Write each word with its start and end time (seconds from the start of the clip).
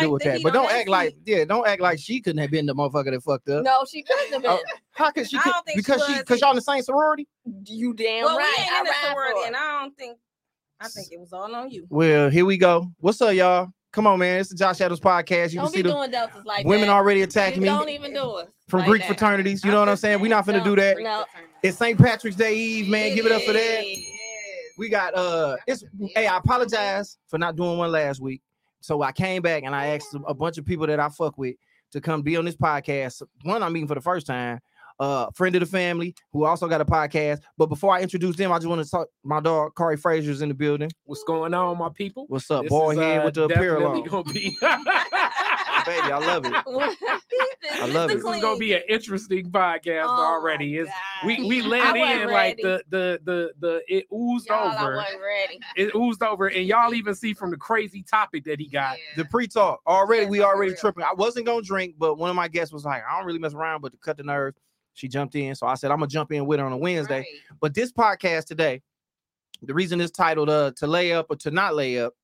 to 0.00 0.06
do 0.06 0.10
with 0.12 0.22
that. 0.24 0.42
But 0.42 0.52
don't 0.52 0.68
that 0.68 0.80
act 0.80 0.88
like 0.88 1.16
yeah, 1.24 1.44
don't 1.44 1.66
act 1.66 1.80
like 1.80 1.98
she 1.98 2.20
couldn't 2.20 2.40
have 2.40 2.50
been 2.50 2.66
the 2.66 2.74
motherfucker 2.74 3.10
that 3.12 3.22
fucked 3.22 3.48
up. 3.48 3.64
No, 3.64 3.84
she 3.90 4.02
couldn't 4.02 4.32
have 4.32 4.42
been. 4.42 4.50
Oh, 4.50 4.62
How 4.92 5.10
could 5.10 5.28
she? 5.28 5.36
I 5.36 5.40
Could, 5.40 5.50
don't 5.52 5.66
think 5.66 5.76
because 5.78 6.04
she 6.06 6.18
because 6.18 6.40
y'all 6.40 6.50
in 6.50 6.56
the 6.56 6.62
same 6.62 6.82
sorority. 6.82 7.26
you 7.66 7.94
damn 7.94 8.24
well, 8.24 8.36
right. 8.38 8.54
we 8.56 8.62
ain't 8.64 8.72
I 8.72 8.78
in 8.80 8.84
the 8.84 8.92
sorority, 9.08 9.40
and 9.46 9.56
I 9.56 9.80
don't 9.80 9.96
think. 9.96 10.18
I 10.80 10.86
think 10.88 11.08
it 11.10 11.18
was 11.18 11.32
all 11.32 11.52
on 11.54 11.70
you. 11.70 11.86
Well, 11.90 12.30
here 12.30 12.44
we 12.44 12.56
go. 12.56 12.86
What's 13.00 13.20
up, 13.20 13.34
y'all? 13.34 13.68
Come 13.90 14.06
on, 14.06 14.18
man. 14.20 14.38
It's 14.38 14.50
the 14.50 14.54
Josh 14.54 14.80
Adams 14.80 15.00
podcast. 15.00 15.52
You 15.52 15.60
Don't 15.60 15.72
can 15.72 15.82
be 15.82 15.88
see 15.88 15.94
the 15.94 16.06
deltas 16.06 16.44
like 16.44 16.64
women 16.66 16.86
that. 16.88 16.92
already 16.92 17.18
You 17.20 17.24
attacking 17.24 17.62
me 17.62 17.68
Don't 17.68 17.88
even 17.88 18.12
do 18.12 18.38
it 18.38 18.48
from 18.68 18.80
like 18.80 18.88
Greek 18.88 19.02
that. 19.02 19.08
fraternities. 19.08 19.64
You 19.64 19.72
know 19.72 19.80
what 19.80 19.88
I'm 19.88 19.96
saying? 19.96 20.20
We're 20.20 20.28
not 20.28 20.46
finna 20.46 20.62
do 20.62 20.76
Don't. 20.76 20.96
that. 20.96 21.02
No. 21.02 21.24
It's 21.62 21.78
St. 21.78 21.98
Patrick's 21.98 22.36
Day 22.36 22.54
Eve, 22.54 22.88
man. 22.88 23.16
Give 23.16 23.26
it 23.26 23.32
up 23.32 23.42
for 23.42 23.54
that. 23.54 23.84
We 24.76 24.88
got 24.88 25.14
uh 25.16 25.56
it's 25.66 25.82
hey, 26.14 26.26
I 26.28 26.36
apologize 26.36 27.18
for 27.28 27.38
not 27.38 27.56
doing 27.56 27.78
one 27.78 27.90
last 27.90 28.20
week. 28.20 28.42
So 28.80 29.02
I 29.02 29.12
came 29.12 29.42
back 29.42 29.64
and 29.64 29.74
I 29.74 29.88
asked 29.88 30.14
a 30.26 30.34
bunch 30.34 30.58
of 30.58 30.64
people 30.64 30.86
that 30.86 31.00
I 31.00 31.08
fuck 31.08 31.36
with 31.38 31.56
to 31.92 32.00
come 32.00 32.22
be 32.22 32.36
on 32.36 32.44
this 32.44 32.56
podcast. 32.56 33.22
One 33.42 33.62
I'm 33.62 33.72
meeting 33.72 33.88
for 33.88 33.94
the 33.94 34.00
first 34.00 34.26
time, 34.26 34.60
uh 35.00 35.30
friend 35.34 35.54
of 35.54 35.60
the 35.60 35.66
family 35.66 36.14
who 36.32 36.44
also 36.44 36.68
got 36.68 36.80
a 36.80 36.84
podcast. 36.84 37.40
But 37.56 37.66
before 37.66 37.94
I 37.94 38.00
introduce 38.02 38.36
them, 38.36 38.52
I 38.52 38.58
just 38.58 38.68
want 38.68 38.84
to 38.84 38.90
talk 38.90 39.08
my 39.24 39.40
dog 39.40 39.74
Corey 39.74 39.96
Frazier's 39.96 40.42
in 40.42 40.48
the 40.48 40.54
building. 40.54 40.90
What's 41.04 41.24
going 41.24 41.54
on, 41.54 41.78
my 41.78 41.88
people? 41.90 42.26
What's 42.28 42.50
up, 42.50 42.62
This 42.64 42.70
boy 42.70 42.92
is, 42.92 42.98
uh, 42.98 43.22
with 43.24 43.34
the 43.34 43.44
apparel 43.44 43.86
on? 43.86 44.02
Gonna 44.04 44.24
be, 44.32 44.56
Baby, 45.86 46.12
I 46.12 46.18
love 46.18 46.44
it. 46.44 46.52
I 47.80 47.86
love 47.86 48.10
it. 48.10 48.14
this 48.14 48.24
is 48.24 48.40
gonna 48.42 48.56
be 48.58 48.74
an 48.74 48.82
interesting 48.88 49.50
podcast 49.50 50.04
Oh, 50.06 50.24
already. 50.24 50.76
It's, 50.78 50.90
we 51.24 51.44
we 51.46 51.62
I 51.62 51.66
let 51.66 51.96
wasn't 51.98 52.20
in 52.22 52.30
like 52.30 52.56
the 52.58 52.82
the 52.88 53.20
the 53.24 53.52
the 53.60 53.82
it 53.88 54.06
oozed 54.12 54.48
Y'all, 54.48 54.68
I 54.68 54.82
over. 54.84 54.96
wasn't 54.96 55.20
ready. 55.22 55.60
It 55.76 55.94
oozed 55.94 56.22
over, 56.22 56.46
and 56.48 56.64
y'all 56.66 56.94
even 56.94 57.14
see 57.14 57.34
from 57.34 57.50
the 57.50 57.56
crazy 57.56 58.02
topic 58.02 58.44
that 58.44 58.58
he 58.58 58.66
got. 58.68 58.96
The 59.16 59.24
pre-talk 59.26 59.80
already, 59.86 60.22
Yes, 60.22 60.30
we 60.30 60.42
already 60.42 60.72
real. 60.72 60.80
tripping. 60.80 61.04
I 61.04 61.12
wasn't 61.14 61.46
gonna 61.46 61.62
drink, 61.62 61.94
but 61.98 62.16
one 62.16 62.30
of 62.30 62.36
my 62.36 62.48
guests 62.48 62.72
was 62.72 62.84
like, 62.84 63.02
I 63.08 63.16
don't 63.16 63.26
really 63.26 63.38
mess 63.38 63.54
around, 63.54 63.80
but 63.82 63.92
to 63.92 63.98
cut 63.98 64.16
the 64.16 64.22
nerve, 64.24 64.54
she 64.94 65.08
jumped 65.08 65.34
in. 65.34 65.54
So 65.54 65.66
I 65.66 65.74
said, 65.74 65.90
I'm 65.90 65.98
gonna 65.98 66.08
jump 66.08 66.32
in 66.32 66.46
with 66.46 66.58
her 66.60 66.66
on 66.66 66.72
a 66.72 66.76
Wednesday. 66.76 67.26
But 67.60 67.74
this 67.74 67.92
podcast 67.92 68.46
today, 68.46 68.82
the 69.62 69.74
reason 69.74 70.00
it's 70.00 70.12
titled 70.12 70.48
uh 70.50 70.72
to 70.76 70.86
lay 70.86 71.12
up 71.12 71.26
or 71.30 71.36
to 71.36 71.50
not 71.50 71.74
lay 71.74 71.98
up 72.00 72.14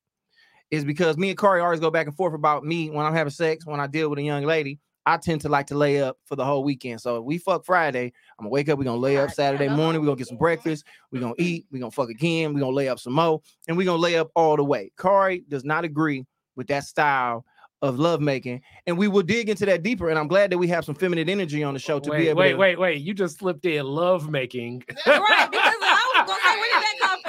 is 0.74 0.84
because 0.84 1.16
me 1.16 1.30
and 1.30 1.38
Corey 1.38 1.60
always 1.60 1.80
go 1.80 1.90
back 1.90 2.06
and 2.06 2.16
forth 2.16 2.34
about 2.34 2.64
me 2.64 2.90
when 2.90 3.06
I'm 3.06 3.14
having 3.14 3.30
sex, 3.30 3.66
when 3.66 3.80
I 3.80 3.86
deal 3.86 4.10
with 4.10 4.18
a 4.18 4.22
young 4.22 4.44
lady. 4.44 4.78
I 5.06 5.18
tend 5.18 5.42
to 5.42 5.50
like 5.50 5.66
to 5.66 5.74
lay 5.74 6.00
up 6.00 6.16
for 6.24 6.34
the 6.34 6.44
whole 6.44 6.64
weekend. 6.64 7.00
So 7.00 7.18
if 7.18 7.24
we 7.24 7.36
fuck 7.36 7.66
Friday, 7.66 8.12
I'm 8.38 8.44
gonna 8.44 8.50
wake 8.50 8.70
up, 8.70 8.78
we're 8.78 8.84
gonna 8.84 8.96
lay 8.96 9.18
up 9.18 9.30
Saturday 9.30 9.68
morning, 9.68 10.00
we're 10.00 10.06
gonna 10.06 10.16
get 10.16 10.28
some 10.28 10.38
breakfast, 10.38 10.84
we're 11.10 11.20
gonna 11.20 11.34
eat, 11.38 11.66
we're 11.70 11.80
gonna 11.80 11.90
fuck 11.90 12.08
again, 12.08 12.54
we're 12.54 12.60
gonna 12.60 12.74
lay 12.74 12.88
up 12.88 12.98
some 12.98 13.12
more, 13.12 13.42
and 13.68 13.76
we're 13.76 13.84
gonna 13.84 14.00
lay 14.00 14.16
up 14.16 14.30
all 14.34 14.56
the 14.56 14.64
way. 14.64 14.90
Corey 14.96 15.44
does 15.48 15.62
not 15.62 15.84
agree 15.84 16.24
with 16.56 16.68
that 16.68 16.84
style 16.84 17.44
of 17.82 17.98
lovemaking, 17.98 18.62
and 18.86 18.96
we 18.96 19.08
will 19.08 19.22
dig 19.22 19.50
into 19.50 19.66
that 19.66 19.82
deeper. 19.82 20.08
And 20.08 20.18
I'm 20.18 20.26
glad 20.26 20.50
that 20.50 20.56
we 20.58 20.68
have 20.68 20.86
some 20.86 20.94
feminine 20.94 21.28
energy 21.28 21.62
on 21.62 21.74
the 21.74 21.80
show 21.80 22.00
to 22.00 22.10
be 22.10 22.16
Wait, 22.16 22.28
able 22.28 22.38
wait, 22.38 22.52
to 22.52 22.56
wait, 22.56 22.78
wait! 22.78 23.02
You 23.02 23.12
just 23.12 23.38
slipped 23.40 23.66
in 23.66 23.84
love 23.84 24.30
making. 24.30 24.82
right, 25.06 25.48
because 25.50 25.74
I 25.82 26.10
was 26.14 26.26
gonna 26.26 26.40
say, 26.40 26.56
where 26.60 26.70
did 26.72 26.82
that 26.82 26.96
come 27.00 27.20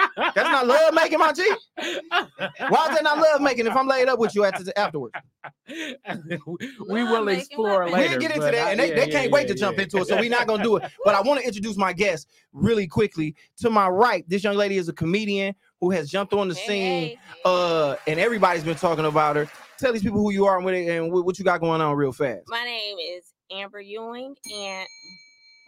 from? 0.00 0.07
That's 0.18 0.36
not 0.36 0.66
love 0.66 0.94
making, 0.94 1.18
my 1.18 1.32
G. 1.32 1.48
Why 1.78 2.86
is 2.88 2.94
that 2.94 3.00
not 3.02 3.18
love 3.18 3.40
making 3.40 3.66
if 3.66 3.76
I'm 3.76 3.86
laid 3.86 4.08
up 4.08 4.18
with 4.18 4.34
you 4.34 4.44
after 4.44 4.64
afterwards? 4.76 5.14
we 5.68 7.04
will 7.04 7.28
explore 7.28 7.86
love-making. 7.86 7.92
later. 7.92 8.10
We'll 8.10 8.20
get 8.20 8.30
into 8.32 8.40
that, 8.42 8.54
I- 8.54 8.70
and 8.72 8.80
they, 8.80 8.88
yeah, 8.90 8.94
they 8.94 9.06
yeah, 9.06 9.20
can't 9.20 9.32
wait 9.32 9.42
yeah, 9.48 9.54
to 9.54 9.58
jump 9.58 9.76
yeah. 9.76 9.84
into 9.84 9.98
it, 9.98 10.08
so 10.08 10.16
we're 10.16 10.30
not 10.30 10.46
gonna 10.46 10.62
do 10.62 10.76
it. 10.76 10.90
But 11.04 11.14
I 11.14 11.20
want 11.22 11.40
to 11.40 11.46
introduce 11.46 11.76
my 11.76 11.92
guest 11.92 12.28
really 12.52 12.86
quickly. 12.86 13.34
To 13.58 13.70
my 13.70 13.88
right, 13.88 14.28
this 14.28 14.42
young 14.44 14.56
lady 14.56 14.76
is 14.76 14.88
a 14.88 14.92
comedian 14.92 15.54
who 15.80 15.90
has 15.90 16.10
jumped 16.10 16.32
on 16.32 16.48
the 16.48 16.54
Hey, 16.54 16.66
scene, 16.66 17.08
hey. 17.08 17.18
uh, 17.44 17.96
and 18.06 18.18
everybody's 18.18 18.64
been 18.64 18.76
talking 18.76 19.04
about 19.04 19.36
her. 19.36 19.48
Tell 19.78 19.92
these 19.92 20.02
people 20.02 20.18
who 20.20 20.32
you 20.32 20.44
are 20.46 20.56
and 20.56 20.64
what, 20.64 20.74
and 20.74 21.12
what 21.12 21.24
what 21.24 21.38
you 21.38 21.44
got 21.44 21.60
going 21.60 21.80
on 21.80 21.96
real 21.96 22.12
fast. 22.12 22.42
My 22.48 22.64
name 22.64 22.96
is 22.98 23.32
Amber 23.52 23.80
Ewing, 23.80 24.34
and 24.52 24.86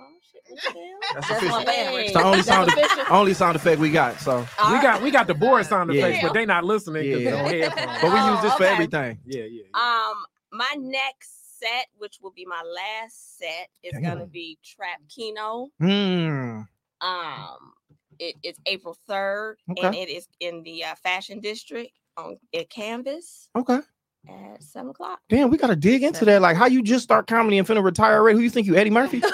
oh 0.00 0.06
shit, 0.32 0.39
what 0.39 0.39
the 0.39 0.39
hell? 0.39 0.39
That's 0.50 1.28
That's 1.28 1.30
official. 1.30 1.48
my 1.64 1.64
It's 2.00 2.12
the 2.12 2.22
only 2.24 2.42
sound- 2.42 2.68
official. 2.68 3.04
Only 3.10 3.34
sound 3.34 3.56
effect 3.56 3.80
we 3.80 3.90
got. 3.90 4.18
So, 4.20 4.46
All 4.58 4.72
We 4.72 4.80
got 4.82 5.02
we 5.02 5.10
got 5.10 5.26
the 5.26 5.34
board 5.34 5.64
sound 5.66 5.92
Yeah. 5.92 6.06
effects, 6.06 6.22
but 6.24 6.34
they 6.34 6.46
not 6.46 6.64
listening 6.64 7.02
because 7.02 7.22
Yeah. 7.22 7.42
they 7.48 7.60
don't 7.60 7.74
headphones. 7.76 7.98
but 8.02 8.12
we 8.12 8.18
Oh, 8.18 8.32
use 8.34 8.42
this 8.42 8.54
for 8.54 8.64
everything. 8.64 9.18
Yeah, 9.24 9.42
yeah. 9.44 9.62
yeah. 9.74 10.08
Um, 10.10 10.24
my 10.52 10.74
next 10.78 11.58
set, 11.60 11.86
which 11.98 12.18
will 12.22 12.30
be 12.32 12.44
my 12.46 12.62
last 12.62 13.38
set, 13.38 13.68
is 13.82 13.92
gonna 13.94 14.20
Damn. 14.20 14.28
be 14.28 14.58
Trap 14.64 15.00
Kino. 15.08 15.68
Hmm. 15.78 16.62
Um, 17.00 17.72
it, 18.18 18.36
it's 18.42 18.58
April 18.66 18.96
third, 19.08 19.56
and 19.82 19.94
it 19.94 20.08
is 20.10 20.28
in 20.40 20.62
the 20.62 20.84
uh, 20.84 20.94
Fashion 21.02 21.40
District 21.40 21.90
on 22.16 22.38
at 22.54 22.68
Canvas 22.68 23.48
Okay. 23.56 23.78
At 24.28 24.62
seven 24.62 24.90
o'clock. 24.90 25.20
Damn, 25.28 25.50
we 25.50 25.56
gotta 25.58 25.76
dig 25.76 26.02
into 26.02 26.24
that. 26.24 26.42
Like, 26.42 26.56
how 26.56 26.66
you 26.66 26.82
just 26.82 27.04
start 27.04 27.26
comedy 27.26 27.58
and 27.58 27.66
finna 27.66 27.82
retire 27.82 28.16
already? 28.16 28.38
Who 28.38 28.44
you 28.44 28.50
think 28.50 28.66
you, 28.66 28.76
Eddie 28.76 28.90
Murphy? 28.90 29.20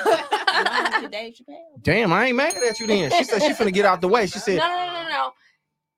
Dave 1.11 1.35
Chappelle. 1.35 1.83
Damn, 1.83 2.13
I 2.13 2.27
ain't 2.27 2.37
mad 2.37 2.55
at 2.57 2.81
you 2.81 2.87
then. 2.87 3.11
She 3.11 3.25
said 3.25 3.43
she 3.43 3.53
finna 3.53 3.73
get 3.73 3.85
out 3.85 4.01
the 4.01 4.09
way. 4.09 4.27
She 4.27 4.39
No, 4.39 4.43
said, 4.45 4.57
no, 4.59 4.69
no, 4.69 5.03
no, 5.03 5.09
no. 5.09 5.31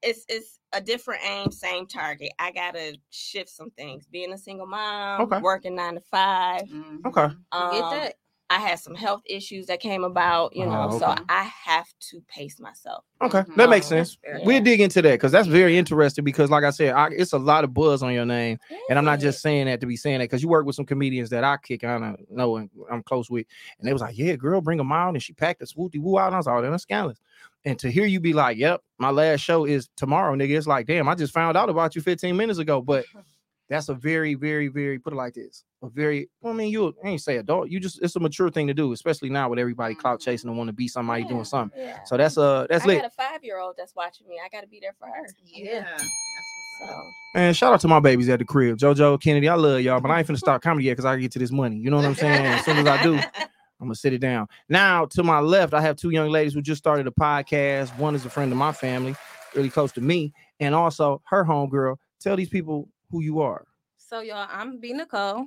It's 0.03 0.25
it's 0.28 0.59
a 0.72 0.81
different 0.81 1.22
aim, 1.25 1.50
same 1.50 1.87
target. 1.87 2.31
I 2.38 2.53
gotta 2.53 2.97
shift 3.10 3.48
some 3.50 3.71
things. 3.71 4.06
Being 4.06 4.32
a 4.32 4.38
single 4.38 4.66
mom, 4.66 5.22
Okay. 5.22 5.41
working 5.41 5.75
nine 5.75 5.94
to 5.94 6.00
five. 6.00 6.62
okay. 7.06 7.28
Um, 7.53 7.71
Get 7.72 7.91
that. 7.91 8.15
I 8.50 8.60
had 8.60 8.78
some 8.78 8.94
health 8.94 9.20
issues 9.26 9.66
that 9.66 9.78
came 9.78 10.04
about, 10.04 10.56
you 10.56 10.64
know, 10.64 10.88
Oh, 10.91 10.98
so. 10.98 11.14
I 11.28 11.42
have 11.42 11.86
to 12.10 12.22
pace 12.28 12.59
myself. 12.59 13.04
Okay, 13.20 13.42
that 13.56 13.69
makes 13.69 13.86
Um, 13.92 13.98
sense. 13.98 14.16
yeah. 14.25 14.38
We'll 14.42 14.62
dig 14.62 14.81
into 14.81 15.03
that 15.03 15.12
because 15.12 15.32
that's 15.32 15.47
very 15.48 15.76
interesting. 15.76 16.25
Because, 16.25 16.48
like 16.50 16.64
I 16.64 16.70
said, 16.70 16.94
I, 16.94 17.09
it's 17.09 17.34
a 17.34 17.38
lot 17.38 17.64
of 17.64 17.75
buzz 17.75 18.03
on 18.03 18.14
your 18.14 18.25
name, 18.25 18.59
and 18.88 18.98
I'm 18.98 19.04
not 19.04 19.20
just 19.20 19.42
saying 19.42 19.66
that 19.66 19.81
to 19.82 19.86
be 19.86 19.97
saying 19.97 20.20
that 20.20 20.25
because 20.25 20.42
you 20.42 20.48
work 20.48 20.64
with 20.64 20.76
some 20.76 20.86
comedians 20.86 21.28
that 21.31 21.44
I 21.44 21.59
kick 21.59 21.84
on, 21.84 22.16
know 22.31 22.56
and 22.56 22.70
I'm 22.91 23.03
close 23.03 23.28
with, 23.28 23.44
and 23.78 23.86
they 23.86 23.92
was 23.92 24.00
like, 24.00 24.16
"Yeah, 24.16 24.34
girl, 24.36 24.62
bring 24.62 24.78
them 24.78 24.92
out," 24.92 25.10
and 25.10 25.22
she 25.22 25.34
packed 25.34 25.60
a 25.60 25.66
swooty 25.66 26.00
woo 26.00 26.19
out. 26.19 26.28
And 26.28 26.34
I 26.36 26.38
was 26.38 26.47
all 26.47 26.62
that's 26.62 26.82
scandalous. 26.84 27.19
And 27.66 27.78
to 27.80 27.91
hear 27.91 28.06
you 28.06 28.19
be 28.19 28.32
like, 28.32 28.56
"Yep, 28.56 28.80
my 28.98 29.10
last 29.10 29.41
show 29.41 29.66
is 29.66 29.91
tomorrow, 29.97 30.34
nigga," 30.34 30.56
it's 30.56 30.66
like, 30.66 30.86
damn, 30.86 31.06
I 31.09 31.15
just 31.15 31.34
found 31.34 31.56
out 31.59 31.69
about 31.69 31.94
you 31.97 32.00
15 32.00 32.34
minutes 32.34 32.59
ago. 32.60 32.80
But 32.80 33.04
that's 33.68 33.88
a 33.88 33.94
very, 33.94 34.34
very, 34.34 34.68
very 34.68 34.98
put 34.98 35.12
it 35.12 35.16
like 35.16 35.34
this, 35.34 35.64
a 35.82 35.88
very. 35.88 36.28
Well, 36.40 36.52
I 36.52 36.56
mean, 36.56 36.72
you 36.72 36.94
I 37.04 37.08
ain't 37.08 37.20
say 37.20 37.36
adult. 37.36 37.68
You 37.68 37.80
just 37.80 38.02
it's 38.02 38.16
a 38.16 38.20
mature 38.20 38.50
thing 38.50 38.66
to 38.66 38.74
do, 38.74 38.92
especially 38.92 39.30
now 39.30 39.48
with 39.48 39.58
everybody 39.58 39.94
clout 39.94 40.20
mm-hmm. 40.20 40.30
chasing 40.30 40.48
and 40.48 40.56
want 40.56 40.68
to 40.68 40.72
be 40.72 40.88
somebody 40.88 41.24
doing 41.24 41.44
something. 41.44 41.78
Yeah. 41.78 42.02
So 42.04 42.16
that's 42.16 42.36
a 42.36 42.66
that's 42.70 42.84
I 42.84 42.86
lit. 42.86 43.02
got 43.02 43.10
a 43.10 43.14
five 43.14 43.44
year 43.44 43.58
old 43.58 43.74
that's 43.76 43.94
watching 43.94 44.26
me. 44.26 44.40
I 44.44 44.48
got 44.48 44.62
to 44.62 44.68
be 44.68 44.80
there 44.80 44.94
for 44.98 45.06
her. 45.06 45.26
Yeah. 45.44 45.96
So 45.98 47.10
Man, 47.34 47.54
shout 47.54 47.74
out 47.74 47.80
to 47.80 47.88
my 47.88 48.00
babies 48.00 48.28
at 48.28 48.38
the 48.38 48.44
crib. 48.44 48.78
JoJo, 48.78 49.20
Kennedy, 49.20 49.48
I 49.48 49.54
love 49.54 49.80
y'all, 49.80 50.00
but 50.00 50.10
I 50.10 50.18
ain't 50.18 50.28
finna 50.28 50.38
start 50.38 50.62
comedy 50.62 50.86
yet 50.86 50.92
because 50.92 51.04
I 51.04 51.16
get 51.16 51.32
to 51.32 51.38
this 51.38 51.50
money. 51.50 51.76
You 51.76 51.90
know 51.90 51.96
what 51.96 52.06
I'm 52.06 52.14
saying? 52.14 52.46
As 52.46 52.64
soon 52.64 52.78
as 52.78 52.86
I 52.86 53.02
do, 53.02 53.14
I'm 53.80 53.86
gonna 53.86 53.94
sit 53.94 54.12
it 54.12 54.18
down. 54.18 54.48
Now, 54.68 55.04
to 55.06 55.22
my 55.22 55.40
left, 55.40 55.74
I 55.74 55.80
have 55.82 55.96
two 55.96 56.10
young 56.10 56.30
ladies 56.30 56.54
who 56.54 56.62
just 56.62 56.78
started 56.78 57.06
a 57.06 57.10
podcast. 57.10 57.96
One 57.98 58.14
is 58.14 58.24
a 58.24 58.30
friend 58.30 58.50
of 58.50 58.58
my 58.58 58.72
family, 58.72 59.14
really 59.54 59.70
close 59.70 59.92
to 59.92 60.00
me, 60.00 60.32
and 60.58 60.74
also 60.74 61.20
her 61.26 61.44
homegirl. 61.44 61.96
Tell 62.20 62.36
these 62.36 62.48
people 62.48 62.88
who 63.10 63.20
you 63.22 63.41
are. 63.41 63.64
So 63.96 64.20
y'all, 64.20 64.48
I'm 64.50 64.78
B 64.78 64.92
Nicole. 64.92 65.46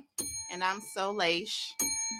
And 0.52 0.62
I'm 0.62 0.80
so 0.94 1.12
Leish. 1.12 1.74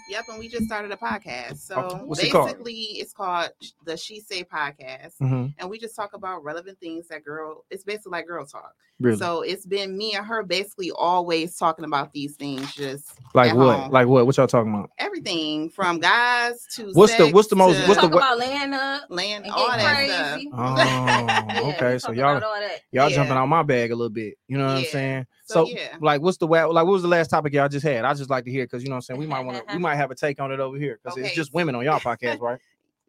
Yep, 0.09 0.25
and 0.29 0.39
we 0.39 0.47
just 0.49 0.65
started 0.65 0.91
a 0.91 0.97
podcast. 0.97 1.57
So 1.59 1.75
Okay, 1.75 1.97
what's 2.03 2.21
it 2.23 2.31
called? 2.31 2.47
basically, 2.47 2.73
it's 2.73 3.13
called 3.13 3.49
the 3.85 3.95
She 3.95 4.19
Say 4.19 4.43
Podcast, 4.43 5.13
Mhm, 5.21 5.53
and 5.57 5.69
we 5.69 5.79
just 5.79 5.95
talk 5.95 6.13
about 6.13 6.43
relevant 6.43 6.79
things 6.79 7.07
that 7.07 7.23
girl. 7.23 7.63
It's 7.69 7.83
basically 7.83 8.11
like 8.11 8.27
girl 8.27 8.45
talk. 8.45 8.73
Really? 8.99 9.17
So 9.17 9.41
it's 9.41 9.65
been 9.65 9.97
me 9.97 10.13
and 10.15 10.25
her 10.25 10.43
basically 10.43 10.91
always 10.91 11.57
talking 11.57 11.85
about 11.85 12.11
these 12.13 12.35
things, 12.35 12.73
just 12.75 13.11
like 13.33 13.51
at 13.51 13.57
what? 13.57 13.79
home. 13.79 13.91
Like 13.91 14.07
what? 14.07 14.25
What 14.25 14.35
y'all 14.37 14.47
talking 14.47 14.73
about? 14.73 14.89
everything 14.99 15.69
from 15.69 15.99
guys 15.99 16.65
to 16.75 16.91
What's 16.93 17.11
the- 17.15 17.25
sex 17.25 17.33
what's 17.33 17.47
the 17.49 17.55
most- 17.55 17.77
what's 17.87 17.95
the 18.01 18.07
Talk 18.07 18.13
what- 18.13 18.17
about 18.23 18.37
laying 18.39 18.73
up 18.73 19.03
land 19.09 19.45
and 19.45 19.53
all 19.53 19.67
getting 19.67 19.85
that 19.85 19.95
crazy. 19.95 20.47
stuff. 20.49 20.59
Oh, 20.59 20.75
Yeah, 20.77 21.73
okay. 21.75 21.97
So 21.99 22.11
y'all 22.11 22.31
about 22.37 22.43
all 22.43 22.59
that. 22.59 22.81
y'all 22.91 23.09
Yeah. 23.09 23.15
jumping 23.15 23.37
on 23.37 23.47
my 23.49 23.63
bag 23.63 23.91
a 23.91 23.95
little 23.95 24.09
bit. 24.09 24.37
You 24.47 24.57
know 24.57 24.65
what 24.65 24.77
I'm 24.77 24.85
saying? 24.85 25.27
So, 25.45 25.65
So, 25.65 25.71
yeah. 25.71 25.97
like, 26.01 26.21
what's 26.21 26.37
the 26.37 26.47
wa- 26.47 26.65
like? 26.65 26.85
What 26.85 26.93
was 26.93 27.01
the 27.01 27.07
last 27.07 27.29
topic 27.29 27.53
y'all 27.53 27.67
just 27.69 27.85
had? 27.85 28.05
I 28.05 28.13
just 28.13 28.22
like 28.29 28.45
to 28.45 28.51
hear 28.51 28.65
because 28.65 28.83
you 28.83 28.89
know 28.89 28.95
what 28.95 28.97
I'm 28.97 29.01
saying. 29.03 29.19
We 29.19 29.27
might 29.27 29.41
want 29.41 29.57
to. 29.67 29.73
we 29.73 29.79
might 29.81 29.95
have 29.95 30.11
a 30.11 30.15
take 30.15 30.39
on 30.39 30.51
it 30.51 30.59
over 30.59 30.77
here 30.77 30.99
because 31.03 31.17
it's 31.17 31.35
just 31.35 31.53
women 31.53 31.75
on 31.75 31.83
y'all 31.83 31.99
podcast, 31.99 32.39
right? 32.39 32.59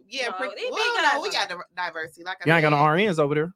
Yeah, 0.09 0.27
No, 0.27 0.33
pretty, 0.33 0.55
well, 0.71 1.03
no, 1.15 1.21
we 1.23 1.31
got 1.31 1.49
the 1.49 1.59
diversity. 1.77 2.25
Like 2.25 2.37
I 2.45 2.49
Y'all 2.49 2.57
ain't 2.57 2.63
got 2.63 2.71
no. 2.71 2.77
RNs 2.77 3.19
over 3.19 3.35
there. 3.35 3.53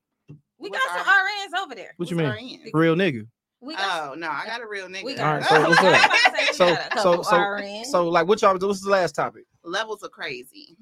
We 0.58 0.70
What's 0.70 0.84
got 0.84 0.98
some 0.98 1.06
our- 1.08 1.14
RNs 1.14 1.62
over 1.64 1.74
there. 1.74 1.92
What 1.98 2.10
you 2.10 2.16
mean? 2.16 2.28
RN? 2.28 2.70
Real 2.72 2.94
nigga. 2.96 3.26
We 3.60 3.74
got. 3.74 4.10
Oh 4.12 4.14
no, 4.14 4.28
I 4.28 4.46
got 4.46 4.62
a 4.62 4.66
real 4.66 4.88
nigga. 4.88 5.04
we 5.04 5.14
got. 5.14 5.40
right, 5.40 5.44
so 5.44 5.68
what's 5.68 5.78
up? 5.82 5.84
about 5.84 6.10
to 6.12 6.30
say 6.30 6.46
we 6.48 6.52
So- 6.54 7.02
so- 7.02 7.22
so- 7.22 7.36
RNs. 7.36 7.84
So, 7.86 8.08
like, 8.08 8.26
what 8.26 8.40
y'all? 8.42 8.56
Do, 8.56 8.66
what's 8.68 8.80
the 8.82 8.90
last 8.90 9.14
topic? 9.14 9.44
Levels 9.62 10.02
of 10.02 10.10
crazy. 10.10 10.76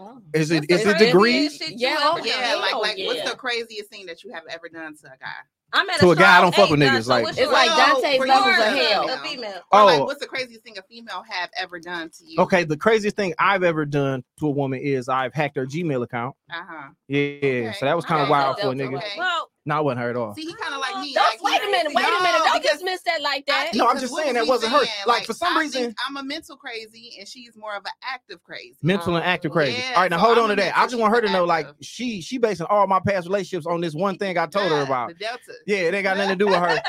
oh. 0.00 0.20
Is 0.32 0.50
it 0.50 0.60
What's 0.68 0.82
is 0.82 0.84
the 0.84 1.08
it 1.08 1.12
craziest 1.12 1.58
degrees 1.60 1.80
Yeah, 1.80 1.88
ever 1.88 2.00
oh, 2.04 2.16
done? 2.18 2.26
Yeah, 2.26 2.54
like 2.54 2.70
Hell 2.70 2.80
like 2.82 2.98
what's 2.98 3.18
yeah. 3.18 3.30
the 3.30 3.36
craziest 3.36 3.90
thing 3.90 4.06
that 4.06 4.22
you 4.22 4.32
have 4.32 4.44
ever 4.48 4.68
done 4.68 4.96
to 4.98 5.06
a 5.06 5.16
guy? 5.18 5.26
I'm 5.74 5.90
at 5.90 5.98
To 6.00 6.10
a 6.12 6.16
guy, 6.16 6.38
I 6.38 6.40
don't 6.40 6.54
fuck 6.54 6.70
with 6.70 6.80
niggas, 6.80 7.04
so 7.04 7.10
like- 7.10 7.28
It's 7.28 7.38
yours? 7.38 7.50
like 7.50 7.68
No, 7.68 7.76
Dante's 8.00 8.20
levels 8.28 8.46
of 8.54 8.58
a 8.60 8.70
hell. 8.76 9.08
A 9.10 9.18
female. 9.18 9.60
Or 9.72 9.80
Oh. 9.80 9.84
like, 9.86 10.00
what's 10.04 10.20
the 10.20 10.26
craziest 10.26 10.62
thing 10.62 10.78
a 10.78 10.82
female 10.82 11.24
have 11.28 11.50
ever 11.56 11.80
done 11.80 12.10
to 12.18 12.24
you? 12.24 12.38
Okay, 12.40 12.64
the 12.64 12.76
craziest 12.76 13.16
thing 13.16 13.34
I've 13.38 13.62
ever 13.64 13.84
done 13.84 14.22
to 14.40 14.46
a 14.46 14.50
woman 14.50 14.78
is 14.80 15.08
I've 15.08 15.34
hacked 15.34 15.56
her 15.56 15.66
Gmail 15.66 16.02
account. 16.04 16.36
Uh 16.50 16.60
huh. 16.66 16.88
Yeah, 17.08 17.72
so 17.72 17.86
that 17.86 17.96
was 17.96 18.04
kind 18.04 18.20
of 18.20 18.26
Okay, 18.26 18.32
wild 18.32 18.58
for 18.60 18.68
a 18.68 18.74
nigga. 18.74 18.98
okay. 18.98 19.08
Well, 19.18 19.50
No, 19.66 19.76
I 19.76 19.80
wasn't 19.80 20.00
her 20.02 20.10
at 20.10 20.16
all. 20.16 20.34
See, 20.34 20.42
he 20.44 20.52
kind 20.54 20.74
of 20.74 20.80
like 20.80 20.98
me. 21.00 21.14
Don't- 21.14 21.42
like, 21.42 21.42
wait 21.42 21.66
a 21.66 21.70
minute, 21.70 21.94
wait 21.94 22.04
a 22.04 22.22
minute, 22.22 22.42
don't 22.44 22.62
dismiss 22.62 23.00
that 23.04 23.22
like 23.22 23.46
that. 23.46 23.70
No, 23.74 23.86
I'm 23.88 23.98
just 23.98 24.14
saying 24.14 24.34
that 24.34 24.46
wasn't 24.46 24.72
her. 24.72 24.80
saying? 24.84 24.90
Like, 25.06 25.24
for 25.24 25.32
some 25.32 25.56
I 25.56 25.60
reason- 25.60 25.94
I'm 26.06 26.18
a 26.18 26.22
mental 26.22 26.56
crazy, 26.58 27.16
and 27.18 27.26
she's 27.26 27.56
more 27.56 27.74
of 27.74 27.82
an 27.86 27.92
active 28.02 28.42
crazy. 28.44 28.76
mental 28.82 29.16
and 29.16 29.24
active 29.24 29.52
crazy. 29.52 29.78
Yeah, 29.78 29.94
All 29.96 30.02
right, 30.02 30.10
now 30.10 30.18
so 30.18 30.24
hold 30.26 30.36
I'm 30.36 30.44
on 30.44 30.50
to 30.50 30.56
that. 30.56 30.76
I 30.78 30.84
just 30.84 30.98
want 30.98 31.14
her 31.14 31.22
to 31.22 31.28
she's 31.28 31.32
know, 31.34 31.46
like, 31.46 31.66
active. 31.68 31.76
she 31.86 32.20
she 32.20 32.36
basing 32.36 32.66
all 32.68 32.86
my 32.86 33.00
past 33.00 33.26
relationships 33.26 33.64
on 33.66 33.80
this 33.80 33.94
one 33.94 34.18
thing 34.18 34.36
I 34.36 34.44
told 34.46 34.70
her 34.70 34.82
about. 34.82 35.08
the 35.08 35.14
Delta. 35.14 35.40
Yeah, 35.66 35.78
it 35.78 35.94
ain't 35.94 36.04
got 36.04 36.16
nothing 36.16 36.38
to 36.38 36.44
do 36.44 36.46
with 36.50 36.60
her. 36.60 36.80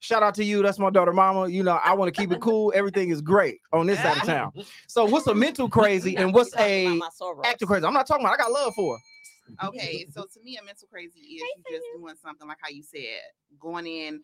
Shout 0.00 0.22
out 0.22 0.34
to 0.36 0.44
you. 0.44 0.62
That's 0.62 0.78
my 0.78 0.90
daughter, 0.90 1.12
mama. 1.12 1.48
You 1.48 1.62
know, 1.62 1.78
I 1.84 1.92
want 1.94 2.12
to 2.12 2.20
keep 2.20 2.32
it 2.32 2.40
cool. 2.40 2.72
Everything 2.74 3.10
is 3.10 3.20
great 3.20 3.60
on 3.72 3.86
this 3.86 4.00
side 4.00 4.16
of 4.16 4.22
town. 4.24 4.52
So, 4.88 5.04
what's 5.04 5.26
a 5.26 5.34
mental 5.34 5.68
crazy 5.68 6.16
and 6.16 6.32
what's 6.32 6.54
a 6.58 7.00
active 7.44 7.68
crazy? 7.68 7.84
I'm 7.86 7.92
not 7.92 8.06
talking 8.06 8.24
about. 8.24 8.34
I 8.34 8.38
got 8.38 8.50
love 8.50 8.74
for. 8.74 8.96
her. 8.96 9.68
Okay, 9.68 10.06
so 10.10 10.22
to 10.22 10.40
me, 10.42 10.56
a 10.56 10.64
mental 10.64 10.88
crazy 10.90 11.18
is 11.18 11.42
you 11.42 11.62
just 11.70 11.84
doing 11.96 12.14
something 12.22 12.46
like 12.48 12.58
how 12.60 12.68
you 12.70 12.82
said, 12.82 13.20
going 13.58 13.86
in, 13.86 14.20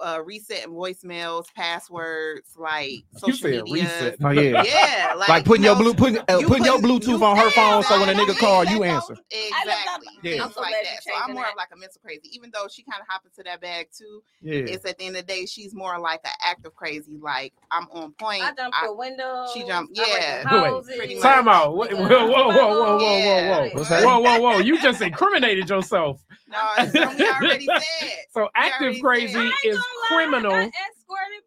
uh, 0.00 0.20
resetting 0.24 0.72
voicemails, 0.72 1.44
passwords, 1.54 2.54
like 2.56 2.88
You 2.90 3.04
social 3.18 3.36
said 3.36 3.64
media. 3.64 3.84
reset. 3.84 4.16
Oh 4.24 4.30
yeah. 4.30 4.62
Yeah, 4.64 5.14
like, 5.14 5.28
Like 5.28 5.44
putting 5.44 5.62
you 5.64 5.70
your 5.70 5.76
blue 5.78 5.92
putting 5.94 6.18
uh, 6.18 6.38
you 6.38 6.46
putting 6.46 6.64
your 6.64 6.78
Bluetooth 6.78 7.18
you- 7.18 7.24
on 7.24 7.36
her 7.36 7.50
phone 7.50 7.82
so 7.82 8.00
when 8.00 8.08
a 8.08 8.14
nigga 8.14 8.36
call 8.38 8.64
you 8.64 8.82
answer. 8.84 9.14
Exactly. 9.30 10.06
Yeah. 10.22 10.44
I'm 10.44 10.52
so 10.52 10.62
like 10.62 10.72
that. 10.82 11.02
So 11.02 11.10
I'm 11.14 11.34
more 11.34 11.42
that. 11.44 11.50
of 11.52 11.56
like 11.56 11.68
a 11.74 11.76
mental 11.76 12.00
crazy, 12.02 12.30
even 12.32 12.50
though 12.52 12.66
she 12.70 12.82
kind 12.82 13.00
of 13.00 13.06
hop 13.08 13.22
into 13.26 13.42
that 13.44 13.60
bag 13.60 13.88
too. 13.96 14.22
Yeah. 14.40 14.54
It's 14.66 14.84
at 14.86 14.96
the 14.98 15.04
end 15.04 15.16
of 15.16 15.26
the 15.26 15.32
day, 15.32 15.44
she's 15.46 15.74
more 15.74 15.98
like 15.98 16.20
an 16.24 16.32
active 16.42 16.74
crazy. 16.74 17.18
Like 17.20 17.52
I'm 17.70 17.86
on 17.92 18.12
point. 18.12 18.42
I 18.42 18.52
jump 18.54 18.74
I- 18.76 18.86
through 18.86 18.96
windows. 18.98 19.50
she 19.52 19.64
jumped- 19.64 19.92
yeah. 19.98 20.40
in 20.50 20.62
Wait, 20.62 20.70
houses. 20.70 20.96
pretty 20.96 21.14
much. 21.16 21.22
Time 21.24 21.48
out. 21.48 21.76
Whoa, 21.76 21.86
whoa, 21.88 22.08
whoa, 22.08 22.08
whoa, 22.08 22.28
whoa, 22.28 22.68
whoa, 22.68 22.96
whoa, 22.98 23.18
Yeah. 23.18 23.68
whoa. 23.74 23.84
Whoa, 23.84 24.18
whoa, 24.20 24.40
whoa. 24.40 24.58
You 24.60 24.80
just 24.80 25.02
incriminated 25.02 25.68
yourself. 25.68 26.22
no, 26.48 26.58
it's 26.78 26.92
something 26.92 27.18
we 27.18 27.30
already 27.30 27.66
said. 28.00 28.10
So 28.32 28.48
active 28.72 29.00
crazy 29.02 29.32
said. 29.32 29.40
I 29.40 29.44
ain't 29.44 29.74
is 29.74 29.84
criminal. 30.08 30.52
I 30.52 30.64
got 30.64 30.72
escorted 30.90 31.42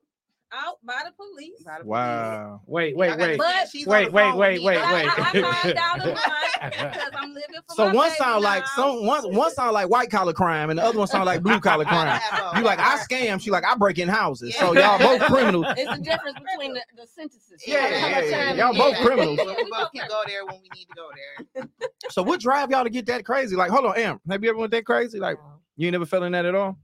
out 0.54 0.78
by 0.84 1.02
the 1.06 1.12
police. 1.12 1.62
By 1.66 1.72
the 1.80 1.84
police. 1.84 1.86
Wow. 1.88 2.62
Wait, 2.66 2.96
wait, 2.96 3.18
wait. 3.20 3.38
But- 3.38 3.70
she's 3.70 3.86
Wait, 3.86 4.12
wait, 4.14 4.36
wait, 4.36 4.64
wait, 4.64 4.64
wait. 4.64 4.78
I, 4.78 5.04
I 5.08 5.32
find 5.32 5.78
out 5.78 6.00
a 6.00 6.16
because 6.72 7.12
I'm 7.14 7.34
living 7.34 7.60
for 7.68 7.76
So 7.76 7.86
one 7.94 8.08
baby 8.10 8.16
sound 8.16 8.44
like 8.44 8.62
now. 8.64 8.68
some 8.76 9.06
one 9.06 9.36
one 9.36 9.52
sound 9.52 9.74
like 9.74 9.90
white 9.90 10.10
collar 10.10 10.32
crime 10.34 10.70
and 10.70 10.80
the 10.80 10.84
other 10.84 10.98
one 10.98 11.08
sound 11.08 11.26
like 11.26 11.44
blue 11.44 11.60
collar 11.60 11.84
crime. 11.86 12.20
You 12.58 12.64
like 12.64 12.80
I 12.80 12.98
scam. 12.98 13.42
She 13.42 13.52
like 13.52 13.66
I 13.66 13.76
break 13.76 14.00
in 14.00 14.08
houses. 14.08 14.56
So 14.56 14.74
y'all 14.74 14.98
both 14.98 15.22
criminals. 15.30 15.66
It's 15.78 15.98
the 15.98 16.02
difference 16.02 16.40
between 16.40 16.74
the, 16.74 16.82
the 16.96 17.06
sentences. 17.06 17.62
Yeah, 17.68 17.82
How 18.00 18.08
yeah, 18.08 18.22
yeah. 18.22 18.54
Y'all 18.54 18.74
both 18.74 18.94
get. 18.94 19.06
criminals. 19.06 19.38
But 19.38 19.58
we 19.58 19.70
both 19.70 19.92
can 19.94 20.08
go 20.08 20.24
there 20.26 20.46
when 20.46 20.56
we 20.62 20.70
need 20.74 20.86
to 20.86 20.96
go 20.96 21.10
there. 21.56 21.68
So 22.10 22.24
what 22.24 22.40
drive 22.40 22.72
y'all 22.72 22.86
to 22.86 22.90
get 22.90 23.06
that 23.08 23.26
crazy? 23.26 23.56
Like, 23.56 23.70
hold 23.70 23.86
on, 23.86 23.98
Am, 23.98 24.20
have 24.30 24.44
you 24.44 24.50
ever 24.50 24.58
went 24.60 24.72
that 24.72 24.86
crazy? 24.86 25.20
Like, 25.20 25.38
you 25.76 25.88
ain't 25.88 25.92
never 25.94 26.06
felt 26.06 26.24
in 26.24 26.32
that 26.32 26.46
at 26.46 26.56
all? 26.56 26.78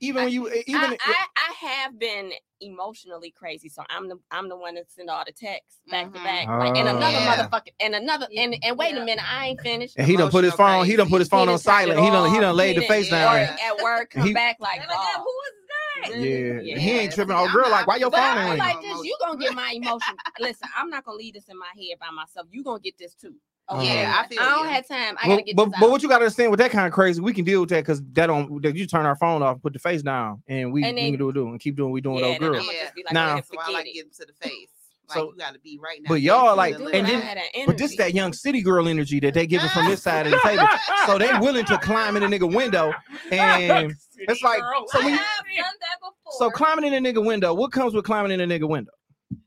Even 0.00 0.24
when 0.24 0.32
you, 0.32 0.48
even 0.66 0.80
I, 0.80 0.96
I, 1.00 1.24
I 1.36 1.66
have 1.68 1.98
been 1.98 2.32
emotionally 2.60 3.30
crazy, 3.30 3.68
so 3.68 3.82
I'm 3.90 4.08
the 4.08 4.18
I'm 4.30 4.48
the 4.48 4.56
one 4.56 4.74
that 4.76 4.90
send 4.90 5.10
all 5.10 5.24
the 5.26 5.32
texts 5.32 5.80
back 5.90 6.12
to 6.12 6.18
Mhm. 6.18 6.24
back, 6.24 6.46
like 6.48 6.76
and 6.76 6.88
Oh. 6.88 6.96
another 6.96 7.12
Yeah. 7.18 7.36
motherfucker, 7.48 7.72
and 7.80 7.94
another, 7.94 8.26
and 8.36 8.56
and 8.62 8.78
wait 8.78 8.94
Yeah. 8.94 9.02
a 9.02 9.04
minute, 9.04 9.24
I 9.30 9.48
ain't 9.48 9.60
finished. 9.60 9.94
and 9.98 10.06
he 10.06 10.16
done 10.16 10.30
put 10.30 10.44
his 10.44 10.54
Emotional 10.54 10.78
phone, 10.80 10.86
he 10.86 10.96
done 10.96 11.08
put 11.08 11.20
his 11.20 11.28
phone 11.28 11.48
He 11.48 11.52
on 11.54 11.58
silent. 11.58 11.98
it 11.98 12.02
He 12.02 12.10
done 12.10 12.30
he 12.30 12.36
off. 12.36 12.40
done 12.42 12.56
laid 12.56 12.76
the 12.76 12.82
face 12.82 13.10
down. 13.10 13.34
Or 13.34 13.38
at 13.38 13.82
work, 13.82 14.10
come 14.10 14.28
He- 14.28 14.32
back 14.34 14.56
like, 14.60 14.80
And 14.80 14.88
like, 14.88 14.98
who 15.16 15.22
is 15.22 16.12
that? 16.12 16.16
Yeah, 16.20 16.60
Yeah. 16.62 16.78
he 16.78 16.90
ain't 16.92 17.12
tripping. 17.12 17.34
See, 17.36 17.40
Oh, 17.42 17.46
I'm 17.46 17.52
girl, 17.52 17.70
like 17.70 17.86
why 17.86 17.96
your 17.96 18.10
phone 18.10 18.20
I 18.20 18.50
ain't 18.50 18.58
like 18.58 18.80
this, 18.82 19.02
you 19.04 19.16
gonna 19.20 19.38
get 19.38 19.54
my 19.54 19.72
emotion. 19.72 20.16
Listen, 20.38 20.68
I'm 20.76 20.90
not 20.90 21.04
gonna 21.04 21.16
leave 21.16 21.34
this 21.34 21.48
in 21.48 21.58
my 21.58 21.66
head 21.74 21.98
by 21.98 22.10
myself. 22.10 22.46
You 22.50 22.62
gonna 22.62 22.80
get 22.80 22.98
this 22.98 23.14
too. 23.14 23.34
Uh-huh. 23.68 23.82
Yeah, 23.82 24.22
I 24.24 24.28
feel 24.28 24.40
I 24.40 24.44
don't 24.50 24.64
you. 24.66 24.70
have 24.70 24.86
time. 24.88 25.16
I 25.20 25.26
But, 25.26 25.28
gotta 25.28 25.42
get 25.42 25.56
but, 25.56 25.64
this 25.70 25.80
but 25.80 25.90
what 25.90 26.02
you 26.02 26.08
gotta 26.08 26.24
understand 26.24 26.50
with 26.52 26.58
that 26.60 26.70
kind 26.70 26.86
of 26.86 26.92
crazy, 26.92 27.20
we 27.20 27.32
can 27.32 27.44
deal 27.44 27.60
with 27.60 27.70
that 27.70 27.80
because 27.80 28.00
that 28.12 28.26
don't 28.26 28.62
that 28.62 28.76
you 28.76 28.86
turn 28.86 29.06
our 29.06 29.16
phone 29.16 29.42
off, 29.42 29.60
put 29.60 29.72
the 29.72 29.78
face 29.80 30.02
down, 30.02 30.42
and 30.46 30.72
we, 30.72 30.84
And 30.84 30.94
we 30.94 31.00
then- 31.02 31.12
can 31.12 31.18
do 31.18 31.28
it, 31.30 31.32
do 31.32 31.48
and 31.48 31.58
keep 31.60 31.76
doing 31.76 31.90
what 31.90 31.94
we 31.94 32.00
doing 32.00 32.18
yeah, 32.18 32.28
with 32.30 32.38
then 32.40 32.48
old 32.48 32.56
I'ma 32.58 32.62
girls. 32.64 32.74
Yeah. 32.74 32.82
just 32.84 32.96
like, 33.06 33.12
Now- 33.14 33.34
"Go 33.36 33.42
why 33.54 33.64
I 33.66 33.70
like 33.72 33.86
it." 33.86 33.94
getting 33.94 34.10
to 34.12 34.26
the 34.26 34.32
face. 34.48 34.68
Like 35.08 35.18
So- 35.18 35.24
you 35.30 35.36
gotta 35.38 35.58
be 35.60 35.78
right 35.82 36.00
now. 36.02 36.08
but 36.08 36.20
y'all, 36.20 36.48
to 36.50 36.54
like- 36.54 36.78
Dude, 36.78 36.92
and 36.94 37.06
then- 37.06 37.38
But 37.66 37.78
this 37.78 37.96
that 37.96 38.12
young 38.14 38.32
city 38.32 38.60
girl 38.62 38.88
energy 38.88 39.20
that 39.20 39.34
they 39.34 39.46
giving 39.46 39.68
from 39.70 39.86
this 39.86 40.02
side 40.02 40.26
of 40.26 40.32
the 40.32 40.40
table. 40.44 40.66
So 41.06 41.16
they 41.18 41.30
willing 41.38 41.64
to 41.66 41.78
climb 41.78 42.16
in 42.16 42.22
a 42.24 42.26
nigga 42.26 42.52
window 42.52 42.92
and 43.32 43.92
it's 44.16 44.42
like 44.42 44.58
so 44.58 44.98
I 45.00 45.04
when 45.04 45.12
you, 45.12 45.18
have 45.18 45.18
done 45.18 45.64
that 45.80 45.98
before. 46.00 46.32
so 46.38 46.50
climbing 46.50 46.92
in 46.92 47.04
a 47.06 47.12
nigga 47.12 47.24
window, 47.24 47.54
what 47.54 47.70
comes 47.72 47.94
with 47.94 48.04
climbing 48.04 48.32
in 48.32 48.40
a 48.40 48.46
nigga 48.46 48.68
window? 48.68 48.90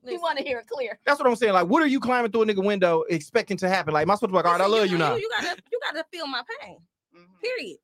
You 0.06 0.20
want 0.22 0.38
to 0.38 0.44
hear 0.44 0.60
it 0.60 0.68
clear. 0.68 1.00
That's 1.06 1.20
what 1.20 1.28
I'm 1.28 1.36
saying. 1.36 1.54
Like, 1.54 1.68
what 1.68 1.82
are 1.82 1.88
you 1.88 2.00
climbing 2.00 2.32
through 2.32 2.44
a 2.44 2.46
nigga 2.46 2.64
window 2.64 3.04
expecting 3.10 3.58
to 3.58 3.70
happen? 3.70 3.94
Like, 3.94 4.04
am 4.04 4.12
I 4.12 4.16
supposed 4.16 4.30
to 4.30 4.34
be 4.34 4.36
like, 4.36 4.46
all 4.46 4.52
right, 4.54 4.62
I 4.62 4.68
love 4.68 4.88
you 4.88 4.98
now? 4.98 5.16
You 5.16 5.30
gotta, 5.30 5.62
you 5.72 5.80
gotta 5.92 6.06
feel 6.12 6.28
my 6.28 6.42
pain. 6.62 6.78
Mhm. 7.16 7.26
Period. 7.42 7.78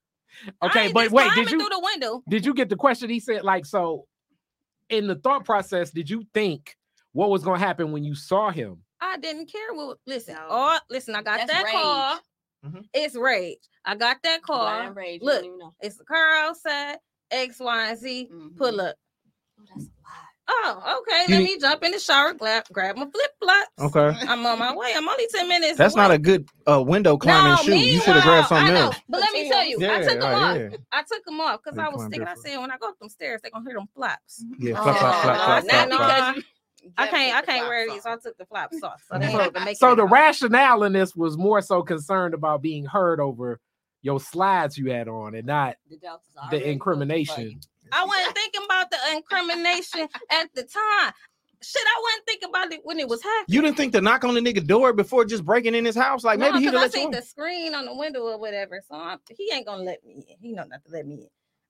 Okay, 0.64 0.92
but 0.92 1.12
wait, 1.12 1.32
did 1.36 1.50
you 1.52 1.60
through 1.60 1.70
the 1.70 1.82
window? 1.82 2.22
did 2.28 2.46
you 2.46 2.54
get 2.54 2.68
the 2.70 2.76
question 2.76 3.10
he 3.10 3.20
said 3.22 3.44
like 3.44 3.66
so 3.66 4.06
in 4.90 5.08
the 5.08 5.16
thought 5.16 5.46
process 5.46 5.92
did 5.92 6.10
you 6.10 6.26
think 6.34 6.76
what 7.14 7.30
was 7.30 7.42
going 7.42 7.58
to 7.60 7.66
happen 7.66 7.94
when 7.94 8.04
you 8.04 8.14
saw 8.16 8.52
him 8.52 8.84
I 9.00 9.18
didn't 9.18 9.52
care. 9.52 9.74
Well, 9.74 9.98
listen. 10.08 10.36
No. 10.36 10.48
Oh, 10.50 10.80
listen. 10.90 11.16
I 11.16 11.22
got 11.22 11.38
That's 11.40 11.52
that 11.52 11.64
rage. 11.66 11.74
call. 11.74 12.20
Mhm. 12.66 12.86
It's 12.94 13.16
rage. 13.16 13.60
I 13.86 13.96
got 13.96 14.18
that 14.24 14.42
call. 14.42 14.90
Rage, 14.92 15.22
Look, 15.22 15.44
don't 15.44 15.60
know. 15.60 15.74
It's 15.80 15.98
the 15.98 16.06
car 16.06 16.36
outside. 16.38 16.98
X, 17.30 17.60
Y, 17.60 17.90
and 17.90 18.00
Z. 18.00 18.30
Mhm. 18.32 18.56
Pull 18.58 18.82
up. 18.82 18.96
Oh, 19.60 19.64
that's 19.70 19.86
a 19.86 19.90
lie. 20.04 20.35
Oh, 20.48 21.00
okay. 21.02 21.24
You 21.32 21.36
Let 21.40 21.44
need- 21.44 21.54
me 21.56 21.60
jump 21.60 21.84
in 21.84 21.92
the 21.92 22.00
shower. 22.00 22.34
Grab, 22.34 22.66
grab 22.72 22.96
my 22.98 23.06
flip 23.10 23.32
flops. 23.42 23.96
Okay. 23.96 24.18
I'm 24.28 24.46
on 24.46 24.60
my 24.60 24.76
way. 24.76 24.94
I'm 24.96 25.08
only 25.08 25.26
ten 25.34 25.48
minutes. 25.48 25.78
That's 25.78 25.96
not 25.96 26.12
a 26.12 26.18
good 26.20 26.48
uh, 26.70 26.84
window 26.84 27.18
climbing 27.18 27.52
no, 27.54 27.58
shoe. 27.58 27.76
You 27.76 28.00
should 28.00 28.14
have 28.16 28.24
grabbed 28.24 28.48
something 28.50 28.68
I 28.68 28.74
know, 28.74 28.86
else. 28.86 28.96
But 29.10 29.22
let 29.22 29.34
me 29.34 29.50
tell 29.50 29.66
you, 29.66 29.78
I 29.78 30.02
took 30.02 30.20
them 30.20 30.20
like, 30.22 30.36
off. 30.36 30.58
yeah. 30.58 30.78
I 30.92 31.02
took 31.04 31.26
them 31.26 31.40
off 31.42 31.62
because 31.64 31.80
I 31.80 31.90
was 31.90 32.04
thinking. 32.04 32.28
I 32.28 32.36
said 32.36 32.58
when 32.60 32.70
I 32.72 32.78
go 32.78 32.90
up 32.90 33.00
them 33.00 33.10
stairs, 33.10 33.42
they're 33.42 33.52
gonna 33.52 33.66
hear 33.68 33.78
them 33.78 33.88
flops. 33.96 34.44
Yeah, 34.60 34.76
Oh, 34.80 34.84
flap, 34.84 34.98
flap, 34.98 35.24
flap, 35.24 35.24
no, 35.26 35.40
flap, 35.40 35.58
it's 35.64 35.66
flap, 35.66 35.90
not 35.90 36.36
because 36.36 36.44
I 36.98 37.08
can't. 37.08 37.36
I 37.38 37.42
can't 37.42 37.68
wear 37.68 37.90
these. 37.90 38.06
off. 38.06 38.20
I 38.20 38.30
took 38.30 38.38
the 38.38 38.46
flops 38.46 38.84
off. 38.84 39.02
So, 39.12 39.18
they 39.18 39.32
So- 39.32 39.42
ain't 39.42 39.66
make 39.66 39.78
so 39.78 39.88
it 39.94 39.96
the 39.96 40.04
anymore. 40.04 40.10
rationale 40.18 40.84
in 40.84 40.94
this 40.94 41.16
was 41.16 41.38
more 41.38 41.62
so 41.62 41.82
concerned 41.82 42.34
about 42.36 42.62
being 42.62 42.86
heard 42.86 43.20
over 43.20 43.60
your 44.04 44.20
slides 44.20 44.78
you 44.78 44.92
had 44.92 45.08
on 45.08 45.34
and 45.34 45.48
not 45.48 45.78
The 45.90 45.98
the 45.98 46.40
already 46.40 46.66
incrimination 46.72 47.60
I 47.96 48.06
wasn't 48.06 48.36
thinking 48.36 48.62
about 48.66 48.92
the 48.92 48.98
incrimination 49.16 50.08
at 50.32 50.54
the 50.54 50.64
time. 50.64 51.14
Shit, 51.62 51.82
I 51.84 52.02
wasn't 52.04 52.26
thinking 52.28 52.50
about 52.50 52.72
it 52.74 52.82
when 52.84 53.00
it 53.00 53.08
was 53.08 53.24
happening. 53.24 53.56
You 53.56 53.62
didn't 53.62 53.78
think 53.78 53.94
to 53.94 54.02
knock 54.02 54.24
on 54.24 54.36
the 54.36 54.42
nigga 54.42 54.66
door 54.66 54.94
before 54.94 55.26
just 55.26 55.44
breaking 55.46 55.74
in 55.74 55.86
his 55.86 55.96
house? 55.96 56.24
Like, 56.24 56.38
maybe 56.38 56.60
he'd 56.60 56.66
because 56.66 56.76
I 56.78 56.82
let 56.82 56.94
you 56.96 57.02
see 57.02 57.08
the 57.12 57.22
screen 57.24 57.74
on 57.74 57.86
the 57.86 57.96
window 57.96 58.22
or 58.22 58.38
whatever, 58.38 58.82
so 58.88 58.96
I'm, 58.96 59.20
he 59.36 59.50
ain't 59.54 59.66
gonna 59.66 59.84
let 59.84 60.06
me 60.06 60.24
in. 60.28 60.36
He 60.42 60.52
know 60.54 60.64
not 60.66 60.84
to 60.86 60.92
let 60.92 61.08
me 61.08 61.16
in. 61.16 61.28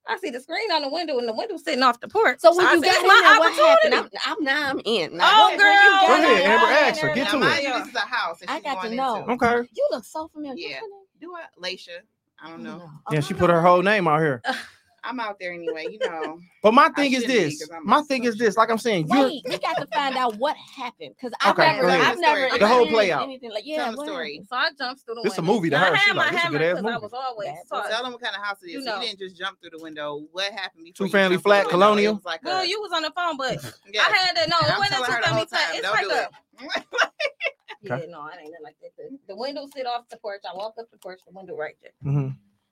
I 0.08 0.18
see 0.18 0.30
the 0.30 0.40
screen 0.40 0.70
on 0.70 0.82
the 0.82 0.88
window 0.88 1.18
and 1.18 1.26
the 1.26 1.32
window 1.32 1.56
sitting 1.56 1.82
off 1.82 1.98
the 2.00 2.08
porch. 2.08 2.38
So 2.40 2.54
when 2.54 2.66
I 2.66 2.74
you 2.74 2.80
said, 2.82 2.92
got 2.92 3.00
in 3.02 3.08
my 3.08 3.20
there, 3.24 3.38
what 3.38 3.52
happened? 3.54 3.94
opportunity." 3.94 4.18
I'm, 4.26 4.38
I'm 4.38 4.44
now 4.44 4.70
I'm 4.70 4.80
in. 4.84 5.10
Oh, 5.14 5.16
Now, 5.16 5.48
when- 5.48 5.58
when 5.58 5.58
you 5.58 5.64
girl. 5.64 6.06
Go 6.06 6.14
ahead, 6.14 6.44
Amber, 6.44 6.66
I 6.66 6.88
ask 6.90 7.00
her. 7.00 7.14
Get 7.14 7.30
to 7.30 7.38
mind 7.38 7.58
it. 7.58 7.64
you, 7.64 7.78
this 7.78 7.88
is 7.88 7.94
a 7.94 8.00
house. 8.00 8.40
And 8.42 8.50
I 8.50 8.54
she's 8.56 8.64
got 8.64 8.82
to 8.82 8.94
know. 8.94 9.16
into. 9.28 9.44
Okay. 9.44 9.68
You 9.72 9.88
look 9.92 10.04
so 10.04 10.28
familiar. 10.28 10.54
Yeah. 10.58 10.68
What's 10.68 10.80
your 10.82 10.90
name? 10.90 11.06
Do 11.20 11.30
what, 11.32 11.50
Laisha? 11.60 12.00
I 12.40 12.50
don't 12.50 12.62
know. 12.62 12.90
Yeah, 13.10 13.20
she 13.20 13.34
put 13.34 13.48
her 13.50 13.62
whole 13.62 13.82
name 13.82 14.06
out 14.06 14.20
here. 14.20 14.42
I'm 15.06 15.20
out 15.20 15.38
there 15.38 15.52
anyway. 15.52 15.86
You 15.90 15.98
know. 16.00 16.40
But 16.62 16.74
my 16.74 16.88
thing 16.88 17.12
is 17.12 17.20
shouldn't 17.22 17.38
be, 17.38 17.44
this. 17.44 17.60
'cause 17.60 17.70
I'm 17.76 17.86
My 17.86 18.00
a 18.00 18.02
thing 18.02 18.24
is 18.24 18.36
this. 18.36 18.56
Like 18.56 18.70
I'm 18.70 18.78
saying, 18.78 19.06
you're 19.08 19.26
Wait, 19.28 19.42
we 19.48 19.56
got 19.58 19.76
to 19.76 19.86
find 19.94 20.16
out 20.16 20.36
what 20.38 20.56
happened 20.56 21.14
because 21.16 21.32
I've 21.40 21.52
Okay, 21.56 21.76
never. 21.76 21.88
I've 21.88 22.18
never 22.18 22.48
The 22.50 22.58
The 22.58 22.66
whole 22.66 22.88
play 22.88 23.12
out. 23.12 23.22
anything 23.22 23.52
like 23.52 23.62
yeah. 23.64 23.84
Tell 23.84 23.92
the 23.92 23.98
what 23.98 24.06
story. 24.08 24.42
So 24.50 24.56
I 24.56 24.70
jumped 24.76 25.04
through 25.04 25.14
the 25.16 25.20
This 25.22 25.38
a 25.38 25.42
window. 25.42 25.52
movie 25.54 25.70
to 25.70 25.76
And 25.76 25.84
I 25.84 25.88
her. 25.90 25.96
She 25.98 26.12
like, 26.12 26.30
this 26.32 26.40
a 26.40 26.42
hammer 26.42 26.58
good-ass 26.58 26.74
'cause 26.74 26.84
I 26.84 26.90
movie. 26.94 27.02
was 27.04 27.12
always 27.12 27.48
Bad 27.48 27.68
taught. 27.68 27.88
Tell 27.90 28.02
them 28.02 28.12
what 28.12 28.20
kind 28.22 28.34
of 28.36 28.42
house 28.42 28.56
it 28.62 28.66
is. 28.66 28.72
You 28.72 28.82
so 28.82 28.90
know. 28.90 29.00
you 29.00 29.06
didn't 29.06 29.18
just 29.20 29.36
jump 29.36 29.60
through 29.60 29.70
the 29.78 29.82
window. 29.84 30.26
What 30.32 30.52
happened 30.52 30.84
before? 30.84 31.06
Two-family 31.06 31.36
jumped 31.36 31.44
through 31.46 31.52
the 31.52 31.56
flat, 31.62 31.68
colonial? 31.70 32.16
It 32.16 32.24
like 32.24 32.42
Well, 32.42 32.62
a, 32.62 32.66
you 32.66 32.80
was 32.80 32.90
on 32.92 33.02
the 33.02 33.12
phone, 33.12 33.36
but 33.36 33.62
yeah. 33.94 34.02
I 34.02 34.16
had 34.16 34.34
to 34.42 34.50
know. 34.50 34.56
And 34.62 34.72
It 34.72 34.78
wasn't 34.78 34.90
telling 34.94 35.10
her 35.12 35.16
two 35.18 35.22
the 35.22 35.28
whole 35.28 35.44
family 35.44 35.46
flat. 35.46 35.66
time. 35.68 35.74
It's 35.76 35.82
Don't 35.82 36.08
like 36.10 36.10
a 36.10 36.96
yeah, 37.82 37.96
no, 38.10 38.26
it 38.26 38.40
ain't 38.42 38.50
nothing 38.50 38.64
like 38.64 38.76
that. 38.82 38.90
The, 38.96 39.18
the 39.28 39.36
window 39.36 39.66
sit 39.72 39.86
off 39.86 40.08
the 40.10 40.16
porch. 40.16 40.42
I 40.50 40.56
walk 40.56 40.74
up 40.80 40.90
the 40.90 40.98
porch, 40.98 41.20
the 41.26 41.32
window 41.32 41.54
right 41.54 41.76
there. 41.80 41.92
Mm-hmm. 42.04 42.28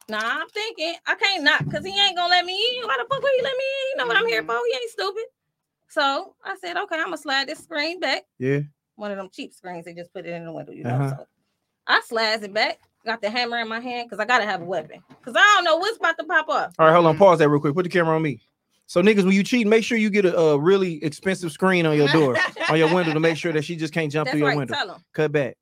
Nah, 0.09 0.19
I'm 0.23 0.49
thinking 0.49 0.95
I 1.07 1.15
can't 1.15 1.43
knock 1.45 1.65
because 1.65 1.85
he 1.85 1.99
ain't 1.99 2.17
gonna 2.17 2.29
let 2.31 2.45
me 2.45 2.53
in. 2.53 2.87
Why 2.87 2.97
the 2.99 3.07
fuck 3.09 3.23
would 3.23 3.33
he 3.37 3.43
let 3.43 3.57
me 3.57 3.65
in? 3.65 3.87
He 3.93 3.99
know 3.99 4.07
what 4.07 4.17
I'm 4.17 4.27
here 4.27 4.43
Mhm. 4.43 4.47
for. 4.47 4.61
He 4.71 4.75
ain't 4.77 4.91
stupid. 4.91 5.25
So 5.89 6.35
I 6.45 6.57
said, 6.57 6.77
okay, 6.77 6.97
I'm 6.97 7.05
gonna 7.07 7.17
slide 7.19 7.49
this 7.49 7.61
screen 7.61 8.01
back. 8.01 8.25
yeah. 8.39 8.61
One 8.97 9.11
of 9.11 9.17
them 9.17 9.29
cheap 9.33 9.53
screens, 9.53 9.87
they 9.87 9.95
just 9.95 10.13
put 10.13 10.25
it 10.25 10.31
in 10.31 10.45
the 10.45 10.53
window, 10.53 10.73
you 10.73 10.85
know. 10.85 10.91
Uh-huh. 10.95 11.17
So 11.17 11.27
I 11.87 12.01
slides 12.07 12.43
it 12.45 12.55
back, 12.55 12.79
got 13.05 13.21
the 13.21 13.29
hammer 13.29 13.59
in 13.59 13.69
my 13.69 13.81
hand 13.81 14.09
because 14.09 14.21
I 14.21 14.25
gotta 14.25 14.45
have 14.45 14.63
a 14.63 14.65
weapon. 14.65 15.03
Cause 15.23 15.35
I 15.37 15.41
don't 15.57 15.65
know 15.65 15.77
what's 15.79 15.97
about 15.97 16.17
to 16.19 16.25
pop 16.25 16.49
up. 16.49 16.73
All 16.79 16.87
right, 16.87 16.93
hold 16.95 17.07
on. 17.07 17.17
Mhm. 17.17 17.19
Pause 17.19 17.39
that 17.41 17.49
real 17.49 17.61
quick. 17.61 17.75
Put 17.75 17.83
the 17.85 17.89
camera 17.91 18.15
on 18.15 18.23
me. 18.23 18.41
So 18.87 19.03
niggas, 19.03 19.25
when 19.25 19.33
you 19.33 19.43
cheat, 19.43 19.67
make 19.67 19.83
sure 19.83 19.97
you 19.99 20.11
get 20.11 20.27
a, 20.27 20.37
a 20.39 20.59
really 20.59 21.03
expensive 21.03 21.51
screen 21.51 21.87
on 21.87 21.97
your 21.97 22.09
door, 22.09 22.37
on 22.69 22.79
your 22.79 22.93
window, 22.95 23.13
to 23.15 23.21
make 23.21 23.37
sure 23.37 23.53
that 23.53 23.65
she 23.65 23.77
just 23.77 23.95
can't 23.95 24.13
jump 24.13 24.27
That's 24.27 24.33
through 24.35 24.41
your 24.41 24.49
right, 24.51 24.57
window. 24.59 24.75
tell 24.75 24.87
them. 24.89 25.05
Cut 25.15 25.33
back. 25.33 25.57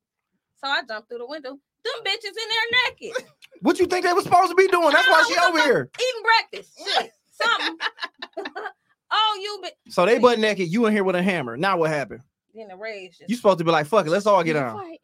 So 0.62 0.68
I 0.68 0.82
jumped 0.82 1.08
through 1.08 1.18
the 1.18 1.26
window. 1.26 1.50
Them 1.50 2.04
bitches 2.04 2.24
in 2.26 2.34
there 2.34 2.82
naked, 3.12 3.24
What 3.60 3.78
you 3.78 3.86
think 3.86 4.04
they 4.04 4.12
was 4.12 4.24
supposed 4.24 4.50
to 4.50 4.56
be 4.56 4.66
doing? 4.68 4.90
That's 4.90 5.08
why 5.08 5.24
she 5.28 5.38
over 5.46 5.62
here. 5.62 5.90
eating 5.98 6.22
breakfast. 6.22 6.78
Shit, 6.78 7.10
something. 7.30 7.76
oh, 9.10 9.38
you 9.42 9.60
be 9.62 9.90
So 9.92 10.06
they 10.06 10.18
butt 10.18 10.38
naked. 10.38 10.68
You 10.68 10.86
in 10.86 10.92
here 10.92 11.04
with 11.04 11.16
a 11.16 11.22
hammer. 11.22 11.56
Now 11.56 11.76
what 11.76 11.90
happened? 11.90 12.22
then 12.54 12.68
the 12.68 12.76
rage. 12.76 13.18
Just, 13.18 13.30
You 13.30 13.36
supposed 13.36 13.58
to 13.58 13.64
be 13.64 13.70
like, 13.70 13.86
fuck 13.86 14.06
it, 14.06 14.10
let's 14.10 14.26
all 14.26 14.42
get 14.44 14.56
on. 14.56 14.76
fight. 14.76 14.98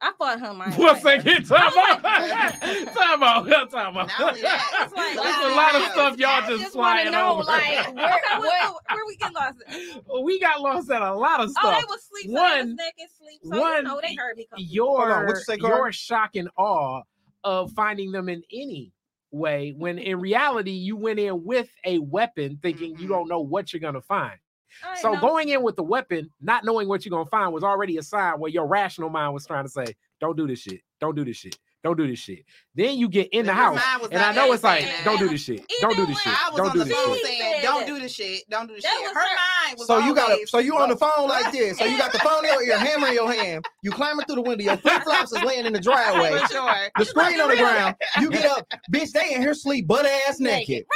I 0.00 0.12
fought 0.18 0.38
him. 0.40 0.60
I 0.60 0.66
ain't 0.66 0.76
One 0.78 0.96
fight 0.96 1.24
time 1.24 1.52
out, 1.52 2.02
time 2.02 3.22
out, 3.22 3.70
time 3.70 3.96
out. 3.96 4.10
Not 4.18 4.34
It's 4.36 4.42
like- 4.42 5.14
There's 5.14 5.52
a 5.52 5.54
lot 5.54 5.74
of 5.76 5.82
stuff 5.92 6.18
y'all 6.18 6.28
I 6.30 6.48
just 6.48 6.62
just 6.62 6.76
wanna 6.76 7.02
flying 7.04 7.12
know, 7.12 7.32
over. 7.34 7.44
like, 7.44 7.62
where- 7.94 8.04
Okay, 8.06 8.40
where, 8.40 8.70
where 8.90 9.06
we 9.06 9.16
get 9.16 9.32
lost? 9.32 9.56
at? 9.68 10.22
we 10.24 10.40
got 10.40 10.60
lost 10.60 10.90
at 10.90 11.00
a 11.00 11.14
lot 11.14 11.40
of 11.40 11.50
Oh, 11.62 11.70
they 11.70 11.78
stuff. 11.78 11.88
was 11.88 12.04
sleep. 12.10 12.26
so 12.26 12.32
they 12.32 12.34
was 12.34 12.56
One- 12.66 12.76
naked 12.76 13.08
sleep. 13.18 13.40
So 13.44 13.60
one- 13.60 13.76
you 13.76 13.82
know 13.82 14.00
they 14.02 14.14
heard 14.16 14.36
me. 14.36 14.46
Come 14.50 14.58
through. 14.66 14.84
Hold 14.84 15.00
on, 15.00 15.08
your 15.08 15.26
what 15.26 15.36
you 15.36 15.42
say, 15.44 15.56
your 15.60 15.92
shock 15.92 16.30
and 16.34 16.48
awe 16.58 17.02
of 17.44 17.72
finding 17.72 18.12
them 18.12 18.28
in 18.28 18.42
any 18.52 18.92
way 19.30 19.74
when 19.76 19.98
in 19.98 20.20
reality 20.20 20.70
you 20.70 20.96
went 20.96 21.18
in 21.18 21.44
with 21.44 21.68
a 21.84 21.98
weapon 21.98 22.58
thinking 22.62 22.96
you 22.98 23.06
Mhm. 23.06 23.10
don't 23.10 23.28
know 23.28 23.40
what 23.40 23.72
you're 23.72 23.80
gonna 23.80 24.00
find. 24.00 24.38
I 24.82 25.00
So 25.00 25.12
know. 25.12 25.20
going 25.20 25.48
in 25.50 25.62
with 25.62 25.76
the 25.76 25.82
weapon, 25.82 26.28
not 26.40 26.64
knowing 26.64 26.88
what 26.88 27.04
you're 27.04 27.10
gonna 27.10 27.26
find, 27.30 27.52
was 27.52 27.64
already 27.64 27.96
a 27.98 28.02
sign 28.02 28.38
where 28.40 28.50
your 28.50 28.66
rational 28.66 29.10
mind 29.10 29.34
was 29.34 29.46
trying 29.46 29.64
to 29.64 29.70
say, 29.70 29.94
"Don't 30.20 30.36
do 30.36 30.46
this 30.46 30.60
shit. 30.60 30.80
Don't 31.00 31.14
do 31.14 31.24
this 31.24 31.36
shit. 31.36 31.58
Don't 31.84 31.96
do 31.96 32.06
this 32.08 32.18
shit." 32.18 32.44
Then 32.74 32.98
you 32.98 33.08
get 33.08 33.28
in 33.32 33.46
the 33.46 33.52
house, 33.52 33.80
and 34.10 34.20
I 34.20 34.32
know 34.32 34.52
it's 34.52 34.64
like, 34.64 34.84
"Don't 35.04 35.18
do 35.18 35.28
this 35.28 35.42
shit. 35.42 35.64
Don't 35.80 35.94
do 35.96 36.06
this 36.06 36.20
shit. 36.20 36.32
I 36.32 36.50
was 36.50 36.56
Don't 36.56 36.70
on 36.70 36.72
do 36.72 36.78
the 36.80 36.84
this 36.86 36.94
phone 36.94 37.14
shit." 37.16 37.26
Saying, 37.26 37.62
"Don't 37.62 37.86
do 37.86 37.98
the 38.00 38.08
shit. 38.08 38.42
Don't 38.50 38.66
do 38.66 38.74
the 38.74 38.80
That 38.80 38.96
shit." 38.98 39.14
Her 39.14 39.20
her- 39.20 39.36
mind 39.66 39.78
was 39.78 39.86
So 39.86 39.98
you 39.98 40.14
got 40.14 40.30
always, 40.30 40.50
so 40.50 40.58
you 40.58 40.76
on 40.78 40.88
the 40.88 40.96
phone 40.96 41.28
like 41.28 41.52
this. 41.52 41.78
So 41.78 41.84
you 41.84 41.96
got 41.98 42.12
the 42.12 42.18
phone 42.18 42.44
in 42.44 42.52
your 42.52 42.62
ear, 42.62 42.78
hammer 42.78 43.08
in 43.08 43.14
your 43.14 43.32
hand. 43.32 43.64
You 43.82 43.92
climbing 43.92 44.24
through 44.26 44.36
the 44.36 44.42
window. 44.42 44.64
Your 44.64 44.76
flip 44.78 45.02
flops 45.04 45.32
is 45.32 45.42
laying 45.42 45.66
in 45.66 45.72
the 45.72 45.80
driveway. 45.80 46.30
The 46.30 47.04
screen 47.04 47.40
on 47.40 47.50
the 47.50 47.56
ground. 47.56 47.96
You 48.20 48.30
get 48.30 48.46
up, 48.46 48.66
bitch. 48.92 49.12
They 49.12 49.34
in 49.34 49.42
here 49.42 49.54
sleep 49.54 49.86
butt 49.86 50.06
ass 50.06 50.40
naked. 50.40 50.86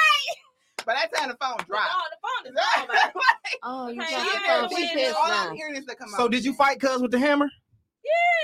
By 0.86 0.94
that 0.94 1.14
time, 1.14 1.28
the 1.28 1.36
phone 1.38 1.58
dropped. 1.66 1.92
Oh, 1.92 2.02
the 2.10 2.50
phone 2.50 2.54
is 2.54 2.58
gone, 2.76 2.88
like, 3.14 3.14
Oh, 3.62 3.88
you 3.88 4.00
Okay, 4.00 4.10
got 4.10 4.68
the 4.70 4.76
phone. 4.76 4.88
Pissed 4.94 5.16
All 5.16 5.28
now. 5.28 5.48
I'm 5.50 5.54
hearing 5.54 5.76
is 5.76 5.84
to 5.84 5.94
come 5.94 6.08
So 6.16 6.28
did 6.28 6.44
you 6.46 6.54
fight 6.54 6.80
cuz 6.80 7.02
with 7.02 7.10
the 7.10 7.18
hammer? 7.18 7.50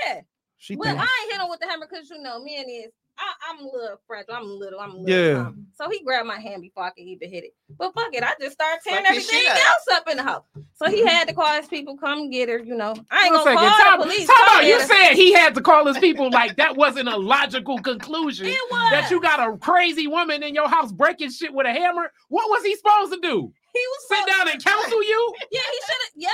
Yeah. 0.05 0.21
She 0.57 0.75
Well, 0.75 0.89
think- 0.89 0.99
I 1.01 1.23
ain't 1.23 1.31
hit 1.33 1.41
him 1.41 1.49
with 1.49 1.59
the 1.59 1.67
hammer 1.67 1.87
because 1.89 2.09
you 2.09 2.21
know, 2.21 2.39
men 2.43 2.65
is 2.69 2.91
I, 3.17 3.33
I'm 3.49 3.59
a 3.65 3.69
little 3.69 3.99
fragile. 4.07 4.33
I'm 4.35 4.43
a 4.43 4.53
little. 4.53 4.79
I'm 4.79 4.91
a 4.91 4.97
little. 4.97 5.09
Yeah. 5.09 5.43
something. 5.45 5.65
So 5.75 5.89
he 5.89 6.03
grabbed 6.03 6.27
my 6.27 6.37
hand 6.39 6.61
before 6.61 6.83
I 6.83 6.89
could 6.89 7.05
even 7.05 7.29
hit 7.29 7.45
it. 7.45 7.53
But 7.77 7.93
fuck 7.93 8.13
it, 8.13 8.23
I 8.23 8.33
just 8.39 8.53
started 8.53 8.81
tearing 8.83 9.03
Fuck 9.05 9.11
everything 9.11 9.39
shit 9.41 9.51
up. 9.51 9.57
else 9.57 9.85
up 9.93 10.09
in 10.09 10.17
the 10.17 10.23
house. 10.23 10.43
So 10.75 10.89
he 10.89 10.97
mm-hmm. 10.99 11.07
had 11.07 11.27
to 11.29 11.33
call 11.33 11.55
his 11.55 11.67
people 11.67 11.97
come 11.97 12.29
get 12.29 12.49
her. 12.49 12.59
You 12.59 12.75
know, 12.75 12.93
I 13.11 13.25
ain't 13.25 13.33
One 13.33 13.45
gonna 13.45 13.57
second, 13.57 13.69
call 13.69 13.79
time, 13.79 13.99
the 13.99 14.05
police. 14.05 14.27
time 14.27 14.35
come 14.35 14.57
out. 14.57 14.65
You 14.65 14.79
her. 14.79 14.85
said 14.85 15.13
he 15.13 15.33
had 15.33 15.55
to 15.55 15.61
call 15.61 15.85
his 15.85 15.97
people 15.99 16.29
like 16.29 16.57
that 16.57 16.75
wasn't 16.75 17.07
a 17.07 17.17
logical 17.17 17.79
conclusion. 17.79 18.47
it 18.47 18.59
was 18.69 18.91
That 18.91 19.09
you 19.09 19.21
got 19.21 19.39
a 19.39 19.57
crazy 19.57 20.07
woman 20.07 20.43
in 20.43 20.53
your 20.53 20.67
house 20.67 20.91
breaking 20.91 21.31
shit 21.31 21.53
with 21.53 21.65
a 21.67 21.71
hammer. 21.71 22.11
What 22.29 22.49
was 22.49 22.63
he 22.63 22.75
supposed 22.75 23.13
to 23.13 23.19
do? 23.21 23.51
He 23.73 23.79
was 23.79 24.07
Sit 24.07 24.17
supposed- 24.17 24.37
down 24.37 24.49
and 24.49 24.63
counsel 24.63 25.03
you? 25.03 25.33
Yeah, 25.51 25.59
he 25.71 25.79
should 25.85 26.01
have. 26.03 26.11
Yep. 26.15 26.31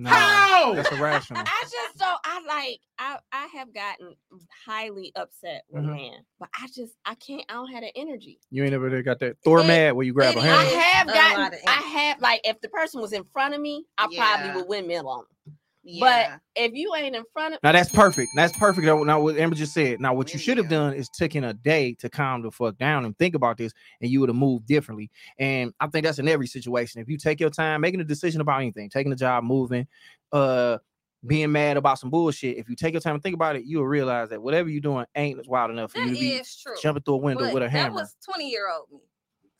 No, 0.00 0.10
How? 0.10 0.74
That's 0.74 0.92
irrational. 0.92 1.42
I 1.44 1.62
just 1.64 1.98
don't. 1.98 2.18
I 2.24 2.40
like. 2.46 2.80
I 3.00 3.18
I 3.32 3.46
have 3.48 3.74
gotten 3.74 4.14
highly 4.64 5.10
upset 5.16 5.64
with 5.70 5.82
Mhm. 5.82 5.90
man, 5.96 6.24
but 6.38 6.48
I 6.54 6.68
just 6.68 6.92
I 7.04 7.16
can't. 7.16 7.44
I 7.48 7.54
don't 7.54 7.72
have 7.72 7.82
the 7.82 7.90
energy. 7.96 8.38
You 8.52 8.62
ain't 8.62 8.72
ever 8.74 9.02
got 9.02 9.18
that 9.18 9.38
Thor 9.42 9.58
It- 9.60 9.66
mad 9.66 9.94
where 9.94 10.06
you 10.06 10.12
grab 10.12 10.36
a 10.36 10.38
it 10.38 10.42
hammer. 10.44 10.56
I 10.56 10.64
have 10.66 11.08
a 11.08 11.12
gotten. 11.12 11.58
I 11.66 11.72
have 11.72 12.20
like 12.20 12.40
if 12.44 12.60
the 12.60 12.68
person 12.68 13.00
was 13.00 13.12
in 13.12 13.24
front 13.24 13.54
of 13.54 13.60
me, 13.60 13.86
I 13.98 14.06
Yeah. 14.08 14.36
probably 14.36 14.60
would 14.62 14.68
windmill 14.68 15.08
on. 15.08 15.24
them. 15.46 15.57
Yeah. 15.90 16.36
If 16.54 16.72
you 16.74 16.94
ain't 16.94 17.16
in 17.16 17.24
front 17.32 17.54
of, 17.54 17.60
Now 17.62 17.72
that's 17.72 17.90
perfect. 17.90 18.28
That's 18.36 18.56
perfect. 18.58 18.86
Now 18.86 19.02
now 19.04 19.20
what 19.20 19.38
Amber 19.38 19.56
just 19.56 19.72
said. 19.72 20.00
Now 20.00 20.12
what 20.12 20.32
you 20.34 20.38
should 20.38 20.58
have 20.58 20.68
done 20.68 20.92
is 20.92 21.08
taken 21.08 21.44
a 21.44 21.54
day 21.54 21.94
to 22.00 22.10
calm 22.10 22.42
the 22.42 22.50
fuck 22.50 22.76
down 22.76 23.04
and 23.06 23.16
think 23.16 23.34
about 23.34 23.56
this, 23.56 23.72
and 24.02 24.10
you 24.10 24.20
would 24.20 24.28
have 24.28 24.36
moved 24.36 24.66
differently. 24.66 25.10
And 25.38 25.72
I 25.80 25.86
think 25.86 26.04
that's 26.04 26.18
in 26.18 26.28
every 26.28 26.46
situation. 26.46 27.00
If 27.00 27.08
you 27.08 27.16
take 27.16 27.40
your 27.40 27.50
time 27.50 27.80
making 27.80 28.00
a 28.00 28.04
decision 28.04 28.40
about 28.42 28.60
anything, 28.60 28.90
taking 28.90 29.12
a 29.12 29.16
job, 29.16 29.44
moving, 29.44 29.86
uh, 30.32 30.78
being 31.26 31.50
mad 31.50 31.76
about 31.76 31.98
some 31.98 32.10
bullshit. 32.10 32.58
If 32.58 32.68
you 32.68 32.76
take 32.76 32.92
your 32.94 33.00
time 33.00 33.14
and 33.14 33.22
think 33.22 33.34
about 33.34 33.56
it, 33.56 33.64
you 33.64 33.78
will 33.78 33.86
realize 33.86 34.28
that 34.28 34.42
whatever 34.42 34.68
you're 34.68 34.80
doing 34.80 35.06
ain't 35.16 35.46
wild 35.48 35.70
enough 35.70 35.92
for 35.92 35.98
That 35.98 36.08
you 36.08 36.14
to 36.14 36.20
be 36.20 36.42
true. 36.62 36.74
jumping 36.82 37.02
through 37.02 37.14
a 37.14 37.18
window 37.18 37.44
But 37.44 37.54
with 37.54 37.62
a 37.64 37.68
hammer. 37.68 37.88
That 37.88 37.94
was 37.94 38.16
20 38.24 38.48
year 38.48 38.70
old 38.70 38.90
me. 38.92 39.00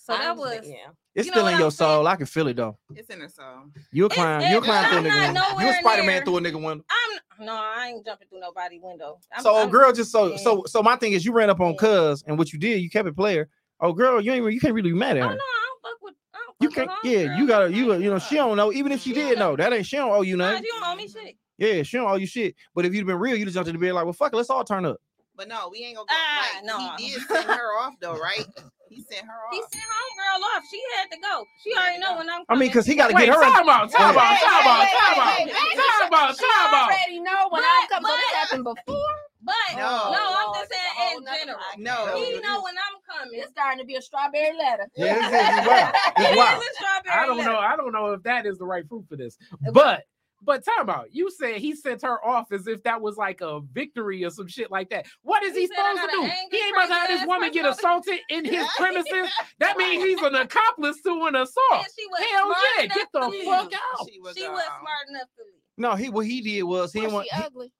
So 0.09 0.15
I 0.15 0.19
that 0.19 0.37
was. 0.39 0.61
yeah. 0.65 0.75
it's 1.15 1.27
you 1.27 1.33
know 1.33 1.39
still 1.39 1.47
in 1.49 1.59
your 1.59 1.71
saying? 1.71 1.91
soul. 1.91 2.07
I 2.07 2.17
can 2.17 2.25
feel 2.27 2.49
it 2.49 2.57
though. 2.57 2.79
It's 2.95 3.11
in 3.11 3.21
her 3.21 3.29
soul. 3.29 3.65
You'll 3.93 4.07
It's- 4.07 4.17
climb. 4.17 4.51
You'll 4.51 4.63
climb 4.63 4.89
through 4.89 4.99
a 4.99 5.01
I'm 5.01 5.05
nigga 5.07 5.27
window. 5.27 5.41
You 5.41 5.47
a 5.47 5.59
nowhere 5.61 5.79
Spider 5.81 6.03
Man 6.05 6.25
through 6.25 6.37
a 6.39 6.41
nigga 6.41 6.55
window. 6.65 6.85
I'm 6.91 7.47
no, 7.47 7.53
I 7.55 7.89
ain't 7.95 8.05
jumping 8.07 8.27
through 8.29 8.41
nobody 8.41 8.79
window. 8.83 9.19
I'm, 9.37 9.43
so, 9.43 9.57
I'm, 9.57 9.69
girl, 9.71 9.93
just 9.93 10.11
so 10.11 10.31
yeah. 10.33 10.37
so 10.39 10.65
so 10.67 10.83
my 10.83 10.97
thing 10.97 11.13
is, 11.13 11.25
you 11.25 11.33
ran 11.33 11.51
up 11.51 11.61
on 11.61 11.73
Yeah. 11.73 11.77
Cuz, 11.79 12.25
and 12.27 12.39
what 12.39 12.53
you 12.53 12.59
did, 12.59 12.81
you 12.81 12.89
kept 12.91 13.07
it 13.07 13.15
player. 13.15 13.49
Oh, 13.81 13.93
girl, 13.93 14.21
you 14.21 14.33
ain't 14.33 14.45
re- 14.45 14.55
you 14.55 14.61
can't 14.61 14.75
really 14.75 14.91
be 14.91 14.97
mad 14.99 15.17
Oh 15.19 15.21
at 15.21 15.23
no, 15.25 15.29
her. 15.29 15.35
I 15.35 15.39
don't 15.39 15.83
fuck 15.93 16.03
with. 16.03 16.15
Don't 16.33 16.55
You 16.61 16.69
can't. 16.71 16.91
Yeah, 17.05 17.19
homegirls. 17.35 17.39
you 17.39 17.47
gotta. 17.47 17.73
You 17.73 17.95
you 17.95 18.11
know 18.11 18.17
uh, 18.17 18.19
she 18.19 18.35
don't 18.37 18.57
know. 18.57 18.73
Even 18.73 18.93
if 18.93 19.03
she 19.03 19.11
She 19.11 19.15
did 19.15 19.39
know, 19.39 19.51
know. 19.51 19.57
that 19.57 19.73
ain't 19.73 19.87
she 19.87 19.97
don't 19.99 20.11
owe 20.11 20.23
you 20.23 20.37
nah, 20.37 20.51
nothing. 20.53 20.65
You 20.65 20.73
don't 20.81 20.89
owe 20.89 20.97
me 20.97 21.07
shit. 21.07 21.37
Yeah, 21.59 21.83
she 21.83 21.97
don't 21.99 22.09
owe 22.11 22.17
you 22.17 22.27
shit. 22.27 22.55
But 22.75 22.87
if 22.87 22.95
you'd 22.95 23.07
been 23.07 23.19
real, 23.19 23.37
you'd 23.37 23.47
have 23.49 23.55
jumped 23.55 23.69
in 23.69 23.75
the 23.77 23.81
bed 23.85 23.93
like, 23.93 24.05
well, 24.05 24.13
fuck 24.15 24.33
it, 24.33 24.37
let's 24.37 24.49
all 24.51 24.65
turn 24.65 24.85
up. 24.87 24.97
But 25.37 25.49
no, 25.49 25.69
we 25.71 25.79
ain't 25.85 25.97
gonna 25.97 26.07
go. 26.09 26.15
Ah, 26.15 26.51
like, 26.57 26.65
no. 26.65 26.97
He 26.97 27.13
did 27.13 27.23
send 27.29 27.45
her 27.45 27.79
off 27.79 27.95
though, 28.01 28.17
right? 28.19 28.45
He 28.91 29.01
sent 29.03 29.27
her 29.27 29.33
off. 29.33 29.53
He 29.53 29.61
off. 29.61 29.71
sent 29.73 29.85
homegirl 29.85 30.43
off. 30.57 30.63
She 30.71 30.81
had 30.97 31.07
to 31.13 31.19
go. 31.21 31.45
She 31.63 31.71
had 31.75 31.81
already 31.81 31.99
know 32.01 32.17
when 32.19 32.29
I'm. 32.31 32.45
Coming. 32.45 32.51
I 32.51 32.55
mean, 32.59 32.69
because 32.69 32.87
he 32.87 32.95
got 32.95 33.09
to 33.09 33.15
get 33.15 33.29
her. 33.29 33.35
time 33.41 33.69
out, 33.69 33.91
time 33.91 34.15
Wait, 34.15 34.23
out, 34.23 34.31
wait, 34.31 34.41
time 34.41 34.67
out, 34.67 34.81
wait, 34.81 34.91
time 34.93 35.17
wait, 35.17 35.19
out, 35.19 35.39
wait, 35.39 35.47
wait. 35.47 35.77
time 35.77 36.15
out, 36.15 36.37
She 36.37 36.45
time 36.45 36.75
out. 36.75 36.91
already 36.91 37.21
know 37.21 37.43
when 37.51 37.63
I'm 37.65 37.89
coming. 37.89 38.11
So 38.11 38.17
this 38.17 38.35
happened 38.35 38.65
before. 38.65 39.13
But 39.41 39.55
No. 39.77 40.11
no, 40.13 40.19
I'm 40.19 40.55
just 40.55 40.73
saying 40.73 41.17
in 41.17 41.25
general. 41.25 41.61
No. 41.79 42.17
He 42.19 42.41
know 42.41 42.61
when 42.63 42.75
I'm 42.75 42.99
coming. 43.09 43.39
It's 43.41 43.51
starting 43.51 43.79
to 43.79 43.85
be 43.87 43.95
a 43.95 44.03
strawberry 44.03 44.53
letter. 44.59 44.89
Yeah, 44.97 45.15
it's, 45.15 45.27
it's 45.31 45.67
wild. 45.69 45.95
It's 46.19 46.31
It 46.33 46.37
wild. 46.37 46.63
is 46.63 46.69
a 46.69 46.75
strawberry 46.75 47.15
I 47.15 47.27
don't 47.27 47.39
know. 47.45 47.57
I 47.59 47.77
don't 47.77 47.93
know 47.93 48.13
if 48.13 48.23
that 48.25 48.47
is 48.47 48.59
the 48.59 48.65
right 48.67 48.87
fruit 48.89 49.05
for 49.09 49.17
this. 49.17 49.39
But 49.73 50.03
but 50.43 50.65
time 50.65 50.89
out. 50.89 51.07
You 51.13 51.31
said 51.31 51.57
he 51.57 51.75
sent 51.75 52.03
her 52.03 52.25
off 52.25 52.53
as 52.53 52.67
if 52.67 52.83
that 52.85 53.01
was 53.01 53.17
like 53.17 53.41
a 53.41 53.61
victory 53.73 54.25
or 54.25 54.31
some 54.31 54.47
shit 54.49 54.71
like 54.71 54.91
that. 54.91 55.07
What 55.23 55.43
is 55.43 55.55
he, 55.55 55.63
He 55.63 55.67
supposed 55.67 56.01
to 56.01 56.09
do? 56.11 56.23
He 56.23 56.59
ain't 56.59 56.73
about 56.77 56.87
to 56.89 56.95
have 56.95 57.07
crazy 57.07 57.19
this 57.21 57.27
woman 57.27 57.51
get 57.53 57.67
assaulted 57.67 58.19
in 58.31 58.45
his 58.45 58.67
premises. 58.77 59.29
That 59.59 59.77
means 59.77 60.05
he's 60.05 60.23
an 60.23 60.35
accomplice 60.37 61.01
to 61.03 61.27
an 61.27 61.35
assault. 61.35 61.87
She 61.99 62.07
was 62.07 62.21
Hell 62.31 62.45
smart 62.47 62.59
yeah, 62.79 62.87
get 62.87 63.09
the 63.13 63.21
fuck 63.45 63.73
out. 63.73 64.09
She 64.11 64.21
was, 64.21 64.37
She 64.37 64.45
uh, 64.47 64.53
was 64.53 64.63
smart 64.65 65.09
enough 65.11 65.29
to 65.37 65.43
leave. 65.45 65.55
No, 65.77 65.95
he 65.97 66.09
what 66.11 66.27
he 66.27 66.41
did 66.41 66.63
was 66.63 66.93
he 66.93 67.01
Was 67.01 67.05
didn't 67.07 67.15
want. 67.15 67.29
she 67.31 67.37
he- 67.37 67.43
ugly? 67.43 67.73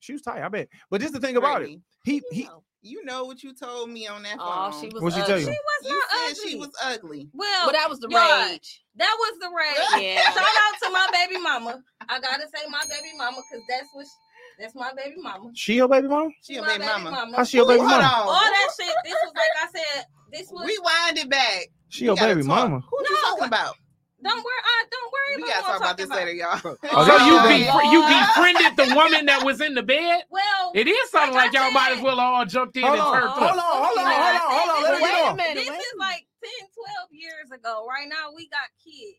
she 0.00 0.12
was 0.12 0.22
tight, 0.22 0.42
I 0.42 0.48
bet. 0.48 0.68
But 0.90 1.00
this 1.00 1.08
is 1.08 1.12
the 1.14 1.20
thing 1.20 1.36
about 1.36 1.62
it. 1.62 1.66
Brittany, 1.66 1.82
He 2.04 2.14
You 2.14 2.22
he. 2.32 2.48
Know. 2.82 2.88
You 2.90 3.04
know 3.04 3.24
what 3.24 3.42
you 3.42 3.54
told 3.54 3.90
me 3.90 4.06
on 4.06 4.22
that 4.24 4.36
Oh, 4.40 4.70
phone. 4.70 4.80
she 4.80 4.88
was. 4.88 5.02
What'd 5.02 5.18
she 5.18 5.24
tell 5.24 5.36
ugly. 5.36 5.46
you? 5.46 5.52
She 5.52 5.58
was 5.58 5.90
You 5.90 5.98
not 5.98 6.10
said 6.10 6.30
ugly. 6.38 6.50
she 6.50 6.56
was 6.56 6.70
ugly. 6.82 7.28
well, 7.32 7.66
But 7.66 7.72
that 7.72 7.88
was 7.88 7.98
the 8.00 8.08
Yeah. 8.10 8.50
rage. 8.50 8.82
that 8.96 9.16
was 9.18 9.38
the 9.40 9.50
rage. 9.50 10.02
Yeah. 10.04 10.22
Shout 10.32 10.38
out 10.38 10.78
to 10.82 10.90
my 10.90 11.06
baby 11.12 11.40
mama. 11.40 11.82
I 12.08 12.20
gotta 12.20 12.42
say 12.54 12.62
my 12.68 12.82
baby 12.88 13.16
mama 13.16 13.36
because 13.48 13.64
that's 13.68 13.88
what 13.94 14.06
she- 14.06 14.12
that's 14.58 14.74
my 14.74 14.92
baby 14.94 15.16
mama. 15.18 15.50
She 15.54 15.74
your 15.74 15.88
baby 15.88 16.08
mama? 16.08 16.30
She 16.42 16.56
a 16.56 16.62
my 16.62 16.68
baby 16.78 16.84
mama. 16.84 17.36
How 17.36 17.44
she 17.44 17.56
your 17.56 17.66
baby 17.66 17.78
Hold 17.80 17.90
mama? 17.90 18.04
on. 18.04 18.28
All 18.28 18.34
that 18.40 18.68
shit. 18.78 18.94
This 19.04 19.14
was 19.22 19.32
like 19.34 19.50
I 19.62 19.66
said. 19.72 20.06
This 20.32 20.48
was. 20.50 20.66
Rewind 20.66 21.18
it 21.18 21.28
back. 21.30 21.68
She 21.88 22.02
We 22.02 22.06
your 22.06 22.16
baby 22.16 22.40
talk. 22.42 22.48
mama. 22.48 22.80
Who 22.80 22.96
you 23.00 23.16
talking 23.22 23.44
about? 23.44 23.76
Don't 24.22 24.44
worry. 24.44 24.62
I 24.64 24.82
uh, 24.82 24.86
don't 24.90 25.12
worry 25.12 25.36
We 25.36 25.42
gotta 25.48 25.62
talk 25.62 25.76
about 25.78 25.98
talking 25.98 26.08
this 26.08 26.16
later, 26.16 26.32
y'all. 26.32 26.78
Oh, 26.92 27.04
So 27.06 27.14
you 27.26 27.34
be 27.48 27.58
you 27.90 28.00
befriended 28.06 28.76
the 28.80 28.94
woman 28.94 29.26
that 29.26 29.44
was 29.44 29.60
in 29.60 29.74
the 29.74 29.82
bed? 29.82 30.24
Well, 30.30 30.72
It 30.74 30.88
is 30.88 31.10
something 31.10 31.34
Like 31.34 31.52
like 31.52 31.60
y'all 31.60 31.70
might 31.72 31.92
as 31.96 32.02
well 32.02 32.20
all 32.20 32.44
jumped 32.46 32.76
in 32.76 32.84
Hold 32.84 32.94
and 32.94 33.02
on, 33.02 33.12
turned 33.12 33.30
hold 33.30 33.58
on, 33.58 33.58
hold 33.58 33.98
on, 33.98 34.06
hold 34.06 34.38
on, 34.38 34.40
hold 34.50 34.70
on. 34.70 34.82
Let 34.84 34.94
her 34.94 35.00
Wait 35.02 35.10
get 35.10 35.32
a 35.32 35.36
minute. 35.36 35.54
this 35.56 35.68
wait 35.70 35.78
is 35.80 35.94
like 35.98 36.26
10, 36.60 36.68
12 36.74 37.08
years 37.12 37.50
ago. 37.52 37.86
Right 37.88 38.08
now, 38.08 38.30
we 38.34 38.48
got 38.48 38.68
kids. 38.82 39.18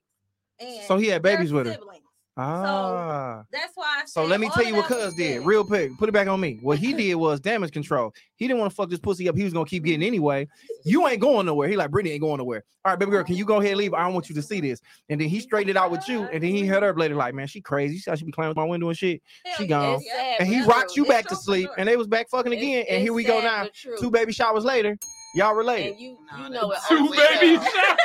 And 0.60 0.88
So 0.88 0.98
he 0.98 1.08
had 1.08 1.22
babies 1.22 1.52
with 1.52 1.66
her. 1.68 1.74
siblings. 1.74 2.04
Ah. 2.36 3.44
That's 3.52 3.72
why 3.76 4.02
I 4.02 4.06
So 4.06 4.26
let 4.26 4.40
me 4.40 4.50
tell 4.50 4.64
you 4.64 4.76
what 4.76 4.86
Cuz 4.88 5.14
did, 5.16 5.46
real 5.46 5.64
quick. 5.64 5.92
Put 6.00 6.10
it 6.10 6.14
back 6.14 6.28
on 6.28 6.40
me. 6.40 6.58
What 6.64 6.80
he 6.80 6.94
did 6.94 7.16
was 7.16 7.40
damage 7.40 7.72
control. 7.72 8.12
He 8.38 8.48
didn't 8.48 8.60
want 8.60 8.72
to 8.72 8.76
fuck 8.76 8.90
this 8.90 9.00
pussy 9.00 9.30
up. 9.30 9.36
He 9.38 9.44
was 9.44 9.54
gonna 9.54 9.66
keep 9.66 9.84
getting 9.84 10.06
anyway. 10.06 10.48
You 10.84 11.08
ain't 11.08 11.22
going 11.22 11.46
nowhere. 11.46 11.68
He 11.70 11.76
like 11.78 11.92
Brittany 11.92 12.14
ain't 12.16 12.22
going 12.22 12.40
nowhere. 12.40 12.64
All 12.84 12.92
right, 12.92 13.00
baby 13.00 13.12
girl, 13.12 13.24
can 13.24 13.36
you 13.36 13.46
go 13.46 13.58
ahead 13.60 13.72
and 13.72 13.78
leave? 13.78 13.94
I 13.94 14.04
don't 14.04 14.14
want 14.14 14.30
you 14.30 14.36
to 14.36 14.42
see 14.42 14.60
this. 14.60 14.82
And 15.10 15.22
then 15.22 15.30
he 15.30 15.40
straightened 15.40 15.70
it 15.70 15.78
out 15.78 15.92
with 15.92 16.08
you. 16.10 16.24
And 16.24 16.42
then 16.44 16.50
he 16.52 16.66
had 16.66 16.82
her 16.84 16.94
later 16.96 17.16
like, 17.16 17.34
man, 17.36 17.48
she 17.48 17.62
crazy. 17.62 17.98
She 17.98 18.02
thought 18.10 18.18
she 18.20 18.26
be 18.26 18.32
climbing 18.32 18.56
my 18.58 18.64
window 18.66 18.90
and 18.90 18.98
shit. 18.98 19.22
Hell 19.46 19.56
she 19.58 19.68
gone. 19.68 20.02
Sad, 20.02 20.38
And 20.40 20.50
he 20.50 20.60
but 20.62 20.68
rocked 20.70 20.94
true. 20.96 21.04
you 21.04 21.10
back 21.10 21.26
It's 21.26 21.30
to 21.30 21.36
sleep. 21.36 21.70
And 21.78 21.88
they 21.88 21.96
was 21.98 22.08
back 22.08 22.30
fucking 22.30 22.52
It's- 22.52 22.64
again. 22.66 22.86
And 22.90 22.98
it's 22.98 23.04
here 23.04 23.14
we 23.14 23.24
go 23.24 23.40
now. 23.42 23.68
Two 24.00 24.10
baby 24.12 24.34
showers 24.34 24.66
later. 24.66 24.98
Y'all 25.36 25.56
related. 25.56 25.92
And 25.94 26.00
you, 26.02 26.18
you 26.42 26.50
know 26.50 26.72
it. 26.72 26.80
Two 26.90 26.96
all 26.98 27.08
Two 27.08 27.14
too 27.14 27.20
baby 27.40 27.56
showers 27.56 27.66
later. 27.66 27.98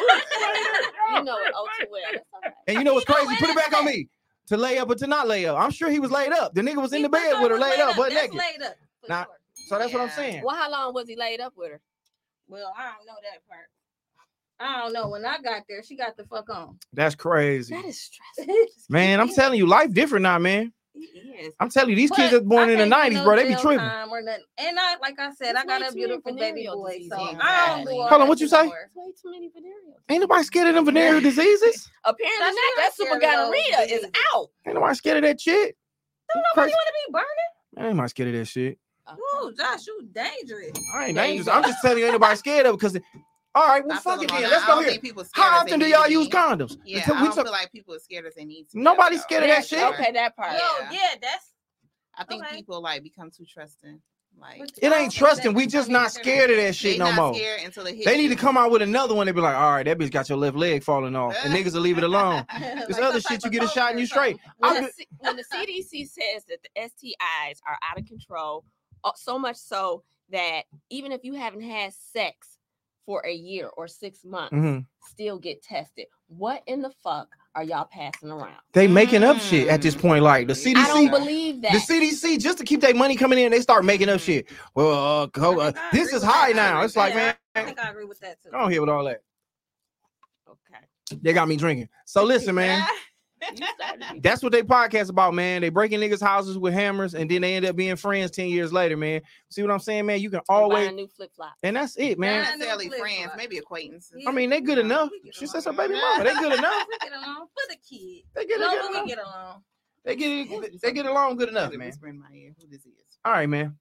You 1.14 1.24
know 1.24 1.36
it 1.38 1.54
all 1.54 1.66
too 1.80 1.86
well. 1.90 2.00
It's 2.12 2.24
all 2.32 2.40
right. 2.44 2.52
And 2.68 2.78
you 2.78 2.84
know 2.84 2.94
what's 2.94 3.06
crazy? 3.06 3.34
Put 3.38 3.48
it 3.50 3.56
back 3.56 3.74
on 3.76 3.84
me. 3.86 4.08
To 4.48 4.56
lay 4.56 4.78
up 4.78 4.90
or 4.90 4.94
to 4.96 5.06
not 5.06 5.28
lay 5.28 5.46
up. 5.46 5.58
I'm 5.58 5.70
sure 5.70 5.90
he 5.90 6.00
was 6.00 6.10
laid 6.10 6.32
up. 6.32 6.54
The 6.54 6.62
nigga 6.62 6.80
was 6.80 6.92
in 6.92 6.98
He 6.98 7.02
the 7.04 7.08
bed 7.10 7.40
with 7.42 7.50
her 7.50 7.58
was 7.58 7.60
laid 7.60 7.80
up, 7.80 7.96
but 7.96 8.10
That's 8.10 8.22
naked. 8.32 8.34
laid 8.38 8.62
up. 8.66 8.74
for 9.02 9.08
Now- 9.08 9.24
sure. 9.24 9.34
So 9.68 9.78
that's 9.78 9.92
what 9.92 10.02
I'm 10.02 10.10
saying. 10.10 10.42
Well, 10.44 10.56
how 10.56 10.70
long 10.70 10.94
was 10.94 11.06
he 11.08 11.16
laid 11.16 11.40
up 11.40 11.52
with 11.56 11.70
her? 11.72 11.80
Well, 12.48 12.72
I 12.78 12.84
don't 12.84 13.06
know 13.06 13.14
that 13.22 13.46
part. 13.48 13.66
I 14.60 14.80
don't 14.80 14.92
know. 14.92 15.08
When 15.10 15.24
I 15.26 15.38
got 15.42 15.64
there, 15.68 15.82
she 15.82 15.96
got 15.96 16.16
the 16.16 16.24
fuck 16.24 16.48
on. 16.48 16.78
That's 16.92 17.14
crazy. 17.14 17.74
That 17.74 17.84
is 17.84 18.00
stressful. 18.00 18.54
Man, 18.88 19.20
I'm 19.20 19.28
telling 19.28 19.58
you, 19.58 19.66
life 19.66 19.92
different 19.92 20.22
now, 20.22 20.38
man. 20.38 20.72
Yes. 21.14 21.52
I'm 21.60 21.70
telling 21.70 21.90
you, 21.90 21.96
these 21.96 22.10
kids 22.10 22.30
But 22.32 22.38
that's 22.38 22.44
born 22.44 22.68
I 22.70 22.72
in 22.72 22.78
the 22.90 22.96
90s, 22.96 23.14
no 23.14 23.24
bro, 23.24 23.36
they 23.36 23.44
be 23.44 23.54
tripping. 23.56 23.78
time 23.78 24.10
Or 24.10 24.22
nothing. 24.22 24.44
And 24.58 24.78
I, 24.78 24.96
like 25.00 25.18
I 25.18 25.32
said, 25.32 25.56
I 25.56 25.64
got 25.64 25.82
a 25.88 25.92
beautiful 25.94 26.34
baby 26.34 26.66
boy, 26.72 26.90
diseases 26.90 27.12
so 27.12 27.28
in 27.30 27.40
I 27.40 27.68
don't 27.68 27.84
Cali. 27.84 27.94
do 27.96 28.00
Hold 28.10 28.22
on, 28.22 28.28
what 28.28 28.40
you 28.40 28.46
shit 28.48 28.52
no 28.52 28.58
say? 28.64 28.68
Way 28.96 29.12
too 29.22 29.30
many 29.30 29.48
venereal. 29.54 29.98
Ain't 30.10 30.20
nobody 30.20 30.44
scared 30.44 30.68
of 30.68 30.74
them 30.74 30.84
venereal 30.86 31.20
diseases. 31.20 31.90
Apparently 32.04 32.38
That's 32.38 32.56
not. 32.56 32.76
That 32.76 32.82
not 32.82 32.94
super 32.94 33.14
scared 33.18 33.22
of 33.34 33.38
gonorrhea 33.38 33.80
is 33.82 33.88
diseases. 33.90 34.10
out. 34.34 34.46
Ain't 34.66 34.74
nobody 34.74 34.94
scared 34.94 35.16
of 35.18 35.22
that 35.24 35.40
shit. 35.40 35.76
Don't 36.34 36.44
Crazy. 36.54 36.56
nobody 36.56 36.72
want 36.74 36.88
to 36.88 36.94
be 37.06 37.12
burning. 37.12 37.84
I 37.84 37.88
ain't 37.88 37.96
my 37.96 38.06
scared 38.06 38.28
of 38.30 38.34
that 38.34 38.46
shit. 38.46 38.78
Ooh, 39.12 39.52
Josh, 39.56 39.86
you 39.86 40.08
dangerous. 40.12 40.72
I 40.96 41.06
ain't 41.06 41.14
There 41.16 41.24
dangerous. 41.26 41.48
I'm 41.48 41.64
just 41.64 41.80
telling 41.82 41.98
you, 41.98 42.04
ain't 42.04 42.14
nobody 42.14 42.36
scared 42.36 42.66
of 42.66 42.74
it 42.74 42.78
because. 42.80 42.98
All 43.54 43.66
right, 43.66 43.84
well, 43.84 43.96
I 43.96 44.00
feel 44.00 44.12
fuck 44.14 44.22
it 44.22 44.28
then. 44.30 44.42
Let's 44.42 44.64
go 44.66 44.80
here. 44.82 44.98
people 45.00 45.24
How 45.32 45.58
often 45.60 45.80
do 45.80 45.86
y'all 45.86 46.04
to 46.04 46.10
use 46.12 46.28
condoms? 46.28 46.76
Yeah, 46.84 46.98
Until 46.98 47.14
I 47.16 47.22
we 47.22 47.26
don't 47.28 47.36
talk- 47.36 47.44
feel 47.46 47.52
like 47.52 47.72
people 47.72 47.94
are 47.94 47.98
scared 47.98 48.26
as 48.26 48.34
they 48.34 48.44
need 48.44 48.68
to. 48.70 48.80
Nobody's 48.80 49.22
scared 49.22 49.44
of 49.44 49.48
that 49.48 49.66
shit. 49.66 49.82
Okay, 49.94 50.12
that 50.12 50.36
part. 50.36 50.52
Yo, 50.52 50.58
Yeah. 50.58 50.90
yeah, 50.92 51.14
that's. 51.20 51.52
I 52.16 52.24
think 52.24 52.44
Okay. 52.44 52.56
people 52.56 52.80
like 52.82 53.02
become 53.02 53.30
too 53.30 53.44
trusting. 53.46 54.00
Like 54.40 54.62
It 54.80 54.92
ain't 54.92 55.12
trusting. 55.12 55.52
We 55.54 55.66
just 55.66 55.88
not 55.88 56.12
scared 56.12 56.50
of 56.50 56.56
that 56.58 56.74
shit 56.76 56.98
no 56.98 57.10
more. 57.12 57.34
scared 57.34 57.62
until 57.64 57.86
it 57.86 57.94
hits 57.94 58.06
They 58.06 58.16
need 58.16 58.24
you. 58.24 58.28
to 58.30 58.36
come 58.36 58.56
out 58.56 58.70
with 58.70 58.82
another 58.82 59.14
one. 59.14 59.26
They 59.26 59.32
be 59.32 59.40
like, 59.40 59.56
all 59.56 59.72
right, 59.72 59.82
that 59.84 59.98
bitch 59.98 60.12
got 60.12 60.28
your 60.28 60.38
left 60.38 60.56
leg 60.56 60.84
falling 60.84 61.16
off, 61.16 61.34
and 61.44 61.52
niggas 61.54 61.74
will 61.74 61.80
leave 61.80 61.98
it 61.98 62.04
alone. 62.04 62.44
This 62.86 62.96
Like 62.98 63.02
other 63.02 63.20
shit, 63.20 63.44
you 63.44 63.50
get 63.50 63.64
a 63.64 63.68
shot 63.68 63.90
and 63.92 63.98
you 64.00 64.06
straight. 64.06 64.38
when, 64.58 64.84
the, 64.84 64.92
C- 64.92 65.08
when 65.18 65.36
the 65.36 65.42
CDC 65.44 66.08
says 66.08 66.44
that 66.48 66.58
the 66.62 66.68
STIs 66.80 67.58
are 67.66 67.78
out 67.82 67.98
of 67.98 68.06
control, 68.06 68.64
uh, 69.04 69.10
so 69.16 69.38
much 69.38 69.56
so 69.56 70.04
that 70.30 70.62
even 70.90 71.10
if 71.12 71.24
you 71.24 71.34
haven't 71.34 71.62
had 71.62 71.92
sex 71.94 72.57
for 73.08 73.24
a 73.24 73.32
year 73.32 73.70
or 73.78 73.88
six 73.88 74.22
months, 74.22 74.54
Mhm. 74.54 74.84
still 75.00 75.38
get 75.38 75.62
tested. 75.62 76.04
What 76.26 76.62
in 76.66 76.82
the 76.82 76.90
fuck 77.02 77.34
are 77.54 77.62
y'all 77.64 77.86
passing 77.90 78.30
around? 78.30 78.60
They 78.74 78.86
making 78.86 79.24
up 79.24 79.38
shit 79.38 79.66
at 79.68 79.80
this 79.80 79.94
Mm. 79.94 80.00
point. 80.02 80.22
Like 80.24 80.46
the 80.46 80.54
CDC, 80.54 80.76
I 80.84 80.88
don't 80.88 81.10
believe 81.10 81.62
that. 81.62 81.72
the 81.72 81.78
CDC, 81.80 82.36
just 82.36 82.58
to 82.58 82.64
keep 82.64 82.82
their 82.82 82.94
money 82.94 83.16
coming 83.16 83.38
in, 83.38 83.50
they 83.50 83.62
start 83.62 83.86
making 83.86 84.10
up 84.10 84.20
shit. 84.20 84.46
Well, 84.74 85.22
uh, 85.22 85.26
co- 85.28 85.58
uh, 85.58 85.72
this 85.90 86.12
is 86.12 86.22
high 86.22 86.52
that. 86.52 86.56
now. 86.74 86.82
It's 86.82 86.96
like, 86.96 87.14
Yeah, 87.14 87.32
I 87.54 87.58
man, 87.60 87.66
think 87.68 87.78
I 87.80 87.88
agree 87.88 88.04
with 88.04 88.20
that 88.20 88.42
too. 88.42 88.50
go 88.50 88.58
on 88.58 88.70
here 88.70 88.82
with 88.82 88.90
all 88.90 89.04
that. 89.04 89.22
okay. 90.46 90.84
They 91.22 91.32
got 91.32 91.48
me 91.48 91.56
drinking. 91.56 91.88
So 92.04 92.24
listen, 92.24 92.54
man. 92.54 92.86
You 93.56 93.66
started 93.74 94.04
me. 94.14 94.20
That's 94.20 94.42
what 94.42 94.52
they 94.52 94.62
podcast 94.62 95.10
about, 95.10 95.34
man. 95.34 95.60
They 95.62 95.68
breaking 95.68 96.00
niggas' 96.00 96.20
houses 96.20 96.58
with 96.58 96.74
hammers, 96.74 97.14
and 97.14 97.30
then 97.30 97.42
they 97.42 97.54
end 97.54 97.64
up 97.66 97.76
being 97.76 97.96
friends 97.96 98.30
ten 98.30 98.48
years 98.48 98.72
later, 98.72 98.96
man. 98.96 99.20
See 99.48 99.62
what 99.62 99.70
I'm 99.70 99.78
saying, 99.78 100.06
man? 100.06 100.20
You 100.20 100.30
can 100.30 100.38
And 100.38 100.46
buy 100.48 100.54
always, 100.54 100.88
a 100.88 100.92
new 100.92 101.06
flip 101.08 101.30
flop. 101.34 101.54
and 101.62 101.76
that's 101.76 101.96
it, 101.96 102.18
man. 102.18 102.44
Yeah. 102.44 102.50
necessarily 102.56 102.88
friends, 102.90 103.30
maybe 103.36 103.58
acquaintances. 103.58 104.24
I 104.26 104.32
mean, 104.32 104.50
they 104.50 104.60
good 104.60 104.78
Yeah, 104.78 104.84
enough. 104.84 105.10
we 105.10 105.20
get 105.20 105.34
She 105.34 105.46
says 105.46 105.64
her 105.66 105.72
baby 105.72 105.94
mama. 105.94 106.24
They 106.24 106.34
good 106.34 106.52
enough. 106.58 106.86
We 106.88 107.08
get 107.08 107.12
along 107.18 107.46
for 107.46 107.68
the 107.68 107.76
kid. 107.76 108.22
They 108.34 108.46
get, 108.46 108.60
No, 108.60 108.70
they 108.70 108.76
but 108.76 108.82
get 108.82 108.90
we 108.90 108.96
along. 108.96 109.06
get 109.08 109.18
along. 109.18 109.62
They 110.04 110.16
get 110.16 110.80
they 110.82 110.92
get 110.92 111.06
along 111.06 111.36
good 111.36 111.48
enough, 111.48 111.72
man. 111.72 111.86
Whisper 111.88 112.08
in 112.08 112.18
my 112.18 112.26
ear 112.34 112.54
who 112.60 112.66
this 112.68 112.80
is. 112.86 112.92
All 113.24 113.32
right, 113.32 113.48
man. 113.48 113.76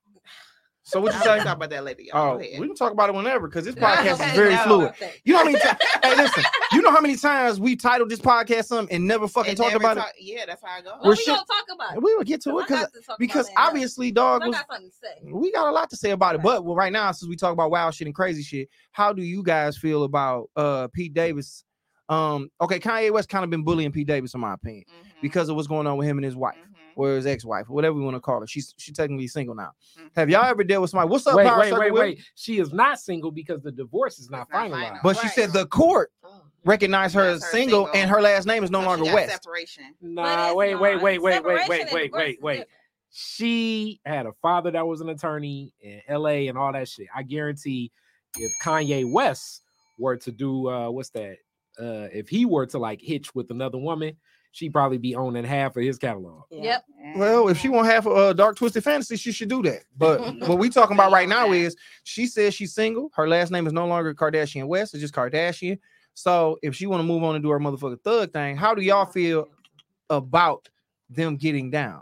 So 0.90 1.02
what 1.02 1.12
you 1.12 1.18
I'll 1.20 1.24
say? 1.40 1.44
talk 1.44 1.58
about 1.58 1.70
that 1.72 1.84
later. 1.84 2.02
Y'all. 2.04 2.36
Oh, 2.36 2.38
Go 2.38 2.44
ahead. 2.44 2.60
we 2.62 2.68
can 2.68 2.76
talk 2.78 2.94
about 2.94 3.10
it 3.10 3.16
whenever 3.16 3.48
because 3.50 3.66
this 3.66 3.76
podcast 3.84 4.26
is 4.26 4.36
very 4.38 4.54
no. 4.56 4.64
fluid. 4.64 4.94
You 5.26 5.34
know 5.34 5.40
how 5.40 5.46
many 5.46 5.60
times? 5.60 5.78
hey, 6.04 6.16
listen. 6.16 6.44
You 6.72 6.82
know 6.82 6.92
how 6.92 7.02
many 7.02 7.18
times 7.18 7.60
we 7.60 7.76
titled 7.76 8.10
this 8.10 8.20
podcast 8.20 8.66
something 8.66 8.96
and 8.96 9.06
never 9.06 9.28
fucking 9.28 9.50
And 9.50 9.58
talked 9.58 9.74
never 9.74 9.84
about 9.84 9.98
talk- 9.98 10.14
Yeah, 10.18 10.46
that's 10.48 10.62
how 10.64 10.78
I 10.78 10.82
go. 10.82 10.92
Well, 10.92 11.00
We're 11.04 11.10
we 11.12 11.16
shit- 11.18 11.28
gonna 11.28 11.40
talk 11.46 11.66
about 11.76 11.94
it. 11.94 11.98
it. 11.98 12.04
We 12.04 12.16
will 12.16 12.24
get 12.24 12.42
to 12.44 12.58
it 12.60 12.68
because 12.68 12.90
to 12.92 13.16
because 13.20 13.48
about 13.50 13.56
that 13.64 13.68
obviously, 13.68 14.12
dog 14.14 14.44
I 14.44 14.48
was. 14.48 14.56
something 14.56 14.90
to 14.90 14.96
say. 14.96 15.32
We 15.32 15.52
got 15.52 15.68
a 15.68 15.72
lot 15.72 15.90
to 15.90 15.98
say 15.98 16.12
about 16.12 16.36
it, 16.36 16.42
but 16.42 16.64
well, 16.64 16.76
right 16.76 16.94
now, 16.94 17.12
since 17.12 17.28
we 17.28 17.36
talk 17.36 17.52
about 17.52 17.70
wild 17.70 17.94
shit 17.94 18.08
and 18.08 18.16
crazy 18.16 18.42
shit, 18.42 18.70
how 18.94 19.12
do 19.12 19.22
you 19.24 19.44
guys 19.44 19.78
feel 19.78 20.04
about 20.04 20.50
uh 20.56 20.88
Pete 20.94 21.14
Davis? 21.14 21.66
Um, 22.10 22.48
okay, 22.62 22.80
Kanye 22.80 23.12
West 23.12 23.28
kind 23.28 23.44
of 23.44 23.50
been 23.50 23.64
bullying 23.64 23.92
Pete 23.92 24.08
Davis, 24.08 24.34
in 24.34 24.40
my 24.40 24.54
opinion, 24.54 24.86
Mhm, 24.88 25.22
because 25.22 25.50
of 25.50 25.58
what's 25.58 25.68
going 25.68 25.86
on 25.88 25.98
with 25.98 26.08
him 26.08 26.18
and 26.18 26.24
his 26.24 26.38
wife, 26.38 26.56
mhm. 26.56 26.67
Or 26.98 27.16
his 27.16 27.26
ex-wife, 27.28 27.70
or 27.70 27.74
whatever 27.74 27.96
we 27.96 28.04
want 28.04 28.16
to 28.16 28.20
call 28.20 28.42
her. 28.42 28.48
She's 28.48 28.74
she's 28.78 28.96
technically 28.96 29.28
single 29.28 29.54
now. 29.56 29.72
Mhm. 29.98 30.10
Have 30.16 30.30
y'all 30.30 30.46
ever 30.46 30.64
dealt 30.64 30.82
with 30.82 30.90
somebody? 30.92 31.10
What's 31.10 31.28
up, 31.28 31.36
Wait, 31.36 31.46
Power 31.48 31.60
wait, 31.60 31.74
wait, 31.74 31.92
Will? 31.94 32.02
wait. 32.02 32.24
She 32.36 32.60
is 32.60 32.74
not 32.74 33.00
single 33.00 33.32
because 33.32 33.62
the 33.62 33.72
divorce 33.72 34.20
is 34.20 34.30
not 34.30 34.48
not 34.52 34.70
finalized. 34.70 34.82
final. 34.82 35.00
But 35.04 35.18
she 35.18 35.28
said 35.30 35.54
the 35.54 35.68
court 35.68 36.12
Oh, 36.24 36.42
recognized 36.66 37.14
her 37.16 37.26
as 37.26 37.42
her 37.44 37.50
single, 37.52 37.86
single. 37.86 38.02
and 38.02 38.10
her 38.10 38.22
last 38.22 38.46
name 38.48 38.64
is 38.64 38.72
no 38.72 38.82
So 38.82 38.86
longer 38.88 39.06
West. 39.06 39.32
Separation. 39.32 39.96
Nah, 40.02 40.54
wait, 40.56 40.76
wait, 40.76 40.94
not. 40.96 41.04
wait, 41.04 41.22
wait, 41.22 41.22
wait, 41.22 41.34
Separation 41.36 41.70
wait, 41.70 41.82
and 41.82 41.92
wait, 41.92 42.14
wait, 42.14 42.42
wait. 42.42 42.66
She 43.10 44.00
had 44.06 44.26
a 44.26 44.34
father 44.42 44.72
that 44.72 44.86
was 44.86 45.02
an 45.02 45.10
attorney 45.10 45.74
in 45.82 46.02
LA 46.10 46.50
and 46.50 46.58
all 46.58 46.74
that 46.74 46.88
shit. 46.88 47.08
I 47.16 47.24
guarantee 47.24 47.92
if 48.38 48.52
Kanye 48.64 49.10
West 49.10 49.64
were 49.98 50.18
to 50.18 50.32
do 50.32 50.68
uh 50.70 50.90
what's 50.90 51.10
that? 51.12 51.38
Uh 51.80 52.08
if 52.14 52.28
he 52.30 52.46
were 52.46 52.66
to 52.68 52.78
like 52.78 53.02
hitch 53.02 53.34
with 53.34 53.50
another 53.50 53.78
woman, 53.78 54.18
she'd 54.58 54.74
probably 54.74 54.98
be 54.98 55.16
owning 55.16 55.44
half 55.44 55.78
of 55.78 55.84
his 55.84 56.00
catalog. 56.00 56.44
yeah. 56.50 56.64
Yep. 56.64 56.84
Well, 57.16 57.48
if 57.48 57.60
she 57.60 57.70
want 57.70 57.88
half 57.88 58.06
of 58.06 58.18
uh, 58.18 58.34
dark 58.34 58.58
twisted 58.58 58.84
fantasy, 58.84 59.16
she 59.16 59.32
should 59.32 59.50
do 59.50 59.62
that. 59.64 59.84
But 59.96 60.20
what 60.48 60.58
we 60.58 60.70
talking 60.70 60.96
about 60.96 61.12
right 61.12 61.30
now 61.30 61.52
is 61.52 61.76
she 62.04 62.26
says 62.26 62.54
she's 62.54 62.74
single. 62.74 63.12
Her 63.16 63.28
last 63.28 63.52
name 63.52 63.68
is 63.68 63.72
no 63.74 63.86
longer 63.86 64.14
Kardashian 64.14 64.68
West; 64.68 64.94
it's 64.94 65.02
just 65.02 65.14
Kardashian. 65.14 65.78
So 66.16 66.58
if 66.64 66.76
she 66.76 66.88
want 66.88 67.00
to 67.02 67.06
move 67.06 67.24
on 67.24 67.36
and 67.36 67.44
do 67.44 67.50
her 67.52 67.60
motherfucking 67.60 68.02
thug 68.02 68.34
thing, 68.34 68.58
how 68.58 68.74
do 68.74 68.82
y'all 68.82 69.06
feel 69.06 69.48
about 70.10 70.68
them 71.10 71.38
getting 71.38 71.70
down? 71.70 72.02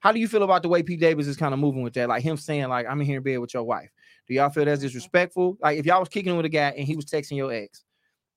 How 0.00 0.12
do 0.12 0.20
you 0.20 0.28
feel 0.28 0.44
about 0.44 0.62
the 0.62 0.68
way 0.68 0.84
Pete 0.84 1.00
Davis 1.00 1.26
is 1.26 1.36
kind 1.36 1.52
of 1.52 1.58
moving 1.58 1.82
with 1.82 1.94
that? 1.94 2.08
Like 2.08 2.22
him 2.22 2.36
saying, 2.36 2.68
like, 2.68 2.86
I'm 2.86 3.00
in 3.00 3.06
here 3.06 3.16
in 3.16 3.24
bed 3.24 3.38
with 3.38 3.52
your 3.52 3.64
wife. 3.64 3.90
Do 4.28 4.34
y'all 4.34 4.50
feel 4.50 4.64
that's 4.64 4.80
disrespectful? 4.80 5.58
Like 5.60 5.78
if 5.78 5.86
y'all 5.86 6.00
was 6.00 6.08
kicking 6.08 6.36
with 6.36 6.46
a 6.46 6.50
guy 6.50 6.72
and 6.76 6.86
he 6.86 6.94
was 6.94 7.06
texting 7.06 7.36
your 7.36 7.52
ex, 7.52 7.82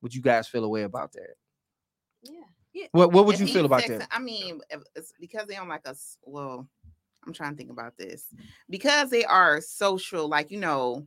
would 0.01 0.13
you 0.13 0.21
guys 0.21 0.47
feel 0.47 0.63
a 0.63 0.69
way 0.69 0.83
about 0.83 1.11
that? 1.13 1.35
Yeah. 2.81 2.87
What 2.91 3.11
what 3.11 3.25
would 3.25 3.35
If 3.35 3.41
you 3.41 3.47
feel 3.47 3.65
about 3.65 3.81
texting- 3.83 3.99
that? 3.99 4.09
I 4.11 4.19
mean, 4.19 4.61
if 4.69 4.81
it's 4.95 5.13
because 5.19 5.47
they 5.47 5.55
on 5.57 5.67
like 5.67 5.85
a 5.85 5.89
s- 5.89 6.17
well, 6.23 6.67
I'm 7.25 7.33
trying 7.33 7.51
to 7.51 7.57
think 7.57 7.69
about 7.71 7.97
this 7.97 8.25
because 8.69 9.09
they 9.09 9.25
are 9.25 9.59
social, 9.61 10.27
like 10.27 10.51
you 10.51 10.59
know, 10.59 11.05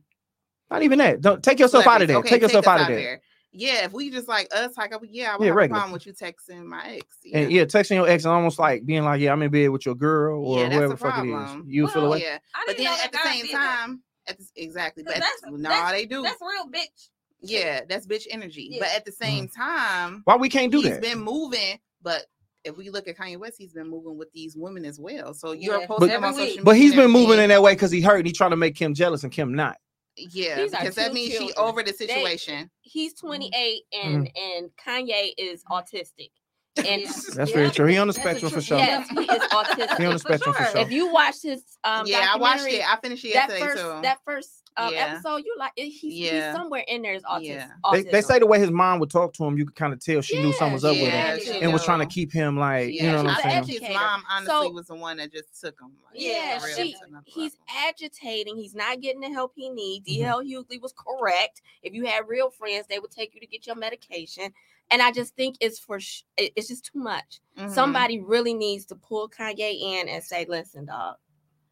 Not 0.69 0.83
even 0.83 0.99
that. 0.99 1.21
Don't 1.21 1.43
take 1.43 1.59
yourself 1.59 1.85
out 1.87 2.01
of 2.01 2.07
celebrities. 2.07 2.07
there. 2.09 2.17
Okay, 2.19 2.29
take 2.29 2.41
yourself 2.43 2.67
us 2.67 2.81
out 2.81 2.81
of 2.81 2.95
there. 2.95 3.21
Yeah, 3.55 3.85
if 3.85 3.93
we 3.93 4.09
just 4.09 4.27
like 4.27 4.47
us, 4.53 4.75
like 4.77 4.91
yeah, 5.09 5.33
I 5.33 5.37
would 5.37 5.45
Yeah, 5.45 5.49
have 5.51 5.55
regular. 5.55 5.63
a 5.65 5.67
problem 5.69 5.91
with 5.93 6.05
you 6.07 6.13
texting 6.13 6.65
my 6.65 6.95
ex. 6.95 7.17
And 7.33 7.51
yeah, 7.51 7.65
texting 7.65 7.95
your 7.95 8.07
ex 8.09 8.23
and 8.25 8.33
almost 8.33 8.57
like 8.57 8.83
being 8.85 9.03
like, 9.03 9.21
"Yeah, 9.21 9.31
I'm 9.31 9.41
in 9.43 9.51
bed 9.51 9.69
with 9.69 9.85
your 9.85 9.93
girl" 9.95 10.43
or 10.43 10.59
Yeah, 10.59 10.69
whoever 10.69 10.87
the 10.89 10.97
fuck 10.97 11.19
it 11.23 11.27
is. 11.27 11.33
problem. 11.33 11.65
You 11.67 11.87
feel 11.87 12.01
Well, 12.03 12.13
away? 12.13 12.23
yeah. 12.23 12.39
I 12.55 12.63
But 12.65 12.77
didn't 12.77 12.85
then 12.85 12.97
know 12.97 13.03
at 13.03 13.11
the 13.11 13.19
same 13.23 13.47
time, 13.49 14.03
at 14.27 14.37
the, 14.39 14.45
exactly, 14.55 15.03
'Cause 15.03 15.13
but 15.13 15.19
that's- 15.21 15.41
no, 15.51 15.69
that's- 15.69 15.91
they 15.91 16.05
do. 16.07 16.23
That's 16.23 16.41
real 16.41 16.67
bitch. 16.71 17.09
Yeah, 17.43 17.81
that's 17.87 18.07
bitch 18.07 18.25
energy. 18.29 18.77
But 18.79 18.89
at 18.95 19.05
the 19.05 19.11
same 19.11 19.47
mm. 19.47 19.55
time, 19.55 20.21
Why 20.25 20.35
we 20.35 20.49
can't 20.49 20.71
do 20.71 20.79
he's 20.79 20.89
that? 20.89 21.03
He's 21.03 21.13
been 21.13 21.23
moving. 21.23 21.77
But 22.01 22.25
if 22.63 22.77
we 22.77 22.89
look 22.89 23.07
at 23.07 23.17
Kanye 23.17 23.37
West, 23.37 23.55
he's 23.57 23.73
been 23.73 23.89
moving 23.89 24.17
with 24.17 24.31
these 24.31 24.55
women 24.55 24.85
as 24.85 24.99
well. 24.99 25.33
So 25.33 25.51
you're 25.51 25.81
Yeah. 25.81 25.87
posting 25.87 26.07
But- 26.07 26.13
them 26.13 26.23
on 26.23 26.33
social 26.33 26.47
week. 26.47 26.63
but 26.63 26.71
media 26.73 26.83
he's 26.83 26.91
and 26.93 27.01
been 27.01 27.11
moving 27.11 27.39
in 27.39 27.49
that 27.49 27.61
way 27.61 27.73
because 27.73 27.91
he 27.91 28.01
hurt 28.01 28.17
and 28.17 28.27
he 28.27 28.33
trying 28.33 28.51
to 28.51 28.57
make 28.57 28.75
Kim 28.75 28.93
jealous 28.93 29.23
and 29.23 29.31
Kim 29.31 29.53
not. 29.53 29.77
Yeah, 30.15 30.55
These 30.57 30.71
because 30.71 30.95
that 30.95 31.13
means 31.13 31.33
she 31.33 31.51
over 31.53 31.81
the 31.81 31.91
situation. 31.91 32.69
He's 32.81 33.13
28 33.15 33.83
mm-hmm. 33.93 34.07
and 34.07 34.31
and 34.37 34.69
Kanye 34.77 35.31
is 35.37 35.63
mm-hmm. 35.63 35.73
autistic. 35.73 36.29
And 36.77 37.03
That's 37.05 37.35
yeah, 37.37 37.45
very 37.45 37.69
true. 37.71 37.85
He 37.85 37.97
on 37.97 38.07
the 38.07 38.13
That's 38.13 38.23
spectrum 38.25 38.51
for 38.51 38.61
sure. 38.61 38.77
Yes, 38.79 39.07
he 39.09 39.19
is 39.19 39.27
autistic. 39.27 39.97
He 39.99 40.05
on 40.05 40.13
the 40.13 40.19
For 40.19 40.27
spectrum 40.27 40.55
for 40.55 40.63
sure. 40.63 40.71
sure. 40.71 40.81
If 40.81 40.91
you 40.91 41.11
watch 41.13 41.41
his 41.43 41.61
um 41.83 42.07
yeah, 42.07 42.29
I 42.33 42.37
watched 42.37 42.65
it. 42.65 42.81
I 42.87 42.97
finished 43.01 43.23
it 43.25 43.33
that 43.33 43.49
yesterday 43.49 43.59
first 43.71 43.81
too. 43.83 43.99
that 44.01 44.17
first 44.25 44.49
um, 44.75 44.91
Yeah. 44.91 45.13
episode, 45.13 45.43
you 45.45 45.55
like 45.59 45.71
he's, 45.75 46.03
Yeah. 46.03 46.47
he's 46.51 46.57
somewhere 46.57 46.83
in 46.87 47.03
there 47.03 47.13
is 47.13 47.21
autism. 47.23 47.43
Yeah. 47.43 47.67
They, 47.91 48.01
they 48.01 48.21
say 48.21 48.39
the 48.39 48.47
way 48.47 48.57
his 48.57 48.71
mom 48.71 48.99
would 49.01 49.11
talk 49.11 49.33
to 49.33 49.43
him, 49.45 49.55
you 49.55 49.65
could 49.67 49.75
kind 49.75 49.93
of 49.93 49.99
tell 50.03 50.19
she 50.21 50.41
knew 50.41 50.51
something 50.53 50.73
was 50.73 50.83
up 50.83 50.95
with 50.95 51.09
him 51.11 51.39
she 51.41 51.61
and 51.61 51.71
was 51.71 51.85
trying 51.85 51.99
to 51.99 52.07
keep 52.07 52.33
him 52.33 52.57
like, 52.57 52.87
you 52.87 53.01
Yeah, 53.03 53.11
know 53.11 53.23
what 53.23 53.37
I'm 53.37 53.41
saying? 53.43 53.57
an 53.59 53.67
His 53.67 53.95
mom 53.95 54.23
honestly 54.31 54.51
So- 54.51 54.69
was 54.71 54.87
the 54.87 54.95
one 54.95 55.17
that 55.17 55.31
just 55.31 55.61
took 55.61 55.79
him. 55.79 55.91
Like, 56.05 56.15
Yeah, 56.15 56.59
really 56.65 56.95
she- 56.95 56.97
he's 57.25 57.55
agitating. 57.87 58.57
He's 58.57 58.73
not 58.73 58.99
getting 58.99 59.21
the 59.21 59.29
help 59.29 59.51
he 59.55 59.69
needs. 59.69 60.07
D.L. 60.07 60.41
Hughley 60.43 60.81
was 60.81 60.93
correct. 60.93 61.61
If 61.83 61.93
you 61.93 62.05
had 62.07 62.27
real 62.27 62.49
friends, 62.49 62.87
they 62.89 62.97
would 62.97 63.11
take 63.11 63.35
you 63.35 63.41
to 63.41 63.47
get 63.47 63.67
your 63.67 63.75
medication. 63.75 64.51
And 64.91 65.01
I 65.01 65.11
just 65.11 65.35
think 65.35 65.55
it's 65.59 65.79
for 65.79 65.99
sh- 65.99 66.21
it's 66.37 66.67
just 66.67 66.85
too 66.85 66.99
much. 66.99 67.39
Mhm. 67.57 67.71
Somebody 67.71 68.19
really 68.21 68.53
needs 68.53 68.85
to 68.87 68.95
pull 68.95 69.29
Kanye 69.29 69.79
in 69.81 70.07
and 70.09 70.23
say, 70.23 70.45
"Listen, 70.47 70.85
dog." 70.85 71.15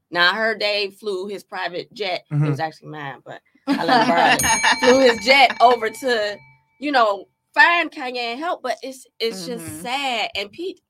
Now 0.10 0.32
I 0.32 0.36
heard 0.36 0.60
Dave 0.60 0.96
flew 0.96 1.28
his 1.28 1.44
private 1.44 1.94
jet. 1.94 2.26
It 2.32 2.34
Mhm. 2.36 2.50
was 2.50 2.60
actually 2.60 2.90
mine, 2.90 3.22
but 3.24 3.42
I 3.68 3.86
let 3.86 4.08
him 4.08 4.50
it. 4.50 4.80
flew 4.80 5.00
his 5.00 5.24
jet 5.26 5.56
over 5.62 5.90
to, 5.90 6.38
you 6.80 6.92
know, 6.92 7.28
find 7.54 7.92
Kanye 7.92 8.18
and 8.18 8.40
help. 8.40 8.62
But 8.64 8.78
it's 8.82 9.06
it's 9.20 9.44
Mhm. 9.44 9.48
just 9.48 9.82
sad. 9.82 10.30
And 10.36 10.52
Pete, 10.52 10.82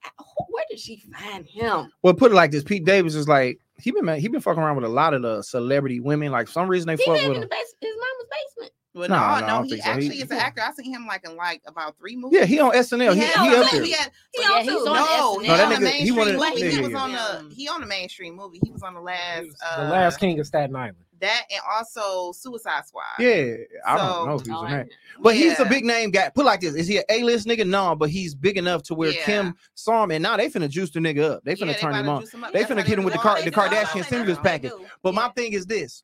where 0.50 0.66
did 0.70 0.80
she 0.80 0.98
find 1.20 1.46
him? 1.46 1.92
Well, 2.02 2.14
put 2.14 2.32
it 2.32 2.36
like 2.36 2.52
this: 2.52 2.64
Pete 2.64 2.86
Davis 2.86 3.14
is 3.16 3.28
like 3.28 3.60
he 3.80 3.92
been 3.92 4.08
he 4.20 4.28
been 4.30 4.42
fucking 4.42 4.62
around 4.62 4.76
with 4.78 4.86
a 4.86 4.90
lot 4.90 5.14
of 5.14 5.22
the 5.22 5.42
celebrity 5.42 6.00
women. 6.00 6.32
Like 6.32 6.48
for 6.48 6.54
some 6.54 6.68
reason 6.70 6.88
they 6.88 6.96
He 6.96 7.04
fuck 7.04 7.16
with 7.16 7.26
in 7.26 7.34
him. 7.36 7.42
the 7.42 7.48
base, 7.48 7.76
his 7.82 7.96
mama's 7.96 8.28
basement. 8.32 8.74
Well, 8.94 9.08
No, 9.08 9.16
no, 9.16 9.22
no, 9.22 9.26
I 9.28 9.42
no, 9.42 9.48
don't 9.48 9.64
he 9.66 9.70
think 9.72 9.84
so. 9.84 9.90
He- 9.90 9.96
actually 9.96 10.18
is 10.22 10.32
an 10.32 10.38
yeah. 10.38 10.44
actor. 10.44 10.62
I 10.62 10.72
seen 10.74 10.94
him 10.94 11.08
like 11.08 11.26
in 11.26 11.36
like 11.38 11.62
about 11.66 11.98
three 11.98 12.16
movies. 12.18 12.40
Yeah, 12.40 12.46
he 12.46 12.60
on 12.60 12.72
SNL. 12.74 13.14
He, 13.14 13.22
He 13.22 13.26
he, 13.26 13.32
had- 13.32 13.40
up 13.64 13.72
there. 13.72 13.84
he 13.84 13.92
had- 13.92 14.12
He 14.36 14.42
Yeah, 14.42 14.50
on 14.50 14.64
he's 14.64 14.74
on 14.74 14.84
no, 14.86 14.92
SNL. 14.94 15.42
he 15.42 15.48
No, 15.48 15.58
that 15.58 15.66
on 15.66 15.72
a 15.72 15.76
nigga- 15.76 15.78
he 15.80 15.84
mainstream 15.84 16.16
wanted- 16.18 16.34
movie. 16.36 16.62
yeah, 16.62 16.70
He 16.70 16.76
yeah, 16.76 16.82
was 16.88 16.94
on 16.96 17.12
Yeah. 17.12 17.42
the 17.50 17.56
he 17.56 17.68
on 17.70 17.84
a 17.84 17.86
mainstream 17.86 18.36
movie. 18.36 18.60
He 18.64 18.72
was 18.72 18.84
on 18.84 18.94
the 18.96 19.00
last 19.02 19.48
uh, 19.66 19.84
the 19.86 19.90
last 19.92 20.20
king 20.20 20.40
of 20.40 20.46
Staten 20.48 20.76
Island. 20.76 20.98
that 21.22 21.44
and 21.52 21.62
also 21.72 22.32
Suicide 22.34 22.84
Squad. 22.86 23.04
Yeah, 23.20 23.54
I 23.86 23.98
So- 23.98 24.04
don't 24.04 24.26
know 24.28 24.36
if 24.36 24.42
he's 24.46 24.54
Oh, 24.56 24.62
in 24.66 24.74
I- 24.74 24.78
that. 24.78 24.88
But 25.20 25.36
he's 25.36 25.60
a 25.60 25.66
big 25.66 25.86
name 25.86 26.10
guy. 26.12 26.30
Put 26.34 26.42
it 26.42 26.46
like 26.46 26.60
this: 26.62 26.74
Is 26.76 26.88
he 26.88 26.98
an 26.98 27.04
A-list 27.10 27.48
nigga? 27.48 27.66
No, 27.68 27.96
but 27.96 28.10
he's 28.10 28.34
big 28.36 28.58
enough 28.58 28.82
to 28.84 28.96
where 28.96 29.12
Yeah. 29.12 29.24
Kim 29.24 29.56
saw 29.76 30.04
him, 30.04 30.12
and 30.12 30.24
now 30.24 30.36
they 30.36 30.50
finna 30.50 30.68
juice 30.70 30.90
the 30.90 31.00
nigga 31.00 31.34
up. 31.36 31.44
They 31.46 31.56
finna 31.56 31.68
Yeah, 31.68 31.74
turn 31.78 31.94
him 31.94 32.02
about 32.06 32.12
on. 32.16 32.22
to 32.24 32.26
juice 32.32 32.44
up. 32.44 32.52
They 32.52 32.60
That's 32.60 32.72
finna 32.72 32.78
how 32.78 32.84
hit 32.88 32.98
him 33.00 33.06
with 33.06 33.14
the 33.14 33.20
do 33.20 33.30
the 33.30 33.36
They 33.36 33.42
do 33.44 33.48
it. 33.50 33.54
Kardashian 33.54 33.94
They 33.94 34.02
stimulus 34.02 34.40
package. 34.40 34.72
But 35.04 35.14
my 35.14 35.30
thing 35.30 35.54
is 35.54 35.66
this. 35.68 36.04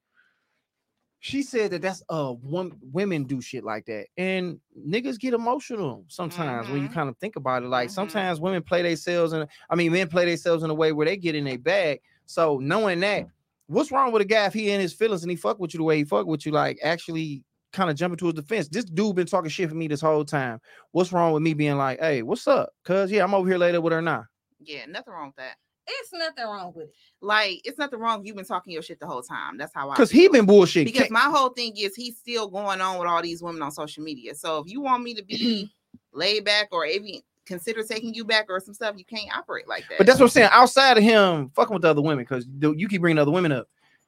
She 1.19 1.41
said 1.41 1.71
that 1.71 1.81
that's 1.81 2.03
uh 2.09 2.33
one 2.33 2.73
women 2.81 3.23
do 3.23 3.41
shit 3.41 3.63
like 3.63 3.85
that, 3.87 4.07
and 4.17 4.59
niggas 4.79 5.19
get 5.19 5.33
emotional 5.33 6.05
sometimes 6.07 6.69
when 6.69 6.81
you 6.81 6.89
Mhm. 6.89 6.93
kind 6.93 7.09
of 7.09 7.17
think 7.17 7.35
about 7.35 7.63
it. 7.63 7.67
Like 7.69 7.89
Mhm. 7.89 7.93
sometimes 7.93 8.39
women 8.39 8.61
play 8.63 8.83
themselves, 8.83 9.33
and 9.33 9.49
I 9.69 9.75
mean 9.75 9.91
men 9.91 10.07
play 10.09 10.25
themselves 10.25 10.63
in 10.63 10.69
a 10.69 10.75
way 10.75 10.91
where 10.91 11.05
they 11.07 11.17
get 11.17 11.35
in 11.35 11.45
their 11.45 11.57
bag. 11.57 12.01
So 12.27 12.59
knowing 12.59 12.99
that, 13.01 13.25
what's 13.65 13.91
wrong 13.91 14.11
with 14.11 14.21
a 14.21 14.25
guy 14.25 14.45
if 14.45 14.53
he 14.53 14.69
in 14.69 14.79
his 14.79 14.93
feelings 14.93 15.23
and 15.23 15.31
he 15.31 15.35
fuck 15.37 15.59
with 15.59 15.73
you 15.73 15.79
the 15.79 15.83
way 15.83 15.97
he 15.97 16.03
fuck 16.05 16.27
with 16.27 16.45
you, 16.45 16.51
like 16.51 16.77
actually 16.83 17.43
kind 17.73 17.89
of 17.89 17.95
jumping 17.95 18.17
to 18.17 18.25
his 18.27 18.35
defense. 18.35 18.69
This 18.69 18.85
dude 18.85 19.15
been 19.15 19.27
talking 19.27 19.49
shit 19.49 19.69
for 19.69 19.75
me 19.75 19.87
this 19.87 20.01
whole 20.01 20.23
time. 20.23 20.59
What's 20.91 21.11
wrong 21.11 21.33
with 21.33 21.43
me 21.43 21.53
being 21.53 21.77
like, 21.77 21.99
hey, 21.99 22.21
what's 22.21 22.47
up? 22.47 22.69
Cause 22.85 23.11
yeah, 23.11 23.23
I'm 23.23 23.33
over 23.33 23.47
here 23.49 23.57
later 23.57 23.81
with 23.81 23.91
her 23.93 24.01
now. 24.01 24.25
Yeah, 24.59 24.85
nothing 24.85 25.13
wrong 25.13 25.27
with 25.27 25.35
that. 25.37 25.57
It's 25.87 26.11
nothing 26.13 26.45
wrong 26.45 26.73
with 26.75 26.87
it. 26.87 26.93
Like, 27.21 27.61
it's 27.63 27.77
nothing 27.77 27.99
wrong. 27.99 28.25
You've 28.25 28.35
been 28.35 28.45
talking 28.45 28.73
your 28.73 28.81
shit 28.81 28.99
the 28.99 29.07
whole 29.07 29.21
time. 29.21 29.57
That's 29.57 29.73
how 29.73 29.89
I. 29.89 29.95
Cause 29.95 30.11
he 30.11 30.23
feel. 30.23 30.33
been 30.33 30.45
bullshit. 30.45 30.85
because 30.85 31.09
my 31.09 31.21
whole 31.21 31.49
thing 31.49 31.73
is 31.77 31.95
he's 31.95 32.17
still 32.17 32.47
going 32.47 32.81
on 32.81 32.99
with 32.99 33.07
all 33.07 33.21
these 33.21 33.41
women 33.41 33.61
on 33.61 33.71
social 33.71 34.03
media. 34.03 34.35
So 34.35 34.59
if 34.59 34.71
you 34.71 34.81
want 34.81 35.03
me 35.03 35.13
to 35.15 35.23
be 35.23 35.71
laid 36.11 36.45
back 36.45 36.67
or 36.71 36.85
even 36.85 37.21
consider 37.45 37.81
taking 37.83 38.13
you 38.13 38.25
back 38.25 38.47
or 38.49 38.59
some 38.59 38.73
stuff, 38.73 38.95
you 38.97 39.05
can't 39.05 39.35
operate 39.35 39.67
like 39.67 39.85
that. 39.89 39.97
But 39.97 40.07
that's 40.07 40.19
what 40.19 40.25
I'm 40.25 40.31
saying. 40.31 40.49
Outside 40.51 40.97
of 40.97 41.03
him 41.03 41.49
fucking 41.55 41.73
with 41.73 41.81
the 41.81 41.89
other 41.89 42.01
women, 42.01 42.25
because 42.25 42.45
you 42.59 42.87
keep 42.87 43.01
bringing 43.01 43.19
other 43.19 43.31
women 43.31 43.51
up. 43.51 43.67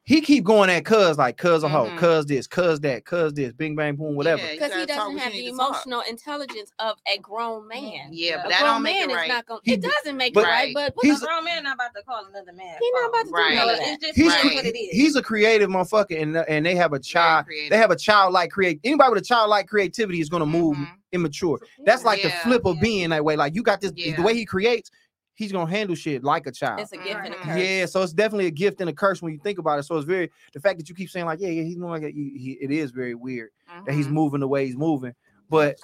He 0.10 0.22
keep 0.22 0.43
going 0.43 0.72
at 0.72 0.86
cuz 0.86 1.19
like 1.19 1.38
cuz 1.38 1.62
a 1.62 1.69
hoe, 1.69 1.86
Mhm. 1.86 1.98
cuz 2.00 2.26
this, 2.26 2.48
cuz 2.48 2.80
that, 2.80 3.06
cuz 3.06 3.32
this, 3.34 3.54
bing 3.54 3.76
bang 3.76 3.95
boom, 3.95 4.15
whatever. 4.15 4.41
Yeah, 4.41 4.54
because 4.54 4.74
he 4.74 4.86
doesn't 4.88 5.13
what 5.13 5.22
have 5.22 5.32
the 5.32 5.38
need 5.39 5.52
to 5.52 5.58
talk. 5.58 5.69
emotional 5.69 6.02
intelligence 6.10 6.72
of 6.80 6.98
a 7.06 7.19
grown 7.19 7.67
man. 7.67 8.10
Yeah, 8.10 8.34
A 8.34 8.38
but 8.38 8.45
A 8.48 8.50
that 8.50 8.60
grown 8.62 8.74
don't 8.74 8.82
make 8.82 8.95
man 8.95 9.10
it 9.10 9.12
is 9.12 9.17
right. 9.17 9.28
not 9.28 9.45
going. 9.45 9.60
He 9.63 9.74
It 9.74 9.84
doesn't 9.84 10.17
make 10.17 10.34
but- 10.34 10.45
it 10.45 10.48
right, 10.48 10.76
Right. 10.76 10.91
but 10.95 10.95
He's 11.04 11.12
He's- 11.12 11.22
a 11.22 11.26
grown 11.28 11.43
man 11.45 11.62
not 11.63 11.76
about 11.76 11.93
to 11.95 12.02
call 12.02 12.26
another 12.26 12.54
man. 12.54 12.76
He's 12.82 12.91
not 12.95 13.10
about 13.10 13.19
to 13.26 13.30
do 13.30 13.34
Right. 13.36 13.56
none 13.56 13.69
It's 13.69 14.04
just 14.04 14.15
He's 14.17 14.34
it 14.34 14.39
cre- 14.41 14.48
is 14.48 14.56
what 14.56 14.65
it 14.65 14.76
is. 14.80 14.89
he's 14.91 15.15
a 15.15 15.22
creative 15.22 15.69
motherfucker, 15.69 16.19
and 16.19 16.36
and 16.38 16.65
they 16.65 16.74
have 16.74 16.93
a 16.93 17.00
child. 17.00 17.45
They 17.69 17.78
have 17.78 17.91
a 17.91 17.95
childlike 17.95 18.50
create. 18.50 18.80
Anybody 18.84 19.12
with 19.13 19.22
a 19.22 19.26
childlike 19.28 19.67
creativity 19.67 20.22
is 20.22 20.30
gonna 20.30 20.48
move 20.48 20.76
Mhm. 20.76 20.88
immature. 21.12 21.60
That's 21.86 22.04
like 22.04 22.24
the 22.24 22.32
flip 22.32 22.65
of 22.65 22.78
Yeah. 22.78 22.82
being 22.82 23.10
that 23.12 23.24
way. 23.24 23.36
Like 23.36 23.54
you 23.54 23.62
got 23.62 23.80
this 23.80 23.91
the 23.91 24.24
way 24.24 24.34
he 24.34 24.43
creates, 24.43 24.89
he's 25.39 25.54
gonna 25.54 25.69
handle 25.71 25.95
shit 25.95 26.21
like 26.21 26.45
a 26.47 26.52
child. 26.52 26.82
It's 26.82 26.91
a 26.91 26.97
gift 26.97 27.21
and 27.23 27.34
a 27.34 27.38
Mhm. 27.38 27.41
curse. 27.43 27.58
Yeah, 27.63 27.86
so 27.86 28.02
it's 28.04 28.12
definitely 28.12 28.47
a 28.47 28.52
gift 28.52 28.82
and 28.82 28.89
a 28.89 28.93
curse 28.93 29.21
when 29.21 29.32
you 29.32 29.39
think 29.39 29.58
about 29.58 29.80
it. 29.80 29.84
So 29.84 29.95
it's 29.95 30.06
very 30.06 30.30
the 30.54 30.60
fact 30.60 30.78
that 30.80 30.89
you 30.89 30.93
keep 30.95 31.10
saying 31.10 31.25
like, 31.25 31.39
yeah, 31.39 31.47
yeah, 31.47 31.63
he's 31.63 31.78
more 31.78 31.89
like 31.91 32.04
a, 32.04 32.12
he, 32.12 32.34
he- 32.38 32.58
it 32.62 32.71
is 32.71 32.91
very 32.91 33.15
weird 33.15 33.49
that 33.86 33.95
he's 33.95 34.10
Mhm. 34.10 34.12
moving 34.12 34.39
the 34.41 34.47
way 34.49 34.65
he's 34.65 34.75
moving. 34.75 35.13
But 35.49 35.78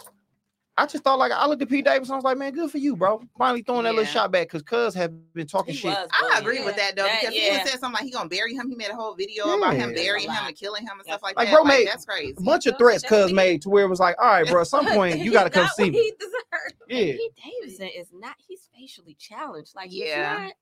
I 0.78 0.86
just 0.86 1.06
thought 1.06 1.18
like 1.20 1.32
I 1.32 1.48
looked 1.48 1.62
at 1.62 1.70
Pete 1.70 1.86
Davidson, 1.86 2.14
I 2.14 2.16
was 2.18 2.26
like, 2.26 2.38
man, 2.38 2.52
good 2.52 2.70
for 2.70 2.80
you, 2.80 2.98
bro. 2.98 3.22
Finally 3.38 3.62
throwing 3.62 3.86
that 3.86 3.96
little 3.96 4.04
shot 4.12 4.30
back 4.32 4.48
because 4.48 4.62
Cuz 4.62 4.94
have 4.96 5.14
been 5.34 5.48
talking 5.48 5.74
He 5.74 5.80
shit. 5.80 5.92
was 5.92 6.08
I 6.12 6.22
bullying. 6.22 6.40
agree 6.42 6.66
with 6.66 6.76
that 6.76 6.98
though 6.98 7.04
That- 7.04 7.22
because 7.22 7.34
he 7.34 7.46
yeah. 7.48 7.54
even 7.56 7.68
said 7.68 7.80
something 7.80 7.94
like 7.94 8.04
he 8.04 8.12
gonna 8.12 8.28
bury 8.28 8.54
him. 8.54 8.68
He 8.70 8.76
made 8.76 8.90
a 8.90 8.96
whole 8.96 9.16
video 9.16 9.58
about 9.58 9.74
him 9.76 9.94
burying 9.94 10.30
him 10.30 10.46
and 10.46 10.56
killing 10.56 10.84
him 10.84 10.92
and 10.98 11.04
stuff 11.04 11.22
That's 11.22 11.24
like 11.24 11.38
Like, 11.38 11.48
that. 11.48 11.54
bro 11.54 11.64
like, 11.64 11.80
made 11.80 11.88
that's 11.88 12.04
crazy. 12.04 12.36
A 12.38 12.42
bunch 12.42 12.66
of 12.66 12.78
threats 12.78 13.04
Cuz 13.06 13.32
made 13.32 13.62
to 13.62 13.70
where 13.70 13.86
it 13.86 13.90
was 13.90 14.02
like, 14.02 14.18
all 14.22 14.28
right, 14.28 14.46
bro, 14.48 14.62
at 14.62 14.68
some 14.76 14.86
point 14.88 15.20
you 15.20 15.32
gotta 15.32 15.50
come 15.50 15.68
see 15.78 15.92
me. 15.92 15.98
He 15.98 16.12
deserved. 16.20 16.74
Yeah. 16.90 17.14
Pete 17.14 17.32
Davidson 17.62 17.88
is 17.98 18.08
not. 18.12 18.36
He's 18.46 18.68
facially 18.78 19.16
challenged. 19.18 19.76
Like 19.76 19.90
Yeah. 19.94 20.40
he's 20.42 20.44
not. 20.44 20.54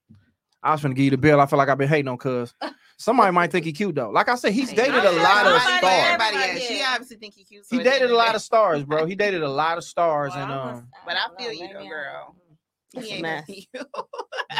I 0.63 0.71
was 0.71 0.82
gonna 0.82 0.93
give 0.93 1.06
you 1.06 1.12
the 1.12 1.17
bill. 1.17 1.39
I 1.41 1.45
feel 1.45 1.58
like 1.58 1.69
I've 1.69 1.78
been 1.78 1.89
hating 1.89 2.08
on 2.08 2.17
Cuz. 2.17 2.54
Somebody 2.97 3.32
might 3.34 3.52
think 3.52 3.65
he 3.65 3.73
cute 3.73 3.95
though. 3.95 4.10
Like 4.12 4.30
I 4.30 4.36
said, 4.36 4.54
he's 4.54 4.71
dated 4.71 5.04
a 5.04 5.12
lot 5.12 5.45
of 5.45 5.62
stars. 5.62 5.63
Everybody, 5.65 5.95
Everybody 5.97 6.38
has. 6.38 6.63
She 6.63 6.84
obviously 6.84 7.17
think 7.17 7.34
he 7.34 7.43
cute. 7.43 7.65
so 7.65 7.78
He 7.78 7.84
dated 7.84 8.12
a 8.12 8.15
lot 8.15 8.36
of 8.36 8.41
stars, 8.41 8.84
bro. 8.84 9.06
He 9.06 9.15
dated 9.23 9.43
a 9.43 9.49
lot 9.49 9.78
of 9.78 9.84
stars, 9.84 10.34
Well, 10.36 10.43
and 10.43 10.52
um, 10.52 10.88
But 11.06 11.17
I 11.17 11.28
feel 11.38 11.52
you 11.52 11.73
though, 11.73 11.88
girl. 11.88 12.36
It's 12.95 13.08
He 13.08 13.13
ain't 13.15 13.21
mess. 13.23 13.49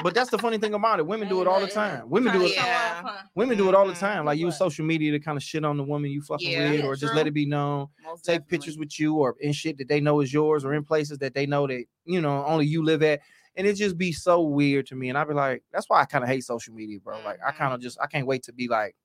but 0.04 0.16
that's 0.16 0.32
the 0.32 0.40
funny 0.40 0.58
thing 0.58 0.74
about 0.74 0.98
it. 1.00 1.06
Women 1.06 1.30
do 1.30 1.42
it 1.42 1.48
all 1.48 1.62
the 1.62 1.68
time. 1.68 2.10
Women 2.10 2.34
do 2.34 2.46
it. 2.46 2.56
Yeah. 2.56 3.20
Women 3.36 3.58
do 3.58 3.70
it 3.70 3.76
all 3.76 3.86
the 3.86 3.94
Mhm. 3.94 4.00
time. 4.00 4.26
Like 4.26 4.40
use 4.40 4.58
social 4.58 4.84
media 4.86 5.12
to 5.12 5.20
kind 5.20 5.38
of 5.38 5.44
shit 5.44 5.64
on 5.64 5.78
the 5.78 5.84
woman 5.84 6.10
you 6.10 6.22
fucking 6.22 6.50
Yeah, 6.52 6.72
with, 6.72 6.86
or 6.86 6.96
just 6.96 7.12
true. 7.12 7.16
let 7.16 7.28
it 7.28 7.34
be 7.34 7.46
known. 7.46 7.88
Most 8.04 8.26
Take 8.26 8.40
definitely. 8.42 8.58
pictures 8.58 8.78
with 8.80 9.00
you 9.00 9.16
or 9.16 9.36
in 9.40 9.54
shit 9.54 9.78
that 9.78 9.88
they 9.88 10.02
know 10.02 10.20
is 10.22 10.34
yours, 10.34 10.66
or 10.66 10.74
in 10.74 10.84
places 10.84 11.20
that 11.20 11.36
they 11.36 11.46
know 11.46 11.68
that 11.68 11.86
you 12.06 12.22
know 12.22 12.44
only 12.46 12.66
you 12.66 12.84
live 12.84 13.04
at. 13.04 13.22
And 13.56 13.68
it 13.68 13.74
just 13.76 13.98
be 13.98 14.12
so 14.12 14.42
weird 14.42 14.88
to 14.88 14.96
me. 14.96 15.10
And 15.10 15.18
I'd 15.18 15.28
be 15.28 15.34
like, 15.34 15.64
that's 15.72 15.88
why 15.90 16.02
I 16.02 16.06
kind 16.06 16.24
of 16.24 16.30
hate 16.30 16.44
social 16.44 16.74
media, 16.74 17.00
bro. 17.00 17.20
Like 17.24 17.40
I 17.46 17.52
Mhm. 17.52 17.56
kind 17.58 17.74
of 17.74 17.82
just 17.82 18.00
I 18.02 18.08
can't 18.08 18.26
wait 18.28 18.44
to 18.44 18.54
be 18.54 18.68
like, 18.68 18.96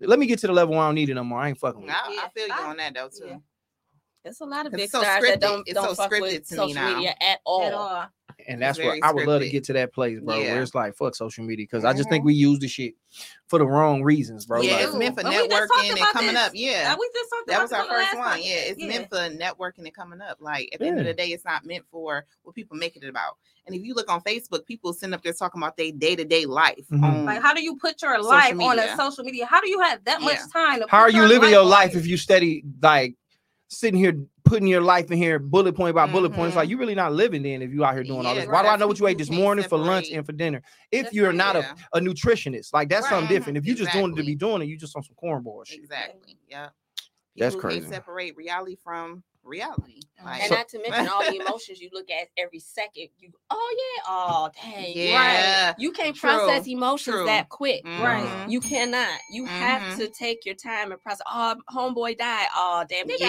let 0.00 0.18
me 0.18 0.26
get 0.26 0.38
to 0.40 0.46
the 0.46 0.52
level 0.52 0.74
where 0.74 0.82
I 0.84 0.88
don't 0.88 0.94
need 0.94 1.08
it 1.08 1.14
no 1.14 1.24
more. 1.24 1.40
I 1.40 1.48
ain't 1.48 1.58
fucking 1.58 1.80
with 1.80 1.90
it. 1.90 1.96
I, 1.96 2.24
I 2.26 2.28
feel 2.30 2.46
you 2.46 2.54
I- 2.54 2.70
on 2.70 2.76
that 2.78 2.94
though 2.94 3.08
too. 3.08 3.42
Yeah. 4.24 4.28
There's 4.28 4.40
a 4.40 4.44
lot 4.44 4.66
of 4.66 4.72
big 4.72 4.90
so 4.90 5.00
stars 5.02 5.24
scripted. 5.24 5.28
that 5.28 5.40
don't 5.40 5.62
It's 5.68 5.74
don't 5.74 5.88
so 5.88 5.94
fuck 5.94 6.10
scripted 6.12 6.20
with 6.22 6.48
to 6.48 6.54
me 6.54 6.56
social 6.58 6.74
now. 6.74 6.94
media 6.96 7.14
at 7.20 7.40
all. 7.44 7.62
At 7.62 7.74
all. 7.74 8.06
And 8.48 8.62
that's 8.62 8.78
very 8.78 9.00
where 9.00 9.08
I 9.08 9.12
would 9.12 9.26
love 9.26 9.42
to 9.42 9.50
get 9.50 9.64
to 9.64 9.74
that 9.74 9.92
place, 9.92 10.18
bro. 10.18 10.36
Yeah. 10.38 10.54
Where 10.54 10.62
it's 10.62 10.74
like 10.74 10.94
fuck 10.96 11.14
social 11.14 11.44
media 11.44 11.64
because 11.64 11.84
I 11.84 11.92
just 11.92 12.08
think 12.08 12.24
we 12.24 12.32
use 12.32 12.58
the 12.58 12.68
shit 12.68 12.94
for 13.48 13.58
the 13.58 13.66
wrong 13.66 14.02
reasons, 14.02 14.46
bro. 14.46 14.62
yeah, 14.62 14.76
Like, 14.76 14.84
it's 14.84 14.94
meant 14.94 15.16
for 15.16 15.22
But 15.24 15.32
we 15.32 15.48
just 15.48 15.50
talked 15.50 15.72
networking 15.84 15.90
and 15.90 15.98
coming 16.12 16.34
this. 16.34 16.46
up. 16.46 16.52
Yeah. 16.54 16.92
Uh, 16.94 16.96
we 16.98 17.10
just 17.14 17.30
talked 17.30 17.46
That 17.48 17.52
about 17.54 17.62
was 17.62 17.70
this 17.70 17.78
our 17.78 17.84
the 17.84 17.90
first 17.92 18.14
last 18.14 18.18
one. 18.18 18.42
Yeah, 18.42 18.54
podcast. 18.54 18.70
it's 18.70 18.82
meant 18.82 19.08
for 19.10 19.16
networking 19.44 19.84
and 19.84 19.94
coming 19.94 20.20
up. 20.22 20.38
Like 20.40 20.70
at 20.72 20.80
the 20.80 20.86
end 20.86 20.98
of 21.00 21.04
the 21.04 21.12
day, 21.12 21.26
it's 21.28 21.44
not 21.44 21.66
meant 21.66 21.84
for 21.90 22.24
what 22.42 22.54
people 22.54 22.76
make 22.78 22.96
it 22.96 23.06
about. 23.06 23.36
And 23.66 23.76
if 23.76 23.82
you 23.82 23.92
look 23.94 24.10
on 24.10 24.22
Facebook, 24.22 24.64
people 24.64 24.94
sitting 24.94 25.12
up 25.12 25.22
there 25.22 25.34
talking 25.34 25.60
about 25.60 25.76
their 25.76 25.92
day 25.92 26.16
to 26.16 26.24
day 26.24 26.46
life. 26.46 26.86
Mhm. 26.90 27.24
Like, 27.26 27.42
how 27.42 27.52
do 27.52 27.62
you 27.62 27.76
put 27.76 28.00
your 28.00 28.14
Social 28.16 28.28
life 28.30 28.58
on 28.58 28.78
a 28.78 28.96
social 28.96 29.22
media? 29.24 29.44
How 29.44 29.60
do 29.60 29.68
you 29.68 29.80
have 29.80 30.02
that 30.04 30.22
much 30.22 30.38
time? 30.52 30.80
To 30.80 30.86
how 30.88 31.00
are 31.00 31.10
you 31.10 31.26
living 31.26 31.50
your 31.50 31.62
on 31.62 31.68
life 31.68 31.94
if 31.94 32.06
you 32.06 32.16
study 32.16 32.64
like 32.80 33.16
sitting 33.70 33.98
here 33.98 34.20
putting 34.44 34.66
your 34.66 34.80
life 34.80 35.10
in 35.10 35.16
here 35.16 35.38
bullet 35.38 35.74
point 35.74 35.94
by 35.94 36.06
bullet 36.06 36.32
point? 36.32 36.48
It's 36.48 36.56
like 36.56 36.64
mm-hmm. 36.64 36.70
you're 36.70 36.80
really 36.80 36.94
not 36.94 37.12
living 37.12 37.42
then 37.42 37.62
if 37.62 37.72
you 37.72 37.84
out 37.84 37.94
here 37.94 38.02
doing 38.02 38.26
all 38.26 38.34
Yeah, 38.34 38.42
this. 38.42 38.50
Why 38.50 38.62
do 38.62 38.68
I 38.68 38.76
know 38.76 38.86
what 38.86 38.98
you 38.98 39.06
ate 39.06 39.18
this 39.18 39.28
can't 39.28 39.40
morning 39.40 39.64
for 39.66 39.78
lunch 39.78 40.10
and 40.10 40.26
for 40.26 40.32
dinner? 40.32 40.62
If 40.90 41.04
That's 41.04 41.14
you're 41.14 41.32
not 41.32 41.54
Yeah. 41.54 41.72
a, 41.92 41.98
a 41.98 42.00
nutritionist, 42.00 42.72
like 42.72 42.88
that's 42.88 43.08
something 43.08 43.28
different. 43.28 43.58
If 43.58 43.66
you're 43.66 43.76
just 43.76 43.92
doing 43.92 44.12
it 44.12 44.16
to 44.16 44.24
be 44.24 44.34
doing 44.34 44.62
it, 44.62 44.66
you 44.66 44.76
just 44.76 44.96
on 44.96 45.02
some 45.02 45.16
cornball 45.22 45.66
shit. 45.66 45.78
Exactly. 45.78 46.36
Yeah. 46.48 46.68
That's 47.36 47.54
People 47.54 47.70
can't 47.70 47.80
crazy. 47.82 47.94
separate 47.94 48.36
reality 48.36 48.76
from 48.82 49.22
reality. 49.44 50.00
Like, 50.24 50.42
And 50.42 50.48
So- 50.50 50.54
not 50.56 50.68
to 50.68 50.78
mention 50.80 51.08
all 51.08 51.24
the 51.24 51.36
emotions 51.40 51.80
you 51.80 51.88
look 51.92 52.10
at 52.10 52.28
every 52.36 52.58
second. 52.58 53.08
You 53.18 53.32
oh 53.50 53.76
yeah, 53.96 54.02
oh 54.06 54.50
dang, 54.62 54.92
Yeah. 54.94 55.66
right. 55.68 55.74
You 55.78 55.92
can't 55.92 56.14
True, 56.14 56.28
process 56.30 56.66
emotions 56.66 57.16
true. 57.16 57.24
that 57.26 57.48
quick. 57.48 57.82
Right. 57.84 58.24
Mhm. 58.24 58.50
You 58.50 58.60
cannot. 58.60 59.18
You 59.30 59.46
have 59.46 59.80
Mhm. 59.82 59.96
to 59.98 60.08
take 60.08 60.44
your 60.44 60.54
time 60.54 60.92
and 60.92 61.00
process. 61.00 61.22
Oh, 61.26 61.56
homeboy 61.74 62.18
died. 62.18 62.48
Oh, 62.54 62.84
damn. 62.88 63.06
They. 63.06 63.16
Yeah, 63.18 63.28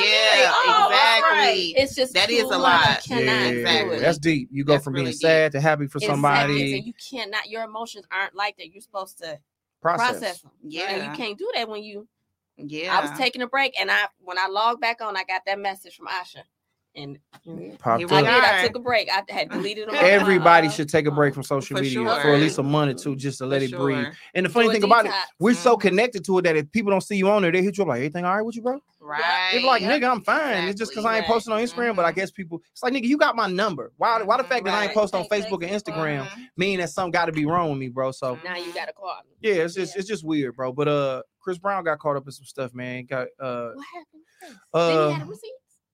Oh, 0.54 0.88
exactly. 0.90 1.38
right. 1.40 1.74
It's 1.78 1.96
just 1.96 2.14
That 2.14 2.28
too 2.30 2.36
is 2.36 2.44
a 2.44 2.48
much. 2.50 2.60
lot. 2.60 3.08
You 3.10 3.16
cannot 3.16 3.50
do 3.52 3.60
exactly. 3.60 3.96
it. 3.96 4.00
That's 4.02 4.18
deep. 4.18 4.50
You 4.52 4.64
go 4.66 4.74
That's 4.74 4.84
from 4.84 4.94
really 4.94 5.06
being 5.06 5.12
deep. 5.14 5.22
sad 5.22 5.52
to 5.54 5.62
happy 5.62 5.88
for 5.88 5.98
Exactly. 6.00 6.08
somebody. 6.14 6.78
And 6.78 6.86
you 6.86 6.94
cannot. 7.10 7.50
Your 7.50 7.64
emotions 7.64 8.06
aren't 8.12 8.36
like 8.36 8.58
that. 8.58 8.68
You're 8.72 8.82
supposed 8.82 9.18
to 9.20 9.40
Process. 9.82 10.10
process 10.20 10.42
them. 10.42 10.52
Yeah. 10.64 10.90
And 10.92 11.06
you 11.06 11.12
can't 11.26 11.38
do 11.38 11.50
that 11.56 11.70
when 11.70 11.84
you. 11.84 12.08
Yeah. 12.58 12.98
I 12.98 13.02
was 13.02 13.18
taking 13.18 13.42
a 13.42 13.48
break, 13.48 13.80
and 13.80 13.92
I 13.92 14.08
when 14.20 14.38
I 14.38 14.48
logged 14.48 14.82
back 14.82 15.02
on, 15.02 15.18
I 15.18 15.24
got 15.24 15.42
that 15.46 15.60
message 15.60 15.96
from 15.96 16.08
Asha, 16.08 16.44
and 16.96 17.18
Popped 17.80 18.00
Here 18.00 18.08
up. 18.08 18.12
I 18.12 18.22
did. 18.22 18.44
I 18.44 18.68
took 18.68 18.76
a 18.76 18.80
break. 18.80 19.10
I 19.10 19.24
had 19.34 19.50
deleted 19.50 19.88
them. 19.90 19.96
Everybody 19.98 20.70
should 20.70 20.90
take 20.90 21.08
a 21.08 21.12
break 21.12 21.34
from 21.34 21.44
social 21.44 21.76
For 21.78 21.82
media 21.84 22.04
for 22.22 22.30
at 22.34 22.40
least 22.40 22.60
a 22.60 22.64
month 22.64 22.92
or 22.92 23.04
two 23.04 23.16
just 23.16 23.40
to 23.40 23.46
let 23.46 23.62
For 23.62 23.66
it 23.76 23.80
breathe. 23.80 24.08
And 24.36 24.46
the 24.46 24.50
funny 24.50 24.68
a 24.68 24.72
thing 24.72 24.84
about 24.84 25.06
it, 25.06 25.12
we're 25.40 25.54
so 25.56 25.76
connected 25.78 26.24
to 26.26 26.38
it 26.38 26.42
that 26.44 26.56
if 26.56 26.72
people 26.72 26.92
don't 26.92 27.02
see 27.02 27.16
you 27.16 27.30
on 27.30 27.42
there, 27.42 27.52
they 27.52 27.64
hit 27.64 27.78
you 27.78 27.84
up 27.84 27.88
like, 27.88 27.98
everything 27.98 28.26
all 28.26 28.36
right 28.36 28.42
with 28.42 28.56
you, 28.56 28.62
bro? 28.62 28.80
Right. 29.00 29.50
They 29.52 29.60
be 29.60 29.66
like, 29.66 29.82
nigga, 29.82 30.12
I'm 30.12 30.22
fine. 30.22 30.66
It's 30.68 30.78
just 30.78 30.92
because 30.92 31.06
I 31.06 31.16
ain't 31.16 31.26
Exactly. 31.26 31.34
posting 31.34 31.54
on 31.54 31.60
Instagram, 31.62 31.96
but 31.96 32.06
I 32.06 32.12
Mhm. 32.12 32.16
guess 32.16 32.32
people, 32.32 32.62
it's 32.72 32.84
like, 32.84 32.94
nigga, 32.94 33.06
you 33.06 33.18
got 33.18 33.36
my 33.36 33.48
number. 33.48 33.92
Why, 33.98 34.22
why 34.22 34.38
the 34.38 34.44
fact 34.44 34.66
that 34.66 34.74
I 34.76 34.84
ain't 34.84 34.90
Right. 34.90 34.96
post 34.96 35.16
on 35.16 35.24
Facebook 35.26 35.64
and 35.64 35.72
text 35.72 35.86
people. 35.88 36.02
Instagram 36.02 36.28
Mhm. 36.28 36.48
mean 36.58 36.80
that 36.80 36.90
something 36.92 37.12
got 37.12 37.26
to 37.26 37.32
be 37.32 37.46
wrong 37.46 37.70
with 37.72 37.80
me, 37.80 37.88
bro? 37.90 38.12
So 38.12 38.38
Now 38.44 38.58
you 38.58 38.72
gotta 38.74 38.94
call 38.94 39.16
me. 39.26 39.32
yeah, 39.50 39.64
it's 39.64 39.74
just 39.74 39.96
Yeah. 39.96 40.00
it's 40.00 40.08
just 40.08 40.24
weird, 40.24 40.56
bro. 40.56 40.72
But 40.72 40.88
uh, 40.88 41.24
Chris 41.40 41.58
Brown 41.58 41.84
got 41.84 41.98
caught 41.98 42.16
up 42.18 42.26
in 42.28 42.32
some 42.32 42.46
stuff, 42.46 42.74
man. 42.76 43.06
Got 43.06 43.30
uh, 43.40 43.72
What 43.74 43.86
happened? 43.94 44.24
Did 44.74 44.80
uh, 44.80 45.26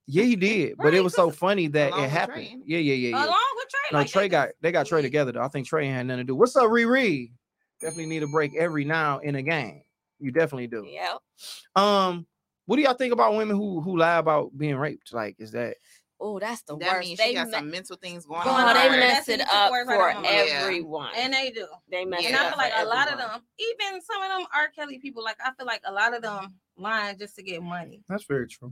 he 0.07 0.19
have 0.19 0.25
a 0.25 0.29
receipt? 0.29 0.43
yeah, 0.47 0.51
he 0.51 0.65
did, 0.67 0.77
but 0.77 0.93
it 0.93 1.03
was 1.03 1.13
so 1.13 1.29
funny 1.29 1.67
that 1.67 1.89
it 1.93 2.09
happened. 2.09 2.47
Trey. 2.47 2.57
Yeah, 2.65 2.79
yeah, 2.79 2.93
yeah, 2.93 3.09
yeah. 3.09 3.25
Along 3.25 3.45
with 3.55 3.69
Trey. 3.69 3.89
No, 3.91 3.97
like 3.99 4.07
Trey 4.07 4.27
got 4.29 4.49
they 4.61 4.71
got 4.71 4.85
Trey 4.87 5.01
together 5.01 5.31
though. 5.33 5.41
I 5.43 5.47
think 5.49 5.67
Trey 5.67 5.87
had 5.87 6.05
nothing 6.07 6.19
to 6.19 6.23
do. 6.25 6.35
What's 6.35 6.55
up, 6.55 6.65
Riri? 6.65 7.31
Definitely 7.79 8.07
need 8.07 8.23
a 8.23 8.27
break 8.27 8.55
every 8.55 8.85
now 8.85 9.19
in 9.19 9.35
a 9.35 9.41
game. 9.43 9.83
You 10.19 10.31
definitely 10.31 10.67
do. 10.67 10.85
Yeah. 10.89 11.15
Um, 11.75 12.25
what 12.65 12.77
do 12.77 12.81
y'all 12.81 12.95
think 12.95 13.13
about 13.13 13.35
women 13.35 13.55
who 13.55 13.81
who 13.81 13.97
lie 13.97 14.17
about 14.17 14.57
being 14.57 14.75
raped? 14.75 15.13
Like, 15.13 15.35
is 15.39 15.51
that 15.51 15.75
Oh, 16.19 16.39
that's 16.39 16.63
the 16.63 16.75
That 16.77 16.93
worst. 16.95 17.07
means 17.07 17.19
They 17.19 17.27
she 17.27 17.33
got 17.35 17.45
me- 17.47 17.53
some 17.53 17.69
mental 17.69 17.95
things 17.97 18.25
going 18.25 18.43
Going 18.43 18.55
Oh, 18.55 18.67
on. 18.67 18.73
they 18.73 18.89
mess 18.89 19.29
it 19.29 19.39
up 19.41 19.69
words 19.69 19.87
right 19.87 19.95
for 19.97 20.17
on. 20.17 20.23
Yeah. 20.23 20.61
everyone. 20.63 21.11
And 21.15 21.31
they 21.31 21.51
do. 21.51 21.67
they 21.91 22.05
mess 22.05 22.23
Yeah. 22.23 22.29
And 22.29 22.37
I 22.37 22.49
feel 22.49 22.57
like 22.57 22.73
for 22.73 22.81
a 22.81 22.85
lot 22.85 23.11
of 23.11 23.19
them, 23.19 23.41
even 23.59 24.01
some 24.01 24.23
of 24.23 24.29
them 24.29 24.47
R. 24.55 24.69
Kelly 24.75 24.97
people, 24.97 25.23
like 25.23 25.37
I 25.45 25.51
feel 25.53 25.67
like 25.67 25.81
a 25.85 25.91
lot 25.93 26.15
of 26.15 26.23
them 26.23 26.55
lying 26.77 27.17
just 27.17 27.35
to 27.35 27.43
get 27.43 27.61
money. 27.61 28.03
that's 28.09 28.23
very 28.25 28.47
true? 28.47 28.71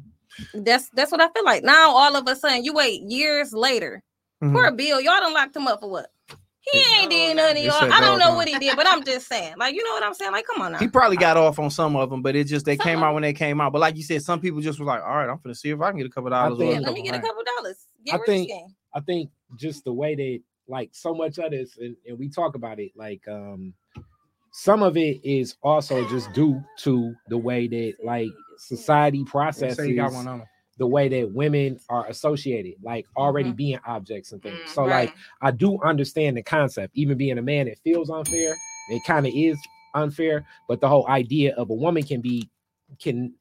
That's 0.54 0.89
that's 0.89 1.12
what 1.12 1.22
I 1.22 1.30
feel 1.30 1.46
like. 1.46 1.63
Now 1.63 1.89
all 1.91 2.15
of 2.15 2.28
a 2.28 2.36
sudden, 2.36 2.63
you 2.63 2.74
wait 2.74 3.02
years 3.04 3.54
later. 3.54 4.04
Mhm. 4.44 4.54
Poor 4.54 4.72
Bill, 4.72 5.00
y'all 5.02 5.20
done 5.20 5.34
locked 5.34 5.56
him 5.56 5.68
up 5.68 5.80
for 5.80 5.89
what? 5.89 6.12
He 6.60 6.80
They- 6.80 6.86
ain't 7.02 7.12
did 7.12 7.36
none 7.38 7.56
of 7.58 7.63
y'all. 7.63 7.94
I 7.94 8.02
don't 8.02 8.18
know 8.18 8.32
on. 8.32 8.36
what 8.38 8.48
he 8.48 8.58
did, 8.58 8.76
but 8.76 8.88
I'm 8.88 9.04
just 9.04 9.28
saying. 9.28 9.54
Like, 9.58 9.76
you 9.76 9.84
know 9.84 9.91
what 9.91 10.02
I'm 10.04 10.15
saying? 10.15 10.32
Like, 10.32 10.46
come 10.48 10.63
on 10.63 10.72
now. 10.72 10.80
He 10.80 10.88
probably 10.88 11.15
got 11.15 11.38
off 11.38 11.60
on 11.60 11.70
some 11.70 11.96
of 11.96 12.10
them, 12.10 12.24
but 12.24 12.36
it 12.36 12.46
just 12.46 12.65
they 12.65 12.76
Some 12.76 12.84
came 12.86 13.04
out 13.04 13.13
when 13.13 13.22
they 13.22 13.34
came 13.34 13.62
out. 13.62 13.72
But 13.72 13.82
like 13.82 13.96
you 13.96 14.04
said, 14.04 14.24
some 14.24 14.39
people 14.41 14.62
just 14.62 14.80
was 14.80 14.88
like, 14.88 15.02
all 15.04 15.15
right, 15.15 15.30
I'm 15.30 15.39
gonna 15.44 15.54
see 15.56 15.70
if 15.70 15.80
I 15.80 15.89
can 15.91 15.98
get 16.00 16.08
a 16.08 16.10
couple 16.10 16.32
dollars. 16.32 16.58
think- 16.58 16.74
Yeah, 16.74 16.80
let 16.80 16.94
me 16.94 17.04
get 17.04 17.13
a 17.15 17.20
couple 17.20 17.44
couple 17.44 17.44
dollars. 17.63 17.86
Get 18.04 18.15
I 18.15 18.18
rich 18.18 18.26
think- 18.26 18.48
game. 18.50 18.76
I 18.96 19.00
think 19.02 19.30
just 19.56 19.84
the 19.84 19.94
way 19.94 20.15
they 20.15 20.41
like 20.68 20.89
so 20.94 21.13
much 21.13 21.38
of 21.38 21.52
this, 21.52 21.78
and, 21.78 21.96
and 22.08 22.18
we 22.18 22.30
talk 22.30 22.56
about 22.56 22.80
it, 22.80 22.91
like 22.96 23.22
um 23.28 23.74
some 24.58 24.82
of 24.82 24.96
it 24.96 25.20
is 25.22 25.58
also 25.63 26.08
just 26.08 26.32
due 26.32 26.63
to 26.78 27.13
the 27.28 27.38
way 27.38 27.68
that 27.68 27.96
like 28.06 28.30
society 28.58 29.22
processes 29.26 29.94
got 29.98 30.13
one 30.13 30.30
on. 30.30 30.44
the 30.78 30.88
way 30.88 31.10
that 31.10 31.30
women 31.34 31.78
are 31.89 32.08
associated, 32.08 32.76
like 32.82 33.06
already 33.18 33.50
mm-hmm. 33.50 33.58
being 33.58 33.80
objects 33.86 34.32
and 34.32 34.41
things. 34.41 34.58
Mm, 34.62 34.70
so 34.70 34.86
like 34.86 35.13
I 35.41 35.52
do 35.52 35.78
understand 35.84 36.38
the 36.38 36.41
concept, 36.41 36.96
even 36.96 37.18
being 37.18 37.38
a 37.38 37.41
man, 37.41 37.68
it 37.68 37.82
feels 37.84 38.10
unfair. 38.10 38.56
It 38.91 39.02
kind 39.06 39.28
of 39.28 39.34
is 39.36 39.60
unfair, 39.94 40.46
but 40.70 40.80
the 40.80 40.88
whole 40.88 41.06
idea 41.10 41.54
of 41.56 41.70
a 41.70 41.76
woman 41.76 42.04
can 42.04 42.22
be 42.22 42.50
can 43.02 43.34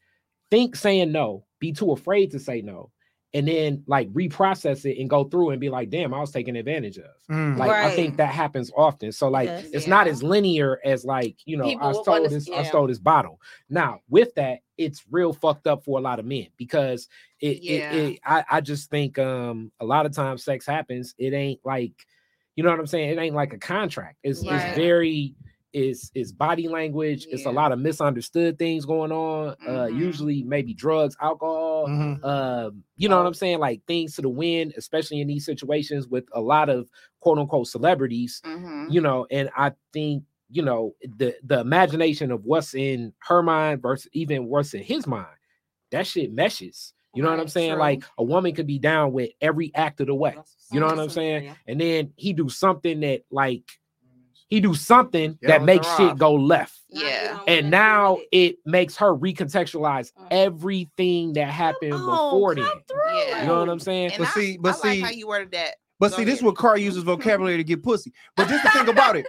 think 0.51 0.75
saying 0.75 1.13
no, 1.13 1.45
be 1.61 1.73
too 1.73 1.93
afraid 1.93 2.33
to 2.33 2.41
say 2.41 2.61
no, 2.61 2.91
and 3.35 3.49
then 3.49 3.83
like 3.89 4.09
reprocess 4.13 4.85
it 4.91 4.99
and 5.01 5.11
go 5.11 5.25
through 5.25 5.51
and 5.51 5.61
be 5.61 5.69
like, 5.69 5.91
damn, 5.91 6.15
I 6.15 6.21
was 6.21 6.31
taken 6.31 6.55
advantage 6.55 6.99
of. 6.99 7.11
Mm. 7.31 7.59
Like 7.59 7.71
I 7.73 7.91
think 7.91 8.17
that 8.19 8.33
happens 8.33 8.71
often. 8.77 9.11
So 9.13 9.29
like 9.29 9.49
Yes. 9.49 9.67
it's 9.73 9.87
not 9.89 10.07
as 10.07 10.23
linear 10.23 10.79
as 10.85 11.05
like 11.05 11.37
you 11.45 11.57
know 11.57 11.65
People 11.65 11.89
I 11.89 11.93
stole 11.93 12.05
wanna- 12.21 12.29
this 12.29 12.49
I 12.49 12.63
stole 12.63 12.87
this 12.87 13.01
bottle. 13.01 13.41
Now 13.69 14.01
with 14.09 14.33
that, 14.37 14.61
it's 14.79 15.03
real 15.11 15.33
fucked 15.33 15.67
up 15.67 15.85
for 15.85 15.99
a 15.99 16.03
lot 16.03 16.21
of 16.21 16.25
men 16.25 16.47
because 16.57 17.09
it, 17.41 17.61
Yeah. 17.61 17.93
it, 17.93 18.13
it 18.15 18.21
I, 18.25 18.45
I 18.49 18.61
just 18.61 18.89
think 18.89 19.19
um 19.19 19.73
a 19.81 19.85
lot 19.85 20.07
of 20.07 20.13
times 20.13 20.45
sex 20.45 20.65
happens. 20.65 21.15
It 21.19 21.35
ain't 21.35 21.61
like 21.65 21.93
you 22.57 22.63
know 22.63 22.71
what 22.71 22.79
I'm 22.79 22.87
saying. 22.87 23.11
It 23.11 23.19
ain't 23.19 23.35
like 23.35 23.53
a 23.53 23.59
contract. 23.59 24.19
It's 24.23 24.47
Right. 24.47 24.69
it's 24.69 24.77
very 24.77 25.35
is 25.75 26.11
is 26.15 26.33
body 26.33 26.69
language. 26.69 27.27
It's 27.31 27.45
a 27.45 27.51
lot 27.51 27.73
of 27.73 27.79
misunderstood 27.81 28.59
things 28.59 28.87
going 28.87 29.13
on. 29.13 29.57
Uh, 29.67 29.87
Mhm. 29.89 29.95
usually 29.97 30.43
maybe 30.45 30.73
drugs, 30.73 31.17
alcohol, 31.21 31.89
Mhm. 31.89 32.25
um, 32.25 32.85
you 32.97 33.09
know 33.09 33.19
what 33.19 33.27
I'm 33.27 33.35
saying? 33.35 33.59
Like 33.59 33.85
things 33.87 34.15
to 34.17 34.23
the 34.23 34.29
wind, 34.31 34.73
especially 34.77 35.21
in 35.21 35.29
these 35.29 35.45
situations 35.45 36.09
with 36.09 36.25
a 36.33 36.41
lot 36.41 36.69
of 36.71 36.89
quote 37.21 37.39
unquote 37.39 37.67
celebrities, 37.67 38.41
Mhm. 38.45 38.87
you 38.91 39.01
know, 39.01 39.27
and 39.31 39.51
I 39.57 39.73
think, 39.93 40.25
you 40.49 40.63
know, 40.63 40.95
the 41.03 41.35
the 41.43 41.61
imagination 41.61 42.31
of 42.31 42.45
what's 42.45 42.75
in 42.75 43.13
her 43.29 43.43
mind 43.43 43.83
versus 43.83 44.09
even 44.13 44.47
what's 44.47 44.73
in 44.75 44.83
his 44.83 45.07
mind, 45.07 45.37
that 45.91 46.07
shit 46.07 46.33
meshes. 46.33 46.93
You 47.15 47.23
know 47.23 47.31
what 47.31 47.39
I'm 47.41 47.47
saying? 47.49 47.73
true. 47.75 47.79
Like 47.81 48.03
a 48.19 48.25
woman 48.25 48.55
could 48.55 48.67
be 48.67 48.79
down 48.81 49.13
with 49.13 49.31
every 49.41 49.71
act 49.75 50.01
of 50.01 50.09
the 50.09 50.15
way, 50.17 50.37
you 50.73 50.81
know 50.81 50.87
what 50.87 50.99
I'm 50.99 51.11
saying? 51.11 51.55
and 51.69 51.81
then 51.81 52.13
he 52.17 52.33
do 52.33 52.49
something 52.49 53.01
that 53.01 53.23
like 53.31 53.71
he 54.49 54.61
do 54.61 54.75
something 54.75 55.39
Yeah, 55.43 55.49
that 55.49 55.63
makes 55.65 55.87
shit 55.97 56.09
rock. 56.09 56.19
go 56.19 56.35
left. 56.35 56.79
Yeah. 56.89 57.39
And 57.49 57.71
now 57.71 58.19
it 58.31 58.57
makes 58.65 58.97
her 58.99 59.15
recontextualize 59.15 60.13
Mhm. 60.13 60.27
everything 60.31 61.33
that 61.35 61.49
happened 61.49 61.93
before 61.93 62.55
then. 62.55 62.65
Yeah. 63.15 63.41
You 63.43 63.47
know 63.49 63.59
what 63.61 63.69
I'm 63.69 63.81
saying? 63.81 64.13
And 64.13 64.19
But 64.19 64.29
I, 64.29 64.31
see- 64.33 64.59
but 64.59 64.69
I 64.69 64.73
like 64.73 64.83
see- 64.83 65.01
how 65.01 65.11
you 65.11 65.27
worded 65.29 65.53
that. 65.53 65.77
But 66.01 66.11
Go 66.11 66.17
see, 66.19 66.25
this 66.25 66.37
is 66.39 66.43
what 66.43 66.57
Car 66.57 66.77
uses 66.77 67.03
vocabulary 67.05 67.57
to 67.57 67.65
get 67.65 67.83
pussy. 67.83 68.13
But 68.37 68.49
just 68.49 68.63
the 68.65 68.71
thing 68.71 68.89
about 68.89 69.17
it, 69.17 69.27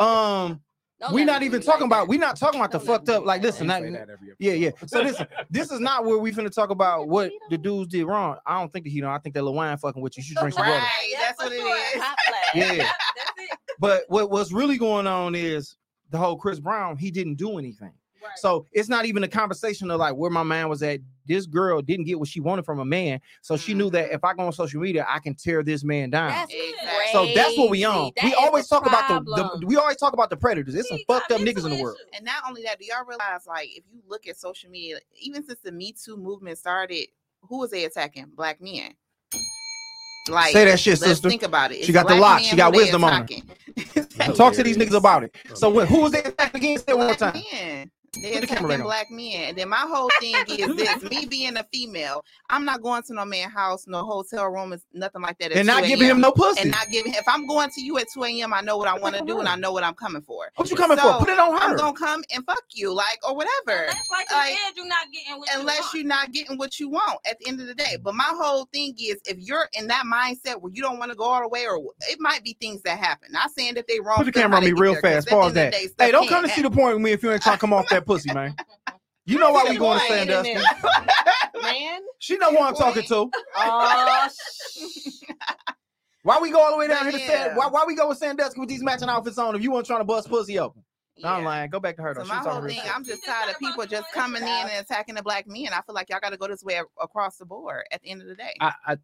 um, 0.00 0.60
Don't 0.98 1.12
we're 1.12 1.26
not 1.26 1.42
even 1.42 1.60
talking 1.60 1.82
like 1.82 1.88
about 1.90 2.00
that. 2.04 2.08
we 2.08 2.16
not 2.16 2.38
talking 2.38 2.58
about 2.58 2.72
the 2.72 2.78
Don't 2.78 2.88
let 2.88 2.96
fucked 3.00 3.08
up. 3.10 3.24
Like, 3.26 3.42
that. 3.42 3.48
listen, 3.48 3.64
You 3.64 3.90
not, 3.90 4.06
that 4.06 4.18
yeah, 4.38 4.52
yeah. 4.54 4.70
So 4.86 5.02
listen, 5.02 5.26
this 5.50 5.70
is 5.70 5.78
not 5.78 6.06
where 6.06 6.16
we 6.16 6.32
finna 6.32 6.50
talk 6.50 6.70
about 6.70 7.08
what 7.08 7.30
the 7.50 7.58
dudes 7.58 7.88
did 7.92 8.06
wrong. 8.06 8.38
I 8.46 8.58
don't 8.58 8.72
think 8.72 8.86
the 8.86 8.90
heat 8.90 9.04
on. 9.04 9.10
I 9.14 9.18
think 9.18 9.34
that 9.34 9.42
Lil 9.42 9.52
Wayne 9.54 9.76
fucking 9.76 10.00
with 10.00 10.16
you. 10.16 10.22
You 10.22 10.24
should 10.28 10.36
drink 10.38 10.54
some 10.54 10.66
water. 10.66 10.78
Right, 10.78 11.12
that's 11.20 11.38
what 11.42 11.52
it 11.52 11.56
is. 11.56 12.02
Hot. 12.02 12.16
Yeah. 12.54 12.76
That's 12.78 12.88
it. 13.38 13.58
But 13.78 14.04
what 14.08 14.30
what's 14.30 14.52
really 14.52 14.78
going 14.78 15.06
on 15.06 15.34
is 15.34 15.76
the 16.10 16.18
whole 16.18 16.36
Chris 16.36 16.60
Brown. 16.60 16.96
He 16.96 17.10
didn't 17.10 17.34
do 17.34 17.58
anything. 17.58 17.92
Right. 18.22 18.38
So 18.38 18.66
it's 18.72 18.88
not 18.88 19.06
even 19.06 19.22
a 19.22 19.28
conversation 19.28 19.90
of 19.90 20.00
like 20.00 20.14
where 20.16 20.30
my 20.30 20.42
man 20.42 20.68
was 20.68 20.82
at. 20.82 21.00
This 21.26 21.46
girl 21.46 21.80
didn't 21.82 22.06
get 22.06 22.18
what 22.18 22.28
she 22.28 22.40
wanted 22.40 22.64
from 22.64 22.78
a 22.78 22.84
man, 22.84 23.20
so 23.42 23.56
she 23.56 23.74
knew 23.74 23.90
that 23.90 24.06
mm-hmm. 24.06 24.14
if 24.14 24.24
I 24.24 24.32
go 24.34 24.46
on 24.46 24.52
social 24.52 24.80
media, 24.80 25.04
I 25.08 25.18
can 25.18 25.34
tear 25.34 25.62
this 25.62 25.82
man 25.82 26.10
down. 26.10 26.28
That's 26.28 26.52
Exactly. 26.52 27.34
so 27.34 27.34
that's 27.34 27.58
what 27.58 27.70
we 27.70 27.84
on. 27.84 28.12
That 28.16 28.24
we 28.24 28.34
always 28.34 28.68
talk 28.68 28.86
about 28.86 29.08
the, 29.08 29.58
the 29.60 29.66
we 29.66 29.76
always 29.76 29.96
talk 29.96 30.12
about 30.12 30.30
the 30.30 30.36
predators. 30.36 30.74
There's 30.74 30.88
some 30.88 30.98
fucked 31.06 31.32
up 31.32 31.40
niggas 31.40 31.64
in 31.64 31.76
the 31.76 31.82
world. 31.82 31.98
And 32.14 32.24
not 32.24 32.42
only 32.48 32.62
that, 32.62 32.78
do 32.78 32.86
y'all 32.86 33.04
realize 33.04 33.46
like 33.46 33.68
if 33.68 33.84
you 33.92 34.00
look 34.08 34.26
at 34.26 34.36
social 34.36 34.70
media, 34.70 34.98
even 35.20 35.44
since 35.44 35.60
the 35.60 35.72
Me 35.72 35.92
Too 35.92 36.16
movement 36.16 36.58
started, 36.58 37.08
who 37.42 37.58
was 37.58 37.70
they 37.70 37.84
attacking? 37.84 38.26
Black 38.34 38.60
men. 38.60 38.94
Like 40.28 40.52
Say 40.52 40.64
that 40.64 40.80
shit, 40.80 40.98
sister. 40.98 41.28
think 41.28 41.42
about 41.42 41.72
it. 41.72 41.84
She 41.84 41.92
got 41.92 42.08
the 42.08 42.16
lock. 42.16 42.40
She 42.40 42.56
got 42.56 42.74
wisdom 42.74 43.04
on 43.04 43.26
her. 43.26 44.32
Talk 44.34 44.54
to 44.54 44.62
these 44.62 44.76
niggas 44.76 44.94
about 44.96 45.24
it. 45.24 45.34
So 45.54 45.70
who 45.86 46.00
was 46.00 46.12
they 46.12 46.22
attacking 46.22 46.60
against 46.60 46.88
at 46.88 46.98
one 46.98 47.14
time? 47.16 47.42
men. 47.52 47.90
They 48.22 48.32
Put 48.34 48.42
the 48.42 48.46
camera 48.48 48.62
attacking 48.62 48.68
back 48.68 48.80
on. 48.80 48.86
black 48.86 49.10
men. 49.10 49.48
And 49.50 49.58
then 49.58 49.68
my 49.68 49.76
whole 49.88 50.10
thing 50.20 50.34
is 50.48 50.76
this 50.76 51.02
me 51.10 51.26
being 51.26 51.56
a 51.56 51.64
female, 51.72 52.24
I'm 52.50 52.64
not 52.64 52.82
going 52.82 53.02
to 53.04 53.14
no 53.14 53.24
man 53.24 53.50
house, 53.50 53.86
no 53.86 54.04
hotel 54.04 54.46
room, 54.48 54.72
is 54.72 54.84
nothing 54.92 55.22
like 55.22 55.38
that. 55.38 55.52
at 55.52 55.58
And 55.58 55.66
not 55.66 55.84
giving 55.84 56.08
him 56.08 56.20
no 56.20 56.32
pussy. 56.32 56.62
and 56.62 56.70
not 56.70 56.88
giving 56.90 57.12
Him, 57.12 57.20
if 57.20 57.28
I'm 57.28 57.46
going 57.46 57.70
to 57.70 57.80
you 57.80 57.98
at 57.98 58.06
2 58.14 58.24
a.m., 58.24 58.52
I 58.54 58.60
know 58.62 58.76
what 58.76 58.88
I 58.88 58.98
want 58.98 59.16
to 59.16 59.24
do 59.24 59.38
and 59.40 59.48
I 59.48 59.56
know 59.56 59.72
what 59.72 59.84
I'm 59.84 59.94
coming 59.94 60.22
for. 60.22 60.50
What 60.56 60.70
you 60.70 60.76
coming 60.76 60.98
So, 60.98 61.02
for? 61.20 61.26
Put 61.26 61.28
it 61.30 61.38
on 61.38 61.52
her. 61.52 61.58
I'm 61.60 61.76
gonna 61.76 61.92
come 61.94 62.24
and 62.34 62.44
fuck 62.46 62.64
you, 62.74 62.94
like 62.94 63.18
or 63.28 63.36
whatever. 63.36 63.86
That's 63.86 64.10
like 64.10 64.26
you 64.30 64.36
Like, 64.36 64.50
said, 64.58 64.72
you're 64.76 64.86
not 64.86 65.06
getting 65.12 65.38
what 65.38 65.48
you 65.52 65.60
Unless 65.60 65.80
want. 65.80 65.94
you're 65.94 66.04
not 66.04 66.32
getting 66.32 66.58
what 66.58 66.80
you 66.80 66.88
want 66.88 67.18
at 67.28 67.38
the 67.40 67.48
end 67.48 67.60
of 67.60 67.66
the 67.66 67.74
day. 67.74 67.96
But 68.02 68.14
my 68.14 68.24
whole 68.28 68.66
thing 68.72 68.94
is 68.98 69.16
if 69.26 69.38
you're 69.38 69.68
in 69.78 69.86
that 69.88 70.04
mindset 70.06 70.60
where 70.60 70.72
you 70.72 70.82
don't 70.82 70.98
want 70.98 71.10
to 71.12 71.16
go 71.16 71.24
all 71.24 71.42
the 71.42 71.48
way, 71.48 71.66
or 71.66 71.78
it 72.08 72.18
might 72.20 72.44
be 72.44 72.56
things 72.60 72.82
that 72.82 72.98
happen. 72.98 73.28
Not 73.32 73.50
saying 73.52 73.74
that 73.74 73.86
they 73.88 74.00
wrong. 74.00 74.18
Put 74.18 74.26
the 74.26 74.32
camera 74.32 74.58
on 74.58 74.64
me 74.64 74.72
real 74.72 74.94
fast. 74.96 75.28
Pause 75.28 75.48
end 75.48 75.48
of 75.48 75.54
the 75.54 75.60
that. 75.60 75.72
day, 75.72 75.88
Hey, 75.98 76.12
don't 76.12 76.28
come 76.28 76.44
to 76.44 76.50
see 76.50 76.62
the 76.62 76.70
point 76.70 76.94
with 76.96 77.02
me 77.02 77.12
if 77.12 77.22
you 77.22 77.32
ain't 77.32 77.42
trying 77.42 77.56
to 77.56 77.60
come 77.60 77.72
off 77.72 77.88
that 77.90 78.05
pussy, 78.06 78.32
man. 78.32 78.54
You 79.28 79.40
know 79.40 79.50
why 79.50 79.64
we 79.68 79.76
going 79.76 79.98
to 79.98 80.06
Boy, 80.08 80.14
in 80.14 80.28
Sandusky. 80.28 80.54
Man. 81.60 82.00
She 82.20 82.38
know 82.38 82.52
who 82.52 82.58
I'm 82.58 82.76
talking 82.76 83.02
to. 83.02 83.28
Oh, 83.56 84.28
Why 86.22 86.38
we 86.40 86.50
go 86.52 86.60
all 86.60 86.70
the 86.70 86.76
way 86.76 86.86
down 86.86 87.04
But 87.06 87.14
here 87.14 87.26
to 87.26 87.32
Sand? 87.32 87.56
Why, 87.56 87.66
why 87.66 87.84
we 87.86 87.96
go 87.96 88.08
with 88.08 88.18
Sandusky 88.18 88.58
with 88.60 88.68
these 88.68 88.84
matching 88.84 89.08
outfits 89.08 89.38
on 89.38 89.54
if 89.56 89.62
you 89.62 89.72
weren't 89.72 89.86
trying 89.86 90.00
to 90.00 90.04
bust 90.04 90.28
pussy 90.28 90.58
open? 90.60 90.84
I'm 91.24 91.44
lying. 91.44 91.70
Go 91.70 91.80
back 91.80 91.96
to 91.96 92.02
her 92.02 92.14
though. 92.14 92.22
So 92.22 92.34
She's 92.34 92.44
my 92.44 92.50
whole 92.50 92.68
thing. 92.68 92.80
I'm 92.92 93.04
just 93.04 93.24
tired 93.24 93.50
of 93.50 93.58
people 93.58 93.86
just 93.86 94.12
coming 94.12 94.42
in 94.42 94.48
and 94.48 94.80
attacking 94.80 95.14
the 95.14 95.22
black 95.22 95.46
men. 95.46 95.68
I 95.72 95.80
feel 95.82 95.94
like 95.94 96.08
y'all 96.10 96.20
got 96.20 96.30
to 96.30 96.36
go 96.36 96.46
this 96.48 96.62
way 96.62 96.80
across 97.00 97.36
the 97.36 97.46
board 97.46 97.84
at 97.90 98.02
the 98.02 98.10
end 98.10 98.22
of 98.22 98.28
the 98.28 98.34
day. 98.34 98.54
I, 98.60 98.72
I 98.86 98.96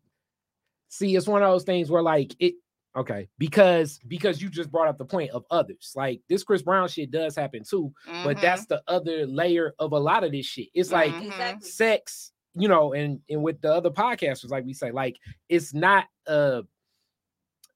see 0.89 1.17
it's 1.17 1.27
one 1.27 1.43
of 1.43 1.51
those 1.51 1.65
things 1.65 1.91
where 1.91 2.03
like 2.03 2.35
it 2.39 2.55
okay 2.95 3.29
because 3.39 3.99
because 4.07 4.43
you 4.43 4.51
just 4.51 4.71
brought 4.71 4.89
up 4.89 4.99
the 4.99 5.05
point 5.05 5.31
of 5.31 5.45
others 5.51 5.93
like 5.97 6.21
this 6.29 6.45
chris 6.45 6.61
brown 6.63 6.87
shit 6.89 7.11
does 7.11 7.35
happen 7.35 7.63
too 7.65 7.93
but 8.25 8.37
Mhm. 8.37 8.41
that's 8.43 8.67
the 8.67 8.83
other 8.87 9.27
layer 9.27 9.73
of 9.79 9.93
a 9.93 9.99
lot 9.99 10.25
of 10.25 10.33
this 10.33 10.45
shit 10.47 10.69
it's 10.75 10.93
like 10.93 11.13
Mhm. 11.15 11.27
exactly. 11.29 11.69
sex 11.71 12.33
you 12.55 12.69
know 12.69 12.93
and 12.93 13.21
and 13.31 13.43
with 13.43 13.61
the 13.63 13.73
other 13.73 13.91
podcasters 13.91 14.51
like 14.51 14.65
we 14.67 14.75
say 14.75 14.91
like 14.91 15.17
it's 15.49 15.73
not 15.73 16.05
uh 16.27 16.61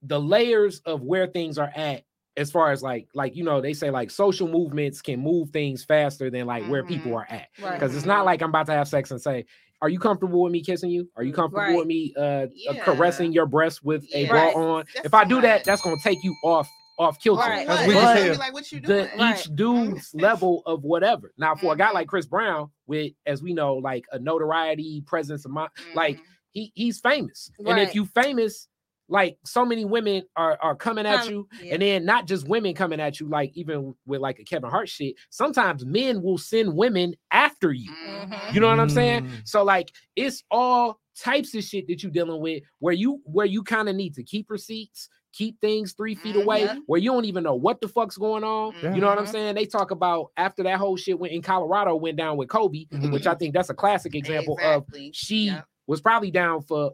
the 0.03 0.19
layers 0.19 0.79
of 0.81 1.01
where 1.01 1.27
things 1.27 1.57
are 1.57 1.71
at 1.75 2.03
as 2.37 2.51
far 2.51 2.71
as 2.71 2.83
like 2.83 3.07
like 3.15 3.35
you 3.35 3.43
know 3.43 3.59
they 3.59 3.73
say 3.73 3.89
like 3.89 4.11
social 4.11 4.47
movements 4.47 5.01
can 5.01 5.19
move 5.19 5.49
things 5.49 5.83
faster 5.83 6.29
than 6.29 6.45
like 6.45 6.63
where 6.67 6.83
people 6.83 7.11
Mhm. 7.11 7.15
are 7.15 7.27
at 7.31 7.47
Right. 7.59 7.73
because 7.73 7.95
it's 7.95 8.05
not 8.05 8.21
Mhm. 8.21 8.25
like 8.25 8.41
i'm 8.43 8.49
about 8.49 8.67
to 8.67 8.73
have 8.73 8.87
sex 8.87 9.09
and 9.09 9.19
say 9.19 9.45
are 9.81 9.89
you 9.89 9.99
comfortable 9.99 10.41
with 10.43 10.51
me 10.51 10.61
kissing 10.63 10.89
you 10.89 11.07
are 11.15 11.23
you 11.23 11.33
comfortable 11.33 11.63
Right. 11.63 11.77
with 11.77 11.87
me 11.87 12.13
uh, 12.17 12.21
uh, 12.21 12.47
Yeah. 12.53 12.83
caressing 12.83 13.31
your 13.33 13.45
breast 13.45 13.83
with 13.83 14.03
a 14.13 14.21
Yeah. 14.23 14.29
bra 14.29 14.43
Right. 14.47 14.55
on 14.55 14.85
That's 14.93 15.05
if 15.05 15.13
i 15.13 15.23
do 15.23 15.39
that 15.41 15.63
that's 15.65 15.81
gonna 15.81 15.97
take 16.03 16.23
you 16.23 16.35
off 16.43 16.67
off 16.99 17.19
kilter 17.19 17.41
Right. 17.47 17.67
That's 17.67 17.81
What? 17.81 17.87
weak 17.87 17.95
It's 17.97 18.03
as 18.05 18.09
gonna 18.09 18.21
hell. 18.25 18.33
be 18.33 18.39
Like 18.39 18.53
what 18.53 18.71
you 18.71 18.79
the? 18.81 19.09
Right. 19.19 19.37
each 19.39 19.55
dude's 19.55 20.11
level 20.15 20.63
of 20.65 20.83
whatever. 20.83 21.31
Now, 21.37 21.53
for 21.53 21.73
a 21.73 21.77
guy 21.77 21.89
Mhm. 21.89 21.93
like 21.93 22.07
Chris 22.07 22.25
Brown, 22.25 22.71
with 22.87 23.13
as 23.27 23.43
we 23.43 23.53
know, 23.53 23.75
like 23.75 24.03
a 24.11 24.17
notoriety, 24.17 25.01
presence 25.05 25.45
of 25.45 25.51
mind, 25.51 25.69
like 25.93 26.15
Mhm. 26.17 26.21
he 26.53 26.71
he's 26.73 26.99
famous. 26.99 27.51
And 27.67 27.79
if 27.79 27.93
you 27.93 28.05
famous, 28.07 28.67
like 29.09 29.37
so 29.45 29.65
many 29.65 29.85
women 29.85 30.23
are 30.35 30.57
are 30.61 30.75
coming 30.75 31.05
at 31.05 31.23
Um, 31.25 31.29
you, 31.29 31.49
yeah. 31.61 31.73
and 31.73 31.81
then 31.81 32.05
not 32.05 32.27
just 32.27 32.47
women 32.47 32.73
coming 32.73 32.99
at 32.99 33.19
you, 33.19 33.27
like 33.29 33.51
even 33.55 33.95
with 34.05 34.21
like 34.21 34.39
a 34.39 34.43
Kevin 34.43 34.69
Hart 34.69 34.89
shit. 34.89 35.15
Sometimes 35.29 35.85
men 35.85 36.21
will 36.21 36.37
send 36.37 36.75
women 36.75 37.15
after 37.31 37.71
you. 37.71 37.91
Mhm. 37.91 38.53
You 38.53 38.59
know 38.59 38.67
what 38.67 38.79
I'm 38.79 38.89
saying? 38.89 39.25
Mm. 39.25 39.31
So 39.47 39.63
like 39.63 39.91
it's 40.15 40.43
all 40.51 40.99
types 41.17 41.55
of 41.55 41.63
shit 41.63 41.87
that 41.87 42.03
you're 42.03 42.11
dealing 42.11 42.41
with 42.41 42.63
where 42.79 42.93
you 42.93 43.21
where 43.23 43.45
you 43.45 43.63
kind 43.63 43.89
of 43.89 43.95
need 43.95 44.13
to 44.15 44.23
keep 44.23 44.49
receipts, 44.49 45.09
keep 45.33 45.59
things 45.61 45.93
three 45.93 46.13
feet 46.15 46.35
Mhm. 46.35 46.43
away, 46.43 46.61
Yeah. 46.63 46.75
where 46.87 46.99
you 46.99 47.11
don't 47.11 47.25
even 47.25 47.43
know 47.43 47.55
what 47.55 47.79
the 47.81 47.87
fuck's 47.87 48.17
going 48.17 48.43
on. 48.43 48.73
Yeah. 48.83 48.93
You 48.93 49.01
know 49.01 49.07
what 49.07 49.17
I'm 49.19 49.25
saying? 49.25 49.55
They 49.55 49.65
talk 49.65 49.91
about 49.91 50.31
after 50.37 50.63
that 50.63 50.77
whole 50.79 50.97
shit 50.97 51.17
went 51.17 51.33
in 51.33 51.41
Colorado 51.41 51.95
went 51.95 52.17
down 52.17 52.37
with 52.37 52.49
Kobe, 52.49 52.85
Mhm. 52.91 53.13
which 53.13 53.25
I 53.25 53.35
think 53.35 53.53
that's 53.53 53.69
a 53.69 53.73
classic 53.73 54.15
example 54.15 54.59
of 54.63 54.85
she 55.13 55.45
Yep. 55.45 55.65
was 55.87 56.01
probably 56.01 56.29
down 56.31 56.61
for 56.61 56.91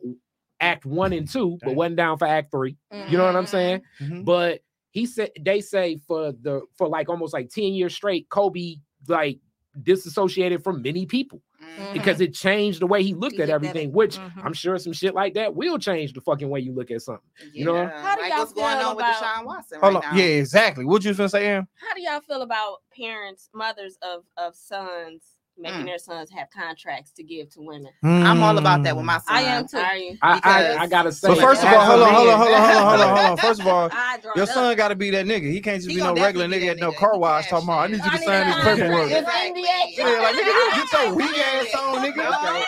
act 0.60 0.86
one 0.86 1.14
and 1.14 1.28
two, 1.28 1.58
but 1.62 1.70
Damn. 1.70 1.76
wasn't 1.76 1.96
down 1.98 2.18
for 2.18 2.26
act 2.28 2.52
three. 2.52 2.78
You 3.10 3.18
know 3.18 3.26
what 3.26 3.36
I'm 3.36 3.46
saying? 3.48 3.82
Mhm. 4.02 4.24
But 4.26 4.62
he 4.92 5.06
said 5.06 5.32
they 5.40 5.60
say 5.62 5.98
for 6.08 6.32
the 6.32 6.62
for 6.78 6.88
like 6.88 7.10
almost 7.10 7.34
like 7.34 7.50
10 7.50 7.74
years 7.74 7.94
straight, 7.96 8.30
Kobe 8.30 8.76
like 9.08 9.40
disassociated 9.82 10.64
from 10.64 10.82
many 10.84 11.06
people 11.06 11.42
Mhm. 11.62 11.94
because 11.94 12.22
it 12.22 12.34
changed 12.34 12.80
the 12.80 12.86
way 12.88 13.02
he 13.04 13.14
looked 13.14 13.38
He 13.38 13.42
at 13.42 13.50
everything, 13.50 13.90
it. 13.90 13.94
which 13.94 14.18
Mhm. 14.18 14.46
I'm 14.46 14.54
sure 14.54 14.78
some 14.78 14.94
shit 14.94 15.16
like 15.16 15.34
that 15.34 15.56
will 15.56 15.80
change 15.80 16.14
the 16.14 16.22
fucking 16.22 16.48
way 16.50 16.60
you 16.60 16.74
look 16.74 16.92
at 16.92 17.02
something. 17.02 17.24
you 17.52 17.66
know? 17.66 17.88
How 17.88 18.16
do 18.16 18.22
like 18.22 18.30
y'all 18.32 18.40
what's 18.40 18.54
going 18.54 18.78
feel 18.78 18.88
on 18.90 18.96
with 18.96 19.06
about- 19.06 19.22
Deshaun 19.24 19.46
Watson 19.46 19.80
Hold 19.82 19.94
right 19.96 20.04
on. 20.06 20.16
now? 20.16 20.22
Yeah, 20.22 20.30
exactly. 20.36 20.86
What 20.86 21.04
you 21.04 21.12
finna 21.14 21.30
say, 21.32 21.46
Aaron? 21.48 21.68
How 21.76 21.94
do 21.96 22.02
y'all 22.02 22.22
feel 22.22 22.42
about 22.44 22.78
parents, 22.96 23.50
mothers 23.54 23.98
of 24.02 24.24
of 24.38 24.56
sons 24.56 25.33
making 25.58 25.82
Mm. 25.82 25.86
their 25.86 25.98
sons 25.98 26.30
have 26.32 26.50
contracts 26.50 27.12
to 27.12 27.24
give 27.24 27.50
to 27.52 27.62
women? 27.62 27.92
I'm 28.04 28.42
all 28.44 28.58
about 28.58 28.84
that 28.84 28.96
with 28.96 29.06
my 29.06 29.18
son. 29.20 29.24
I 29.28 29.42
am 29.42 29.68
too. 29.68 29.78
Are 29.78 29.96
you? 29.96 30.18
I, 30.22 30.40
I, 30.44 30.78
I 30.84 30.88
gotta 30.88 31.12
say, 31.12 31.28
So 31.28 31.36
first 31.36 31.64
of 31.64 31.70
all, 31.72 31.86
hold 31.86 32.02
on, 32.02 32.14
hold 32.14 32.30
on, 32.30 32.40
hold 32.40 32.54
on, 32.54 32.62
hold 32.62 32.76
on, 32.78 32.88
hold 32.88 33.02
on, 33.02 33.18
hold 33.18 33.30
on. 33.32 33.38
First 33.38 33.60
of 33.62 33.68
all, 33.68 33.90
your 34.36 34.44
it 34.44 34.50
up. 34.50 34.56
son 34.56 34.76
got 34.78 34.88
to 34.90 34.96
be 34.96 35.10
that 35.12 35.26
nigga. 35.26 35.52
He 35.52 35.62
can't 35.62 35.78
just 35.78 35.90
He 35.90 35.96
be 35.98 36.02
no 36.02 36.14
regular 36.16 36.48
definitely 36.48 36.68
nigga 36.68 36.72
at 36.72 36.80
no 36.80 36.92
car 36.94 37.18
wash 37.18 37.46
He 37.46 37.50
talking 37.52 37.68
about. 37.68 37.80
I 37.80 37.88
need 37.88 38.04
you 38.04 38.12
to 38.12 38.18
sign 38.20 38.48
this 38.48 38.56
paperwork. 38.64 39.12
It's 39.12 39.30
NDA. 39.30 39.98
Yeah, 39.98 40.20
like 40.22 40.36
nigga, 40.36 40.76
get 40.76 41.04
your 41.04 41.16
weak 41.16 41.38
ass 41.38 41.76
on, 41.76 41.96
nigga. 42.04 42.10
Okay. 42.20 42.66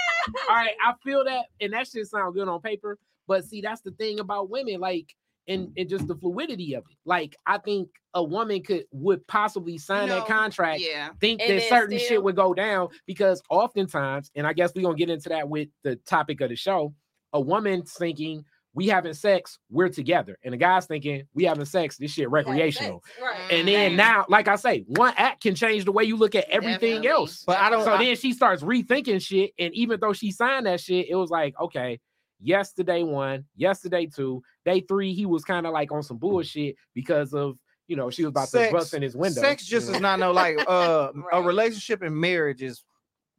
All 0.50 0.56
right, 0.56 0.76
I 0.84 0.94
feel 1.04 1.24
that, 1.26 1.46
and 1.62 1.74
that 1.74 1.88
shit 1.88 2.08
sound 2.08 2.34
good 2.36 2.48
on 2.48 2.62
paper. 2.62 2.98
But 3.28 3.46
see, 3.46 3.62
that's 3.62 3.82
the 3.82 3.92
thing 3.92 4.20
about 4.20 4.50
women. 4.50 4.80
Like, 4.80 5.16
and, 5.48 5.72
and 5.78 5.90
just 5.90 6.08
the 6.08 6.16
fluidity 6.16 6.74
of 6.74 6.84
it. 6.90 6.98
Like 7.06 7.36
I 7.46 7.58
think 7.58 7.90
a 8.14 8.24
woman 8.24 8.64
could 8.64 8.86
would 8.92 9.26
possibly 9.28 9.78
sign 9.78 10.08
know, 10.10 10.16
that 10.20 10.28
contract, 10.28 10.82
Yeah. 10.82 11.10
think 11.20 11.42
And 11.42 11.60
that 11.60 11.70
certain 11.70 11.98
still- 12.00 12.10
shit 12.10 12.24
would 12.24 12.36
go 12.36 12.54
down 12.54 12.90
because 13.06 13.42
oftentimes, 13.50 14.32
and 14.36 14.48
I 14.48 14.54
guess 14.54 14.72
we're 14.76 14.84
gonna 14.84 14.96
get 14.96 15.10
into 15.10 15.30
that 15.30 15.48
with 15.50 15.70
the 15.84 15.96
topic 15.98 16.42
of 16.42 16.50
the 16.50 16.56
show, 16.56 16.94
a 17.34 17.40
woman's 17.42 17.94
thinking 17.94 18.44
we 18.74 18.88
having 18.88 19.14
sex, 19.14 19.58
we're 19.70 19.88
together, 19.88 20.38
and 20.44 20.54
the 20.54 20.58
guy's 20.58 20.86
thinking 20.86 21.24
we 21.34 21.46
having 21.46 21.64
sex, 21.64 21.96
this 21.98 22.12
shit 22.12 22.30
recreational. 22.30 23.02
Right. 23.22 23.40
And 23.50 23.66
then 23.68 23.94
Mhm. 23.94 23.96
now, 23.96 24.26
like 24.28 24.50
I 24.50 24.58
say, 24.58 24.84
one 24.88 25.14
act 25.16 25.44
can 25.44 25.56
change 25.56 25.86
the 25.86 25.94
way 25.94 26.04
you 26.04 26.18
look 26.18 26.36
at 26.36 26.50
everything 26.50 27.02
Definitely. 27.02 27.08
else. 27.08 27.44
But 27.48 27.58
I 27.58 27.70
don't. 27.70 27.86
So 27.86 27.94
I- 27.94 28.04
then 28.04 28.16
she 28.18 28.34
starts 28.34 28.64
rethinking 28.64 29.22
shit. 29.26 29.52
And 29.58 29.74
even 29.76 30.02
though 30.02 30.12
she 30.12 30.30
signed 30.32 30.66
that 30.66 30.82
shit, 30.82 31.08
it 31.10 31.16
was 31.16 31.30
like, 31.30 31.58
okay, 31.58 32.02
yesterday 32.42 33.04
one, 33.04 33.46
yesterday 33.56 34.06
two, 34.06 34.44
day 34.66 34.82
three, 34.82 35.14
he 35.14 35.26
was 35.26 35.44
kind 35.44 35.66
of 35.66 35.74
like 35.74 35.92
on 35.92 36.04
some 36.04 36.18
bullshit 36.18 36.76
because 36.94 37.34
of 37.34 37.58
you 37.88 37.96
know, 37.96 38.10
she 38.10 38.24
was 38.24 38.30
about 38.30 38.50
Sex- 38.50 38.70
to 38.70 38.74
bust 38.74 38.94
in 38.96 39.02
his 39.04 39.16
window. 39.16 39.42
Sex 39.42 39.64
just 39.66 39.88
you 39.90 39.94
is 39.96 40.02
know? 40.02 40.10
not 40.10 40.20
no 40.20 40.32
like 40.32 40.58
uh 40.68 41.12
a 41.32 41.42
relationship 41.42 42.02
and 42.02 42.16
marriage 42.16 42.64
is 42.64 42.84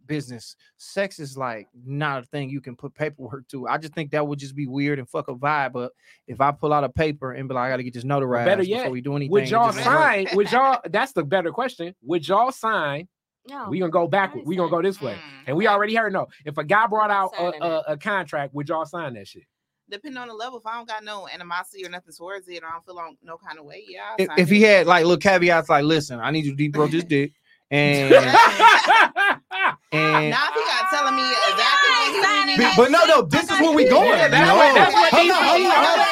business. 0.07 0.55
Sex 0.77 1.19
is 1.19 1.37
like 1.37 1.69
not 1.85 2.23
a 2.23 2.27
thing 2.27 2.49
you 2.49 2.61
can 2.61 2.77
put 2.77 2.95
paperwork 2.95 3.49
to. 3.49 3.67
I 3.67 3.79
just 3.79 3.93
think 3.93 4.13
that 4.13 4.27
would 4.27 4.39
just 4.39 4.55
be 4.55 4.69
weird 4.69 5.01
and 5.01 5.09
fuck 5.09 5.27
a 5.29 5.35
vibe. 5.35 5.73
But 5.73 5.93
if 6.29 6.41
I 6.41 6.53
pull 6.53 6.73
out 6.73 6.85
a 6.85 6.89
paper 6.89 7.33
and 7.33 7.49
be 7.49 7.55
like, 7.55 7.65
I 7.65 7.71
gotta 7.71 7.83
get 7.83 7.95
this 7.95 8.05
notarized 8.05 8.45
better 8.45 8.63
before 8.63 8.83
yet, 8.83 8.91
we 8.93 9.01
do 9.01 9.17
anything, 9.17 9.33
Would 9.33 9.51
y'all 9.51 9.73
just 9.73 9.85
won't 9.85 9.99
work. 9.99 10.29
sign? 10.29 10.37
Would 10.37 10.53
y'all? 10.53 10.81
That's 10.89 11.13
the 11.13 11.25
better 11.25 11.51
question. 11.51 11.95
Would 12.03 12.29
y'all 12.29 12.53
sign? 12.53 13.09
No. 13.49 13.69
We 13.69 13.79
gonna 13.79 13.91
go 13.91 14.09
backward. 14.09 14.45
We 14.47 14.57
gonna 14.57 14.71
go 14.71 14.83
this 14.83 15.01
way. 15.01 15.15
Mm. 15.15 15.45
And 15.49 15.57
we 15.57 15.67
already 15.69 15.95
heard 15.95 16.13
no. 16.13 16.27
If 16.45 16.59
a 16.59 16.65
guy 16.65 16.87
brought 16.87 17.11
out 17.11 17.33
a, 17.39 17.65
a, 17.65 17.81
a 17.93 17.97
contract, 17.97 18.55
would 18.55 18.69
y'all 18.69 18.85
sign 18.85 19.15
that 19.15 19.29
shit? 19.29 19.45
Depending 19.89 20.19
on 20.21 20.27
the 20.29 20.35
level, 20.35 20.59
if 20.59 20.67
I 20.67 20.75
don't 20.77 20.89
got 20.89 21.05
no 21.05 21.29
animosity 21.29 21.87
or 21.87 21.89
nothing 21.89 22.13
towards 22.13 22.49
it, 22.49 22.63
or 22.65 22.67
I 22.67 22.73
don't 22.73 22.85
feel 22.85 22.99
on 22.99 23.17
no 23.23 23.37
kind 23.37 23.59
of 23.59 23.65
way, 23.67 23.85
yeah. 23.89 24.17
If, 24.19 24.29
if 24.37 24.49
he 24.49 24.63
had 24.63 24.89
like 24.89 25.05
little 25.05 25.17
caveats, 25.17 25.69
like, 25.69 25.85
listen, 25.85 26.19
I 26.19 26.33
need 26.33 26.45
you 26.45 26.51
to 26.53 26.57
deep 26.57 26.75
throat 26.75 26.91
this 26.91 27.05
dick, 27.09 27.33
and 27.71 28.13
and 29.93 30.31
now 30.31 30.49
if 30.49 30.55
he 30.55 30.61
got 30.61 30.91
telling 30.91 31.15
me 31.15 31.23
exactly 31.23 31.91
what 32.19 32.39
he 32.41 32.45
need 32.47 32.59
me 32.59 32.65
Be- 32.65 32.71
to 32.71 32.77
but 32.77 32.91
no, 32.91 33.05
no, 33.07 33.23
this 33.23 33.45
is 33.45 33.61
where 33.61 33.73
we 33.73 33.89
going. 33.89 34.09
Yeah, 34.09 34.29
that's 34.29 34.49
no. 34.49 34.57
what- 34.57 34.75
that's 34.75 34.93
what 34.93 35.11
hold 35.13 35.23
he 35.25 35.31
on, 35.31 35.45
hold 35.45 35.63
said. 35.63 35.71
on, 35.71 35.75
hold 35.77 35.99
on, 35.99 36.07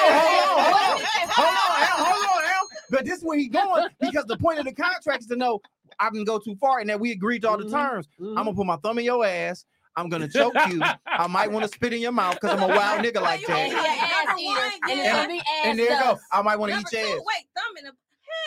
hold 0.54 0.74
on, 0.74 1.00
hold 1.34 1.48
on, 1.48 1.54
hold 1.66 2.06
on, 2.06 2.28
hold 2.28 2.44
on, 2.44 2.68
But 2.90 3.04
this 3.04 3.18
is 3.18 3.24
where 3.24 3.38
he 3.38 3.48
going 3.48 3.88
because 4.00 4.24
the 4.26 4.36
point 4.36 4.60
of 4.60 4.64
the 4.66 4.72
contract 4.72 5.22
is 5.22 5.26
to 5.28 5.36
know 5.36 5.60
I 6.00 6.10
can 6.10 6.24
go 6.24 6.38
too 6.38 6.56
far 6.56 6.78
and 6.80 6.88
that 6.90 6.98
we 7.00 7.12
agreed 7.12 7.42
to 7.42 7.48
all 7.50 7.58
the 7.58 7.64
Mhm. 7.64 7.70
terms. 7.72 8.08
Mhm. 8.20 8.30
I'm 8.38 8.44
gonna 8.44 8.54
put 8.54 8.66
my 8.66 8.76
thumb 8.76 8.98
in 8.98 9.04
your 9.04 9.24
ass. 9.24 9.64
I'm 9.96 10.08
gonna 10.08 10.28
choke 10.28 10.54
you. 10.68 10.80
I 11.06 11.26
might 11.28 11.50
want 11.52 11.64
to 11.64 11.68
spit 11.72 11.92
in 11.92 12.00
your 12.00 12.12
mouth 12.12 12.34
because 12.40 12.50
I'm 12.58 12.62
a 12.68 12.74
wild 12.74 13.00
nigga 13.04 13.20
like 13.22 13.46
that. 13.46 13.50
ass 14.30 14.38
eater, 14.38 14.50
one, 14.50 14.72
and 14.90 14.98
it's 15.00 15.06
yeah. 15.06 15.12
gonna 15.16 15.28
be 15.28 15.38
ass 15.38 15.44
And 15.64 15.78
there 15.78 15.92
you 15.92 16.00
go. 16.02 16.18
I 16.32 16.42
might 16.42 16.56
want 16.56 16.72
to 16.72 16.78
eat 16.80 16.92
your 16.92 17.00
ass. 17.02 17.20
wait, 17.24 17.46
thumb 17.56 17.76
in 17.78 17.84
the 17.84 17.92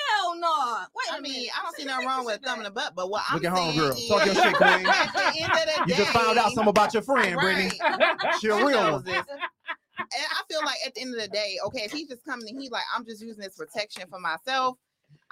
hell 0.10 0.36
no. 0.38 0.78
Wait, 0.94 1.14
I 1.14 1.18
a 1.18 1.22
mean, 1.22 1.32
minute. 1.34 1.50
I 1.58 1.64
don't 1.64 1.76
see 1.78 1.86
nothing 1.86 2.08
wrong 2.08 2.26
with 2.26 2.42
thumb 2.42 2.58
in 2.60 2.64
the 2.66 2.72
butt, 2.72 2.94
but 2.96 3.10
what 3.10 3.24
I'm 3.30 3.36
Look 3.36 3.46
at 3.46 3.52
home, 3.58 3.76
girl. 3.78 3.88
is, 3.92 4.08
Talk 4.10 4.26
your 4.26 4.36
shit, 4.36 4.54
queen. 4.56 4.86
At 4.88 5.14
the 5.14 5.42
end 5.42 5.52
of 5.54 5.60
the 5.66 5.84
You 5.88 5.96
just 5.96 6.12
found 6.12 6.38
out 6.38 6.50
day- 6.50 6.56
something 6.56 6.68
about 6.68 6.94
your 6.94 7.04
friend, 7.04 7.40
Brittany. 7.40 7.72
Right. 7.80 8.18
She 8.42 8.48
a 8.50 8.56
real 8.66 8.92
one. 9.02 9.08
And 9.08 10.26
I 10.32 10.42
feel 10.50 10.60
like 10.64 10.78
at 10.86 10.94
the 10.96 11.02
end 11.02 11.16
of 11.16 11.22
the 11.22 11.28
day, 11.28 11.58
okay, 11.66 11.82
if 11.84 11.92
he's 11.92 12.08
just 12.08 12.24
coming 12.24 12.48
and 12.50 12.62
he 12.62 12.70
like, 12.70 12.84
I'm 12.96 13.04
just 13.06 13.22
using 13.22 13.42
this 13.42 13.56
protection 13.56 14.04
for 14.10 14.20
myself. 14.20 14.78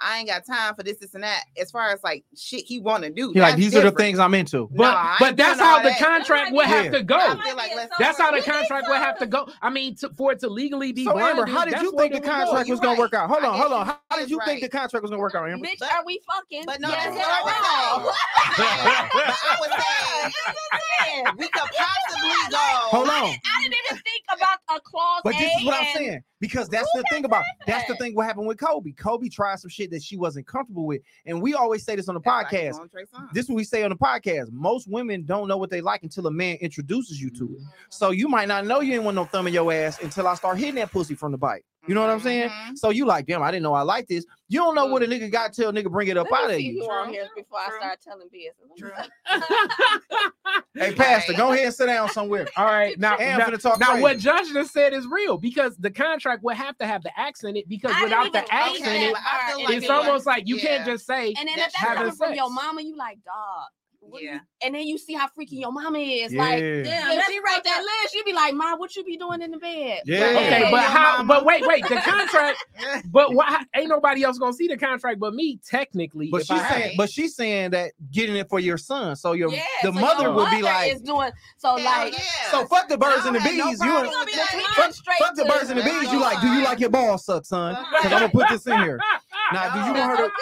I 0.00 0.18
ain't 0.18 0.28
got 0.28 0.44
time 0.46 0.74
for 0.74 0.82
this, 0.82 0.98
this, 0.98 1.14
and 1.14 1.24
that. 1.24 1.44
As 1.60 1.70
far 1.70 1.90
as 1.90 2.02
like 2.04 2.24
shit 2.36 2.64
he 2.66 2.78
want 2.80 3.04
to 3.04 3.10
do, 3.10 3.32
He 3.32 3.40
like 3.40 3.52
that's 3.52 3.60
these 3.62 3.74
are 3.76 3.82
the 3.82 3.90
things 3.92 4.18
I'm 4.18 4.34
into. 4.34 4.68
But 4.72 4.82
Nah, 4.90 4.96
I 4.96 5.16
but 5.18 5.36
that's 5.36 5.58
how 5.58 5.78
the 5.82 5.88
that. 5.90 5.98
contract 5.98 6.52
would 6.52 6.66
have 6.66 6.92
to 6.92 7.02
go. 7.02 7.16
Like 7.56 7.72
That's 7.98 8.18
how 8.18 8.30
the 8.30 8.42
contract 8.42 8.88
would 8.88 8.98
have 8.98 9.18
to 9.20 9.26
go. 9.26 9.48
I 9.62 9.70
mean, 9.70 9.96
to, 9.96 10.10
for 10.16 10.32
it 10.32 10.40
to 10.40 10.48
legally 10.48 10.92
be 10.92 11.04
So 11.04 11.18
Amber, 11.18 11.46
how 11.46 11.64
did 11.64 11.80
you 11.80 11.92
think 11.96 12.12
the 12.12 12.18
it 12.18 12.24
go. 12.24 12.30
contract 12.30 12.68
You're 12.68 12.74
was 12.74 12.80
gonna 12.80 12.92
right. 12.92 12.98
work 12.98 13.14
out? 13.14 13.28
Hold 13.30 13.44
I 13.44 13.48
on, 13.48 13.52
guess 13.54 13.60
hold 13.62 13.72
on. 13.72 13.86
How 14.10 14.16
did 14.18 14.30
you 14.30 14.40
think 14.44 14.60
the 14.60 14.68
contract 14.68 15.02
was 15.02 15.10
gonna 15.10 15.20
work 15.22 15.34
out, 15.34 15.48
Amber? 15.48 15.66
Bitch, 15.66 15.78
But- 15.80 15.92
are 15.92 16.04
we 16.04 16.20
fucking? 16.26 16.64
But 16.66 16.80
no, 16.80 16.88
yes, 16.88 17.04
that's 17.04 17.16
or 17.16 17.44
what 17.44 17.54
I 17.56 17.96
was 18.04 18.16
saying. 18.56 19.08
but 19.12 19.24
I 19.24 19.56
would 19.60 19.70
say 19.72 21.32
we 21.38 21.48
could 21.48 21.70
possibly 21.72 22.50
go. 22.50 22.58
Hold 22.58 23.08
on. 23.08 23.14
I 23.14 23.62
didn't 23.62 23.74
even 23.90 24.02
think 24.02 24.24
about 24.32 24.58
a 24.76 24.80
clause 24.80 25.22
But 25.24 25.34
this 25.38 25.52
is 25.58 25.64
what 25.64 25.74
I'm 25.80 25.96
saying 25.96 26.20
because 26.40 26.68
that's 26.68 26.88
the 26.94 27.04
thing 27.10 27.24
about 27.24 27.44
that's 27.66 27.88
the 27.88 27.96
thing 27.96 28.14
what 28.14 28.26
happened 28.26 28.46
with 28.46 28.58
Kobe. 28.58 28.92
Kobe 28.92 29.28
tried 29.28 29.58
some 29.58 29.70
shit 29.70 29.90
that 29.90 30.02
she 30.02 30.16
wasn't 30.16 30.46
comfortable 30.46 30.86
with, 30.86 31.02
and 31.24 31.40
we 31.40 31.54
always 31.54 31.84
say 31.84 31.96
this 31.96 32.08
on 32.08 32.14
the 32.14 32.20
That's 32.20 32.52
podcast. 32.52 32.74
Songz. 32.74 33.32
This 33.32 33.44
is 33.44 33.50
what 33.50 33.56
we 33.56 33.64
say 33.64 33.82
on 33.82 33.90
the 33.90 33.96
podcast. 33.96 34.52
Most 34.52 34.88
women 34.88 35.24
don't 35.24 35.48
know 35.48 35.56
what 35.56 35.70
they 35.70 35.80
like 35.80 36.02
until 36.02 36.26
a 36.26 36.30
man 36.30 36.56
introduces 36.56 37.20
you 37.20 37.30
to 37.30 37.44
it. 37.44 37.60
Mm-hmm. 37.60 37.66
So 37.88 38.10
you 38.10 38.28
might 38.28 38.48
not 38.48 38.66
know 38.66 38.80
you 38.80 38.94
ain't 38.94 39.04
want 39.04 39.14
no 39.14 39.24
thumb 39.24 39.46
in 39.46 39.54
your 39.54 39.72
ass 39.72 40.02
until 40.02 40.28
I 40.28 40.34
start 40.34 40.58
hitting 40.58 40.76
that 40.76 40.90
pussy 40.90 41.14
from 41.14 41.32
the 41.32 41.38
bite. 41.38 41.64
You 41.88 41.94
know 41.94 42.00
what 42.02 42.10
I'm 42.10 42.20
saying? 42.20 42.48
Mhm. 42.50 42.76
So 42.78 42.90
you 42.90 43.06
like, 43.06 43.26
damn, 43.26 43.42
I 43.42 43.50
didn't 43.50 43.62
know 43.62 43.74
I 43.74 43.82
like 43.82 44.06
this. 44.08 44.24
You 44.48 44.58
don't 44.60 44.74
know 44.74 44.86
what 44.86 45.02
a 45.02 45.06
nigga 45.06 45.30
got 45.30 45.52
till 45.52 45.72
nigga 45.72 45.90
bring 45.90 46.08
it 46.08 46.16
up 46.16 46.28
Let 46.30 46.38
me 46.40 46.44
out 46.44 46.50
of 46.50 46.56
see 46.56 46.62
you. 46.70 46.82
who 46.82 46.90
on 46.90 47.04
True. 47.06 47.12
here 47.14 47.28
before 47.36 47.58
I 47.60 47.78
start 47.78 47.98
telling 48.02 48.28
business. 48.32 48.54
Let 48.60 48.70
me 48.70 48.80
True. 48.80 48.92
see. 49.02 50.60
Hey, 50.78 50.94
Pastor, 50.94 51.32
go 51.32 51.52
ahead 51.52 51.64
and 51.66 51.74
sit 51.74 51.86
down 51.86 52.10
somewhere. 52.10 52.46
All 52.56 52.66
right, 52.66 52.98
now, 52.98 53.16
And 53.16 53.38
gonna 53.42 53.56
talk 53.56 53.80
now 53.80 53.92
crazy. 53.92 54.02
what 54.02 54.18
Josh 54.18 54.52
just 54.52 54.72
said 54.74 54.92
is 54.92 55.06
real 55.06 55.38
because 55.38 55.74
the 55.78 55.90
contract 55.90 56.42
would 56.42 56.56
have 56.56 56.76
to 56.78 56.86
have 56.86 57.02
the 57.02 57.18
accent 57.18 57.56
in 57.56 57.62
it 57.62 57.68
because 57.68 57.92
I 57.94 58.04
without 58.04 58.26
even 58.26 58.32
the 58.44 58.54
accent, 58.54 58.82
Okay, 58.86 59.06
it, 59.06 59.12
but 59.14 59.20
It's 59.48 59.64
like 59.64 59.76
it's 59.76 59.84
it- 59.86 59.90
almost 59.90 60.26
like 60.26 60.46
you 60.46 60.58
can't 60.58 60.84
just 60.84 61.06
say 61.06 61.28
And 61.28 61.48
then 61.48 61.48
if 61.48 61.56
That's 61.56 61.72
that's 61.82 61.94
coming 61.96 62.12
from 62.12 62.34
your 62.34 62.50
mama, 62.50 62.82
you 62.82 62.94
like, 62.96 63.18
dog. 63.24 63.68
What 64.08 64.22
you-" 64.22 64.28
Yeah. 64.30 64.38
And 64.64 64.74
then 64.74 64.86
you 64.86 64.96
see 64.98 65.12
how 65.14 65.28
freaky 65.28 65.56
your 65.56 65.72
mama 65.72 65.98
is. 65.98 66.32
Yeah. 66.32 66.42
Like, 66.42 66.58
Damn, 66.60 67.18
if 67.18 67.24
she 67.26 67.38
write 67.40 67.62
that 67.64 67.78
up. 67.78 67.84
list, 68.02 68.14
you 68.14 68.24
be 68.24 68.32
like, 68.32 68.54
Mom, 68.54 68.78
what 68.78 68.96
you 68.96 69.04
be 69.04 69.16
doing 69.16 69.42
in 69.42 69.50
the 69.50 69.58
bed? 69.58 70.00
Yeah. 70.06 70.24
okay, 70.24 70.60
Yeah. 70.62 70.70
but 70.70 70.82
how? 70.82 71.16
mama. 71.18 71.28
But 71.34 71.44
wait, 71.44 71.66
wait, 71.66 71.82
the 71.88 71.96
contract. 71.96 72.64
But 73.10 73.34
why 73.34 73.62
ain't 73.74 73.88
nobody 73.88 74.22
else 74.24 74.38
gonna 74.38 74.52
see 74.52 74.68
the 74.68 74.76
contract 74.76 75.18
but 75.20 75.34
me? 75.34 75.58
Technically, 75.68 76.28
But 76.30 76.46
she's 76.46 76.66
saying, 76.68 76.94
but 76.96 77.10
she's 77.10 77.34
saying 77.36 77.70
that 77.70 77.92
getting 78.10 78.36
it 78.36 78.48
for 78.48 78.58
your 78.60 78.78
son. 78.78 79.16
So 79.16 79.32
your 79.32 79.50
Yeah, 79.50 79.62
the 79.82 79.92
so 79.92 80.00
mother 80.00 80.22
your 80.24 80.32
would 80.34 80.50
be 80.50 80.62
like, 80.62 80.92
is 80.92 81.00
doing 81.02 81.30
so 81.58 81.76
Hell 81.76 81.84
like 81.84 82.12
yeah. 82.14 82.50
so 82.50 82.66
fuck 82.66 82.88
the 82.88 82.98
birds 82.98 83.24
and 83.26 83.34
the 83.36 83.40
don't 83.40 83.56
no 83.56 83.66
bees. 83.70 83.80
you 83.80 83.86
problem 83.86 84.06
and, 84.06 84.26
with 84.26 84.36
Let's 84.36 84.52
that. 84.52 84.62
go 84.76 84.82
fuck, 84.82 84.94
straight 84.94 85.18
fuck 85.18 85.34
the 85.36 85.44
birds 85.44 85.70
and 85.70 85.78
the 85.78 85.84
bees. 85.84 86.12
You 86.12 86.20
like, 86.20 86.40
do 86.40 86.46
you 86.48 86.64
like 86.64 86.80
your 86.80 86.90
balls 86.90 87.24
sucked, 87.24 87.46
son? 87.46 87.76
Because 87.92 88.12
I'm 88.12 88.20
gonna 88.20 88.28
put 88.30 88.48
this 88.50 88.66
in 88.66 88.78
here. 88.78 89.00
Now, 89.52 89.72
do 89.72 89.78
you 89.78 89.94
want 89.94 90.18
her 90.18 90.26
to? 90.26 90.32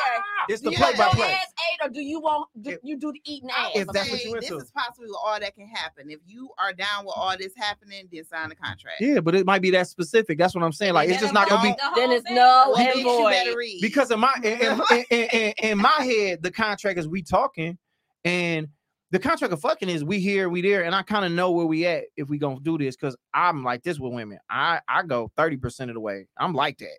Okay. 0.45 0.53
It's 0.55 0.63
the 0.63 0.71
Yeah. 0.71 0.79
play 0.79 0.87
Want 0.87 0.99
by 0.99 1.05
your 1.07 1.15
play. 1.15 1.33
ass 1.35 1.47
ate, 1.73 1.87
or 1.87 1.91
do 1.91 2.01
you 2.01 2.21
want 2.21 2.49
do, 2.63 2.71
If- 2.71 2.81
you 2.83 2.97
do 2.97 3.13
the 3.13 3.21
eating 3.25 3.51
I 3.51 3.67
ass? 3.67 3.71
If 3.75 3.89
that's 3.89 4.11
what 4.11 4.21
say 4.21 4.29
you 4.29 4.35
this 4.41 4.51
into. 4.51 4.57
is 4.63 4.71
possibly 4.71 5.09
all 5.25 5.39
that 5.41 5.55
can 5.55 5.67
happen. 5.69 6.11
If 6.11 6.21
you 6.27 6.51
are 6.59 6.73
down 6.73 7.05
with 7.05 7.15
all 7.17 7.37
this 7.37 7.53
happening, 7.57 8.09
then 8.13 8.25
sign 8.25 8.49
the 8.51 8.55
contract. 8.55 9.01
Yeah, 9.01 9.21
but 9.21 9.35
it 9.35 9.47
might 9.47 9.63
be 9.63 9.71
that 9.73 9.89
specific. 9.89 10.39
That's 10.39 10.55
what 10.55 10.63
I'm 10.65 10.73
saying. 10.73 10.95
Like, 10.95 11.09
it's 11.09 11.21
just 11.21 11.35
not 11.35 11.49
gonna 11.49 11.63
be 11.63 11.75
Then 11.97 12.11
it's 12.13 12.29
no 12.31 12.71
What 12.71 12.97
and 12.97 13.03
void. 13.05 13.79
because 13.81 14.11
in 14.11 14.21
my 14.21 14.33
in, 14.43 14.61
in, 14.61 14.81
in, 15.11 15.29
in, 15.33 15.55
in 15.63 15.79
my 15.79 16.01
head, 16.03 16.43
the 16.43 16.51
contract 16.51 16.99
is 16.99 17.09
we 17.09 17.23
talking, 17.23 17.79
and 18.25 18.69
the 19.11 19.19
contract 19.21 19.53
of 19.53 19.61
fucking 19.61 19.89
is 19.89 20.03
we 20.03 20.19
here, 20.19 20.49
we 20.49 20.61
there, 20.61 20.83
and 20.85 20.93
I 20.95 21.03
kind 21.03 21.25
of 21.25 21.31
know 21.31 21.53
where 21.53 21.67
we 21.67 21.87
at 21.87 22.05
if 22.17 22.29
we 22.29 22.37
gonna 22.39 22.59
do 22.61 22.77
this 22.79 22.97
because 22.97 23.17
I'm 23.33 23.63
like 23.63 23.83
this 23.85 23.99
with 24.01 24.13
women. 24.13 24.39
I 24.51 24.81
I 24.89 25.03
go 25.05 25.31
thirty 25.37 25.57
percent 25.57 25.91
of 25.91 25.95
the 25.95 26.01
way. 26.01 26.27
I'm 26.37 26.53
like 26.53 26.79
that. 26.79 26.99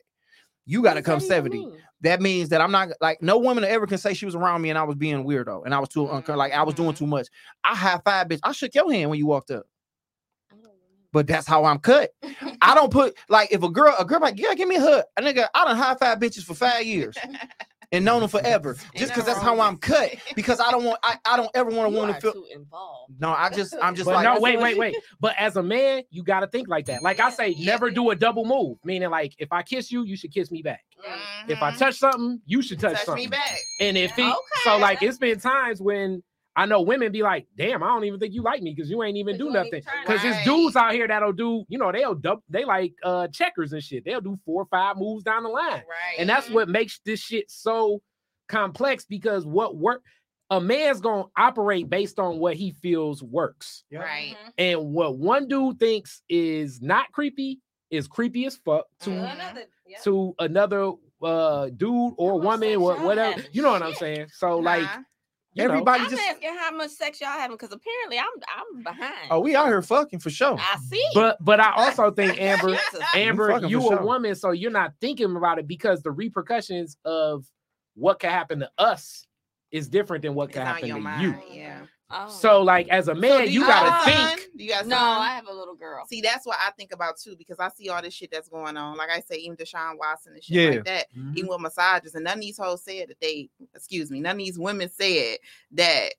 You 0.65 0.81
got 0.81 0.95
to 0.95 1.01
come 1.01 1.19
does 1.19 1.27
that 1.27 1.37
even 1.37 1.51
seventy. 1.51 1.65
mean? 1.65 1.81
That 2.01 2.21
means 2.21 2.49
that 2.49 2.61
I'm 2.61 2.71
not 2.71 2.89
like 3.01 3.21
no 3.21 3.37
woman 3.37 3.63
ever 3.63 3.87
can 3.87 3.97
say 3.97 4.13
she 4.13 4.25
was 4.25 4.35
around 4.35 4.61
me 4.61 4.69
and 4.69 4.77
I 4.79 4.83
was 4.83 4.95
being 4.95 5.23
weirdo 5.23 5.63
and 5.65 5.73
I 5.73 5.79
was 5.79 5.89
too 5.89 6.03
uncomfortable, 6.03 6.37
like 6.39 6.53
I 6.53 6.63
was 6.63 6.75
doing 6.75 6.91
Mhm. 6.93 6.97
too 6.97 7.07
much. 7.07 7.27
I 7.63 7.75
high 7.75 7.99
five, 8.03 8.27
bitch. 8.27 8.39
I 8.43 8.51
shook 8.51 8.73
your 8.75 8.91
hand 8.91 9.09
when 9.09 9.17
you 9.19 9.25
walked 9.27 9.51
up, 9.51 9.65
I 10.51 10.55
don't 10.55 10.63
remember. 10.63 10.77
but 11.13 11.27
that's 11.27 11.47
how 11.47 11.65
I'm 11.65 11.79
cut. 11.79 12.11
I 12.61 12.75
don't 12.75 12.91
put 12.91 13.15
like 13.29 13.51
if 13.51 13.63
a 13.63 13.69
girl, 13.69 13.95
a 13.97 14.05
girl 14.05 14.19
like, 14.19 14.37
yeah, 14.39 14.53
give 14.55 14.67
me 14.67 14.75
a 14.75 14.81
hug. 14.81 15.03
A 15.17 15.21
nigga, 15.21 15.47
I 15.53 15.65
done 15.65 15.77
high 15.77 15.95
five 15.95 16.19
bitches 16.19 16.43
for 16.43 16.53
five 16.55 16.83
years 16.85 17.15
and 17.91 18.03
known 18.05 18.21
them 18.21 18.29
forever. 18.29 18.75
Just 18.95 19.13
because 19.13 19.25
that's 19.25 19.41
how 19.41 19.59
I'm 19.59 19.77
cut. 19.77 20.15
Because 20.35 20.59
I 20.59 20.71
don't 20.71 20.83
want 20.83 20.99
I, 21.03 21.17
I 21.25 21.37
don't 21.37 21.49
ever 21.53 21.69
want 21.69 21.87
a 21.87 21.91
You 21.91 21.97
woman 21.99 22.15
to 22.15 22.21
feel 22.21 22.33
too 22.33 22.47
involved. 22.53 23.13
no, 23.19 23.29
I 23.29 23.49
just 23.49 23.75
I'm 23.81 23.95
just 23.95 24.05
But 24.05 24.15
like 24.15 24.23
no, 24.25 24.39
wait, 24.39 24.59
wait, 24.59 24.77
wait. 24.77 24.95
But 25.19 25.35
as 25.37 25.55
a 25.55 25.63
man, 25.63 26.03
you 26.09 26.23
got 26.23 26.41
to 26.41 26.47
think 26.47 26.67
like 26.67 26.85
that. 26.87 27.03
Like 27.03 27.19
I 27.19 27.29
say, 27.29 27.49
Yeah. 27.49 27.71
never 27.71 27.89
do 27.91 28.09
a 28.11 28.15
double 28.15 28.45
move. 28.45 28.77
Meaning, 28.83 29.09
like 29.09 29.33
if 29.37 29.51
I 29.51 29.61
kiss 29.63 29.91
you, 29.91 30.03
you 30.03 30.15
should 30.17 30.33
kiss 30.33 30.51
me 30.51 30.61
back. 30.61 30.83
If 31.47 31.61
I 31.61 31.71
Mhm. 31.71 31.77
touch 31.77 31.95
something, 31.95 32.41
you 32.45 32.61
should 32.61 32.79
touch, 32.79 32.93
touch 32.97 33.05
something. 33.05 33.25
me 33.25 33.29
back. 33.29 33.57
And 33.79 33.97
if 33.97 34.17
it, 34.17 34.21
Okay. 34.23 34.35
so 34.63 34.77
like 34.77 35.01
it's 35.03 35.17
been 35.17 35.39
times 35.39 35.81
when 35.81 36.23
I 36.55 36.65
know 36.65 36.81
women 36.81 37.11
be 37.11 37.21
like, 37.21 37.47
"Damn, 37.57 37.83
I 37.83 37.87
don't 37.87 38.05
even 38.05 38.19
think 38.19 38.33
you 38.33 38.41
like 38.41 38.61
me 38.61 38.73
because 38.73 38.89
you 38.89 39.03
ain't 39.03 39.17
even 39.17 39.33
'Cause 39.33 39.39
do 39.39 39.43
you 39.45 39.49
ain't 39.57 39.67
even 39.67 39.79
nothing." 39.79 39.83
trying. 39.83 40.05
Because 40.05 40.21
there's 40.21 40.45
dudes 40.45 40.75
out 40.75 40.93
here 40.93 41.07
that'll 41.07 41.33
do, 41.33 41.65
you 41.67 41.77
know, 41.77 41.91
they'll 41.91 42.15
dub, 42.15 42.41
they 42.49 42.63
like 42.65 42.93
uh 43.03 43.27
checkers 43.27 43.73
and 43.73 43.83
shit. 43.83 44.05
They'll 44.05 44.21
do 44.21 44.37
four 44.45 44.61
or 44.63 44.65
five 44.67 44.97
moves 44.97 45.23
down 45.23 45.43
the 45.43 45.49
line, 45.49 45.71
Right. 45.89 46.15
and 46.19 46.29
that's 46.29 46.49
what 46.49 46.69
makes 46.69 46.99
this 47.05 47.19
shit 47.19 47.51
so 47.51 48.01
complex. 48.47 49.05
Because 49.05 49.45
what 49.45 49.75
work, 49.75 50.01
a 50.49 50.61
man's 50.61 51.01
gonna 51.01 51.25
operate 51.35 51.89
based 51.89 52.19
on 52.19 52.37
what 52.39 52.55
he 52.55 52.71
feels 52.71 53.21
works, 53.23 53.83
Yeah. 53.89 53.99
right. 53.99 54.37
and 54.57 54.93
what 54.93 55.17
one 55.17 55.47
dude 55.47 55.79
thinks 55.79 56.21
is 56.29 56.81
not 56.81 57.11
creepy 57.11 57.59
is 57.91 58.07
creepy 58.07 58.45
as 58.45 58.55
fuck 58.57 58.85
to 59.01 59.09
Mhm. 59.09 59.33
Another, 59.33 59.63
yeah. 59.87 59.97
to 60.03 60.35
another 60.39 60.91
uh 61.21 61.69
dude 61.75 62.13
or 62.17 62.39
woman 62.39 62.75
or 62.75 62.95
whatever. 62.97 63.41
You 63.51 63.61
know 63.63 63.71
what 63.71 63.81
I'm 63.81 63.93
saying? 63.95 64.27
So 64.33 64.57
like 64.59 64.87
Nah. 65.55 65.63
you 65.63 65.67
know. 65.67 65.73
Everybody 65.73 66.03
I'm 66.03 66.09
just 66.09 66.21
asking 66.21 66.55
how 66.57 66.71
much 66.71 66.91
sex 66.91 67.21
y'all 67.21 67.29
having 67.29 67.55
because 67.57 67.71
apparently 67.73 68.19
I'm 68.19 68.25
I'm 68.75 68.83
behind. 68.83 69.27
oh, 69.31 69.39
we 69.39 69.55
out 69.55 69.67
here 69.67 69.81
fucking 69.81 70.19
for 70.19 70.29
sure. 70.29 70.57
I 70.59 70.77
see. 70.89 71.03
but 71.13 71.37
but 71.43 71.59
I 71.59 71.71
also 71.75 72.11
think 72.11 72.39
Amber, 72.39 72.77
Amber, 73.15 73.51
fucking 73.51 73.69
you 73.69 73.79
a 73.79 73.83
sure. 73.83 74.03
woman, 74.03 74.35
so 74.35 74.51
you're 74.51 74.71
not 74.71 74.93
thinking 75.01 75.35
about 75.35 75.59
it 75.59 75.67
because 75.67 76.01
the 76.03 76.11
repercussions 76.11 76.97
of 77.05 77.45
what 77.95 78.19
can 78.19 78.29
happen 78.31 78.59
to 78.59 78.69
us 78.77 79.25
is 79.71 79.87
different 79.87 80.21
than 80.23 80.35
what 80.35 80.49
It's 80.49 80.53
can 80.57 80.65
happen 80.65 80.89
to 80.89 80.99
mind. 80.99 81.21
you. 81.21 81.35
Yeah. 81.51 81.81
Oh. 82.11 82.29
So, 82.29 82.61
like, 82.61 82.87
as 82.89 83.07
a 83.07 83.15
man, 83.15 83.45
do 83.45 83.51
you 83.51 83.63
have 83.63 83.83
gotta 83.83 84.11
son? 84.11 84.37
think. 84.37 84.49
You 84.55 84.69
got 84.69 84.85
no, 84.85 84.95
son? 84.95 85.21
I 85.21 85.29
have 85.29 85.47
a 85.47 85.53
little 85.53 85.73
girl. 85.75 86.05
See, 86.07 86.21
that's 86.21 86.45
what 86.45 86.57
I 86.65 86.69
think 86.71 86.93
about 86.93 87.17
too, 87.17 87.35
because 87.35 87.59
I 87.59 87.69
see 87.69 87.89
all 87.89 88.01
this 88.01 88.13
shit 88.13 88.29
that's 88.31 88.47
going 88.47 88.77
on. 88.77 88.95
Like 88.95 89.09
I 89.09 89.21
say, 89.21 89.37
even 89.37 89.57
Deshaun 89.57 89.97
Watson 89.97 90.33
and 90.33 90.43
shit 90.43 90.55
Yeah. 90.55 90.69
like 90.69 90.85
that, 90.85 91.07
Mhm. 91.17 91.35
even 91.35 91.49
with 91.49 91.61
massages, 91.61 92.13
and 92.13 92.23
none 92.23 92.35
of 92.37 92.41
these 92.41 92.57
hoes 92.57 92.83
said 92.83 93.09
that 93.09 93.19
they, 93.19 93.49
excuse 93.73 94.11
me, 94.11 94.19
none 94.19 94.33
of 94.33 94.37
these 94.37 94.59
women 94.59 94.87
said 94.89 95.37
that 95.71 96.13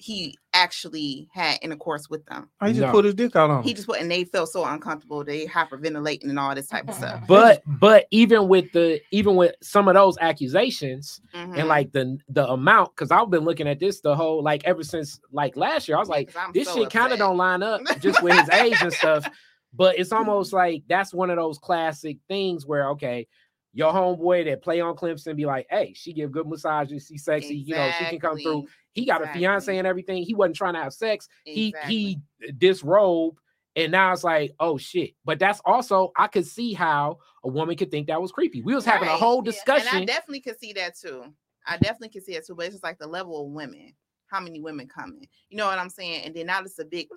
he 0.00 0.36
actually 0.54 1.28
had 1.32 1.58
intercourse 1.62 2.08
with 2.08 2.24
them. 2.26 2.48
Oh, 2.60 2.66
he 2.66 2.72
just 2.72 2.86
No. 2.86 2.90
put 2.92 3.04
his 3.04 3.14
dick 3.14 3.36
out 3.36 3.50
on. 3.50 3.62
He 3.62 3.74
just 3.74 3.86
put, 3.86 4.00
and 4.00 4.10
they 4.10 4.24
felt 4.24 4.48
so 4.48 4.64
uncomfortable, 4.64 5.22
they 5.24 5.46
hyperventilating 5.46 6.24
and 6.30 6.38
all 6.38 6.54
this 6.54 6.68
type 6.68 6.88
of 6.88 6.94
stuff. 6.94 7.20
But 7.28 7.62
but 7.80 8.06
even 8.10 8.48
with 8.48 8.72
the 8.72 9.00
even 9.10 9.36
with 9.36 9.54
some 9.62 9.88
of 9.88 9.94
those 9.94 10.16
accusations 10.20 11.20
Mhm. 11.34 11.56
and 11.58 11.68
like 11.68 11.92
the 11.92 12.18
the 12.28 12.48
amount, 12.48 12.96
because 12.96 13.10
I've 13.10 13.30
been 13.30 13.44
looking 13.44 13.68
at 13.68 13.78
this 13.78 14.00
the 14.00 14.16
whole 14.16 14.42
like 14.42 14.62
ever 14.64 14.82
since 14.82 15.20
like 15.30 15.56
last 15.56 15.86
year, 15.88 15.96
I 15.96 16.00
was 16.00 16.08
Yeah, 16.08 16.14
like, 16.16 16.26
'cause 16.32 16.42
I'm 16.46 16.52
this 16.52 16.68
so 16.68 16.76
shit 16.80 16.90
kind 16.90 17.12
of 17.12 17.18
don't 17.18 17.36
line 17.36 17.62
up 17.62 17.82
just 18.00 18.22
with 18.22 18.34
his 18.34 18.48
age 18.50 18.82
and 18.82 18.92
stuff. 18.92 19.28
But 19.74 19.98
it's 19.98 20.12
almost 20.12 20.52
like 20.52 20.82
that's 20.88 21.12
one 21.14 21.30
of 21.30 21.36
those 21.36 21.58
classic 21.58 22.16
things 22.28 22.66
where 22.66 22.88
okay, 22.90 23.28
your 23.72 23.92
homeboy 23.92 24.46
that 24.46 24.62
play 24.62 24.80
on 24.80 24.96
Clemson 24.96 25.36
be 25.36 25.46
like, 25.46 25.66
hey, 25.70 25.92
she 25.94 26.12
give 26.12 26.32
good 26.32 26.48
massages, 26.48 27.06
she 27.06 27.16
sexy, 27.18 27.54
you 27.56 27.74
know, 27.76 27.88
she 27.92 28.04
can 28.06 28.18
come 28.18 28.36
through. 28.38 28.66
Exactly. 28.94 29.02
He 29.02 29.06
got 29.06 29.22
a 29.22 29.38
fiance 29.38 29.78
and 29.78 29.86
everything. 29.86 30.22
He 30.22 30.34
wasn't 30.34 30.56
trying 30.56 30.74
to 30.74 30.80
have 30.82 30.92
sex. 30.92 31.28
He 31.44 31.68
Exactly. 31.68 31.94
he 31.94 32.52
disrobe, 32.58 33.36
and 33.76 33.92
now 33.92 34.12
it's 34.12 34.24
like, 34.24 34.52
oh 34.60 34.78
shit. 34.78 35.12
But 35.24 35.38
that's 35.38 35.60
also 35.64 36.12
I 36.16 36.26
could 36.26 36.46
see 36.46 36.72
how 36.72 37.18
a 37.44 37.48
woman 37.48 37.76
could 37.76 37.90
think 37.90 38.08
that 38.08 38.20
was 38.20 38.32
creepy. 38.32 38.62
We 38.62 38.74
was 38.74 38.84
having 38.84 39.08
a 39.08 39.12
Right, 39.12 39.18
whole 39.20 39.36
yeah. 39.36 39.38
And 39.38 39.48
I 39.48 39.52
discussion. 39.52 40.02
I 40.02 40.04
definitely 40.04 40.40
could 40.40 40.58
see 40.58 40.72
that 40.74 40.96
too. 40.98 41.24
I 41.66 41.76
definitely 41.76 42.08
could 42.08 42.24
see 42.24 42.34
that 42.34 42.46
too. 42.46 42.54
But 42.54 42.66
it's 42.66 42.74
just 42.74 42.84
like 42.84 42.98
the 42.98 43.06
level 43.06 43.46
of 43.46 43.52
women. 43.52 43.94
How 44.26 44.40
many 44.40 44.60
women 44.60 44.86
coming? 44.88 45.26
You 45.48 45.56
know 45.56 45.66
what 45.66 45.78
I'm 45.78 45.90
saying? 45.90 46.24
And 46.24 46.34
then 46.34 46.46
now 46.46 46.60
it's 46.62 46.78
a 46.78 46.84
big, 46.84 47.08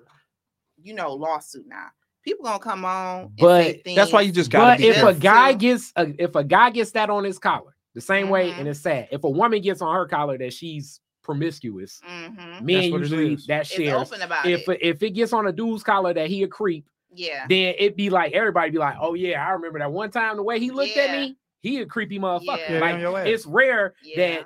you 0.81 0.93
know, 0.93 1.13
lawsuit 1.13 1.65
now. 1.67 1.87
People 2.23 2.45
gonna 2.45 2.59
come 2.59 2.85
on. 2.85 3.21
and 3.23 3.39
say 3.39 3.81
But 3.85 3.95
That's 3.95 4.11
why 4.11 4.21
you 4.21 4.31
just 4.31 4.49
gotta 4.49 4.71
But 4.73 4.77
be 4.79 4.87
if 4.89 5.03
a 5.03 5.13
guy 5.13 5.51
too. 5.53 5.57
gets 5.59 5.91
a, 5.95 6.13
if 6.17 6.35
a 6.35 6.43
guy 6.43 6.69
gets 6.69 6.91
that 6.91 7.09
on 7.09 7.23
his 7.23 7.37
collar, 7.37 7.75
the 7.93 8.01
same 8.01 8.29
way, 8.29 8.51
Mhm. 8.51 8.59
and 8.59 8.67
it's 8.69 8.79
sad. 8.79 9.09
If 9.11 9.23
a 9.23 9.29
woman 9.29 9.61
gets 9.61 9.81
on 9.81 9.93
her 9.93 10.07
collar 10.07 10.37
that 10.39 10.53
she's 10.53 10.99
promiscuous, 11.23 12.01
Mhm. 12.07 12.61
men 12.61 12.65
That's 12.65 12.87
usually 12.87 13.35
that 13.47 13.61
It's 13.61 13.69
shares. 13.71 13.93
open 14.11 14.21
about 14.21 14.45
If 14.45 14.67
it. 14.69 14.79
if 14.81 15.01
it 15.03 15.11
gets 15.11 15.33
on 15.33 15.47
a 15.47 15.51
dude's 15.51 15.83
collar 15.83 16.13
that 16.13 16.27
he 16.29 16.43
a 16.43 16.47
creep, 16.47 16.85
Yeah. 17.13 17.45
then 17.47 17.75
it'd 17.77 17.95
be 17.95 18.09
like 18.09 18.33
everybody 18.33 18.71
be 18.71 18.77
like, 18.77 18.95
oh 18.99 19.13
yeah, 19.13 19.45
I 19.47 19.51
remember 19.51 19.79
that 19.79 19.91
one 19.91 20.11
time 20.11 20.35
the 20.35 20.43
way 20.43 20.59
he 20.59 20.69
looked 20.71 20.97
at 20.97 21.11
me, 21.17 21.37
he 21.61 21.79
a 21.81 21.85
creepy 21.85 22.19
motherfucker. 22.19 22.57
Yeah. 22.69 22.73
Yeah, 22.79 22.93
on 22.93 22.99
your 22.99 23.11
like 23.11 23.27
it's 23.27 23.45
rare 23.45 23.95
Yeah. 24.03 24.17
that 24.37 24.45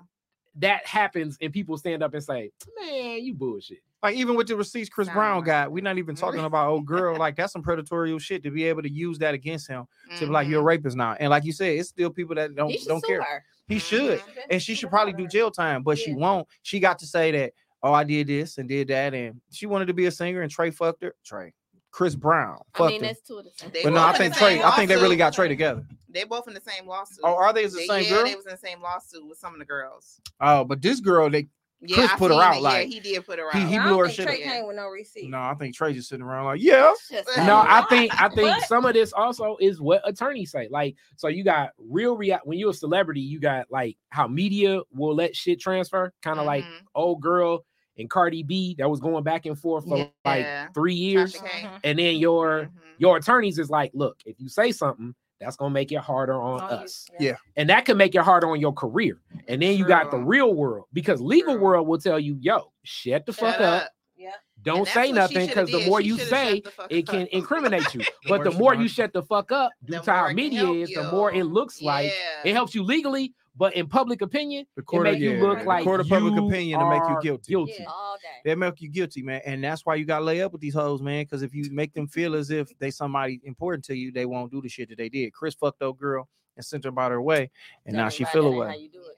that 0.60 0.86
happens 0.88 1.38
and 1.42 1.54
people 1.54 1.78
stand 1.78 2.02
up 2.02 2.14
and 2.14 2.24
say, 2.24 2.52
man, 2.80 3.24
you 3.24 3.34
bullshit. 3.36 3.80
Like 4.04 4.16
even 4.16 4.36
with 4.36 4.48
the 4.48 4.56
receipts 4.56 4.90
Chris 4.90 5.08
Sound 5.08 5.16
Brown 5.16 5.44
got, 5.44 5.72
we're 5.72 5.84
not 5.84 5.98
even 5.98 6.16
talking 6.24 6.42
about 6.42 6.70
old 6.70 6.86
girl. 6.86 7.18
Like 7.18 7.36
that's 7.36 7.54
some 7.54 7.64
predatory 7.64 8.18
shit 8.20 8.44
to 8.44 8.52
be 8.52 8.66
able 8.66 8.84
to 8.84 8.92
use 8.92 9.18
that 9.20 9.34
against 9.34 9.68
him 9.68 9.86
to 10.18 10.26
be 10.26 10.32
like 10.32 10.48
you're 10.48 10.60
a 10.62 10.64
Mhm. 10.64 10.68
rapist 10.68 10.98
now. 10.98 11.16
And 11.20 11.30
like 11.32 11.44
you 11.46 11.52
said, 11.52 11.78
it's 11.78 11.90
still 11.90 12.10
people 12.12 12.36
that 12.36 12.56
don't 12.56 12.74
don't 12.86 13.04
care. 13.04 13.22
her. 13.24 13.44
He 13.68 13.80
should, 13.80 14.20
Mhm. 14.20 14.24
and 14.52 14.62
she 14.62 14.76
should 14.76 14.90
probably 14.90 15.14
do 15.14 15.28
jail 15.28 15.52
time, 15.52 15.84
but 15.84 15.98
she 15.98 16.14
won't. 16.14 16.48
She 16.62 16.80
got 16.80 17.00
to 17.00 17.06
say 17.06 17.32
that, 17.32 17.54
oh, 17.84 17.92
I 17.92 18.04
did 18.06 18.28
this 18.28 18.58
and 18.60 18.70
did 18.70 18.88
that, 18.90 19.14
and 19.14 19.42
she 19.52 19.66
wanted 19.66 19.88
to 19.88 19.94
be 19.94 20.06
a 20.06 20.12
singer, 20.12 20.42
and 20.42 20.50
Trey 20.52 20.72
fucked 20.72 21.04
her. 21.04 21.14
Trey, 21.26 21.54
Chris 21.92 22.16
Brown, 22.16 22.60
I 22.76 22.78
fucked 22.78 22.92
mean, 22.92 23.02
her. 23.02 23.08
that's 23.08 23.22
two 23.22 23.40
of 23.40 23.44
the 23.46 23.52
same. 23.56 23.72
They 23.74 23.84
But 23.84 23.92
no, 23.94 24.04
I 24.04 24.14
think 24.18 24.36
Trey. 24.36 24.58
same 24.58 24.66
I 24.66 24.72
think 24.76 24.88
they 24.90 24.96
really 24.96 25.18
got 25.18 25.34
Trey 25.34 25.48
together. 25.50 25.86
They 26.10 26.24
both 26.24 26.48
in 26.48 26.54
the 26.54 26.62
same 26.62 26.88
lawsuit. 26.88 27.20
Oh, 27.24 27.36
are 27.36 27.52
they 27.52 27.66
the 27.66 27.72
They- 27.76 27.88
same 27.88 28.04
yeah, 28.06 28.10
girl? 28.10 28.24
they 28.26 28.36
was 28.36 28.46
in 28.46 28.52
the 28.54 28.58
same 28.58 28.82
lawsuit 28.82 29.28
with 29.28 29.38
some 29.38 29.52
of 29.54 29.60
the 29.60 29.66
girls. 29.66 30.22
Oh, 30.40 30.64
but 30.64 30.82
this 30.82 31.02
girl, 31.02 31.30
they 31.30 31.50
Yeah, 31.82 31.96
Chris 31.98 32.12
I 32.12 32.18
put 32.18 32.32
her 32.32 32.42
out, 32.42 32.58
it. 32.58 32.62
like, 32.64 32.88
yeah, 32.88 32.94
he 32.96 33.00
did 33.00 33.26
put 33.26 33.38
her 33.38 33.52
he- 33.52 33.60
out. 33.60 33.68
he 33.70 33.78
I 33.78 33.84
blew 33.84 33.90
don't 33.92 34.00
her 34.00 34.06
think 34.08 34.16
shit 34.16 34.26
Trey 34.28 34.44
up. 34.46 34.52
came 34.52 34.68
with 34.68 34.76
no 34.78 34.88
receipt. 34.88 35.30
no, 35.30 35.38
I 35.40 35.54
think 35.60 35.76
Trey 35.76 35.94
just 35.94 36.10
sitting 36.10 36.26
around 36.26 36.46
like, 36.46 36.60
yeah, 36.62 36.92
No, 37.38 37.46
No, 37.46 37.56
I 37.68 37.86
think 37.88 38.20
I 38.20 38.30
think 38.30 38.50
What? 38.50 38.64
some 38.68 38.86
of 38.86 38.94
this 38.96 39.14
also 39.14 39.58
is 39.62 39.80
what 39.80 40.02
attorneys 40.04 40.50
say. 40.52 40.68
Like, 40.72 40.96
so 41.18 41.28
you 41.28 41.44
got 41.44 41.72
real 41.78 42.18
react 42.18 42.48
when 42.48 42.58
you're 42.58 42.72
a 42.72 42.74
celebrity, 42.74 43.22
you 43.22 43.40
got 43.40 43.68
like 43.70 43.96
how 44.10 44.28
media 44.28 44.82
will 44.92 45.14
let 45.16 45.36
shit 45.36 45.60
transfer, 45.60 46.12
kind 46.24 46.40
of 46.40 46.46
like 46.48 46.64
Mhm. 46.64 46.82
old 46.96 47.22
girl 47.22 47.64
and 48.00 48.10
Cardi 48.10 48.42
B 48.44 48.76
that 48.80 48.90
was 48.90 49.00
going 49.00 49.24
back 49.24 49.46
and 49.46 49.58
forth 49.58 49.88
for 49.88 49.98
Yeah. 49.98 50.08
like 50.26 50.74
three 50.74 50.96
years, 50.96 51.36
Tasha 51.36 51.48
K. 51.50 51.62
Mhm. 51.68 51.80
and 51.84 52.00
then 52.00 52.16
your 52.18 52.62
Mhm. 52.64 52.70
your 52.98 53.18
attorneys 53.18 53.60
is 53.60 53.70
like, 53.70 53.92
look, 53.94 54.18
if 54.26 54.40
you 54.40 54.50
say 54.50 54.72
something, 54.72 55.14
that's 55.40 55.56
gonna 55.56 55.74
make 55.74 55.92
it 55.92 56.00
harder 56.00 56.34
on 56.34 56.62
Oh, 56.62 56.66
us, 56.66 57.08
Yeah. 57.20 57.36
and 57.56 57.70
that 57.70 57.86
can 57.86 57.98
make 57.98 58.16
it 58.16 58.22
harder 58.22 58.48
on 58.48 58.60
your 58.60 58.74
career. 58.74 59.20
And 59.48 59.62
then 59.62 59.78
you 59.78 59.86
got 59.86 60.12
the 60.12 60.18
real 60.18 60.54
world 60.54 60.86
because 60.94 61.22
legal 61.22 61.54
True. 61.56 61.64
world 61.64 61.88
will 61.88 62.00
tell 62.00 62.20
you, 62.20 62.38
yo, 62.42 62.72
shut 62.84 63.26
the 63.26 63.34
fuck 63.34 63.56
up, 63.62 63.84
up. 63.84 63.92
Yeah. 64.18 64.32
don't 64.64 64.88
say 64.88 65.12
nothing 65.12 65.48
because 65.48 65.70
the 65.70 65.86
more 65.86 66.02
She 66.02 66.08
you 66.08 66.18
say, 66.18 66.62
shut 66.62 66.92
it 66.92 67.08
can 67.08 67.28
incriminate 67.32 67.94
you. 67.94 68.02
But 68.28 68.44
the 68.44 68.52
more 68.52 68.74
you 68.74 68.88
shut 68.88 69.14
the 69.14 69.22
fuck 69.24 69.52
up, 69.52 69.72
due 69.86 69.94
The 69.94 70.00
to 70.02 70.12
how 70.12 70.18
more 70.22 70.26
it 70.26 70.30
can 70.30 70.36
media 70.36 70.70
is, 70.70 70.90
the 70.90 71.12
more 71.12 71.32
it 71.32 71.44
looks 71.46 71.82
like 71.82 72.12
it 72.44 72.54
helps 72.54 72.74
you 72.74 72.84
legally, 72.84 73.34
but 73.58 73.76
in 73.76 73.88
public 73.88 74.22
opinion, 74.22 74.66
the 74.76 74.82
it 74.82 74.86
court 74.86 75.08
of, 75.08 75.14
make 75.14 75.22
you 75.22 75.32
yeah, 75.32 75.42
look 75.42 75.60
the 75.60 75.66
like 75.66 75.84
court 75.84 76.00
of 76.00 76.08
public 76.08 76.38
opinion 76.38 76.80
to 76.80 76.90
make 76.90 77.02
you 77.10 77.18
guilty. 77.22 77.52
guilty. 77.52 77.76
Yeah. 77.80 77.86
all 77.90 78.18
day. 78.22 78.42
They 78.46 78.56
make 78.56 78.80
you 78.80 78.90
guilty, 78.90 79.24
man, 79.24 79.42
and 79.46 79.64
that's 79.64 79.86
why 79.86 79.96
you 79.96 80.06
got 80.06 80.20
to 80.20 80.26
lay 80.26 80.42
up 80.42 80.52
with 80.52 80.62
these 80.62 80.74
hoes, 80.74 81.02
man. 81.02 81.24
Because 81.24 81.42
if 81.42 81.54
you 81.54 81.70
make 81.72 81.94
them 81.94 82.08
feel 82.08 82.36
as 82.36 82.52
if 82.52 82.70
they 82.80 82.92
somebody 82.92 83.42
important 83.44 83.84
to 83.86 83.96
you, 83.96 84.12
they 84.12 84.26
won't 84.26 84.52
do 84.52 84.62
the 84.62 84.70
shit 84.70 84.90
that 84.90 84.98
they 84.98 85.10
did. 85.10 85.34
Chris 85.34 85.56
fucked 85.56 85.82
old 85.82 85.98
girl 85.98 86.30
and 86.56 86.66
sent 86.66 86.84
her 86.84 86.90
about 86.90 87.12
her 87.12 87.22
way, 87.22 87.50
and 87.86 87.96
Tell 87.96 88.06
now 88.06 88.10
she 88.10 88.26
feel 88.26 88.48
away. 88.48 88.78
You 88.78 88.90
do 88.90 89.00
it. 89.00 89.16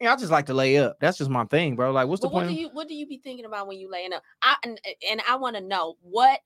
Yeah, 0.00 0.12
I 0.12 0.16
just 0.16 0.32
like 0.32 0.46
to 0.46 0.54
lay 0.54 0.76
up. 0.78 0.98
That's 1.00 1.18
just 1.18 1.30
my 1.30 1.44
thing, 1.44 1.76
bro. 1.76 1.92
Like, 1.92 2.08
what's 2.08 2.20
the 2.20 2.28
But 2.28 2.34
what 2.34 2.48
do 2.48 2.54
you 2.54 2.68
what 2.72 2.88
do 2.88 2.94
you 2.94 3.06
be 3.06 3.18
thinking 3.18 3.44
about 3.44 3.68
when 3.68 3.78
you 3.78 3.90
laying 3.90 4.12
up? 4.12 4.22
I 4.42 4.56
and, 4.64 4.80
and 5.08 5.22
I 5.28 5.36
want 5.36 5.56
to 5.56 5.62
know 5.62 5.96
what 6.02 6.40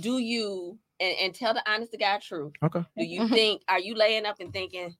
do 0.00 0.18
you 0.18 0.78
and, 1.00 1.14
and 1.20 1.34
tell 1.34 1.54
the 1.54 1.62
honest 1.70 1.92
to 1.92 1.98
God 1.98 2.22
truth. 2.22 2.52
Okay. 2.62 2.84
Do 2.96 3.04
you 3.04 3.22
mm-hmm. 3.22 3.34
think 3.34 3.62
are 3.68 3.78
you 3.78 3.94
laying 3.94 4.26
up 4.26 4.40
and 4.40 4.52
thinking, 4.52 4.96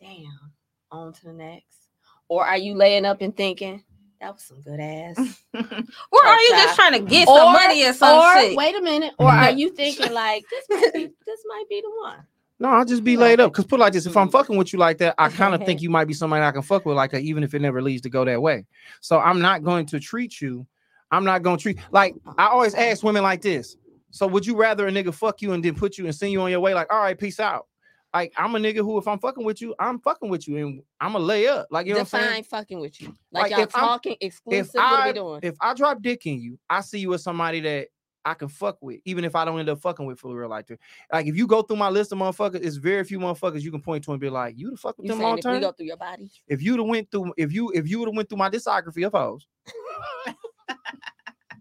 damn, 0.00 0.52
on 0.92 1.12
to 1.12 1.24
the 1.24 1.32
next? 1.32 1.88
Or 2.28 2.46
are 2.46 2.56
you 2.58 2.74
laying 2.74 3.04
up 3.04 3.20
and 3.20 3.36
thinking, 3.36 3.82
that 4.20 4.32
was 4.34 4.42
some 4.42 4.60
good 4.60 4.80
ass? 4.80 5.16
Or 5.54 6.24
are 6.26 6.40
you 6.40 6.50
just 6.50 6.76
trying 6.76 6.92
to 6.92 7.00
get 7.00 7.26
some 7.26 7.48
Or- 7.48 7.52
money 7.52 7.84
or 7.84 7.92
some 7.92 8.18
or 8.18 8.40
shit? 8.40 8.56
wait 8.56 8.76
a 8.76 8.80
minute, 8.80 9.12
or 9.18 9.28
are 9.30 9.50
you 9.50 9.70
thinking 9.70 10.12
like 10.14 10.44
this 10.50 10.64
might 10.70 10.92
be 10.94 11.08
this 11.26 11.40
might 11.48 11.64
be 11.68 11.80
the 11.80 11.90
one? 12.02 12.18
No, 12.60 12.68
I'll 12.68 12.84
just 12.84 13.02
be 13.02 13.16
laid 13.16 13.40
up. 13.40 13.52
Cause 13.52 13.64
put 13.66 13.80
it 13.80 13.82
like 13.82 13.92
this: 13.92 14.06
if 14.06 14.16
I'm 14.16 14.28
Mm. 14.28 14.32
fucking 14.32 14.56
with 14.56 14.72
you 14.72 14.78
like 14.78 14.98
that, 14.98 15.14
I 15.18 15.28
kind 15.28 15.54
of 15.54 15.64
think 15.66 15.82
you 15.82 15.90
might 15.90 16.04
be 16.06 16.14
somebody 16.14 16.44
I 16.44 16.52
can 16.52 16.62
fuck 16.62 16.86
with 16.86 16.96
like 16.96 17.10
that, 17.10 17.22
even 17.22 17.42
if 17.42 17.54
it 17.54 17.60
never 17.60 17.82
leads 17.82 18.02
to 18.02 18.10
go 18.10 18.24
that 18.24 18.40
way. 18.40 18.64
So 19.00 19.18
I'm 19.18 19.40
not 19.40 19.62
going 19.64 19.86
to 19.86 19.98
treat 20.00 20.40
you. 20.40 20.66
I'm 21.10 21.24
not 21.24 21.42
going 21.42 21.56
to 21.58 21.62
treat 21.62 21.78
like 21.90 22.14
I 22.38 22.46
always 22.46 22.74
ask 22.74 23.02
women 23.02 23.22
like 23.22 23.42
this. 23.42 23.76
So 24.10 24.26
would 24.26 24.46
you 24.46 24.56
rather 24.56 24.86
a 24.86 24.90
nigga 24.90 25.12
fuck 25.12 25.42
you 25.42 25.52
and 25.52 25.64
then 25.64 25.74
put 25.74 25.98
you 25.98 26.04
and 26.06 26.14
send 26.14 26.32
you 26.32 26.40
on 26.40 26.50
your 26.50 26.60
way? 26.60 26.72
Like, 26.74 26.92
all 26.92 27.00
right, 27.00 27.18
peace 27.18 27.40
out. 27.40 27.66
Like 28.14 28.32
I'm 28.36 28.54
a 28.54 28.58
nigga 28.58 28.78
who, 28.78 28.98
if 28.98 29.08
I'm 29.08 29.18
fucking 29.18 29.44
with 29.44 29.60
you, 29.62 29.74
I'm 29.78 29.98
fucking 30.00 30.28
with 30.28 30.46
you, 30.46 30.56
and 30.58 30.82
I'm 31.00 31.14
a 31.14 31.18
lay 31.18 31.48
up. 31.48 31.66
Like 31.70 31.86
you 31.86 31.94
know 31.94 32.00
what 32.00 32.14
I'm 32.14 32.20
saying? 32.20 32.26
Define 32.28 32.44
fucking 32.44 32.80
with 32.80 33.00
you. 33.00 33.14
Like, 33.32 33.44
Like, 33.44 33.50
y'all 33.52 33.60
if 33.62 33.76
I'm- 33.76 33.86
talking 33.88 34.16
exclusive. 34.20 34.66
if 34.68 34.74
what 34.74 34.84
are 35.00 35.06
we 35.06 35.12
doing? 35.14 35.40
if 35.42 35.54
I 35.60 35.72
drop 35.74 36.02
dick 36.02 36.26
in 36.26 36.40
you, 36.40 36.58
I 36.68 36.80
see 36.82 36.98
you 37.00 37.14
as 37.14 37.22
somebody 37.22 37.60
that 37.60 37.88
I 38.24 38.34
can 38.34 38.46
fuck 38.48 38.76
with, 38.82 39.00
even 39.04 39.24
if 39.24 39.34
I 39.34 39.44
don't 39.44 39.58
end 39.58 39.68
up 39.68 39.80
fucking 39.80 40.04
with 40.06 40.20
for 40.20 40.36
real 40.36 40.48
like 40.48 40.66
that. 40.68 40.78
Like 41.12 41.26
if 41.26 41.36
you 41.36 41.46
go 41.46 41.62
through 41.62 41.76
my 41.78 41.88
list 41.88 42.12
of 42.12 42.18
motherfuckers, 42.18 42.64
it's 42.64 42.76
very 42.76 43.02
few 43.02 43.18
motherfuckers 43.18 43.62
you 43.62 43.70
can 43.72 43.80
point 43.80 44.04
to 44.04 44.12
and 44.12 44.20
be 44.20 44.28
like, 44.30 44.56
you 44.58 44.70
the 44.70 44.76
fuck 44.76 44.96
with 44.98 45.06
You 45.06 45.12
them 45.14 45.22
long 45.22 45.38
if 45.38 45.42
term. 45.42 45.60
go 45.60 45.72
through 45.72 45.86
your 45.86 45.96
body? 45.96 46.30
If 46.46 46.62
you'd 46.62 46.78
have 46.78 46.86
went 46.86 47.10
through, 47.10 47.32
if 47.36 47.52
you 47.52 47.70
if 47.74 47.88
you 47.88 47.98
would 47.98 48.08
have 48.08 48.14
went 48.16 48.28
through 48.28 48.38
my 48.38 48.50
discography 48.50 49.04
of 49.06 49.12
hoes, 49.12 49.46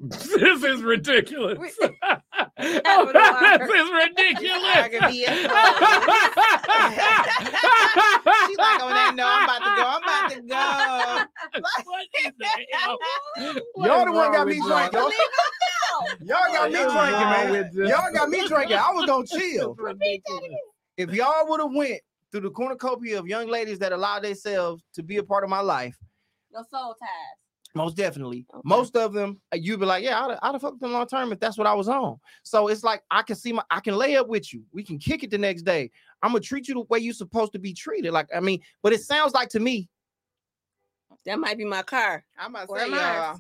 this 0.02 0.64
is 0.64 0.82
ridiculous. 0.82 1.60
We- 1.60 1.72
oh, 1.84 3.12
this 3.12 3.14
Happened 3.14 3.14
to 3.14 3.74
her. 3.74 3.76
is 3.76 3.92
ridiculous. 3.92 4.64
I 4.76 4.90
could 4.90 5.10
be 5.12 5.26
a 5.26 5.34
She's 8.48 8.58
like 8.58 8.82
oh, 8.82 8.88
on 8.88 8.94
that. 8.94 9.14
No, 9.16 9.26
I'm 9.28 9.44
about 9.44 9.60
to 9.60 9.72
go. 9.78 9.84
I'm 9.88 10.02
about 10.04 10.30
to 10.32 10.42
go. 10.42 11.62
what 11.86 12.06
is 12.26 12.32
the 12.38 12.48
Y'all 13.86 14.06
the 14.06 14.12
one 14.12 14.32
got 14.32 14.48
with 14.48 14.58
me 14.58 14.68
y'all? 14.68 14.90
drinking. 14.90 16.28
Y'all 16.28 16.52
got 16.52 16.72
me 16.72 16.80
drinking, 16.80 16.96
man. 16.96 17.72
Y'all 17.90 18.14
got 18.14 18.30
me 18.30 18.48
drinking. 18.48 18.78
I 18.78 18.92
was 18.92 19.06
gonna 19.06 19.28
chill. 19.28 19.76
If 20.98 21.14
y'all 21.14 21.48
would 21.48 21.62
have 21.62 21.74
went 21.74 22.02
through 22.32 22.42
the 22.42 22.50
cornucopia 22.50 23.20
of 23.20 23.28
young 23.28 23.48
ladies 23.48 23.78
that 23.80 23.92
allowed 23.92 24.24
themselves 24.24 24.84
to 24.94 25.04
be 25.04 25.18
a 25.18 25.24
part 25.24 25.44
of 25.44 25.50
my 25.50 25.60
life, 25.60 25.98
Your 26.52 26.64
soul 26.72 26.96
ties. 27.00 27.10
Most 27.74 27.96
definitely. 27.96 28.46
Okay. 28.54 28.62
Most 28.66 28.96
of 28.98 29.14
them, 29.14 29.40
uh, 29.54 29.58
you'd 29.58 29.80
be 29.80 29.86
like, 29.86 30.04
yeah, 30.04 30.20
I'd, 30.26 30.38
I'd 30.42 30.52
have 30.54 30.62
fucked 30.62 30.82
them 30.82 30.92
long 30.92 31.08
term 31.08 31.32
if 31.32 31.40
that's 31.40 31.58
what 31.58 31.68
I 31.68 31.74
was 31.74 31.88
on. 31.88 32.18
So 32.44 32.68
it's 32.68 32.84
like 32.84 33.02
I 33.10 33.22
can 33.22 33.36
see 33.36 33.54
my, 33.54 33.64
I 33.72 33.80
can 33.80 33.96
lay 33.96 34.18
up 34.18 34.28
with 34.28 34.54
you. 34.54 34.64
We 34.74 34.84
can 34.84 34.98
kick 35.00 35.24
it 35.24 35.32
the 35.32 35.38
next 35.38 35.62
day. 35.64 35.90
I'm 36.22 36.32
gonna 36.32 36.42
treat 36.42 36.68
you 36.68 36.74
the 36.76 36.82
way 36.82 37.00
you're 37.00 37.14
supposed 37.14 37.54
to 37.54 37.60
be 37.60 37.74
treated. 37.74 38.12
Like 38.12 38.28
I 38.36 38.40
mean, 38.42 38.60
but 38.84 38.92
it 38.94 39.02
sounds 39.02 39.34
like 39.34 39.50
to 39.50 39.60
me, 39.60 39.90
That 41.26 41.40
might 41.40 41.58
be 41.58 41.66
my 41.66 41.82
car. 41.84 42.24
I'm 42.38 42.52
about 42.54 42.68
to 42.68 42.72
Where 42.74 42.86
say, 42.88 42.94
I? 42.94 43.30
y'all. 43.30 43.40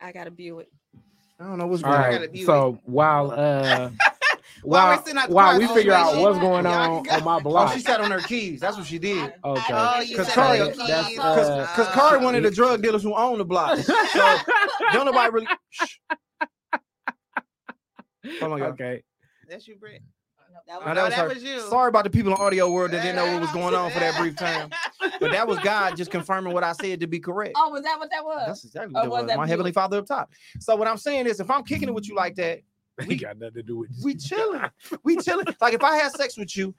I 0.00 0.12
got 0.12 0.26
a 0.26 0.30
Buick. 0.30 0.68
I 1.40 1.44
don't 1.44 1.58
know 1.58 1.66
what's 1.66 1.82
All 1.82 1.90
going 1.90 2.04
on. 2.04 2.10
gotta 2.10 2.20
right. 2.22 2.32
be 2.32 2.44
So 2.44 2.78
while 2.84 3.30
uh 3.36 3.90
While 4.64 4.86
we're 4.86 4.90
while, 4.94 5.04
sitting 5.04 5.18
at 5.20 5.28
the 5.28 5.34
while 5.34 5.58
we 5.58 5.66
figure 5.68 5.92
out 5.92 6.16
what's 6.16 6.38
going 6.38 6.64
on 6.66 7.06
on 7.08 7.24
my 7.24 7.34
go. 7.34 7.36
Oh, 7.36 7.40
block. 7.40 7.74
she 7.74 7.80
sat 7.80 8.00
on 8.00 8.10
her 8.10 8.20
keys. 8.20 8.60
That's 8.60 8.76
what 8.76 8.86
she 8.86 8.98
did. 8.98 9.32
Okay. 9.44 9.62
Oh, 9.72 10.00
you 10.00 10.16
Cause 10.16 10.26
said 10.26 10.34
Cardi- 10.34 10.60
on 10.60 10.66
your 10.76 10.86
that's, 10.86 11.08
keys. 11.08 11.18
uh, 11.18 11.66
Cause, 11.76 11.86
cause 11.86 11.94
Kari 11.94 12.24
one 12.24 12.34
of 12.34 12.42
the 12.42 12.50
drug 12.50 12.82
dealers 12.82 13.02
who 13.02 13.14
own 13.14 13.38
the 13.38 13.44
block. 13.44 13.78
So 14.12 14.36
don't 14.92 15.04
nobody 15.06 15.30
really. 15.32 15.48
Shh. 15.70 15.96
Oh 18.40 18.48
my 18.48 18.58
god. 18.58 18.68
okay. 18.72 19.02
That's 19.48 19.68
you, 19.68 19.76
Britt. 19.76 20.02
That 20.66 20.80
No, 20.80 20.86
was, 20.86 20.94
that 20.96 21.04
was 21.04 21.14
that 21.14 21.18
her. 21.20 21.28
was 21.34 21.42
you. 21.44 21.60
Sorry 21.68 21.88
about 21.90 22.04
the 22.04 22.10
people 22.10 22.32
in 22.32 22.38
audio 22.40 22.70
world 22.70 22.92
that 22.92 23.02
didn't 23.02 23.16
know 23.16 23.30
what 23.32 23.40
was 23.42 23.50
going 23.52 23.74
on 23.74 23.90
for 23.90 24.00
that 24.00 24.16
brief 24.18 24.34
time. 24.36 24.70
But 25.20 25.32
that 25.32 25.46
was 25.46 25.58
God 25.58 25.94
just 25.96 26.10
confirming 26.10 26.54
what 26.54 26.64
I 26.64 26.72
said 26.72 27.00
to 27.00 27.06
be 27.06 27.18
correct. 27.20 27.52
oh, 27.56 27.68
was 27.70 27.82
that 27.82 27.98
what 27.98 28.08
that 28.10 28.24
was? 28.24 28.44
That's 28.46 28.64
exactly 28.64 28.94
Oh, 28.96 29.00
what 29.00 29.04
it 29.04 29.10
was 29.10 29.20
was. 29.22 29.28
that 29.28 29.36
My 29.36 29.42
Buick? 29.42 29.50
heavenly 29.50 29.72
Father 29.72 29.98
up 29.98 30.06
top. 30.06 30.32
So 30.60 30.74
what 30.76 30.88
I'm 30.88 30.96
saying 30.96 31.26
is, 31.26 31.38
if 31.40 31.50
I'm 31.50 31.64
kicking 31.64 31.88
it 31.88 31.94
with 31.94 32.08
you 32.08 32.14
like 32.14 32.36
that, 32.36 32.60
We 33.08 33.16
got 33.16 33.38
nothing 33.38 33.54
to 33.54 33.62
do 33.62 33.78
with 33.78 33.90
we 34.04 34.14
chilling. 34.14 34.62
We 35.02 35.16
chilling. 35.16 35.46
Like 35.60 35.74
if 35.74 35.82
I 35.82 35.96
had 35.96 36.12
sex 36.12 36.36
with 36.36 36.56
you, 36.56 36.74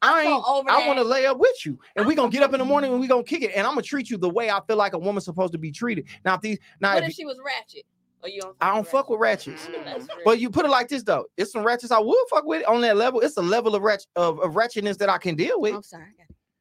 I 0.00 0.22
ain't. 0.22 0.44
over 0.46 0.70
I 0.70 0.86
want 0.86 0.98
to 0.98 1.04
lay 1.04 1.26
up 1.26 1.38
with 1.38 1.64
you, 1.66 1.78
and 1.96 2.06
we 2.06 2.14
gonna 2.14 2.30
get 2.30 2.42
up 2.42 2.52
in 2.52 2.58
the 2.58 2.64
morning 2.64 2.92
and 2.92 3.00
we 3.00 3.06
gonna 3.06 3.22
kick 3.24 3.42
it, 3.42 3.52
and 3.54 3.66
I'm 3.66 3.72
gonna 3.74 3.82
treat 3.82 4.10
you 4.10 4.16
the 4.18 4.30
way 4.30 4.50
I 4.50 4.60
feel 4.66 4.76
like 4.76 4.92
a 4.94 4.98
woman's 4.98 5.24
supposed 5.24 5.52
to 5.52 5.58
be 5.58 5.70
treated. 5.72 6.06
Now, 6.24 6.34
if 6.34 6.40
these, 6.40 6.58
now, 6.80 6.94
What 6.94 7.02
if 7.04 7.10
if 7.10 7.14
she 7.16 7.24
was 7.24 7.38
ratchet? 7.44 7.84
Or 8.22 8.28
you 8.28 8.40
don't? 8.40 8.56
I 8.60 8.72
don't 8.74 8.86
fuck 8.86 9.10
with 9.10 9.18
ratchets. 9.18 9.66
Mm. 9.66 10.08
But 10.24 10.38
you 10.38 10.48
put 10.48 10.64
it 10.64 10.70
like 10.70 10.88
this 10.88 11.02
though, 11.02 11.26
it's 11.36 11.50
some 11.52 11.64
ratchets 11.64 11.90
I 11.90 11.98
would 11.98 12.28
fuck 12.30 12.44
with 12.44 12.64
on 12.68 12.80
that 12.82 12.96
level. 12.96 13.20
It's 13.20 13.36
a 13.36 13.42
level 13.42 13.74
of 13.74 13.82
ratchet 13.82 14.06
of, 14.14 14.38
of 14.40 14.54
wretchedness 14.54 14.96
that 14.98 15.08
I 15.08 15.18
can 15.18 15.34
deal 15.34 15.60
with. 15.60 15.74
I'm 15.74 15.82
sorry. 15.82 16.06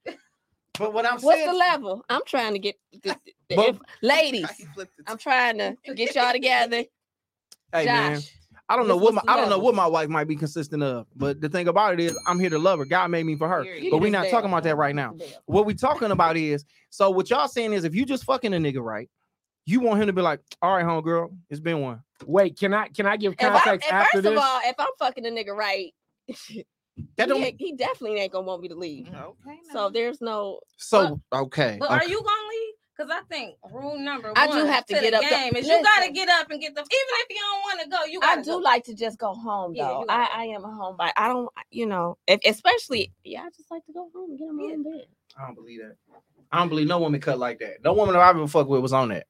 But 0.79 0.93
what 0.93 1.05
I'm 1.05 1.19
What's 1.19 1.38
saying, 1.38 1.51
the 1.51 1.57
level? 1.57 2.03
I'm 2.09 2.21
trying 2.25 2.53
to 2.53 2.59
get 2.59 2.75
the, 3.03 3.15
the- 3.49 3.55
But- 3.55 3.69
if- 3.69 3.79
ladies. 4.01 4.49
He 4.57 4.65
flipped 4.73 4.97
it. 4.97 5.05
I'm 5.07 5.17
trying 5.17 5.57
to 5.59 5.75
get 5.93 6.15
y'all 6.15 6.32
together. 6.32 6.84
hey 7.73 7.86
man, 7.86 8.15
Josh, 8.15 8.32
I 8.72 8.78
don't 8.78 8.88
know 8.88 8.95
what 8.95 9.13
my, 9.13 9.22
I 9.28 9.36
don't 9.36 9.49
know 9.49 9.59
what 9.59 9.76
my 9.76 9.86
wife 9.86 10.07
might 10.07 10.30
be 10.30 10.36
consistent 10.38 10.82
of. 10.82 11.05
But 11.13 11.41
the 11.41 11.49
thing 11.49 11.67
about 11.67 11.93
it 11.93 11.99
is, 11.99 12.17
I'm 12.26 12.39
here 12.39 12.49
to 12.49 12.57
love 12.57 12.80
her. 12.80 12.86
God 12.86 13.11
made 13.11 13.26
me 13.26 13.36
for 13.36 13.49
her. 13.49 13.63
Period. 13.63 13.91
But 13.91 13.97
we're 13.97 14.11
not 14.11 14.24
there. 14.24 14.32
talking 14.32 14.49
about 14.49 14.63
that 14.63 14.78
right 14.78 14.95
now. 14.95 15.15
What 15.45 15.65
we 15.65 15.74
talking 15.74 16.11
about 16.11 16.38
is, 16.38 16.63
so 16.89 17.09
what 17.09 17.30
y'all 17.30 17.49
saying 17.49 17.74
is, 17.74 17.84
if 17.84 17.93
you 17.93 18.05
just 18.05 18.24
fucking 18.24 18.53
a 18.53 18.57
nigga 18.57 18.82
right, 18.82 19.09
you 19.65 19.82
want 19.82 19.99
him 19.99 20.07
to 20.07 20.13
be 20.13 20.22
like, 20.22 20.39
all 20.61 20.76
right, 20.76 20.86
homegirl, 20.86 21.36
it's 21.49 21.59
been 21.59 21.82
one. 21.82 22.01
Wait, 22.26 22.57
can 22.57 22.74
I 22.74 22.88
can 22.88 23.05
I 23.05 23.17
give 23.17 23.34
If 23.34 23.43
I, 23.43 23.49
context 23.49 23.88
if, 23.88 23.93
after 23.93 24.17
first 24.17 24.24
this? 24.24 24.32
of 24.32 24.38
all, 24.38 24.61
if 24.63 24.76
I'm 24.80 24.88
fucking 24.99 25.26
a 25.26 25.30
nigga 25.30 25.53
right, 25.53 25.93
That 27.17 27.30
don't. 27.30 27.41
he, 27.41 27.55
he 27.57 27.76
definitely 27.76 28.19
ain't 28.19 28.32
gonna 28.32 28.45
want 28.45 28.61
me 28.61 28.67
to 28.67 28.76
leave. 28.76 29.07
Okay. 29.07 29.57
So 29.72 29.89
there's 29.89 30.22
no. 30.22 30.59
So 30.78 31.22
okay. 31.34 31.78
But 31.80 31.91
okay. 31.91 32.05
are 32.05 32.07
you 32.07 32.17
gonna 32.17 32.49
leave? 32.49 32.51
Because 33.02 33.18
I 33.20 33.34
think 33.34 33.56
rule 33.72 33.97
number 33.97 34.32
I 34.36 34.47
one 34.47 34.58
do 34.60 34.66
have 34.66 34.86
to 34.88 34.95
the 34.95 35.02
get 35.02 35.14
up. 35.16 35.22
game 35.22 35.56
is 35.56 35.68
you 35.68 35.82
gotta 35.82 36.12
get 36.12 36.30
up 36.30 36.52
and 36.52 36.62
get 36.62 36.76
the 36.76 36.82
even 36.82 36.89
if 36.91 37.30
you 37.30 37.36
don't 37.38 37.62
want 37.62 37.82
to 37.82 37.89
go, 37.89 38.06
you 38.06 38.20
I 38.24 38.36
do 38.38 38.52
go. 38.52 38.58
like 38.58 38.84
to 38.86 38.93
just 38.93 39.18
go 39.18 39.34
home 39.34 39.74
Yeah, 39.76 39.88
though. 39.88 39.99
you 40.02 40.06
gotta 40.08 40.32
I, 40.34 40.41
I 40.41 40.45
am 40.45 40.64
a 40.64 40.68
homebody. 40.68 41.12
I 41.18 41.28
don't, 41.28 41.49
you 41.72 41.86
know, 41.88 42.18
if, 42.28 42.39
especially 42.45 43.12
yeah, 43.24 43.41
I 43.43 43.49
just 43.49 43.72
like 43.72 43.86
to 43.88 43.93
go 43.93 44.10
home 44.14 44.32
and 44.32 44.39
get 44.39 44.47
in 44.49 44.58
my 44.58 44.64
Yeah. 44.66 44.74
own 44.74 44.84
bed. 44.84 45.06
I 45.39 45.45
don't 45.47 45.56
believe 45.56 45.80
that. 45.82 45.95
I 46.52 46.60
don't 46.60 46.70
believe 46.70 46.88
no 46.88 46.99
woman 46.99 47.20
cut 47.22 47.39
like 47.39 47.60
that. 47.60 47.84
No 47.84 47.93
woman 47.93 48.14
that 48.14 48.22
I 48.22 48.30
ever 48.30 48.47
fucked 48.47 48.70
with 48.70 48.82
was 48.82 48.93
on 48.93 49.10
that. 49.10 49.26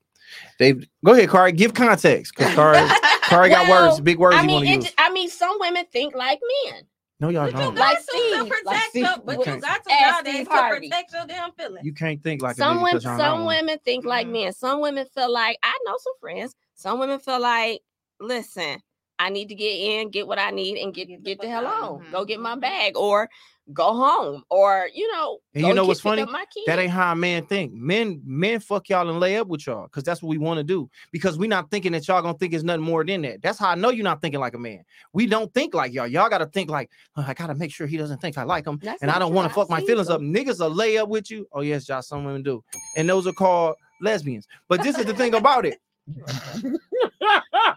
They 0.60 0.74
go 1.06 1.14
ahead, 1.14 1.30
Kari. 1.30 1.52
Give 1.52 1.74
context, 1.74 2.34
because 2.36 2.54
Kari, 2.56 2.88
Kari 3.24 3.50
got 3.50 3.68
words, 3.70 4.00
big 4.02 4.18
words 4.18 4.36
I 4.36 4.42
you 4.42 4.48
mean, 4.48 4.56
want 4.56 4.66
to 4.66 4.72
it, 4.72 4.76
use. 4.76 4.86
j- 4.86 4.94
I 4.98 5.12
mean, 5.12 5.30
some 5.30 5.58
women 5.60 5.86
think 5.92 6.16
like 6.16 6.40
men. 6.66 6.84
No, 7.22 7.30
y'all 7.30 7.48
But 7.48 7.52
you 7.60 7.60
don't. 7.60 7.76
got 7.76 7.92
Like 7.92 8.00
to, 8.00 8.04
Steve, 8.04 8.40
to 8.40 8.46
like 8.64 8.82
protect 8.82 8.90
Steve. 8.90 9.06
your, 9.06 9.18
but 9.26 9.38
Okay. 9.38 9.52
you 9.52 9.62
got 9.62 9.84
to 9.86 9.96
nowadays 10.00 10.48
to 10.50 10.64
protect 10.64 11.14
your 11.14 11.26
damn 11.28 11.52
feelings. 11.54 11.86
You 11.86 11.94
can't 11.94 12.24
think 12.24 12.42
like 12.42 12.58
a 12.58 12.62
some 12.62 12.68
nigga 12.68 12.90
women, 12.90 12.90
'cause 12.90 13.06
y'all 13.06 13.20
not 13.20 13.38
some 13.38 13.40
one. 13.40 13.48
women 13.48 13.80
think 13.86 14.06
like 14.06 14.28
Mhm. 14.28 14.32
men. 14.34 14.54
Some 14.54 14.82
women 14.82 15.06
feel 15.14 15.32
like 15.32 15.58
I 15.64 15.78
know 15.86 15.98
some 16.00 16.14
friends. 16.20 16.56
Some 16.76 17.00
women 17.00 17.20
feel 17.20 17.40
like, 17.40 17.82
listen, 18.20 18.82
I 19.20 19.30
need 19.30 19.50
to 19.50 19.56
get 19.56 19.72
in, 19.72 20.10
get 20.10 20.28
what 20.28 20.40
I 20.40 20.50
need, 20.52 20.78
and 20.80 20.94
get 20.94 21.08
Get 21.24 21.24
get, 21.24 21.42
the 21.42 21.48
the 21.48 21.50
hell 21.50 21.68
out. 21.68 21.82
on. 21.84 22.02
Mhm, 22.02 22.10
Go 22.12 22.26
get 22.26 22.40
my 22.40 22.56
mhm. 22.56 22.60
bag, 22.60 22.98
or 22.98 23.30
go 23.74 23.94
home, 23.94 24.44
or 24.50 24.88
you 24.94 25.12
know. 25.12 25.40
And 25.56 25.66
you 25.66 25.74
know 25.74 25.86
what's 25.86 26.00
funny? 26.00 26.22
up 26.22 26.30
My 26.30 26.46
kids. 26.54 26.66
That 26.66 26.80
ain't 26.80 26.92
how 26.92 27.12
a 27.12 27.16
man 27.16 27.46
think. 27.46 27.74
Men, 27.74 28.22
men 28.26 28.60
fuck 28.60 28.90
y'all 28.90 29.10
and 29.10 29.20
lay 29.20 29.38
up 29.38 29.48
with 29.48 29.66
y'all 29.68 29.84
because 29.84 30.04
that's 30.04 30.22
what 30.22 30.30
we 30.30 30.38
want 30.38 30.58
to 30.58 30.64
do. 30.64 30.90
Because 31.12 31.38
we 31.38 31.48
not 31.48 31.72
thinking 31.72 31.92
that 31.94 32.08
y'all 32.08 32.22
gonna 32.22 32.38
think 32.38 32.54
it's 32.54 32.64
nothing 32.64 32.84
more 32.84 33.04
than 33.04 33.22
that. 33.24 33.42
That's 33.42 33.60
how 33.60 33.70
I 33.70 33.76
know 33.76 33.90
you're 33.90 34.04
not 34.04 34.22
thinking 34.22 34.40
like 34.40 34.56
a 34.56 34.60
man. 34.60 34.84
We 35.14 35.28
don't 35.28 35.54
think 35.54 35.74
like 35.74 35.94
y'all. 35.94 36.08
Y'all 36.08 36.30
gotta 36.30 36.48
think 36.48 36.70
like, 36.70 36.90
"Oh, 37.16 37.26
I 37.28 37.34
gotta 37.34 37.56
make 37.56 37.72
sure 37.72 37.88
he 37.88 37.98
doesn't 37.98 38.20
think 38.20 38.38
I 38.38 38.44
like 38.44 38.66
him, 38.66 38.80
That's 38.82 39.02
and 39.02 39.12
I 39.12 39.20
don't 39.20 39.34
want 39.34 39.48
to 39.48 39.54
fuck 39.54 39.70
my 39.70 39.82
feelings 39.82 40.10
up. 40.10 40.22
Niggas 40.22 40.60
will 40.60 40.70
lay 40.70 40.98
up 40.98 41.10
with 41.10 41.30
you. 41.32 41.48
Oh 41.52 41.62
yes, 41.62 41.88
y'all 41.88 42.02
some 42.02 42.24
women 42.26 42.44
do, 42.44 42.64
and 42.98 43.10
those 43.10 43.28
are 43.28 43.34
called 43.34 43.76
lesbians. 44.02 44.48
But 44.68 44.84
this 44.84 44.98
is 44.98 45.06
the 45.06 45.14
thing 45.14 45.34
about 45.34 45.66
it. 45.66 45.80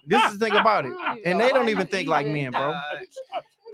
This 0.07 0.23
is 0.25 0.39
the 0.39 0.47
thing 0.47 0.57
about 0.57 0.87
it. 0.87 0.93
And 1.25 1.41
they 1.41 1.49
don't 1.49 1.69
even 1.69 1.87
think 1.87 2.09
like 2.15 2.27
men, 2.27 2.51
bro. 2.53 2.75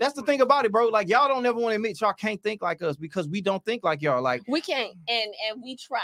That's 0.01 0.15
the 0.15 0.23
thing 0.23 0.41
about 0.41 0.65
it, 0.65 0.71
bro. 0.71 0.87
Like 0.87 1.07
y'all 1.07 1.27
don't 1.27 1.45
ever 1.45 1.59
want 1.59 1.71
to 1.73 1.75
admit 1.75 2.01
y'all 2.01 2.11
can't 2.11 2.41
think 2.41 2.61
like 2.61 2.81
us 2.81 2.97
because 2.97 3.27
we 3.29 3.39
don't 3.39 3.63
think 3.63 3.83
like 3.83 4.01
y'all. 4.01 4.21
Like 4.21 4.41
We 4.47 4.59
can't, 4.59 4.93
and 5.07 5.33
and 5.49 5.61
we 5.63 5.77
try. 5.77 5.99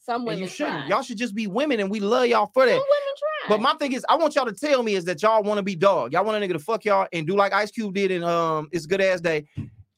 Some 0.00 0.24
women 0.24 0.40
you 0.40 0.48
shouldn't. 0.48 0.80
try. 0.80 0.88
Y'all 0.88 1.02
should 1.02 1.16
just 1.16 1.34
be 1.34 1.46
women, 1.46 1.78
and 1.80 1.88
we 1.90 2.00
love 2.00 2.26
y'all 2.26 2.50
for 2.52 2.62
Some 2.62 2.68
that. 2.70 2.74
women 2.74 2.82
try. 3.18 3.48
But 3.48 3.60
my 3.60 3.74
thing 3.74 3.92
is, 3.92 4.04
I 4.08 4.16
want 4.16 4.34
y'all 4.34 4.46
to 4.46 4.52
tell 4.52 4.82
me 4.82 4.94
is 4.96 5.04
that 5.04 5.22
y'all 5.22 5.42
want 5.44 5.58
to 5.58 5.62
be 5.62 5.76
dog. 5.76 6.12
Y'all 6.12 6.24
want 6.24 6.42
a 6.42 6.46
nigga 6.46 6.54
to 6.54 6.58
fuck 6.58 6.84
y'all 6.84 7.06
and 7.12 7.24
do 7.26 7.36
like 7.36 7.52
Ice 7.52 7.70
Cube 7.70 7.94
did 7.94 8.10
in 8.10 8.24
um 8.24 8.68
It's 8.72 8.84
a 8.84 8.88
Good 8.88 9.00
Ass 9.00 9.20
Day. 9.20 9.46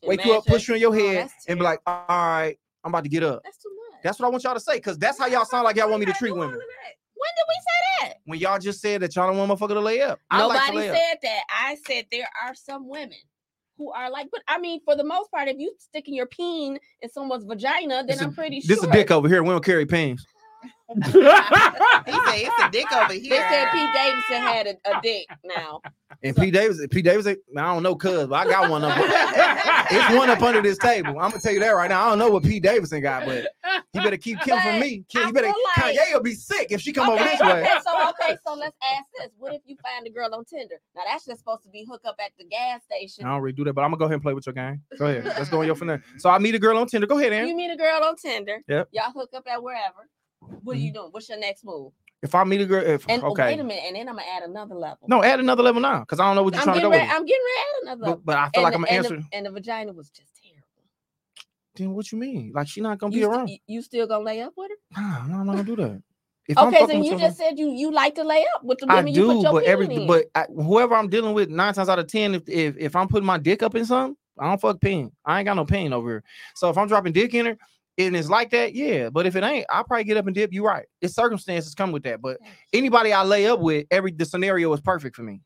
Wake 0.03 0.25
you 0.27 0.35
up, 0.35 0.45
push 0.47 0.69
you 0.69 0.75
in 0.75 0.81
your 0.83 0.91
Oh, 0.95 0.99
head, 0.99 1.17
that's 1.29 1.47
and 1.49 1.59
be 1.59 1.65
like, 1.65 1.81
all 1.87 2.05
right, 2.09 2.57
I'm 2.85 2.91
about 2.93 3.05
to 3.05 3.11
get 3.11 3.23
up. 3.23 3.41
That's 3.45 3.57
too 3.59 3.71
much. 3.91 4.01
That's 4.03 4.19
what 4.21 4.27
I 4.27 4.29
want 4.31 4.45
y'all 4.45 4.55
to 4.55 4.61
say, 4.61 4.75
because 4.77 4.99
that's 4.99 5.19
how 5.19 5.27
y'all 5.27 5.45
sound 5.47 5.65
like 5.65 5.77
y'all 5.77 5.89
want 5.91 6.01
me 6.01 6.07
to 6.07 6.13
treat 6.13 6.33
women. 6.33 6.51
when 6.51 6.59
did 6.59 7.45
we 7.49 7.55
say 7.55 8.09
that? 8.09 8.15
When 8.27 8.39
y'all 8.39 8.59
just 8.59 8.81
said 8.81 9.01
that 9.01 9.17
y'all 9.17 9.27
don't 9.27 9.37
want 9.39 9.51
motherfucker 9.51 9.75
to 9.75 9.81
lay 9.81 10.03
up. 10.03 10.21
I 10.31 10.45
like 10.45 10.61
to 10.67 10.73
Nobody 10.73 10.77
lay 10.79 10.91
up. 10.91 10.97
said 10.97 11.19
that. 11.23 11.41
I 11.51 11.77
said 11.87 12.05
there 12.13 12.29
are 12.47 12.55
some 12.55 12.89
women 12.89 13.19
who 13.79 13.93
are 13.93 14.11
like, 14.11 14.29
but 14.31 14.43
I 14.49 14.59
mean, 14.59 14.81
for 14.85 14.97
the 14.97 15.05
most 15.05 15.31
part, 15.31 15.49
if 15.49 15.57
you 15.59 15.73
sticking 15.79 16.15
your 16.15 16.27
peen 16.27 16.79
in 17.01 17.09
someone's 17.09 17.45
vagina, 17.45 17.99
then 17.99 18.07
This 18.09 18.21
I'm 18.21 18.31
a- 18.31 18.33
pretty 18.33 18.61
sure. 18.61 18.69
This 18.77 18.79
is 18.85 18.89
a 18.91 18.93
dick 18.93 19.11
over 19.11 19.29
here. 19.29 19.43
We 19.43 19.51
don't 19.51 19.65
carry 19.65 19.87
pains. 19.87 20.27
He 20.95 21.03
said 21.13 21.23
it's 22.07 22.63
a 22.63 22.71
dick 22.71 22.91
over 22.93 23.13
here. 23.13 23.31
They 23.31 23.37
said 23.39 23.71
Pete 23.73 23.91
Davidson 23.95 24.37
had 24.43 24.67
a, 24.67 24.71
a 24.97 25.01
dick 25.03 25.27
now. 25.45 25.81
And 26.23 26.35
P. 26.35 26.51
Davis, 26.51 26.81
P. 26.91 27.03
Davis, 27.03 27.27
I 27.27 27.35
don't 27.55 27.83
know, 27.83 27.95
cuz, 27.95 28.27
but 28.27 28.35
I 28.35 28.51
got 28.51 28.71
one 28.71 28.83
of 28.83 28.89
them. 28.91 29.05
it's 29.91 30.17
one 30.17 30.31
up 30.31 30.43
under 30.43 30.63
this 30.63 30.79
table. 30.79 31.11
I'm 31.11 31.31
gonna 31.31 31.41
tell 31.41 31.53
you 31.53 31.61
that 31.61 31.69
right 31.71 31.89
now. 31.91 32.07
I 32.07 32.09
don't 32.09 32.19
know 32.19 32.31
what 32.31 32.43
P. 32.43 32.59
Davidson 32.59 33.03
got, 33.03 33.27
but 33.27 33.47
he 33.93 34.01
better 34.01 34.17
keep 34.17 34.41
Kim 34.41 34.59
from 34.61 34.81
me. 34.81 35.05
Kim, 35.09 35.25
I 35.25 35.27
you 35.29 35.33
better 35.33 35.47
feel 35.49 35.57
like- 35.77 35.95
Kanye 35.97 36.15
will 36.15 36.23
be 36.23 36.35
sick 36.35 36.69
if 36.73 36.81
she 36.81 36.93
come 36.93 37.09
over 37.11 37.23
this 37.23 37.39
way. 37.41 37.63
okay, 37.63 37.79
so 37.85 38.09
okay, 38.11 38.37
so 38.47 38.55
let's 38.55 38.77
ask 38.97 39.05
this: 39.19 39.29
What 39.39 39.55
if 39.55 39.61
you 39.67 39.77
find 39.83 40.07
a 40.07 40.11
girl 40.11 40.35
on 40.35 40.45
Tinder? 40.47 40.81
Now 40.97 41.03
that's 41.07 41.27
just 41.27 41.39
supposed 41.41 41.63
to 41.65 41.69
be 41.69 41.85
hook 41.89 42.01
up 42.05 42.17
at 42.25 42.33
the 42.39 42.45
gas 42.47 42.83
station. 42.85 43.25
I 43.27 43.29
don't 43.31 43.43
really 43.43 43.53
do 43.55 43.65
that, 43.65 43.75
but 43.75 43.83
I'm 43.83 43.91
gonna 43.91 43.99
go 43.99 44.05
ahead 44.07 44.15
and 44.15 44.23
play 44.23 44.35
with 44.35 44.47
your 44.47 44.55
game. 44.55 44.81
Go 44.99 45.07
ahead. 45.07 45.25
Let's 45.25 45.51
go 45.51 45.61
on 45.61 45.67
your 45.67 45.77
from 45.77 45.89
there. 45.89 46.03
So 46.17 46.31
I 46.31 46.39
meet 46.39 46.55
a 46.55 46.59
girl 46.59 46.79
on 46.79 46.87
Tinder. 46.87 47.07
Go 47.07 47.19
ahead, 47.19 47.33
Aaron. 47.33 47.49
You 47.49 47.55
meet 47.57 47.71
a 47.71 47.77
girl 47.77 48.03
on 48.03 48.17
Tinder. 48.17 48.61
Yep. 48.67 48.89
Y'all 48.93 49.13
hook 49.13 49.31
up 49.37 49.45
at 49.47 49.63
wherever. 49.63 50.09
What 50.41 50.77
are 50.77 50.79
you 50.79 50.91
mm-hmm. 50.91 50.95
doing? 50.95 51.09
What's 51.11 51.29
your 51.29 51.39
next 51.39 51.65
move? 51.65 51.93
If 52.21 52.35
I 52.35 52.43
meet 52.45 52.61
a 52.61 52.67
girl, 52.67 52.85
if 52.85 53.09
And 53.09 53.23
oh, 53.23 53.29
okay. 53.29 53.47
wait 53.47 53.61
a 53.61 53.65
minute, 53.65 53.85
and 53.87 53.97
then 53.97 54.09
I'm 54.09 54.17
gonna 54.17 54.27
add 54.29 54.43
another 54.43 54.75
level. 54.75 55.07
No, 55.07 55.23
add 55.23 55.39
another 55.39 55.63
level 55.63 55.81
now, 55.81 56.01
because 56.01 56.19
I 56.19 56.25
don't 56.25 56.35
know 56.35 56.43
what 56.43 56.55
you're 56.55 56.61
I'm 56.61 56.67
trying 56.67 56.77
to 56.79 56.83
go 56.83 56.91
ready. 56.91 57.05
with. 57.05 57.13
I'm 57.13 57.25
getting 57.27 57.43
ready 57.45 57.57
to 57.57 57.61
add 57.61 57.83
another 57.83 58.01
level. 58.03 58.23
But, 58.25 58.27
but 58.27 58.39
I 58.39 58.49
feel 58.49 58.53
and 58.55 58.63
like 58.65 58.73
the, 58.73 58.79
I'm 58.79 58.97
answering. 58.97 59.27
The, 59.31 59.37
and 59.37 59.47
the 59.47 59.51
vagina 59.51 59.93
was 59.93 60.11
just 60.11 60.33
terrible. 60.43 60.59
Then 61.77 61.95
what 61.95 62.11
you 62.11 62.19
mean? 62.19 62.53
Like 62.55 62.67
she 62.67 62.81
not 62.81 62.99
gonna 62.99 63.15
You, 63.15 63.21
be 63.21 63.25
sti- 63.25 63.37
around? 63.37 63.51
you- 63.69 63.83
still 63.83 64.07
gonna 64.09 64.25
lay 64.25 64.43
up 64.43 64.53
with 64.57 64.71
her? 64.71 65.01
Nah, 65.01 65.27
no, 65.27 65.39
I'm 65.39 65.47
not 65.47 65.53
gonna 65.53 65.65
do 65.65 65.77
that. 65.77 66.03
If 66.49 66.59
Okay, 66.59 66.87
so 66.87 66.93
you 66.93 67.17
just 67.19 67.37
said 67.37 67.59
you 67.59 67.71
you 67.71 67.93
like 67.93 68.15
to 68.17 68.25
lay 68.25 68.45
up 68.55 68.65
with 68.65 68.79
the 68.79 68.87
I 68.89 68.97
women 68.97 69.15
you 69.15 69.27
put 69.27 69.35
do, 69.35 69.43
your 69.43 69.53
but 69.53 69.65
every 69.65 69.95
in. 69.95 70.07
but 70.07 70.27
I, 70.35 70.47
whoever 70.47 70.95
I'm 70.97 71.09
dealing 71.09 71.35
with, 71.35 71.51
nine 71.51 71.75
times 71.75 71.89
out 71.91 71.99
of 71.99 72.07
ten, 72.09 72.35
if 72.35 72.49
if 72.49 72.77
if 72.79 72.97
I'm 72.97 73.07
putting 73.07 73.27
my 73.27 73.39
dick 73.39 73.63
up 73.63 73.75
in 73.75 73.85
something, 73.85 74.17
I 74.41 74.49
don't 74.49 74.61
fuck 74.61 74.81
pain. 74.81 75.13
I 75.25 75.39
ain't 75.39 75.45
got 75.45 75.55
no 75.55 75.67
pain 75.67 75.93
over 75.93 76.09
here. 76.09 76.25
So 76.55 76.71
if 76.71 76.79
I'm 76.79 76.89
dropping 76.89 77.13
dick 77.13 77.35
in 77.35 77.47
her 77.47 77.59
and 77.99 78.17
it's 78.17 78.29
like 78.31 78.51
that, 78.51 78.75
yeah. 78.75 79.11
But 79.11 79.27
if 79.27 79.37
it 79.37 79.43
ain't, 79.45 79.67
I'll 79.71 79.85
probably 79.85 80.05
get 80.05 80.17
up 80.17 80.27
and 80.27 80.35
dip. 80.35 80.53
You 80.53 80.65
right. 80.65 80.87
It's 81.01 81.15
circumstances 81.15 81.75
come 81.75 81.93
with 81.93 82.05
that. 82.05 82.23
But 82.23 82.39
anybody 82.73 83.13
I 83.13 83.25
lay 83.25 83.47
up 83.47 83.61
with, 83.61 83.87
every 83.91 84.13
the 84.13 84.25
scenario 84.25 84.73
is 84.73 84.81
perfect 84.81 85.17
for 85.17 85.23
me. 85.23 85.41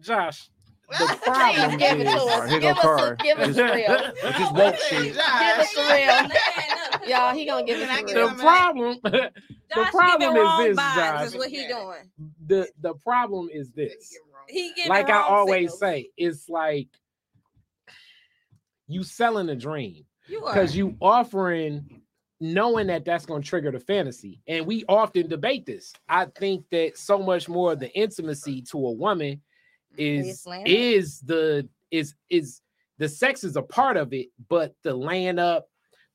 Josh, 0.00 0.50
the 0.90 0.96
Please 0.96 1.16
problem 1.20 1.78
give 1.78 2.00
it 2.00 2.04
to 2.04 2.10
us. 2.10 2.22
Alright, 2.22 2.50
here 2.50 2.60
give, 2.60 2.76
us 2.78 2.84
a, 3.00 3.16
give 3.22 3.38
us 3.38 3.56
the 3.56 3.64
real. 3.64 4.32
Just 4.32 4.54
woke 4.54 4.76
shit. 4.76 5.02
Give 5.04 5.16
us 5.16 5.74
the 5.74 5.82
real. 5.82 7.08
Y'all, 7.08 7.34
he 7.34 7.46
gonna 7.46 7.64
give 7.64 7.78
Can 7.78 7.88
us 7.90 7.98
I 7.98 8.02
the 8.02 8.06
get 8.08 8.16
real. 8.16 8.28
the 8.30 8.34
problem. 8.42 8.98
Josh 9.04 9.30
the 9.74 9.84
problem 9.92 10.36
is 10.36 10.76
this, 10.76 10.76
Josh. 10.76 11.26
is 11.26 11.36
what 11.36 11.48
he 11.50 11.68
doing. 11.68 12.10
The 12.46 12.68
the 12.80 12.94
problem 12.94 13.48
is 13.52 13.70
this. 13.70 14.16
He 14.48 14.72
Like 14.88 15.10
I 15.10 15.22
always 15.22 15.72
signals. 15.72 15.80
say, 15.80 16.10
it's 16.16 16.48
like 16.48 16.88
you 18.88 19.04
selling 19.04 19.48
a 19.48 19.56
dream 19.56 19.94
you 19.94 20.02
are. 20.02 20.05
Because 20.28 20.76
you 20.76 20.96
offering 21.00 22.02
knowing 22.40 22.88
that 22.88 23.04
that's 23.04 23.24
going 23.24 23.42
to 23.42 23.48
trigger 23.48 23.70
the 23.70 23.80
fantasy. 23.80 24.40
And 24.46 24.66
we 24.66 24.84
often 24.88 25.28
debate 25.28 25.64
this. 25.64 25.92
I 26.08 26.26
think 26.38 26.66
that 26.70 26.98
so 26.98 27.18
much 27.18 27.48
more 27.48 27.72
of 27.72 27.80
the 27.80 27.90
intimacy 27.96 28.62
to 28.70 28.86
a 28.86 28.92
woman 28.92 29.40
is 29.96 30.46
is 30.66 31.20
the 31.20 31.68
is 31.90 32.14
is 32.28 32.60
the 32.98 33.08
sex 33.08 33.44
is 33.44 33.56
a 33.56 33.62
part 33.62 33.96
of 33.96 34.12
it 34.12 34.28
but 34.48 34.74
the 34.82 34.92
laying 34.92 35.38
up 35.38 35.66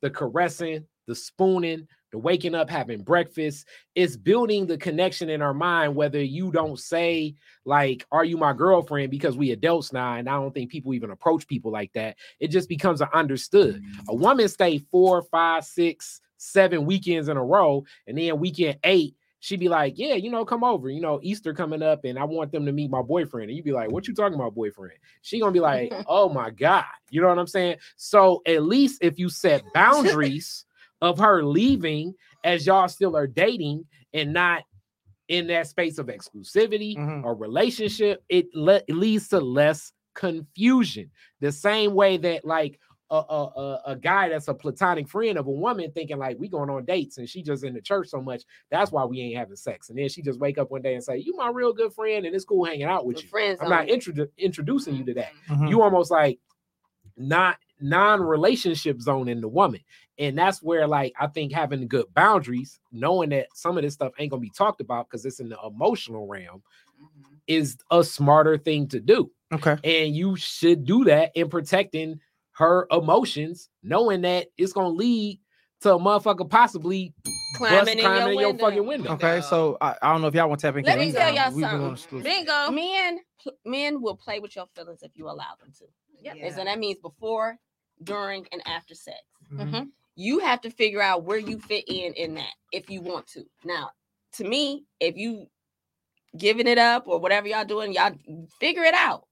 the 0.01 0.09
caressing 0.09 0.85
the 1.07 1.15
spooning 1.15 1.87
the 2.11 2.17
waking 2.17 2.55
up, 2.55 2.69
having 2.69 3.01
breakfast. 3.01 3.67
It's 3.95 4.15
building 4.15 4.67
the 4.67 4.77
connection 4.77 5.29
in 5.29 5.41
our 5.41 5.53
mind, 5.53 5.95
whether 5.95 6.21
you 6.21 6.51
don't 6.51 6.79
say, 6.79 7.35
like, 7.65 8.05
are 8.11 8.25
you 8.25 8.37
my 8.37 8.53
girlfriend? 8.53 9.11
Because 9.11 9.37
we 9.37 9.51
adults 9.51 9.93
now, 9.93 10.15
and 10.15 10.29
I 10.29 10.33
don't 10.33 10.53
think 10.53 10.71
people 10.71 10.93
even 10.93 11.11
approach 11.11 11.47
people 11.47 11.71
like 11.71 11.93
that. 11.93 12.17
It 12.39 12.49
just 12.49 12.69
becomes 12.69 13.01
an 13.01 13.07
understood. 13.13 13.81
Mm. 13.81 14.09
A 14.09 14.15
woman 14.15 14.47
stay 14.47 14.77
four, 14.77 15.21
five, 15.23 15.65
six, 15.65 16.21
seven 16.37 16.85
weekends 16.85 17.29
in 17.29 17.37
a 17.37 17.43
row, 17.43 17.85
and 18.07 18.17
then 18.17 18.39
weekend 18.39 18.79
eight, 18.83 19.15
she'd 19.39 19.59
be 19.59 19.69
like, 19.69 19.97
Yeah, 19.97 20.15
you 20.15 20.31
know, 20.31 20.43
come 20.45 20.63
over, 20.63 20.89
you 20.89 21.01
know, 21.01 21.19
Easter 21.21 21.53
coming 21.53 21.81
up, 21.81 22.05
and 22.05 22.17
I 22.17 22.23
want 22.23 22.51
them 22.51 22.65
to 22.65 22.71
meet 22.71 22.89
my 22.89 23.01
boyfriend. 23.01 23.49
And 23.49 23.55
you'd 23.55 23.65
be 23.65 23.73
like, 23.73 23.91
What 23.91 24.07
you 24.07 24.13
talking 24.13 24.35
about, 24.35 24.55
boyfriend? 24.55 24.97
She 25.21 25.39
gonna 25.39 25.51
be 25.51 25.59
like, 25.59 25.93
Oh 26.07 26.29
my 26.29 26.49
God, 26.49 26.85
you 27.09 27.21
know 27.21 27.27
what 27.27 27.39
I'm 27.39 27.47
saying? 27.47 27.77
So 27.97 28.41
at 28.45 28.63
least 28.63 28.99
if 29.01 29.19
you 29.19 29.29
set 29.29 29.63
boundaries 29.73 30.65
of 31.01 31.17
her 31.19 31.43
leaving 31.43 32.13
as 32.43 32.65
y'all 32.65 32.87
still 32.87 33.15
are 33.15 33.27
dating 33.27 33.85
and 34.13 34.33
not 34.33 34.63
in 35.27 35.47
that 35.47 35.67
space 35.67 35.97
of 35.97 36.07
exclusivity 36.07 36.97
Mhm. 36.97 37.23
or 37.23 37.35
relationship, 37.35 38.23
it, 38.29 38.47
le- 38.53 38.81
it 38.87 38.95
leads 38.95 39.29
to 39.29 39.39
less 39.39 39.93
confusion. 40.13 41.09
The 41.39 41.51
same 41.51 41.93
way 41.93 42.17
that 42.17 42.43
like 42.45 42.79
a, 43.09 43.15
a, 43.15 43.43
a, 43.45 43.81
a 43.87 43.95
guy 43.97 44.29
that's 44.29 44.47
a 44.47 44.53
platonic 44.53 45.07
friend 45.07 45.37
of 45.37 45.45
a 45.47 45.51
woman 45.51 45.91
thinking 45.91 46.17
like 46.17 46.37
we 46.39 46.47
going 46.47 46.69
on 46.69 46.85
dates 46.85 47.17
and 47.17 47.27
she 47.29 47.43
just 47.43 47.63
in 47.65 47.73
the 47.73 47.81
church 47.81 48.07
so 48.07 48.21
much 48.21 48.43
that's 48.69 48.89
why 48.89 49.03
we 49.03 49.19
ain't 49.19 49.35
having 49.37 49.57
sex 49.57 49.89
and 49.89 49.97
then 49.99 50.07
she 50.07 50.21
just 50.21 50.39
wake 50.39 50.57
up 50.57 50.71
one 50.71 50.81
day 50.81 50.93
and 50.93 51.03
say 51.03 51.17
you 51.17 51.35
my 51.35 51.49
real 51.49 51.73
good 51.73 51.91
friend 51.93 52.25
and 52.25 52.33
it's 52.33 52.45
cool 52.45 52.63
hanging 52.63 52.83
out 52.85 53.05
with 53.05 53.17
The 53.17 53.23
you 53.23 53.27
friends 53.27 53.59
i'm 53.61 53.69
not 53.69 53.81
only. 53.81 53.97
introdu- 53.97 54.29
introducing 54.37 54.95
you 54.95 55.03
to 55.03 55.13
that 55.15 55.31
Mhm. 55.49 55.69
you 55.69 55.81
almost 55.81 56.09
like 56.09 56.39
not 57.17 57.57
non-relationship 57.81 59.01
zone 59.01 59.27
in 59.27 59.41
the 59.41 59.47
woman 59.47 59.81
and 60.19 60.37
that's 60.37 60.61
where 60.61 60.87
like 60.87 61.13
i 61.19 61.27
think 61.27 61.51
having 61.51 61.87
good 61.87 62.05
boundaries 62.13 62.79
knowing 62.91 63.29
that 63.29 63.47
some 63.53 63.77
of 63.77 63.83
this 63.83 63.93
stuff 63.93 64.11
ain't 64.19 64.29
gonna 64.31 64.39
be 64.41 64.51
talked 64.57 64.81
about 64.81 65.07
because 65.09 65.25
it's 65.25 65.39
in 65.39 65.49
the 65.49 65.57
emotional 65.65 66.27
realm 66.27 66.61
Mhm. 67.01 67.37
is 67.47 67.77
a 67.91 68.03
smarter 68.03 68.57
thing 68.57 68.87
to 68.89 68.99
do 68.99 69.31
okay. 69.53 69.77
and 69.83 70.15
you 70.15 70.35
should 70.35 70.85
do 70.85 71.03
that 71.05 71.31
in 71.35 71.49
protecting 71.49 72.19
her 72.53 72.85
emotions, 72.91 73.69
knowing 73.81 74.21
that 74.21 74.47
it's 74.57 74.73
gonna 74.73 74.89
lead 74.89 75.39
to 75.79 75.95
a 75.95 75.97
motherfucker 75.99 76.47
possibly 76.47 77.11
Climbing 77.55 77.79
bust- 77.79 77.91
in 77.91 77.99
climbing 77.99 78.21
your 78.21 78.31
in 78.33 78.39
your 78.39 78.47
window. 78.49 78.65
fucking 78.65 78.85
window. 78.85 79.11
Okay, 79.13 79.41
so 79.41 79.77
I, 79.81 79.95
I 80.01 80.11
don't 80.11 80.21
know 80.21 80.27
if 80.27 80.35
y'all 80.35 80.47
want 80.47 80.59
to 80.61 80.67
tap 80.67 80.77
in. 80.77 80.83
Let 80.83 80.97
'cause 80.97 80.99
me 80.99 81.05
we- 81.07 81.11
tell 81.13 81.33
y'all 81.33 81.51
we 81.55 81.61
been 81.63 81.81
on 81.81 81.97
something. 81.97 82.21
Bingo. 82.21 82.69
Men, 82.71 83.19
men 83.65 84.01
will 84.01 84.15
play 84.15 84.39
with 84.39 84.55
your 84.55 84.67
feelings 84.75 85.01
if 85.01 85.11
you 85.15 85.25
allow 85.27 85.55
them 85.59 85.71
to. 85.79 85.85
Yep. 86.21 86.35
And 86.39 86.55
so 86.55 86.63
that 86.65 86.77
means 86.77 86.99
before, 86.99 87.57
during, 88.03 88.47
and 88.51 88.65
after 88.67 88.95
sex. 88.95 89.19
Mhm. 89.51 89.71
Mhm. 89.71 89.91
You 90.15 90.39
have 90.39 90.61
to 90.61 90.69
figure 90.69 91.01
out 91.01 91.23
where 91.23 91.37
you 91.37 91.59
fit 91.59 91.85
in 91.87 92.13
in 92.13 92.35
that 92.35 92.53
if 92.71 92.89
you 92.89 93.01
want 93.01 93.27
to. 93.27 93.45
Now, 93.63 93.91
to 94.33 94.43
me, 94.43 94.85
if 94.99 95.15
you 95.17 95.49
giving 96.37 96.67
it 96.67 96.77
up 96.77 97.07
or 97.07 97.19
whatever 97.19 97.47
y'all 97.47 97.65
doing, 97.65 97.93
y'all 97.93 98.15
figure 98.59 98.83
it 98.83 98.93
out. 98.93 99.27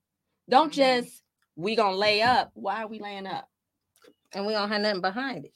Don't 0.50 0.72
Mhm. 0.72 0.76
just 0.76 1.24
we 1.56 1.76
gonna 1.76 1.96
lay 1.96 2.22
up. 2.22 2.52
Why 2.54 2.84
are 2.84 2.88
we 2.88 3.00
laying 3.00 3.28
up? 3.28 3.50
And 4.32 4.46
we 4.46 4.54
don't 4.54 4.70
have 4.70 4.82
nothing 4.82 5.02
behind 5.02 5.46
it. 5.46 5.54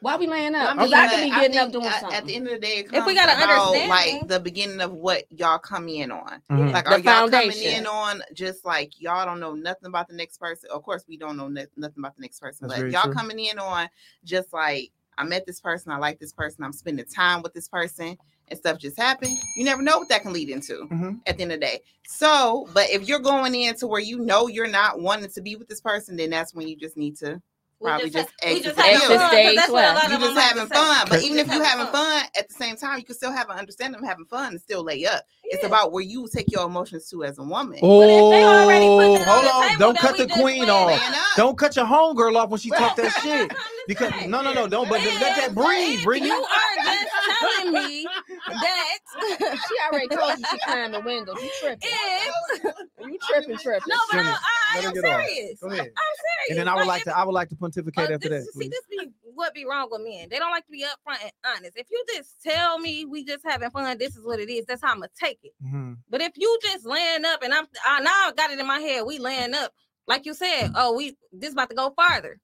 Why 0.00 0.16
we 0.16 0.26
laying 0.26 0.54
up? 0.54 0.76
mean, 0.76 0.86
Because 0.88 0.92
I, 0.92 1.06
but 1.06 1.10
could 1.14 1.24
be 1.24 1.30
getting 1.30 1.58
up 1.58 1.72
doing 1.72 1.90
something. 1.90 2.12
At 2.12 2.26
the 2.26 2.34
end 2.34 2.46
of 2.46 2.54
the 2.54 2.58
day, 2.58 2.78
it 2.78 2.94
If 2.94 3.06
we 3.06 3.14
gotta 3.14 3.32
understand, 3.32 3.88
like 3.88 4.28
the 4.28 4.40
beginning 4.40 4.80
of 4.80 4.92
what 4.92 5.24
y'all 5.30 5.58
come 5.58 5.88
in 5.88 6.10
on. 6.10 6.42
Mhm. 6.50 6.72
Like, 6.72 6.84
The 6.84 6.90
are 6.92 6.98
y'all 6.98 7.28
coming 7.30 7.62
in 7.62 7.86
on 7.86 8.22
just 8.32 8.64
like 8.64 9.00
y'all 9.00 9.26
don't 9.26 9.40
know 9.40 9.54
nothing 9.54 9.86
about 9.86 10.08
the 10.08 10.14
next 10.14 10.38
person? 10.38 10.70
Of 10.72 10.82
course, 10.82 11.04
we 11.08 11.16
don't 11.16 11.36
know 11.36 11.48
nothing 11.48 11.84
about 11.84 12.16
the 12.16 12.22
next 12.22 12.40
person, 12.40 12.68
That's 12.68 12.80
but 12.80 12.90
y'all 12.90 13.04
true. 13.04 13.14
coming 13.14 13.38
in 13.38 13.58
on 13.58 13.88
just 14.24 14.52
like 14.52 14.90
I 15.18 15.24
met 15.24 15.44
this 15.44 15.60
person, 15.60 15.92
I 15.92 15.98
like 15.98 16.18
this 16.18 16.32
person, 16.32 16.64
I'm 16.64 16.72
spending 16.72 17.04
time 17.04 17.42
with 17.42 17.52
this 17.52 17.68
person, 17.68 18.16
and 18.48 18.58
stuff 18.58 18.78
just 18.78 18.96
happen. 18.96 19.28
You 19.54 19.64
never 19.64 19.82
know 19.82 19.98
what 19.98 20.08
that 20.08 20.22
can 20.22 20.32
lead 20.32 20.48
into 20.48 20.86
Mhm. 20.90 21.20
at 21.26 21.36
the 21.36 21.42
end 21.42 21.52
of 21.52 21.60
the 21.60 21.66
day. 21.66 21.80
So, 22.06 22.66
but 22.72 22.88
if 22.88 23.06
you're 23.06 23.18
going 23.18 23.54
in 23.54 23.74
to 23.76 23.86
where 23.86 24.00
you 24.00 24.20
know 24.20 24.46
you're 24.48 24.66
not 24.66 25.00
wanting 25.00 25.30
to 25.30 25.40
be 25.42 25.56
with 25.56 25.68
this 25.68 25.82
person, 25.82 26.16
then 26.16 26.30
that's 26.30 26.54
when 26.54 26.66
you 26.68 26.74
just 26.76 26.96
need 26.96 27.18
to 27.18 27.32
We 27.32 27.40
Probably 27.82 28.10
just, 28.10 28.28
just 28.42 28.44
ha- 28.44 28.62
just 28.62 28.76
having 28.76 29.00
building. 29.00 29.46
Exit 29.46 29.56
that's 29.56 29.70
what 29.70 29.84
a 29.84 29.88
stage 29.88 29.94
lot 29.94 30.08
you 30.10 30.14
of 30.16 30.20
just 30.34 30.38
having 30.38 30.66
fun. 30.66 31.06
But 31.08 31.22
even 31.22 31.38
if 31.38 31.46
you're 31.52 31.64
having 31.64 31.86
fun, 31.92 32.22
at 32.38 32.48
the 32.48 32.54
same 32.54 32.76
time, 32.76 32.98
you 32.98 33.04
can 33.04 33.14
still 33.14 33.32
have 33.32 33.48
an 33.50 33.58
understanding 33.58 34.00
of 34.00 34.06
having 34.06 34.26
fun 34.26 34.52
and 34.52 34.60
still 34.60 34.84
lay 34.84 35.06
up. 35.06 35.24
It's 35.44 35.64
about 35.64 35.90
where 35.92 36.04
you 36.04 36.28
take 36.32 36.50
your 36.52 36.66
emotions 36.66 37.08
to 37.10 37.24
as 37.24 37.38
a 37.38 37.42
woman. 37.42 37.78
Oh, 37.82 38.00
but 38.00 38.08
if 38.08 38.30
they 38.30 38.44
already 38.44 38.86
put 38.86 39.04
Oh, 39.04 39.18
that 39.18 39.28
on 39.28 39.44
hold 39.44 39.72
on! 39.72 39.78
Don't 39.78 39.98
cut 39.98 40.16
the 40.16 40.26
queen 40.28 40.64
playing 40.66 40.70
off. 40.70 41.34
Don't 41.36 41.58
cut 41.58 41.74
your 41.74 41.86
homegirl 41.86 42.36
off 42.36 42.50
when 42.50 42.60
she 42.60 42.70
talk 42.70 42.96
that 42.96 43.12
shit. 43.22 43.52
Because 43.88 44.12
no, 44.26 44.42
no, 44.42 44.52
no, 44.52 44.68
don't. 44.68 44.88
But 44.88 45.00
let 45.00 45.36
that 45.36 45.54
breathe, 45.54 46.04
Brittany. 46.04 46.28
You 46.28 46.34
are 46.34 46.84
just 46.84 47.09
telling 47.40 47.72
me 47.72 48.06
that 48.48 48.98
she 49.68 49.74
already 49.90 50.08
told 50.08 50.38
you 50.38 50.44
she 50.50 50.58
climbed 50.64 50.94
the 50.94 51.00
window. 51.00 51.34
You 51.38 51.50
tripping. 51.60 51.78
if 51.82 52.64
You 53.00 53.18
tripping, 53.28 53.56
tripping. 53.58 53.82
no, 53.88 53.96
but 54.10 54.20
I, 54.20 54.22
Finish. 54.22 54.36
I, 54.36 54.74
Let 54.76 54.84
her 54.84 54.88
am 54.88 54.94
serious. 55.26 55.60
Go 55.60 55.66
ahead. 55.68 55.80
I'm 55.80 55.86
serious. 55.86 56.50
And 56.50 56.58
then 56.58 56.68
I 56.68 56.74
would 56.76 56.86
like 56.86 57.00
if- 57.00 57.04
to, 57.06 57.18
I 57.18 57.24
would 57.24 57.32
like 57.32 57.48
to 57.50 57.56
pontificate 57.56 58.10
uh, 58.10 58.14
after 58.14 58.28
this, 58.28 58.44
that. 58.46 58.52
see, 58.54 58.68
this 58.68 58.80
be 58.90 59.10
what 59.34 59.54
be 59.54 59.64
wrong 59.64 59.88
with 59.90 60.02
men. 60.02 60.28
They 60.30 60.38
don't 60.38 60.50
like 60.50 60.64
to 60.66 60.70
be 60.72 60.84
upfront 60.84 61.22
and 61.22 61.32
honest. 61.44 61.76
If 61.76 61.86
you 61.90 62.04
just 62.14 62.36
tell 62.42 62.78
me 62.78 63.04
we 63.06 63.24
just 63.24 63.44
having 63.44 63.70
fun, 63.70 63.96
this 63.98 64.16
is 64.16 64.24
what 64.24 64.38
it 64.38 64.50
is. 64.50 64.66
That's 64.66 64.82
how 64.82 64.90
I'm 64.90 64.96
gonna 64.98 65.08
take 65.18 65.38
it. 65.42 65.52
Mhm. 65.64 65.96
But 66.08 66.20
if 66.20 66.32
you 66.36 66.58
just 66.62 66.84
laying 66.86 67.24
up 67.24 67.42
and 67.42 67.52
I'm 67.54 67.66
I 67.86 68.00
now 68.00 68.10
I 68.10 68.32
got 68.36 68.50
it 68.50 68.58
in 68.58 68.66
my 68.66 68.80
head, 68.80 69.04
we 69.06 69.18
laying 69.18 69.54
up, 69.54 69.72
like 70.06 70.26
you 70.26 70.34
said, 70.34 70.72
oh, 70.74 70.94
we 70.94 71.16
this 71.32 71.52
about 71.52 71.70
to 71.70 71.76
go 71.76 71.90
farther. 71.96 72.38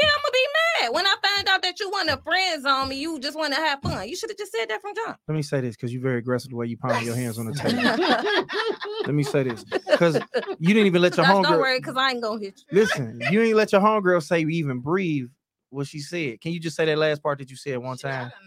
Yeah, 0.00 0.08
I'm 0.08 0.22
gonna 0.22 0.32
be 0.32 0.46
mad 0.82 0.92
when 0.94 1.06
I 1.06 1.14
find 1.22 1.48
out 1.48 1.62
that 1.62 1.78
you 1.78 1.88
want 1.88 2.08
to 2.08 2.16
friends 2.18 2.64
on 2.64 2.88
me. 2.88 2.96
You 2.96 3.20
just 3.20 3.38
want 3.38 3.54
to 3.54 3.60
have 3.60 3.80
fun. 3.80 4.08
You 4.08 4.16
should 4.16 4.28
have 4.30 4.36
just 4.38 4.50
said 4.52 4.68
that 4.68 4.80
from 4.80 4.92
jump. 4.94 5.18
Let 5.28 5.34
me 5.36 5.42
say 5.42 5.60
this 5.60 5.76
because 5.76 5.92
you're 5.92 6.02
very 6.02 6.18
aggressive 6.18 6.50
the 6.50 6.56
way 6.56 6.66
you 6.66 6.76
pound 6.76 7.04
your 7.04 7.14
hands 7.14 7.38
on 7.38 7.46
the 7.46 7.52
table. 7.54 7.80
Let 9.06 9.14
me 9.14 9.22
say 9.22 9.44
this 9.44 9.62
because 9.64 10.16
you 10.58 10.74
didn't 10.74 10.86
even 10.86 11.00
let 11.02 11.16
your 11.16 11.26
Gosh, 11.26 11.34
don't 11.34 11.44
homegirl. 11.44 11.58
worry, 11.60 11.78
because 11.78 11.96
I 11.96 12.10
ain't 12.10 12.22
gonna 12.22 12.40
hit 12.40 12.58
you. 12.70 12.80
Listen, 12.80 13.20
you 13.30 13.40
didn't 13.40 13.56
let 13.56 13.70
your 13.72 13.80
homegirl 13.80 14.22
say 14.22 14.40
you 14.40 14.48
even 14.48 14.80
breathe 14.80 15.28
what 15.70 15.86
she 15.86 16.00
said. 16.00 16.40
Can 16.40 16.52
you 16.52 16.60
just 16.60 16.76
say 16.76 16.84
that 16.86 16.98
last 16.98 17.22
part 17.22 17.38
that 17.38 17.50
you 17.50 17.56
said 17.56 17.78
one 17.78 17.96
time? 17.96 18.30
done. 18.30 18.40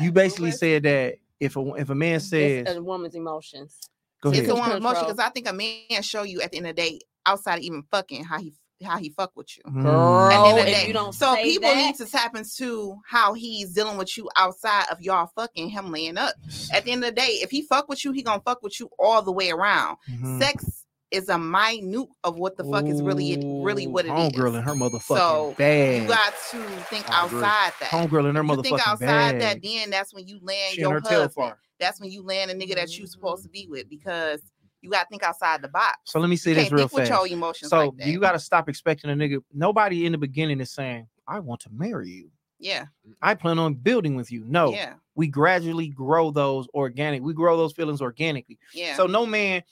You 0.00 0.12
basically 0.12 0.50
was- 0.50 0.58
said 0.60 0.84
that 0.84 1.16
if 1.40 1.56
a 1.56 1.60
if 1.74 1.90
a 1.90 1.94
man 1.94 2.20
says, 2.20 2.66
It's 2.68 2.76
a 2.76 2.82
woman's 2.82 3.14
emotions. 3.14 3.78
"Go 4.22 4.30
it's 4.30 4.38
ahead," 4.40 4.50
a 4.50 4.54
woman 4.54 4.76
emotion 4.76 5.04
because 5.04 5.18
I 5.18 5.30
think 5.30 5.48
a 5.48 5.52
man 5.52 6.02
show 6.02 6.22
you 6.22 6.40
at 6.40 6.50
the 6.52 6.58
end 6.58 6.66
of 6.66 6.76
the 6.76 6.82
day, 6.82 7.00
outside 7.26 7.58
of 7.58 7.62
even 7.64 7.82
fucking, 7.90 8.24
how 8.24 8.38
he 8.40 8.52
how 8.84 8.98
he 8.98 9.10
fuck 9.10 9.32
with 9.34 9.56
you. 9.56 9.62
Mm. 9.64 9.82
Girl, 9.82 10.30
At 10.30 10.42
the 10.42 10.48
end 10.48 10.58
of 10.60 10.66
if 10.68 10.86
you 10.88 10.92
don't 10.92 11.12
so 11.14 11.34
say 11.34 11.42
people 11.44 11.68
that, 11.68 11.76
need 11.76 11.94
to 11.96 12.06
tap 12.06 12.36
into 12.36 12.96
how 13.06 13.34
he's 13.34 13.72
dealing 13.72 13.98
with 13.98 14.16
you 14.16 14.28
outside 14.36 14.84
of 14.90 15.00
y'all 15.00 15.30
fucking 15.34 15.68
him 15.68 15.90
laying 15.90 16.16
up. 16.18 16.34
At 16.72 16.84
the 16.84 16.92
end 16.92 17.04
of 17.04 17.14
the 17.14 17.20
day, 17.20 17.38
if 17.42 17.50
he 17.50 17.62
fuck 17.62 17.88
with 17.88 18.04
you, 18.04 18.12
he 18.12 18.22
gonna 18.22 18.42
fuck 18.44 18.62
with 18.62 18.78
you 18.78 18.88
all 18.98 19.22
the 19.22 19.32
way 19.32 19.50
around. 19.50 19.96
Mhm. 20.10 20.40
Sex 20.40 20.84
is 21.10 21.28
a 21.30 21.38
minute 21.38 22.06
of 22.22 22.36
what 22.38 22.56
the 22.58 22.64
fuck 22.64 22.84
is 22.84 23.00
really 23.02 23.36
really 23.62 23.86
what 23.86 24.04
it 24.04 24.08
is. 24.08 24.14
Homegirl 24.14 24.56
and 24.56 24.64
her 24.64 24.74
motherfucking 24.74 25.16
So, 25.16 25.54
bad. 25.56 26.02
You 26.02 26.08
got 26.08 26.34
to 26.50 26.58
think 26.90 27.10
I 27.10 27.24
agree. 27.24 27.38
outside 27.38 27.72
that. 27.80 27.90
Homegirl 27.90 28.28
and 28.28 28.36
her 28.36 28.42
you 28.44 28.48
motherfucking 28.50 28.62
think 28.62 28.88
outside 28.88 29.38
bad. 29.38 29.40
that, 29.40 29.62
then 29.62 29.90
that's 29.90 30.12
when 30.12 30.26
you 30.28 30.38
land 30.42 30.74
She 30.74 30.80
your 30.82 30.92
her 30.94 31.00
husband. 31.00 31.54
That's 31.80 32.00
when 32.00 32.10
you 32.10 32.22
land 32.22 32.50
a 32.50 32.54
nigga 32.54 32.74
that 32.74 32.98
you 32.98 33.06
supposed 33.06 33.42
to 33.44 33.48
be 33.48 33.66
with 33.70 33.88
because 33.88 34.42
you 34.82 34.90
got 34.90 35.02
to 35.04 35.08
think 35.10 35.22
outside 35.22 35.62
the 35.62 35.68
box. 35.68 35.98
So 36.04 36.20
let 36.20 36.28
me 36.30 36.36
say 36.36 36.50
You 36.50 36.56
this 36.56 36.72
real 36.72 36.88
fast. 36.88 37.10
your 37.10 37.26
emotions 37.26 37.70
So 37.70 37.88
like 37.88 38.06
you 38.06 38.20
got 38.20 38.32
to 38.32 38.38
stop 38.38 38.68
expecting 38.68 39.10
a 39.10 39.14
nigga. 39.14 39.42
Nobody 39.52 40.06
in 40.06 40.12
the 40.12 40.18
beginning 40.18 40.60
is 40.60 40.70
saying, 40.70 41.08
"I 41.26 41.40
want 41.40 41.60
to 41.62 41.70
marry 41.72 42.08
you." 42.10 42.30
yeah, 42.60 42.86
I 43.22 43.34
plan 43.34 43.58
on 43.60 43.74
building 43.74 44.16
with 44.16 44.32
you. 44.32 44.44
No, 44.46 44.72
yeah, 44.72 44.94
we 45.14 45.28
gradually 45.28 45.88
grow 45.88 46.30
those 46.30 46.66
organic. 46.74 47.22
We 47.22 47.32
grow 47.34 47.56
those 47.56 47.72
feelings 47.72 48.00
organically. 48.02 48.58
yeah. 48.74 48.96
So 48.96 49.06
no 49.06 49.24
man, 49.26 49.62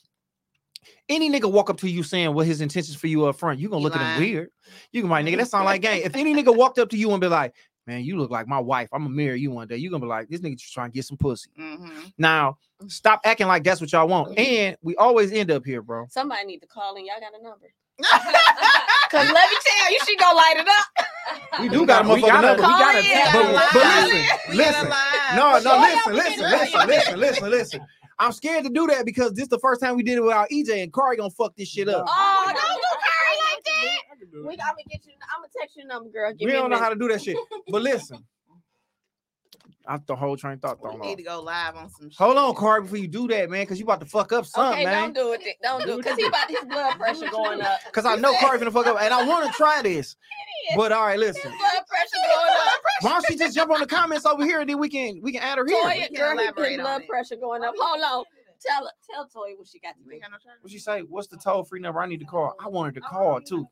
any 1.09 1.30
nigga 1.30 1.50
walk 1.50 1.70
up 1.70 1.78
to 1.78 1.88
you 1.90 2.02
saying 2.02 2.32
what 2.34 2.46
his 2.46 2.61
intentions 2.61 2.96
for 2.96 3.07
you 3.09 3.26
up 3.26 3.36
front, 3.36 3.59
you 3.59 3.68
gonna 3.68 3.80
You 3.80 3.84
look 3.88 3.96
at 3.96 4.14
him 4.16 4.22
weird. 4.22 4.50
You 4.92 5.02
can 5.02 5.11
like, 5.11 5.26
nigga, 5.26 5.38
that 5.38 5.48
sound 5.48 5.64
like 5.64 5.82
game. 5.82 6.02
If 6.04 6.14
any 6.16 6.34
nigga 6.42 6.54
walked 6.57 6.78
up 6.78 6.88
to 6.90 6.96
you 6.96 7.11
and 7.12 7.20
be 7.20 7.26
like, 7.28 7.54
man, 7.87 8.05
you 8.05 8.18
look 8.18 8.30
like 8.30 8.47
my 8.49 8.59
wife. 8.59 8.89
I'm 8.93 9.05
gonna 9.05 9.14
marry 9.14 9.41
you 9.41 9.51
one 9.51 9.68
day. 9.68 9.76
You 9.76 9.91
gonna 9.91 10.03
be 10.03 10.09
like, 10.09 10.28
this 10.28 10.41
nigga 10.41 10.59
just 10.59 10.72
trying 10.72 10.91
to 10.91 10.95
get 10.95 11.05
some 11.05 11.16
pussy. 11.16 11.51
Mhm. 11.59 12.12
Now, 12.18 12.59
stop 12.89 13.20
acting 13.24 13.47
like 13.47 13.64
that's 13.64 13.80
what 13.80 13.93
y'all 13.93 14.09
want. 14.09 14.39
And 14.39 14.76
we 14.82 14.97
always 14.97 15.32
end 15.32 15.51
up 15.51 15.64
here, 15.64 15.82
bro. 15.82 16.07
somebody 16.11 16.45
need 16.45 16.61
to 16.61 16.66
call 16.66 16.97
in. 16.97 17.07
Y'all 17.07 17.20
got 17.20 17.39
a 17.39 17.43
number. 17.43 17.66
Cause 19.11 19.30
let 19.30 19.51
me 19.51 19.57
tell 19.64 19.93
you, 19.93 19.99
she 20.07 20.16
gonna 20.16 20.37
light 20.37 20.57
it 20.59 20.68
up. 20.68 21.07
We 21.61 21.68
do 21.70 21.87
got 21.87 22.05
a 22.05 22.09
we 22.09 22.20
motherfucking 22.20 22.26
gotta, 22.28 22.47
number. 22.49 22.62
we 22.62 22.68
gotta 22.68 23.32
Call 23.32 23.53
But, 23.55 23.68
but 23.72 23.82
listen, 23.82 24.39
We 24.51 24.57
listen. 24.57 24.89
No, 25.34 25.59
no, 25.59 25.78
listen, 25.80 26.12
listen, 26.14 26.43
listen, 26.51 26.87
listen, 26.87 27.18
listen, 27.18 27.51
listen. 27.51 27.80
I'm 28.18 28.32
scared 28.32 28.64
to 28.64 28.70
do 28.70 28.87
that 28.89 29.05
because 29.05 29.32
this 29.32 29.49
the 29.49 29.59
first 29.59 29.80
time 29.80 29.97
we 29.97 30.03
did 30.03 30.18
it 30.18 30.22
without 30.22 30.49
EJ 30.51 30.82
and 30.82 30.93
Corey 30.93 31.16
gonna 31.16 31.30
fuck 31.30 31.57
this 31.57 31.68
shit 31.68 31.89
up. 31.89 32.05
Oh, 32.09 32.45
don't 32.47 32.55
do 32.55 32.62
Curry 32.62 33.37
like 33.55 33.64
that. 33.64 34.26
We, 34.45 34.53
I'm 34.53 34.57
gonna 34.59 34.74
get 34.89 35.05
you. 35.07 35.12
I'm 35.34 35.43
gonna 35.43 35.49
text 35.59 35.76
you 35.76 35.82
the 35.82 35.89
number, 35.89 36.11
girl. 36.11 36.32
Give 36.32 36.41
we 36.47 36.53
me 36.53 36.53
don't 36.53 36.70
know 36.70 36.78
how 36.78 36.89
to 36.91 36.97
do 36.97 37.09
that 37.09 37.22
shit. 37.22 37.37
But 37.70 37.82
listen, 37.82 38.24
I 39.89 39.99
the 40.07 40.16
whole 40.16 40.37
train 40.37 40.55
of 40.55 40.61
thought 40.61 40.78
We 40.82 40.89
thrown 40.91 41.01
need 41.01 41.12
off. 41.12 41.16
to 41.18 41.22
go 41.22 41.41
live 41.43 41.76
on 41.76 41.89
some. 41.91 42.11
Hold 42.18 42.32
shit. 42.37 42.39
on, 42.45 42.55
Corey, 42.55 42.82
before 42.82 42.99
you 42.99 43.09
do 43.09 43.28
that, 43.28 43.49
man, 43.51 43.62
because 43.62 43.78
you 43.78 43.84
about 43.84 44.01
to 44.01 44.07
fuck 44.07 44.32
up 44.32 44.45
something, 44.47 44.74
Okay, 44.80 44.84
man. 44.84 45.12
don't 45.12 45.14
do 45.14 45.32
it. 45.32 45.41
then. 45.45 45.55
Don't 45.62 45.84
do 45.84 45.99
it. 45.99 46.05
Cause 46.05 46.16
he 46.16 46.26
about 46.26 46.49
his 46.51 46.64
blood 46.64 46.93
pressure 46.99 47.28
going 47.30 47.61
up. 47.62 47.78
Because 47.87 48.05
I 48.05 48.16
know 48.16 48.34
Corey 48.34 48.59
finna 48.59 48.72
fuck 48.72 48.87
up, 48.87 49.01
and 49.01 49.12
I 49.14 49.24
want 49.24 49.47
to 49.47 49.53
try 49.57 49.82
this. 49.82 50.16
But 50.74 50.91
all 50.93 51.07
right, 51.07 51.18
listen. 51.18 51.43
blood 51.43 51.82
pressure 51.87 52.24
going 52.26 52.51
up. 52.51 52.74
Why 53.03 53.11
don't 53.12 53.26
she 53.26 53.37
just 53.37 53.55
jump 53.55 53.70
on 53.70 53.80
the 53.80 53.87
comments 53.87 54.26
over 54.26 54.45
here 54.45 54.61
and 54.61 54.68
then 54.68 54.78
we 54.78 54.89
can 54.89 55.20
we 55.22 55.30
can 55.32 55.43
add 55.43 55.59
her 55.59 55.66
here? 55.66 55.76
Toya, 55.82 56.07
can 56.09 56.14
girl, 56.14 56.37
he 56.39 56.45
elaborate 56.45 56.78
on 56.80 56.84
blood 56.84 57.03
it. 57.03 57.09
pressure 57.09 57.37
going 57.37 57.62
up. 57.62 57.74
Hold 57.78 58.03
on. 58.03 58.24
Tell 58.64 58.84
her, 58.84 58.90
tell 59.11 59.24
Toya 59.24 59.57
what 59.59 59.66
she 59.66 59.78
got 59.80 59.94
to 59.94 60.00
You 60.04 60.12
do. 60.12 60.18
no? 60.20 60.36
What 60.61 60.70
she 60.72 60.78
say? 60.78 61.00
What's 61.00 61.28
the 61.28 61.36
toll 61.36 61.64
free 61.64 61.80
number 61.80 62.00
I 62.00 62.07
need 62.07 62.20
to 62.20 62.26
call? 62.26 62.54
I 62.62 62.68
wanted 62.68 62.94
to 62.94 63.00
call 63.00 63.40
too. 63.40 63.66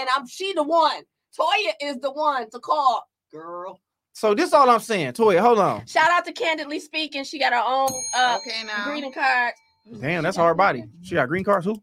And 0.00 0.08
I'm 0.14 0.26
she 0.26 0.52
the 0.54 0.62
one. 0.62 1.02
Toya 1.38 1.72
is 1.80 1.98
the 1.98 2.12
one 2.12 2.48
to 2.50 2.58
call. 2.58 3.04
Girl. 3.32 3.80
So 4.12 4.34
this 4.34 4.52
all 4.52 4.70
I'm 4.70 4.80
saying, 4.80 5.12
Toya. 5.12 5.40
Hold 5.40 5.58
on. 5.58 5.86
Shout 5.86 6.10
out 6.10 6.24
to 6.26 6.32
Candidly 6.32 6.78
Speaking. 6.80 7.24
She 7.24 7.38
got 7.38 7.52
her 7.52 7.62
own 7.64 7.88
uh 8.16 8.38
okay 8.40 8.64
now. 8.66 8.84
greeting 8.84 9.12
card. 9.12 9.52
Damn, 10.00 10.22
that's 10.22 10.36
hard 10.36 10.56
body. 10.56 10.84
She 11.02 11.14
got 11.14 11.28
green 11.28 11.44
cards. 11.44 11.66
Who? 11.66 11.80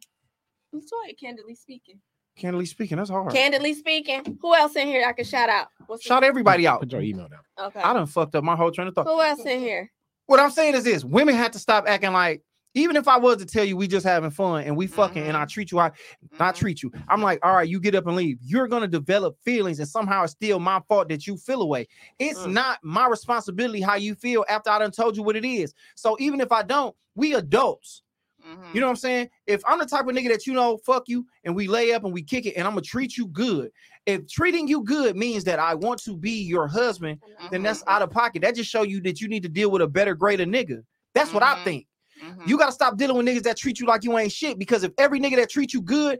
It's 0.73 0.91
Toya, 0.91 1.17
Candidly 1.19 1.55
Speaking. 1.55 1.99
Candidly 2.37 2.65
speaking, 2.65 2.97
that's 2.97 3.09
hard. 3.09 3.31
Candidly 3.33 3.73
Speaking. 3.73 4.37
Who 4.41 4.55
else 4.55 4.75
in 4.77 4.87
here 4.87 5.05
I 5.05 5.11
can 5.11 5.25
shout 5.25 5.49
out? 5.49 5.67
What's 5.87 6.03
the- 6.03 6.07
Shout 6.07 6.23
everybody 6.23 6.65
out. 6.65 6.79
Put 6.79 6.91
your 6.91 7.01
email 7.01 7.27
down. 7.27 7.41
Okay. 7.67 7.81
I 7.81 7.93
done 7.93 8.07
fucked 8.07 8.33
up 8.35 8.43
my 8.43 8.55
whole 8.55 8.71
train 8.71 8.87
of 8.87 8.95
thought. 8.95 9.05
Who 9.05 9.21
else 9.21 9.45
in 9.45 9.59
here? 9.59 9.91
What 10.27 10.39
I'm 10.39 10.51
saying 10.51 10.75
is 10.75 10.83
this: 10.83 11.03
women 11.03 11.35
have 11.35 11.51
to 11.51 11.59
stop 11.59 11.85
acting 11.87 12.13
like. 12.13 12.41
Even 12.73 12.95
if 12.95 13.05
I 13.05 13.17
was 13.17 13.35
to 13.35 13.45
tell 13.45 13.65
you 13.65 13.75
we 13.75 13.85
just 13.85 14.05
having 14.05 14.31
fun 14.31 14.63
and 14.63 14.77
we 14.77 14.87
fucking 14.87 15.21
and 15.21 15.35
I 15.35 15.43
treat 15.43 15.73
you, 15.73 15.79
I 15.79 15.91
not 16.39 16.55
Mhm. 16.55 16.57
treat 16.57 16.81
you. 16.81 16.89
I'm 17.09 17.21
like, 17.21 17.45
all 17.45 17.53
right, 17.53 17.67
you 17.67 17.81
get 17.81 17.95
up 17.95 18.07
and 18.07 18.15
leave. 18.15 18.37
You're 18.41 18.69
gonna 18.69 18.87
develop 18.87 19.35
feelings, 19.43 19.79
and 19.79 19.87
somehow 19.89 20.23
it's 20.23 20.31
still 20.31 20.57
my 20.57 20.79
fault 20.87 21.09
that 21.09 21.27
you 21.27 21.35
feel 21.35 21.61
away. 21.63 21.89
It's 22.17 22.39
Mm. 22.45 22.53
not 22.53 22.79
my 22.81 23.07
responsibility 23.07 23.81
how 23.81 23.95
you 23.95 24.15
feel 24.15 24.45
after 24.47 24.69
I 24.69 24.79
done 24.79 24.91
told 24.91 25.17
you 25.17 25.23
what 25.23 25.35
it 25.35 25.43
is. 25.43 25.73
So 25.95 26.15
even 26.21 26.39
if 26.39 26.53
I 26.53 26.63
don't, 26.63 26.95
we 27.13 27.33
adults. 27.35 28.03
Mhm. 28.41 28.73
You 28.73 28.79
know 28.81 28.87
what 28.87 28.91
I'm 28.91 28.95
saying? 28.97 29.29
If 29.47 29.61
I'm 29.65 29.79
the 29.79 29.85
type 29.85 30.07
of 30.07 30.15
nigga 30.15 30.29
that 30.29 30.47
you 30.47 30.53
know, 30.53 30.77
fuck 30.77 31.07
you, 31.07 31.25
and 31.43 31.55
we 31.55 31.67
lay 31.67 31.93
up 31.93 32.03
and 32.03 32.13
we 32.13 32.23
kick 32.23 32.45
it, 32.45 32.55
and 32.55 32.65
I'm 32.67 32.73
gonna 32.73 32.81
treat 32.81 33.17
you 33.17 33.27
good. 33.27 33.71
If 34.05 34.27
treating 34.27 34.67
you 34.67 34.83
good 34.83 35.15
means 35.15 35.43
that 35.45 35.59
I 35.59 35.75
want 35.75 36.01
to 36.03 36.15
be 36.15 36.41
your 36.43 36.67
husband, 36.67 37.19
then 37.51 37.63
that's 37.63 37.83
out 37.87 38.01
of 38.01 38.09
pocket. 38.11 38.41
That 38.41 38.55
just 38.55 38.69
show 38.69 38.83
you 38.83 39.01
that 39.01 39.21
you 39.21 39.27
need 39.27 39.43
to 39.43 39.49
deal 39.49 39.69
with 39.71 39.81
a 39.81 39.87
better, 39.87 40.15
greater 40.15 40.45
nigga. 40.45 40.83
That's 41.13 41.33
what 41.33 41.43
I 41.43 41.55
Mhm. 41.55 41.63
think. 41.63 41.87
Mhm. 42.23 42.47
You 42.47 42.57
gotta 42.57 42.71
stop 42.71 42.97
dealing 42.97 43.17
with 43.17 43.25
niggas 43.25 43.43
that 43.43 43.57
treat 43.57 43.79
you 43.79 43.85
like 43.85 44.03
you 44.03 44.17
ain't 44.17 44.31
shit. 44.31 44.57
Because 44.57 44.83
if 44.83 44.91
every 44.97 45.19
nigga 45.19 45.35
that 45.37 45.49
treats 45.49 45.73
you 45.73 45.81
good 45.81 46.19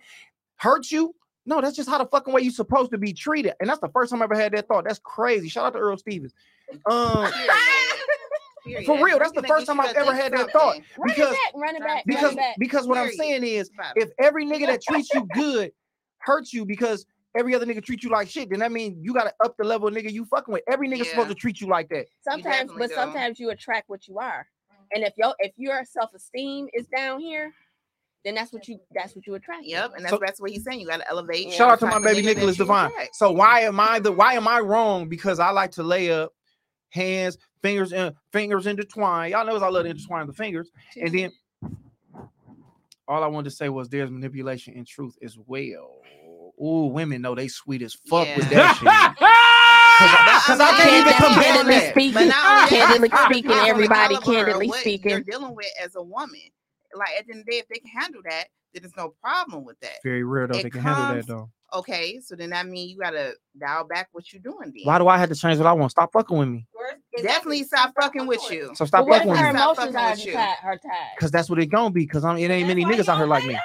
hurts 0.58 0.92
you, 0.92 1.16
no, 1.46 1.60
that's 1.62 1.76
just 1.76 1.90
how 1.90 1.98
the 1.98 2.06
fucking 2.06 2.34
way 2.34 2.42
you 2.42 2.52
supposed 2.52 2.92
to 2.92 2.98
be 2.98 3.14
treated. 3.14 3.54
And 3.60 3.70
that's 3.70 3.80
the 3.80 3.90
first 3.90 4.12
time 4.12 4.22
I 4.22 4.26
ever 4.26 4.36
had 4.36 4.52
that 4.54 4.68
thought. 4.68 4.84
That's 4.84 5.00
crazy. 5.00 5.50
Shout 5.50 5.66
out 5.66 5.74
to 5.74 5.80
Earl 5.80 5.98
Stevens. 5.98 6.34
Um, 6.86 7.30
Period. 8.64 8.86
For 8.86 9.04
real, 9.04 9.18
that's 9.20 9.32
the 9.32 9.44
first 9.44 9.66
time 9.66 9.80
I've 9.80 9.96
ever 9.96 10.14
had 10.14 10.34
that 10.34 10.52
thought. 10.52 10.78
Run 10.98 11.08
Because 11.08 11.32
back, 11.32 11.54
run 11.56 11.76
it 11.76 11.82
back, 11.82 12.04
because 12.06 12.34
it 12.34 12.38
back. 12.38 12.56
because 12.60 12.88
what 12.88 12.98
I'm 12.98 13.12
saying 13.12 13.44
is 13.44 13.72
if 13.96 14.10
every 14.20 14.46
nigga 14.46 14.68
that 14.68 14.82
treats 14.82 15.14
you 15.14 15.28
good 15.34 15.72
hurts 16.20 16.54
you 16.54 16.66
because 16.66 17.06
every 17.38 17.56
other 17.56 17.66
nigga 17.66 17.84
treats 17.84 18.04
you 18.04 18.10
like 18.10 18.30
shit, 18.30 18.50
then 18.50 18.60
that 18.60 18.72
means 18.72 18.98
you 19.02 19.14
gotta 19.14 19.34
up 19.44 19.56
the 19.58 19.64
level 19.64 19.88
of 19.88 19.94
nigga 19.94 20.12
you 20.12 20.26
fucking 20.26 20.54
with. 20.54 20.64
Every 20.70 20.88
nigga 20.88 21.06
supposed 21.06 21.30
to 21.30 21.36
treat 21.36 21.60
you 21.60 21.68
like 21.68 21.90
that. 21.90 22.06
Sometimes, 22.22 22.72
but 22.78 22.90
do. 22.90 22.96
sometimes 22.96 23.40
you 23.40 23.50
attract 23.50 23.90
what 23.90 24.08
you 24.08 24.20
are. 24.20 24.46
And 24.94 25.04
if 25.04 25.14
your 25.18 25.34
if 25.40 25.54
your 25.58 25.84
self 25.86 26.14
esteem 26.14 26.68
is 26.74 26.86
down 26.96 27.20
here, 27.20 27.54
then 28.26 28.36
that's 28.36 28.52
what 28.54 28.68
you 28.68 28.80
that's 28.94 29.16
what 29.16 29.26
you 29.26 29.36
attract. 29.36 29.64
Yep, 29.64 29.94
and 29.96 30.04
that's 30.04 30.12
So- 30.12 30.20
that's 30.24 30.40
what 30.42 30.52
he's 30.52 30.64
saying. 30.64 30.82
You 30.82 30.88
got 30.88 30.98
to 30.98 31.10
elevate. 31.10 31.52
Shout 31.52 31.72
out 31.72 31.80
to 31.80 31.86
my 31.88 32.04
baby 32.04 32.22
Nicholas 32.22 32.58
you 32.58 32.66
Divine. 32.66 32.92
So 33.14 33.32
why 33.32 33.62
am 33.62 33.80
I 33.80 34.00
the 34.00 34.12
why 34.12 34.34
am 34.34 34.48
I 34.48 34.60
wrong? 34.60 35.08
Because 35.08 35.40
I 35.40 35.50
like 35.52 35.72
to 35.72 35.84
lay 35.84 36.12
up 36.12 36.34
hands, 36.92 37.38
fingers, 37.62 37.92
and 37.94 38.14
fingers 38.32 38.68
intertwined. 38.68 39.32
Y'all 39.32 39.46
knows 39.46 39.62
I 39.62 39.70
love 39.70 39.84
to 39.86 39.90
intertwine 39.90 40.28
the 40.28 40.34
fingers. 40.34 40.70
And 41.02 41.12
then 41.14 41.32
all 43.08 43.24
I 43.24 43.28
wanted 43.28 43.50
to 43.50 43.56
say 43.56 43.70
was 43.70 43.90
there's 43.90 44.12
manipulation 44.12 44.74
in 44.76 44.86
truth 44.86 45.16
as 45.24 45.38
well. 45.46 45.98
Ooh, 46.64 46.86
women 46.94 47.22
know 47.22 47.34
they 47.34 47.48
sweet 47.48 47.82
as 47.82 47.96
fuck 48.08 48.28
with 48.38 48.50
that 48.52 48.76
shit. 48.78 49.18
Cause 50.48 50.60
I 50.60 50.72
can't 50.78 51.08
even 51.08 51.14
Candidly 51.14 51.28
compare 51.28 51.44
candidly 51.44 51.74
that. 51.76 51.92
speaking, 51.92 52.14
But 52.14 52.26
not 52.28 52.70
candidly 52.70 53.10
speaking, 53.26 53.52
everybody 53.52 54.18
candidly 54.18 54.68
what 54.68 54.76
You're 54.76 54.82
speaking. 54.82 55.24
dealing 55.24 55.56
with 55.56 55.68
as 55.84 55.96
a 55.96 56.02
woman. 56.02 56.40
Like 56.96 57.10
at 57.20 57.26
the 57.28 57.34
end 57.34 57.42
of 57.42 57.46
the 57.46 57.52
day, 57.52 57.58
if 57.60 57.68
they 57.68 57.78
can 57.80 57.90
handle 57.90 58.22
that, 58.30 58.46
then 58.74 58.82
there's 58.84 58.96
no 58.98 59.14
problem 59.22 59.64
with 59.66 59.80
that. 59.82 59.98
Very 60.04 60.24
rare 60.24 60.48
though. 60.48 60.58
It 60.60 60.64
they 60.64 60.70
can 60.70 60.82
handle 60.82 61.16
that 61.16 61.28
though. 61.28 61.50
Okay, 61.74 62.20
so 62.20 62.36
then 62.36 62.50
that 62.50 62.68
means 62.68 62.92
you 62.92 62.98
gotta 62.98 63.34
dial 63.60 63.86
back 63.86 64.10
what 64.12 64.34
you're 64.34 64.42
doing. 64.42 64.74
Then 64.76 64.84
Why 64.84 64.98
do 64.98 65.08
I 65.08 65.18
have 65.18 65.30
to 65.30 65.36
change 65.36 65.58
what 65.58 65.68
I 65.68 65.74
want? 65.74 65.92
Stop 65.92 66.12
fucking 66.14 66.38
with 66.38 66.50
me. 66.50 66.68
Definitely 67.22 67.64
stop 67.64 67.94
fucking 68.00 68.28
with 68.28 68.42
you. 68.52 68.72
So 68.76 68.86
stop 68.86 69.06
But 69.08 69.14
fucking 69.20 69.30
if 69.30 69.32
with 69.32 69.40
her 69.40 69.54
me. 69.54 69.60
Emotions 69.62 69.96
are 69.96 70.10
with 70.12 70.26
you. 70.26 70.38
Her 70.38 70.78
tied. 70.78 71.18
Cause 71.20 71.32
that's 71.32 71.50
what 71.50 71.60
it 71.60 71.68
gonna 71.68 71.92
be. 71.92 72.06
Cause 72.06 72.24
I'm 72.26 72.38
it 72.38 72.50
ain't 72.52 72.68
many 72.68 72.86
niggas 72.86 73.08
out 73.10 73.18
here 73.18 73.28
like 73.28 73.46
me. 73.46 73.58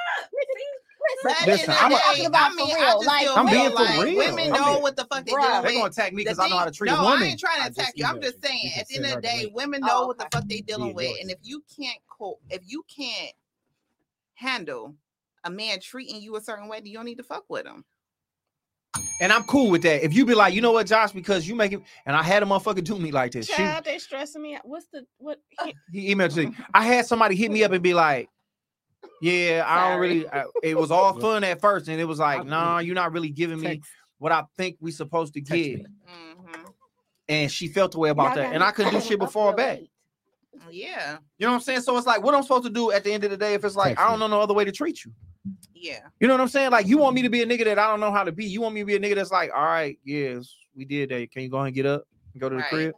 But 1.23 1.33
at 1.33 1.45
the 1.47 1.51
Listen, 1.53 1.75
I'm 1.79 1.91
the 1.91 1.97
a- 1.97 2.01
talking 2.01 2.27
about 2.27 2.53
I 2.53 2.55
mean, 2.55 2.75
for 2.75 2.81
real, 2.83 3.05
like- 3.05 3.29
I'm 3.37 3.47
being 3.47 3.73
like 3.75 3.95
for 3.97 4.05
real. 4.05 4.17
Women 4.19 4.51
know 4.51 4.65
being- 4.73 4.83
what 4.83 4.97
the 4.97 5.05
fuck 5.05 5.25
they 5.25 5.33
Bruh. 5.33 5.41
dealing 5.43 5.63
They 5.63 5.69
with. 5.69 5.75
gonna 5.77 5.85
attack 5.87 6.13
me 6.13 6.23
because 6.25 6.39
I 6.39 6.49
know 6.49 6.59
how 6.59 6.65
to 6.65 6.71
thing- 6.71 6.77
treat 6.77 6.91
no, 6.91 6.97
a 7.01 7.03
woman. 7.03 7.23
I 7.23 7.27
ain't 7.27 7.41
trying 7.41 7.63
to 7.63 7.69
attack 7.71 7.93
you. 7.97 8.05
I'm 8.05 8.21
just 8.21 8.43
saying, 8.45 8.73
at 8.79 8.87
the 8.89 8.97
end 8.97 9.07
of 9.07 9.13
the 9.15 9.21
day, 9.23 9.51
women 9.55 9.81
oh, 9.85 9.87
know 9.87 10.07
what 10.09 10.19
the 10.19 10.25
okay. 10.25 10.39
fuck 10.39 10.49
they 10.49 10.61
dealing 10.61 10.95
with, 10.95 11.17
and 11.21 11.31
if 11.31 11.39
you 11.43 11.63
can't 11.81 11.99
co- 12.09 12.39
if 12.51 12.61
you 12.67 12.85
can't 12.95 13.33
handle 14.35 14.95
a 15.45 15.51
man 15.51 15.81
treating 15.81 16.21
you 16.21 16.37
a 16.37 16.41
certain 16.41 16.69
way, 16.69 16.79
then 16.79 16.87
you 16.87 16.95
don't 16.95 17.07
need 17.07 17.19
to 17.19 17.23
fuck 17.25 17.45
with 17.49 17.67
him. 17.67 17.85
And 19.21 19.33
I'm 19.33 19.45
cool 19.45 19.71
with 19.71 19.83
that. 19.83 20.05
If 20.05 20.13
you 20.15 20.25
be 20.27 20.35
like, 20.35 20.55
you 20.55 20.61
know 20.61 20.73
what, 20.73 20.87
Josh, 20.87 21.13
because 21.13 21.49
you 21.49 21.55
make 21.55 21.73
it, 21.73 21.81
and 22.05 22.15
I 22.17 22.23
had 22.23 22.43
a 22.43 22.47
motherfucker 22.47 22.85
do 22.85 22.99
me 22.99 23.11
like 23.11 23.33
this. 23.33 23.47
She, 23.47 23.55
Child, 23.55 23.85
they 23.85 23.99
stressing 23.99 24.43
me 24.43 24.55
out. 24.55 24.63
What's 24.65 24.87
the 24.89 25.07
what? 25.19 25.41
he 25.91 26.15
emailed 26.15 26.37
me. 26.37 26.53
I 26.75 26.85
had 26.85 27.07
somebody 27.07 27.35
hit 27.37 27.51
me 27.51 27.65
up 27.65 27.73
and 27.73 27.83
be 27.83 27.95
like, 27.95 28.29
yeah, 29.21 29.65
I 29.67 29.91
don't 29.91 30.01
really. 30.01 30.29
I, 30.29 30.45
it 30.63 30.77
was 30.77 30.91
all 30.91 31.13
fun 31.21 31.45
at 31.45 31.61
first, 31.61 31.89
and 31.89 32.01
it 32.01 32.05
was 32.05 32.19
like, 32.19 32.41
I- 32.41 32.45
nah, 32.45 32.79
you're 32.79 32.95
not 32.95 33.13
really 33.13 33.31
giving 33.31 33.59
me 33.61 33.67
Text, 33.77 33.91
what 34.19 34.33
I 34.33 34.45
think 34.57 34.77
we 34.81 34.91
supposed 34.91 35.35
to 35.35 35.41
text 35.41 35.53
get. 35.65 35.79
me. 35.79 35.87
hmm 36.07 36.69
And 37.29 37.51
she 37.51 37.69
felt 37.69 37.93
the 37.93 37.99
way 37.99 38.11
about 38.11 38.37
Y'all 38.37 38.45
that, 38.45 38.55
and 38.55 38.63
I 38.63 38.71
couldn't 38.73 38.93
do 38.93 39.01
shit 39.01 39.19
before 39.19 39.49
real 39.49 39.57
back. 39.57 39.79
late. 39.79 39.91
Yeah, 40.71 41.19
You 41.39 41.47
know 41.47 41.53
what 41.53 41.57
I'm 41.57 41.63
saying? 41.63 41.81
So 41.83 41.97
it's 41.97 42.07
like, 42.07 42.23
what 42.23 42.35
I'm 42.35 42.43
supposed 42.43 42.65
to 42.65 42.71
do 42.71 42.91
at 42.93 43.05
the 43.05 43.13
end 43.13 43.25
of 43.25 43.31
the 43.31 43.37
day 43.37 43.55
if 43.55 43.65
it's 43.65 43.77
like 43.77 43.97
Text 43.97 44.05
I 44.05 44.09
don't 44.11 44.19
me. 44.21 44.27
know 44.29 44.37
no 44.37 44.41
other 44.43 44.55
way 44.55 44.65
to 44.65 44.73
treat 44.73 45.05
you. 45.05 45.13
yeah. 45.75 46.01
You 46.21 46.29
know 46.29 46.35
what 46.35 46.41
I'm 46.41 46.49
saying? 46.49 46.71
Like 46.71 46.87
you 46.87 46.99
want 46.99 47.15
me 47.15 47.23
to 47.23 47.29
be 47.31 47.43
a 47.43 47.47
nigga 47.47 47.65
that 47.65 47.79
I 47.79 47.89
don't 47.89 48.01
know 48.01 48.13
how 48.13 48.25
to 48.25 48.33
be. 48.33 48.45
You 48.47 48.61
want 48.61 48.75
me 48.75 48.81
to 48.83 48.87
be 48.87 48.97
a 48.97 49.01
nigga 49.01 49.15
that's 49.17 49.31
like, 49.31 49.51
all 49.55 49.65
right, 49.65 49.99
yes, 50.05 50.55
we 50.75 50.85
did 50.85 51.11
that. 51.11 51.31
Can 51.31 51.43
you 51.43 51.49
go 51.51 51.59
ahead 51.59 51.67
and 51.69 51.75
get 51.77 51.87
up 51.87 52.05
and 52.35 52.41
go 52.41 52.49
to 52.49 52.55
the 52.57 52.61
Right. 52.63 52.69
crib? 52.71 52.95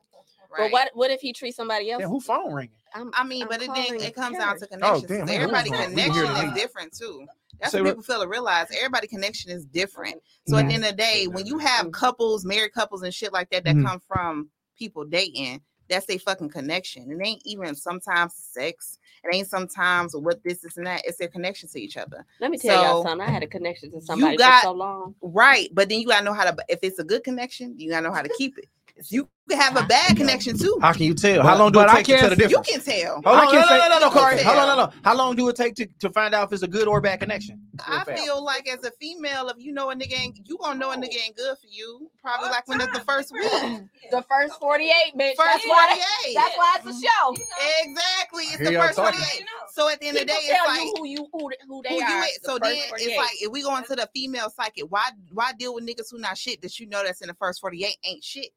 But 0.56 0.72
what 0.72 0.90
what 0.94 1.11
if 1.11 1.20
he 1.20 1.32
treats 1.32 1.56
somebody 1.56 1.90
else? 1.90 2.00
Damn, 2.00 2.09
who 2.11 2.20
phone 2.20 2.52
ringing? 2.52 2.72
I'm, 2.94 3.11
I 3.14 3.22
mean, 3.22 3.42
I'm 3.42 3.48
but 3.48 3.62
it 3.62 3.66
calling 3.66 3.98
then 3.98 4.00
it 4.02 4.14
comes 4.14 4.38
down 4.38 4.54
church. 4.54 4.61
to 4.61 4.66
connections. 4.66 5.02
damn, 5.02 5.20
so 5.20 5.24
man, 5.26 5.34
everybody 5.42 5.68
hold 5.70 5.82
on. 5.82 5.94
We 5.94 6.02
can 6.02 6.12
connection 6.14 6.46
is 6.48 6.52
different 6.54 6.96
too. 6.96 7.26
That's 7.61 7.72
Say 7.72 7.78
what 7.80 7.84
what? 7.84 7.90
people 7.90 8.02
fail 8.14 8.22
to 8.22 8.28
realize. 8.28 8.66
Everybody 8.74 9.06
connection 9.09 9.50
is 9.50 9.66
different. 9.66 10.16
So 10.48 10.56
at 10.56 10.68
the 10.68 10.74
end 10.74 10.84
of 10.84 10.90
the 10.92 10.96
day, 10.96 11.26
when 11.28 11.44
you 11.46 11.59
have 11.59 11.92
couples, 11.92 12.44
married 12.46 12.72
couples, 12.72 13.02
and 13.02 13.12
shit 13.12 13.32
like 13.32 13.50
that 13.50 13.64
that 13.64 13.76
Mhm. 13.76 13.84
come 13.86 14.00
from 14.00 14.48
people 14.78 15.04
dating, 15.04 15.61
that's 15.89 16.07
their 16.07 16.18
fucking 16.18 16.51
connection. 16.51 17.11
It 17.11 17.18
ain't 17.24 17.43
even 17.45 17.74
sometimes 17.74 18.34
sex. 18.34 18.99
It 19.24 19.34
ain't 19.34 19.49
sometimes 19.49 20.14
what 20.14 20.43
this, 20.45 20.61
this, 20.61 20.76
and 20.76 20.86
that. 20.86 21.03
It's 21.05 21.18
their 21.18 21.28
connection 21.28 21.68
to 21.70 21.80
each 21.80 21.97
other. 21.97 22.24
Let 22.41 22.51
me 22.51 22.59
tell 22.59 22.82
y'all 22.82 23.03
something. 23.03 23.26
I 23.26 23.30
had 23.30 23.43
a 23.43 23.47
connection 23.47 23.91
to 23.93 24.01
somebody 24.01 24.36
got- 24.36 24.62
for 24.62 24.66
so 24.68 24.72
long. 24.72 25.14
Right. 25.20 25.68
But 25.72 25.89
then 25.89 26.01
you 26.01 26.07
gotta 26.07 26.24
know 26.24 26.34
how 26.34 26.51
to 26.51 26.57
if 26.68 26.80
it's 26.82 26.99
a 26.99 27.05
good 27.05 27.24
connection, 27.24 27.74
you 27.78 27.91
gotta 27.91 28.07
know 28.07 28.12
how 28.14 28.22
to 28.22 28.30
keep 28.39 28.59
it. 28.59 28.68
You 29.09 29.28
can 29.49 29.59
have 29.61 29.76
a 29.76 29.86
bad 29.86 30.16
connection 30.16 30.59
too. 30.59 30.78
How 30.82 30.92
can 30.92 31.03
you 31.05 31.14
tell? 31.14 31.42
How 31.42 31.57
long 31.57 31.72
do 31.72 31.80
it 31.80 31.84
but 31.84 31.90
I 31.90 32.03
take 32.03 32.07
to 32.07 32.12
tell 32.18 32.28
can't- 32.28 32.38
the 32.40 32.51
You 32.51 32.62
can 32.62 32.80
tell. 32.80 33.14
Hold 33.14 33.26
I 33.26 33.30
on, 33.30 33.44
no, 33.44 33.51
can't 33.51 33.70
no, 33.70 33.76
no, 33.78 33.88
no, 33.88 33.99
no, 34.01 34.11
Corey. 34.11 34.42
Hold 34.42 34.59
on, 34.59 34.66
tell. 34.66 34.76
no, 34.76 34.84
no. 34.86 34.92
How 35.05 35.14
long 35.16 35.36
do 35.36 35.49
it 35.49 35.57
take 35.57 35.74
to, 35.76 35.86
to 36.01 36.11
find 36.11 36.34
out 36.34 36.49
if 36.49 36.53
it's 36.53 36.62
a 36.62 36.68
good 36.68 36.88
or 36.88 37.01
bad 37.01 37.20
connection? 37.20 37.61
I 37.86 38.05
feel 38.05 38.44
like 38.44 38.68
as 38.68 38.84
a 38.84 38.90
female, 39.01 39.49
if 39.49 39.57
you 39.59 39.72
know 39.72 39.90
a 39.90 39.94
nigga 39.94 40.20
ain't, 40.20 40.38
you 40.44 40.59
gonna 40.61 40.78
know 40.78 40.90
a 40.90 40.96
nigga 40.96 41.16
ain't 41.24 41.36
good 41.36 41.57
for 41.59 41.66
you. 41.70 42.11
Probably 42.20 42.51
like 42.51 42.66
when 42.68 42.80
it's 42.80 42.92
the 42.92 43.05
first 43.05 43.32
week, 43.32 43.42
The 44.11 44.24
first 44.28 44.59
48, 44.59 44.92
bitch. 45.16 45.36
first 45.36 45.38
that's 45.38 45.66
why 45.66 45.86
forty 45.88 46.03
eight. 46.30 46.34
that's 46.34 46.57
why 46.59 46.76
it's 46.78 46.86
a 46.86 46.88
mm-hmm. 46.90 47.36
show. 47.36 47.42
Exactly, 47.84 48.44
it's 48.44 48.59
the 48.59 48.72
y'all 48.72 48.82
first 48.82 48.96
talking. 48.96 49.20
forty 49.20 49.38
eight. 49.38 49.46
So 49.72 49.88
at 49.88 50.01
the 50.01 50.09
end 50.09 50.16
of 50.16 50.26
the 50.26 50.32
People 50.32 50.42
day, 50.42 50.49
it's 50.55 50.66
like 50.66 50.80
you 50.84 50.94
who 50.96 51.07
you 51.07 51.28
who, 51.32 51.51
who 51.68 51.82
they 51.82 51.88
who 51.90 51.94
you 51.96 52.03
are. 52.05 52.20
with. 52.20 52.42
the 52.42 52.46
So 52.46 52.59
then 52.59 52.76
48. 52.88 53.07
it's 53.09 53.16
like 53.18 53.30
if 53.40 53.53
we 53.53 53.62
go 53.62 53.76
into 53.76 53.94
the 53.94 54.09
female 54.14 54.51
psychic, 54.51 54.84
why 54.88 55.09
why 55.32 55.53
deal 55.59 55.74
with 55.74 55.86
niggas 55.86 56.11
who 56.11 56.18
not 56.18 56.36
shit 56.36 56.61
that 56.62 56.78
you 56.78 56.86
know 56.86 57.03
that's 57.05 57.20
in 57.20 57.28
the 57.28 57.34
first 57.34 57.61
forty 57.61 57.84
eight 57.84 57.96
ain't 58.05 58.24
shit. 58.24 58.49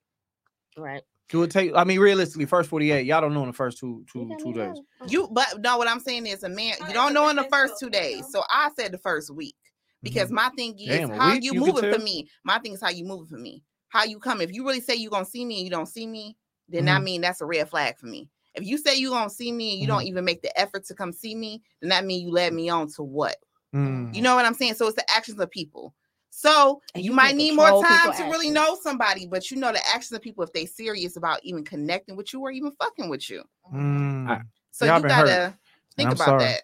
Right. 0.77 1.01
Do 1.29 1.43
it 1.43 1.51
take? 1.51 1.71
I 1.75 1.85
mean, 1.85 1.99
realistically, 1.99 2.45
first 2.45 2.69
forty-eight. 2.69 3.05
Y'all 3.05 3.21
don't 3.21 3.33
know 3.33 3.41
in 3.41 3.47
the 3.47 3.53
first 3.53 3.77
two 3.77 4.03
two 4.11 4.19
You 4.19 4.29
got 4.29 4.39
two 4.39 4.45
me 4.47 4.53
days. 4.53 4.77
You 5.07 5.29
but 5.31 5.47
no, 5.59 5.77
what 5.77 5.87
I'm 5.87 6.01
saying 6.01 6.25
is 6.27 6.43
a 6.43 6.49
man 6.49 6.73
you 6.87 6.93
don't 6.93 7.13
know 7.13 7.29
in 7.29 7.37
the 7.37 7.47
first 7.51 7.75
two 7.79 7.89
days. 7.89 8.25
So 8.29 8.43
I 8.49 8.69
said 8.77 8.91
the 8.91 8.97
first 8.97 9.33
week 9.33 9.55
because 10.03 10.25
mm-hmm. 10.25 10.35
my 10.35 10.49
thing 10.49 10.77
is 10.77 10.87
Damn, 10.87 11.09
how 11.11 11.31
week 11.31 11.43
you, 11.43 11.53
you 11.53 11.59
moving 11.61 11.91
for 11.91 11.99
me. 11.99 12.27
My 12.43 12.59
thing 12.59 12.73
is 12.73 12.81
how 12.81 12.89
you 12.89 13.05
moving 13.05 13.27
for 13.27 13.37
me. 13.37 13.63
How 13.89 14.03
you 14.03 14.19
come. 14.19 14.41
If 14.41 14.51
you 14.51 14.65
really 14.65 14.81
say 14.81 14.95
you 14.95 15.09
gonna 15.09 15.25
see 15.25 15.45
me 15.45 15.57
and 15.57 15.63
you 15.63 15.71
don't 15.71 15.87
see 15.87 16.05
me, 16.05 16.35
then 16.67 16.89
I 16.89 16.95
mm-hmm. 16.95 17.03
mean 17.05 17.21
that's 17.21 17.41
a 17.41 17.45
red 17.45 17.69
flag 17.69 17.97
for 17.97 18.07
me. 18.07 18.29
If 18.53 18.65
you 18.65 18.77
say 18.77 18.97
you 18.97 19.11
gonna 19.11 19.29
see 19.29 19.53
me 19.53 19.73
and 19.73 19.81
you 19.81 19.87
don't 19.87 19.99
mm-hmm. 19.99 20.07
even 20.07 20.25
make 20.25 20.41
the 20.41 20.59
effort 20.59 20.83
to 20.85 20.93
come 20.93 21.13
see 21.13 21.35
me, 21.35 21.61
then 21.81 21.89
that 21.89 22.03
means 22.03 22.23
you 22.23 22.31
led 22.31 22.53
me 22.53 22.67
on 22.67 22.89
to 22.95 23.03
what? 23.03 23.37
Mm. 23.73 24.13
You 24.13 24.21
know 24.21 24.35
what 24.35 24.45
I'm 24.45 24.53
saying? 24.53 24.73
So 24.73 24.87
it's 24.87 24.97
the 24.97 25.09
actions 25.09 25.39
of 25.39 25.49
people. 25.49 25.93
So 26.31 26.81
And 26.95 27.03
you, 27.03 27.11
you 27.11 27.15
might 27.15 27.35
need 27.35 27.51
more 27.55 27.83
time 27.83 28.13
to 28.13 28.23
really 28.23 28.49
know 28.49 28.77
somebody, 28.81 29.27
but 29.27 29.51
you 29.51 29.57
know 29.57 29.71
the 29.71 29.85
actions 29.87 30.13
of 30.13 30.21
people 30.21 30.43
if 30.43 30.51
they 30.53 30.65
serious 30.65 31.17
about 31.17 31.39
even 31.43 31.63
connecting 31.63 32.15
with 32.15 32.33
you 32.33 32.39
or 32.39 32.51
even 32.51 32.71
fucking 32.71 33.09
with 33.09 33.29
you. 33.29 33.43
Mm. 33.73 34.29
I- 34.29 34.41
So 34.71 34.85
Y'all 34.85 34.97
you 34.97 35.03
hurt, 35.03 35.09
gotta 35.09 35.53
think 35.97 36.07
I'm 36.07 36.13
about 36.15 36.25
sorry. 36.25 36.45
that. 36.45 36.63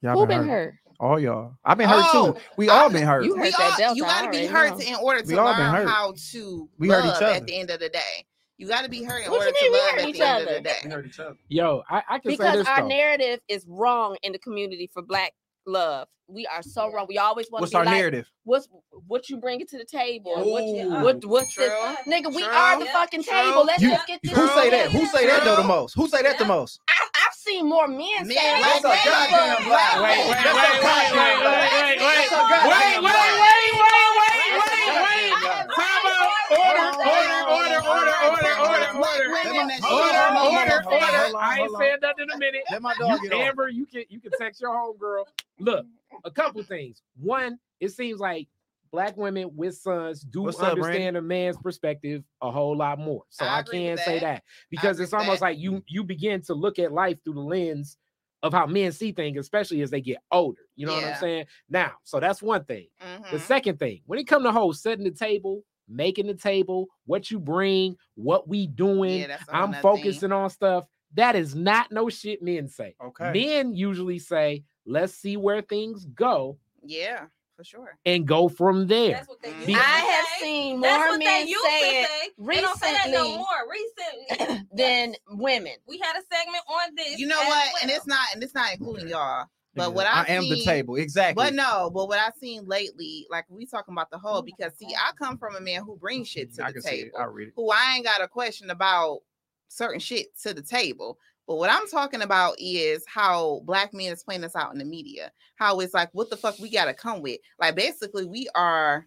Y'all 0.00 0.12
Who 0.14 0.26
been 0.26 0.38
been 0.38 0.48
hurt. 0.48 0.64
hurt? 0.66 0.74
All 1.00 1.18
y'all. 1.20 1.52
I've 1.64 1.78
been 1.78 1.88
hurt 1.88 2.04
Oh, 2.14 2.32
too. 2.32 2.40
We 2.56 2.68
all 2.68 2.88
been 2.90 3.06
hurt. 3.06 3.24
You 3.24 3.34
we 3.34 3.40
heard 3.40 3.52
that 3.54 3.72
all, 3.72 3.76
Delta, 3.76 3.96
you 3.96 4.02
got 4.04 4.22
to 4.24 4.30
be 4.30 4.46
hurt 4.46 4.78
know. 4.78 4.84
in 4.84 4.94
order 4.94 5.22
to 5.22 5.40
all 5.40 5.54
been 5.54 5.66
learn 5.66 5.74
hurt. 5.74 5.88
how 5.88 6.14
to 6.30 6.68
We 6.78 6.88
hurt 6.88 7.04
love 7.04 7.16
each 7.16 7.22
other. 7.22 7.34
at 7.34 7.46
the 7.46 7.56
end 7.56 7.70
of 7.70 7.80
the 7.80 7.88
day. 7.88 8.24
You 8.56 8.66
got 8.66 8.82
to 8.82 8.88
be 8.88 9.02
hurt 9.04 9.24
in 9.24 9.30
What 9.30 9.38
order 9.38 9.50
you 9.50 9.54
to 9.54 9.60
mean 9.64 9.72
we 9.72 9.78
love 9.78 9.90
hurt 9.90 10.00
at 10.00 10.08
each 10.08 10.18
the 10.18 10.26
end 10.26 10.42
of 10.42 10.48
the 10.48 10.60
day. 10.60 10.76
We 10.84 10.90
hurt 10.90 11.06
each 11.06 11.20
other. 11.20 11.36
Yo, 11.48 11.82
I, 11.88 12.02
I 12.08 12.18
can 12.18 12.30
say 12.32 12.36
because 12.36 12.58
this 12.58 12.68
our 12.68 12.80
though. 12.82 12.88
narrative 12.88 13.40
is 13.48 13.64
wrong 13.68 14.16
in 14.22 14.32
the 14.32 14.38
community 14.38 14.88
for 14.92 15.02
black 15.02 15.32
love. 15.66 16.08
We 16.30 16.46
are 16.46 16.62
so 16.62 16.92
wrong. 16.92 17.06
We 17.08 17.16
always 17.16 17.50
want 17.50 17.62
What's 17.62 17.72
to 17.72 17.76
be 17.76 17.78
our 17.80 17.84
like, 17.86 17.94
narrative? 17.96 18.30
what's 18.44 18.68
what 19.06 19.30
you 19.30 19.38
bring 19.38 19.60
it 19.62 19.68
to 19.70 19.78
the 19.78 19.84
table? 19.86 20.34
Yeah, 20.36 20.44
what 20.44 20.64
you, 20.66 20.90
what 21.02 21.24
what's 21.24 21.52
True. 21.54 21.64
the 21.64 21.96
nigga? 22.12 22.28
We 22.34 22.42
True. 22.42 22.52
are 22.52 22.78
the 22.78 22.84
Yeah, 22.84 22.92
fucking 22.92 23.22
true. 23.22 23.32
table. 23.32 23.64
Let's 23.64 23.82
You- 23.82 23.90
just 23.90 24.06
get 24.06 24.20
this. 24.22 24.32
Who 24.32 24.46
say 24.48 24.68
that? 24.70 24.90
Who 24.92 25.06
say 25.06 25.26
that 25.26 25.44
though 25.44 25.56
the 25.56 25.64
most? 25.64 25.94
Who 25.94 26.06
say 26.06 26.22
that 26.22 26.38
the 26.38 26.44
most? 26.44 26.80
I, 26.88 26.92
I've 27.26 27.32
seen 27.34 27.66
more 27.68 27.88
men 27.88 28.28
Men, 28.28 28.28
say 28.28 28.60
that's 28.60 28.82
that. 28.82 28.92
a 28.92 29.08
goddamn 29.08 29.72
lie. 29.72 29.96
Wait, 30.04 30.18
wait, 30.20 30.36
That's 30.36 30.52
wait, 30.52 30.68
a 30.68 30.84
wait, 30.84 30.84
goddamn 30.84 31.16
wait, 31.16 31.48
lie. 31.48 31.64
wait, 31.64 31.96
wait, 31.96 32.28
That's 32.28 32.28
a 32.28 32.44
wait, 32.44 32.52
goddamn 32.52 33.00
wait, 33.00 33.08
lie. 33.08 33.40
wait, 33.40 33.72
wait, 33.72 34.10
wait, 34.20 34.52
That's 34.52 34.68
a 34.68 34.84
wait, 34.84 35.00
wait. 35.00 35.32
goddamn 35.32 35.48
lie. 35.48 35.64
Time 35.72 36.04
out. 36.12 36.28
Order, 36.52 36.88
order, 37.08 37.40
order, 37.48 37.80
order, 37.88 38.20
order, 38.28 38.88
order, 38.92 39.47
order. 39.60 39.66
Women 39.66 39.80
that 39.80 39.90
Order, 39.90 40.80
shit. 40.80 40.86
Order, 40.86 41.06
order. 41.30 41.36
I 41.38 41.58
ain't 41.58 41.58
hold 41.60 41.74
on. 41.74 41.80
saying 41.80 41.96
nothing 42.02 42.24
in 42.24 42.30
a 42.30 42.38
minute. 42.38 42.62
Let 42.70 42.82
my 42.82 42.94
dog 42.94 43.22
You, 43.22 43.28
get 43.28 43.32
on. 43.32 43.42
Amber, 43.42 43.68
you 43.68 43.86
can 43.86 44.04
you 44.08 44.20
can 44.20 44.32
text 44.38 44.60
your 44.60 44.70
homegirl. 44.70 45.24
Look, 45.58 45.86
a 46.24 46.30
couple 46.30 46.62
things. 46.62 47.02
One, 47.20 47.58
it 47.80 47.90
seems 47.90 48.20
like 48.20 48.48
black 48.90 49.16
women 49.16 49.50
with 49.54 49.76
sons 49.76 50.22
do 50.22 50.42
What's 50.44 50.58
up, 50.60 50.70
understand 50.70 51.16
a 51.16 51.22
man's 51.22 51.58
perspective 51.58 52.24
a 52.40 52.50
whole 52.50 52.76
lot 52.76 52.98
more. 52.98 53.22
So 53.28 53.44
I 53.44 53.58
I, 53.58 53.62
can 53.62 53.92
with 53.92 54.00
say 54.00 54.14
that. 54.18 54.20
that 54.20 54.42
because 54.70 54.98
it's 55.00 55.12
almost 55.12 55.40
that. 55.40 55.46
like 55.46 55.58
you 55.58 55.82
you 55.86 56.04
begin 56.04 56.40
to 56.42 56.54
look 56.54 56.78
at 56.78 56.92
life 56.92 57.22
through 57.24 57.34
the 57.34 57.40
lens 57.40 57.98
of 58.42 58.52
how 58.52 58.66
men 58.66 58.92
see 58.92 59.10
things, 59.12 59.36
especially 59.36 59.82
as 59.82 59.90
they 59.90 60.00
get 60.00 60.18
older. 60.30 60.62
You 60.76 60.86
know 60.86 60.94
what 60.94 61.04
I'm 61.04 61.14
saying? 61.16 61.46
Now, 61.68 61.92
so 62.04 62.20
that's 62.20 62.40
one 62.40 62.64
thing. 62.64 62.86
The 63.32 63.36
Mhm. 63.38 63.40
second 63.40 63.78
thing, 63.80 64.00
when 64.06 64.18
it 64.18 64.28
come 64.28 64.44
to 64.44 64.52
whole 64.52 64.72
setting 64.72 65.04
the 65.04 65.10
table, 65.10 65.64
making 65.88 66.26
the 66.26 66.34
table, 66.34 66.86
what 67.06 67.30
you 67.30 67.38
bring, 67.38 67.96
what 68.14 68.48
we 68.48 68.66
doing, 68.66 69.20
Yeah, 69.20 69.26
that's 69.28 69.48
a 69.48 69.52
whole 69.52 69.64
I'm 69.64 69.70
nother 69.70 69.82
thing. 69.94 70.04
focusing 70.04 70.32
on 70.32 70.50
stuff. 70.50 70.84
That 71.14 71.36
is 71.36 71.54
not 71.54 71.90
no 71.90 72.08
shit 72.10 72.42
men 72.42 72.68
say. 72.68 72.94
Okay. 73.02 73.32
Men 73.32 73.74
usually 73.74 74.18
say, 74.18 74.64
let's 74.86 75.14
see 75.14 75.36
where 75.36 75.62
things 75.62 76.04
go 76.04 76.58
Yeah, 76.84 77.26
for 77.56 77.64
sure. 77.64 77.96
and 78.04 78.26
go 78.26 78.48
from 78.48 78.86
there. 78.86 79.12
That's 79.14 79.28
what 79.28 79.40
they 79.40 79.48
Mhm. 79.52 79.68
used 79.68 79.80
I 79.80 79.82
have 80.00 80.26
say. 80.38 80.44
seen 80.44 80.80
more 80.80 81.16
men 81.18 81.48
used 81.48 81.64
say 81.64 82.00
it 82.02 82.08
say. 82.08 82.28
They 82.38 82.54
say 82.60 82.92
that 82.92 83.10
no 83.10 83.22
recently 83.22 83.36
more. 83.38 83.70
Recently, 83.70 84.66
than 84.74 85.14
women. 85.30 85.72
we 85.86 85.98
had 85.98 86.16
a 86.16 86.22
segment 86.30 86.62
on 86.68 86.94
this. 86.94 87.18
You 87.18 87.26
know 87.26 87.40
as 87.40 87.48
what? 87.48 87.82
And 87.82 87.90
it's 87.90 88.06
not, 88.06 88.26
and 88.34 88.42
it's 88.42 88.54
not 88.54 88.72
including 88.74 89.08
y'all. 89.08 89.46
But 89.74 89.94
what 89.94 90.06
I 90.06 90.22
I've 90.22 90.28
am 90.28 90.42
the 90.42 90.64
table. 90.64 90.96
Exactly. 90.96 91.42
But 91.42 91.54
no, 91.54 91.90
but 91.92 92.08
what 92.08 92.18
I've 92.18 92.34
seen 92.40 92.66
lately, 92.66 93.26
like 93.30 93.44
we 93.48 93.66
talking 93.66 93.92
about 93.94 94.10
the 94.10 94.18
whole, 94.18 94.42
because 94.42 94.72
see, 94.76 94.86
I 94.86 95.12
come 95.16 95.38
from 95.38 95.56
a 95.56 95.60
man 95.60 95.82
who 95.82 95.96
brings 95.96 96.28
mm-hmm, 96.28 96.40
shit 96.40 96.54
to 96.54 96.64
I 96.64 96.68
the 96.68 96.72
can 96.74 96.82
see 96.82 96.88
it. 96.96 97.02
table, 97.04 97.18
I 97.18 97.24
read 97.24 97.48
it. 97.48 97.54
who 97.54 97.70
I 97.70 97.94
ain't 97.96 98.04
got 98.04 98.22
a 98.22 98.28
question 98.28 98.70
about 98.70 99.20
certain 99.68 100.00
shit 100.00 100.36
to 100.42 100.54
the 100.54 100.62
table. 100.62 101.18
But 101.46 101.56
what 101.56 101.70
I'm 101.70 101.86
talking 101.88 102.22
about 102.22 102.56
is 102.58 103.04
how 103.06 103.62
black 103.64 103.94
men 103.94 104.12
is 104.12 104.22
playing 104.22 104.44
us 104.44 104.56
out 104.56 104.72
in 104.72 104.78
the 104.78 104.84
media. 104.84 105.32
How 105.56 105.80
it's 105.80 105.94
like, 105.94 106.10
what 106.12 106.28
the 106.28 106.36
fuck 106.36 106.58
we 106.58 106.70
gotta 106.70 106.92
come 106.92 107.22
with? 107.22 107.38
Like 107.58 107.74
basically, 107.76 108.26
we 108.26 108.48
are, 108.54 109.06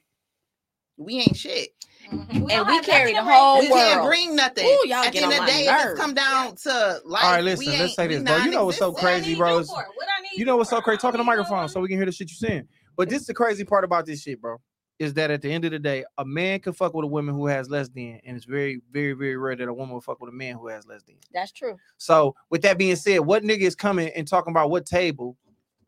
we 1.04 1.20
ain't 1.20 1.36
shit. 1.36 1.70
Mhm. 2.12 2.30
And 2.32 2.44
we 2.46 2.52
have 2.54 2.84
carry 2.86 3.12
the 3.14 3.20
to 3.20 3.24
whole 3.24 3.60
raise 3.60 3.70
we 3.70 3.76
this 3.76 3.94
can't 3.94 4.06
bring 4.06 4.36
nothing. 4.36 4.66
Ooh, 4.66 4.88
y'all 4.88 4.98
At 4.98 5.14
the 5.14 5.20
end 5.20 5.32
of 5.34 5.40
the 5.40 5.46
day, 5.46 5.66
if 5.68 5.76
it's 5.76 5.86
nerves. 5.86 6.00
come 6.00 6.14
down 6.14 6.56
to 6.58 7.02
life. 7.06 7.24
All 7.24 7.32
right, 7.32 7.38
we 7.40 7.44
listen, 7.52 7.80
let's 7.80 7.96
say 7.96 8.08
this, 8.08 8.24
bro. 8.24 8.38
You 8.38 8.52
know 8.52 8.66
what's 8.66 8.78
so 8.80 8.88
non-existent. 8.92 8.94
What 8.94 8.98
I 8.98 9.02
crazy, 9.20 9.30
need 9.32 9.38
bro, 9.38 9.54
you 9.54 9.60
is- 9.60 9.70
for? 9.70 9.76
What 9.76 10.08
I 10.18 10.22
need 10.22 10.30
You 10.38 10.46
know 10.46 10.58
what's 10.58 10.70
so 10.70 10.82
crazy? 10.82 10.98
Talking 10.98 11.12
to 11.14 11.18
don't 11.20 11.26
microphone 11.28 11.70
so 11.70 11.80
we 11.80 11.88
can 11.88 11.98
hear 11.98 12.06
the 12.06 12.12
shit 12.12 12.30
you're 12.30 12.50
saying. 12.50 12.68
But 12.98 13.08
this 13.10 13.22
is 13.22 13.28
the 13.28 13.34
crazy 13.34 13.64
part 13.64 13.84
about 13.86 14.06
this 14.06 14.22
shit, 14.24 14.42
bro. 14.42 14.58
Is 15.00 15.14
that 15.16 15.32
at 15.32 15.42
the 15.42 15.52
end 15.52 15.66
of 15.66 15.72
the 15.72 15.80
day, 15.80 16.04
a 16.18 16.26
man 16.26 16.60
can 16.60 16.74
fuck 16.74 16.94
with 16.94 17.06
a 17.06 17.08
woman 17.08 17.34
who 17.34 17.48
has 17.48 17.70
less 17.70 17.88
than, 17.90 18.20
and 18.26 18.36
it's 18.36 18.46
very, 18.46 18.82
very, 18.92 19.14
very 19.14 19.36
rare 19.38 19.56
that 19.56 19.68
a 19.68 19.74
woman 19.74 19.94
will 19.94 20.02
fuck 20.02 20.20
with 20.22 20.30
a 20.30 20.36
man 20.36 20.56
who 20.58 20.68
has 20.68 20.86
less 20.86 21.02
than. 21.04 21.16
That's 21.34 21.52
true. 21.52 21.78
So, 21.98 22.36
with 22.52 22.62
that 22.64 22.78
being 22.78 22.96
said, 22.96 23.20
what 23.22 23.42
nigga 23.44 23.62
is 23.62 23.74
coming 23.76 24.12
and 24.16 24.28
talking 24.28 24.52
about 24.52 24.70
what 24.70 24.86
table, 24.86 25.38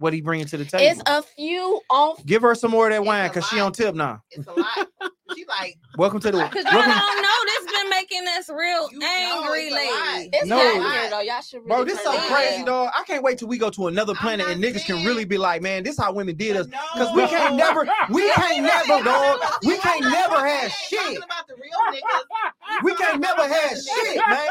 what 0.04 0.14
he 0.14 0.22
bringing 0.22 0.46
to 0.48 0.58
the 0.58 0.66
table? 0.66 0.84
It's 0.86 1.02
a 1.08 1.24
few 1.24 1.82
on 1.90 2.16
Give 2.26 2.42
her 2.42 2.54
some 2.56 2.72
more 2.72 2.88
of 2.88 2.94
that 2.94 3.06
wine 3.06 3.30
because 3.30 3.48
she 3.48 3.60
on 3.60 3.72
tip 3.72 3.96
now. 3.96 4.22
It's 4.30 4.46
a 4.46 4.52
lot. 4.52 4.88
She 5.36 5.46
like, 5.48 5.78
Welcome 5.98 6.20
to 6.20 6.32
the 6.32 6.38
Cause 6.52 6.64
y'all 6.66 6.74
don't 6.74 6.88
know 6.88 7.40
this 7.46 7.72
been 7.72 7.90
making 7.90 8.28
us 8.38 8.50
real 8.50 8.90
You 8.92 9.02
angry 9.02 9.62
it's 9.62 9.74
lately. 9.74 10.30
It's 10.34 10.48
No. 10.48 10.58
hot 10.82 11.02
here 11.02 11.10
though. 11.10 11.20
Y'all 11.22 11.42
should 11.42 11.58
really 11.64 11.68
bro. 11.68 11.84
This 11.86 12.02
so 12.04 12.12
turn 12.12 12.22
crazy, 12.30 12.58
down. 12.58 12.66
dog. 12.66 12.90
I 12.98 13.04
can't 13.04 13.24
wait 13.24 13.38
till 13.38 13.48
we 13.48 13.58
go 13.58 13.70
to 13.70 13.88
another 13.88 14.16
planet 14.16 14.48
and 14.50 14.62
niggas 14.62 14.86
can 14.86 15.06
really 15.06 15.24
be 15.26 15.38
like, 15.38 15.62
man, 15.62 15.84
this 15.84 15.98
how 15.98 16.12
women 16.12 16.36
did 16.36 16.58
us. 16.58 16.68
Because 16.68 17.08
Cause 17.08 17.16
we 17.16 17.28
can't 17.28 17.56
never, 17.56 17.88
we 18.10 18.30
can't 18.32 18.64
never, 18.64 19.04
dog. 19.04 19.40
We 19.64 19.78
can't 19.78 20.02
never 20.02 20.46
have 20.46 20.72
shit. 20.72 21.18
About 21.18 21.48
the 21.48 21.56
real 21.56 21.80
niggas. 21.92 22.84
We 22.84 22.94
can't 22.96 23.22
never 23.22 23.48
have 23.48 23.72
shit, 23.72 24.22
man. 24.28 24.48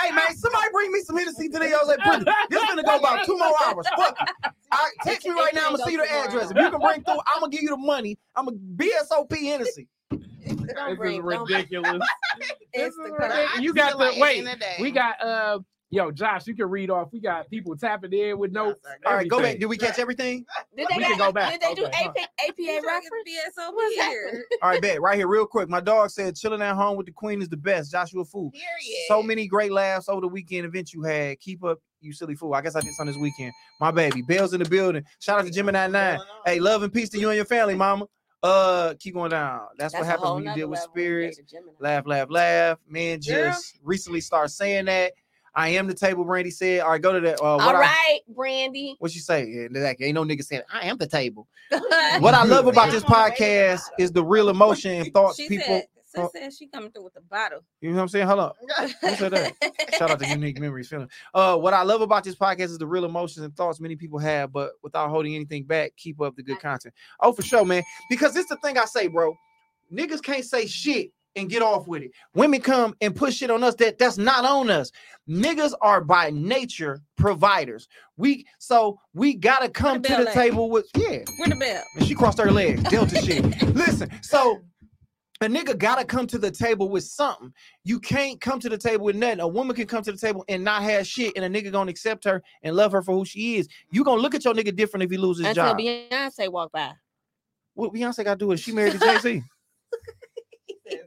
Hey 0.00 0.10
man, 0.10 0.36
somebody 0.36 0.66
bring 0.72 0.90
me 0.92 1.00
some 1.00 1.16
Hennessy 1.16 1.48
today. 1.48 1.72
I 1.72 1.78
was 1.78 1.88
like, 1.88 2.02
Brittany, 2.02 2.32
this 2.50 2.60
gonna 2.64 2.82
go 2.82 2.96
about 2.96 3.24
two 3.24 3.36
more 3.38 3.54
hours. 3.64 3.86
Fuck 3.96 4.18
it. 4.70 4.76
All 4.76 4.78
right, 4.84 4.92
text 5.04 5.26
me 5.26 5.32
right 5.32 5.54
now. 5.54 5.66
I'm 5.68 5.76
gonna 5.76 5.84
see 5.90 5.96
the 5.96 6.10
address. 6.10 6.50
If 6.50 6.56
you 6.56 6.70
can 6.70 6.80
bring 6.80 7.02
through, 7.02 7.18
I'm 7.26 7.40
gonna 7.40 7.50
give 7.50 7.62
you 7.62 7.70
the 7.70 7.76
money. 7.76 8.18
I'm 8.34 8.48
a 8.48 8.52
VSOP 8.52 9.36
Hennessy. 9.44 9.88
Don't 10.10 10.22
This 10.42 10.52
is 10.52 10.96
bring- 10.96 11.22
don't- 11.22 11.48
ridiculous. 11.48 12.02
This 12.38 12.92
is 12.92 12.98
Instagram. 12.98 13.18
ridiculous. 13.18 13.50
I 13.56 13.58
You 13.60 13.74
got 13.74 13.92
the 13.92 13.96
like 13.98 14.08
at 14.08 14.14
the 14.14 14.20
wait. 14.20 14.44
the 14.44 14.82
We 14.82 14.90
got 14.90 15.20
uh 15.22 15.58
yo, 15.90 16.10
Josh, 16.10 16.46
you 16.46 16.54
can 16.54 16.66
read 16.66 16.90
off. 16.90 17.08
We 17.12 17.20
got 17.20 17.48
people 17.48 17.76
tapping 17.76 18.12
in 18.12 18.38
with 18.38 18.52
notes. 18.52 18.80
All 19.06 19.14
right, 19.14 19.28
go 19.28 19.38
back. 19.38 19.44
everything. 19.44 19.60
Did 19.60 19.66
we 19.66 19.76
catch 19.76 19.98
everything? 19.98 20.44
Did 20.76 20.88
they, 20.88 20.96
We 20.96 21.04
can 21.04 21.18
go 21.18 21.32
back. 21.32 21.52
Did 21.52 21.60
they 21.60 21.74
do 21.74 21.86
Okay. 21.86 22.04
AP, 22.04 22.16
APA 22.16 22.54
You 22.58 22.66
trying 22.66 22.84
reference? 22.84 23.04
get 23.26 23.54
the 23.56 24.02
here. 24.02 24.44
All 24.62 24.70
right, 24.70 24.82
bet 24.82 25.00
right 25.00 25.16
here, 25.16 25.28
real 25.28 25.46
quick. 25.46 25.68
My 25.68 25.80
dog 25.80 26.10
said 26.10 26.36
chilling 26.36 26.62
at 26.62 26.74
home 26.74 26.96
with 26.96 27.06
the 27.06 27.12
queen 27.12 27.40
is 27.40 27.48
the 27.48 27.56
best. 27.56 27.90
Joshua 27.92 28.24
Fool. 28.24 28.50
Period. 28.50 29.04
So 29.08 29.22
many 29.22 29.46
great 29.46 29.72
laughs 29.72 30.08
over 30.08 30.20
the 30.20 30.28
weekend 30.28 30.66
event 30.66 30.92
you 30.92 31.02
had. 31.02 31.38
Keep 31.40 31.64
up, 31.64 31.78
you 32.00 32.12
silly 32.12 32.34
fool. 32.34 32.54
I 32.54 32.60
guess 32.60 32.76
I 32.76 32.80
did 32.80 32.92
something 32.94 33.14
this 33.14 33.22
weekend. 33.22 33.52
My 33.80 33.90
baby, 33.90 34.22
Bell's 34.22 34.52
in 34.52 34.62
the 34.62 34.68
building. 34.68 35.04
Shout 35.20 35.38
out 35.40 35.46
to 35.46 35.50
Gemini 35.52 35.86
Nine. 35.86 36.18
Hey, 36.44 36.60
love 36.60 36.82
and 36.82 36.92
peace 36.92 37.08
to 37.10 37.18
you 37.18 37.28
and 37.28 37.36
your 37.36 37.44
family, 37.44 37.74
mama. 37.74 38.06
Uh, 38.42 38.94
keep 39.00 39.14
going 39.14 39.30
down. 39.30 39.62
That's, 39.78 39.94
what 39.94 40.02
a 40.02 40.06
happens 40.06 40.30
when 40.30 40.44
you 40.44 40.54
deal 40.54 40.68
with 40.68 40.78
level 40.78 40.92
when 40.94 41.02
you 41.02 41.08
spirits. 41.08 41.36
get 41.38 41.48
to 41.48 41.54
Gemini. 41.56 41.72
Laugh, 41.80 42.06
laugh, 42.06 42.28
laugh. 42.30 42.78
Man, 42.88 43.18
Girl. 43.20 43.50
just 43.50 43.78
recently 43.82 44.20
start 44.20 44.50
saying 44.50 44.84
that. 44.84 45.12
I 45.56 45.68
am 45.70 45.86
the 45.86 45.94
table. 45.94 46.24
Brandy 46.24 46.50
said. 46.50 46.80
All 46.80 46.90
right, 46.90 47.00
go 47.02 47.12
to 47.14 47.20
that. 47.20 47.40
Uh, 47.40 47.56
what 47.56 47.74
All 47.74 47.76
I- 47.76 47.80
right, 47.80 48.20
Brandy. 48.28 48.94
what 48.98 49.14
you 49.14 49.20
say? 49.20 49.46
Yeah, 49.46 49.92
ain't 50.00 50.14
no 50.14 50.22
nigga 50.22 50.44
saying 50.44 50.62
I 50.72 50.86
am 50.86 50.98
the 50.98 51.06
table. 51.06 51.48
What 52.20 52.34
I 52.34 52.44
love 52.44 52.66
about 52.66 52.90
this 52.90 53.02
podcast 53.02 53.82
is 53.98 54.12
the 54.12 54.22
real 54.24 54.48
emotion 54.48 54.92
and 54.92 55.12
thoughts 55.12 55.36
She 55.36 55.48
people. 55.48 55.66
said, 55.66 55.84
uh, 56.16 56.28
sis 56.28 56.42
said 56.42 56.52
she 56.54 56.66
coming 56.68 56.90
through 56.90 57.04
with 57.04 57.14
the 57.14 57.20
bottle. 57.22 57.60
You 57.80 57.90
know 57.90 57.96
what 57.96 58.02
I'm 58.02 58.08
saying? 58.08 58.26
Hold 58.26 58.38
up. 58.40 58.56
Who 59.02 59.08
said 59.16 59.32
that? 59.32 59.52
Shout 59.98 60.10
out 60.10 60.18
to 60.20 60.28
Unique 60.28 60.58
Memories 60.60 60.88
Feeling. 60.88 61.10
Uh, 61.34 61.56
what 61.58 61.74
I 61.74 61.82
love 61.82 62.00
about 62.00 62.24
this 62.24 62.34
podcast 62.34 62.60
is 62.70 62.78
the 62.78 62.86
real 62.86 63.04
emotions 63.04 63.44
and 63.44 63.54
thoughts 63.56 63.80
many 63.80 63.96
people 63.96 64.18
have, 64.18 64.52
but 64.52 64.72
without 64.82 65.10
holding 65.10 65.34
anything 65.34 65.64
back, 65.64 65.92
keep 65.96 66.20
up 66.20 66.36
the 66.36 66.42
good 66.42 66.60
content. 66.60 66.94
Oh, 67.20 67.32
for 67.32 67.42
sure, 67.42 67.64
man. 67.64 67.82
Because 68.08 68.32
this 68.32 68.46
the 68.48 68.56
thing 68.56 68.78
I 68.78 68.84
say, 68.86 69.08
bro. 69.08 69.34
Niggas 69.92 70.20
can't 70.22 70.44
say 70.44 70.66
shit 70.66 71.10
and 71.36 71.50
get 71.50 71.62
off 71.62 71.86
with 71.86 72.02
it. 72.02 72.12
Women 72.34 72.60
come 72.60 72.96
and 73.00 73.14
put 73.14 73.34
shit 73.34 73.50
on 73.50 73.62
us 73.62 73.74
that 73.76 73.98
that's 73.98 74.18
not 74.18 74.44
on 74.44 74.70
us. 74.70 74.90
Niggas 75.28 75.74
are 75.82 76.00
by 76.00 76.30
nature 76.30 77.02
providers. 77.16 77.88
We 78.16 78.46
so 78.58 78.98
we 79.14 79.34
gotta 79.34 79.68
come 79.68 80.02
to 80.02 80.08
the 80.08 80.28
at? 80.28 80.34
table 80.34 80.70
with 80.70 80.88
yeah. 80.96 81.08
Ring 81.08 81.50
the 81.50 81.56
bell. 81.56 81.82
And 81.96 82.06
she 82.06 82.14
crossed 82.14 82.38
her 82.38 82.50
legs, 82.50 82.82
Delta 82.84 83.20
shit. 83.22 83.44
Listen, 83.74 84.10
so 84.22 84.62
a 85.42 85.46
nigga 85.46 85.76
gotta 85.76 86.04
come 86.04 86.26
to 86.28 86.38
the 86.38 86.50
table 86.50 86.88
with 86.88 87.04
something. 87.04 87.52
You 87.84 88.00
can't 88.00 88.40
come 88.40 88.58
to 88.60 88.70
the 88.70 88.78
table 88.78 89.04
with 89.04 89.16
nothing. 89.16 89.40
A 89.40 89.48
woman 89.48 89.76
can 89.76 89.86
come 89.86 90.02
to 90.02 90.12
the 90.12 90.18
table 90.18 90.44
and 90.48 90.64
not 90.64 90.82
have 90.82 91.06
shit, 91.06 91.34
and 91.36 91.44
a 91.44 91.48
nigga 91.48 91.70
gonna 91.70 91.90
accept 91.90 92.24
her 92.24 92.42
and 92.62 92.74
love 92.74 92.92
her 92.92 93.02
for 93.02 93.14
who 93.14 93.24
she 93.24 93.56
is. 93.56 93.68
You 93.90 94.02
gonna 94.04 94.22
look 94.22 94.34
at 94.34 94.44
your 94.44 94.54
nigga 94.54 94.74
different 94.74 95.04
if 95.04 95.10
he 95.10 95.18
loses 95.18 95.46
his 95.46 95.56
Until 95.56 95.74
job. 95.74 95.78
Beyonce 95.78 96.50
walked 96.50 96.72
by. 96.72 96.92
What 97.74 97.92
Beyonce 97.92 98.24
gotta 98.24 98.38
do 98.38 98.52
is 98.52 98.60
she 98.60 98.72
married 98.72 98.92
to 98.92 98.98
Jay 98.98 99.18
Z. 99.18 99.42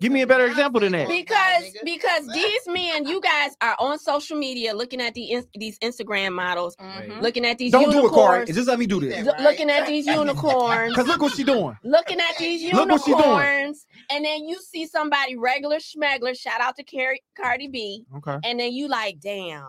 Give 0.01 0.11
me 0.11 0.21
a 0.21 0.27
better 0.27 0.45
example 0.45 0.81
than 0.81 0.91
that. 0.91 1.07
Because 1.07 1.63
because 1.85 2.27
these 2.27 2.67
men, 2.67 3.05
you 3.07 3.21
guys 3.21 3.51
are 3.61 3.75
on 3.79 3.97
social 3.99 4.37
media 4.37 4.73
looking 4.73 4.99
at 5.01 5.13
the 5.13 5.41
these 5.55 5.79
Instagram 5.79 6.33
models, 6.33 6.75
Mhm. 6.77 7.21
looking 7.21 7.45
at 7.45 7.57
these 7.57 7.71
Don't 7.71 7.91
do 7.91 8.05
it, 8.05 8.09
Corey. 8.09 8.45
Just 8.45 8.67
let 8.67 8.77
me 8.79 8.85
do 8.87 8.99
this. 8.99 9.25
lo- 9.25 9.33
looking 9.41 9.69
at 9.69 9.87
these 9.87 10.05
unicorns, 10.21 10.95
Cause 10.95 11.07
look 11.07 11.21
what 11.21 11.33
she 11.33 11.43
doing. 11.43 11.77
looking 11.83 12.19
at 12.19 12.37
these 12.37 12.73
Look 12.73 12.89
what 12.89 13.01
she 13.03 13.11
doing. 13.11 13.23
unicorns, 13.23 13.85
and 14.11 14.25
then 14.25 14.43
you 14.47 14.59
see 14.61 14.85
somebody 14.85 15.37
regular 15.37 15.77
schmegler, 15.77 16.37
shout 16.37 16.59
out 16.61 16.75
to 16.77 16.83
Cardi, 16.83 17.21
Cardi 17.37 17.67
B, 17.67 18.05
Okay. 18.17 18.37
and 18.43 18.59
then 18.59 18.73
you 18.73 18.87
like, 18.87 19.19
damn, 19.21 19.65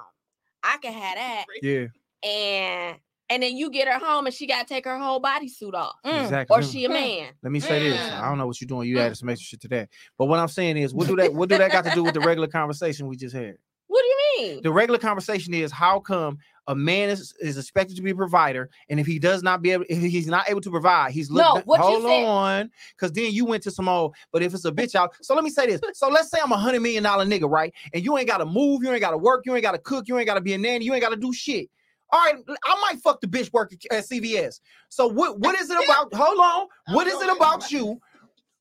I 0.62 0.76
can 0.82 0.92
have 0.92 1.14
that, 1.16 1.44
Yeah. 1.62 1.86
and 2.28 2.98
and 3.30 3.42
then 3.42 3.56
you 3.56 3.70
get 3.70 3.88
her 3.88 3.98
home 3.98 4.26
and 4.26 4.34
she 4.34 4.46
got 4.46 4.66
to 4.66 4.74
take 4.74 4.84
her 4.84 4.98
whole 4.98 5.20
bodysuit 5.22 5.72
off, 5.72 5.94
Mm. 6.04 6.24
Exactly. 6.24 6.56
or 6.58 6.62
she 6.62 6.84
a 6.84 6.88
Hmm. 6.88 6.94
man. 6.94 7.28
Let 7.42 7.52
me 7.52 7.60
say 7.60 7.78
this. 7.78 7.98
Mm. 7.98 8.20
I 8.20 8.28
don't 8.28 8.36
know 8.38 8.46
what 8.46 8.60
you're 8.60 8.66
doing. 8.68 8.88
You 8.88 8.98
added 9.00 9.16
some 9.16 9.28
extra 9.28 9.46
shit 9.46 9.60
to 9.62 9.68
that. 9.68 9.88
But 10.18 10.26
what 10.26 10.38
I'm 10.38 10.48
saying 10.48 10.76
is, 10.76 10.92
what 10.92 11.06
do 11.06 11.16
that 11.16 11.32
what 11.32 11.48
do 11.48 11.56
that 11.56 11.72
got 11.72 11.84
to 11.84 11.90
do 11.94 12.04
with 12.04 12.14
the 12.14 12.20
regular 12.20 12.48
conversation 12.48 13.06
we 13.06 13.16
just 13.16 13.34
had? 13.34 13.56
What 13.86 14.02
do 14.02 14.06
you 14.06 14.16
mean? 14.52 14.62
The 14.62 14.70
regular 14.72 14.98
conversation 14.98 15.52
is 15.54 15.72
how 15.72 15.98
come 16.00 16.38
a 16.68 16.74
man 16.76 17.08
is, 17.08 17.34
is 17.40 17.58
expected 17.58 17.96
to 17.96 18.02
be 18.02 18.10
a 18.10 18.14
provider, 18.14 18.70
and 18.88 19.00
if 19.00 19.06
he 19.06 19.18
does 19.18 19.42
not 19.42 19.60
be 19.62 19.72
able, 19.72 19.84
if 19.88 19.98
he's 20.00 20.28
not 20.28 20.48
able 20.48 20.60
to 20.60 20.70
provide, 20.70 21.10
he's 21.10 21.28
No, 21.28 21.54
looked. 21.54 21.66
what 21.66 21.78
you 21.78 21.82
hold 21.84 22.02
said- 22.04 22.24
on, 22.24 22.70
because 22.96 23.10
then 23.12 23.32
you 23.32 23.44
went 23.44 23.64
to 23.64 23.70
some 23.72 23.88
old. 23.88 24.14
But 24.32 24.42
if 24.42 24.54
it's 24.54 24.64
a 24.64 24.70
bitch 24.70 24.94
out, 24.94 25.14
so 25.22 25.34
let 25.34 25.42
me 25.42 25.50
say 25.50 25.66
this. 25.66 25.80
So 25.94 26.08
let's 26.08 26.30
say 26.30 26.38
I'm 26.40 26.52
a 26.52 26.56
hundred 26.56 26.80
million 26.80 27.02
dollar 27.02 27.24
nigga, 27.26 27.50
right? 27.50 27.72
And 27.92 28.04
you 28.04 28.16
ain't 28.16 28.28
got 28.28 28.38
to 28.38 28.46
move, 28.46 28.84
you 28.84 28.90
ain't 28.92 29.00
got 29.00 29.10
to 29.10 29.18
work, 29.18 29.42
you 29.46 29.54
ain't 29.56 29.62
got 29.64 29.72
to 29.72 29.78
cook, 29.78 30.06
you 30.06 30.16
ain't 30.18 30.26
got 30.26 30.34
to 30.34 30.40
be 30.40 30.52
a 30.54 30.58
nanny, 30.58 30.84
you 30.84 30.92
ain't 30.94 31.02
got 31.02 31.10
to 31.10 31.16
do 31.16 31.32
shit. 31.32 31.68
All 32.12 32.20
right, 32.20 32.36
I 32.64 32.80
might 32.82 33.00
fuck 33.00 33.20
the 33.20 33.26
bitch 33.26 33.52
work 33.52 33.72
at 33.90 34.04
CVS. 34.04 34.60
So 34.88 35.06
what? 35.06 35.38
What 35.38 35.58
is 35.58 35.70
it 35.70 35.78
about? 35.84 36.12
Hold 36.14 36.38
on. 36.38 36.66
What 36.94 37.06
is 37.06 37.20
it 37.20 37.30
about 37.36 37.70
you? 37.70 38.00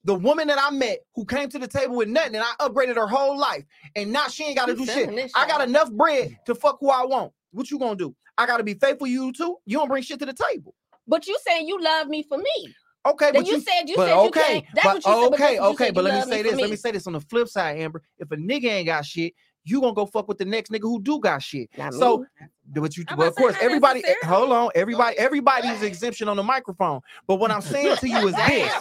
The 0.05 0.15
woman 0.15 0.47
that 0.47 0.57
I 0.59 0.71
met 0.71 0.99
who 1.13 1.25
came 1.25 1.49
to 1.49 1.59
the 1.59 1.67
table 1.67 1.97
with 1.97 2.07
nothing 2.07 2.35
and 2.35 2.43
I 2.43 2.53
upgraded 2.65 2.95
her 2.95 3.07
whole 3.07 3.37
life, 3.37 3.65
and 3.95 4.11
now 4.11 4.27
she 4.27 4.45
ain't 4.45 4.57
got 4.57 4.67
to 4.67 4.75
do 4.75 4.85
shit. 4.85 5.31
I 5.35 5.45
got 5.47 5.67
enough 5.67 5.91
bread 5.91 6.37
to 6.45 6.55
fuck 6.55 6.77
who 6.79 6.89
I 6.89 7.05
want. 7.05 7.33
What 7.51 7.69
you 7.69 7.79
gonna 7.79 7.95
do? 7.95 8.15
I 8.37 8.45
gotta 8.45 8.63
be 8.63 8.75
faithful 8.75 9.07
to 9.07 9.11
you 9.11 9.33
too. 9.33 9.57
You 9.65 9.79
don't 9.79 9.89
bring 9.89 10.03
shit 10.03 10.19
to 10.19 10.25
the 10.25 10.33
table. 10.33 10.73
But 11.07 11.27
you 11.27 11.37
saying 11.45 11.67
you 11.67 11.81
love 11.81 12.07
me 12.07 12.23
for 12.23 12.37
me. 12.37 12.75
Okay, 13.05 13.31
Then 13.31 13.41
but 13.41 13.47
you, 13.47 13.55
you, 13.55 13.61
said 13.61 13.89
you 13.89 13.95
but 13.95 14.07
said 14.07 14.23
you 14.23 14.27
okay, 14.29 14.39
can't. 14.41 14.65
That's 14.75 14.85
but 14.85 14.93
what 14.93 15.05
you 15.05 15.11
said. 15.13 15.31
but 15.31 15.33
okay, 15.33 15.43
that's 15.43 15.53
you 15.55 15.73
okay. 15.73 15.85
said, 15.85 15.95
But 15.95 16.03
let 16.03 16.13
me 16.13 16.21
say 16.21 16.37
for 16.37 16.43
this. 16.43 16.53
Let 16.53 16.63
me. 16.63 16.69
me 16.71 16.75
say 16.75 16.91
this 16.91 17.07
on 17.07 17.13
the 17.13 17.21
flip 17.21 17.47
side, 17.47 17.79
Amber. 17.79 18.03
If 18.19 18.31
a 18.31 18.35
nigga 18.35 18.65
ain't 18.65 18.85
got 18.85 19.05
shit, 19.05 19.33
you 19.63 19.81
gonna 19.81 19.93
go 19.93 20.05
fuck 20.05 20.27
with 20.27 20.37
the 20.37 20.45
next 20.45 20.71
nigga 20.71 20.83
who 20.83 21.01
do 21.01 21.19
got 21.19 21.41
shit. 21.41 21.69
Not 21.77 21.93
So, 21.93 22.19
me. 22.19 22.25
But 22.73 22.95
you, 22.97 23.05
well, 23.17 23.27
of 23.27 23.35
course, 23.35 23.55
everybody. 23.61 24.03
eh. 24.05 24.13
Hold 24.23 24.51
on, 24.51 24.69
everybody. 24.75 25.17
Everybody's 25.17 25.81
exemption 25.81 26.27
on 26.27 26.37
the 26.37 26.43
microphone. 26.43 27.01
But 27.27 27.35
what 27.35 27.51
I'm 27.51 27.61
saying 27.61 27.97
to 27.97 28.07
you 28.07 28.27
is 28.27 28.35
this. 28.35 28.73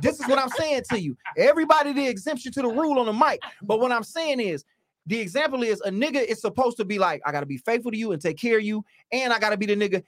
This 0.00 0.20
is 0.20 0.26
what 0.26 0.38
I'm 0.38 0.48
saying 0.48 0.82
to 0.88 0.98
you. 0.98 1.16
Everybody 1.36 1.92
the 1.92 2.06
exemption 2.08 2.52
to 2.52 2.62
the 2.62 2.68
rule 2.68 2.98
on 2.98 3.06
the 3.06 3.12
mic. 3.12 3.40
But 3.62 3.80
what 3.80 3.92
I'm 3.92 4.04
saying 4.04 4.40
is 4.40 4.64
the 5.06 5.20
example 5.20 5.62
is 5.62 5.80
a 5.82 5.90
nigga 5.90 6.24
is 6.24 6.40
supposed 6.40 6.76
to 6.78 6.84
be 6.84 6.98
like, 6.98 7.20
I 7.26 7.32
gotta 7.32 7.46
be 7.46 7.58
faithful 7.58 7.90
to 7.90 7.96
you 7.96 8.12
and 8.12 8.22
take 8.22 8.38
care 8.38 8.58
of 8.58 8.64
you, 8.64 8.84
and 9.10 9.32
I 9.32 9.38
gotta 9.38 9.56
be 9.56 9.66
the 9.66 9.76
nigga 9.76 10.02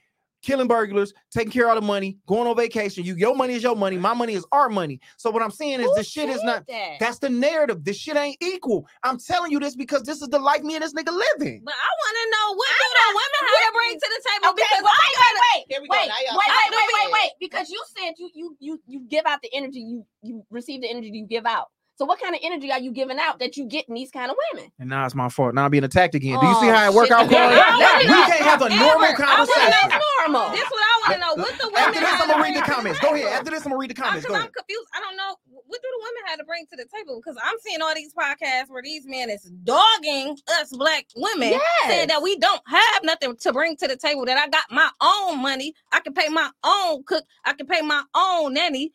killing 0.45 0.67
burglars, 0.67 1.13
taking 1.31 1.51
care 1.51 1.63
of 1.65 1.69
all 1.69 1.75
the 1.75 1.85
money, 1.85 2.17
going 2.27 2.47
on 2.47 2.55
vacation. 2.55 3.03
You 3.03 3.15
your 3.15 3.35
money 3.35 3.53
is 3.55 3.63
your 3.63 3.75
money, 3.75 3.97
my 3.97 4.13
money 4.13 4.33
is 4.33 4.45
our 4.51 4.69
money. 4.69 4.99
So 5.17 5.29
what 5.31 5.41
I'm 5.41 5.51
saying 5.51 5.79
is 5.81 5.87
Who 5.87 5.95
the 5.95 6.03
shit 6.03 6.29
is 6.29 6.43
not 6.43 6.65
that. 6.67 6.99
that's 6.99 7.19
the 7.19 7.29
narrative. 7.29 7.83
This 7.83 7.97
shit 7.97 8.15
ain't 8.15 8.37
equal. 8.41 8.85
I'm 9.03 9.17
telling 9.17 9.51
you 9.51 9.59
this 9.59 9.75
because 9.75 10.03
this 10.03 10.21
is 10.21 10.29
the 10.29 10.39
life 10.39 10.61
me 10.61 10.75
and 10.75 10.83
this 10.83 10.93
nigga 10.93 11.11
living. 11.11 11.61
But 11.65 11.73
I 11.73 11.89
want 11.89 12.15
to 12.21 12.25
know 12.31 12.55
what 12.55 12.67
do 12.69 12.85
the 12.85 12.95
not 12.95 13.09
women 13.15 13.41
have 13.41 13.67
to 13.67 13.73
bring 13.73 13.93
to 13.99 14.09
the 14.15 14.21
table 14.29 14.49
Okay, 14.53 14.63
because 14.69 14.83
but 14.83 14.91
I 14.93 15.01
wait, 15.01 15.17
wait, 15.19 15.35
wait. 15.55 15.65
Here 15.69 15.81
we 15.81 15.87
go. 15.87 15.97
Wait, 15.97 16.07
Now 16.07 16.15
wait, 16.15 16.25
y'all 16.29 16.37
wait, 16.37 16.45
talking 16.45 16.77
wait, 16.77 16.87
wait, 16.93 17.03
shit. 17.03 17.13
wait. 17.13 17.31
Because 17.39 17.69
you 17.69 17.81
said 17.97 18.13
you 18.17 18.29
you 18.33 18.57
you 18.59 18.81
you 18.87 18.99
give 19.09 19.25
out 19.25 19.41
the 19.41 19.49
energy 19.53 19.79
you 19.79 20.05
you 20.21 20.45
receive 20.51 20.81
the 20.81 20.89
energy 20.89 21.09
you 21.13 21.25
give 21.27 21.45
out. 21.45 21.67
So 21.97 22.03
what 22.03 22.19
kind 22.19 22.35
of 22.35 22.41
energy 22.43 22.71
are 22.71 22.79
you 22.79 22.91
giving 22.91 23.17
out 23.19 23.39
that 23.39 23.55
you 23.55 23.65
get 23.65 23.87
in 23.87 23.95
these 23.95 24.11
kind 24.11 24.29
of 24.29 24.35
women? 24.53 24.69
And 24.79 24.89
now 24.89 25.05
it's 25.05 25.15
my 25.15 25.29
fault. 25.29 25.55
Now 25.55 25.63
I'm 25.65 25.71
being 25.71 25.85
attacked 25.85 26.13
again. 26.13 26.37
Do 26.39 26.45
you 26.45 26.53
oh, 26.55 26.61
see 26.61 26.69
Oh, 26.69 26.73
how 26.73 26.91
it 26.91 26.93
work 26.93 27.09
out, 27.09 27.31
Yeah, 27.31 27.71
Corey? 27.71 28.05
We 28.05 28.19
can't 28.27 28.43
have 28.43 28.61
a 28.61 28.69
normal 28.69 28.85
I 28.85 28.95
wanna 28.95 29.15
conversation. 29.15 29.89
know- 29.89 29.99
Normal. 30.25 30.51
This 30.51 30.65
what 30.69 30.81
I 30.81 30.99
want 30.99 31.13
to 31.13 31.19
know. 31.19 31.43
What 31.43 31.57
the 31.59 31.67
women 31.67 31.83
After 31.83 31.99
this, 31.99 32.13
I'm 32.19 32.27
gonna 32.27 32.43
read 32.43 32.55
the 32.55 32.61
comments. 32.61 32.99
Go 32.99 33.13
ahead. 33.13 33.27
After 33.31 33.51
this, 33.51 33.65
I'm 33.65 33.71
gonna 33.71 33.79
read 33.79 33.91
the 33.91 33.93
comments. 33.93 34.25
Because. 34.25 34.41
I'm 34.43 34.51
confused. 34.51 34.87
I 34.93 34.99
don't 34.99 35.15
know 35.15 35.35
what 35.67 35.81
do 35.81 35.87
the 35.87 36.03
women 36.03 36.21
have 36.27 36.39
to 36.39 36.45
bring 36.45 36.65
to 36.67 36.75
the 36.75 36.85
table 36.93 37.21
because 37.23 37.37
I'm 37.43 37.55
seeing 37.61 37.81
all 37.81 37.93
these 37.93 38.13
podcasts 38.13 38.69
where 38.69 38.81
these 38.81 39.05
men 39.05 39.29
is 39.29 39.43
dogging 39.63 40.35
us 40.59 40.75
black 40.75 41.05
women, 41.15 41.59
saying 41.87 42.07
that 42.07 42.21
we 42.21 42.37
don't 42.39 42.61
have 42.67 43.03
nothing 43.03 43.35
to 43.37 43.53
bring 43.53 43.77
to 43.77 43.87
the 43.87 43.95
table. 43.95 44.25
That 44.25 44.37
I 44.37 44.47
got 44.47 44.63
my 44.71 44.89
own 45.01 45.41
money, 45.41 45.73
I 45.91 45.99
can 45.99 46.13
pay 46.13 46.27
my 46.29 46.49
own 46.63 47.03
cook, 47.05 47.23
I 47.45 47.53
can 47.53 47.67
pay 47.67 47.81
my 47.81 48.03
own 48.15 48.53
nanny. 48.53 48.91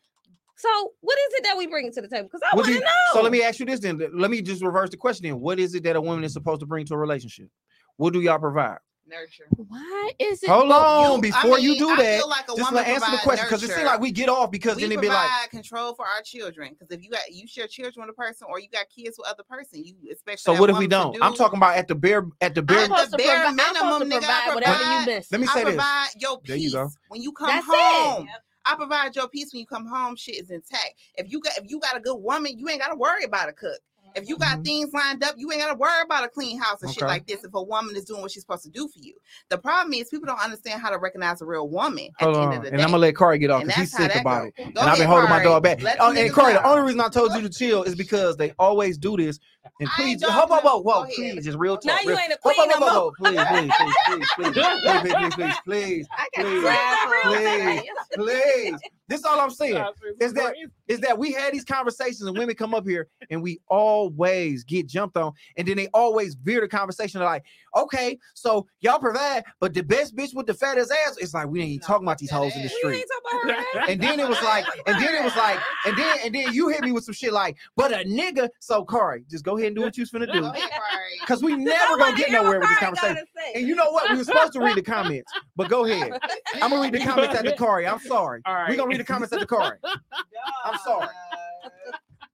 So 0.61 0.93
what 1.01 1.19
is 1.29 1.35
it 1.39 1.45
that 1.45 1.57
we 1.57 1.67
bring 1.67 1.91
to 1.93 2.01
the 2.03 2.09
table? 2.09 2.25
Because 2.31 2.43
I 2.53 2.55
want 2.55 2.69
to 2.69 2.79
know. 2.81 2.87
So 3.15 3.23
let 3.23 3.33
me 3.33 3.43
ask 3.43 3.59
you 3.61 3.67
this 3.67 3.81
then. 3.81 4.01
Let 4.13 4.31
me 4.31 4.43
just 4.43 4.63
reverse 4.63 4.91
the 4.91 4.97
question 4.97 5.25
then. 5.27 5.41
What 5.41 5.59
is 5.59 5.75
it 5.75 5.85
that 5.85 5.97
a 5.97 6.01
woman 6.01 6.23
is 6.25 6.33
supposed 6.35 6.61
to 6.61 6.67
bring 6.67 6.85
to 6.87 6.95
a 6.95 6.99
relationship? 6.99 7.49
What 7.97 8.13
do 8.13 8.21
y'all 8.21 8.39
provide? 8.39 8.79
Nurture. 9.09 9.47
Why 9.57 10.13
is 10.21 10.41
it? 10.43 10.49
Hold 10.49 10.71
on, 10.71 11.17
You- 11.17 11.23
before 11.23 11.55
I 11.55 11.59
you 11.59 11.77
do 11.79 11.89
I 11.91 11.97
that, 11.97 12.19
feel 12.21 12.29
like 12.29 12.45
a 12.45 12.55
just 12.55 12.59
woman 12.71 12.85
to 12.85 12.89
answer 12.91 13.11
the 13.11 13.17
question 13.19 13.47
because 13.47 13.63
it 13.65 13.71
seems 13.71 13.83
like 13.85 13.99
we 14.01 14.13
get 14.13 14.29
off 14.29 14.53
because 14.53 14.77
we 14.77 14.83
then 14.83 14.93
it'd 14.93 15.01
be 15.01 15.09
provide 15.09 15.27
like, 15.41 15.51
control 15.51 15.95
for 15.95 16.07
our 16.07 16.23
children. 16.23 16.77
Because 16.79 16.93
if 16.97 17.03
you 17.03 17.11
got 17.11 17.23
you 17.33 17.49
share 17.49 17.67
children 17.67 18.07
with 18.07 18.11
a 18.11 18.17
person 18.17 18.47
or 18.49 18.61
you 18.61 18.69
got 18.69 18.85
kids 18.95 19.17
with 19.19 19.27
other 19.29 19.43
person, 19.43 19.83
you 19.85 19.95
expect. 20.09 20.41
so 20.41 20.53
what 20.53 20.71
if 20.71 20.75
we 20.79 20.87
woman 20.87 21.13
to 21.13 21.19
don't? 21.19 21.23
I'm 21.25 21.35
talking 21.35 21.57
about 21.57 21.77
at 21.77 21.89
the 21.89 21.95
bare 21.97 22.25
at 22.41 22.55
the 22.55 22.63
bare. 22.63 22.79
I'm 22.79 22.85
supposed 22.85 23.11
the 23.13 23.17
bare 23.17 23.41
provi- 23.47 23.61
I'm 23.61 23.75
supposed 23.75 23.99
to 24.03 24.05
minimum, 24.05 24.23
nigga, 24.23 24.31
I 24.31 24.43
provide 24.45 24.55
whatever 24.55 24.79
you 24.79 24.85
provide- 24.85 25.07
miss. 25.07 25.33
Let 25.33 25.41
me 25.41 25.47
I 25.49 25.55
say 25.55 25.65
this. 25.65 25.75
provide 25.75 26.09
your 26.21 26.41
There 26.45 26.57
you 26.57 26.63
peace 26.63 26.73
go. 26.75 26.89
when 27.09 27.23
you 27.23 27.33
come 27.33 27.49
That's 27.49 27.67
it. 27.69 28.29
I 28.67 28.77
provide 28.77 29.17
your 29.17 29.29
peace 29.29 29.53
when 29.53 29.61
you 29.61 29.67
come 29.67 29.87
home. 29.87 30.17
Shit 30.17 30.37
is 30.37 30.51
intact. 30.51 30.95
If 31.17 31.31
you 31.33 31.41
got 31.41 31.57
if 31.59 31.71
you 31.71 31.81
got 31.81 31.97
a 31.97 32.01
good 32.01 32.17
woman, 32.17 32.59
you 32.59 32.69
ain't 32.69 32.81
got 32.81 32.89
to 32.89 32.97
worry 32.97 33.25
about 33.25 33.49
a 33.49 33.53
cook. 33.53 33.81
If 34.15 34.29
you 34.29 34.37
got 34.39 34.59
Mhm. 34.59 34.65
things 34.65 34.93
lined 34.93 35.23
up, 35.25 35.35
you 35.37 35.51
ain't 35.53 35.61
got 35.61 35.69
to 35.73 35.79
worry 35.79 36.03
about 36.03 36.25
a 36.25 36.29
clean 36.29 36.59
house 36.61 36.83
and 36.83 36.93
shit 36.93 37.05
like 37.05 37.27
this. 37.27 37.45
If 37.45 37.55
a 37.55 37.63
woman 37.63 37.95
is 37.97 38.05
doing 38.05 38.23
what 38.23 38.31
she's 38.31 38.43
supposed 38.43 38.65
to 38.65 38.71
do 38.71 38.89
for 38.89 38.99
you, 38.99 39.15
the 39.49 39.59
problem 39.59 39.93
is 39.95 40.09
people 40.09 40.27
don't 40.27 40.41
understand 40.41 40.81
how 40.83 40.91
to 40.91 40.99
recognize 40.99 41.41
a 41.43 41.47
real 41.47 41.69
woman. 41.69 42.09
At 42.19 42.25
Hold 42.25 42.35
the 42.35 42.39
on, 42.41 42.45
end 42.45 42.55
of 42.55 42.63
the 42.63 42.69
and 42.69 42.77
day. 42.79 42.83
I'm 42.83 42.91
gonna 42.91 42.99
let 43.01 43.17
Corey 43.17 43.39
get 43.39 43.51
off 43.51 43.65
because 43.65 43.77
he's 43.77 43.93
sick 43.93 44.15
about 44.17 44.43
go. 44.43 44.47
it. 44.49 44.75
Go 44.75 44.81
and 44.81 44.91
I've 44.91 44.99
been 44.99 45.09
holding 45.09 45.31
my 45.31 45.43
dog 45.43 45.63
back. 45.63 45.83
Let 45.83 45.99
Oh, 46.01 46.09
and 46.09 46.19
niggas 46.19 46.33
Corey, 46.33 46.53
the 46.55 46.67
only 46.67 46.83
reason 46.83 47.01
I 47.01 47.09
told 47.09 47.35
you 47.35 47.43
to 47.43 47.49
chill 47.51 47.83
is 47.85 47.95
because 47.95 48.37
they 48.37 48.53
always 48.59 48.99
do 48.99 49.17
this. 49.17 49.39
And 49.81 49.89
please, 49.97 50.13
ain't 50.13 50.21
dogging 50.21 50.49
whoa, 50.51 50.61
whoa, 50.61 50.79
whoa, 50.79 51.01
whoa, 51.03 51.07
please, 51.15 51.45
just 51.45 51.59
real 51.59 51.77
talk. 51.77 51.85
Now 51.87 52.01
you 52.03 52.19
ain't 52.19 52.33
a 52.33 52.39
whoa, 52.43 52.53
whoa, 52.53 52.67
queen 52.67 52.71
whoa, 52.71 52.79
no 52.79 52.87
whoa, 52.87 52.93
more. 52.93 53.03
whoa, 53.03 53.13
please, 53.13 53.41
please, 53.47 53.73
please, 53.77 54.27
please, 54.37 54.53
please, 54.53 54.55
please, 54.83 55.15
please, 55.15 55.35
please, 55.35 55.61
please, 55.65 56.09
I 56.17 56.29
got 56.37 56.47
Please. 56.47 56.65
five 56.65 57.83
Please. 58.17 58.75
please. 58.75 58.81
This 59.11 59.19
is 59.21 59.27
all 59.27 59.41
I'm 59.41 59.51
saying. 59.51 59.85
Is 60.21 60.33
that 60.35 60.55
is 60.89 61.01
that 61.01 61.19
we 61.19 61.33
had 61.33 61.53
these 61.53 61.65
conversations 61.65 62.23
and 62.23 62.39
women 62.39 62.55
come 62.55 62.75
up 62.75 62.87
here 62.87 63.09
and 63.29 63.43
we 63.43 63.61
always 63.69 64.65
get 64.65 64.87
jumped 64.87 65.17
on 65.17 65.33
and 65.57 65.67
then 65.69 65.77
they 65.77 65.89
always 65.89 66.35
veer 66.35 66.61
the 66.61 66.69
conversation 66.69 67.21
like 67.21 67.45
okay 67.77 68.19
so 68.35 68.67
y'all 68.81 68.99
provide 68.99 69.45
but 69.61 69.75
the 69.75 69.83
best 69.83 70.17
bitch 70.17 70.35
with 70.35 70.47
the 70.47 70.55
fattest 70.55 70.93
ass 71.07 71.17
it's 71.19 71.35
like 71.35 71.47
we 71.49 71.61
ain't 71.61 71.83
No, 71.83 71.87
talking 71.87 72.07
about 72.07 72.19
these 72.19 72.31
that 72.31 72.37
hoes 72.37 72.57
in 72.57 72.63
the 72.63 72.69
street. 72.69 72.97
ain't 72.99 73.07
talking 73.25 73.51
about 73.51 73.65
her. 73.75 73.91
and 73.91 74.01
then 74.01 74.19
it 74.21 74.29
was 74.29 74.41
like 74.43 74.65
and 74.87 74.97
then 75.01 75.15
it 75.15 75.23
was 75.25 75.37
like 75.37 75.59
and 75.87 75.97
then 75.97 76.19
and 76.25 76.35
then 76.35 76.53
you 76.53 76.69
hit 76.69 76.83
me 76.83 76.93
with 76.93 77.05
some 77.05 77.15
shit 77.15 77.33
like 77.33 77.57
but 77.77 77.93
a 77.93 78.05
nigga 78.05 78.49
so 78.61 78.85
Kari 78.85 79.25
just 79.31 79.45
go 79.45 79.57
ahead 79.57 79.69
and 79.69 79.77
do 79.77 79.83
what 79.83 79.97
you 79.97 80.03
was 80.03 80.11
finna 80.11 80.27
Go 80.27 80.41
do 80.53 80.53
because 81.21 81.43
we 81.43 81.57
never 81.57 81.97
gonna 81.99 82.17
get 82.17 82.31
nowhere 82.33 82.61
with 82.61 82.69
this 82.69 82.79
conversation. 82.79 83.25
and 83.55 83.67
you 83.67 83.75
know 83.75 83.91
what? 83.91 84.11
We 84.11 84.19
were 84.19 84.25
supposed 84.25 84.53
to 84.55 84.61
read 84.61 84.77
the 84.77 84.83
comments 84.83 85.33
but 85.57 85.69
go 85.69 85.85
ahead. 85.85 86.13
I'm 86.63 86.71
gonna 86.71 86.83
read 86.83 86.93
the 86.95 87.01
comments 87.05 87.35
at 87.35 87.45
the 87.45 87.53
Kari. 87.53 87.87
I'm 87.87 87.99
sorry. 88.01 88.41
All 88.47 88.55
right. 88.55 88.71
we're 88.71 88.77
gonna 88.77 88.89
read 88.89 89.00
the 89.01 89.13
comments 89.13 89.33
at 89.33 89.41
the 89.41 89.47
car. 89.47 89.79
I'm 90.65 90.79
sorry. 90.79 91.09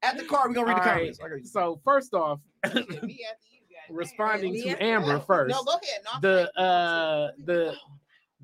at 0.02 0.16
the 0.18 0.24
car 0.24 0.48
we're 0.48 0.54
gonna 0.54 0.66
read 0.66 0.76
the 0.76 0.80
All 0.82 0.86
right, 0.86 1.16
comments 1.18 1.20
I. 1.22 1.48
So 1.48 1.80
first 1.84 2.14
off, 2.14 2.40
Me 2.64 2.70
after 2.72 2.84
you, 2.84 3.00
goddamn. 3.00 3.96
responding 3.96 4.54
to 4.62 4.82
Amber 4.82 5.14
No, 5.14 5.20
first. 5.20 5.54
No, 5.54 5.62
go 5.62 5.72
ahead. 5.72 6.00
No, 6.04 6.20
the 6.20 6.60
uh 6.60 7.30
the 7.44 7.74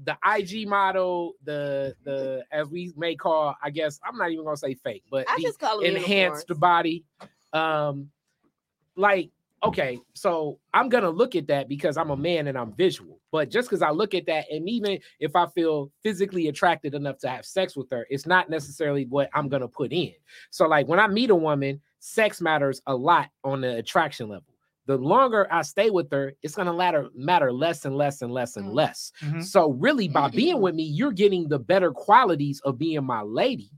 the 0.04 0.16
IG 0.36 0.66
model, 0.68 1.34
the 1.44 1.94
the 2.04 2.44
as 2.50 2.68
we 2.68 2.92
may 2.96 3.14
call, 3.14 3.54
I 3.62 3.70
guess 3.70 4.00
I'm 4.04 4.16
not 4.16 4.30
even 4.30 4.44
gonna 4.44 4.56
say 4.56 4.74
fake, 4.74 5.04
but 5.10 5.28
I 5.28 5.36
the 5.36 5.42
just 5.42 5.58
call 5.58 5.78
them 5.80 5.96
enhanced 5.96 6.48
unicorns. 6.48 6.58
body. 6.60 7.04
Um, 7.52 8.10
like 8.96 9.30
okay, 9.64 9.98
so 10.14 10.58
I'm 10.74 10.88
gonna 10.88 11.10
look 11.10 11.36
at 11.36 11.46
that 11.48 11.68
because 11.68 11.96
I'm 11.96 12.10
a 12.10 12.16
man 12.16 12.46
and 12.48 12.58
I'm 12.58 12.72
visual. 12.74 13.20
But 13.30 13.50
just 13.50 13.68
because 13.68 13.82
I 13.82 13.90
look 13.90 14.14
at 14.14 14.26
that, 14.26 14.46
and 14.50 14.68
even 14.68 14.98
if 15.20 15.34
I 15.36 15.46
feel 15.46 15.90
physically 16.02 16.48
attracted 16.48 16.94
enough 16.94 17.18
to 17.18 17.28
have 17.28 17.44
sex 17.46 17.76
with 17.76 17.90
her, 17.90 18.06
it's 18.10 18.26
not 18.26 18.50
necessarily 18.50 19.06
what 19.06 19.30
I'm 19.34 19.48
gonna 19.48 19.68
put 19.68 19.92
in. 19.92 20.12
So, 20.50 20.66
like 20.66 20.88
when 20.88 21.00
I 21.00 21.06
meet 21.06 21.30
a 21.30 21.34
woman, 21.36 21.80
sex 22.00 22.40
matters 22.40 22.82
a 22.86 22.94
lot 22.94 23.30
on 23.44 23.60
the 23.60 23.76
attraction 23.76 24.28
level. 24.28 24.44
The 24.86 24.96
longer 24.98 25.46
I 25.50 25.62
stay 25.62 25.90
with 25.90 26.10
her, 26.10 26.32
it's 26.42 26.56
gonna 26.56 26.72
matter 26.74 27.08
matter 27.14 27.52
less 27.52 27.84
and 27.84 27.96
less 27.96 28.20
and 28.22 28.32
less 28.32 28.56
and 28.56 28.66
Mm. 28.70 28.74
less. 28.74 29.12
Mhm. 29.20 29.42
So, 29.44 29.70
really, 29.70 30.08
by 30.08 30.28
being 30.28 30.60
with 30.60 30.74
me, 30.74 30.82
you're 30.82 31.12
getting 31.12 31.48
the 31.48 31.58
better 31.58 31.92
qualities 31.92 32.60
of 32.64 32.78
being 32.78 33.04
my 33.04 33.22
lady, 33.22 33.70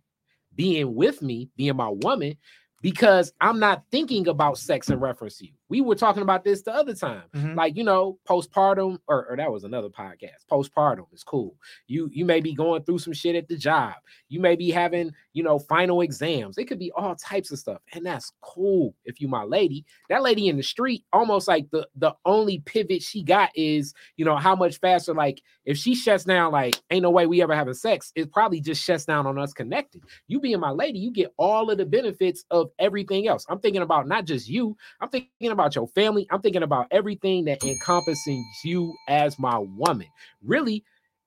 being 0.55 0.95
with 0.95 1.21
me, 1.21 1.51
being 1.57 1.77
my 1.77 1.91
woman, 1.91 2.37
because 2.81 3.33
I'm 3.41 3.59
not 3.59 3.83
thinking 3.91 4.29
about 4.29 4.59
sex 4.59 4.89
in 4.91 4.99
reference 5.01 5.39
to 5.39 5.47
you. 5.47 5.53
We 5.75 5.81
were 5.81 5.97
talking 5.97 6.23
about 6.23 6.45
this 6.45 6.63
the 6.63 6.73
other 6.73 6.95
time. 6.95 7.25
Mhm. 7.35 7.57
Like, 7.57 7.77
you 7.77 7.83
know, 7.83 8.17
postpartum, 8.29 9.01
or, 9.09 9.27
or 9.29 9.37
that 9.37 9.51
was 9.51 9.65
another 9.65 9.89
podcast. 9.89 10.47
Postpartum 10.49 11.13
is 11.13 11.25
cool. 11.25 11.57
You 11.89 12.09
you 12.13 12.25
may 12.25 12.41
be 12.41 12.55
going 12.55 12.85
through 12.85 12.99
some 13.01 13.13
shit 13.13 13.35
at 13.35 13.49
the 13.49 13.57
job. 13.57 13.95
You 14.29 14.39
may 14.39 14.55
be 14.55 14.71
having, 14.71 15.11
you 15.33 15.43
know, 15.43 15.59
final 15.59 16.01
exams. 16.03 16.59
It 16.59 16.67
could 16.67 16.79
be 16.79 16.93
all 16.93 17.17
types 17.17 17.51
of 17.51 17.59
stuff. 17.59 17.83
And 17.93 18.07
that's 18.07 18.31
cool 18.41 18.95
if 19.05 19.21
you 19.21 19.27
my 19.27 19.43
lady. 19.43 19.85
That 20.11 20.23
lady 20.23 20.47
in 20.47 20.57
the 20.57 20.63
street, 20.63 21.03
almost 21.13 21.49
like 21.49 21.69
the 21.73 21.89
the 21.97 22.15
only 22.25 22.61
pivot 22.61 23.03
she 23.03 23.25
got 23.25 23.51
is, 23.57 23.95
you 24.17 24.25
know, 24.25 24.37
how 24.37 24.55
much 24.55 24.79
faster, 24.79 25.13
like 25.13 25.43
if 25.65 25.77
she 25.77 25.97
shuts 25.97 26.23
down, 26.25 26.53
like, 26.53 26.77
ain't 26.91 27.03
no 27.03 27.11
way 27.11 27.27
we 27.27 27.43
ever 27.43 27.55
having 27.57 27.75
sex, 27.75 28.13
it 28.15 28.31
probably 28.31 28.61
just 28.61 28.85
shuts 28.85 29.07
down 29.07 29.27
on 29.27 29.39
us 29.41 29.53
connected. 29.53 30.03
You 30.29 30.39
being 30.39 30.61
my 30.61 30.71
lady, 30.71 31.01
you 31.01 31.11
get 31.11 31.33
all 31.37 31.69
of 31.71 31.79
the 31.79 31.87
benefits 31.87 32.45
of 32.51 32.71
everything 32.79 33.27
else. 33.27 33.45
I'm 33.49 33.59
thinking 33.59 33.83
about 33.83 34.07
not 34.07 34.25
just 34.25 34.47
you, 34.49 34.77
I'm 35.01 35.09
thinking 35.09 35.51
about 35.51 35.64
your 35.73 35.87
family. 35.89 36.27
I'm 36.31 36.41
thinking 36.43 36.63
about 36.65 36.89
everything 36.91 37.45
that 37.45 37.63
encompasses 37.63 38.45
you 38.65 38.93
as 39.09 39.39
my 39.39 39.59
woman. 39.59 40.09
Really, 40.43 40.83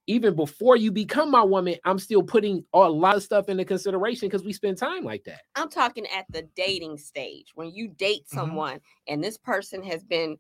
even 0.08 0.36
before 0.36 0.76
you 0.76 0.92
become 0.92 1.32
my 1.32 1.44
woman, 1.44 1.76
I'm 1.86 2.00
still 2.00 2.24
putting 2.24 2.64
a 2.74 2.80
lot 2.90 3.16
of 3.18 3.24
stuff 3.24 3.50
into 3.50 3.66
consideration 3.66 4.28
because 4.30 4.44
we 4.44 4.54
spend 4.54 4.78
time 4.78 5.04
like 5.04 5.24
that. 5.26 5.42
I'm 5.56 5.70
talking 5.70 6.06
at 6.08 6.26
the 6.30 6.44
dating 6.56 6.98
stage 6.98 7.52
when 7.56 7.72
you 7.72 7.88
date 7.90 8.24
Mhm. 8.32 8.36
someone 8.36 8.80
and 9.08 9.24
this 9.24 9.38
person 9.38 9.84
has 9.84 10.04
been 10.04 10.38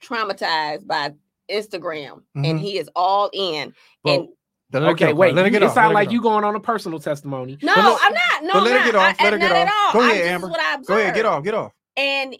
traumatized 0.00 0.86
by 0.86 1.12
Instagram 1.50 2.22
Mhm. 2.36 2.50
and 2.50 2.60
he 2.60 2.78
is 2.78 2.88
all 2.94 3.30
in. 3.32 3.74
But- 4.02 4.28
and 4.72 4.84
Let 4.84 4.92
okay, 4.92 5.06
get 5.06 5.16
wait. 5.16 5.34
Let 5.34 5.44
her 5.46 5.50
get 5.50 5.62
it 5.64 5.66
off. 5.66 5.74
sounds 5.74 5.88
Let 5.88 5.94
like 5.94 6.08
get 6.10 6.14
you 6.14 6.22
going 6.22 6.44
on 6.44 6.54
a 6.54 6.60
personal 6.60 7.00
testimony. 7.00 7.58
no, 7.60 7.74
But 7.74 7.84
let- 7.84 7.98
I'm 8.02 8.14
not. 8.14 8.42
No, 8.44 8.52
but 8.52 8.62
let 8.62 8.72
her 8.72 8.78
I'm 8.78 8.84
get 8.84 8.94
not. 8.94 9.08
off. 9.10 9.16
I- 9.18 9.24
Let 9.24 9.32
her 9.32 9.38
not 9.40 9.48
get 9.48 9.56
at 9.56 9.66
off. 9.66 9.74
all. 9.86 9.92
Go 9.94 10.00
I'm- 10.00 10.10
ahead, 10.10 10.22
this 10.24 10.30
Amber. 10.30 10.48
what 10.48 10.60
I 10.60 10.76
Go 10.82 10.96
ahead, 10.96 11.14
get 11.16 11.26
off, 11.26 11.42
get 11.44 11.54
off. 11.54 11.72
And 11.96 12.36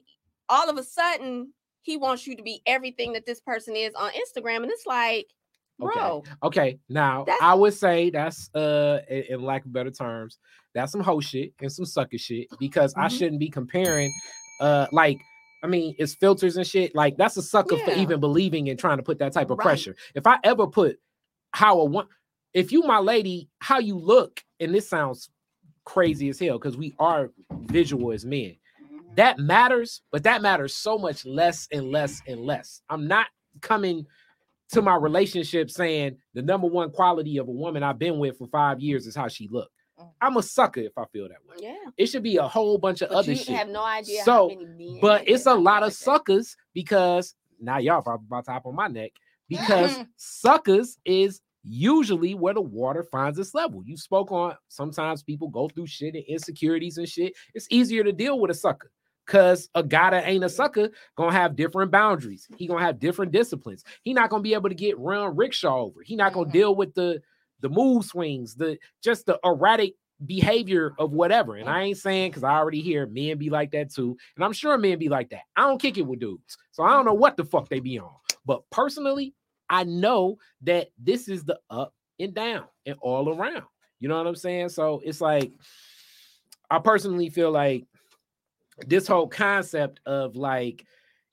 all 0.50 0.68
of 0.68 0.76
a 0.76 0.82
sudden, 0.84 1.54
he 1.82 1.96
wants 1.96 2.26
you 2.26 2.36
to 2.36 2.42
be 2.42 2.60
everything 2.66 3.14
that 3.14 3.24
this 3.24 3.40
person 3.40 3.74
is 3.76 3.94
on 3.94 4.10
Instagram, 4.10 4.62
and 4.62 4.70
it's 4.70 4.84
like, 4.86 5.28
bro, 5.78 6.22
Okay, 6.42 6.78
now 6.90 7.24
I 7.40 7.54
would 7.54 7.72
say 7.72 8.10
that's 8.10 8.54
uh 8.54 9.00
in, 9.08 9.22
in 9.30 9.42
lack 9.42 9.64
of 9.64 9.72
better 9.72 9.90
terms, 9.90 10.38
that's 10.74 10.92
some 10.92 11.00
hoe 11.00 11.20
shit 11.20 11.54
and 11.60 11.72
some 11.72 11.86
sucker 11.86 12.18
shit 12.18 12.48
because 12.58 12.92
I 12.96 13.06
Mhm. 13.06 13.10
shouldn't 13.18 13.40
be 13.40 13.48
comparing 13.48 14.12
uh 14.60 14.86
like 14.92 15.18
I 15.62 15.66
mean 15.68 15.94
it's 15.98 16.14
filters 16.14 16.56
and 16.58 16.66
shit. 16.66 16.94
Like 16.94 17.16
that's 17.16 17.36
a 17.38 17.42
sucker 17.42 17.78
for 17.78 17.92
even 17.92 18.20
believing 18.20 18.68
and 18.68 18.78
trying 18.78 18.98
to 18.98 19.02
put 19.02 19.18
that 19.20 19.32
type 19.32 19.50
of 19.50 19.58
Right. 19.58 19.64
pressure. 19.64 19.96
If 20.14 20.26
I 20.26 20.38
ever 20.44 20.66
put 20.66 20.98
how 21.52 21.80
a 21.80 21.84
one 21.86 22.08
if 22.52 22.72
you 22.72 22.82
my 22.82 22.98
lady, 22.98 23.48
how 23.60 23.78
you 23.78 23.96
look, 23.96 24.42
and 24.58 24.74
this 24.74 24.88
sounds 24.88 25.30
crazy 25.84 26.28
as 26.28 26.38
hell 26.38 26.58
because 26.58 26.76
we 26.76 26.94
are 26.98 27.30
visual 27.52 28.12
as 28.12 28.24
men. 28.26 28.56
That 29.16 29.38
matters, 29.38 30.02
but 30.12 30.22
that 30.24 30.40
matters 30.42 30.74
so 30.74 30.96
much 30.98 31.26
less 31.26 31.66
and 31.72 31.90
less 31.90 32.20
and 32.26 32.40
less. 32.40 32.82
I'm 32.88 33.08
not 33.08 33.26
coming 33.60 34.06
to 34.70 34.82
my 34.82 34.94
relationship 34.94 35.70
saying 35.70 36.16
the 36.34 36.42
number 36.42 36.66
one 36.68 36.90
quality 36.90 37.38
of 37.38 37.48
a 37.48 37.52
woman 37.52 37.82
I've 37.82 37.98
been 37.98 38.18
with 38.18 38.38
for 38.38 38.46
five 38.48 38.80
years 38.80 39.06
is 39.06 39.16
how 39.16 39.26
she 39.28 39.48
looked. 39.50 39.72
Mm. 40.00 40.10
I'm 40.20 40.36
a 40.36 40.42
sucker 40.42 40.80
if 40.80 40.92
I 40.96 41.04
feel 41.12 41.28
that 41.28 41.38
way. 41.48 41.56
yeah. 41.60 41.90
It 41.96 42.06
should 42.06 42.22
be 42.22 42.36
a 42.36 42.46
whole 42.46 42.78
bunch 42.78 43.02
of 43.02 43.08
But 43.08 43.18
other 43.18 43.32
you 43.32 43.38
shit. 43.38 43.56
have 43.56 43.68
no 43.68 43.82
idea 43.84 44.22
So, 44.22 44.48
how 44.50 44.54
many 44.54 44.66
men. 44.92 44.98
but 45.02 45.28
it's 45.28 45.46
a 45.46 45.54
lot 45.54 45.82
of 45.82 45.92
suckers 45.92 46.56
because 46.72 47.34
now 47.60 47.78
y'all 47.78 48.00
probably 48.00 48.26
about 48.28 48.44
to 48.44 48.52
hop 48.52 48.66
on 48.66 48.76
my 48.76 48.86
neck 48.86 49.10
because 49.48 49.98
suckers 50.16 50.96
is 51.04 51.40
usually 51.64 52.34
where 52.34 52.54
the 52.54 52.60
water 52.60 53.02
finds 53.02 53.38
its 53.40 53.52
level. 53.54 53.82
You 53.84 53.96
spoke 53.96 54.30
on 54.30 54.54
sometimes 54.68 55.24
people 55.24 55.48
go 55.48 55.68
through 55.68 55.88
shit 55.88 56.14
and 56.14 56.24
insecurities 56.28 56.96
and 56.96 57.08
shit. 57.08 57.32
It's 57.54 57.66
easier 57.70 58.04
to 58.04 58.12
deal 58.12 58.38
with 58.38 58.52
a 58.52 58.54
sucker 58.54 58.90
because 59.30 59.68
a 59.76 59.82
guy 59.82 60.10
that 60.10 60.26
ain't 60.26 60.42
a 60.42 60.48
sucker 60.48 60.90
gonna 61.16 61.30
have 61.30 61.54
different 61.54 61.92
boundaries. 61.92 62.48
He 62.56 62.66
gonna 62.66 62.84
have 62.84 62.98
different 62.98 63.30
disciplines. 63.30 63.84
He 64.02 64.12
not 64.12 64.28
gonna 64.28 64.42
be 64.42 64.54
able 64.54 64.68
to 64.68 64.74
get 64.74 64.98
run 64.98 65.36
rickshaw 65.36 65.82
over. 65.82 66.02
He 66.02 66.16
not 66.16 66.32
gonna 66.32 66.48
Mhm. 66.48 66.52
deal 66.52 66.74
with 66.74 66.94
the 66.94 67.22
the 67.60 67.68
mood 67.68 68.02
swings, 68.04 68.56
the 68.56 68.78
just 69.02 69.26
the 69.26 69.38
erratic 69.44 69.94
behavior 70.24 70.94
of 70.98 71.12
whatever. 71.12 71.56
And 71.56 71.68
I 71.68 71.82
ain't 71.82 71.98
saying 71.98 72.30
because 72.30 72.42
I 72.42 72.56
already 72.56 72.80
hear 72.80 73.06
men 73.06 73.36
be 73.38 73.50
like 73.50 73.70
that 73.72 73.92
too, 73.92 74.16
and 74.34 74.44
I'm 74.44 74.52
sure 74.52 74.76
men 74.78 74.98
be 74.98 75.08
like 75.08 75.28
that. 75.30 75.42
I 75.54 75.62
don't 75.62 75.80
kick 75.80 75.96
it 75.98 76.06
with 76.06 76.20
dudes, 76.20 76.56
so 76.72 76.82
I 76.82 76.90
don't 76.90 77.04
know 77.04 77.14
what 77.14 77.36
the 77.36 77.44
fuck 77.44 77.68
they 77.68 77.78
be 77.80 77.98
on. 78.00 78.10
But 78.44 78.68
personally, 78.70 79.34
I 79.68 79.84
know 79.84 80.38
that 80.62 80.88
this 80.98 81.28
is 81.28 81.44
the 81.44 81.60
up 81.70 81.94
and 82.18 82.34
down 82.34 82.64
and 82.84 82.96
all 83.00 83.28
around. 83.28 83.64
You 84.00 84.08
know 84.08 84.16
what 84.18 84.26
I'm 84.26 84.34
saying? 84.36 84.70
So 84.70 85.00
it's 85.04 85.20
like 85.20 85.52
I 86.70 86.78
personally 86.78 87.28
feel 87.28 87.50
like 87.50 87.86
this 88.86 89.06
whole 89.06 89.28
concept 89.28 90.00
of 90.06 90.36
like, 90.36 90.84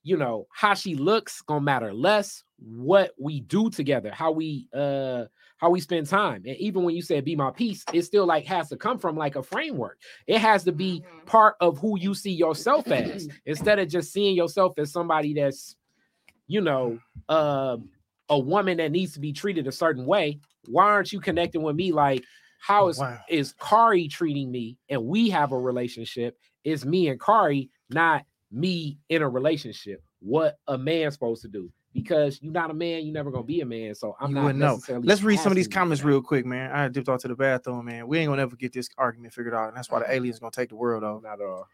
you 0.04 0.18
know, 0.18 0.48
how 0.54 0.74
she 0.74 0.96
looks 0.96 1.42
gonna 1.42 1.62
matter 1.62 1.94
less. 1.94 2.44
What 2.60 3.12
we 3.20 3.42
do 3.42 3.70
together, 3.70 4.12
how 4.12 4.32
we 4.32 4.68
uh 4.74 5.26
how 5.58 5.70
we 5.70 5.80
spend 5.80 6.08
time. 6.08 6.44
And 6.46 6.56
even 6.58 6.84
when 6.84 6.96
you 6.96 7.02
said 7.02 7.26
be 7.26 7.36
my 7.36 7.52
piece, 7.52 7.84
it 7.94 8.04
still 8.04 8.26
like 8.26 8.46
has 8.46 8.70
to 8.70 8.78
come 8.78 8.98
from 9.00 9.16
like 9.18 9.36
a 9.36 9.44
framework. 9.44 10.00
It 10.28 10.40
has 10.40 10.64
to 10.66 10.72
be 10.72 11.02
Mhm. 11.02 11.26
part 11.26 11.56
of 11.60 11.78
who 11.78 12.00
you 12.00 12.14
see 12.14 12.32
yourself 12.32 12.92
as 12.92 13.28
instead 13.46 13.80
of 13.80 13.90
just 13.90 14.12
seeing 14.14 14.36
yourself 14.36 14.78
as 14.78 14.92
somebody 14.92 15.34
that's, 15.34 15.76
you 16.48 16.62
know, 16.62 17.02
uh, 17.30 17.78
a 18.30 18.40
woman 18.40 18.78
that 18.78 18.92
needs 18.92 19.14
to 19.14 19.20
be 19.20 19.34
treated 19.34 19.68
a 19.68 19.72
certain 19.72 20.06
way. 20.06 20.40
Why 20.68 20.86
aren't 20.86 21.12
you 21.14 21.20
connecting 21.20 21.62
with 21.62 21.76
me? 21.76 21.92
Like, 21.92 22.24
how 22.60 22.88
is 22.90 23.00
Wow. 23.00 23.20
is 23.30 23.54
Kari 23.54 24.08
treating 24.08 24.52
me? 24.52 24.78
And 24.90 25.06
we 25.06 25.30
have 25.30 25.52
a 25.52 25.58
relationship. 25.60 26.38
Is 26.68 26.86
me 26.86 27.08
and 27.08 27.18
Kari 27.18 27.70
not 27.90 28.26
me 28.52 28.98
in 29.08 29.22
a 29.22 29.30
relationship? 29.30 30.04
What 30.20 30.60
a 30.68 30.78
man's 30.78 31.14
supposed 31.14 31.42
to 31.44 31.48
do? 31.48 31.72
Because 31.94 32.40
you're 32.42 32.52
not 32.52 32.70
a 32.70 32.74
man, 32.74 33.06
you're 33.06 33.14
never 33.14 33.32
gonna 33.32 33.46
be 33.46 33.62
a 33.62 33.66
man. 33.66 33.96
So 33.96 34.18
I'm 34.20 34.32
You 34.32 34.36
not 34.36 34.44
wouldn't 34.44 34.60
know. 34.60 34.74
necessarily 34.74 35.08
Let's 35.08 35.24
read 35.24 35.40
some 35.40 35.54
of 35.54 35.56
these 35.56 35.70
comments 35.70 36.04
real 36.04 36.22
quick, 36.22 36.46
man. 36.46 36.70
I 36.72 36.90
dipped 36.90 37.08
off 37.08 37.22
to 37.22 37.30
the 37.30 37.36
bathroom, 37.38 37.86
man. 37.86 38.06
We 38.06 38.18
ain't 38.20 38.30
gonna 38.30 38.42
ever 38.42 38.58
get 38.58 38.74
this 38.74 38.90
argument 38.98 39.34
figured 39.34 39.54
out, 39.54 39.70
and 39.70 39.78
that's 39.78 39.90
why 39.90 40.00
the 40.00 40.14
aliens 40.14 40.40
gonna 40.40 40.52
take 40.52 40.68
the 40.68 40.76
world 40.76 41.06
off. 41.06 41.24
Not 41.24 41.40
at 41.40 41.48
all. 41.48 41.70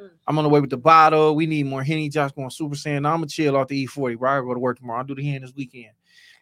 Mm. 0.00 0.08
I'm 0.26 0.38
on 0.38 0.44
the 0.44 0.50
way 0.50 0.60
with 0.60 0.70
the 0.70 0.78
bottle. 0.78 1.34
We 1.34 1.44
need 1.44 1.66
more 1.66 1.82
Henny. 1.82 2.08
Josh 2.08 2.32
going 2.32 2.48
Super 2.48 2.76
Saiyan. 2.76 2.96
I'm 2.96 3.02
gonna 3.18 3.26
chill 3.26 3.58
off 3.58 3.68
the 3.68 3.86
E40. 3.86 4.18
Bro, 4.18 4.30
I 4.30 4.36
gotta 4.36 4.46
go 4.46 4.54
to 4.54 4.60
work 4.60 4.78
tomorrow. 4.78 5.00
I'll 5.00 5.04
do 5.06 5.14
the 5.14 5.22
hand 5.22 5.44
this 5.44 5.52
weekend. 5.54 5.92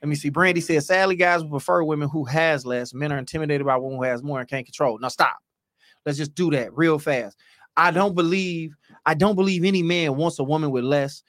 Let 0.01 0.09
me 0.09 0.15
see. 0.15 0.29
Brandy 0.29 0.61
says, 0.61 0.87
sadly, 0.87 1.17
guys 1.17 1.43
would 1.43 1.51
prefer 1.51 1.83
women 1.83 2.09
who 2.09 2.25
has 2.27 2.65
less. 2.65 2.95
Men 2.95 3.11
are 3.11 3.19
intimidated 3.19 3.67
by 3.67 3.77
women 3.77 3.97
who 3.99 4.05
has 4.05 4.23
more 4.23 4.39
and 4.39 4.49
can't 4.49 4.65
control. 4.65 4.99
Now 5.01 5.09
stop. 5.09 5.39
Let's 6.07 6.17
just 6.17 6.35
do 6.35 6.51
that 6.53 6.75
real 6.77 6.99
fast. 6.99 7.37
I 7.79 7.93
don't 7.93 8.15
believe, 8.15 8.77
I 9.07 9.15
don't 9.15 9.37
believe 9.37 9.65
any 9.65 9.85
man 9.85 10.17
wants 10.17 10.39
a 10.41 10.45
woman 10.45 10.73
with 10.73 10.83
less. 10.83 11.23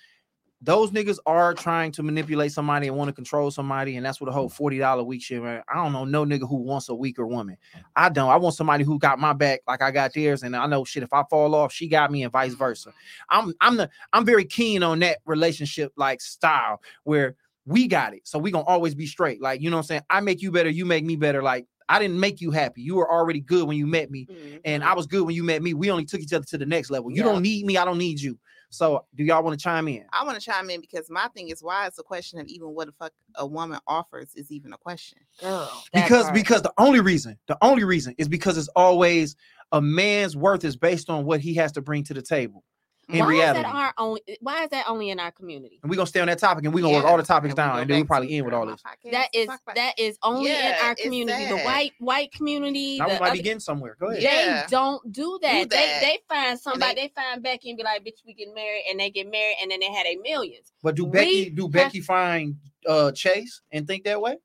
Those 0.61 0.91
niggas 0.91 1.19
are 1.25 1.53
trying 1.53 1.93
to 1.93 2.03
manipulate 2.03 2.51
somebody 2.51 2.87
and 2.87 2.97
want 2.97 3.07
to 3.07 3.13
control 3.13 3.49
somebody, 3.49 3.95
and 3.95 4.05
that's 4.05 4.19
what 4.19 4.25
the 4.25 4.33
whole 4.33 4.49
$40 4.49 5.05
week 5.05 5.21
shit, 5.21 5.41
man. 5.41 5.61
I 5.71 5.75
don't 5.75 5.93
know 5.93 6.03
no 6.03 6.25
nigga 6.25 6.49
who 6.49 6.57
wants 6.57 6.89
a 6.89 6.95
weaker 6.95 7.25
woman. 7.25 7.55
I 7.95 8.09
don't. 8.09 8.29
I 8.29 8.35
want 8.35 8.55
somebody 8.55 8.83
who 8.83 8.99
got 8.99 9.19
my 9.19 9.31
back 9.31 9.61
like 9.67 9.81
I 9.81 9.91
got 9.91 10.13
theirs, 10.13 10.43
and 10.43 10.53
I 10.55 10.65
know 10.65 10.83
shit. 10.83 11.03
If 11.03 11.13
I 11.13 11.23
fall 11.29 11.55
off, 11.55 11.71
she 11.71 11.87
got 11.87 12.11
me, 12.11 12.23
and 12.23 12.31
vice 12.33 12.55
versa. 12.55 12.91
I'm 13.29 13.53
I'm 13.61 13.77
the 13.77 13.89
I'm 14.11 14.25
very 14.25 14.43
keen 14.43 14.83
on 14.83 14.99
that 14.99 15.19
relationship 15.25 15.93
like 15.95 16.19
style 16.19 16.81
where 17.03 17.35
we 17.65 17.87
got 17.87 18.13
it. 18.13 18.27
So 18.27 18.37
we 18.37 18.51
gonna 18.51 18.65
always 18.65 18.95
be 18.95 19.05
straight. 19.05 19.41
Like 19.41 19.61
you 19.61 19.69
know 19.69 19.77
what 19.77 19.83
I'm 19.83 19.87
saying. 19.87 20.01
I 20.09 20.19
make 20.19 20.41
you 20.41 20.51
better, 20.51 20.69
you 20.69 20.83
make 20.83 21.05
me 21.05 21.15
better. 21.15 21.41
Like 21.41 21.67
I 21.89 21.99
didn't 21.99 22.19
make 22.19 22.39
you 22.39 22.51
happy. 22.51 22.81
You 22.81 22.95
were 22.95 23.11
already 23.11 23.41
good 23.41 23.67
when 23.67 23.75
you 23.75 23.87
met 23.87 24.11
me, 24.11 24.27
and 24.63 24.83
I 24.83 24.87
mm-hmm. 24.87 24.97
was 24.97 25.07
good 25.07 25.23
when 25.25 25.35
you 25.35 25.43
met 25.43 25.61
me. 25.61 25.73
We 25.73 25.89
only 25.89 26.05
took 26.05 26.21
each 26.21 26.31
other 26.31 26.45
to 26.45 26.57
the 26.57 26.65
next 26.65 26.91
level. 26.91 27.09
You 27.09 27.17
Yeah. 27.17 27.23
don't 27.23 27.41
need 27.41 27.65
me. 27.65 27.77
I 27.77 27.83
don't 27.83 27.97
need 27.97 28.21
you. 28.21 28.37
So 28.69 29.05
do 29.15 29.23
y'all 29.23 29.43
want 29.43 29.59
to 29.59 29.63
chime 29.63 29.87
in? 29.87 30.05
I 30.13 30.23
want 30.23 30.39
to 30.39 30.45
chime 30.45 30.69
in 30.69 30.79
because 30.79 31.09
my 31.09 31.27
thing 31.29 31.49
is 31.49 31.63
why 31.63 31.87
it's 31.87 31.97
a 31.97 32.03
question 32.03 32.39
of 32.39 32.47
even 32.47 32.67
what 32.69 32.85
the 32.85 32.93
fuck 32.93 33.11
a 33.35 33.45
woman 33.45 33.79
offers 33.87 34.29
is 34.35 34.51
even 34.51 34.73
a 34.73 34.77
question. 34.77 35.17
Girl, 35.41 35.83
because 35.91 36.23
part. 36.25 36.35
because 36.35 36.61
the 36.61 36.73
only 36.77 36.99
reason 36.99 37.37
the 37.47 37.57
only 37.61 37.83
reason 37.83 38.13
is 38.19 38.27
because 38.27 38.57
it's 38.57 38.67
always 38.75 39.35
a 39.71 39.81
man's 39.81 40.35
worth 40.37 40.63
is 40.63 40.77
based 40.77 41.09
on 41.09 41.25
what 41.25 41.39
he 41.39 41.55
has 41.55 41.71
to 41.73 41.81
bring 41.81 42.03
to 42.03 42.13
the 42.13 42.21
table 42.21 42.63
in 43.09 43.19
why 43.19 43.27
reality 43.27 43.59
is 43.59 43.63
that 43.65 43.75
our 43.75 43.93
only? 43.97 44.21
Why 44.41 44.63
is 44.63 44.69
that 44.69 44.85
only 44.87 45.09
in 45.09 45.19
our 45.19 45.31
community? 45.31 45.79
and 45.81 45.89
we're 45.89 45.95
gonna 45.95 46.05
stay 46.07 46.19
on 46.19 46.27
that 46.27 46.39
topic 46.39 46.63
and 46.65 46.73
we're 46.73 46.81
gonna 46.81 46.93
work 46.95 47.05
all 47.05 47.17
the 47.17 47.23
topics 47.23 47.51
and 47.51 47.57
down 47.57 47.79
and 47.79 47.89
then 47.89 47.97
we 47.97 48.03
back 48.03 48.07
probably 48.07 48.35
end 48.35 48.45
with 48.45 48.53
all 48.53 48.65
this 48.65 48.81
podcast 48.81 49.11
That 49.11 49.33
to 49.33 49.39
is 49.39 49.47
talk 49.47 49.61
about- 49.63 49.75
that 49.75 49.99
is 49.99 50.17
only 50.23 50.49
Yeah, 50.51 50.79
in 50.79 50.85
our 50.85 50.95
community. 50.95 51.45
The 51.47 51.57
white 51.59 51.91
white 51.99 52.31
community. 52.31 52.97
now 52.99 53.07
we 53.07 53.13
the 53.13 53.19
might 53.19 53.27
other- 53.27 53.35
be 53.37 53.41
getting 53.43 53.59
somewhere 53.59 53.95
go 53.99 54.07
ahead 54.09 54.21
Yeah. 54.23 54.61
They 54.63 54.67
don't 54.69 55.11
do 55.11 55.39
that. 55.41 55.69
that. 55.69 55.99
They 56.01 56.07
they 56.07 56.19
find 56.29 56.59
somebody, 56.59 56.95
they- 56.95 57.01
they, 57.07 57.13
find 57.15 57.41
Becky 57.43 57.69
and 57.69 57.77
be 57.77 57.83
like, 57.83 58.03
bitch, 58.05 58.19
we 58.25 58.33
get 58.33 58.53
married, 58.53 58.83
and 58.89 58.99
they 58.99 59.09
get 59.09 59.29
married, 59.29 59.55
and 59.61 59.71
then 59.71 59.79
they 59.79 59.91
had 59.91 60.05
a 60.05 60.15
millions. 60.17 60.71
but 60.83 60.95
do 60.95 61.05
We 61.05 61.11
becky 61.11 61.49
do 61.49 61.63
have- 61.63 61.71
becky 61.71 62.01
find 62.01 62.55
uh 62.87 63.11
chase 63.11 63.61
and 63.71 63.87
think 63.87 64.03
that 64.05 64.21
way 64.21 64.37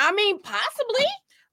I 0.00 0.12
mean, 0.12 0.40
possibly, 0.40 1.06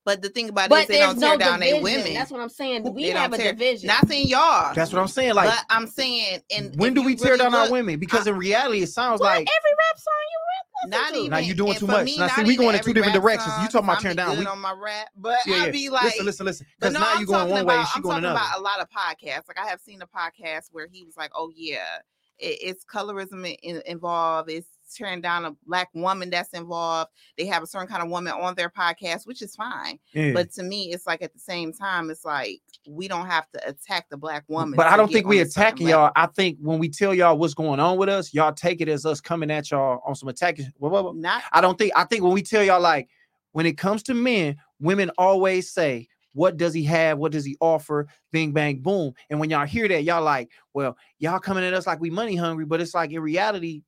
But 0.05 0.21
the 0.21 0.29
thing 0.29 0.49
about 0.49 0.65
it 0.67 0.69
but 0.69 0.81
is 0.83 0.87
they 0.87 0.99
don't 0.99 1.19
tear 1.19 1.31
no 1.31 1.37
down 1.37 1.59
their 1.59 1.81
women. 1.81 2.13
That's 2.13 2.29
what 2.31 2.39
I'm 2.39 2.49
saying. 2.49 2.93
We 2.93 3.05
They 3.05 3.09
have 3.09 3.33
a 3.33 3.37
tear- 3.37 3.53
division. 3.53 3.87
Not 3.87 4.07
saying 4.07 4.27
y'all. 4.27 4.73
that's 4.75 4.93
what 4.93 5.01
i'm 5.01 5.07
saying 5.07 5.33
like 5.33 5.49
but 5.49 5.65
I'm 5.69 5.87
saying, 5.87 6.41
and 6.55 6.75
when 6.77 6.93
do 6.93 7.01
we 7.03 7.15
tear 7.15 7.31
really 7.31 7.39
down 7.39 7.55
our 7.55 7.71
women 7.71 7.97
because 7.99 8.27
in 8.27 8.37
reality 8.37 8.83
it 8.83 8.89
sounds 8.89 9.19
What? 9.19 9.27
like 9.27 9.39
every 9.39 9.71
rap 9.71 9.97
song 9.99 10.13
you 10.31 10.39
rap, 10.45 11.01
Not 11.11 11.15
even. 11.17 11.31
Now 11.31 11.37
you're 11.39 11.55
doing 11.55 11.73
too 11.73 11.87
much. 11.87 12.05
Me, 12.05 12.17
Now, 12.19 12.27
see, 12.27 12.43
we 12.43 12.55
going 12.55 12.75
in 12.75 12.83
two 12.83 12.93
different 12.93 13.15
rap 13.15 13.23
directions. 13.23 13.53
You 13.61 13.67
talking 13.67 13.79
about 13.85 13.95
I'm 13.97 14.01
tearing 14.03 14.17
down. 14.17 14.29
good 14.35 14.39
We- 14.41 14.45
on 14.45 14.59
my 14.61 14.73
rap, 14.73 15.07
but 15.17 15.39
yeah, 15.47 15.63
I'd 15.63 15.71
be 15.71 15.89
like, 15.89 16.03
listen 16.03 16.25
listen 16.25 16.45
listen 16.45 16.67
because 16.79 16.93
no, 16.93 16.99
now 16.99 17.13
I'm 17.13 17.19
you 17.21 17.25
going 17.25 17.39
talking 17.39 17.53
one 17.53 17.65
way 17.65 17.73
about, 17.73 17.79
and 17.79 17.87
she 17.87 17.93
I'm 17.97 18.01
going 18.03 18.13
talking 18.21 18.25
another 18.29 18.39
about 18.45 18.59
a 18.59 18.61
lot 18.61 18.79
of 18.81 18.87
podcasts. 18.91 19.47
Like 19.47 19.57
I 19.59 19.67
have 19.67 19.79
seen 19.81 20.01
a 20.03 20.07
podcast 20.07 20.67
where 20.71 20.87
he 20.91 21.03
was 21.03 21.17
like, 21.17 21.31
"Oh 21.33 21.51
yeah, 21.55 21.97
it, 22.37 22.59
it's 22.61 22.85
colorism 22.85 23.39
in, 23.45 23.55
in- 23.77 23.81
involved. 23.87 24.51
It's 24.51 24.67
tearing 24.93 25.21
down 25.21 25.45
a 25.45 25.51
black 25.65 25.89
woman 25.93 26.29
that's 26.29 26.53
involved. 26.53 27.11
They 27.37 27.45
have 27.45 27.63
a 27.63 27.67
certain 27.67 27.87
kind 27.87 28.03
of 28.03 28.09
woman 28.09 28.33
on 28.33 28.55
their 28.55 28.69
podcast, 28.69 29.25
which 29.25 29.41
is 29.41 29.55
fine. 29.55 29.99
But 30.33 30.51
to 30.53 30.63
me, 30.63 30.91
it's 30.91 31.07
like 31.07 31.21
at 31.21 31.33
the 31.33 31.39
same 31.39 31.73
time, 31.73 32.09
it's 32.09 32.25
like 32.25 32.61
we 32.87 33.07
don't 33.07 33.25
have 33.25 33.49
to 33.51 33.67
attack 33.67 34.09
the 34.09 34.17
black 34.17 34.43
woman. 34.47 34.75
But 34.75 34.87
I 34.87 34.97
don't 34.97 35.11
think 35.11 35.27
we 35.27 35.39
a 35.39 35.45
certain 35.45 35.61
attacking 35.63 35.87
level. 35.87 36.03
y'all. 36.03 36.11
I 36.15 36.27
think 36.27 36.57
when 36.61 36.79
we 36.79 36.89
tell 36.89 37.13
y'all 37.13 37.37
what's 37.37 37.53
going 37.53 37.79
on 37.79 37.97
with 37.97 38.09
us, 38.09 38.33
y'all 38.33 38.53
take 38.53 38.81
it 38.81 38.89
as 38.89 39.05
us 39.05 39.21
coming 39.21 39.51
at 39.51 39.71
y'all 39.71 40.01
on 40.05 40.15
some 40.15 40.29
attack. 40.29 40.59
Not 40.79 41.43
I 41.51 41.61
don't 41.61 41.77
think. 41.77 41.91
I 41.95 42.03
think 42.03 42.23
when 42.23 42.33
we 42.33 42.41
tell 42.41 42.63
y'all 42.63 42.81
like, 42.81 43.09
when 43.51 43.65
it 43.65 43.77
comes 43.77 44.03
to 44.03 44.13
men, 44.13 44.57
women 44.79 45.11
always 45.17 45.71
say, 45.71 46.07
"What 46.33 46.57
does 46.57 46.73
he 46.73 46.83
have? 46.83 47.17
What 47.17 47.31
does 47.31 47.45
he 47.45 47.57
offer?" 47.59 48.07
Bing, 48.31 48.51
bang, 48.51 48.79
boom. 48.79 49.13
And 49.29 49.39
when 49.39 49.49
y'all 49.49 49.65
hear 49.65 49.87
that, 49.87 50.03
y'all 50.03 50.23
like, 50.23 50.51
well, 50.73 50.97
y'all 51.19 51.39
coming 51.39 51.63
at 51.63 51.73
us 51.73 51.87
like 51.87 52.01
we 52.01 52.09
money 52.09 52.35
hungry, 52.35 52.65
but 52.65 52.81
it's 52.81 52.93
like 52.93 53.11
in 53.11 53.21
reality, 53.21 53.81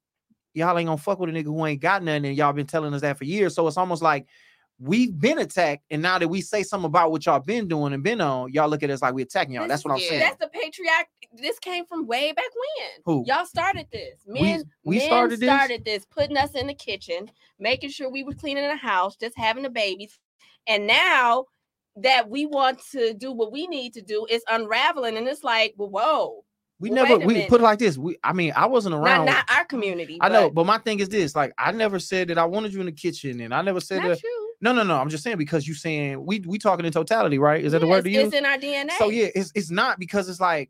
y'all 0.58 0.78
ain't 0.78 0.88
gonna 0.88 0.98
fuck 0.98 1.20
with 1.20 1.30
a 1.30 1.34
nigga 1.34 1.46
who 1.46 1.66
ain't 1.66 1.82
got 1.82 2.04
nothing, 2.04 2.26
and 2.26 2.36
y'all 2.36 2.54
been 2.54 2.68
telling 2.68 2.94
us 2.94 3.02
that 3.02 3.18
for 3.18 3.24
years. 3.26 3.56
So 3.56 3.68
it's 3.68 3.78
almost 3.78 4.02
like 4.02 4.26
we've 4.80 5.18
been 5.20 5.40
attacked, 5.40 5.84
and 5.90 6.02
now 6.02 6.18
that 6.20 6.28
we 6.28 6.42
say 6.42 6.64
something 6.64 6.86
about 6.86 7.12
what 7.12 7.26
y'all 7.26 7.40
been 7.40 7.68
doing 7.68 7.94
and 7.94 8.04
been 8.04 8.22
on, 8.22 8.52
y'all 8.52 8.68
look 8.70 8.84
at 8.84 8.90
us 8.90 9.02
like 9.02 9.14
we 9.14 9.22
attacking 9.22 9.54
y'all. 9.54 9.64
This- 9.64 9.70
That's 9.70 9.86
what 9.86 9.94
I'm 9.94 10.00
yeah. 10.00 10.10
saying. 10.10 10.20
That's 10.22 10.38
the 10.38 10.50
patriarch. 10.50 11.08
this 11.34 11.60
came 11.60 11.86
from 11.86 12.08
way 12.08 12.32
back 12.32 12.46
when. 12.46 12.90
Who? 13.06 13.24
Y'all 13.28 13.46
started 13.46 13.88
this. 13.92 14.20
We- 14.26 14.42
Men, 14.42 14.64
we 14.84 14.98
men 14.98 15.08
started 15.08 15.40
this? 15.40 15.50
started 15.50 15.86
this, 15.86 16.06
putting 16.06 16.38
us 16.38 16.56
in 16.56 16.68
the 16.68 16.74
kitchen, 16.74 17.30
making 17.60 17.90
sure 17.90 18.10
we 18.10 18.24
were 18.24 18.34
cleaning 18.34 18.68
the 18.68 18.76
house, 18.76 19.16
just 19.16 19.38
having 19.38 19.64
the 19.64 19.70
babies. 19.70 20.20
And 20.68 20.88
now 20.88 21.46
that 21.98 22.30
we 22.30 22.46
want 22.46 22.80
to 22.92 23.14
do 23.14 23.32
what 23.32 23.52
we 23.52 23.68
need 23.68 23.94
to 23.94 24.02
do, 24.02 24.26
it's 24.30 24.46
unraveling. 24.50 25.18
And 25.18 25.28
it's 25.28 25.44
like, 25.44 25.74
well, 25.78 25.90
whoa. 25.90 26.44
We 26.80 26.90
Well, 26.92 27.06
never 27.06 27.26
we 27.26 27.48
put 27.48 27.60
it 27.60 27.64
like 27.64 27.80
this. 27.80 27.98
We 27.98 28.18
I 28.24 28.34
mean, 28.34 28.54
I 28.56 28.68
wasn't 28.68 28.94
around. 28.94 29.26
not 29.26 29.50
our 29.50 29.66
community. 29.66 30.20
I 30.22 30.30
know, 30.30 30.50
but 30.50 30.66
my 30.66 30.78
thing 30.78 31.00
is 31.00 31.10
this: 31.10 31.36
like, 31.36 31.52
I 31.58 31.72
never 31.72 31.98
said 32.00 32.28
that 32.28 32.38
I 32.38 32.46
wanted 32.46 32.74
you 32.74 32.80
in 32.82 32.86
the 32.86 32.92
kitchen, 32.92 33.40
and 33.42 33.54
I 33.54 33.62
never 33.62 33.80
said 33.80 34.04
not 34.04 34.10
that. 34.10 34.24
you. 34.24 34.54
No, 34.62 34.74
no, 34.74 34.84
no. 34.84 34.98
I'm 34.98 35.10
just 35.10 35.24
saying 35.24 35.38
because 35.38 35.68
you 35.68 35.74
saying 35.74 36.24
we 36.24 36.40
we 36.46 36.60
talking 36.60 36.86
in 36.86 36.92
totality, 36.92 37.40
right? 37.40 37.64
Is 37.64 37.72
that 37.72 37.80
the 37.80 37.88
word 37.88 38.04
to 38.04 38.10
use? 38.10 38.28
It's 38.28 38.36
in 38.36 38.46
our 38.46 38.58
DNA. 38.58 38.92
So 38.98 39.10
yeah, 39.10 39.28
it's 39.34 39.52
it's 39.56 39.72
not 39.72 39.98
because 40.00 40.30
it's 40.30 40.40
like 40.40 40.70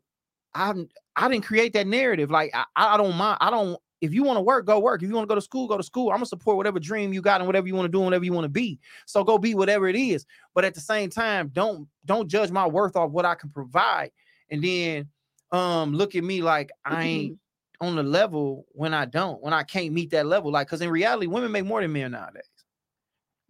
I'm 0.54 0.88
I 1.16 1.28
didn't 1.28 1.44
create 1.44 1.72
that 1.74 1.86
narrative. 1.86 2.30
Like 2.30 2.52
I, 2.54 2.64
I 2.74 2.96
don't 2.96 3.16
mind. 3.16 3.38
I 3.40 3.50
don't. 3.50 3.78
If 4.00 4.14
you 4.14 4.22
want 4.22 4.36
to 4.36 4.42
work, 4.42 4.64
go 4.64 4.78
work. 4.78 5.02
If 5.02 5.08
you 5.08 5.14
want 5.14 5.24
to 5.28 5.28
go 5.28 5.34
to 5.34 5.40
school, 5.40 5.66
go 5.66 5.76
to 5.76 5.82
school. 5.82 6.10
I'm 6.10 6.16
gonna 6.16 6.26
support 6.26 6.56
whatever 6.56 6.78
dream 6.78 7.12
you 7.12 7.20
got 7.20 7.40
and 7.40 7.48
whatever 7.48 7.66
you 7.66 7.74
want 7.74 7.86
to 7.86 7.92
do 7.92 7.98
and 7.98 8.06
whatever 8.06 8.24
you 8.24 8.32
want 8.32 8.44
to 8.44 8.50
be. 8.50 8.78
So 9.06 9.24
go 9.24 9.38
be 9.38 9.54
whatever 9.54 9.88
it 9.88 9.96
is. 9.96 10.24
But 10.54 10.64
at 10.64 10.74
the 10.74 10.80
same 10.80 11.10
time, 11.10 11.50
don't 11.52 11.88
don't 12.06 12.28
judge 12.28 12.50
my 12.50 12.66
worth 12.66 12.96
off 12.96 13.10
what 13.10 13.24
I 13.24 13.34
can 13.34 13.50
provide, 13.50 14.12
and 14.50 14.62
then 14.62 15.08
um 15.52 15.94
look 15.94 16.14
at 16.14 16.24
me 16.24 16.42
like 16.42 16.70
I 16.84 17.04
ain't 17.04 17.38
on 17.80 17.96
the 17.96 18.02
level 18.02 18.66
when 18.72 18.92
I 18.92 19.04
don't, 19.04 19.40
when 19.42 19.52
I 19.52 19.62
can't 19.62 19.92
meet 19.92 20.10
that 20.10 20.26
level. 20.26 20.50
Like, 20.50 20.66
because 20.66 20.80
in 20.80 20.90
reality, 20.90 21.26
women 21.26 21.52
make 21.52 21.64
more 21.64 21.80
than 21.80 21.92
men 21.92 22.12
nowadays. 22.12 22.42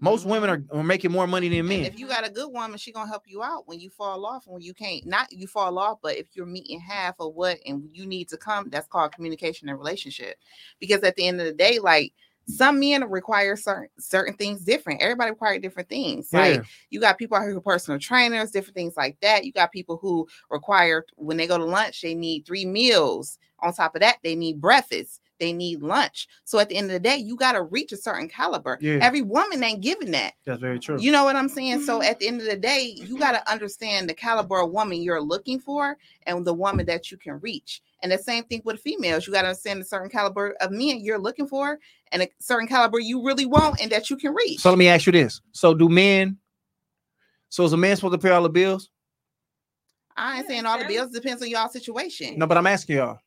Most 0.01 0.27
women 0.27 0.49
are, 0.49 0.79
are 0.79 0.85
making 0.85 1.11
more 1.11 1.27
money 1.27 1.49
than 1.49 1.59
And 1.59 1.69
men. 1.69 1.85
if 1.85 1.99
you 1.99 2.07
got 2.07 2.27
a 2.27 2.31
good 2.31 2.53
woman, 2.53 2.79
she 2.79 2.93
gonna 2.93 3.09
help 3.11 3.25
you 3.27 3.43
out 3.43 3.67
when 3.67 3.81
you 3.81 3.91
fall 3.91 4.25
off 4.27 4.47
and 4.47 4.55
when 4.55 4.63
you 4.63 4.73
can't. 4.73 5.05
Not 5.07 5.33
you 5.33 5.49
fall 5.49 5.77
off, 5.77 5.99
but 6.01 6.17
if 6.17 6.29
you're 6.35 6.47
meeting 6.47 6.79
half 6.79 7.17
of 7.19 7.35
what 7.35 7.59
and 7.67 7.89
you 7.93 8.07
need 8.07 8.29
to 8.29 8.37
come, 8.37 8.71
that's 8.71 8.87
called 8.87 9.13
communication 9.13 9.69
and 9.69 9.77
relationship. 9.77 10.37
Because 10.79 11.03
at 11.03 11.17
the 11.17 11.27
end 11.27 11.41
of 11.41 11.47
the 11.47 11.53
day, 11.53 11.81
like 11.81 12.13
some 12.49 12.81
men 12.81 13.09
require 13.09 13.57
certain 13.57 13.89
certain 13.99 14.35
things 14.35 14.63
different. 14.63 15.03
Everybody 15.03 15.31
require 15.31 15.59
different 15.59 15.89
things. 15.89 16.33
Like 16.33 16.63
you 16.91 17.01
got 17.01 17.19
people 17.19 17.37
out 17.37 17.43
here 17.43 17.53
who 17.53 17.59
are 17.59 17.61
personal 17.61 18.01
trainers, 18.01 18.51
different 18.51 18.75
things 18.75 18.97
like 18.97 19.19
that. 19.21 19.45
You 19.45 19.53
got 19.53 19.71
people 19.71 19.99
who 19.99 20.27
require 20.51 21.05
when 21.17 21.37
they 21.37 21.47
go 21.47 21.59
to 21.59 21.65
lunch, 21.65 22.01
they 22.01 22.15
need 22.15 22.47
three 22.47 22.65
meals. 22.65 23.39
On 23.61 23.73
top 23.73 23.95
of 23.95 24.01
that, 24.01 24.19
they 24.23 24.35
need 24.35 24.61
breakfast. 24.61 25.21
They 25.39 25.53
need 25.53 25.83
lunch. 25.83 26.29
So 26.45 26.59
at 26.59 26.69
the 26.69 26.77
end 26.77 26.87
of 26.87 26.93
the 26.93 27.01
day, 27.01 27.17
you 27.17 27.37
got 27.37 27.53
to 27.53 27.63
reach 27.63 27.93
a 27.93 27.97
certain 27.97 28.29
caliber. 28.29 28.79
Yeah. 28.81 28.99
Every 29.01 29.23
woman 29.23 29.63
ain't 29.63 29.81
giving 29.81 30.11
that. 30.13 30.35
That's 30.45 30.61
very 30.61 30.79
true. 30.79 31.01
You 31.01 31.13
know 31.13 31.25
what 31.25 31.37
I'm 31.37 31.49
saying? 31.49 31.83
So 31.85 32.01
mm-hmm. 32.01 32.11
at 32.11 32.19
the 32.19 32.29
end 32.29 32.41
of 32.41 32.47
the 32.47 32.57
day, 32.57 32.95
you 32.97 33.19
got 33.19 33.33
to 33.33 33.51
understand 33.51 34.09
the 34.09 34.15
caliber 34.15 34.61
of 34.61 34.71
woman 34.71 35.03
you're 35.03 35.21
looking 35.21 35.61
for 35.61 35.97
and 36.27 36.45
the 36.45 36.55
woman 36.55 36.87
that 36.87 37.11
you 37.11 37.17
can 37.17 37.39
reach. 37.41 37.83
And 38.03 38.13
the 38.13 38.19
same 38.19 38.45
thing 38.45 38.63
with 38.65 38.81
females. 38.81 39.27
You 39.27 39.33
got 39.33 39.43
to 39.43 39.49
understand 39.49 39.81
a 39.81 39.85
certain 39.85 40.11
caliber 40.11 40.55
of 40.61 40.71
men 40.71 41.01
you're 41.01 41.19
looking 41.19 41.47
for 41.47 41.79
and 42.13 42.23
a 42.23 42.29
certain 42.41 42.69
caliber 42.69 42.99
you 42.99 43.25
really 43.25 43.47
want 43.47 43.81
and 43.81 43.91
that 43.93 44.11
you 44.11 44.17
can 44.17 44.35
reach. 44.35 44.61
So 44.61 44.71
let 44.71 44.79
me 44.79 44.89
ask 44.89 45.07
you 45.07 45.13
this: 45.13 45.41
So 45.53 45.75
do 45.75 45.89
men? 45.89 46.39
So 47.49 47.65
is 47.65 47.73
a 47.73 47.77
man 47.77 47.97
supposed 47.97 48.13
to 48.13 48.19
pay 48.19 48.31
all 48.31 48.43
the 48.43 48.49
bills? 48.49 48.91
I 50.17 50.39
ain't 50.39 50.49
saying 50.49 50.67
all 50.67 50.79
the 50.79 50.85
bills 50.85 51.11
depends 51.11 51.43
on 51.43 51.49
y'all 51.49 51.69
situation. 51.69 52.39
No, 52.39 52.47
but 52.47 52.59
I'm 52.59 52.67
asking 52.67 52.97
y'all. 52.97 53.21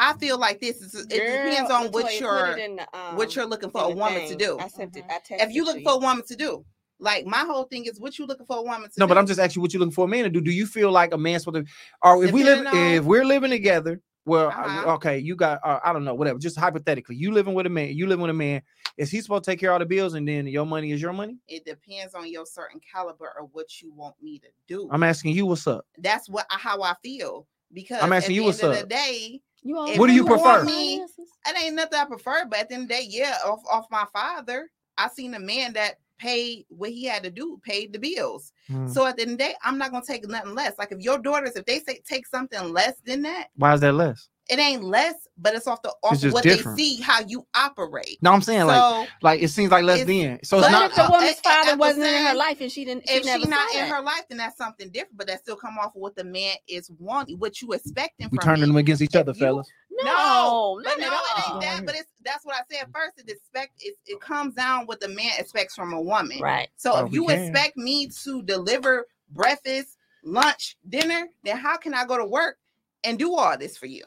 I 0.00 0.14
feel 0.14 0.38
like 0.38 0.60
this 0.60 0.80
is 0.80 0.94
it 0.94 1.08
depends 1.10 1.70
on 1.70 1.88
what 1.92 2.18
you're 2.18 2.56
it 2.56 2.58
in 2.58 2.76
the, 2.76 2.86
what 3.14 3.28
um, 3.28 3.32
you're 3.36 3.46
looking 3.46 3.70
for 3.70 3.84
a 3.84 3.88
the 3.88 3.94
woman 3.94 4.26
to 4.28 4.36
do. 4.36 4.58
I 4.58 4.68
sent 4.68 4.96
it. 4.96 5.04
Mhm. 5.04 5.10
I 5.10 5.18
texted 5.18 5.46
If 5.48 5.52
you 5.52 5.64
look 5.64 5.82
for 5.82 5.92
a 5.92 5.98
woman 5.98 6.24
to 6.26 6.36
do, 6.36 6.64
like 6.98 7.26
my 7.26 7.38
whole 7.40 7.64
thing 7.64 7.84
is 7.84 8.00
what 8.00 8.18
you 8.18 8.26
looking 8.26 8.46
for 8.46 8.56
a 8.56 8.62
woman 8.62 8.82
to 8.82 8.88
do. 8.88 8.94
No, 8.98 9.06
do. 9.06 9.08
but 9.10 9.18
I'm 9.18 9.26
just 9.26 9.38
asking 9.38 9.60
you 9.60 9.62
what 9.62 9.72
you 9.74 9.78
looking 9.78 9.92
for 9.92 10.06
a 10.06 10.08
man 10.08 10.24
to 10.24 10.30
do. 10.30 10.40
Do 10.40 10.50
you 10.50 10.66
feel 10.66 10.90
like 10.90 11.12
a 11.12 11.18
man's 11.18 11.44
supposed 11.44 11.66
to? 11.66 11.72
Or 12.02 12.24
if 12.24 12.32
we 12.32 12.42
live, 12.44 12.66
on, 12.66 12.74
if 12.74 13.04
we're 13.04 13.24
living 13.24 13.50
together, 13.50 14.00
well, 14.26 14.48
uh, 14.48 14.50
Uh-huh. 14.50 14.94
okay, 14.94 15.18
you 15.18 15.34
got, 15.34 15.60
uh, 15.64 15.80
I 15.84 15.92
don't 15.92 16.04
know, 16.04 16.14
whatever. 16.14 16.38
Just 16.38 16.58
hypothetically, 16.58 17.16
you 17.16 17.32
living 17.32 17.54
with 17.54 17.66
a 17.66 17.70
man, 17.70 17.88
you 17.96 18.06
living 18.06 18.22
with 18.22 18.30
a 18.30 18.34
man. 18.34 18.62
Is 18.96 19.10
he 19.10 19.20
supposed 19.20 19.44
to 19.44 19.50
take 19.50 19.60
care 19.60 19.70
of 19.70 19.74
all 19.74 19.78
the 19.78 19.86
bills, 19.86 20.14
and 20.14 20.28
then 20.28 20.46
your 20.46 20.66
money 20.66 20.92
is 20.92 21.00
your 21.00 21.12
money? 21.12 21.36
it 21.48 21.64
depends 21.64 22.14
on 22.14 22.30
your 22.30 22.44
certain 22.46 22.80
caliber 22.80 23.32
of 23.40 23.48
what 23.52 23.80
you 23.80 23.92
want 23.92 24.14
me 24.22 24.38
to 24.38 24.48
do. 24.66 24.88
I'm 24.92 25.02
asking 25.02 25.34
you, 25.34 25.46
what's 25.46 25.66
up? 25.66 25.86
That's 25.98 26.28
what 26.28 26.46
how 26.50 26.82
I 26.82 26.94
feel 27.02 27.46
because 27.72 28.02
I'm 28.02 28.12
asking 28.12 28.32
at 28.32 28.34
you 28.36 28.40
the 28.42 28.46
what's 28.46 28.62
end 28.62 28.72
up. 28.72 28.82
of 28.82 28.88
the 28.88 28.94
day, 28.94 29.40
You 29.62 29.86
If 29.88 29.98
What 29.98 30.06
do 30.06 30.12
you 30.12 30.22
you 30.22 30.26
prefer? 30.26 30.64
me- 30.64 31.02
it 31.02 31.62
ain't 31.62 31.74
nothing 31.74 31.98
I 31.98 32.04
prefer. 32.04 32.44
But 32.46 32.60
at 32.60 32.68
the 32.68 32.74
end 32.74 32.82
of 32.84 32.88
the 32.88 32.94
day, 32.94 33.06
yeah, 33.08 33.38
off, 33.44 33.62
off 33.70 33.86
my 33.90 34.06
father, 34.12 34.70
I 34.98 35.08
seen 35.08 35.34
a 35.34 35.38
man 35.40 35.72
that 35.74 35.96
paid 36.18 36.66
what 36.68 36.90
he 36.90 37.04
had 37.04 37.22
to 37.22 37.30
do, 37.30 37.60
paid 37.64 37.92
the 37.92 37.98
bills. 37.98 38.52
Hmm. 38.68 38.86
So 38.88 39.06
at 39.06 39.16
the 39.16 39.22
end 39.22 39.32
of 39.32 39.38
the 39.38 39.44
day, 39.44 39.54
I'm 39.62 39.78
not 39.78 39.90
gonna 39.90 40.04
take 40.06 40.26
nothing 40.28 40.54
less. 40.54 40.74
Like 40.78 40.92
if 40.92 41.00
your 41.00 41.18
daughters, 41.18 41.56
if 41.56 41.64
they 41.64 41.80
say 41.80 42.00
take 42.06 42.26
something 42.26 42.72
less 42.72 42.94
than 43.04 43.22
that, 43.22 43.48
Why 43.56 43.74
is 43.74 43.80
that 43.80 43.94
less? 43.94 44.28
It 44.50 44.58
ain't 44.58 44.82
less, 44.82 45.14
but 45.38 45.54
it's 45.54 45.66
off 45.66 45.80
the 45.82 45.90
off 46.02 46.12
It's 46.14 46.22
just 46.22 46.34
what 46.34 46.42
different. 46.42 46.76
they 46.76 46.82
see 46.84 47.00
how 47.02 47.20
you 47.20 47.46
operate. 47.54 48.18
No, 48.20 48.32
I'm 48.32 48.42
saying 48.42 48.66
like, 48.66 48.76
so 48.76 49.06
like 49.22 49.40
it 49.42 49.48
seems 49.48 49.70
like 49.70 49.84
less 49.84 50.00
it's- 50.00 50.08
then. 50.08 50.38
So 50.42 50.58
it's 50.58 50.66
But 50.66 50.72
not. 50.72 50.90
if 50.90 50.96
the 50.96 51.04
uh, 51.04 51.10
woman's 51.10 51.30
at- 51.30 51.36
at 51.46 51.64
father 51.64 51.76
wasn't 51.78 52.06
in 52.06 52.26
her 52.26 52.34
life 52.34 52.60
and 52.60 52.70
she 52.72 52.84
didn't, 52.84 53.08
she 53.08 53.14
if 53.16 53.24
never 53.24 53.38
she's 53.40 53.48
not 53.48 53.70
saw 53.70 53.78
in 53.78 53.86
her 53.88 54.00
life, 54.02 54.22
then 54.28 54.38
that's 54.38 54.56
something 54.56 54.88
different. 54.90 55.16
But 55.16 55.26
that 55.28 55.38
still 55.40 55.56
come 55.56 55.78
off 55.78 55.94
of 55.94 56.00
what 56.02 56.16
the 56.16 56.24
man 56.24 56.56
is 56.68 56.90
wanting, 56.98 57.38
what 57.38 57.62
you 57.62 57.72
expecting 57.72 58.28
we 58.30 58.38
from 58.38 58.44
turning 58.44 58.62
me. 58.62 58.66
them 58.68 58.76
against 58.76 59.02
each 59.02 59.14
If 59.14 59.20
other, 59.22 59.32
you- 59.32 59.38
fellas. 59.38 59.68
No, 60.02 60.80
but 60.82 60.98
not 60.98 61.00
no, 61.00 61.06
it 61.06 61.52
ain't 61.52 61.60
that. 61.60 61.86
But 61.86 61.94
it's 61.94 62.08
that's 62.24 62.44
what 62.46 62.54
I 62.56 62.60
said 62.70 62.86
first. 62.92 63.18
It 63.18 63.28
expect 63.30 63.72
it, 63.80 63.96
it 64.06 64.20
comes 64.20 64.54
down 64.54 64.86
what 64.86 64.98
the 65.00 65.08
man 65.08 65.32
expects 65.38 65.74
from 65.76 65.92
a 65.92 66.00
woman. 66.00 66.38
Right. 66.40 66.68
So 66.76 66.92
Oh, 66.94 67.04
if 67.06 67.12
you 67.12 67.26
can. 67.26 67.38
expect 67.38 67.76
me 67.76 68.08
to 68.24 68.42
deliver 68.42 69.06
breakfast, 69.30 69.98
lunch, 70.24 70.76
dinner, 70.88 71.28
then 71.44 71.56
how 71.58 71.76
can 71.76 71.92
I 71.92 72.06
go 72.06 72.16
to 72.16 72.24
work 72.24 72.56
and 73.04 73.18
do 73.18 73.34
all 73.34 73.56
this 73.58 73.76
for 73.76 73.86
you? 73.86 74.04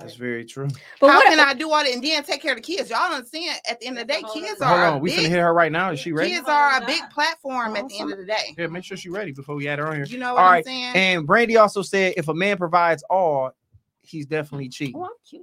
That's 0.00 0.14
very 0.14 0.44
true. 0.44 0.68
But 1.00 1.10
how 1.10 1.16
what 1.18 1.26
can 1.26 1.40
I 1.40 1.54
do 1.54 1.70
all 1.70 1.82
that 1.82 1.92
and 1.92 2.02
then 2.02 2.22
take 2.24 2.42
care 2.42 2.52
of 2.52 2.56
the 2.58 2.62
kids? 2.62 2.90
Y'all 2.90 3.00
don't 3.08 3.14
understand? 3.16 3.58
At 3.68 3.80
the 3.80 3.86
end 3.86 3.98
of 3.98 4.06
the 4.06 4.12
day, 4.12 4.20
That's 4.20 4.24
a 4.24 4.26
whole 4.38 4.42
kids 4.42 4.60
nother- 4.60 4.68
Hold 4.70 4.80
are 4.80 4.94
on, 4.94 5.00
we 5.00 5.10
can 5.10 5.20
big, 5.22 5.30
hit 5.30 5.40
her 5.40 5.54
right 5.54 5.70
now. 5.72 5.90
Is 5.90 6.00
she 6.00 6.12
ready? 6.12 6.30
kids 6.30 6.48
are 6.48 6.82
a 6.82 6.86
big 6.86 7.02
platform 7.10 7.76
at 7.76 7.88
the 7.88 7.98
end 7.98 8.12
of 8.12 8.18
the 8.18 8.24
day. 8.24 8.54
Yeah, 8.58 8.66
make 8.68 8.84
sure 8.84 8.96
she's 8.96 9.12
ready 9.12 9.32
before 9.32 9.54
we 9.54 9.68
add 9.68 9.78
her 9.78 9.86
on 9.86 9.96
here. 9.96 10.04
You 10.06 10.18
know 10.18 10.30
All 10.30 10.34
what 10.36 10.42
I'm 10.42 10.52
right, 10.52 10.64
saying? 10.64 10.92
And 10.96 11.26
Brandy 11.26 11.56
also 11.56 11.82
said 11.82 12.14
if 12.16 12.28
a 12.28 12.34
man 12.34 12.56
provides 12.56 13.02
all, 13.10 13.52
he's 14.00 14.26
definitely 14.26 14.68
cheating. 14.68 14.96
Oh, 14.96 15.08
I'm 15.32 15.40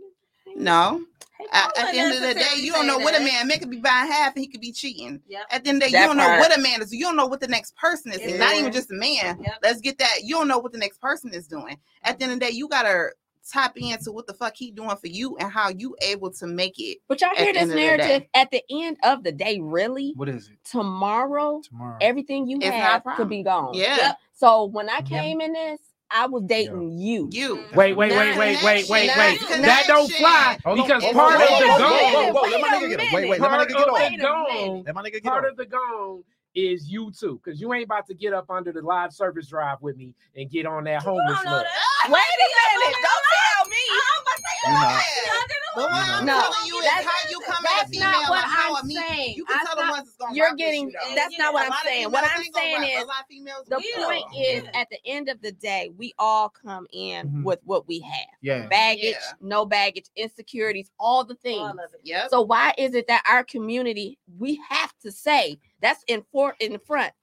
no. 0.56 1.02
Hey, 1.38 1.46
At, 1.54 1.78
at 1.78 1.92
the 1.94 2.00
end 2.00 2.14
of 2.16 2.22
the 2.22 2.34
day, 2.34 2.46
you 2.58 2.74
don't 2.74 2.82
say 2.82 2.88
know 2.88 2.98
what 3.00 3.16
a 3.16 3.24
man 3.24 3.48
man 3.48 3.60
could 3.60 3.70
be 3.70 3.78
buying 3.80 4.12
half 4.12 4.36
and 4.36 4.42
he 4.44 4.48
could 4.48 4.60
be 4.60 4.74
cheating. 4.74 5.22
Yep. 5.30 5.42
At 5.52 5.64
the 5.64 5.70
end 5.70 5.82
of 5.82 5.88
the 5.88 5.92
day, 5.92 5.98
That 5.98 6.02
you 6.02 6.08
don't 6.08 6.18
know 6.18 6.38
what 6.38 6.58
a 6.58 6.62
man 6.62 6.82
is. 6.82 6.92
You 6.92 7.06
don't 7.06 7.16
know 7.16 7.28
what 7.28 7.40
the 7.40 7.48
next 7.48 7.78
person 7.78 8.12
is. 8.12 8.18
doing. 8.20 8.40
Not 8.40 8.56
even 8.56 8.74
just 8.74 8.92
a 8.92 8.96
man. 8.96 9.40
Yep. 9.42 9.54
Let's 9.64 9.80
get 9.80 9.98
that. 10.00 10.24
You 10.24 10.36
don't 10.36 10.50
know 10.50 10.58
what 10.60 10.74
the 10.74 10.78
next 10.78 11.00
person 11.00 11.34
is 11.34 11.48
doing. 11.48 11.78
At 12.04 12.18
the 12.18 12.24
end 12.26 12.34
of 12.34 12.40
the 12.42 12.46
day, 12.48 12.52
you 12.52 12.68
gotta 12.68 13.12
tap 13.50 13.78
into 13.78 14.12
what 14.12 14.28
the 14.28 14.34
fuck 14.34 14.56
he 14.56 14.72
doing 14.72 14.96
for 14.98 15.08
you 15.08 15.38
and 15.38 15.52
how 15.52 15.70
you 15.70 15.96
able 16.02 16.32
to 16.32 16.48
make 16.48 16.76
it. 16.80 17.00
But 17.08 17.22
y'all 17.22 17.36
hear 17.36 17.54
this 17.54 17.64
end 17.64 17.72
the 17.72 17.76
narrative 17.76 18.24
at 18.34 18.52
the 18.52 18.64
end 18.70 18.98
of 19.04 19.24
the 19.24 19.32
day, 19.32 19.60
really? 19.62 20.14
What 20.16 20.30
is 20.30 20.50
it? 20.50 20.58
Tomorrow, 20.64 21.62
Tomorrow. 21.68 21.98
everything 22.02 22.48
you 22.48 22.60
It's 22.62 22.76
have 22.76 23.04
could 23.16 23.30
be 23.30 23.44
gone. 23.44 23.74
Yeah. 23.74 23.98
Yep. 23.98 24.18
So 24.34 24.66
when 24.66 24.90
I 24.90 24.98
Yeah. 24.98 25.22
came 25.22 25.42
in 25.42 25.54
this, 25.54 25.80
I 26.12 26.26
was 26.26 26.44
dating 26.44 26.98
you. 26.98 27.30
You. 27.32 27.66
Wait, 27.76 27.96
wait, 27.96 28.12
wait, 28.12 28.38
wait, 28.38 28.64
wait, 28.64 28.90
wait, 28.90 28.90
wait. 28.90 29.40
That 29.62 29.86
don't 29.88 30.12
fly 30.12 30.58
because 30.74 31.04
part 31.04 31.36
of 31.36 31.40
the 31.40 31.68
whoa, 31.68 31.78
goal. 31.78 31.88
whoa, 31.88 32.32
whoa, 32.32 32.34
whoa, 32.34 32.42
Wait 32.42 32.52
let 32.52 32.62
my 32.62 32.68
nigga 32.70 32.90
get 32.90 32.98
minute. 32.98 33.14
Wait, 33.14 33.30
wait, 33.30 33.42
let 33.42 33.52
my 33.52 33.58
nigga 33.58 33.70
get 33.70 33.78
of 33.78 33.90
on. 33.90 33.94
Wait 34.02 34.20
the 34.20 34.26
a 34.26 34.84
Let 34.86 34.96
my 34.96 35.02
nigga 35.04 35.12
get 35.14 35.24
Part 35.24 35.46
of 35.46 35.58
the 35.58 35.66
goal 35.66 36.24
is 36.68 36.90
you 36.90 37.12
too, 37.12 37.40
because 37.44 37.60
you 37.62 37.74
ain't 37.74 37.86
about 37.86 38.06
to 38.08 38.14
get 38.14 38.34
up 38.34 38.50
under 38.50 38.72
the 38.72 38.82
live 38.82 39.14
service 39.14 39.48
drive 39.48 39.82
with 39.82 39.98
me 39.98 40.14
and 40.36 40.50
get 40.50 40.66
on 40.66 40.84
that 40.86 41.04
homeless 41.04 41.40
look. 41.46 41.66
Wait 42.10 42.12
a 42.12 42.80
minute. 42.80 42.96
Don't 43.02 43.26
tell 43.30 43.66
me. 43.70 43.84
I'm 43.90 44.22
about 44.22 44.36
to 44.36 44.42
say, 44.44 44.58
You 44.68 44.74
know. 44.74 45.69
Yeah, 45.78 45.84
I 45.84 45.86
didn't 45.86 45.90
But 45.90 45.92
what 45.92 46.10
I'm 46.10 46.26
No, 46.26 46.42
telling 46.42 46.68
you 46.68 46.78
is 46.80 46.86
that's- 46.86 47.06
how 47.06 47.30
you 47.30 47.40
come 47.42 47.66
at 47.66 47.86
a 47.86 47.90
female 47.90 48.12
not 48.12 48.30
what 48.30 48.44
and 48.44 48.52
how 48.52 48.76
I'm 48.76 48.84
a 48.84 48.88
me. 48.88 48.96
saying. 48.96 49.36
You 49.38 49.46
can 49.46 49.58
I'm 49.60 49.66
tell 49.66 49.76
the 49.76 49.82
not- 49.84 49.92
ones 49.92 50.04
that's 50.06 50.18
gonna 50.18 50.36
You're 50.36 50.54
getting 50.56 50.90
you, 50.90 51.16
that's 51.16 51.38
not 51.38 51.54
what 51.54 51.72
I'm 51.72 51.78
saying. 51.84 52.12
What 52.12 52.24
I'm 52.24 52.44
saying 52.54 52.84
is 52.84 53.04
a 53.04 53.06
lot 53.06 53.22
of 53.22 53.26
females 53.28 53.66
the 53.68 53.76
point 53.98 54.26
is 54.36 54.64
at 54.74 54.90
the 54.90 54.98
end 55.06 55.30
of 55.30 55.42
the 55.42 55.52
day, 55.52 55.92
we 55.98 56.14
all 56.18 56.50
come 56.50 56.88
in 56.92 57.30
Mhm. 57.30 57.44
with 57.44 57.60
what 57.64 57.88
we 57.88 58.00
have. 58.00 58.28
Yeah. 58.42 58.68
Baggage, 58.68 59.16
Yeah. 59.20 59.34
no 59.42 59.66
baggage, 59.66 60.06
insecurities, 60.16 60.92
all 61.00 61.24
the 61.24 61.36
things. 61.36 61.60
All. 61.62 61.76
Yep. 62.04 62.30
So 62.30 62.42
why 62.42 62.74
is 62.78 62.94
it 62.96 63.08
that 63.08 63.24
our 63.28 63.44
community 63.44 64.18
we 64.38 64.62
have 64.70 64.94
to 65.00 65.12
say 65.12 65.60
that's 65.82 66.04
in 66.08 66.24
for 66.32 66.56
in 66.60 66.78
front 66.80 67.14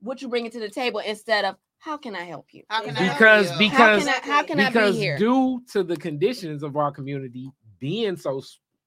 what 0.00 0.20
you 0.20 0.28
bring 0.28 0.44
it 0.44 0.52
to 0.52 0.60
the 0.60 0.68
table 0.68 1.00
instead 1.00 1.44
of 1.46 1.56
how 1.84 1.96
can 1.98 2.16
I 2.16 2.24
help 2.24 2.46
you? 2.52 2.62
How 2.70 2.82
can 2.82 2.96
I 2.96 3.02
help 3.02 3.18
Because 3.18 3.50
you? 3.52 3.58
because 3.58 4.06
how 4.06 4.12
can 4.14 4.30
I, 4.30 4.32
how 4.34 4.42
can 4.42 4.60
I 4.60 4.68
because 4.70 4.94
be 4.96 5.00
here? 5.02 5.18
due 5.18 5.60
to 5.72 5.82
the 5.82 5.96
conditions 5.96 6.62
of 6.62 6.76
our 6.76 6.90
community 6.90 7.50
being 7.78 8.16
so 8.16 8.42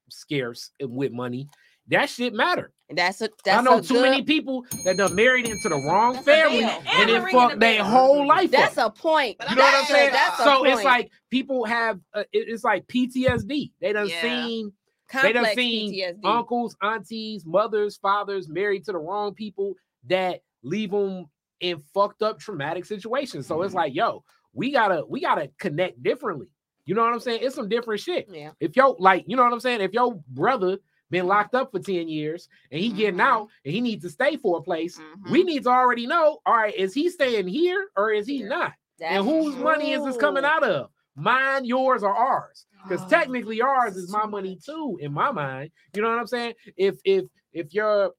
scarce 0.10 0.72
and 0.80 0.92
with 0.96 1.12
money, 1.12 1.48
that 1.90 2.10
shit 2.10 2.34
matter. 2.34 2.72
that's 2.90 3.22
a 3.22 3.30
that's 3.46 3.60
I 3.60 3.62
know 3.62 3.78
a 3.78 3.82
too 3.82 3.96
good, 3.96 4.02
many 4.02 4.22
people 4.24 4.66
that 4.84 4.98
done 4.98 5.14
married 5.16 5.46
into 5.48 5.70
the 5.70 5.76
wrong 5.76 6.14
that's 6.14 6.28
a 6.28 6.32
family 6.32 6.64
and 6.64 6.88
And 6.88 7.10
then 7.10 7.24
ringing 7.24 7.40
fuck 7.40 7.52
the 7.54 7.58
their 7.60 7.84
whole 7.84 8.26
life. 8.28 8.50
That's 8.52 8.78
up. 8.78 8.98
a 8.98 9.00
point. 9.00 9.38
You 9.50 9.56
know 9.56 9.62
what 9.62 9.76
I'm 9.76 9.86
saying? 9.86 10.10
That's 10.12 10.40
a 10.40 10.44
so 10.44 10.66
it's 10.66 10.84
like 10.84 11.12
people 11.30 11.66
have 11.66 12.00
uh, 12.16 12.22
it- 12.34 12.48
it's 12.50 12.64
like 12.64 12.88
PTSD. 12.88 13.72
They 13.80 13.94
done 13.94 14.10
Yeah. 14.10 14.22
seen 14.22 14.74
they 15.22 15.32
done 15.34 15.46
seen 15.56 15.94
PTSD. 15.94 16.20
uncles, 16.26 16.76
aunties, 16.82 17.46
mothers, 17.46 17.96
fathers 17.98 18.50
married 18.50 18.84
to 18.86 18.92
the 18.92 18.98
wrong 18.98 19.34
people 19.36 19.76
that 20.10 20.42
leave 20.64 20.92
them 20.92 21.28
in 21.60 21.80
fucked 21.94 22.22
up 22.22 22.40
traumatic 22.40 22.86
situations. 22.86 23.48
So 23.48 23.56
Mm-hmm. 23.58 23.66
it's 23.66 23.74
like, 23.76 23.96
yo, 23.96 24.24
we 24.54 24.72
gotta 24.72 25.04
we 25.08 25.22
gotta 25.22 25.50
connect 25.60 26.02
differently. 26.04 26.48
You 26.86 26.96
know 26.96 27.02
what 27.04 27.14
I'm 27.14 27.20
saying? 27.20 27.40
It's 27.44 27.56
some 27.56 27.68
different 27.70 28.00
shit. 28.02 28.28
Yeah. 28.32 28.52
If 28.60 28.76
yo 28.76 28.96
like, 29.00 29.26
you 29.28 29.36
know 29.36 29.44
what 29.44 29.54
I'm 29.54 29.60
saying? 29.60 29.82
If 29.82 29.94
your 29.94 30.16
brother 30.30 30.78
been 31.10 31.26
locked 31.28 31.56
up 31.56 31.72
for 31.72 31.80
10 31.80 32.10
years 32.10 32.50
and 32.72 32.82
he 32.82 32.90
getting 32.90 33.20
Mhm. 33.20 33.24
out 33.24 33.48
and 33.64 33.74
he 33.74 33.80
needs 33.82 34.04
to 34.04 34.10
stay 34.10 34.36
for 34.38 34.58
a 34.58 34.62
place, 34.62 35.00
Mhm. 35.00 35.32
we 35.32 35.44
need 35.44 35.64
to 35.64 35.70
already 35.70 36.06
know, 36.06 36.40
all 36.46 36.54
right, 36.58 36.76
is 36.76 36.94
he 36.94 37.10
staying 37.10 37.48
here 37.48 37.90
or 37.96 38.12
is 38.12 38.28
he 38.28 38.38
Yeah. 38.42 38.48
not? 38.50 38.74
That's 39.00 39.16
and 39.16 39.26
whose 39.26 39.56
money 39.56 39.94
is 39.94 40.04
this 40.04 40.18
coming 40.18 40.44
out 40.44 40.64
of? 40.64 40.90
Mine, 41.16 41.66
yours, 41.66 42.04
or 42.04 42.14
ours? 42.14 42.66
Because 42.84 43.02
Oh, 43.04 43.08
technically 43.10 43.62
ours 43.62 43.96
is 43.98 44.12
my 44.12 44.26
money 44.26 44.58
too, 44.64 44.98
in 45.02 45.12
my 45.14 45.32
mind. 45.32 45.72
You 45.96 46.02
know 46.02 46.10
what 46.10 46.20
I'm 46.20 46.28
saying? 46.28 46.56
If 46.76 47.00
if 47.06 47.26
if 47.54 47.74
your 47.74 48.14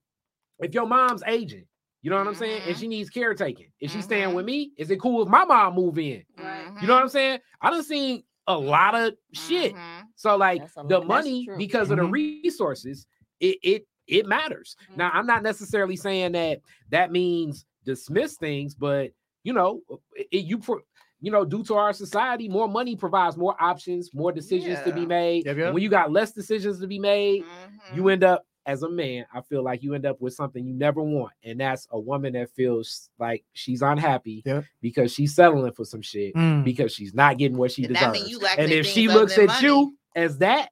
if 0.60 0.74
your 0.74 0.86
mom's 0.86 1.23
aging, 1.27 1.66
you 2.03 2.11
know 2.11 2.16
what 2.16 2.27
I'm 2.27 2.35
saying, 2.35 2.62
and 2.66 2.77
Mhm. 2.77 2.81
she 2.81 2.89
needs 2.89 3.11
caretaking, 3.11 3.70
is 3.81 3.91
she 3.91 4.03
staying 4.03 4.35
with 4.35 4.47
mm-hmm. 4.47 4.53
me? 4.53 4.73
Is 4.77 4.91
it 4.91 5.01
cool 5.01 5.23
if 5.23 5.29
my 5.29 5.45
mom 5.45 5.75
move 5.75 5.99
in? 5.99 6.25
You 6.37 6.45
know 6.45 6.45
what 6.45 6.47
I'm 6.47 6.85
mm-hmm. 6.87 7.09
saying? 7.09 7.39
I 7.61 7.70
done 7.70 7.83
seen 7.83 8.23
a 8.47 8.57
lot 8.59 8.95
of 8.95 9.15
shit. 9.33 9.75
Mm-hmm. 9.75 10.07
So 10.16 10.37
like 10.37 10.62
the 10.75 10.83
lot- 10.83 10.89
that's 10.89 11.07
money 11.07 11.45
true. 11.47 11.59
because 11.59 11.91
of 11.91 11.99
the 11.99 12.05
resources, 12.05 13.07
it 13.41 13.59
it 13.62 13.87
it 14.07 14.27
matters. 14.27 14.77
Now 14.97 15.11
I'm 15.12 15.27
not 15.27 15.43
necessarily 15.43 15.97
saying 15.97 16.33
that 16.33 16.61
that 16.91 17.12
means 17.12 17.66
dismiss 17.85 18.37
things, 18.37 18.75
but 18.75 19.11
you 19.45 19.53
know, 19.53 19.81
it, 20.15 20.45
you 20.45 20.59
pro, 20.59 20.81
you 21.20 21.31
know, 21.31 21.45
due 21.45 21.62
to 21.65 21.75
our 21.75 21.93
society, 21.93 22.49
more 22.49 22.69
money 22.69 22.97
provides 22.97 23.37
more 23.37 23.55
options, 23.61 24.11
more 24.15 24.33
decisions 24.33 24.79
to 24.85 24.93
be 24.93 25.05
made. 25.05 25.47
Yep, 25.47 25.57
yep. 25.57 25.75
when 25.75 25.83
you 25.83 25.89
got 25.89 26.12
less 26.12 26.33
decisions 26.33 26.81
to 26.81 26.87
be 26.87 26.99
made, 26.99 27.43
Mhm. 27.43 27.97
you 27.97 28.09
end 28.09 28.25
up 28.25 28.45
as 28.69 28.82
a 28.85 28.89
man. 28.89 29.24
I 29.35 29.40
feel 29.40 29.65
like 29.65 29.82
you 29.82 29.95
end 29.95 30.07
up 30.07 30.20
with 30.20 30.35
something 30.35 30.65
you 30.65 30.74
never 30.74 31.03
want, 31.03 31.32
and 31.43 31.59
that's 31.59 31.89
a 31.90 31.99
woman 31.99 32.35
that 32.35 32.51
feels 32.51 33.11
like 33.19 33.45
she's 33.55 33.82
unhappy 33.82 34.43
Yep. 34.47 34.65
because 34.82 35.12
she's 35.12 35.35
settling 35.35 35.73
for 35.73 35.85
some 35.85 36.03
shit 36.03 36.35
Mm. 36.35 36.62
because 36.65 36.93
she's 36.93 37.15
not 37.15 37.39
getting 37.39 37.57
what 37.57 37.73
she 37.73 37.85
And 37.86 37.95
deserves 37.95 38.12
mean 38.20 38.28
you 38.28 38.39
lacking 38.39 38.65
and 38.65 38.73
if 38.73 38.86
she 38.86 39.09
looks 39.09 39.36
at 39.39 39.47
money. 39.47 39.66
you 39.66 39.99
as 40.15 40.39
that, 40.39 40.70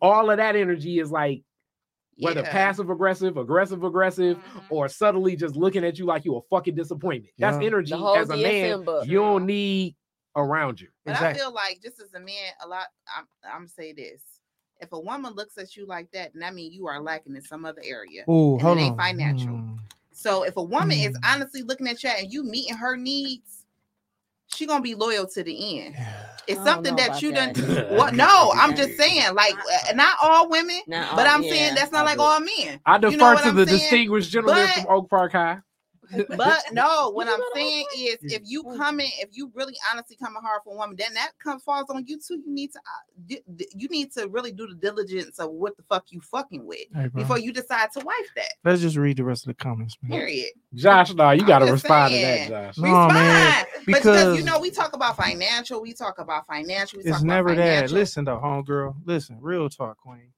all 0.00 0.30
of 0.30 0.38
that 0.38 0.56
energy 0.56 0.98
is 0.98 1.10
like 1.12 1.42
whether 2.20 2.40
Yeah. 2.40 2.50
passive 2.50 2.90
aggressive, 2.90 3.36
aggressive 3.36 3.84
aggressive, 3.84 4.38
Mhm. 4.38 4.64
or 4.70 4.88
subtly 4.88 5.36
just 5.36 5.54
looking 5.54 5.84
at 5.84 5.98
you 5.98 6.04
like 6.06 6.24
you 6.24 6.34
a 6.36 6.42
fucking 6.50 6.74
disappointment. 6.74 7.32
That's 7.38 7.58
energy 7.58 7.92
as 7.94 8.30
a 8.30 8.36
man 8.36 8.42
DSM 8.80 8.84
book. 8.84 9.06
you 9.06 9.18
don't 9.18 9.46
need 9.46 9.94
around 10.34 10.80
you. 10.80 10.88
But 11.04 11.12
Exactly. 11.12 11.40
I 11.40 11.44
feel 11.44 11.52
like 11.52 11.80
just 11.82 12.00
as 12.00 12.14
a 12.14 12.20
man, 12.20 12.52
a 12.64 12.68
lot. 12.68 12.86
I'm, 13.16 13.26
I'm 13.44 13.58
gonna 13.60 13.68
say 13.68 13.92
this: 13.92 14.37
if 14.80 14.92
a 14.92 14.98
woman 15.00 15.34
looks 15.34 15.58
at 15.58 15.76
you 15.76 15.86
like 15.86 16.10
that, 16.12 16.32
and 16.34 16.42
that 16.42 16.54
means 16.54 16.74
you 16.74 16.86
are 16.86 17.00
lacking 17.00 17.34
in 17.36 17.42
some 17.42 17.64
other 17.64 17.82
area. 17.84 18.24
Ooh, 18.30 18.58
and 18.58 18.78
it 18.78 18.82
ain't 18.82 18.92
on. 18.92 18.96
financial. 18.98 19.48
Mm. 19.54 19.78
So 20.12 20.42
if 20.44 20.56
a 20.56 20.62
woman 20.62 20.98
is 20.98 21.16
Mm. 21.18 21.34
honestly 21.34 21.62
looking 21.62 21.88
at 21.88 22.02
you 22.02 22.10
and 22.10 22.32
you 22.32 22.42
meeting 22.44 22.76
her 22.76 22.96
needs, 22.96 23.64
she 24.54 24.66
gonna 24.66 24.80
be 24.82 24.94
loyal 24.94 25.26
to 25.28 25.42
the 25.44 25.80
end. 25.80 25.94
Yeah. 25.94 26.24
It's 26.46 26.64
something 26.64 26.96
that 26.96 27.20
you 27.20 27.30
done. 27.32 27.52
that. 27.52 27.92
What? 27.98 28.14
No, 28.14 28.52
I'm 28.56 28.74
just 28.74 28.96
saying, 28.96 29.34
like, 29.34 29.54
uh, 29.54 29.92
not 29.94 30.16
all 30.22 30.48
women, 30.48 30.80
Not 30.86 31.14
but 31.14 31.26
I'm 31.26 31.42
yeah, 31.42 31.50
saying 31.50 31.74
that's 31.74 31.92
not 31.92 32.06
like 32.06 32.18
all 32.18 32.40
men. 32.40 32.80
I 32.86 32.94
You 32.96 33.00
know 33.02 33.10
defer 33.10 33.36
to 33.42 33.48
I'm 33.50 33.54
the 33.56 33.66
saying? 33.66 33.78
distinguished 33.78 34.30
gentleman 34.30 34.66
But- 34.74 34.82
from 34.84 34.86
Oak 34.94 35.10
Park 35.10 35.32
High. 35.32 35.58
But 36.36 36.62
no, 36.72 37.10
what 37.10 37.28
I'm 37.28 37.40
saying 37.54 37.84
is, 37.96 38.16
Yeah. 38.22 38.36
if 38.36 38.42
you 38.44 38.62
coming, 38.76 39.08
if 39.18 39.30
you 39.32 39.50
really 39.54 39.74
honestly 39.92 40.16
coming 40.16 40.42
hard 40.42 40.62
for 40.64 40.74
a 40.74 40.76
woman, 40.76 40.96
then 40.98 41.14
that 41.14 41.32
comes 41.42 41.62
falls 41.62 41.90
on 41.90 42.04
you 42.06 42.18
too. 42.18 42.36
You 42.44 42.52
need 42.54 42.72
to, 42.72 42.78
uh, 42.78 42.82
d- 43.26 43.42
d- 43.56 43.68
you 43.74 43.88
need 43.88 44.12
to 44.12 44.28
really 44.28 44.52
do 44.52 44.66
the 44.66 44.74
diligence 44.74 45.38
of 45.38 45.50
what 45.50 45.76
the 45.76 45.82
fuck 45.82 46.04
you 46.10 46.20
fucking 46.20 46.66
with 46.66 46.86
Hey, 46.94 47.08
before 47.08 47.38
you 47.38 47.52
decide 47.52 47.90
to 47.92 48.00
wife 48.04 48.16
that. 48.36 48.52
Let's 48.64 48.80
just 48.82 48.96
read 48.96 49.16
the 49.18 49.24
rest 49.24 49.46
of 49.46 49.48
the 49.56 49.62
comments, 49.62 49.96
man. 50.02 50.18
Period. 50.18 50.50
Josh, 50.74 51.12
no, 51.14 51.30
you 51.30 51.46
got 51.46 51.60
to 51.60 51.70
respond 51.72 52.12
saying. 52.12 52.46
to 52.48 52.52
that, 52.52 52.74
Josh. 52.74 52.78
No, 52.78 53.04
Respond. 53.06 53.66
But 53.74 53.84
because- 53.86 54.38
you 54.38 54.44
know, 54.44 54.58
we 54.58 54.70
talk 54.70 54.94
about 54.94 55.16
financial, 55.16 55.80
we 55.82 55.92
talk 55.94 56.18
about 56.18 56.46
financial, 56.46 56.98
we 56.98 57.04
It's 57.04 57.18
talk 57.18 57.22
never 57.26 57.48
about 57.50 57.56
that. 57.62 57.74
financial. 57.74 57.98
Listen 57.98 58.24
though, 58.24 58.38
homegirl. 58.38 58.94
Listen, 59.04 59.38
real 59.40 59.68
talk, 59.68 59.98
Queen. 59.98 60.32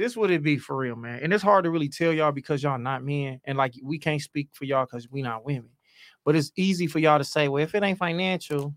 This 0.00 0.16
would 0.16 0.30
it 0.30 0.42
be 0.42 0.56
for 0.56 0.78
real, 0.78 0.96
man. 0.96 1.20
And 1.22 1.30
it's 1.30 1.42
hard 1.42 1.64
to 1.64 1.70
really 1.70 1.90
tell 1.90 2.10
y'all 2.10 2.32
because 2.32 2.62
y'all 2.62 2.78
not 2.78 3.04
men, 3.04 3.38
and 3.44 3.58
like 3.58 3.74
we 3.82 3.98
can't 3.98 4.22
speak 4.22 4.48
for 4.52 4.64
y'all 4.64 4.86
because 4.86 5.10
we 5.10 5.20
not 5.20 5.44
women. 5.44 5.68
But 6.24 6.36
it's 6.36 6.50
easy 6.56 6.86
for 6.86 7.00
y'all 7.00 7.18
to 7.18 7.24
say, 7.24 7.48
well, 7.48 7.62
if 7.62 7.74
it 7.74 7.82
ain't 7.82 7.98
financial, 7.98 8.74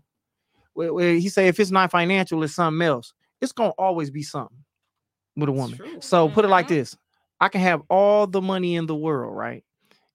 well, 0.74 0.92
well, 0.92 1.14
he 1.14 1.30
say 1.30 1.48
if 1.48 1.58
it's 1.58 1.70
not 1.70 1.90
financial, 1.90 2.42
it's 2.42 2.54
something 2.54 2.86
else. 2.86 3.14
It's 3.40 3.52
gonna 3.52 3.70
always 3.78 4.10
be 4.10 4.22
something 4.22 4.58
with 5.34 5.48
a 5.48 5.52
woman. 5.52 5.80
So 6.00 6.28
put 6.28 6.44
it 6.44 6.48
like 6.48 6.66
Mhm. 6.66 6.76
this: 6.76 6.96
I 7.40 7.48
can 7.48 7.62
have 7.62 7.80
all 7.88 8.26
the 8.26 8.42
money 8.42 8.76
in 8.76 8.84
the 8.84 8.94
world, 8.94 9.34
right? 9.34 9.64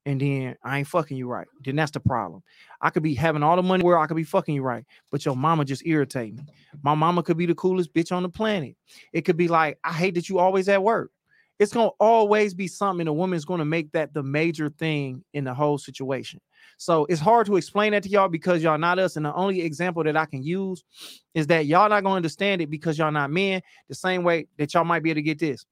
And 0.06 0.20
then 0.20 0.56
I 0.64 0.80
ain't 0.80 0.88
fucking 0.88 1.18
you 1.18 1.28
right. 1.28 1.48
Then 1.64 1.76
that's 1.76 1.92
the 1.92 2.00
problem. 2.00 2.42
I 2.82 2.90
could 2.90 3.04
be 3.04 3.14
having 3.14 3.44
all 3.44 3.56
the 3.56 3.64
money 3.64 3.84
where 3.84 4.00
I 4.00 4.08
could 4.08 4.18
be 4.18 4.24
fucking 4.24 4.56
you 4.56 4.64
right, 4.64 4.86
but 5.12 5.26
your 5.26 5.36
mama 5.36 5.66
just 5.66 5.86
irritate 5.86 6.36
me. 6.36 6.44
My 6.82 6.96
mama 6.96 7.22
could 7.22 7.38
be 7.38 7.46
the 7.46 7.56
coolest 7.56 7.94
bitch 7.94 8.12
on 8.12 8.24
the 8.24 8.30
planet. 8.30 8.76
It 9.14 9.22
could 9.22 9.38
be 9.38 9.48
like, 9.48 9.78
I 9.84 9.92
hate 9.92 10.16
that 10.16 10.30
you 10.30 10.40
always 10.40 10.70
at 10.70 10.82
work. 10.82 11.12
It's 11.60 11.74
gonna 11.74 11.92
always 12.00 12.54
be 12.54 12.68
something. 12.68 13.06
A 13.08 13.14
woman's 13.14 13.44
gonna 13.44 13.66
make 13.66 13.92
that 13.92 14.14
the 14.14 14.24
major 14.24 14.70
thing 14.70 15.24
in 15.34 15.44
the 15.44 15.54
whole 15.54 15.78
situation. 15.78 16.40
So 16.78 17.06
it's 17.10 17.20
hard 17.20 17.46
to 17.48 17.58
explain 17.58 17.92
that 17.92 18.04
to 18.04 18.10
y'all 18.10 18.30
because 18.30 18.64
y'all 18.64 18.78
not 18.78 18.98
us. 18.98 19.18
And 19.18 19.26
the 19.26 19.34
only 19.34 19.62
example 19.62 20.02
that 20.06 20.16
I 20.16 20.26
can 20.26 20.42
use 20.42 20.86
is 21.34 21.48
that 21.48 21.66
y'all 21.66 21.90
not 21.90 22.04
gonna 22.04 22.16
understand 22.16 22.62
it 22.62 22.70
because 22.70 22.98
y'all 22.98 23.12
not 23.12 23.30
men. 23.30 23.62
The 23.90 23.96
same 23.96 24.24
way 24.24 24.48
that 24.58 24.74
y'all 24.74 24.86
might 24.86 25.04
be 25.04 25.10
able 25.10 25.18
to 25.18 25.24
get 25.24 25.40
this. 25.40 25.66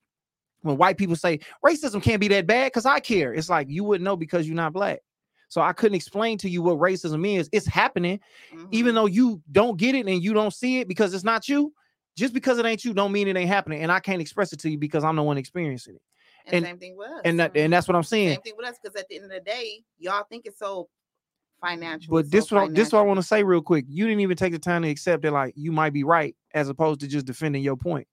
When 0.62 0.78
white 0.78 0.98
people 0.98 1.16
say 1.16 1.40
racism 1.66 2.02
can't 2.02 2.20
be 2.20 2.28
that 2.30 2.48
bad 2.48 2.68
because 2.68 2.86
I 2.86 3.00
care, 3.00 3.34
it's 3.34 3.50
like 3.50 3.70
you 3.70 3.84
wouldn't 3.84 4.04
know 4.04 4.16
because 4.16 4.48
you're 4.48 4.56
not 4.56 4.74
black. 4.74 5.00
So 5.50 5.62
I 5.62 5.72
couldn't 5.72 5.96
explain 5.96 6.38
to 6.40 6.50
you 6.50 6.62
what 6.62 6.78
racism 6.78 7.26
is. 7.38 7.48
It's 7.54 7.68
happening, 7.68 8.20
Mhm. 8.54 8.68
even 8.72 8.96
though 8.96 9.06
you 9.06 9.42
don't 9.52 9.78
get 9.78 9.96
it 9.96 10.06
and 10.08 10.22
you 10.22 10.34
don't 10.34 10.52
see 10.54 10.80
it 10.80 10.88
because 10.88 11.14
it's 11.14 11.24
not 11.24 11.48
you. 11.48 11.74
Just 12.18 12.34
because 12.34 12.58
it 12.58 12.66
ain't 12.66 12.84
you, 12.84 12.94
don't 12.94 13.12
mean 13.12 13.28
it 13.28 13.38
ain't 13.38 13.48
happening. 13.48 13.84
And 13.84 13.92
I 13.92 14.00
can't 14.00 14.20
express 14.22 14.52
it 14.52 14.60
to 14.62 14.70
you 14.70 14.78
because 14.78 15.04
I'm 15.04 15.16
the 15.16 15.24
one 15.24 15.38
experiencing 15.38 15.96
it. 15.96 16.02
and, 16.48 16.56
and- 16.56 16.66
same 16.66 16.80
thing 16.80 16.98
with 16.98 17.10
us. 17.10 17.22
And 17.26 17.40
that, 17.40 17.56
and 17.56 17.72
that's 17.72 17.88
what 17.88 17.96
I'm 17.96 18.04
saying. 18.04 18.30
same 18.30 18.42
thing 18.42 18.54
with 18.58 18.68
us, 18.68 18.76
because 18.82 19.00
at 19.00 19.08
the 19.10 19.16
end 19.16 19.26
of 19.26 19.32
the 19.32 19.40
day, 19.42 19.84
y'all 20.00 20.24
think 20.30 20.46
it's 20.46 20.58
so 20.60 20.90
financial. 21.62 22.12
But 22.14 22.26
so 22.26 22.30
this 22.30 22.52
what 22.52 22.64
I- 22.64 22.70
this 22.70 22.92
what 22.92 23.00
I 23.00 23.02
want 23.04 23.18
to 23.20 23.24
say 23.24 23.44
real 23.44 23.62
quick. 23.62 23.86
You 23.88 24.06
didn't 24.06 24.22
even 24.22 24.38
take 24.38 24.54
the 24.54 24.60
time 24.60 24.84
to 24.84 24.90
accept 24.90 25.24
that 25.24 25.34
like 25.34 25.54
you 25.56 25.72
might 25.72 25.92
be 25.94 26.04
right 26.04 26.36
as 26.54 26.70
opposed 26.70 27.00
to 27.02 27.08
just 27.08 27.26
defending 27.26 27.64
your 27.64 27.76
point. 27.78 28.08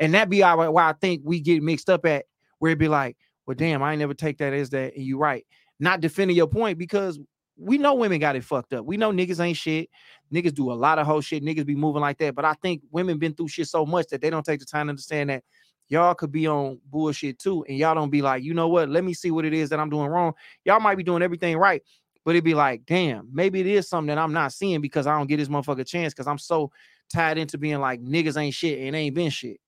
And 0.00 0.14
that 0.14 0.30
be 0.30 0.40
why 0.40 0.88
I 0.88 0.94
think 0.94 1.22
we 1.24 1.40
get 1.40 1.62
mixed 1.62 1.90
up 1.90 2.06
at 2.06 2.26
where 2.58 2.72
it 2.72 2.78
be 2.78 2.88
like, 2.88 3.16
well, 3.46 3.54
damn, 3.54 3.82
I 3.82 3.92
ain't 3.92 4.00
never 4.00 4.14
take 4.14 4.38
that 4.38 4.52
as 4.52 4.70
that, 4.70 4.94
and 4.94 5.04
you 5.04 5.18
right. 5.18 5.46
Not 5.80 6.00
defending 6.00 6.36
your 6.36 6.46
point 6.46 6.78
because 6.78 7.18
we 7.56 7.78
know 7.78 7.94
women 7.94 8.20
got 8.20 8.36
it 8.36 8.44
fucked 8.44 8.72
up. 8.72 8.84
We 8.84 8.96
know 8.96 9.10
niggas 9.10 9.40
ain't 9.40 9.56
shit. 9.56 9.88
Niggas 10.32 10.54
do 10.54 10.70
a 10.70 10.74
lot 10.74 10.98
of 10.98 11.06
whole 11.06 11.20
shit. 11.20 11.42
Niggas 11.42 11.66
be 11.66 11.74
moving 11.74 12.02
like 12.02 12.18
that. 12.18 12.34
But 12.34 12.44
I 12.44 12.54
think 12.54 12.82
women 12.90 13.18
been 13.18 13.34
through 13.34 13.48
shit 13.48 13.68
so 13.68 13.84
much 13.84 14.06
that 14.08 14.20
they 14.20 14.30
don't 14.30 14.44
take 14.44 14.60
the 14.60 14.66
time 14.66 14.86
to 14.86 14.90
understand 14.90 15.30
that 15.30 15.42
y'all 15.88 16.14
could 16.14 16.30
be 16.30 16.46
on 16.46 16.78
bullshit 16.90 17.38
too. 17.38 17.64
And 17.68 17.76
y'all 17.76 17.94
don't 17.94 18.10
be 18.10 18.22
like, 18.22 18.42
you 18.42 18.54
know 18.54 18.68
what? 18.68 18.88
Let 18.88 19.02
me 19.02 19.14
see 19.14 19.30
what 19.30 19.44
it 19.44 19.54
is 19.54 19.70
that 19.70 19.80
I'm 19.80 19.90
doing 19.90 20.08
wrong. 20.08 20.34
Y'all 20.64 20.80
might 20.80 20.96
be 20.96 21.02
doing 21.02 21.22
everything 21.22 21.56
right, 21.56 21.82
but 22.24 22.32
it'd 22.32 22.44
be 22.44 22.54
like, 22.54 22.84
damn, 22.86 23.28
maybe 23.32 23.60
it 23.60 23.66
is 23.66 23.88
something 23.88 24.08
that 24.08 24.18
I'm 24.18 24.32
not 24.32 24.52
seeing 24.52 24.80
because 24.80 25.06
I 25.06 25.16
don't 25.16 25.26
get 25.26 25.38
this 25.38 25.48
motherfucker 25.48 25.86
chance 25.86 26.12
because 26.12 26.28
I'm 26.28 26.38
so 26.38 26.70
tied 27.12 27.38
into 27.38 27.58
being 27.58 27.80
like 27.80 28.02
niggas 28.02 28.36
ain't 28.36 28.54
shit 28.54 28.80
and 28.80 28.94
ain't 28.94 29.14
been 29.14 29.30
shit. 29.30 29.58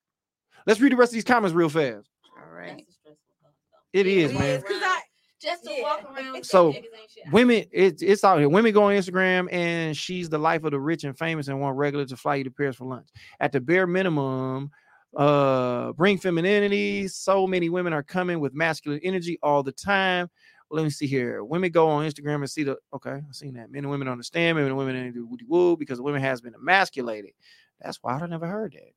Let's 0.67 0.81
read 0.81 0.93
the 0.93 0.97
rest 0.97 1.13
of 1.13 1.15
these 1.15 1.25
comments 1.25 1.55
real 1.55 1.69
fast. 1.69 2.09
All 2.39 2.53
right. 2.55 2.69
That's 2.69 2.81
a 2.81 2.93
stressful 2.93 3.17
thought, 3.43 3.53
though. 3.93 3.99
It 4.01 4.07
is, 4.07 4.31
It 4.33 4.39
man. 4.39 4.57
is, 4.59 4.63
'cause 4.65 4.83
I- 4.83 5.01
Just 5.41 5.65
to 5.65 5.73
Yeah. 5.73 5.83
walk 5.83 6.05
around. 6.05 6.45
So, 6.45 6.71
think 6.71 6.85
niggas 6.85 7.01
ain't 7.01 7.11
shit. 7.11 7.33
Women, 7.33 7.65
it's 7.73 8.03
it's 8.03 8.25
out 8.25 8.39
here. 8.41 8.49
Women 8.51 8.75
go 8.75 8.83
on 8.83 8.93
Instagram 8.95 9.51
and 9.51 9.97
she's 9.97 10.29
the 10.29 10.37
life 10.39 10.65
of 10.65 10.73
the 10.73 10.79
rich 10.81 11.05
and 11.05 11.17
famous 11.17 11.49
and 11.49 11.59
want 11.59 11.79
regular 11.79 12.05
to 12.05 12.17
fly 12.19 12.35
you 12.35 12.45
to 12.45 12.51
Paris 12.51 12.77
for 12.77 12.85
lunch. 12.85 13.09
At 13.41 13.53
the 13.53 13.59
bare 13.61 13.87
minimum, 13.87 14.71
uh, 15.17 15.93
bring 15.95 16.19
femininity. 16.19 17.09
So 17.09 17.47
many 17.47 17.71
women 17.71 17.95
are 17.95 18.03
coming 18.03 18.39
with 18.39 18.53
masculine 18.53 19.01
energy 19.03 19.39
all 19.43 19.63
the 19.63 19.73
time. 19.73 20.29
Well, 20.69 20.77
let 20.77 20.85
me 20.85 20.91
see 20.91 21.07
here. 21.07 21.43
Women 21.43 21.71
go 21.71 21.89
on 21.89 22.07
Instagram 22.07 22.37
and 22.37 22.51
see 22.51 22.63
the 22.65 22.77
okay. 22.93 23.23
I've 23.27 23.35
seen 23.35 23.55
that. 23.55 23.71
Men 23.71 23.85
and 23.85 23.91
women 23.91 24.09
understand. 24.09 24.59
Men 24.59 24.67
and 24.67 24.77
women 24.77 24.95
ain't 24.95 25.15
do 25.15 25.25
woody 25.27 25.47
woo 25.49 25.75
because 25.75 25.97
the 25.97 26.05
women 26.05 26.21
has 26.21 26.43
been 26.43 26.55
emasculated. 26.55 27.33
That's 27.81 28.03
wild. 28.03 28.23
I 28.23 28.27
never 28.27 28.47
heard 28.47 28.75
that. 28.75 28.93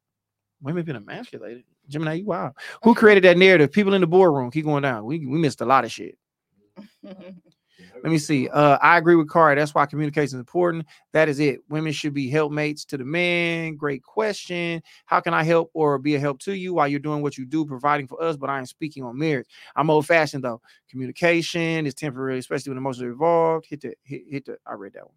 Women 0.64 0.86
been 0.86 0.96
emasculated. 0.96 1.66
Gemini, 1.90 2.14
you 2.14 2.26
wild. 2.26 2.54
Who 2.84 2.96
created 2.96 3.24
that 3.26 3.38
narrative? 3.38 3.72
People 3.72 3.94
in 3.94 4.02
the 4.02 4.08
boardroom. 4.08 4.50
Keep 4.50 4.66
going 4.66 4.84
down. 4.84 5.06
We 5.06 5.20
we 5.20 5.38
missed 5.38 5.62
a 5.62 5.66
lot 5.66 5.86
of 5.86 5.92
shit. 5.92 6.18
Let 7.04 8.12
me 8.12 8.18
see. 8.18 8.50
Uh, 8.50 8.78
I 8.82 8.98
agree 8.98 9.16
with 9.16 9.30
Carl. 9.30 9.56
That's 9.56 9.74
why 9.74 9.86
communication 9.86 10.38
is 10.38 10.42
important. 10.42 10.86
That 11.14 11.30
is 11.30 11.40
it. 11.40 11.62
Women 11.70 11.94
should 11.94 12.14
be 12.14 12.30
helpmates 12.30 12.86
to 12.86 12.98
the 12.98 13.06
man. 13.06 13.76
Great 13.76 14.04
question. 14.04 14.82
How 15.06 15.20
can 15.20 15.34
I 15.34 15.44
help 15.44 15.72
or 15.74 15.98
be 16.00 16.16
a 16.16 16.20
help 16.20 16.40
to 16.42 16.54
you 16.54 16.74
while 16.74 16.88
you're 16.88 17.00
doing 17.00 17.22
what 17.22 17.38
you 17.38 17.46
do, 17.46 17.66
providing 17.66 18.08
for 18.08 18.22
us? 18.22 18.38
But 18.38 18.50
I 18.50 18.58
am 18.58 18.66
speaking 18.66 19.04
on 19.04 19.18
marriage. 19.18 19.48
I'm 19.76 19.90
old 19.90 20.06
fashioned 20.06 20.44
though. 20.44 20.62
Communication 20.90 21.86
is 21.86 21.94
temporary, 21.94 22.40
especially 22.40 22.72
when 22.72 22.78
emotions 22.78 23.04
are 23.04 23.12
involved. 23.12 23.66
Hit 23.70 23.82
the 23.82 23.96
hit, 24.04 24.24
hit 24.30 24.46
the. 24.46 24.58
I 24.66 24.74
read 24.74 24.94
that 24.94 25.06
one. 25.08 25.16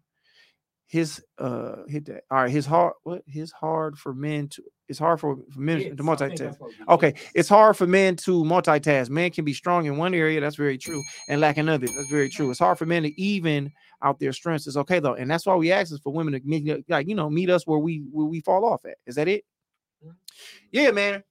his 0.87 1.23
uh 1.37 1.83
hit 1.87 2.05
that. 2.05 2.23
All 2.31 2.39
right, 2.39 2.51
his 2.51 2.65
hard 2.65 2.93
what 3.03 3.23
his 3.27 3.51
hard 3.51 3.97
for 3.97 4.13
men 4.13 4.47
to 4.49 4.63
it's 4.87 4.99
hard 4.99 5.19
for, 5.19 5.37
for 5.51 5.59
men 5.59 5.79
Yes, 5.81 5.89
to 5.97 6.03
multitask. 6.03 6.37
that's 6.37 6.59
what 6.59 6.71
Okay, 6.89 7.13
it's 7.33 7.49
hard 7.49 7.75
for 7.77 7.85
men 7.87 8.15
to 8.17 8.43
multitask. 8.43 9.09
Men 9.09 9.31
can 9.31 9.45
be 9.45 9.53
strong 9.53 9.85
in 9.85 9.97
one 9.97 10.13
area, 10.13 10.39
that's 10.39 10.55
very 10.55 10.77
true, 10.77 11.03
and 11.27 11.41
lack 11.41 11.57
in 11.57 11.67
others. 11.69 11.91
That's 11.95 12.09
very 12.09 12.29
true. 12.29 12.49
It's 12.49 12.59
hard 12.59 12.77
for 12.77 12.85
men 12.85 13.03
to 13.03 13.21
even 13.21 13.71
out 14.01 14.19
their 14.19 14.33
strengths. 14.33 14.67
It's 14.67 14.77
okay 14.77 14.99
though, 14.99 15.15
and 15.15 15.29
that's 15.29 15.45
why 15.45 15.55
we 15.55 15.71
ask 15.71 15.91
is 15.91 15.99
for 15.99 16.13
women 16.13 16.33
to 16.33 16.41
meet, 16.45 16.85
like 16.89 17.07
you 17.07 17.15
know, 17.15 17.29
meet 17.29 17.49
us 17.49 17.65
where 17.67 17.79
we 17.79 18.03
where 18.11 18.25
we 18.25 18.39
fall 18.41 18.65
off 18.65 18.85
at. 18.85 18.97
Is 19.05 19.15
that 19.15 19.27
it? 19.27 19.43
Mhm. 20.05 20.15
Yeah, 20.71 20.91
man. 20.91 21.23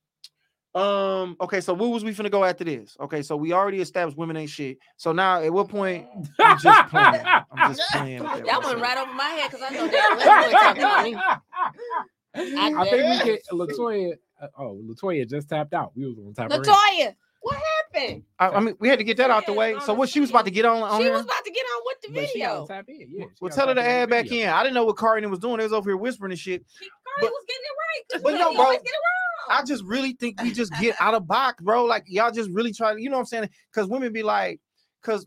Um. 0.75 1.37
Okay, 1.41 1.63
so 1.63 1.73
where 1.73 1.89
was 1.89 2.05
we 2.05 2.13
finna 2.13 2.31
go 2.31 2.45
after 2.45 2.63
this? 2.63 2.97
Okay, 3.01 3.23
so 3.23 3.35
we 3.37 3.55
already 3.55 3.81
established 3.81 4.19
women 4.19 4.37
ain't 4.37 4.51
shit. 4.51 4.77
So 4.99 5.13
now, 5.13 5.41
at 5.41 5.51
what 5.51 5.69
point? 5.71 6.07
I'm 6.39 6.59
just 6.59 6.87
playing. 6.89 7.15
I'm 7.51 7.75
just 7.75 7.81
playing. 7.93 8.23
with 8.25 8.45
That 8.45 8.63
went 8.63 8.81
right 8.81 8.99
over 8.99 9.13
my 9.15 9.25
head 9.25 9.51
because 9.51 9.67
I 9.67 9.75
know 9.75 9.87
that 9.87 10.43
was 10.51 10.53
talking 10.61 10.83
about 10.83 11.05
me. 11.05 11.17
I 12.37 12.85
think 12.91 12.93
we 13.25 13.25
get 13.25 13.47
Latoya. 13.51 14.15
Uh, 14.41 14.47
oh, 14.59 14.81
Latoya 14.85 15.29
just 15.29 15.49
tapped 15.49 15.73
out. 15.75 15.93
We 15.97 16.07
was 16.07 16.19
on 16.19 16.35
top 16.35 16.53
of. 16.53 16.63
Latoya, 16.63 17.15
what 17.41 17.57
happened? 17.95 18.23
I, 18.39 18.49
I 18.51 18.61
mean, 18.61 18.77
we 18.81 18.89
had 18.89 18.99
to 18.99 19.05
get 19.05 19.17
that 19.19 19.31
out 19.31 19.47
the 19.47 19.53
way. 19.53 19.77
So 19.85 19.95
what 19.95 20.09
she 20.09 20.21
was 20.21 20.31
about 20.31 20.45
to 20.45 20.51
get 20.51 20.65
on 20.65 20.83
on 20.83 20.99
She 20.99 21.05
here? 21.05 21.13
was 21.13 21.23
about 21.23 21.45
to 21.45 21.51
get 21.51 21.65
on 21.65 21.83
with 21.87 22.01
the 22.03 22.09
But 22.13 22.29
she 22.29 22.39
video. 22.41 22.67
tap 22.67 22.85
in. 22.89 22.97
Yeah. 23.09 23.25
she 23.25 23.29
Well, 23.41 23.51
tell 23.51 23.69
her 23.69 23.75
to 23.75 23.83
add 23.83 24.09
the 24.09 24.11
back 24.11 24.25
video. 24.29 24.45
in. 24.45 24.51
I 24.51 24.63
didn't 24.63 24.75
know 24.75 24.85
what 24.85 24.97
Cardi 24.97 25.27
was 25.27 25.39
doing. 25.39 25.59
They 25.59 25.65
was 25.65 25.73
over 25.73 25.91
here 25.91 25.97
whispering 25.97 26.33
and 26.33 26.39
shit. 26.39 26.65
She 26.79 26.89
Cardi 27.21 27.33
was 27.33 27.45
getting 27.47 27.63
it 27.65 28.17
right. 28.17 28.23
but 28.25 28.39
no, 28.39 28.51
She 28.51 28.57
bro, 28.57 28.73
get 28.73 28.81
it 28.83 28.85
wrong. 28.85 29.59
I 29.59 29.65
just 29.65 29.85
really 29.85 30.13
think 30.15 30.43
we 30.43 30.53
just 30.53 30.73
get 30.81 30.97
out 31.01 31.15
of 31.15 31.27
box, 31.27 31.63
bro. 31.63 31.85
Like 31.85 32.05
y'all 32.09 32.33
just 32.33 32.51
really 32.51 32.73
try 32.73 32.95
to, 32.95 33.01
you 33.01 33.09
know 33.09 33.17
what 33.17 33.21
I'm 33.21 33.27
saying? 33.27 33.51
Because 33.73 33.89
women 33.89 34.13
be 34.13 34.25
like, 34.25 34.61
because 35.01 35.25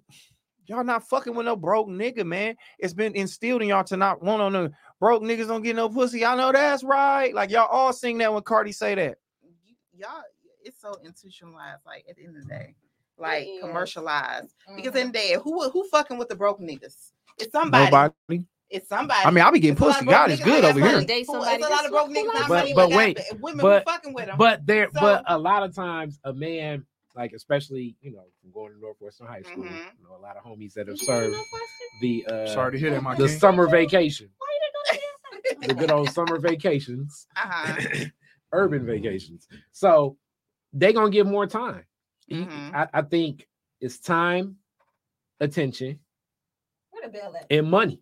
y'all 0.65 0.83
not 0.83 1.07
fucking 1.07 1.33
with 1.33 1.45
no 1.45 1.55
broke 1.55 1.87
nigga, 1.87 2.25
man. 2.25 2.55
It's 2.79 2.93
been 2.93 3.15
instilled 3.15 3.61
in 3.61 3.69
y'all 3.69 3.85
to 3.85 3.95
not 3.97 4.21
want 4.21 4.41
on 4.41 4.51
no 4.53 4.69
broke 4.99 5.23
niggas 5.23 5.47
don't 5.47 5.61
get 5.63 5.75
no 5.75 5.89
pussy. 5.89 6.19
Y'all 6.19 6.37
know 6.37 6.51
that's 6.51 6.83
right. 6.83 7.33
Like 7.33 7.49
y'all 7.51 7.67
all 7.67 7.93
sing 7.93 8.17
that 8.19 8.33
when 8.33 8.43
Cardi 8.43 8.71
say 8.71 8.95
that. 8.95 9.17
You- 9.43 9.75
y'all, 10.01 10.21
it's 10.63 10.79
so 10.81 10.95
institutionalized. 11.03 11.81
Like 11.85 12.05
at 12.09 12.15
the 12.17 12.25
end 12.25 12.35
of 12.37 12.43
the 12.43 12.49
day, 12.49 12.75
like 13.17 13.47
is. 13.47 13.61
commercialized. 13.61 14.53
Because 14.75 14.93
Mhm. 14.93 15.01
in 15.01 15.07
the 15.07 15.13
day, 15.13 15.37
who 15.43 15.69
who 15.69 15.87
fucking 15.89 16.17
with 16.17 16.29
the 16.29 16.35
broke 16.35 16.59
niggas? 16.59 17.11
It's 17.37 17.51
somebody. 17.51 17.85
Nobody. 17.85 18.45
It's 18.69 18.87
somebody. 18.87 19.25
I 19.25 19.31
mean, 19.31 19.43
I'll 19.43 19.51
be 19.51 19.59
getting 19.59 19.73
It's 19.73 19.79
pussy. 19.81 20.05
God 20.05 20.29
is 20.29 20.39
good 20.41 20.63
over 20.63 20.79
here. 20.79 21.01
Date 21.03 21.25
somebody 21.25 21.55
It's 21.55 21.65
a 21.65 21.69
lot 21.69 21.85
of 21.85 21.91
broke 21.91 22.09
niggas. 22.09 22.33
But- 22.37 22.49
money, 22.49 22.73
but 22.75 22.89
wait, 22.91 23.17
b- 23.17 23.23
women 23.39 23.61
but- 23.61 23.83
fucking 23.85 24.13
with 24.13 24.27
them. 24.27 24.37
But 24.37 24.65
there, 24.67 24.89
So- 24.93 24.99
but 24.99 25.23
a 25.27 25.37
lot 25.39 25.63
of 25.63 25.73
times, 25.73 26.19
a 26.23 26.33
man, 26.33 26.85
like 27.15 27.31
especially 27.33 27.95
you 28.01 28.11
know, 28.11 28.25
from 28.41 28.51
going 28.51 28.73
to 28.73 28.79
Northwestern 28.79 29.25
High 29.25 29.41
School, 29.41 29.63
Mhm. 29.63 29.71
you 29.97 30.03
know, 30.07 30.15
a 30.15 30.21
lot 30.21 30.37
of 30.37 30.43
homies 30.43 30.73
that 30.73 30.87
have 30.87 30.99
served 30.99 31.35
the 32.01 32.25
uh, 32.27 32.47
Sorry 32.53 32.73
to 32.73 32.77
hear 32.79 32.91
that, 32.91 33.01
my 33.01 33.15
the 33.15 33.27
king. 33.27 33.39
summer 33.39 33.67
vacation, 33.67 34.29
the 35.61 35.73
good 35.73 35.91
old 35.91 36.09
summer 36.11 36.39
vacations, 36.39 37.27
uh-huh. 37.35 38.05
urban 38.53 38.85
vacations. 38.85 39.47
So 39.71 40.17
they 40.73 40.93
gonna 40.93 41.09
give 41.09 41.27
more 41.27 41.47
time. 41.47 41.83
He- 42.27 42.35
Mhm. 42.35 42.73
I, 42.75 42.87
I 42.93 43.01
think 43.01 43.47
it's 43.81 43.99
time, 43.99 44.57
attention, 45.39 45.99
Where 46.91 47.03
the 47.07 47.09
bell 47.17 47.35
at? 47.35 47.45
and 47.49 47.69
money. 47.69 48.01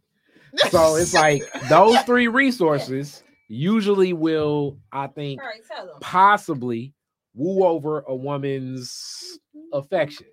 So 0.72 0.95
it's 0.95 1.14
like 1.14 1.43
those 1.69 2.01
three 2.03 2.27
resources 2.30 3.23
usually 3.49 4.14
will, 4.14 4.80
I 4.91 5.07
think, 5.07 5.39
All 5.41 5.47
right, 5.47 5.61
tell 5.68 5.85
them. 5.85 5.95
possibly 6.01 6.93
woo 7.35 7.64
over 7.64 7.99
a 8.07 8.15
woman's 8.15 9.38
affection. 9.73 10.27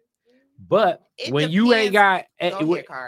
But 0.59 1.03
It 1.19 1.33
when 1.33 1.51
you 1.51 1.73
ain't 1.75 1.93
got 1.93 2.27
Go 2.41 2.59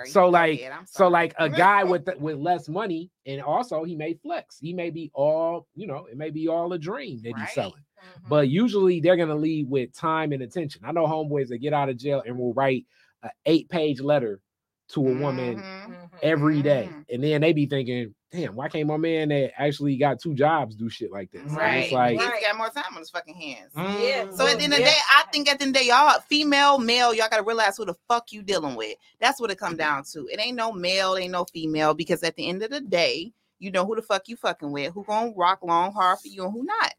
so 0.07 0.21
Go 0.23 0.29
like 0.31 0.73
so 0.87 1.09
like 1.09 1.35
a 1.39 1.49
guy 1.49 1.85
with 1.85 2.09
with 2.19 2.37
less 2.37 2.69
money 2.69 3.11
and 3.25 3.41
also 3.43 3.85
he 3.85 3.95
may 3.97 4.15
flex. 4.15 4.59
He 4.59 4.73
may 4.73 4.91
be 4.91 5.11
all, 5.15 5.67
you 5.75 5.87
know, 5.87 6.07
it 6.11 6.17
may 6.17 6.31
be 6.31 6.49
all 6.49 6.73
a 6.73 6.79
dream 6.79 7.21
that 7.23 7.29
he's 7.29 7.35
Right. 7.37 7.49
selling. 7.49 7.85
Mhm. 8.25 8.29
But 8.29 8.49
usually 8.49 9.01
they're 9.01 9.17
gonna 9.17 9.35
lead 9.37 9.69
with 9.71 9.93
time 9.95 10.33
and 10.33 10.43
attention. 10.43 10.83
I 10.85 10.93
know 10.93 11.07
homeboys 11.07 11.49
that 11.49 11.59
get 11.59 11.73
out 11.73 11.89
of 11.89 11.97
jail 11.97 12.23
and 12.27 12.39
will 12.39 12.53
write 12.53 12.85
an 13.23 13.31
eight 13.47 13.69
page 13.69 14.01
letter 14.01 14.41
to 14.89 15.01
a 15.01 15.15
woman 15.15 15.57
Mhm. 15.57 15.87
Mhm. 15.89 16.09
every 16.23 16.63
day. 16.63 16.89
Mhm. 16.93 17.05
And 17.13 17.25
then 17.25 17.41
they 17.41 17.53
be 17.53 17.67
thinking, 17.67 18.15
damn, 18.31 18.55
why 18.55 18.69
can't 18.69 18.87
my 18.87 18.97
man 18.97 19.31
that 19.31 19.53
actually 19.61 19.97
got 19.97 20.21
two 20.21 20.33
jobs 20.35 20.77
do 20.77 20.89
shit 20.89 21.11
like 21.11 21.31
this? 21.33 21.43
And 21.43 21.57
Right. 21.57 21.75
It's 21.85 21.93
like 21.93 22.19
He's 22.21 22.29
Right. 22.29 22.43
got 22.43 22.57
more 22.57 22.71
time 22.71 22.85
on 22.93 22.99
his 22.99 23.11
fucking 23.11 23.35
hands. 23.35 23.73
Yeah. 23.77 24.31
So 24.31 24.47
at 24.47 24.59
the 24.59 24.65
end 24.65 24.73
of 24.75 24.79
the 24.79 24.85
Yeah. 24.85 24.91
day, 24.91 24.97
I 25.11 25.25
think 25.33 25.49
at 25.51 25.59
the 25.59 25.65
end 25.65 25.75
of 25.77 25.81
the 25.83 25.87
day, 25.87 25.89
y'all 25.89 26.21
female, 26.29 26.79
male, 26.79 27.13
y'all 27.15 27.29
gotta 27.29 27.43
realize 27.43 27.77
who 27.77 27.85
the 27.85 27.95
fuck 28.09 28.31
you 28.33 28.43
dealing 28.43 28.77
with. 28.77 28.97
That's 29.21 29.41
what 29.41 29.51
it 29.51 29.59
come 29.59 29.77
down 29.77 30.05
to. 30.13 30.29
It 30.31 30.39
ain't 30.41 30.57
no 30.57 30.71
male, 30.73 31.17
ain't 31.17 31.33
no 31.33 31.45
female, 31.47 31.95
because 31.95 32.23
at 32.23 32.37
the 32.37 32.49
end 32.49 32.63
of 32.63 32.71
the 32.71 32.81
day, 32.81 33.33
you 33.59 33.71
know 33.71 33.85
who 33.87 33.97
the 33.97 34.03
fuck 34.03 34.29
you 34.29 34.37
fucking 34.37 34.71
with, 34.71 34.93
who 34.93 35.03
gonna 35.05 35.33
rock 35.35 35.61
long 35.63 35.93
hard 35.93 36.19
for 36.21 36.29
you 36.29 36.45
and 36.45 36.53
who 36.53 36.63
not. 36.65 36.93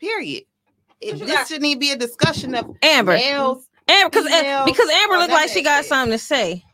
Period. 0.00 0.44
It, 1.00 1.18
this 1.18 1.30
got- 1.30 1.46
shouldn't 1.48 1.66
even 1.66 1.78
be 1.78 1.90
a 1.92 1.96
discussion 1.96 2.54
of 2.54 2.76
Amber. 2.82 3.12
males. 3.14 3.66
Amber, 3.88 4.10
because 4.10 4.24
because 4.66 4.90
Amber 4.90 5.14
or 5.14 5.18
looked 5.18 5.32
like 5.32 5.50
she 5.50 5.62
got 5.62 5.78
shit. 5.82 5.88
something 5.88 6.12
to 6.12 6.18
say. 6.18 6.64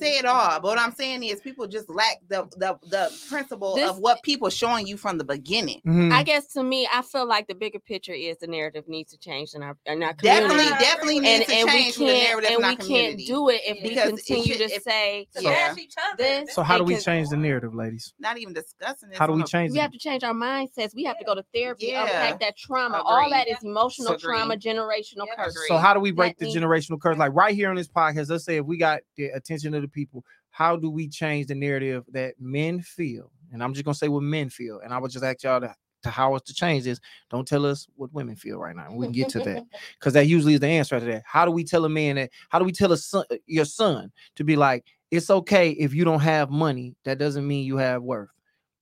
Say 0.00 0.18
it 0.18 0.24
all. 0.24 0.60
But 0.60 0.64
what 0.68 0.78
I'm 0.78 0.92
saying 0.92 1.22
is 1.24 1.40
people 1.40 1.66
just 1.66 1.88
lack 1.90 2.18
the 2.28 2.44
the, 2.56 2.78
the 2.88 3.10
principle 3.28 3.74
This- 3.74 3.90
of 3.90 3.98
what 3.98 4.22
people 4.22 4.48
showing 4.50 4.86
you 4.86 4.96
from 4.96 5.18
the 5.18 5.24
beginning. 5.24 5.80
Mhm. 5.86 6.12
I 6.12 6.22
guess 6.22 6.52
to 6.54 6.62
me, 6.62 6.88
I 6.92 7.02
feel 7.02 7.26
like 7.26 7.46
the 7.48 7.54
bigger 7.54 7.78
picture 7.78 8.12
is 8.12 8.38
the 8.38 8.46
narrative 8.46 8.88
needs 8.88 9.12
to 9.12 9.18
change 9.18 9.54
in 9.54 9.62
our 9.62 9.76
in 9.86 10.02
our 10.02 10.14
community. 10.14 10.48
Definitely, 10.48 10.78
definitely 10.78 11.16
and 11.16 11.24
needs 11.24 11.46
to 11.46 11.54
and 11.54 11.64
we 11.66 11.72
change 11.72 11.98
with 11.98 12.08
the 12.08 12.12
can't 12.12 12.28
narrative 12.28 12.50
and 12.50 12.58
in 12.58 12.64
our 12.64 12.70
we 12.70 12.76
can't 12.76 12.86
community. 12.86 13.26
do 13.26 13.48
it 13.50 13.60
if 13.66 13.82
we 13.82 13.88
Because 13.90 14.08
it 14.08 14.16
continue 14.26 14.44
should- 14.54 14.68
to 14.68 14.74
if- 14.74 14.82
say 14.82 15.26
To 15.36 15.42
Yeah. 15.42 15.68
bash 15.74 15.78
each 15.78 15.94
other. 16.12 16.16
This- 16.22 16.54
So 16.54 16.62
how 16.62 16.78
do 16.78 16.84
we 16.84 16.96
change 16.98 17.28
the 17.28 17.36
narrative, 17.36 17.74
ladies? 17.74 18.12
Not 18.18 18.38
even 18.38 18.52
discussing 18.54 19.10
this. 19.10 19.18
How 19.18 19.26
do 19.26 19.32
on 19.32 19.38
we 19.38 19.44
a- 19.44 19.46
change 19.46 19.72
we 19.72 19.78
it? 19.78 19.82
have 19.82 19.92
to 19.92 19.98
change 19.98 20.24
our 20.24 20.34
mindsets. 20.34 20.94
We 20.94 21.04
have 21.04 21.18
to 21.18 21.24
go 21.24 21.34
to 21.34 21.44
therapy, 21.54 21.86
Yeah. 21.88 22.02
unpack 22.04 22.40
that 22.40 22.56
trauma. 22.56 23.02
All 23.04 23.28
that 23.30 23.46
is 23.48 23.56
Agreed. 23.56 23.56
is 23.58 23.64
emotional 23.64 24.08
Agreed. 24.14 24.20
trauma, 24.20 24.56
generational 24.56 25.26
Yep. 25.26 25.36
curse. 25.36 25.58
So 25.68 25.76
how 25.76 25.92
do 25.94 26.00
we 26.00 26.10
break 26.10 26.38
That 26.38 26.46
the 26.46 26.52
needs- 26.52 26.56
generational 26.58 27.00
curse? 27.00 27.18
Like 27.18 27.32
right 27.34 27.54
here 27.54 27.68
on 27.70 27.76
this 27.76 27.88
podcast, 27.88 28.30
let's 28.30 28.44
say 28.44 28.56
if 28.56 28.66
we 28.66 28.76
got 28.76 29.00
the 29.16 29.26
attention 29.26 29.74
of 29.74 29.82
the 29.82 29.88
people, 29.92 30.24
how 30.50 30.76
do 30.76 30.90
we 30.90 31.08
change 31.08 31.46
the 31.46 31.54
narrative 31.54 32.04
that 32.12 32.34
men 32.40 32.80
feel? 32.80 33.30
And 33.52 33.62
I'm 33.62 33.72
just 33.74 33.84
gonna 33.84 33.94
say 33.94 34.08
what 34.08 34.22
men 34.22 34.48
feel, 34.50 34.80
and 34.80 34.92
I 34.92 34.98
would 34.98 35.10
just 35.10 35.24
ask 35.24 35.42
y'all 35.42 35.60
to, 35.60 35.74
to 36.02 36.10
how 36.10 36.34
us 36.34 36.42
to 36.42 36.54
change 36.54 36.84
this. 36.84 36.98
Don't 37.30 37.46
tell 37.46 37.66
us 37.66 37.86
what 37.96 38.12
women 38.12 38.34
feel 38.36 38.58
right 38.58 38.74
now. 38.74 38.86
and 38.86 38.96
We 38.96 39.06
can 39.06 39.12
get 39.12 39.28
to 39.30 39.38
that 39.40 39.64
because 39.98 40.14
that 40.14 40.26
usually 40.26 40.54
is 40.54 40.60
the 40.60 40.68
answer 40.68 40.98
to 40.98 41.04
that. 41.06 41.22
How 41.26 41.44
do 41.44 41.50
we 41.50 41.64
tell 41.64 41.84
a 41.84 41.88
man 41.88 42.16
that? 42.16 42.30
How 42.48 42.58
do 42.58 42.64
we 42.64 42.72
tell 42.72 42.92
a 42.92 42.96
son, 42.96 43.24
your 43.46 43.64
son, 43.66 44.10
to 44.36 44.44
be 44.44 44.56
like, 44.56 44.84
it's 45.10 45.28
okay 45.30 45.70
if 45.70 45.92
you 45.92 46.04
don't 46.04 46.20
have 46.20 46.50
money. 46.50 46.94
That 47.04 47.18
doesn't 47.18 47.46
mean 47.46 47.66
you 47.66 47.76
have 47.76 48.02
worth. 48.02 48.30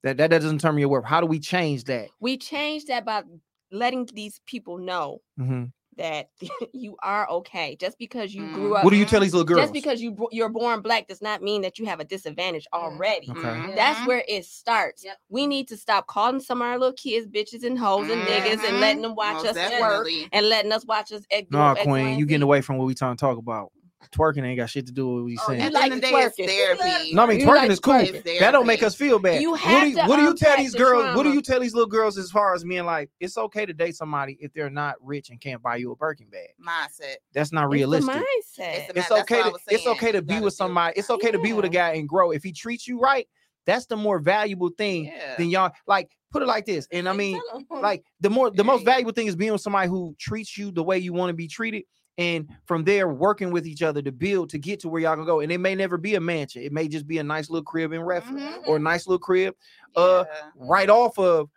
That 0.04 0.16
that 0.18 0.30
doesn't 0.30 0.58
determine 0.58 0.80
your 0.80 0.90
worth. 0.90 1.04
How 1.06 1.20
do 1.20 1.26
we 1.26 1.40
change 1.40 1.84
that? 1.84 2.08
we 2.20 2.36
change 2.36 2.84
that 2.84 3.04
by 3.04 3.22
letting 3.72 4.06
these 4.14 4.40
people 4.46 4.78
know 4.78 5.20
Mhm. 5.38 5.72
That 5.98 6.30
you 6.72 6.96
are 7.02 7.28
okay. 7.30 7.76
Just 7.78 7.98
because 7.98 8.34
you 8.34 8.50
grew 8.52 8.70
Mhm. 8.70 8.78
up, 8.78 8.84
What 8.84 8.90
do 8.90 8.96
you 8.96 9.04
tell 9.04 9.20
these 9.20 9.34
little 9.34 9.44
girls? 9.44 9.60
just 9.60 9.72
because 9.72 10.00
you 10.00 10.16
you're 10.32 10.48
born 10.48 10.80
black 10.80 11.06
does 11.08 11.20
not 11.20 11.42
mean 11.42 11.62
that 11.62 11.78
you 11.78 11.86
have 11.86 12.00
a 12.00 12.04
disadvantage 12.04 12.66
already. 12.72 13.30
Okay. 13.30 13.40
Mhm. 13.40 13.76
That's 13.76 14.06
where 14.06 14.24
it 14.26 14.44
starts. 14.46 15.04
Yep. 15.04 15.18
We 15.28 15.46
need 15.46 15.68
to 15.68 15.76
stop 15.76 16.06
calling 16.06 16.40
some 16.40 16.62
of 16.62 16.68
our 16.68 16.78
little 16.78 16.94
kids 16.94 17.26
bitches 17.26 17.64
and 17.64 17.78
hoes 17.78 18.08
and 18.10 18.22
niggas 18.22 18.64
and 18.66 18.80
letting 18.80 19.02
them 19.02 19.14
watch 19.14 19.44
Most 19.44 19.56
us 19.56 19.80
work 19.80 20.08
and 20.32 20.48
letting 20.48 20.72
us 20.72 20.86
watch 20.86 21.12
us. 21.12 21.22
ex- 21.30 21.48
do 21.50 21.58
No, 21.58 21.68
X, 21.72 21.78
Y, 21.80 21.84
Queen, 21.84 22.06
and 22.08 22.18
you 22.18 22.26
getting 22.26 22.42
away 22.42 22.60
from 22.62 22.78
what 22.78 22.86
we 22.86 22.94
trying 22.94 23.16
to 23.16 23.20
talk 23.20 23.38
about. 23.38 23.70
Twerking 24.12 24.44
ain't 24.44 24.56
got 24.56 24.70
shit 24.70 24.86
to 24.86 24.92
do 24.92 25.08
with 25.08 25.22
what 25.24 25.32
you 25.32 25.38
Oh, 25.42 25.46
saying. 25.48 25.60
you 25.64 25.70
like 25.70 25.72
the 25.72 25.84
end 25.84 25.92
of 25.94 26.00
the 26.00 26.06
to 26.06 26.12
day, 26.12 26.22
it's 26.38 26.52
therapy. 26.52 27.14
No, 27.14 27.22
I 27.24 27.26
mean 27.26 27.40
You 27.40 27.46
twerking 27.46 27.54
like 27.56 27.70
is 27.70 27.80
cool. 27.80 27.94
twerking. 27.94 28.38
That 28.38 28.52
don't 28.52 28.66
make 28.66 28.82
us 28.82 28.94
feel 28.94 29.18
bad. 29.18 29.42
You 29.42 29.50
what 29.50 29.80
do 29.80 29.88
you, 29.88 29.96
to 29.96 30.06
what 30.06 30.16
do 30.16 30.22
you 30.22 30.34
tell 30.34 30.56
these 30.56 30.72
the 30.72 30.78
girls? 30.78 31.16
What 31.16 31.24
do 31.24 31.32
you 31.32 31.42
tell 31.42 31.60
these 31.60 31.74
little 31.74 31.88
girls 31.88 32.16
as 32.16 32.30
far 32.30 32.54
as 32.54 32.64
being 32.64 32.84
like, 32.84 33.10
it's 33.20 33.36
okay 33.36 33.66
to 33.66 33.72
date 33.72 33.96
somebody 33.96 34.38
if 34.40 34.52
they're 34.52 34.70
not 34.70 34.94
rich 35.02 35.30
and 35.30 35.40
can't 35.40 35.60
buy 35.62 35.76
you 35.76 35.92
a 35.92 35.96
Birkin 35.96 36.28
bag. 36.28 36.48
mindset. 36.64 37.16
That's 37.34 37.52
not 37.52 37.68
realistic. 37.68 38.14
mindset. 38.14 38.24
It's 38.58 38.92
the 38.92 38.98
It's 38.98 39.10
okay 39.10 39.42
to 39.42 39.58
it's 39.68 39.86
okay 39.86 40.12
to 40.12 40.22
be 40.22 40.40
with 40.40 40.54
somebody. 40.54 40.94
It's 40.96 41.10
okay 41.10 41.30
to 41.30 41.38
be 41.38 41.52
with 41.52 41.64
a 41.64 41.68
guy 41.70 41.94
and 41.94 42.08
grow. 42.08 42.30
If 42.30 42.42
he 42.44 42.52
treats 42.52 42.86
you 42.86 43.00
right, 43.00 43.28
that's 43.66 43.86
the 43.86 43.96
more 43.96 44.18
valuable 44.18 44.70
thing 44.70 45.04
Yeah. 45.06 45.34
than 45.36 45.50
y'all. 45.50 45.72
Like 45.86 46.16
put 46.32 46.42
it 46.42 46.46
like 46.46 46.64
this, 46.66 46.86
and 46.92 47.08
I 47.08 47.12
mean, 47.12 47.40
like 47.70 48.04
the 48.20 48.30
more 48.30 48.50
the 48.50 48.64
most 48.64 48.84
valuable 48.84 49.12
thing 49.12 49.26
is 49.26 49.36
being 49.36 49.52
with 49.52 49.60
somebody 49.60 49.88
who 49.88 50.14
treats 50.18 50.56
you 50.56 50.70
the 50.70 50.82
way 50.82 50.98
you 50.98 51.12
want 51.12 51.30
to 51.30 51.34
be 51.34 51.48
treated 51.48 51.82
and 52.18 52.48
from 52.66 52.84
there 52.84 53.08
working 53.08 53.50
with 53.50 53.66
each 53.66 53.82
other 53.82 54.02
to 54.02 54.12
build 54.12 54.50
to 54.50 54.58
get 54.58 54.80
to 54.80 54.88
where 54.88 55.00
y'all 55.00 55.14
can 55.16 55.24
go 55.24 55.40
and 55.40 55.50
it 55.50 55.58
may 55.58 55.74
never 55.74 55.96
be 55.96 56.16
a 56.16 56.20
mansion 56.20 56.62
it 56.62 56.72
may 56.72 56.86
just 56.88 57.06
be 57.06 57.18
a 57.18 57.22
nice 57.22 57.48
little 57.48 57.64
crib 57.64 57.92
in 57.92 58.02
Redford 58.02 58.40
Mhm. 58.40 58.66
or 58.66 58.76
a 58.76 58.80
nice 58.80 59.06
little 59.06 59.18
crib 59.20 59.54
uh 59.96 60.24
Yeah. 60.28 60.50
right 60.56 60.90
off 60.90 61.18
of 61.18 61.48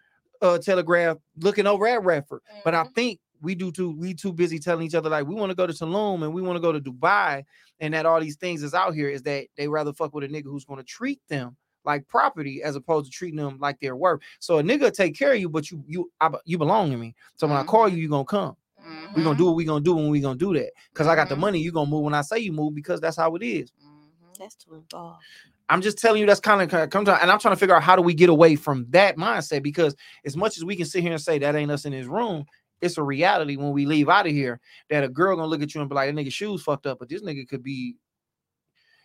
uh 0.41 0.59
telegraph 0.59 1.17
looking 1.39 1.67
over 1.67 1.85
at 1.87 2.03
Redford 2.03 2.41
but 2.63 2.73
I 2.75 2.83
Mhm. 2.83 2.93
think 2.95 3.19
we 3.41 3.55
do 3.55 3.71
too 3.71 3.91
we 3.97 4.13
too 4.13 4.31
busy 4.31 4.59
telling 4.59 4.85
each 4.85 4.95
other 4.95 5.09
like 5.09 5.27
we 5.27 5.35
want 5.35 5.49
to 5.49 5.55
go 5.55 5.65
to 5.67 5.73
Tulum 5.73 6.23
and 6.23 6.33
we 6.33 6.41
want 6.43 6.55
to 6.57 6.61
go 6.61 6.71
to 6.71 6.79
Dubai 6.79 7.43
and 7.79 7.93
that 7.95 8.05
all 8.05 8.21
these 8.21 8.37
things 8.37 8.61
is 8.61 8.73
out 8.75 8.93
here 8.93 9.09
is 9.09 9.23
that 9.23 9.47
they 9.57 9.67
rather 9.67 9.91
fuck 9.93 10.13
with 10.13 10.23
a 10.23 10.27
nigga 10.27 10.45
who's 10.45 10.65
going 10.65 10.77
to 10.79 10.85
treat 10.85 11.19
them 11.27 11.57
like 11.83 12.07
property 12.07 12.61
as 12.61 12.75
opposed 12.75 13.11
to 13.11 13.17
treating 13.17 13.37
them 13.37 13.57
like 13.59 13.79
they're 13.81 13.95
worth. 13.95 14.21
So 14.39 14.59
a 14.59 14.63
nigga 14.63 14.93
take 14.93 15.17
care 15.17 15.33
of 15.33 15.39
you, 15.39 15.49
but 15.49 15.71
you 15.71 15.83
you 15.87 16.11
I, 16.21 16.29
you 16.45 16.59
belong 16.59 16.91
to 16.91 16.97
me. 16.97 17.15
So 17.37 17.47
when 17.47 17.57
I 17.57 17.63
call 17.63 17.89
Mhm. 17.89 17.93
you, 17.93 17.97
you 17.97 18.09
gonna 18.09 18.23
come. 18.25 18.55
Mhm. 18.85 19.15
We 19.15 19.23
gonna 19.23 19.37
do 19.37 19.45
what 19.45 19.55
we're 19.55 19.65
gonna 19.67 19.83
do 19.83 19.95
when 19.95 20.09
we're 20.09 20.21
gonna 20.21 20.37
do 20.37 20.53
that. 20.53 20.71
Cause 20.93 21.07
I 21.07 21.15
got 21.15 21.29
the 21.29 21.35
money, 21.35 21.59
you're 21.59 21.73
gonna 21.73 21.89
move 21.89 22.03
when 22.03 22.13
I 22.13 22.21
say 22.21 22.39
you 22.39 22.51
move 22.51 22.73
because 22.75 22.99
that's 23.01 23.17
how 23.17 23.35
it 23.35 23.43
is. 23.43 23.71
Mhm. 23.71 24.37
That's 24.39 24.55
too 24.55 24.73
involved. 24.75 25.21
I'm 25.69 25.81
just 25.81 25.97
telling 25.99 26.19
you 26.19 26.25
that's 26.27 26.39
kind 26.41 26.61
of 26.61 26.89
comes 26.89 27.07
out, 27.07 27.21
and 27.21 27.31
I'm 27.31 27.39
trying 27.39 27.53
to 27.55 27.59
figure 27.59 27.75
out 27.75 27.83
how 27.83 27.95
do 27.95 28.01
we 28.01 28.13
get 28.13 28.29
away 28.29 28.55
from 28.55 28.85
that 28.89 29.15
mindset 29.17 29.63
because 29.63 29.95
as 30.25 30.35
much 30.35 30.57
as 30.57 30.65
we 30.65 30.75
can 30.75 30.85
sit 30.85 31.01
here 31.01 31.13
and 31.13 31.21
say 31.21 31.39
that 31.39 31.55
ain't 31.55 31.71
us 31.71 31.85
in 31.85 31.93
this 31.93 32.07
room, 32.07 32.45
it's 32.81 32.97
a 32.97 33.03
reality 33.03 33.55
when 33.55 33.71
we 33.71 33.85
leave 33.85 34.09
out 34.09 34.25
of 34.25 34.31
here 34.33 34.59
that 34.89 35.03
a 35.03 35.07
girl 35.09 35.35
gonna 35.35 35.47
look 35.47 35.61
at 35.61 35.73
you 35.73 35.79
and 35.81 35.89
be 35.89 35.95
like, 35.95 36.13
"That 36.13 36.19
nigga 36.21 36.31
shoes 36.33 36.63
fucked 36.63 36.87
up," 36.87 36.99
but 36.99 37.07
this 37.07 37.21
nigga 37.21 37.47
could 37.47 37.63
be, 37.63 37.95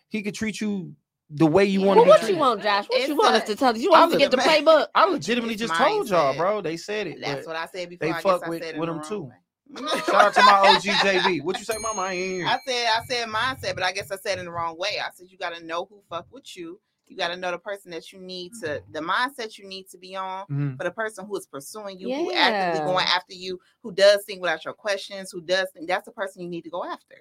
he 0.09 0.21
could 0.23 0.33
treat 0.33 0.59
you 0.59 0.95
the 1.29 1.45
way 1.45 1.63
you 1.65 1.81
want 1.81 1.97
Well, 1.97 2.05
to 2.05 2.09
what 2.09 2.21
be 2.25 2.33
you 2.33 2.37
want, 2.39 2.63
Josh? 2.63 2.85
What 2.87 2.99
you 2.99 3.13
It's 3.13 3.21
want 3.21 3.35
a- 3.35 3.37
us 3.39 3.43
to 3.47 3.55
tell 3.55 3.75
you? 3.75 3.83
You 3.83 3.91
want 3.91 4.05
us 4.07 4.11
to 4.13 4.17
get 4.17 4.31
the 4.31 4.37
playbook? 4.37 4.87
I 4.95 5.05
legitimately 5.05 5.55
just 5.55 5.75
told 5.75 6.09
y'all, 6.09 6.35
bro. 6.35 6.61
They 6.61 6.77
said 6.77 7.07
it. 7.07 7.19
That's 7.21 7.45
what 7.45 7.55
I 7.55 7.65
said 7.67 7.89
before. 7.89 8.07
they 8.07 8.11
I 8.11 8.13
guess 8.13 8.23
fuck 8.23 8.43
I 8.45 8.49
with- 8.49 8.63
said 8.63 8.75
it 8.75 8.79
with 8.79 8.89
them 8.89 9.01
too. 9.03 9.29
Way. 9.69 9.87
Shout 10.05 10.15
out 10.15 10.33
to 10.33 10.43
my 10.43 10.59
OG 10.75 10.81
JB. 10.83 11.43
What 11.43 11.57
you 11.59 11.65
say, 11.65 11.77
Mama? 11.79 12.01
I 12.01 12.13
ain't 12.13 12.25
hear 12.31 12.39
you. 12.41 12.47
I 12.47 12.57
said 12.65 12.87
I 12.87 13.05
said 13.07 13.27
mindset, 13.29 13.75
but 13.75 13.83
I 13.83 13.91
guess 13.91 14.11
I 14.11 14.17
said 14.17 14.37
it 14.37 14.39
in 14.39 14.45
the 14.45 14.51
wrong 14.51 14.77
way. 14.77 14.99
I 14.99 15.09
said 15.13 15.27
you 15.29 15.37
got 15.37 15.53
to 15.55 15.63
know 15.63 15.85
who 15.89 16.01
fuck 16.09 16.27
with 16.31 16.55
you. 16.55 16.79
You 17.09 17.15
got 17.15 17.29
to 17.29 17.37
know 17.37 17.51
the 17.51 17.57
person 17.57 17.89
that 17.91 18.11
you 18.11 18.19
need 18.19 18.51
to, 18.61 18.81
the 18.91 18.99
mindset 18.99 19.57
you 19.57 19.65
need 19.65 19.87
to 19.91 19.97
be 19.97 20.15
on 20.17 20.45
Mhm. 20.51 20.77
for 20.77 20.83
the 20.83 20.91
person 20.91 21.25
who 21.25 21.37
is 21.37 21.45
pursuing 21.47 21.97
you, 21.97 22.13
who 22.13 22.33
actively 22.33 22.79
Yeah. 22.79 22.85
going 22.85 23.05
after 23.05 23.33
you, 23.33 23.61
who 23.81 23.93
does 23.93 24.25
think 24.25 24.41
without 24.41 24.65
your 24.65 24.73
questions, 24.73 25.31
who 25.31 25.39
does 25.39 25.69
think 25.73 25.87
that's 25.87 26.03
the 26.05 26.11
person 26.11 26.41
you 26.41 26.49
need 26.49 26.63
to 26.63 26.69
go 26.69 26.83
after. 26.83 27.15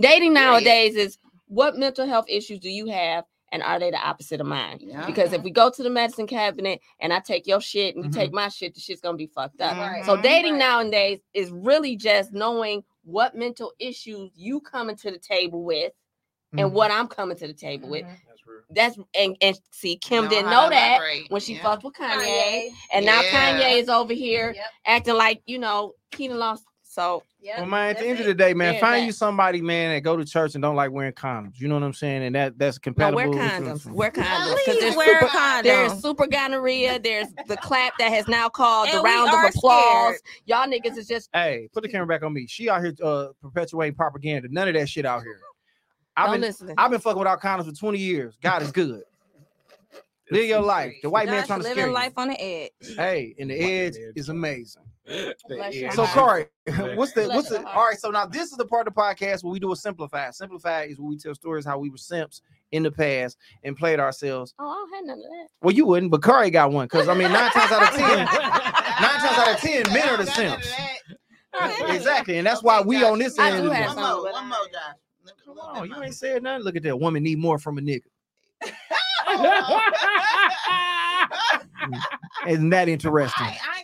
Dating 0.00 0.32
Period. 0.32 0.32
nowadays 0.34 0.96
is 0.96 1.18
what 1.46 1.76
mental 1.76 2.04
health 2.06 2.24
issues 2.28 2.58
do 2.58 2.68
you 2.68 2.86
have, 2.86 3.24
and 3.52 3.62
are 3.62 3.78
they 3.78 3.90
the 3.90 3.96
opposite 3.98 4.40
of 4.40 4.46
mine? 4.46 4.78
Yeah. 4.80 5.06
Because 5.06 5.32
if 5.32 5.42
we 5.42 5.50
go 5.50 5.70
to 5.70 5.82
the 5.82 5.90
medicine 5.90 6.26
cabinet 6.26 6.80
and 7.00 7.12
I 7.12 7.20
take 7.20 7.46
your 7.46 7.60
shit 7.60 7.94
and 7.94 8.04
you 8.04 8.10
Mhm. 8.10 8.14
take 8.14 8.32
my 8.32 8.48
shit, 8.48 8.74
the 8.74 8.80
shit's 8.80 9.00
gonna 9.00 9.16
be 9.16 9.26
fucked 9.26 9.60
up. 9.60 10.04
So 10.04 10.16
dating 10.20 10.52
Right. 10.52 10.58
nowadays 10.58 11.20
is 11.34 11.50
really 11.50 11.96
just 11.96 12.32
knowing 12.32 12.84
what 13.04 13.34
mental 13.34 13.72
issues 13.78 14.30
you 14.36 14.60
coming 14.60 14.96
to 14.96 15.10
the 15.10 15.18
table 15.18 15.62
with 15.64 15.92
and 16.52 16.70
Mhm. 16.70 16.72
what 16.72 16.90
I'm 16.90 17.08
coming 17.08 17.36
to 17.38 17.46
the 17.46 17.54
table 17.54 17.88
with. 17.88 18.04
That's 18.04 18.46
real. 18.46 18.60
That's 18.70 18.98
and 19.14 19.36
and 19.40 19.58
see 19.70 19.96
Kim 19.96 20.24
Know 20.24 20.30
didn't 20.30 20.50
know 20.50 20.68
that 20.68 20.96
elaborate. 20.98 21.30
when 21.30 21.40
she 21.40 21.54
Yeah. 21.54 21.62
fucked 21.62 21.84
with 21.84 21.94
Kanye, 21.94 22.18
Kanye. 22.18 22.70
and 22.92 23.06
now 23.06 23.22
Kanye 23.22 23.78
is 23.80 23.88
over 23.88 24.12
here 24.12 24.52
Yep. 24.54 24.64
acting 24.86 25.14
like 25.14 25.42
you 25.46 25.58
know 25.58 25.94
he 26.16 26.28
lost. 26.28 26.64
So 26.90 27.22
Yep. 27.40 27.58
Well, 27.58 27.66
man, 27.66 27.90
at 27.90 27.98
the 27.98 28.04
That's 28.04 28.10
end 28.10 28.20
of 28.20 28.26
the 28.26 28.34
day, 28.34 28.52
man, 28.54 28.74
Yeah, 28.74 28.80
find 28.80 29.02
that. 29.02 29.06
you 29.06 29.12
somebody, 29.12 29.60
man, 29.62 29.94
that 29.94 30.00
go 30.00 30.16
to 30.16 30.24
church 30.24 30.54
and 30.56 30.62
don't 30.62 30.74
like 30.74 30.90
wearing 30.90 31.12
condoms. 31.12 31.60
You 31.60 31.68
know 31.68 31.74
what 31.74 31.84
I'm 31.84 31.92
saying? 31.92 32.24
And 32.24 32.34
that 32.34 32.58
that's 32.58 32.78
no, 32.78 32.80
compatible. 32.80 33.16
wear 33.16 33.28
with- 33.28 33.38
condoms. 33.38 33.86
Wear 33.92 34.10
condoms. 34.10 34.52
Please 34.54 34.64
Because 34.66 34.80
there's 34.80 34.96
wear 34.96 35.20
super, 35.20 35.32
condoms. 35.32 35.62
there's 35.62 35.92
super 36.02 36.26
gonorrhea. 36.26 36.98
There's 36.98 37.28
the 37.46 37.56
clap 37.58 37.96
that 37.98 38.10
has 38.10 38.26
now 38.26 38.48
called 38.48 38.88
the 38.88 38.94
And 38.94 39.02
we 39.04 39.10
round 39.10 39.28
of 39.28 39.54
applause. 39.54 40.16
scared. 40.16 40.20
Y'all 40.46 40.66
niggas 40.66 40.96
is 40.96 41.06
just 41.06 41.28
Hey, 41.32 41.68
put 41.72 41.82
the 41.84 41.88
camera 41.88 42.06
back 42.08 42.22
on 42.24 42.32
me. 42.32 42.46
She 42.48 42.68
out 42.68 42.82
here 42.82 42.92
uh, 43.04 43.28
perpetuating 43.40 43.94
propaganda. 43.94 44.48
None 44.50 44.66
of 44.66 44.74
that 44.74 44.88
shit 44.88 45.06
out 45.06 45.22
here. 45.22 45.38
I've 46.16 46.26
don't 46.26 46.34
been 46.36 46.40
listen. 46.40 46.74
I've 46.76 46.90
been 46.90 47.00
fucking 47.00 47.18
without 47.20 47.40
condoms 47.40 47.66
for 47.66 47.72
20 47.72 47.98
years. 47.98 48.34
God 48.42 48.62
is 48.62 48.72
good. 48.72 49.02
Live 50.30 50.46
your 50.46 50.60
life. 50.60 50.92
The 51.02 51.08
white 51.10 51.26
man 51.28 51.46
trying 51.46 51.60
to 51.60 51.62
living 51.62 51.84
scare 51.84 51.92
life 51.92 52.12
you. 52.16 52.22
on 52.22 52.28
the 52.30 52.42
edge. 52.42 52.70
Hey, 52.96 53.34
and 53.38 53.48
the 53.50 53.54
edge 53.54 53.94
edge. 53.94 54.14
is 54.16 54.28
amazing. 54.28 54.82
Bless 55.48 55.74
your 55.74 55.90
So 55.92 56.04
heart. 56.04 56.50
Corey, 56.66 56.96
what's 56.96 57.12
the 57.12 57.28
what's 57.28 57.50
your 57.50 57.60
the 57.60 57.66
all 57.68 57.86
right? 57.86 57.98
So 57.98 58.10
now 58.10 58.26
this 58.26 58.50
is 58.50 58.56
the 58.58 58.66
part 58.66 58.86
of 58.86 58.94
the 58.94 59.00
podcast 59.00 59.42
where 59.42 59.52
we 59.52 59.58
do 59.58 59.72
a 59.72 59.76
simplify. 59.76 60.30
Simplify 60.30 60.82
is 60.84 60.98
where 60.98 61.08
we 61.08 61.16
tell 61.16 61.34
stories 61.34 61.64
how 61.64 61.78
we 61.78 61.88
were 61.90 61.96
simps 61.96 62.42
in 62.72 62.82
the 62.82 62.90
past 62.90 63.38
and 63.64 63.76
played 63.76 64.00
ourselves. 64.00 64.54
Oh, 64.58 64.68
I 64.68 64.74
don't 64.74 64.94
have 64.94 65.04
none 65.06 65.18
of 65.18 65.24
that. 65.30 65.46
Well, 65.62 65.74
you 65.74 65.86
wouldn't, 65.86 66.10
but 66.12 66.22
Corey 66.22 66.50
got 66.50 66.72
one 66.72 66.86
because 66.86 67.08
I 67.08 67.14
mean 67.14 67.32
nine 67.32 67.50
times 67.52 67.72
out 67.72 67.82
of 67.82 67.98
ten, 67.98 68.18
nine 68.26 68.26
times 68.26 69.38
out 69.38 69.54
of 69.54 69.60
ten, 69.60 69.82
men 69.92 70.08
are 70.08 70.16
the 70.18 70.24
Got 70.24 70.38
none 70.38 70.56
of 70.58 70.62
simps. 70.62 70.72
Exactly, 71.94 72.38
and 72.38 72.46
that's 72.46 72.62
why 72.62 72.78
Okay, 72.80 72.88
we 72.88 73.00
Josh, 73.00 73.10
on 73.12 73.18
this 73.18 73.38
I 73.38 73.50
end. 73.52 73.62
do 73.62 73.72
of. 73.72 73.96
One 73.96 73.96
more, 73.96 74.32
one 74.32 74.48
more, 74.48 74.58
Josh. 74.72 75.32
Come 75.44 75.58
on, 75.58 75.88
you 75.88 76.02
ain't 76.02 76.14
said 76.14 76.42
nothing. 76.42 76.64
Look 76.64 76.76
at 76.76 76.82
that 76.84 76.98
woman 76.98 77.22
need 77.22 77.38
more 77.38 77.58
from 77.58 77.78
a 77.78 77.80
nigga. 77.80 78.02
Oh, 79.30 79.80
Isn't 82.48 82.70
that 82.70 82.88
interesting? 82.88 83.46
I, 83.46 83.58
I 83.60 83.82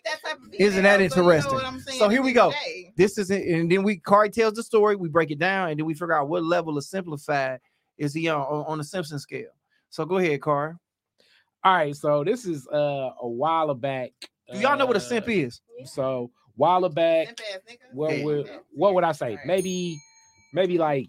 ain't 0.53 0.53
that 0.53 0.59
type 0.59 0.61
of 0.61 0.67
Isn't 0.67 0.83
that 0.85 0.99
female, 0.99 1.11
so 1.11 1.17
you 1.17 1.23
know 1.23 1.33
interesting? 1.33 1.55
what 1.55 1.67
I'm 1.67 1.81
saying 1.81 1.99
So 1.99 2.09
here 2.09 2.23
we 2.23 2.33
go. 2.33 2.51
day. 2.51 2.93
This 2.97 3.19
is 3.19 3.31
it, 3.31 3.47
and 3.47 3.71
then 3.71 3.83
we 3.83 3.97
Corey 3.97 4.31
tells 4.31 4.55
the 4.55 4.63
story, 4.63 4.97
we 4.97 5.09
break 5.09 5.31
it 5.31 5.39
down, 5.39 5.71
and 5.71 5.79
then 5.79 5.87
we 5.87 5.95
figure 5.95 6.13
out 6.13 6.29
what 6.29 6.45
level 6.45 6.77
of 6.79 6.85
simplified 6.85 7.61
is 7.99 8.15
he 8.15 8.29
on 8.29 8.41
on, 8.43 8.65
on 8.67 8.79
the 8.79 8.85
Simpson 8.85 9.19
scale. 9.19 9.51
So 9.91 10.05
go 10.05 10.19
ahead, 10.19 10.41
Corey. 10.41 10.75
All 11.65 11.75
right, 11.75 11.97
so 11.97 12.25
this 12.25 12.45
is 12.45 12.67
uh 12.69 13.11
a 13.21 13.29
while 13.29 13.73
back. 13.75 14.11
Do 14.53 14.59
y'all 14.59 14.77
know 14.77 14.87
what 14.87 14.97
a 14.97 14.99
uh, 14.99 15.03
simp 15.03 15.29
is? 15.29 15.61
So 15.87 16.31
while 16.57 16.89
back, 16.89 17.27
Simp 17.29 17.41
ass 17.53 17.61
nigga. 17.69 17.95
what 17.95 18.17
Yeah. 18.17 18.25
would 18.25 18.51
what 18.73 18.95
would 18.95 19.05
I 19.05 19.13
say? 19.13 19.37
Right. 19.37 19.47
Maybe 19.47 19.99
maybe 20.53 20.79
like 20.79 21.07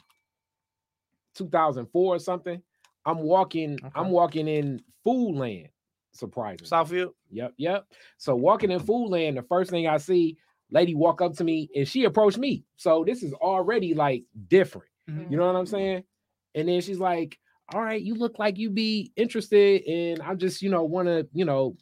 2004 1.36 2.16
or 2.16 2.20
something. 2.20 2.62
I'm 3.06 3.20
walking. 3.20 3.80
I'm 3.94 4.10
walking 4.10 4.48
in 4.48 4.82
Food 5.04 5.36
Land. 5.36 5.70
Surprising. 6.16 6.66
Southfield. 6.66 7.12
Yep, 7.32 7.54
yep. 7.58 7.86
So 8.18 8.36
walking 8.36 8.72
in 8.72 8.80
Food 8.80 9.10
Land, 9.10 9.38
the 9.38 9.44
first 9.44 9.70
thing 9.70 9.88
I 9.88 9.98
see, 9.98 10.38
lady 10.72 10.96
walk 10.96 11.22
up 11.22 11.34
to 11.36 11.44
me 11.44 11.70
and 11.76 11.88
she 11.88 12.06
approached 12.06 12.38
me. 12.38 12.64
So 12.78 13.04
this 13.06 13.22
is 13.22 13.34
already 13.34 13.94
like 13.94 14.24
different. 14.48 14.88
Mhm. 15.10 15.30
You 15.30 15.38
know 15.38 15.46
what 15.46 15.56
I'm 15.56 15.66
saying? 15.66 16.04
And 16.56 16.68
then 16.70 16.82
she's 16.82 17.00
like, 17.00 17.38
"All 17.74 17.82
right, 17.82 18.02
you 18.02 18.16
look 18.16 18.40
like 18.40 18.58
you 18.58 18.70
be 18.70 19.12
interested, 19.16 19.84
and 19.86 20.22
I 20.22 20.34
just, 20.36 20.62
you 20.62 20.70
know, 20.70 20.84
want 20.86 21.08
to, 21.08 21.28
you 21.34 21.46
know, 21.46 21.76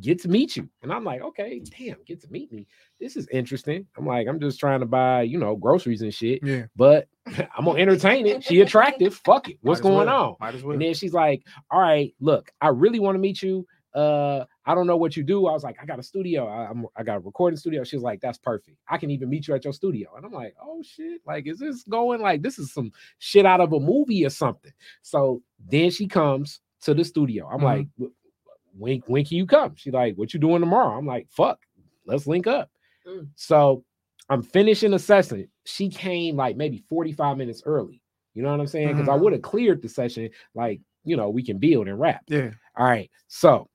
get 0.00 0.20
to 0.22 0.28
meet 0.28 0.56
you." 0.56 0.68
And 0.82 0.92
I'm 0.92 1.04
like, 1.04 1.20
"Okay, 1.20 1.60
damn, 1.78 2.02
get 2.04 2.20
to 2.22 2.30
meet 2.32 2.50
me. 2.50 2.66
This 2.98 3.16
is 3.16 3.28
interesting." 3.28 3.86
I'm 3.96 4.06
like, 4.06 4.26
"I'm 4.26 4.40
just 4.40 4.58
trying 4.58 4.80
to 4.80 4.86
buy, 4.86 5.22
you 5.22 5.38
know, 5.38 5.54
groceries 5.54 6.02
and 6.02 6.12
shit, 6.14 6.40
Yeah. 6.42 6.66
but 6.74 7.08
I'm 7.56 7.64
gonna 7.64 7.78
entertain 7.80 8.26
it. 8.26 8.44
She 8.44 8.60
attractive. 8.60 9.14
Fuck 9.14 9.48
it. 9.48 9.58
What's 9.62 9.80
going 9.80 10.06
well. 10.06 10.36
on?" 10.40 10.54
Well. 10.62 10.72
And 10.72 10.82
then 10.82 10.94
she's 10.94 11.12
like, 11.14 11.42
"All 11.70 11.80
right, 11.80 12.14
look, 12.20 12.52
I 12.60 12.68
really 12.68 13.00
want 13.00 13.14
to 13.14 13.18
meet 13.18 13.42
you. 13.42 13.66
Uh, 13.94 14.44
I 14.66 14.74
don't 14.74 14.86
know 14.86 14.96
what 14.96 15.16
you 15.16 15.22
do." 15.22 15.46
I 15.46 15.52
was 15.52 15.62
like, 15.64 15.76
"I 15.80 15.86
got 15.86 15.98
a 15.98 16.02
studio. 16.02 16.46
I, 16.46 16.68
I'm, 16.68 16.84
I 16.96 17.02
got 17.02 17.16
a 17.16 17.20
recording 17.20 17.56
studio." 17.56 17.82
She's 17.84 18.02
like, 18.02 18.20
"That's 18.20 18.38
perfect. 18.38 18.76
I 18.88 18.98
can 18.98 19.10
even 19.10 19.30
meet 19.30 19.48
you 19.48 19.54
at 19.54 19.64
your 19.64 19.72
studio." 19.72 20.10
And 20.16 20.26
I'm 20.26 20.32
like, 20.32 20.54
"Oh 20.62 20.82
shit! 20.82 21.20
Like, 21.26 21.46
is 21.46 21.58
this 21.60 21.82
going 21.84 22.20
like 22.20 22.42
this 22.42 22.58
is 22.58 22.72
some 22.72 22.92
shit 23.18 23.46
out 23.46 23.60
of 23.60 23.72
a 23.72 23.80
movie 23.80 24.26
or 24.26 24.30
something?" 24.30 24.72
So 25.02 25.42
then 25.66 25.90
she 25.90 26.06
comes 26.06 26.60
to 26.82 26.92
the 26.92 27.04
studio. 27.04 27.48
I'm 27.48 27.60
Mhm. 27.60 27.62
like, 27.62 27.86
"Wh- 27.98 28.78
"When 28.80 29.02
when 29.06 29.24
can 29.24 29.36
you 29.38 29.46
come?" 29.46 29.76
She's 29.76 29.94
like, 29.94 30.16
"What 30.16 30.34
you 30.34 30.40
doing 30.40 30.60
tomorrow?" 30.60 30.98
I'm 30.98 31.06
like, 31.06 31.28
"Fuck, 31.30 31.60
let's 32.04 32.26
link 32.26 32.46
up." 32.46 32.70
Mm. 33.06 33.28
So 33.36 33.84
I'm 34.28 34.42
finishing 34.42 34.92
the 34.92 34.98
session. 34.98 35.48
She 35.64 35.88
came 35.88 36.36
like 36.36 36.56
maybe 36.56 36.84
45 36.88 37.36
minutes 37.36 37.62
early. 37.66 38.00
You 38.34 38.42
know 38.42 38.50
what 38.50 38.60
I'm 38.60 38.66
saying? 38.66 38.88
Because 38.96 39.08
I 39.08 39.12
Mhm. 39.12 39.20
would 39.20 39.32
have 39.32 39.42
cleared 39.42 39.82
the 39.82 39.88
session, 39.88 40.30
like 40.54 40.80
you 41.04 41.16
know, 41.16 41.28
we 41.28 41.42
can 41.42 41.58
build 41.58 41.86
and 41.86 42.00
rap. 42.00 42.22
Yeah. 42.28 42.50
All 42.76 42.86
right. 42.86 43.10
So 43.28 43.68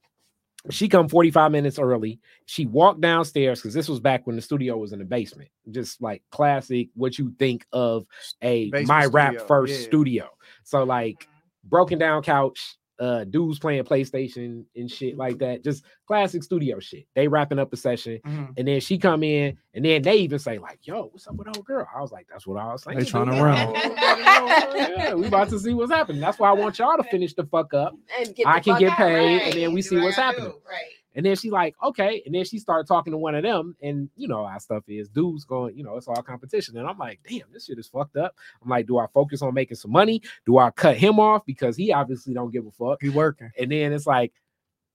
she 0.72 0.90
come 0.90 1.08
45 1.08 1.52
minutes 1.52 1.78
early. 1.80 2.20
She 2.48 2.66
walked 2.66 3.02
downstairs 3.02 3.62
because 3.62 3.74
this 3.74 3.88
was 3.88 4.00
back 4.00 4.26
when 4.28 4.36
the 4.36 4.42
studio 4.42 4.78
was 4.78 4.92
in 4.92 5.00
the 5.00 5.06
basement. 5.06 5.50
Just 5.72 6.02
like 6.02 6.24
classic, 6.32 6.90
what 6.96 7.18
you 7.20 7.32
think 7.40 7.66
of 7.72 8.06
a 8.42 8.70
Basement 8.72 8.88
my 8.88 9.06
rap 9.06 9.36
first 9.48 9.80
yeah. 9.80 9.86
studio. 9.86 10.30
So 10.64 10.84
like 10.84 11.28
broken 11.64 12.00
down 12.00 12.24
couch, 12.24 12.79
uh 13.00 13.24
dudes 13.24 13.60
playing 13.60 13.84
PlayStation 13.84 14.66
and 14.76 14.92
shit 14.92 15.18
like 15.18 15.38
that. 15.40 15.64
Just 15.64 15.86
classic 16.08 16.44
studio 16.44 16.80
shit. 16.80 17.06
They 17.16 17.28
wrapping 17.28 17.60
up 17.60 17.72
a 17.74 17.78
session. 17.78 18.20
Mhm. 18.26 18.54
And 18.58 18.68
then 18.68 18.80
she 18.82 18.98
come 18.98 19.24
in, 19.24 19.58
and 19.74 19.86
then 19.86 20.02
they 20.02 20.18
even 20.18 20.40
say 20.40 20.58
like, 20.58 20.80
"Yo, 20.84 21.04
what's 21.12 21.28
up 21.28 21.36
with 21.36 21.48
old 21.56 21.66
girl?" 21.66 21.88
I 21.96 22.02
was 22.02 22.12
like, 22.12 22.28
"That's 22.32 22.46
what 22.46 22.60
I 22.60 22.72
was 22.72 22.84
saying." 22.84 23.00
They 23.00 23.06
trying 23.06 23.28
to 23.28 23.42
run. 23.42 23.74
yeah, 23.76 25.14
we 25.14 25.28
about 25.28 25.50
to 25.50 25.60
see 25.60 25.74
what's 25.74 25.92
happening. 25.92 26.22
That's 26.22 26.40
why 26.40 26.50
I 26.50 26.54
want 26.54 26.80
y'all 26.80 26.98
to 26.98 27.04
finish 27.04 27.34
the 27.34 27.46
fuck 27.46 27.74
up, 27.74 27.96
And 28.20 28.36
get 28.36 28.48
I 28.48 28.60
can 28.60 28.80
get 28.80 28.94
paid, 28.98 29.14
right? 29.16 29.42
and 29.44 29.54
then 29.54 29.74
we 29.74 29.82
see 29.82 29.96
what 29.96 30.02
I 30.02 30.06
what's 30.06 30.18
happening. 30.18 30.54
Right. 30.70 30.92
And 31.20 31.26
then 31.26 31.36
she 31.36 31.50
like, 31.50 31.76
okay, 31.84 32.24
and 32.26 32.34
then 32.34 32.46
she 32.46 32.60
started 32.60 32.88
talking 32.88 33.12
to 33.12 33.18
one 33.18 33.36
of 33.36 33.44
them, 33.44 33.76
and 33.84 34.10
you 34.16 34.26
know 34.26 34.48
how 34.48 34.58
stuff 34.58 34.86
is. 34.88 35.10
Dudes 35.10 35.44
going, 35.44 35.78
you 35.78 35.84
know, 35.84 35.98
it's 35.98 36.08
all 36.08 36.24
competition, 36.24 36.78
and 36.78 36.88
I'm 36.88 36.98
like, 36.98 37.20
damn, 37.30 37.52
this 37.52 37.66
shit 37.66 37.78
is 37.78 37.90
fucked 37.90 38.16
up. 38.16 38.38
I'm 38.64 38.70
like, 38.70 38.88
do 38.88 39.00
I 39.00 39.06
focus 39.14 39.42
on 39.42 39.54
making 39.54 39.76
some 39.76 39.92
money? 39.92 40.22
Do 40.46 40.60
I 40.60 40.72
cut 40.72 40.96
him 40.96 41.20
off 41.20 41.46
because 41.46 41.76
he 41.76 41.92
obviously 41.92 42.34
don't 42.34 42.52
give 42.52 42.66
a 42.66 42.72
fuck? 42.72 43.00
He 43.02 43.10
working. 43.10 43.52
And 43.60 43.70
then 43.70 43.92
it's 43.92 44.08
like, 44.08 44.32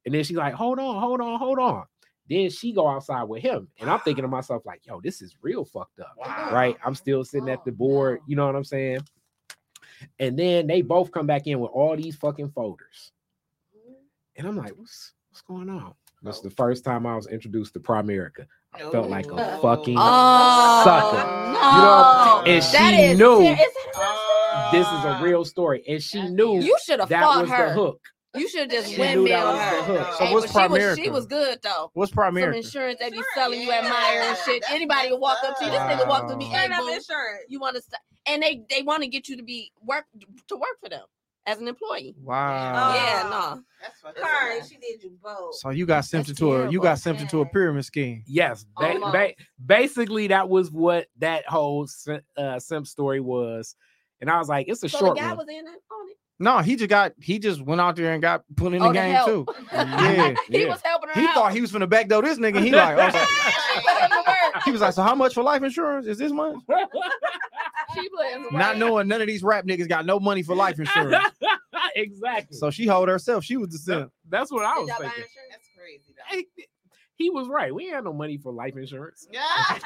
and 0.06 0.14
then 0.14 0.24
she's 0.24 0.38
like, 0.38 0.54
hold 0.54 0.78
on, 0.78 0.98
hold 0.98 1.20
on, 1.20 1.38
hold 1.38 1.58
on. 1.58 1.84
Then 2.26 2.48
she 2.48 2.72
go 2.72 2.88
outside 2.88 3.24
with 3.24 3.42
him, 3.42 3.68
and 3.78 3.90
I'm 3.90 4.00
thinking 4.00 4.22
to 4.22 4.28
myself 4.28 4.64
like, 4.64 4.80
yo, 4.86 5.02
this 5.02 5.20
is 5.20 5.36
real 5.42 5.66
fucked 5.66 6.00
up, 6.00 6.16
right? 6.50 6.78
I'm 6.82 6.94
still 6.94 7.22
sitting 7.22 7.50
at 7.50 7.66
the 7.66 7.72
board, 7.72 8.20
you 8.26 8.34
know 8.34 8.46
what 8.46 8.56
I'm 8.56 8.64
saying? 8.64 9.00
And 10.18 10.38
then 10.38 10.68
they 10.68 10.80
both 10.80 11.12
come 11.12 11.26
back 11.26 11.46
in 11.48 11.60
with 11.60 11.70
all 11.70 11.94
these 11.98 12.16
fucking 12.16 12.52
folders, 12.52 13.12
mm-hmm. 13.76 13.92
and 14.36 14.48
I'm 14.48 14.56
like, 14.56 14.72
what's 14.74 15.12
what's 15.28 15.42
going 15.42 15.68
on? 15.68 15.92
This 16.24 16.36
is 16.36 16.42
the 16.42 16.50
first 16.50 16.84
time 16.84 17.06
I 17.06 17.14
was 17.16 17.26
introduced 17.26 17.74
to 17.74 17.80
Primerica. 17.80 18.46
I 18.74 18.78
felt 18.90 19.10
like 19.10 19.26
a 19.30 19.58
fucking 19.60 19.96
Oh, 19.98 20.82
sucker. 20.84 21.52
No. 21.52 22.42
and 22.46 22.64
she 22.64 23.02
is 23.02 23.18
knew 23.18 23.36
ser- 23.44 23.52
is 23.52 23.58
that 23.58 24.68
this 24.72 24.86
is 24.86 25.04
a 25.04 25.20
real 25.22 25.44
story, 25.44 25.84
and 25.86 26.02
she 26.02 26.26
knew 26.28 26.60
you 26.60 26.76
should 26.84 27.00
have 27.00 27.10
that 27.10 27.26
was 27.40 27.50
her. 27.50 27.68
the 27.68 27.72
hook. 27.74 28.00
You 28.36 28.48
should 28.48 28.68
just 28.70 28.90
She 28.90 28.98
windmill 28.98 29.24
knew 29.24 29.32
was 29.32 29.58
the 29.58 29.64
her. 29.64 29.82
hook. 29.98 30.14
So 30.18 30.24
Hey, 30.24 30.32
what's 30.34 30.52
but 30.52 30.62
she 30.62 30.68
was, 30.68 30.98
she 30.98 31.10
was 31.10 31.26
good 31.26 31.58
though. 31.62 31.90
What's 31.94 32.12
Some 32.12 32.36
insurance 32.38 32.98
they 32.98 33.10
be 33.10 33.22
selling 33.34 33.60
you 33.60 33.70
at 33.70 33.84
yeah, 33.84 33.92
Meijer 33.92 34.28
and 34.30 34.38
shit. 34.44 34.64
Anybody 34.70 35.10
will 35.10 35.20
walk 35.20 35.38
up 35.44 35.58
to 35.58 35.64
you. 35.66 35.70
This 35.70 35.80
nigga 35.80 36.08
walked 36.08 36.24
up 36.24 36.30
to 36.30 36.36
me. 36.36 36.46
Hey, 36.46 36.66
boo, 36.68 36.88
insurance. 36.88 37.44
you 37.48 37.60
want 37.60 37.76
to? 37.76 37.82
St-? 37.82 38.00
And 38.26 38.42
they 38.42 38.62
they 38.74 38.82
want 38.82 39.02
to 39.02 39.08
get 39.08 39.28
you 39.28 39.36
to 39.36 39.42
be 39.44 39.70
work 39.82 40.06
to 40.48 40.56
work 40.56 40.78
for 40.82 40.88
them. 40.88 41.04
As 41.46 41.58
an 41.60 41.68
employee. 41.68 42.14
Wow. 42.22 42.90
Oh. 42.90 42.94
yeah, 42.94 43.28
no. 43.28 43.62
That's 43.82 44.00
fucked 44.00 44.18
Sorry, 44.18 44.60
she 44.68 44.76
did 44.78 45.02
you 45.02 45.12
both. 45.22 45.54
So 45.56 45.70
you 45.70 45.84
got 45.86 46.04
simped 46.04 46.10
That's 46.26 46.28
into 46.30 46.54
a 46.54 46.70
you 46.70 46.80
got 46.80 46.98
terrible. 46.98 47.20
simped 47.20 47.22
into 47.22 47.40
a 47.42 47.46
pyramid 47.46 47.84
scheme. 47.84 48.22
Yes, 48.26 48.64
ba- 48.78 48.98
ba- 49.12 49.34
basically 49.64 50.28
that 50.28 50.48
was 50.48 50.70
what 50.70 51.06
that 51.18 51.46
whole 51.46 51.86
sim- 51.86 52.22
uh, 52.36 52.58
simp 52.58 52.86
story 52.86 53.20
was, 53.20 53.76
and 54.20 54.30
I 54.30 54.38
was 54.38 54.48
like, 54.48 54.68
it's 54.68 54.82
a 54.82 54.88
So 54.88 54.98
short 54.98 55.16
the 55.16 55.20
guy 55.22 55.28
one. 55.28 55.38
was 55.38 55.48
in 55.48 55.56
it 55.56 55.60
on 55.66 56.08
it. 56.10 56.16
No, 56.40 56.58
he 56.58 56.74
just 56.76 56.88
got 56.90 57.12
he 57.20 57.38
just 57.38 57.60
went 57.62 57.80
out 57.80 57.94
there 57.94 58.12
and 58.12 58.20
got 58.22 58.42
put 58.56 58.72
in 58.74 58.82
Oh, 58.82 58.88
the 58.88 58.94
game 58.94 59.14
help. 59.14 59.26
too. 59.28 59.46
Yeah, 59.72 60.34
he 60.48 60.62
yeah. 60.62 60.68
was 60.68 60.80
helping 60.82 61.10
her 61.10 61.20
He 61.20 61.26
out. 61.26 61.34
thought 61.34 61.52
he 61.52 61.60
was 61.60 61.70
finna 61.70 61.88
backdoor 61.88 62.22
this 62.22 62.38
nigga. 62.38 62.60
He 62.62 62.70
like, 62.72 62.96
I 62.98 63.04
was 63.06 63.14
like 63.14 63.28
Put 63.84 64.02
him 64.02 64.10
to 64.10 64.24
work. 64.56 64.62
he 64.64 64.70
was 64.72 64.80
like, 64.80 64.94
so 64.94 65.02
how 65.02 65.14
much 65.14 65.32
for 65.34 65.42
life 65.44 65.62
insurance? 65.62 66.06
Is 66.06 66.18
this 66.18 66.32
much? 66.32 66.56
She 66.66 66.74
put 66.74 66.82
him 66.82 66.90
to 66.90 67.83
Not 68.52 68.78
knowing 68.78 69.08
none 69.08 69.20
of 69.20 69.26
these 69.26 69.42
rap 69.42 69.64
niggas 69.66 69.88
got 69.88 70.06
no 70.06 70.18
money 70.20 70.42
for 70.42 70.54
life 70.54 70.78
insurance. 70.78 71.24
exactly. 71.96 72.56
So 72.56 72.70
she 72.70 72.86
hold 72.86 73.08
herself. 73.08 73.44
She 73.44 73.56
was 73.56 73.68
the 73.70 73.78
That- 73.78 73.98
simp. 74.00 74.12
that's 74.28 74.52
what 74.52 74.64
I 74.64 74.78
was 74.78 74.88
y'all 74.88 74.98
thinking. 74.98 75.24
That's 75.50 75.68
crazy. 75.76 76.14
though. 76.16 76.36
Hey, 76.36 76.46
he 77.16 77.30
was 77.30 77.46
right. 77.48 77.72
We 77.74 77.84
ain't 77.84 77.94
had 77.94 78.04
no 78.04 78.12
money 78.12 78.38
for 78.38 78.52
life 78.52 78.76
insurance. 78.76 79.26
Yeah. 79.30 79.42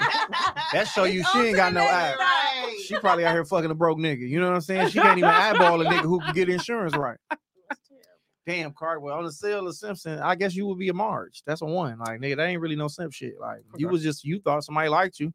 That 0.73 0.85
show 0.87 1.05
you 1.05 1.25
she 1.33 1.39
ain't 1.39 1.57
got 1.57 1.73
no 1.73 1.81
next 1.81 1.93
app. 1.95 2.19
Right. 2.19 2.77
She 2.85 2.99
probably 2.99 3.25
out 3.25 3.33
here 3.33 3.45
fucking 3.45 3.71
a 3.71 3.75
broke 3.75 3.99
nigga. 3.99 4.29
You 4.29 4.39
know 4.39 4.49
what 4.49 4.55
I'm 4.57 4.61
saying? 4.61 4.89
She 4.91 4.99
can't 5.01 5.17
even 5.17 5.31
eyeball 5.31 5.81
a 5.81 5.85
nigga 5.87 6.03
who 6.03 6.21
can 6.21 6.35
get 6.35 6.49
insurance 6.51 6.95
right. 6.95 7.17
Damn, 8.47 8.73
Cardwell 8.73 9.17
on 9.19 9.25
the 9.25 9.33
sale 9.33 9.67
of 9.67 9.75
Simpson. 9.77 10.19
I 10.21 10.35
guess 10.35 10.55
you 10.55 10.67
would 10.67 10.79
be 10.79 10.89
a 10.89 10.95
Marge. 10.95 11.43
That's 11.47 11.61
a 11.63 11.67
one. 11.67 11.99
Like 11.99 12.21
nigga, 12.21 12.37
that 12.37 12.47
ain't 12.47 12.61
really 12.61 12.77
no 12.77 12.89
simp 12.89 13.13
shit. 13.13 13.35
Like 13.41 13.61
you 13.77 13.89
was 13.89 14.03
just 14.03 14.25
you 14.25 14.41
thought 14.41 14.65
somebody 14.65 14.89
liked 14.89 15.19
you, 15.21 15.33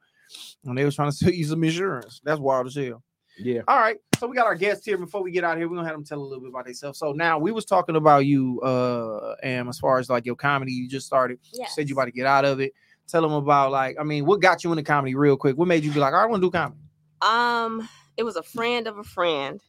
and 0.65 0.77
they 0.77 0.85
was 0.85 0.95
trying 0.95 1.11
to 1.11 1.15
sell 1.15 1.31
you 1.31 1.45
some 1.45 1.63
insurance. 1.63 2.21
That's 2.23 2.39
wild 2.39 2.67
as 2.67 2.75
hell. 2.75 3.03
Yeah. 3.37 3.61
All 3.67 3.79
right, 3.79 3.97
so 4.19 4.27
we 4.27 4.35
got 4.35 4.45
our 4.45 4.55
guests 4.55 4.85
here. 4.85 4.97
Before 4.97 5.23
we 5.23 5.31
get 5.31 5.43
out 5.43 5.57
here, 5.57 5.67
we're 5.67 5.75
gonna 5.75 5.87
have 5.87 5.95
them 5.95 6.05
tell 6.05 6.19
a 6.19 6.21
little 6.21 6.39
bit 6.39 6.49
about 6.49 6.65
themselves. 6.65 6.99
So 6.99 7.13
now 7.13 7.39
we 7.39 7.51
was 7.51 7.65
talking 7.65 7.95
about 7.95 8.25
you, 8.25 8.61
uh, 8.61 9.35
and 9.41 9.67
as 9.67 9.79
far 9.79 9.97
as 9.97 10.09
like 10.09 10.25
your 10.25 10.35
comedy, 10.35 10.71
you 10.71 10.87
just 10.87 11.07
started. 11.07 11.39
You 11.51 11.65
said 11.67 11.89
you 11.89 11.95
about 11.95 12.05
to 12.05 12.11
get 12.11 12.27
out 12.27 12.45
of 12.45 12.59
it. 12.59 12.73
Tell 13.07 13.21
them 13.21 13.33
about 13.33 13.71
like, 13.71 13.97
I 13.99 14.03
mean, 14.03 14.25
what 14.25 14.39
got 14.39 14.63
you 14.63 14.71
into 14.71 14.83
comedy 14.83 15.15
real 15.15 15.35
quick? 15.35 15.57
What 15.57 15.67
made 15.67 15.83
you 15.83 15.91
be 15.91 15.99
like, 15.99 16.13
I 16.13 16.25
want 16.25 16.41
to 16.41 16.47
do 16.47 16.51
comedy? 16.51 16.79
Um, 17.21 17.87
it 18.17 18.23
was 18.23 18.35
a 18.35 18.43
friend 18.43 18.87
of 18.87 18.97
a 18.97 19.03
friend, 19.03 19.59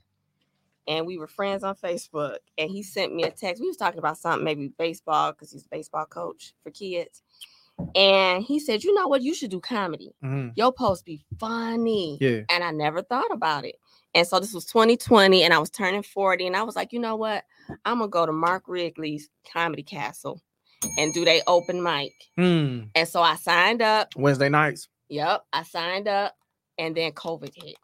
and 0.86 1.06
we 1.06 1.18
were 1.18 1.26
friends 1.26 1.64
on 1.64 1.74
Facebook. 1.74 2.36
And 2.58 2.70
he 2.70 2.82
sent 2.82 3.14
me 3.14 3.24
a 3.24 3.30
text. 3.30 3.62
We 3.62 3.68
was 3.68 3.76
talking 3.76 3.98
about 3.98 4.18
something, 4.18 4.44
maybe 4.44 4.72
baseball, 4.78 5.32
because 5.32 5.52
he's 5.52 5.64
a 5.64 5.68
baseball 5.70 6.06
coach 6.06 6.54
for 6.62 6.70
kids. 6.70 7.22
And 7.94 8.42
he 8.42 8.58
said, 8.60 8.84
"You 8.84 8.94
know 8.94 9.08
what? 9.08 9.22
You 9.22 9.34
should 9.34 9.50
do 9.50 9.60
comedy. 9.60 10.14
Mhm. 10.22 10.52
Your 10.56 10.72
post 10.72 11.04
be 11.04 11.24
funny." 11.38 12.18
Yeah. 12.20 12.42
And 12.50 12.62
I 12.62 12.70
never 12.70 13.02
thought 13.02 13.32
about 13.32 13.64
it. 13.64 13.76
And 14.14 14.26
so 14.26 14.38
this 14.38 14.54
was 14.54 14.64
2020, 14.66 15.42
and 15.42 15.52
I 15.52 15.58
was 15.58 15.70
turning 15.70 16.02
40, 16.02 16.46
and 16.46 16.56
I 16.56 16.62
was 16.62 16.76
like, 16.76 16.92
you 16.92 17.00
know 17.00 17.16
what? 17.16 17.44
I'm 17.84 17.98
gonna 17.98 18.08
go 18.08 18.26
to 18.26 18.32
Mark 18.32 18.64
Ridley's 18.68 19.28
Comedy 19.52 19.82
Castle 19.82 20.40
and 20.98 21.12
do 21.14 21.24
they 21.24 21.42
open 21.46 21.82
mic. 21.82 22.12
Hmm. 22.36 22.82
And 22.94 23.08
so 23.08 23.22
I 23.22 23.36
signed 23.36 23.82
up. 23.82 24.08
Wednesday 24.16 24.48
nights. 24.48 24.88
Yep, 25.08 25.44
I 25.52 25.62
signed 25.64 26.06
up, 26.08 26.34
and 26.78 26.94
then 26.96 27.12
COVID 27.12 27.52
hit. 27.54 27.76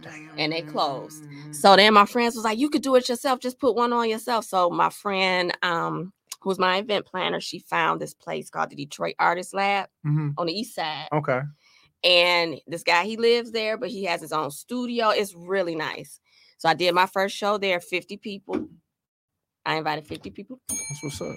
Damn. 0.00 0.30
and 0.38 0.52
they 0.52 0.62
closed. 0.62 1.22
Mm. 1.22 1.54
So 1.54 1.76
then 1.76 1.94
my 1.94 2.04
friends 2.04 2.34
was 2.34 2.44
like, 2.44 2.58
you 2.58 2.68
could 2.68 2.82
do 2.82 2.96
it 2.96 3.08
yourself, 3.08 3.38
just 3.38 3.60
put 3.60 3.76
one 3.76 3.92
on 3.92 4.08
yourself. 4.10 4.44
So 4.44 4.68
my 4.68 4.90
friend, 4.90 5.56
um, 5.62 6.12
who's 6.44 6.58
my 6.58 6.76
event 6.78 7.06
planner, 7.06 7.40
she 7.40 7.58
found 7.58 8.00
this 8.00 8.14
place 8.14 8.50
called 8.50 8.70
the 8.70 8.76
Detroit 8.76 9.14
Artist 9.18 9.54
Lab 9.54 9.88
Mm-hmm. 10.06 10.30
on 10.38 10.46
the 10.46 10.52
east 10.52 10.74
side. 10.74 11.08
Okay. 11.12 11.40
And 12.04 12.60
this 12.66 12.82
guy, 12.82 13.04
he 13.04 13.16
lives 13.16 13.50
there, 13.50 13.78
but 13.78 13.88
he 13.88 14.04
has 14.04 14.20
his 14.20 14.32
own 14.32 14.50
studio. 14.50 15.08
It's 15.08 15.34
really 15.34 15.74
nice. 15.74 16.20
So 16.58 16.68
I 16.68 16.74
did 16.74 16.94
my 16.94 17.06
first 17.06 17.34
show 17.34 17.56
there, 17.58 17.80
50 17.80 18.18
people. 18.18 18.68
I 19.64 19.76
invited 19.76 20.06
50 20.06 20.30
people. 20.30 20.60
That's 20.68 21.02
what's 21.02 21.20
up. 21.22 21.36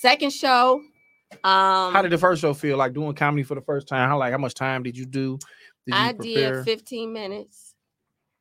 Second 0.00 0.32
show, 0.32 0.80
um, 1.44 1.92
How 1.92 2.02
did 2.02 2.10
the 2.10 2.18
first 2.18 2.40
show 2.42 2.52
feel 2.54 2.76
like 2.76 2.92
doing 2.94 3.14
comedy 3.14 3.44
for 3.44 3.54
the 3.54 3.60
first 3.60 3.86
time? 3.86 4.08
How 4.08 4.18
like 4.18 4.32
how 4.32 4.38
much 4.38 4.54
time 4.54 4.82
did 4.82 4.96
you 4.96 5.06
do? 5.06 5.38
Did 5.86 5.94
you 5.94 6.00
I 6.00 6.12
prepare? 6.12 6.54
did 6.56 6.64
15 6.64 7.12
minutes. 7.12 7.74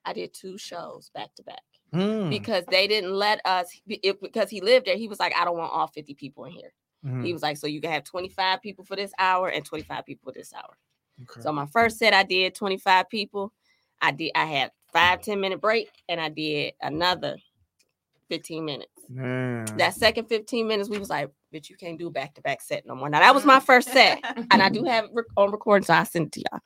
I 0.06 0.14
did 0.14 0.34
two 0.34 0.57
shows 0.57 1.11
back 1.14 1.35
to 1.35 1.44
back. 1.44 1.61
Mm, 1.93 2.30
because 2.30 2.65
they 2.69 2.85
didn't 2.88 3.14
let 3.14 3.39
us 3.45 3.69
it, 3.88 4.22
because 4.22 4.49
he 4.49 4.59
lived 4.59 4.88
there 4.88 4.97
he 4.97 5.07
was 5.07 5.22
like 5.22 5.34
i 5.38 5.45
don't 5.45 5.57
want 5.57 5.72
all 5.72 5.88
50 5.88 6.14
people 6.15 6.43
in 6.43 6.51
here. 6.51 6.73
Mhm, 7.05 7.23
he 7.26 7.31
was 7.31 7.41
like 7.41 7.55
so 7.55 7.65
you 7.65 7.80
can 7.80 7.91
have 7.91 8.03
25 8.03 8.61
people 8.61 8.84
for 8.84 8.97
this 8.97 9.14
hour 9.18 9.47
and 9.47 9.64
25 9.64 10.05
people 10.05 10.30
for 10.31 10.38
this 10.38 10.53
hour. 10.53 10.77
Okay. 11.23 11.41
so 11.41 11.51
my 11.53 11.65
first 11.68 11.97
set 11.97 12.14
i 12.14 12.23
did 12.23 12.53
25 12.55 13.07
people. 13.09 13.53
I 14.01 14.11
did 14.11 14.31
i 14.35 14.43
had 14.45 14.72
five 14.91 15.22
10 15.22 15.39
minute 15.39 15.61
break 15.61 15.89
and 16.09 16.19
i 16.19 16.27
did 16.30 16.73
another 16.81 17.38
15 18.30 18.65
minutes. 18.65 18.91
Man. 19.09 19.65
that 19.77 19.93
second 19.93 20.26
15 20.26 20.68
minutes 20.68 20.89
we 20.89 20.97
was 20.99 21.09
like 21.09 21.30
bitch 21.53 21.69
you 21.69 21.77
can't 21.77 21.97
do 21.97 22.09
back 22.09 22.34
to 22.35 22.41
back 22.41 22.61
set 22.61 22.85
no 22.85 22.95
more. 22.95 23.07
Now 23.07 23.22
that 23.22 23.34
was 23.34 23.45
my 23.45 23.61
first 23.61 23.93
set 23.93 24.19
and 24.51 24.61
i 24.61 24.68
do 24.68 24.84
have 24.84 25.05
it 25.05 25.11
rec- 25.14 25.26
on 25.38 25.51
recording 25.51 25.85
so 25.85 25.93
i 25.93 26.03
sent 26.03 26.27
it 26.27 26.31
to 26.34 26.43
y'all. 26.51 26.61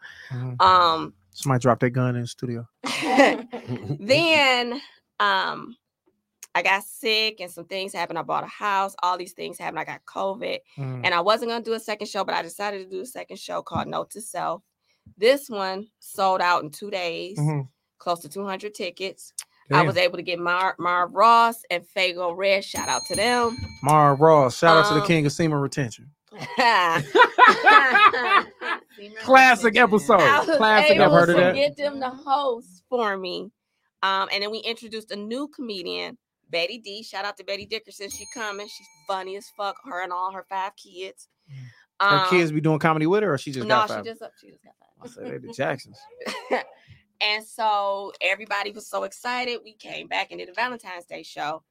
Mhm. 0.58 0.62
um 0.62 1.14
Somebody 1.34 1.62
dropped 1.62 1.80
their 1.82 1.90
gun 1.92 2.16
in 2.16 2.22
the 2.24 2.28
studio. 2.28 2.68
then 4.00 4.82
um 5.22 5.76
I 6.54 6.62
got 6.64 6.84
sick 6.84 7.40
and 7.40 7.50
some 7.50 7.64
things 7.64 7.94
happened. 7.94 8.20
I 8.20 8.24
bought 8.24 8.44
a 8.44 8.48
house, 8.48 8.94
all 9.02 9.18
these 9.18 9.32
things 9.32 9.58
happened. 9.58 9.80
I 9.80 9.86
got 9.86 10.04
COVID 10.06 10.58
Mm, 10.78 11.02
and 11.06 11.14
I 11.14 11.22
wasn't 11.22 11.52
gonna 11.52 11.64
do 11.64 11.74
a 11.74 11.80
second 11.80 12.08
show, 12.08 12.26
but 12.26 12.36
I 12.36 12.42
decided 12.42 12.84
to 12.84 12.90
do 12.94 13.02
a 13.02 13.06
second 13.06 13.40
show 13.40 13.62
called 13.62 13.88
Note 13.88 14.10
to 14.12 14.22
Self. 14.22 14.62
This 15.18 15.50
one 15.50 15.88
sold 16.00 16.42
out 16.42 16.64
in 16.64 16.70
two 16.70 16.90
days, 16.92 17.38
mhm. 17.40 17.68
close 18.00 18.20
to 18.22 18.30
200 18.30 18.74
tickets. 18.74 19.34
I 19.74 19.84
was 19.84 19.96
able 19.96 20.18
to 20.18 20.22
get 20.24 20.38
Mar- 20.38 20.76
Marv 20.80 21.14
Ross 21.14 21.64
and 21.72 21.86
Fago 21.96 22.36
Red. 22.36 22.66
Shout 22.66 22.90
out 22.90 23.04
to 23.08 23.16
them. 23.16 23.56
Marv 23.84 24.20
Ross. 24.20 24.58
Shout 24.58 24.76
out 24.76 24.88
to 24.90 24.96
the 24.96 25.00
Um, 25.02 25.08
king 25.08 25.26
of 25.26 25.32
semen 25.32 25.60
retention. 25.60 26.12
Classic 29.24 29.78
episode. 29.78 30.20
I 30.20 30.44
was 30.46 30.58
Classic 30.58 30.92
able 30.98 31.06
I've 31.06 31.12
heard 31.12 31.30
of 31.30 31.36
to 31.36 31.42
that. 31.42 31.56
get 31.56 31.78
them 31.78 32.00
to 32.02 32.10
host 32.10 32.84
for 32.90 33.18
me. 33.18 33.50
Um, 34.04 34.30
and 34.34 34.42
then 34.44 34.52
we 34.52 34.60
introduced 34.60 35.12
a 35.12 35.16
new 35.16 35.48
comedian, 35.48 36.18
Betty 36.50 36.78
D. 36.80 37.04
Shout 37.04 37.26
out 37.26 37.38
to 37.38 37.44
Betty 37.44 37.66
Dickerson. 37.66 38.10
She 38.10 38.26
coming. 38.34 38.68
She's 38.68 38.88
funny 39.08 39.36
as 39.38 39.46
fuck. 39.58 39.76
Her 39.86 40.02
and 40.04 40.12
all 40.12 40.32
her 40.32 40.46
five 40.50 40.72
kids. 40.76 41.28
Her 42.00 42.08
Um, 42.08 42.30
kids 42.30 42.52
be 42.52 42.62
doing 42.62 42.80
comedy 42.80 43.06
with 43.08 43.24
her, 43.24 43.34
or 43.34 43.38
she 43.38 43.52
just 43.52 43.68
no, 43.68 43.86
got 43.88 44.04
she 44.04 44.10
just 44.10 44.22
up. 44.22 44.32
She 44.42 44.50
just 44.50 44.64
got 44.64 44.74
I 45.00 45.04
five. 45.04 45.14
said 45.14 45.26
they 45.26 45.48
the 45.48 45.54
Jacksons. 45.54 46.00
and 47.22 47.46
so 47.46 48.12
everybody 48.22 48.72
was 48.72 48.88
so 48.88 49.04
excited. 49.04 49.60
We 49.64 49.74
came 49.74 50.08
back 50.08 50.32
and 50.32 50.40
did 50.40 50.50
a 50.50 50.54
Valentine's 50.54 51.06
Day 51.06 51.24
show, 51.24 51.64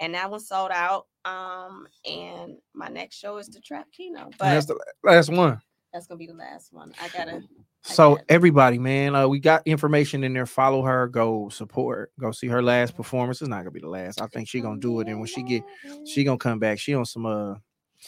and 0.00 0.14
that 0.14 0.30
one 0.30 0.40
sold 0.40 0.70
out. 0.72 1.06
Um, 1.26 1.86
and 2.10 2.56
my 2.74 2.88
next 2.88 3.16
show 3.16 3.36
is 3.38 3.48
the 3.48 3.60
Trap 3.60 3.86
Kino, 3.92 4.30
but 4.38 4.46
And 4.46 4.56
that's 4.56 4.66
the 4.66 4.78
last 5.02 5.30
one. 5.30 5.60
That's 5.94 6.06
gonna 6.06 6.18
be 6.18 6.26
the 6.26 6.34
last 6.34 6.72
one. 6.74 6.92
I 7.00 7.08
gotta. 7.08 7.36
I 7.36 7.40
So 7.82 8.16
can't- 8.16 8.26
everybody, 8.30 8.78
man, 8.78 9.14
uh, 9.14 9.26
we 9.28 9.38
got 9.40 9.62
information 9.66 10.24
in 10.24 10.32
there. 10.34 10.44
Follow 10.46 10.82
her, 10.82 11.06
go 11.08 11.48
support, 11.48 12.12
go 12.20 12.30
see 12.32 12.48
her 12.48 12.62
last 12.62 12.94
performance. 12.96 13.40
It's 13.40 13.48
not 13.48 13.58
gonna 13.58 13.70
be 13.70 13.80
the 13.80 13.88
last. 13.88 14.20
I 14.20 14.26
think 14.26 14.48
she 14.48 14.60
gonna 14.60 14.80
do 14.80 15.00
it, 15.00 15.08
and 15.08 15.18
when 15.18 15.26
she 15.28 15.42
get, 15.42 15.62
she 16.06 16.24
gonna 16.24 16.36
come 16.36 16.58
back. 16.58 16.78
She 16.78 16.92
on 16.94 17.04
some 17.06 17.24
uh, 17.24 17.54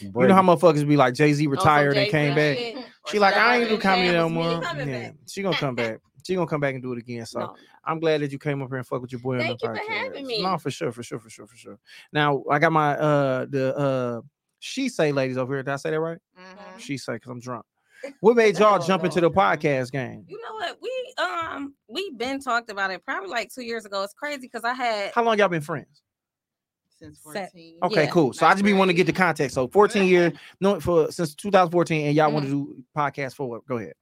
you 0.00 0.10
know 0.12 0.34
how 0.34 0.42
motherfuckers 0.42 0.86
be 0.86 0.96
like 0.96 1.14
Jay 1.14 1.32
Z 1.32 1.46
On 1.46 1.50
some 1.54 1.58
retired 1.58 1.96
and 1.96 2.10
came 2.10 2.34
back. 2.34 2.58
shit. 2.58 2.76
She 3.06 3.18
like 3.18 3.34
I 3.36 3.58
ain't 3.60 3.68
do 3.70 3.76
Or 3.76 3.78
comedy 3.78 4.08
no 4.12 4.24
Sam 4.26 4.32
more. 4.34 4.62
Yeah, 4.86 5.10
she 5.26 5.42
gonna 5.42 5.56
come 5.56 5.74
back. 5.74 5.98
She 6.26 6.34
gonna 6.34 6.48
come 6.48 6.60
back 6.60 6.74
and 6.74 6.82
do 6.82 6.90
it 6.92 6.98
again. 6.98 7.24
So 7.24 7.38
No, 7.38 7.54
I'm 7.84 8.00
glad 8.00 8.20
that 8.20 8.32
you 8.32 8.38
came 8.40 8.60
up 8.60 8.68
here 8.68 8.78
and 8.78 8.86
fuck 8.86 9.00
with 9.00 9.12
your 9.12 9.20
boy 9.20 9.38
Thank 9.38 9.48
on 9.50 9.50
you 9.50 9.58
the 9.62 9.78
for 9.78 9.80
podcast. 9.80 10.06
having 10.06 10.26
me. 10.26 10.42
No, 10.42 10.58
for 10.58 10.72
sure, 10.72 10.90
for 10.90 11.04
sure, 11.04 11.20
for 11.20 11.30
sure, 11.30 11.46
for 11.46 11.56
sure. 11.56 11.78
Now 12.12 12.42
I 12.50 12.58
got 12.58 12.72
my 12.72 12.96
uh 12.98 13.46
the 13.48 13.76
uh 13.76 14.20
she 14.58 14.88
say 14.88 15.12
ladies 15.12 15.36
over 15.36 15.54
here. 15.54 15.62
Did 15.62 15.70
I 15.70 15.76
say 15.76 15.90
that 15.92 16.00
right? 16.00 16.18
Mhm. 16.36 16.80
She 16.80 16.98
say 16.98 17.12
because 17.12 17.30
I'm 17.30 17.38
drunk. 17.38 17.64
What 18.20 18.36
made 18.36 18.58
y'all 18.58 18.78
jump 18.84 19.04
into 19.04 19.20
the 19.20 19.30
podcast 19.30 19.90
game? 19.92 20.24
You 20.28 20.40
know 20.42 20.54
what? 20.54 20.78
We 20.80 21.14
um 21.18 21.74
we 21.88 22.10
been 22.10 22.40
talked 22.40 22.70
about 22.70 22.90
it 22.90 23.04
probably 23.04 23.28
like 23.30 23.52
two 23.52 23.62
years 23.62 23.84
ago. 23.84 24.02
It's 24.02 24.12
crazy 24.14 24.40
because 24.42 24.64
I 24.64 24.74
had 24.74 25.12
How 25.14 25.22
long 25.22 25.38
y'all 25.38 25.48
been 25.48 25.60
friends? 25.62 26.02
Since 26.98 27.18
14. 27.18 27.78
Okay, 27.82 28.04
Yeah. 28.04 28.10
cool. 28.10 28.32
So 28.32 28.46
I 28.46 28.52
just 28.52 28.64
be 28.64 28.72
want 28.72 28.88
to 28.88 28.94
get 28.94 29.06
the 29.06 29.12
context. 29.12 29.54
So 29.54 29.68
14 29.68 30.08
years, 30.08 30.32
no, 30.60 30.80
for 30.80 31.10
since 31.12 31.34
2014, 31.34 32.06
and 32.06 32.16
y'all 32.16 32.32
want 32.32 32.46
to 32.46 32.52
Mm-hmm. 32.52 32.72
do 32.72 32.84
podcast 32.96 33.34
for 33.34 33.48
what? 33.50 33.66
Go 33.66 33.76
ahead. 33.78 33.92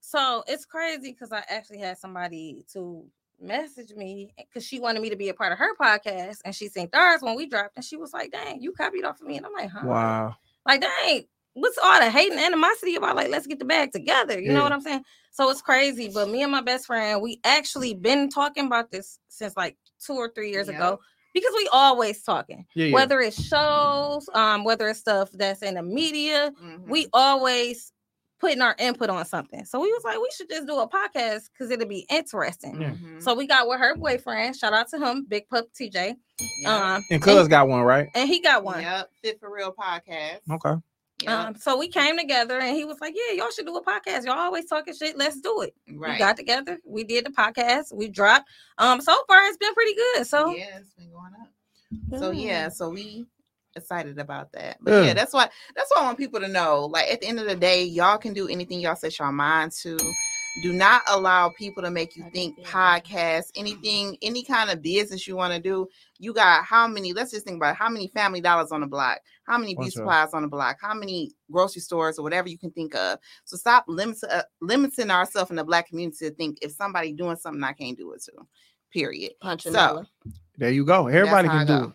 so 0.00 0.42
it's 0.46 0.64
crazy 0.64 1.12
because 1.12 1.30
I 1.32 1.42
actually 1.48 1.78
had 1.78 1.98
somebody 1.98 2.64
to 2.72 3.04
message 3.40 3.92
me 3.94 4.32
because 4.36 4.64
she 4.64 4.80
wanted 4.80 5.00
me 5.02 5.10
to 5.10 5.16
be 5.16 5.28
a 5.28 5.34
part 5.34 5.52
of 5.52 5.58
her 5.58 5.76
podcast 5.76 6.38
and 6.44 6.54
she 6.54 6.68
seen 6.68 6.88
ours 6.94 7.20
when 7.22 7.36
we 7.36 7.46
dropped 7.46 7.76
and 7.76 7.84
she 7.84 7.96
was 7.96 8.12
like, 8.12 8.32
dang, 8.32 8.60
you 8.62 8.72
copied 8.72 9.04
off 9.04 9.20
of 9.20 9.26
me. 9.26 9.36
And 9.36 9.44
I'm 9.46 9.52
like, 9.52 9.70
huh? 9.70 9.82
Wow. 9.84 10.36
Like, 10.66 10.80
dang, 10.80 11.24
what's 11.60 11.78
all 11.78 12.00
the 12.00 12.10
hate 12.10 12.30
and 12.30 12.40
animosity 12.40 12.94
about? 12.96 13.16
Like, 13.16 13.28
let's 13.28 13.46
get 13.46 13.58
the 13.58 13.64
bag 13.64 13.92
together. 13.92 14.40
You 14.40 14.52
know 14.52 14.62
what 14.62 14.72
I'm 14.72 14.80
saying? 14.80 15.04
So 15.32 15.48
it's 15.50 15.62
crazy. 15.62 16.10
But 16.12 16.28
me 16.30 16.42
and 16.42 16.52
my 16.52 16.60
best 16.62 16.86
friend, 16.86 17.20
we 17.22 17.40
actually 17.44 17.94
been 17.94 18.28
talking 18.28 18.66
about 18.66 18.90
this 18.90 19.18
since 19.28 19.56
like 19.56 19.76
two 20.04 20.14
or 20.14 20.30
three 20.34 20.50
years 20.50 20.66
Yep. 20.68 20.76
ago 20.76 21.00
because 21.34 21.52
we 21.56 21.68
always 21.72 22.22
talking. 22.22 22.66
Yeah, 22.74 22.86
yeah. 22.86 22.94
Whether 22.94 23.20
it's 23.20 23.40
shows, 23.42 24.28
um, 24.34 24.64
whether 24.64 24.88
it's 24.88 25.00
stuff 25.00 25.30
that's 25.32 25.62
in 25.62 25.74
the 25.74 25.82
media, 25.82 26.52
Mhm. 26.62 26.88
we 26.88 27.06
always 27.12 27.92
putting 28.40 28.62
our 28.62 28.76
input 28.78 29.10
on 29.10 29.24
something. 29.24 29.64
So 29.64 29.80
we 29.80 29.92
was 29.92 30.04
like, 30.04 30.16
we 30.16 30.28
should 30.36 30.48
just 30.48 30.66
do 30.68 30.78
a 30.78 30.88
podcast 30.88 31.48
because 31.52 31.72
it'll 31.72 31.88
be 31.88 32.06
interesting. 32.08 32.80
Yeah. 32.80 32.90
Mhm. 32.90 33.20
So 33.20 33.34
we 33.34 33.48
got 33.48 33.66
with 33.68 33.80
her 33.80 33.96
boyfriend. 33.96 34.54
Shout 34.56 34.72
out 34.72 34.86
to 34.90 34.98
him, 34.98 35.24
Big 35.28 35.48
Pup 35.48 35.66
TJ. 35.74 36.14
Yep. 36.62 36.70
Um, 36.70 37.04
And 37.10 37.20
Cuz 37.20 37.48
got 37.48 37.66
one, 37.66 37.82
right? 37.82 38.08
and 38.14 38.28
he 38.28 38.40
got 38.40 38.62
one. 38.62 38.80
Yep. 38.80 39.10
Fit 39.22 39.40
for 39.40 39.52
real 39.52 39.72
podcast. 39.76 40.38
Okay. 40.52 40.80
Yep. 41.22 41.30
Um, 41.32 41.54
so 41.56 41.76
we 41.76 41.88
came 41.88 42.16
together 42.16 42.58
and 42.60 42.76
he 42.76 42.84
was 42.84 43.00
like, 43.00 43.14
Yeah, 43.16 43.36
y'all 43.36 43.50
should 43.50 43.66
do 43.66 43.74
a 43.76 43.84
podcast. 43.84 44.24
Y'all 44.24 44.38
always 44.38 44.66
talking 44.66 44.94
shit. 44.94 45.16
Let's 45.18 45.40
do 45.40 45.62
it. 45.62 45.74
right. 45.94 46.12
We 46.12 46.18
got 46.18 46.36
together, 46.36 46.78
we 46.86 47.02
did 47.04 47.26
the 47.26 47.30
podcast, 47.30 47.92
we 47.92 48.08
dropped. 48.08 48.48
Um, 48.78 49.00
so 49.00 49.14
far 49.26 49.44
it's 49.46 49.56
been 49.56 49.74
pretty 49.74 49.94
good. 49.94 50.26
So 50.26 50.54
yeah, 50.54 50.78
it's 50.78 50.94
been 50.94 51.10
going 51.10 51.32
up. 51.40 52.20
So 52.20 52.30
yeah, 52.30 52.68
so 52.68 52.90
we 52.90 53.26
excited 53.74 54.18
about 54.18 54.52
that. 54.52 54.76
But 54.80 54.92
Yeah. 54.92 55.02
yeah, 55.06 55.14
that's 55.14 55.32
why 55.32 55.48
that's 55.74 55.90
why 55.94 56.02
I 56.02 56.04
want 56.04 56.18
people 56.18 56.40
to 56.40 56.48
know. 56.48 56.86
Like 56.86 57.08
at 57.10 57.20
the 57.20 57.26
end 57.26 57.40
of 57.40 57.46
the 57.46 57.56
day, 57.56 57.82
y'all 57.84 58.18
can 58.18 58.32
do 58.32 58.46
anything 58.48 58.78
y'all 58.80 58.94
set 58.96 59.18
your 59.18 59.32
mind 59.32 59.72
to. 59.82 59.96
Do 60.62 60.72
not 60.72 61.02
allow 61.08 61.50
people 61.50 61.82
to 61.82 61.90
make 61.90 62.16
you 62.16 62.24
think 62.32 62.58
podcasts, 62.64 63.50
anything, 63.54 64.16
any 64.22 64.42
kind 64.42 64.70
of 64.70 64.82
business 64.82 65.26
you 65.26 65.36
want 65.36 65.54
to 65.54 65.60
do. 65.60 65.88
You 66.18 66.32
got 66.32 66.64
how 66.64 66.88
many? 66.88 67.12
Let's 67.12 67.30
just 67.30 67.44
think 67.44 67.56
about 67.56 67.72
it, 67.72 67.76
how 67.76 67.88
many 67.88 68.08
Family 68.08 68.40
Dollars 68.40 68.72
on 68.72 68.80
the 68.80 68.86
block, 68.86 69.20
how 69.44 69.56
many 69.58 69.74
beauty 69.76 69.90
supplies 69.90 70.34
on 70.34 70.42
the 70.42 70.48
block, 70.48 70.78
how 70.80 70.94
many 70.94 71.32
grocery 71.50 71.80
stores 71.80 72.18
or 72.18 72.22
whatever 72.22 72.48
you 72.48 72.58
can 72.58 72.70
think 72.72 72.94
of. 72.94 73.18
So 73.44 73.56
stop 73.56 73.84
limiting 73.86 74.28
uh, 74.30 74.42
limiting 74.60 75.10
ourselves 75.10 75.50
in 75.50 75.56
the 75.56 75.64
black 75.64 75.88
community 75.88 76.28
to 76.28 76.34
think 76.34 76.58
if 76.62 76.72
somebody 76.72 77.12
doing 77.12 77.36
something, 77.36 77.62
I 77.62 77.72
can't 77.72 77.96
do 77.96 78.12
it 78.12 78.24
too. 78.24 78.46
Period. 78.92 79.32
Punching 79.40 79.72
so, 79.72 80.04
There 80.56 80.70
you 80.70 80.84
go. 80.84 81.06
Everybody 81.06 81.48
can 81.48 81.66
do 81.66 81.78
go. 81.78 81.84
it. 81.84 81.92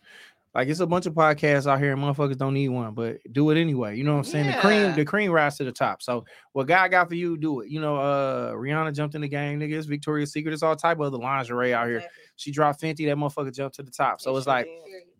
Like 0.55 0.67
it's 0.67 0.79
a 0.81 0.85
bunch 0.87 1.07
of 1.07 1.13
podcasts 1.13 1.65
out 1.65 1.79
here, 1.79 1.93
and 1.93 2.01
motherfuckers 2.01 2.37
don't 2.37 2.53
need 2.53 2.69
one, 2.69 2.93
but 2.93 3.17
do 3.31 3.49
it 3.49 3.59
anyway. 3.59 3.97
You 3.97 4.03
know 4.03 4.13
what 4.13 4.19
I'm 4.19 4.23
saying? 4.25 4.47
The 4.47 4.53
cream, 4.57 4.93
the 4.95 5.03
cream 5.03 5.31
rise 5.31 5.57
to 5.57 5.63
the 5.63 5.71
top. 5.71 6.01
So 6.03 6.25
what 6.51 6.67
God 6.67 6.91
got 6.91 7.09
for 7.09 7.15
you, 7.15 7.37
do 7.37 7.61
it. 7.61 7.69
You 7.69 7.81
know, 7.81 7.97
uh 7.97 8.53
Rihanna 8.53 8.93
jumped 8.95 9.15
in 9.15 9.21
the 9.21 9.27
game, 9.27 9.59
nigga. 9.59 9.73
It's 9.73 9.87
Victoria's 9.87 10.31
Secret. 10.31 10.51
There's 10.51 10.61
all 10.61 10.75
type 10.75 10.97
of 10.99 11.07
other 11.07 11.17
lingerie 11.17 11.73
out 11.73 11.87
here. 11.87 12.03
She 12.35 12.51
dropped 12.51 12.81
Fenty, 12.81 13.05
that 13.07 13.17
motherfucker 13.17 13.53
jumped 13.53 13.75
to 13.77 13.83
the 13.83 13.91
top. 13.91 14.21
So 14.21 14.35
it's 14.37 14.45
like 14.47 14.67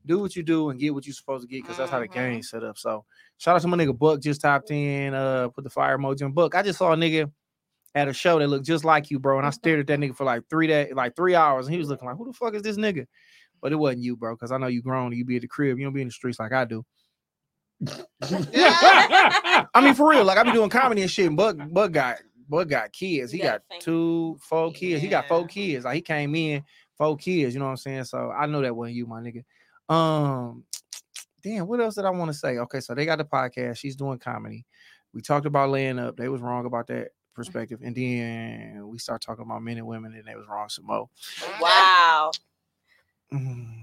do 0.05 0.19
what 0.19 0.35
you 0.35 0.43
do 0.43 0.69
and 0.69 0.80
get 0.80 0.93
what 0.93 1.07
you're 1.07 1.14
supposed 1.14 1.43
to 1.43 1.47
get 1.47 1.64
because 1.64 1.77
that's 1.77 1.89
how 1.89 1.99
the 1.99 2.07
Mhm. 2.10 2.14
game's 2.14 2.49
set 2.49 2.64
up. 2.64 2.77
So 2.77 3.05
shout 3.38 3.55
out 3.55 3.61
to 3.61 3.68
my 3.69 3.77
nigga 3.77 3.97
Buck 3.97 4.19
just 4.22 4.41
topped 4.41 4.69
in, 4.69 5.14
uh, 5.14 5.47
put 5.49 5.64
the 5.64 5.69
fire 5.69 5.97
emoji 5.97 6.23
on 6.26 6.34
Buck. 6.34 6.53
I 6.55 6.61
just 6.61 6.77
saw 6.77 6.91
a 6.91 6.95
nigga 6.95 7.31
at 7.95 8.07
a 8.07 8.14
show 8.14 8.38
that 8.39 8.47
looked 8.47 8.65
just 8.65 8.84
like 8.84 9.10
you, 9.11 9.18
bro. 9.19 9.38
And 9.38 9.47
I 9.47 9.51
stared 9.51 9.80
at 9.80 9.88
that 9.88 9.99
nigga 9.99 10.15
for 10.15 10.26
like 10.26 10.43
three 10.49 10.68
days, 10.68 10.93
like 10.93 11.15
three 11.15 11.35
hours, 11.35 11.68
and 11.68 11.73
he 11.73 11.80
was 11.80 11.89
looking 11.89 12.07
like, 12.07 12.18
who 12.18 12.26
the 12.26 12.34
fuck 12.34 12.53
is 12.53 12.61
this 12.64 12.77
nigga? 12.77 13.05
But 13.64 13.72
it 13.72 13.77
wasn't 13.77 14.03
you, 14.03 14.18
bro, 14.18 14.35
because 14.35 14.52
I 14.52 14.57
know 14.57 14.68
you 14.68 14.81
grown 14.81 15.14
you 15.14 15.23
be 15.23 15.38
at 15.38 15.41
the 15.41 15.48
crib, 15.48 15.80
you 15.80 15.85
don't 15.85 15.94
be 15.94 16.02
in 16.02 16.10
the 16.10 16.14
streets 16.14 16.38
like 16.38 16.52
I 16.52 16.65
do. 16.65 16.85
I 18.22 19.81
mean, 19.81 19.94
for 19.94 20.10
real, 20.10 20.26
like 20.26 20.38
I 20.38 20.44
be 20.44 20.52
doing 20.52 20.69
comedy 20.69 21.02
and 21.02 21.10
shit. 21.10 21.27
And 21.27 21.38
Buck, 21.38 21.56
Buck 21.72 21.94
got, 21.94 22.18
Buck 22.49 22.68
got 22.68 22.91
kids. 22.91 23.31
He 23.31 23.38
got 23.38 23.45
got 23.45 23.56
a 23.56 23.60
family. 23.69 23.81
two, 23.81 24.38
four 24.41 24.73
kids. 24.73 25.02
He 25.02 25.07
got 25.07 25.30
four 25.30 25.48
kids. 25.48 25.85
Like 25.85 25.95
he 25.95 26.02
came 26.02 26.35
in 26.35 26.61
four 26.98 27.15
kids. 27.15 27.53
You 27.56 27.60
know 27.60 27.68
what 27.68 27.72
I'm 27.72 27.77
saying? 27.77 28.03
So 28.03 28.31
I 28.31 28.48
know 28.48 28.61
that 28.61 28.76
wasn't 28.76 28.98
you, 28.98 29.06
my 29.06 29.22
nigga. 29.22 29.45
Um, 29.88 30.65
damn, 31.41 31.65
what 31.65 31.80
else 31.80 31.95
did 31.95 32.03
I 32.03 32.10
want 32.10 32.31
to 32.31 32.38
say? 32.38 32.57
Okay, 32.57 32.81
so 32.81 32.94
they 32.94 33.06
got 33.06 33.18
the 33.18 33.23
podcast. 33.23 33.77
She's 33.77 33.95
doing 33.95 34.19
comedy. 34.19 34.65
We 35.14 35.22
talked 35.22 35.45
about 35.45 35.69
laying 35.69 35.99
up. 35.99 36.18
They 36.18 36.27
was 36.27 36.41
wrong 36.41 36.65
about 36.65 36.88
that 36.88 37.11
perspective, 37.34 37.80
and 37.81 37.95
then 37.95 38.81
we 38.88 38.99
start 38.99 39.22
talking 39.22 39.45
about 39.45 39.64
men 39.64 39.77
and 39.77 39.88
women, 39.88 40.15
and 40.15 40.26
they 40.27 40.35
was 40.35 40.48
wrong 40.49 40.68
some 40.68 40.85
more. 40.85 41.10
Wow. 41.61 42.31
Mm. 43.34 43.80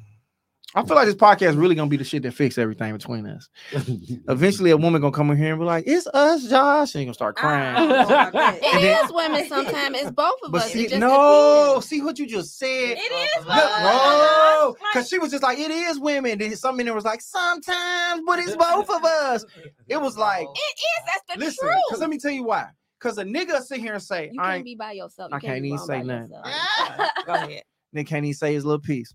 I 0.73 0.85
feel 0.85 0.95
like 0.95 1.07
this 1.07 1.17
podcast 1.17 1.59
really 1.61 1.75
gonna 1.75 1.91
be 1.91 1.97
the 1.97 2.05
shit 2.05 2.23
that 2.23 2.31
fix 2.33 2.57
everything 2.57 2.93
between 2.93 3.27
us. 3.27 3.49
Eventually, 4.29 4.71
a 4.71 4.77
woman 4.77 5.01
gonna 5.01 5.11
come 5.13 5.29
in 5.33 5.37
here 5.37 5.51
and 5.51 5.59
be 5.59 5.65
like, 5.65 5.83
"It's 5.85 6.07
us, 6.07 6.49
Josh," 6.49 6.95
and 6.95 7.01
you 7.03 7.07
gonna 7.07 7.15
start 7.15 7.35
crying. 7.35 7.75
don't 7.75 7.89
know 7.89 8.05
about 8.05 8.33
that. 8.35 8.57
It 8.63 8.81
then- 8.81 9.05
is 9.05 9.13
women 9.13 9.49
sometimes. 9.49 9.97
It's 9.99 10.11
both 10.13 10.37
of 10.45 10.53
But 10.53 10.63
us. 10.63 10.71
see, 10.73 10.85
just 10.87 11.01
no, 11.01 11.71
depends. 11.71 11.87
see 11.87 12.03
what 12.03 12.21
you 12.21 12.27
just 12.29 12.57
said. 12.57 12.69
It 12.99 13.01
is 13.01 13.37
Look, 13.39 13.47
both. 13.49 13.57
whoa, 13.57 14.69
Like, 14.69 14.93
because 14.93 15.09
she 15.09 15.19
was 15.19 15.33
just 15.33 15.43
like, 15.43 15.59
it 15.59 15.73
is 15.73 15.99
women. 15.99 16.39
Then 16.39 16.55
some 16.55 16.79
in 16.79 16.87
there 16.87 16.95
was 16.95 17.05
like, 17.05 17.21
sometimes, 17.21 18.23
but 18.25 18.39
it's 18.39 18.55
both 18.55 18.89
of 18.91 19.05
us. 19.05 19.45
It 19.89 20.01
was 20.01 20.17
like, 20.17 20.47
It 20.47 20.51
is. 20.53 21.05
That's 21.07 21.35
the 21.41 21.45
listen, 21.47 21.67
truth. 21.69 21.83
because 21.89 22.01
let 22.01 22.11
me 22.11 22.19
tell 22.19 22.31
you 22.31 22.45
why. 22.45 22.69
Because 23.01 23.19
a 23.19 23.25
nigga 23.25 23.61
sit 23.63 23.81
here 23.81 23.95
and 23.95 24.03
say, 24.03 24.31
you 24.33 24.41
I 24.41 24.45
can't 24.45 24.57
ain't, 24.59 24.65
be 24.67 24.75
by 24.77 24.93
yourself. 24.93 25.31
You 25.33 25.37
I 25.39 25.41
can't 25.41 25.63
be 25.63 25.69
even 25.71 25.79
say 25.81 26.03
nothing. 26.05 26.31
yourself. 26.33 27.11
Go 27.27 27.33
ahead. 27.35 27.63
then 27.93 28.05
can't 28.05 28.25
even 28.25 28.35
say 28.35 28.55
his 28.55 28.65
little 28.65 28.79
piece. 28.81 29.13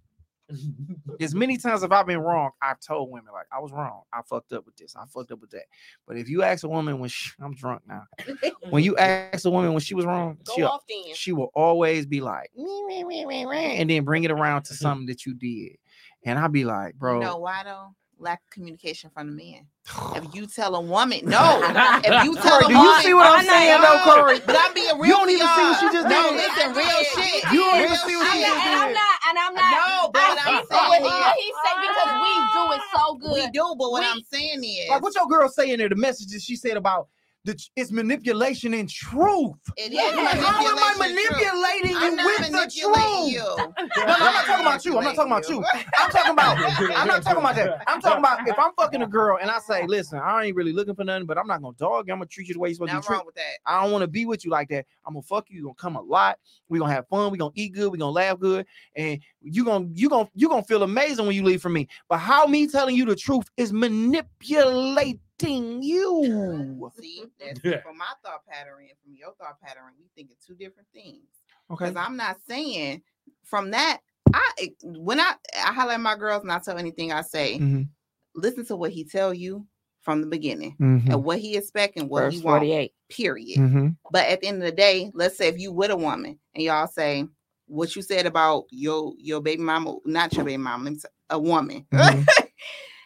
As 1.20 1.34
many 1.34 1.58
times 1.58 1.84
if 1.84 1.92
I've 1.92 2.06
been 2.06 2.20
wrong, 2.20 2.52
I've 2.62 2.80
told 2.80 3.12
women 3.12 3.34
like 3.34 3.48
I 3.52 3.60
was 3.60 3.72
wrong. 3.72 4.02
I 4.14 4.22
fucked 4.22 4.54
up 4.54 4.66
with 4.66 4.76
this. 4.78 4.96
I 4.96 5.06
fucked 5.06 5.32
up 5.32 5.42
with 5.42 5.52
that. 5.52 5.66
But 6.08 6.18
if 6.18 6.30
you 6.30 6.44
ask 6.44 6.64
a 6.64 6.68
woman 6.68 7.00
when 7.00 7.10
she, 7.10 7.32
I'm 7.42 7.54
drunk 7.54 7.82
now, 7.88 8.04
when 8.70 8.84
you 8.84 8.96
ask 8.98 9.46
a 9.46 9.50
woman 9.50 9.72
when 9.72 9.82
she 9.82 9.96
was 9.96 10.06
wrong, 10.06 10.38
Go 10.44 10.54
she'll 10.56 10.80
she 11.14 11.32
will 11.32 11.52
always 11.54 12.06
be 12.06 12.22
like, 12.22 12.52
and 12.58 13.90
then 13.90 14.04
bring 14.04 14.24
it 14.24 14.32
around 14.32 14.64
to 14.64 14.74
something 14.76 15.08
that 15.08 15.26
you 15.26 15.34
did. 15.34 15.78
And 16.24 16.40
I'll 16.40 16.50
be 16.50 16.66
like, 16.66 16.96
bro, 16.96 17.20
You 17.20 17.26
know 17.26 17.38
why 17.38 17.64
though? 17.64 17.96
Lack 18.18 18.42
of 18.44 18.50
communication 18.50 19.10
from 19.10 19.28
the 19.28 19.34
man. 19.34 19.68
If 20.16 20.34
you 20.36 20.48
tell 20.48 20.76
a 20.76 20.82
woman, 20.82 21.20
no. 21.24 21.60
If 22.04 22.24
you 22.24 22.36
tell 22.42 22.62
Corey, 22.62 22.66
a 22.66 22.68
do 22.68 22.78
you 22.78 23.02
see 23.02 23.14
what 23.14 23.28
I'm 23.28 23.46
saying 23.46 23.82
though, 23.82 24.02
Corey? 24.04 24.40
But 24.46 24.56
I'm 24.58 24.74
being 24.74 24.98
real. 24.98 25.06
You 25.06 25.14
don't 25.14 25.30
even 25.30 25.48
see 25.48 25.64
what 25.64 25.80
she 25.80 25.98
just 25.98 26.08
No, 26.08 26.30
listen, 26.32 26.74
real 26.74 27.04
shit. 27.14 27.44
You 27.52 27.60
don't 27.60 27.82
even 27.82 27.98
see 27.98 28.16
what 28.16 28.32
she 28.32 28.42
just 28.42 28.64
did. 28.64 28.98
And 29.30 29.38
I'm 29.38 29.54
uh, 29.54 29.62
not. 29.62 29.72
No, 29.72 30.10
but 30.12 30.22
I'm 30.22 30.66
see 30.66 30.76
what 30.76 31.02
he, 31.02 31.10
saying 31.10 31.22
what 31.22 31.36
he 31.36 31.54
said 31.64 31.76
because 31.82 32.12
we 32.22 32.32
do 32.54 32.72
it 32.74 32.82
so 32.96 33.16
good. 33.16 33.34
We 33.34 33.52
do, 33.52 33.76
but 33.78 33.92
what 33.92 34.02
We- 34.02 34.08
I'm 34.08 34.22
saying 34.32 34.64
is, 34.64 34.90
like 34.90 35.02
what 35.02 35.16
your 35.16 35.28
girl 35.28 35.50
saying 35.50 35.78
there, 35.78 35.90
the 35.90 35.96
messages 35.96 36.44
she 36.44 36.56
said 36.56 36.78
about 36.78 37.08
the 37.46 37.56
it's 37.76 37.92
manipulation 37.92 38.74
and 38.74 38.90
truth. 38.90 39.54
it 39.78 39.92
is 39.92 39.94
Yeah, 39.94 40.12
How 40.42 40.66
am 40.66 40.78
I 40.78 40.96
manipulation, 40.98 41.32
true. 41.38 41.52
manipulating 41.52 41.92
you 41.92 41.98
I'm 41.98 42.16
not 42.16 42.26
with 42.26 42.52
the 42.52 42.82
truth? 42.82 43.32
you. 43.32 43.40
No, 43.40 43.74
no, 44.08 44.14
I'm 44.14 44.34
not 44.34 44.46
talking 44.46 44.66
about 44.66 44.86
you. 44.86 44.98
I'm 44.98 45.04
not 45.04 45.16
talking 45.16 45.32
about 45.32 45.50
you. 45.50 45.64
I'm 46.00 46.10
talking 46.12 46.32
about. 46.32 46.58
I'm 46.98 47.08
not 47.08 47.22
talking 47.24 47.40
about 47.40 47.56
that. 47.56 47.84
I'm 47.88 48.02
talking 48.02 48.20
about 48.20 48.48
if 48.48 48.58
I'm 48.58 48.72
fucking 48.78 49.02
a 49.04 49.08
girl 49.08 49.38
and 49.40 49.52
I 49.52 49.60
say, 49.60 49.86
listen, 49.86 50.20
I 50.20 50.46
ain't 50.46 50.56
really 50.56 50.74
looking 50.74 50.96
for 50.96 51.04
nothing, 51.04 51.28
but 51.28 51.38
I'm 51.38 51.46
not 51.48 51.62
gonna 51.62 51.78
dog. 51.78 52.08
you. 52.08 52.14
I'm 52.14 52.20
gonna 52.20 52.26
treat 52.28 52.48
you 52.48 52.56
the 52.56 52.60
way 52.60 52.70
you're 52.70 52.76
supposed 52.76 52.90
to 52.90 52.94
be 52.94 52.98
Nothing 52.98 53.08
treated. 53.08 53.18
wrong 53.20 53.26
with 53.28 53.36
that. 53.36 53.58
I 53.66 53.82
don't 53.84 53.92
want 53.92 54.02
to 54.02 54.08
be 54.08 54.26
with 54.26 54.44
you 54.44 54.50
like 54.50 54.68
that. 54.70 54.86
I'm 55.06 55.14
gonna 55.14 55.22
fuck 55.22 55.46
you. 55.50 55.58
You're 55.58 55.66
gonna 55.66 55.76
come 55.76 55.96
a 55.98 56.02
lot. 56.02 56.40
We're 56.68 56.80
gonna 56.80 56.94
have 56.94 57.08
fun. 57.08 57.30
We're 57.32 57.38
gonna 57.38 57.52
eat 57.54 57.74
good. 57.74 57.92
We're 57.92 57.98
gonna 57.98 58.12
laugh 58.12 58.40
good. 58.40 58.66
And 58.96 59.20
you 59.42 59.64
gonna 59.64 59.86
you 59.94 60.10
gonna 60.10 60.30
you 60.34 60.50
gonna 60.50 60.64
feel 60.64 60.82
amazing 60.82 61.28
when 61.28 61.36
you 61.36 61.44
leave 61.44 61.62
from 61.62 61.74
me. 61.74 61.88
But 62.10 62.18
how 62.18 62.46
me 62.48 62.66
telling 62.66 62.96
you 62.96 63.06
the 63.06 63.16
truth 63.16 63.50
is 63.56 63.72
manipulating 63.72 65.20
you. 65.42 66.92
See, 67.00 67.24
that's 67.40 67.60
Yeah. 67.64 67.82
from 67.82 67.98
my 67.98 68.06
thought 68.24 68.46
pattern 68.48 68.80
and 68.90 68.98
from 69.04 69.16
your 69.16 69.34
thought 69.40 69.60
pattern, 69.62 69.94
we 70.00 70.06
thinking 70.16 70.36
two 70.46 70.56
different 70.56 70.88
things. 70.94 71.24
Okay. 71.72 71.86
Because 71.86 71.96
I'm 71.96 72.16
not 72.18 72.38
saying 72.48 73.02
from 73.44 73.72
that. 73.72 74.00
I 74.34 74.70
when 74.84 75.20
I 75.20 75.34
I 75.56 75.72
highlight 75.74 76.00
my 76.00 76.16
girls 76.16 76.42
and 76.44 76.52
I 76.52 76.60
tell 76.60 76.78
anything 76.78 77.12
I 77.14 77.22
say, 77.22 77.60
Mhm, 77.60 77.88
listen 78.34 78.66
to 78.66 78.76
what 78.76 78.92
he 78.92 79.04
tell 79.04 79.34
you 79.34 79.66
from 80.02 80.22
the 80.22 80.28
beginning 80.28 80.76
mhm, 80.80 81.10
and 81.10 81.24
what 81.24 81.40
he 81.40 81.56
expect 81.56 81.98
and 81.98 82.10
what 82.10 82.24
Verse 82.24 82.34
he 82.36 82.42
want. 82.42 82.62
48. 82.62 82.94
Period. 83.10 83.60
mhm. 83.60 83.96
But 84.12 84.26
at 84.28 84.42
the 84.42 84.48
end 84.48 84.58
of 84.58 84.70
the 84.70 84.76
day, 84.76 85.12
let's 85.14 85.38
say 85.38 85.48
if 85.48 85.60
you 85.60 85.72
with 85.72 85.92
a 85.92 85.96
woman 85.98 86.40
and 86.54 86.64
y'all 86.64 86.88
say 86.88 87.28
what 87.68 87.96
you 87.96 88.02
said 88.02 88.26
about 88.26 88.66
your 88.72 89.14
your 89.18 89.42
baby 89.42 89.62
mama, 89.62 89.96
not 90.06 90.34
your 90.34 90.44
baby 90.46 90.58
mama, 90.58 90.84
let 90.86 90.94
me 90.94 91.00
say, 91.00 91.10
a 91.30 91.40
woman. 91.40 91.86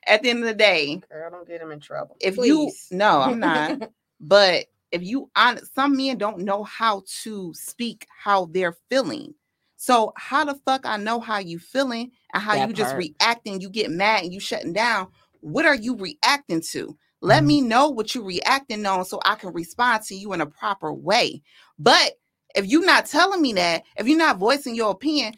At 0.07 0.23
the 0.23 0.30
end 0.30 0.39
of 0.39 0.45
the 0.45 0.53
day, 0.53 1.01
Girl, 1.11 1.30
don't 1.31 1.47
get 1.47 1.61
him 1.61 1.71
in 1.71 1.80
trouble. 1.80 2.17
if 2.19 2.38
you 2.38 2.71
no, 2.91 3.21
I'm 3.21 3.39
not. 3.39 3.80
but 4.19 4.65
if 4.91 5.03
you 5.03 5.30
on 5.35 5.59
some 5.76 5.95
men 5.95 6.17
don't 6.17 6.39
know 6.39 6.63
how 6.63 7.03
to 7.23 7.53
speak 7.53 8.07
how 8.17 8.45
they're 8.45 8.77
feeling. 8.89 9.34
So 9.77 10.11
how 10.17 10.43
the 10.45 10.55
fuck 10.65 10.85
I 10.85 10.97
know 10.97 11.19
how 11.19 11.38
you 11.38 11.57
feeling 11.59 12.11
and 12.34 12.43
how 12.43 12.55
That 12.55 12.67
you 12.67 12.73
just 12.73 12.95
reacting, 12.95 13.61
you 13.61 13.69
get 13.69 13.91
mad 13.91 14.23
and 14.23 14.34
you 14.34 14.39
shutting 14.39 14.73
down. 14.73 15.07
What 15.41 15.65
are 15.65 15.76
you 15.76 15.95
reacting 15.95 16.61
to? 16.71 16.97
Let 17.21 17.43
Mhm. 17.43 17.47
me 17.47 17.61
know 17.61 17.89
what 17.89 18.13
you're 18.13 18.26
reacting 18.26 18.85
on 18.85 19.05
so 19.05 19.19
I 19.23 19.35
can 19.35 19.53
respond 19.53 20.03
to 20.05 20.15
you 20.15 20.34
in 20.34 20.41
a 20.41 20.45
proper 20.45 20.91
way. 20.93 21.41
But 21.77 22.13
if 22.55 22.65
you're 22.65 22.85
not 22.85 23.05
telling 23.05 23.41
me 23.41 23.53
that, 23.53 23.84
if 23.95 24.07
you're 24.07 24.17
not 24.17 24.38
voicing 24.38 24.76
your 24.76 24.91
opinion, 24.91 25.35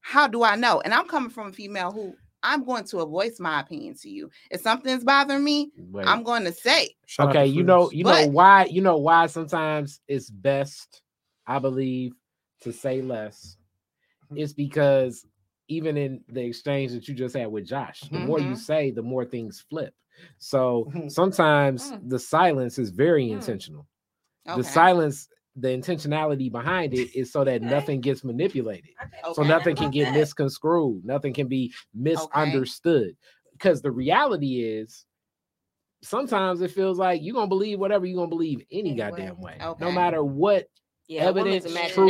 how 0.00 0.28
do 0.28 0.42
I 0.44 0.54
know? 0.54 0.80
And 0.82 0.92
I'm 0.94 1.06
coming 1.08 1.30
from 1.30 1.48
a 1.48 1.52
female 1.52 1.90
who 1.90 2.14
I'm 2.44 2.62
going 2.64 2.84
to 2.84 3.04
voice 3.06 3.40
my 3.40 3.60
opinion 3.60 3.94
to 4.02 4.10
you. 4.10 4.30
If 4.50 4.60
something's 4.60 5.02
bothering 5.02 5.42
me, 5.42 5.72
Wait. 5.90 6.06
I'm 6.06 6.22
going 6.22 6.44
to 6.44 6.52
say. 6.52 6.90
Shout 7.06 7.30
okay, 7.30 7.46
to 7.46 7.50
you 7.50 7.64
know, 7.64 7.86
Frizz. 7.88 7.98
you 7.98 8.04
know 8.04 8.26
why, 8.28 8.66
you 8.66 8.82
know 8.82 8.98
why 8.98 9.26
sometimes 9.26 10.00
it's 10.06 10.30
best, 10.30 11.02
I 11.46 11.58
believe, 11.58 12.12
to 12.60 12.72
say 12.72 13.02
less. 13.02 13.56
Mhm. 14.30 14.38
It's 14.38 14.52
because 14.52 15.26
even 15.68 15.96
in 15.96 16.22
the 16.28 16.42
exchange 16.44 16.92
that 16.92 17.08
you 17.08 17.14
just 17.14 17.34
had 17.34 17.50
with 17.50 17.66
Josh, 17.66 18.00
the 18.02 18.18
more 18.18 18.38
you 18.38 18.52
Mhm. 18.54 18.58
say, 18.58 18.90
the 18.90 19.02
more 19.02 19.24
things 19.24 19.64
flip. 19.70 19.94
So 20.38 20.90
Mhm. 20.94 21.10
sometimes 21.10 21.90
Mm. 21.90 22.10
the 22.10 22.18
silence 22.18 22.78
is 22.78 22.90
very 22.90 23.24
Mm. 23.26 23.32
intentional. 23.32 23.86
Okay. 24.46 24.58
The 24.58 24.64
silence, 24.64 25.28
the 25.56 25.68
intentionality 25.68 26.50
behind 26.50 26.92
it 26.94 27.14
is 27.16 27.30
so 27.32 27.44
that 27.44 27.62
Okay. 27.62 27.64
nothing 27.70 28.00
gets 28.00 28.24
manipulated. 28.24 28.90
So 29.34 29.42
Okay. 29.42 29.48
nothing 29.48 29.76
can 29.76 29.90
get 29.90 30.06
that. 30.06 30.14
misconstrued, 30.14 31.04
nothing 31.04 31.32
can 31.32 31.46
be 31.48 31.72
misunderstood. 31.94 33.16
Because 33.52 33.80
the 33.82 33.90
reality 33.92 34.62
is, 34.64 35.06
sometimes 36.02 36.60
it 36.60 36.70
feels 36.72 36.98
like 36.98 37.22
you're 37.22 37.34
gonna 37.34 37.46
believe 37.46 37.78
whatever 37.78 38.04
you're 38.04 38.16
gonna 38.16 38.28
believe 38.28 38.62
any 38.70 38.90
Anyway. 38.90 39.10
goddamn 39.10 39.40
way. 39.40 39.58
No 39.80 39.92
matter 39.92 40.22
what 40.24 40.66
Yeah, 41.06 41.24
evidence, 41.24 41.64
have 41.76 41.96
or 41.96 42.08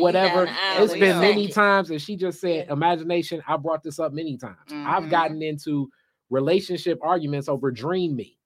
whatever. 0.00 0.46
down 0.46 0.54
the 0.54 0.60
aisle 0.62 0.84
It's 0.84 0.94
been 0.94 1.20
many 1.20 1.48
times, 1.48 1.90
and 1.90 2.00
she 2.02 2.16
just 2.16 2.40
said 2.40 2.66
Yeah. 2.66 2.72
imagination. 2.72 3.42
I 3.46 3.56
brought 3.58 3.82
this 3.82 3.98
up 3.98 4.12
many 4.12 4.36
times. 4.36 4.72
I've 4.84 5.04
Mhm. 5.04 5.10
gotten 5.10 5.42
into 5.42 5.88
relationship 6.30 6.98
arguments 7.02 7.48
over 7.48 7.70
dream 7.70 8.16
me. 8.16 8.38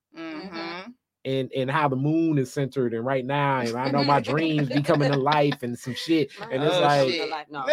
And 1.27 1.53
and 1.53 1.71
how 1.71 1.89
the 1.89 1.97
moon 1.97 2.39
is 2.39 2.51
centered 2.53 2.95
and 2.95 3.05
right 3.05 3.25
now 3.25 3.59
and 3.59 3.77
I 3.77 3.91
know 3.91 4.05
my 4.05 4.21
dreams 4.21 4.69
be 4.71 4.81
coming 4.81 5.11
to 5.11 5.17
life 5.19 5.63
and 5.63 5.79
some 5.79 5.95
shit. 5.95 6.31
And 6.51 6.63
it's 6.63 6.77
Oh, 6.77 6.81
like, 6.81 7.11
shit. 7.11 7.31
No. 7.51 7.65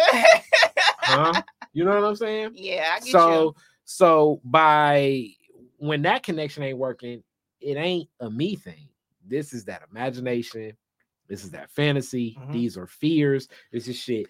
huh? 1.00 1.42
You 1.72 1.84
know 1.84 1.94
what 1.94 2.04
I'm 2.04 2.16
saying? 2.16 2.50
yeah, 2.54 2.92
I 2.94 3.00
get 3.00 3.08
so 3.08 3.54
so 3.84 4.40
by 4.44 5.28
when 5.78 6.02
that 6.02 6.22
connection 6.22 6.62
ain't 6.62 6.78
working 6.78 7.22
it 7.60 7.76
ain't 7.76 8.08
a 8.20 8.30
me 8.30 8.56
thing 8.56 8.88
this 9.26 9.52
is 9.52 9.64
that 9.64 9.82
imagination 9.90 10.72
this 11.28 11.44
is 11.44 11.50
that 11.50 11.70
fantasy 11.70 12.36
Mhm. 12.40 12.52
these 12.52 12.76
are 12.76 12.86
fears 12.86 13.48
this 13.72 13.88
is 13.88 13.96
shit 13.96 14.26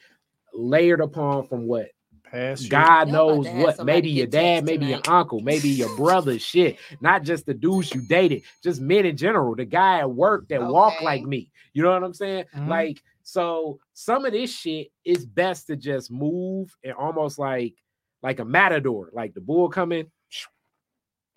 layered 0.52 1.00
upon 1.00 1.46
from 1.46 1.66
what 1.66 1.88
Past 2.30 2.62
shit. 2.62 2.70
god 2.70 3.08
knows 3.08 3.46
what 3.48 3.84
maybe 3.84 4.10
your 4.10 4.26
dad 4.26 4.56
text 4.60 4.66
maybe 4.66 4.86
your 4.86 5.00
uncle 5.06 5.40
maybe 5.40 5.68
your 5.68 5.94
brother 5.96 6.38
shit 6.50 6.78
not 7.00 7.22
just 7.22 7.46
the 7.46 7.54
dudes 7.54 7.94
you 7.94 8.00
dated 8.02 8.42
just 8.62 8.80
men 8.80 9.06
in 9.06 9.16
general 9.16 9.54
the 9.54 9.64
guy 9.64 10.00
at 10.00 10.10
work 10.10 10.48
that 10.48 10.62
walk 10.62 11.00
like 11.02 11.22
me 11.22 11.50
you 11.74 11.82
know 11.82 11.92
what 11.92 12.02
i'm 12.02 12.14
saying 12.14 12.44
Mhm. 12.56 12.68
like 12.68 13.02
so 13.22 13.78
some 13.92 14.24
of 14.24 14.32
this 14.32 14.52
shit 14.54 14.88
is 15.04 15.24
best 15.26 15.66
to 15.68 15.76
just 15.76 16.10
move 16.10 16.76
and 16.82 16.92
almost 16.94 17.38
like 17.38 17.74
like 18.22 18.38
a 18.40 18.44
matador, 18.44 19.10
like 19.12 19.34
the 19.34 19.40
bull 19.42 19.68
coming. 19.68 20.10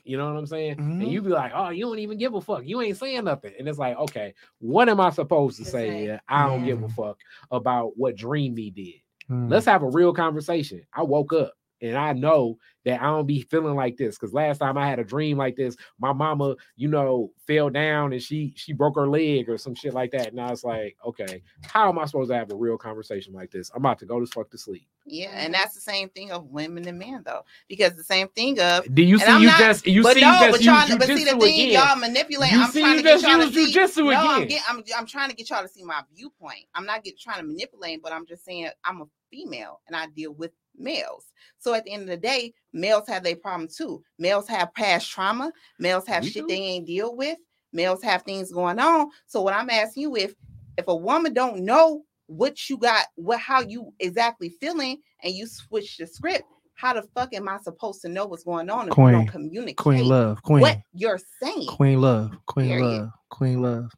You 0.05 0.15
know 0.17 0.31
what 0.31 0.39
I'm 0.39 0.45
saying? 0.45 0.79
And 0.79 1.01
Mhm. 1.01 1.09
you 1.11 1.21
be 1.21 1.29
like, 1.31 1.51
oh, 1.53 1.67
you 1.69 1.83
don't 1.85 1.99
even 1.99 2.17
give 2.17 2.33
a 2.33 2.39
fuck. 2.39 2.65
You 2.65 2.81
ain't 2.81 2.95
saying 2.95 3.25
nothing. 3.25 3.51
And 3.59 3.67
it's 3.67 3.77
like, 3.77 3.97
okay, 3.97 4.33
what 4.59 4.87
am 4.87 5.01
I 5.01 5.09
supposed 5.09 5.57
to 5.57 5.65
To 5.65 5.69
say? 5.69 6.05
say. 6.07 6.19
I 6.29 6.45
don't 6.47 6.63
give 6.65 6.81
a 6.81 6.87
fuck 6.87 7.19
about 7.51 7.97
what 7.97 8.15
dream 8.15 8.53
me 8.53 8.69
did. 8.69 9.01
Mm. 9.29 9.51
Let's 9.51 9.65
have 9.65 9.83
a 9.83 9.89
real 9.89 10.13
conversation. 10.13 10.81
I 10.93 11.03
woke 11.03 11.33
up 11.33 11.53
and 11.81 11.97
I 11.97 12.13
know 12.13 12.57
that 12.85 13.01
I 13.01 13.05
don't 13.05 13.27
be 13.27 13.41
feeling 13.41 13.75
like 13.75 13.97
this 13.97 14.17
because 14.17 14.33
last 14.33 14.59
time 14.59 14.77
I 14.77 14.87
had 14.87 14.99
a 14.99 15.03
dream 15.03 15.37
like 15.37 15.55
this, 15.55 15.75
my 15.99 16.13
mama, 16.13 16.55
you 16.75 16.87
know, 16.87 17.31
fell 17.45 17.69
down 17.69 18.13
and 18.13 18.21
she 18.21 18.53
she 18.55 18.73
broke 18.73 18.95
her 18.95 19.07
leg 19.07 19.49
or 19.49 19.57
some 19.57 19.75
shit 19.75 19.93
like 19.93 20.11
that. 20.11 20.27
And 20.27 20.41
I 20.41 20.49
was 20.49 20.63
like, 20.63 20.97
okay, 21.05 21.43
how 21.63 21.89
am 21.89 21.99
I 21.99 22.05
supposed 22.05 22.31
to 22.31 22.37
have 22.37 22.51
a 22.51 22.55
real 22.55 22.77
conversation 22.77 23.33
like 23.33 23.51
this? 23.51 23.69
I'm 23.73 23.81
about 23.81 23.99
to 23.99 24.05
go 24.05 24.19
to 24.19 24.25
fuck 24.25 24.49
to 24.51 24.57
sleep. 24.57 24.87
Yeah, 25.09 25.29
and 25.29 25.39
mm-hmm. 25.39 25.51
that's 25.53 25.73
the 25.73 25.81
same 25.81 26.09
thing 26.09 26.31
of 26.31 26.49
women 26.49 26.85
and 26.87 26.99
men 26.99 27.23
though, 27.25 27.43
because 27.69 27.95
the 27.95 28.03
same 28.03 28.27
thing 28.29 28.59
of. 28.59 28.93
Do 28.93 29.01
you 29.01 29.17
see 29.19 29.25
I'm 29.25 29.41
you 29.41 29.47
not- 29.47 29.59
just 29.59 29.87
you 29.87 30.03
but 30.03 30.15
see 30.15 30.21
no, 30.21 30.33
you 30.33 30.39
just 30.39 30.51
but 30.51 30.61
y'all, 30.63 30.87
use 30.87 30.97
but 30.97 31.07
see 31.07 31.23
the 31.23 31.39
thing, 31.39 31.69
again. 31.69 31.71
y'all 31.71 31.95
manipulate. 31.95 32.51
You 32.51 32.61
I'm 32.61 32.71
see, 32.71 32.81
trying 32.81 32.91
you 32.91 32.97
to 32.97 33.03
get 33.03 33.21
y'all 33.21 33.39
to 33.39 33.53
see. 33.53 33.73
jujitsu 33.73 34.11
no, 34.11 34.11
I'm, 34.11 34.43
again. 34.43 34.47
get, 34.49 34.61
I'm 34.67 34.83
I'm 34.97 35.05
trying 35.05 35.29
to 35.29 35.35
get 35.35 35.49
y'all 35.49 35.61
to 35.61 35.69
see 35.69 35.83
my 35.83 36.01
viewpoint. 36.13 36.65
I'm 36.75 36.85
not 36.85 37.03
get 37.03 37.17
trying 37.19 37.39
to 37.39 37.47
manipulate, 37.47 38.03
but 38.03 38.11
I'm 38.11 38.25
just 38.25 38.43
saying 38.43 38.69
I'm 38.83 39.01
a 39.01 39.05
female 39.31 39.79
and 39.87 39.95
I 39.95 40.07
deal 40.07 40.33
with 40.33 40.51
males. 40.77 41.25
So 41.57 41.73
at 41.73 41.85
the 41.85 41.91
end 41.93 42.03
of 42.03 42.09
the 42.09 42.17
day, 42.17 42.53
males 42.73 43.07
have 43.07 43.23
their 43.23 43.35
problem 43.35 43.69
too. 43.73 44.03
Males 44.19 44.47
have 44.49 44.73
past 44.73 45.09
trauma. 45.09 45.51
Males 45.79 46.05
have 46.07 46.23
We 46.23 46.29
shit 46.29 46.43
do. 46.43 46.47
they 46.47 46.61
ain't 46.61 46.85
deal 46.85 47.15
with. 47.15 47.37
Males 47.73 48.03
have 48.03 48.23
things 48.23 48.51
going 48.51 48.79
on. 48.79 49.09
So 49.25 49.41
what 49.41 49.53
I'm 49.53 49.69
asking 49.69 50.03
you 50.03 50.15
if 50.17 50.35
if 50.77 50.87
a 50.87 50.95
woman 50.95 51.33
don't 51.33 51.63
know 51.63 52.03
what 52.27 52.69
you 52.69 52.77
got, 52.77 53.05
what 53.15 53.39
how 53.39 53.61
you 53.61 53.93
exactly 53.99 54.49
feeling, 54.59 54.99
and 55.23 55.33
you 55.33 55.47
switch 55.47 55.97
the 55.97 56.05
script, 56.07 56.43
how 56.75 56.93
the 56.93 57.03
fuck 57.15 57.33
am 57.33 57.49
I 57.49 57.57
supposed 57.57 58.01
to 58.03 58.09
know 58.09 58.25
what's 58.25 58.43
going 58.43 58.69
on 58.69 58.83
if 58.83 58.89
you 58.89 58.93
Queen. 58.93 59.11
don't 59.13 59.27
communicate 59.27 59.77
Queen 59.77 60.05
love, 60.07 60.41
queen, 60.43 60.61
what 60.61 60.77
you're 60.93 61.19
saying? 61.41 61.67
queen 61.67 61.99
love, 62.01 62.31
queen 62.45 62.67
Period. 62.69 62.85
love, 62.85 63.09
queen 63.29 63.61
love. 63.61 63.91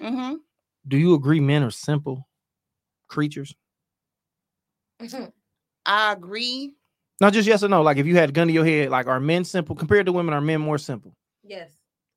hmm 0.00 0.34
Do 0.86 0.98
you 0.98 1.14
agree 1.14 1.40
men 1.40 1.62
are 1.62 1.70
simple 1.70 2.28
creatures? 3.08 3.54
I 5.86 6.12
agree. 6.12 6.74
Not 7.20 7.32
just 7.32 7.48
yes 7.48 7.62
or 7.62 7.68
no. 7.68 7.82
Like 7.82 7.96
if 7.96 8.06
you 8.06 8.16
had 8.16 8.28
a 8.28 8.32
gun 8.32 8.48
to 8.48 8.52
your 8.52 8.64
head, 8.64 8.90
like 8.90 9.06
are 9.06 9.20
men 9.20 9.44
simple 9.44 9.74
compared 9.74 10.06
to 10.06 10.12
women? 10.12 10.34
Are 10.34 10.40
men 10.40 10.60
more 10.60 10.78
simple? 10.78 11.12
yes, 11.42 11.70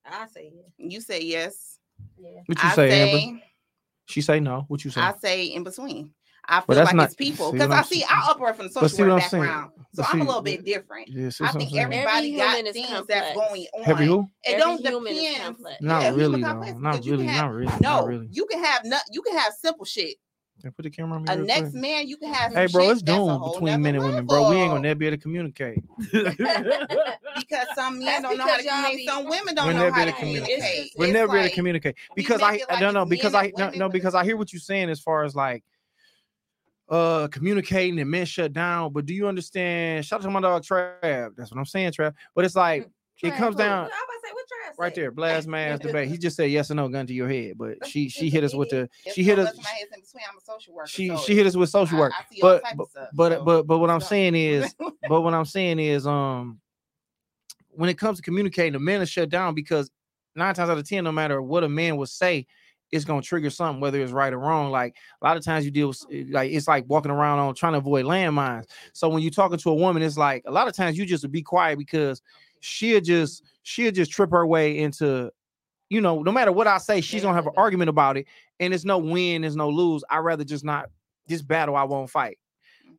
I 0.06 0.28
say 0.28 0.52
yeah. 0.54 0.64
You 0.78 1.02
say 1.02 1.22
yes. 1.22 1.78
Yeah. 2.18 2.41
What 2.48 2.62
you 2.62 2.70
I 2.70 2.76
say, 2.76 2.90
say, 2.90 3.02
Amber? 3.04 3.40
She 4.10 4.22
say 4.22 4.40
no. 4.40 4.65
What 4.68 4.84
you 4.84 4.91
say? 4.91 5.02
I 5.02 5.14
say 5.22 5.45
in 5.45 5.64
between. 5.64 6.14
I 6.52 6.61
But 6.61 6.65
feel 6.68 6.76
that's 6.77 6.88
like 6.88 6.95
not- 6.95 7.06
it's 7.06 7.14
people 7.15 7.52
because 7.52 7.69
I 7.69 7.84
see? 7.84 8.03
I 8.03 8.22
operate 8.30 8.56
from 8.56 8.69
the 8.69 8.73
But 8.80 8.90
see 8.90 8.98
social 8.98 9.14
work 9.14 9.23
I'm 9.23 9.30
saying? 9.30 9.44
background, 9.44 9.72
so 9.94 10.02
But 10.02 10.14
I'm 10.15 10.22
a 10.22 10.23
little 10.23 10.41
bit 10.41 10.65
different. 10.65 11.07
Yeah, 11.10 11.30
I 11.41 11.52
think 11.52 11.76
everybody 11.76 12.07
Every 12.07 12.31
got 12.38 12.49
human 12.56 12.65
is 12.68 12.73
things 12.73 12.90
that's 13.07 13.27
complex. 13.36 13.36
going 13.36 13.68
on. 13.77 13.84
Heavy 13.84 14.06
who? 14.07 14.19
It 14.22 14.27
Every 14.53 14.60
don't 14.61 14.81
human 14.81 15.14
is 15.14 15.19
depend. 15.19 15.44
complex. 15.44 15.81
Not 15.81 16.02
Yeah, 16.02 16.10
really, 16.10 16.22
human 16.40 16.41
though. 16.41 16.72
Not 16.80 16.91
because 16.94 17.06
you 17.06 17.11
can 17.11 17.19
really, 17.22 17.27
have- 17.34 17.45
not 17.45 17.53
really. 17.53 17.72
No, 17.73 17.80
Not 17.81 18.07
really. 18.07 18.27
you 18.31 18.45
can 18.48 18.64
have 18.64 18.86
not. 18.86 19.02
You 19.11 19.22
can 19.22 19.38
have 19.38 19.53
simple 19.53 19.86
shit. 19.86 20.15
Hey, 20.64 20.69
Put 20.72 20.84
the 20.84 20.90
camera 20.90 21.18
on 21.18 21.23
me. 21.23 21.34
A 21.34 21.38
next 21.38 21.72
quick. 21.72 21.73
man, 21.76 22.07
you 22.07 22.18
can 22.18 22.34
have. 22.34 22.53
Hey, 22.53 22.68
bro, 22.68 22.84
shit 22.84 22.91
it's 22.94 23.02
that's 23.02 23.18
a 23.18 23.22
doomed 23.27 23.44
between 23.53 23.81
men 23.81 23.95
and 23.95 24.03
women, 24.03 24.26
bro. 24.26 24.49
We 24.49 24.57
ain't 24.57 24.72
gonna 24.72 24.81
never 24.81 24.95
be 24.95 25.07
able 25.07 25.18
to 25.18 25.22
communicate. 25.22 25.84
because 26.11 27.68
some 27.76 27.99
men 27.99 28.22
don't 28.22 28.38
know 28.38 28.44
how 28.44 28.57
to 28.57 28.64
communicate. 28.64 29.07
Some 29.07 29.30
women 29.30 29.56
don't 29.56 29.68
We'll 29.68 29.76
know 29.76 29.91
how 29.91 30.06
to 30.06 30.11
communicate. 30.14 30.57
communicate. 30.57 30.91
We'll 30.98 31.10
It's 31.10 31.14
never 31.14 31.31
be 31.31 31.40
able 31.40 31.49
to 31.49 31.56
communicate 31.56 31.95
because 32.15 32.41
I, 32.41 32.56
it 32.56 32.64
I 32.69 32.80
don't 32.80 32.94
know 32.94 33.06
because 33.06 33.34
I 33.34 33.45
and 33.45 33.53
no, 33.57 33.69
no 33.76 33.90
because 33.90 34.15
I 34.15 34.23
hear 34.23 34.36
what 34.38 34.52
you're 34.52 34.60
saying 34.60 34.90
as 34.90 34.99
far 34.99 35.23
as 35.23 35.36
like 35.36 35.64
uh 36.90 37.27
communicating 37.31 37.99
and 37.99 38.10
men 38.10 38.26
shut 38.26 38.52
down. 38.52 38.91
But 38.91 39.06
do 39.06 39.14
you 39.14 39.27
understand? 39.27 40.06
Shout 40.06 40.19
out 40.19 40.23
to 40.23 40.30
my 40.31 40.41
dog 40.41 40.64
Trav. 40.64 41.36
That's 41.36 41.52
what 41.52 41.57
I'm 41.57 41.65
saying, 41.65 41.91
Trav. 41.91 42.14
But 42.36 42.45
it's 42.45 42.56
like 42.56 42.90
it 43.24 43.36
comes 43.36 43.56
down 43.56 43.84
I 43.84 43.86
about 43.86 43.88
to 43.88 44.20
say 44.24 44.30
right 44.80 44.96
there, 44.96 45.12
blast 45.12 45.48
mass 45.50 45.80
debate. 45.80 46.10
He 46.10 46.18
just 46.18 46.36
said 46.36 46.50
yes 46.50 46.72
or 46.72 46.76
no, 46.76 46.88
gun 46.88 47.06
to 47.06 47.14
your 47.14 47.30
head. 47.30 47.58
But 47.58 47.86
she 47.86 48.10
she 48.10 48.30
hit 48.30 48.44
us 48.44 48.56
with 48.56 48.70
the 48.70 48.90
she 49.14 49.24
hit 49.24 49.38
us. 49.38 49.50
bust 49.50 49.62
my 49.62 49.70
heads 49.70 49.91
in 49.94 50.02
between. 50.02 50.24
I'm 50.30 50.38
a 50.38 50.41
social 50.41 50.74
worker. 50.74 50.88
She 50.88 51.16
she 51.18 51.36
hit 51.36 51.46
us 51.46 51.56
with 51.56 51.70
social 51.70 52.00
work. 52.00 52.14
I 52.18 52.24
see 52.34 52.40
But 52.41 52.64
but 52.76 52.90
stuff, 52.90 53.10
but 53.14 53.32
so 53.34 53.44
but, 53.44 53.68
but 53.68 53.80
what 53.80 53.90
I'm 53.90 54.02
saying 54.02 54.36
is 54.36 54.74
but 55.08 55.22
what 55.22 55.34
I'm 55.34 55.46
saying 55.46 55.80
is, 55.80 56.08
um, 56.08 56.60
when 57.72 57.90
it 57.90 57.98
comes 57.98 58.18
to 58.18 58.24
communicating, 58.24 58.74
the 58.74 58.80
men 58.80 59.02
are 59.02 59.06
shut 59.06 59.30
down 59.30 59.54
because 59.54 59.91
nine 60.36 60.54
times 60.56 60.70
out 60.70 60.78
of 60.78 60.88
ten, 60.88 61.04
no 61.04 61.12
matter 61.12 61.41
what 61.41 61.64
a 61.64 61.70
man 61.70 61.98
will 61.98 62.06
say, 62.06 62.48
it's 62.91 63.06
gonna 63.06 63.22
trigger 63.22 63.50
something, 63.50 63.82
whether 63.82 64.02
it's 64.02 64.12
right 64.12 64.34
or 64.34 64.40
wrong. 64.40 64.72
Like 64.72 64.96
a 65.22 65.26
lot 65.26 65.38
of 65.38 65.44
times 65.44 65.66
you 65.66 65.72
deal 65.72 65.90
with 65.90 66.06
eh, 66.12 66.24
like 66.30 66.52
it's 66.52 66.68
like 66.68 66.86
walking 66.88 67.12
around 67.12 67.40
on 67.40 67.54
trying 67.54 67.74
to 67.74 67.80
avoid 67.80 68.06
landmines. 68.06 68.66
So 68.94 69.10
when 69.10 69.22
you're 69.22 69.32
talking 69.32 69.58
to 69.58 69.70
a 69.70 69.76
woman, 69.76 70.02
it's 70.04 70.18
like 70.18 70.44
a 70.46 70.52
lot 70.52 70.68
of 70.68 70.76
times 70.76 70.98
you 70.98 71.06
just 71.06 71.30
be 71.32 71.41
quiet 71.41 71.78
because 71.78 72.22
she'll 72.60 73.02
just 73.02 73.44
she'll 73.64 73.91
just 73.91 74.11
trip 74.11 74.31
her 74.31 74.45
way 74.45 74.80
into, 74.80 75.31
you 75.90 76.02
know, 76.02 76.22
no 76.22 76.31
matter 76.31 76.52
what 76.52 76.68
I 76.68 76.77
say, 76.77 77.02
she's 77.02 77.23
gonna 77.23 77.36
have 77.36 77.48
an 77.48 77.53
argument 77.57 77.90
about 77.90 78.18
it, 78.18 78.27
and 78.60 78.73
it's 78.73 78.86
no 78.86 78.98
win, 78.98 79.41
there's 79.41 79.56
no 79.56 79.69
lose. 79.69 80.03
I'd 80.10 80.19
rather 80.19 80.44
just 80.44 80.64
not 80.64 80.90
this 81.27 81.41
battle. 81.41 81.76
I 81.76 81.84
won't 81.84 82.10
fight 82.10 82.38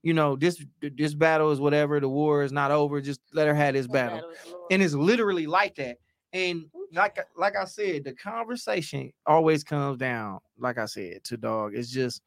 you 0.02 0.14
know, 0.14 0.36
this 0.36 0.64
this 0.80 1.14
battle 1.14 1.50
is 1.50 1.60
whatever. 1.60 2.00
The 2.00 2.08
war 2.08 2.42
is 2.42 2.52
not 2.52 2.70
over. 2.70 3.00
Just 3.00 3.20
let 3.32 3.48
her 3.48 3.54
have 3.54 3.74
this 3.74 3.86
battle. 3.86 4.22
And 4.70 4.82
it's 4.82 4.94
literally 4.94 5.46
like 5.46 5.74
that. 5.76 5.98
And 6.32 6.64
like 6.92 7.18
like 7.36 7.56
I 7.56 7.64
said, 7.64 8.04
the 8.04 8.14
conversation 8.14 9.12
always 9.26 9.62
comes 9.62 9.98
down, 9.98 10.40
like 10.58 10.78
I 10.78 10.86
said, 10.86 11.24
to 11.24 11.36
dog. 11.36 11.74
It's 11.74 11.90
just 11.90 12.22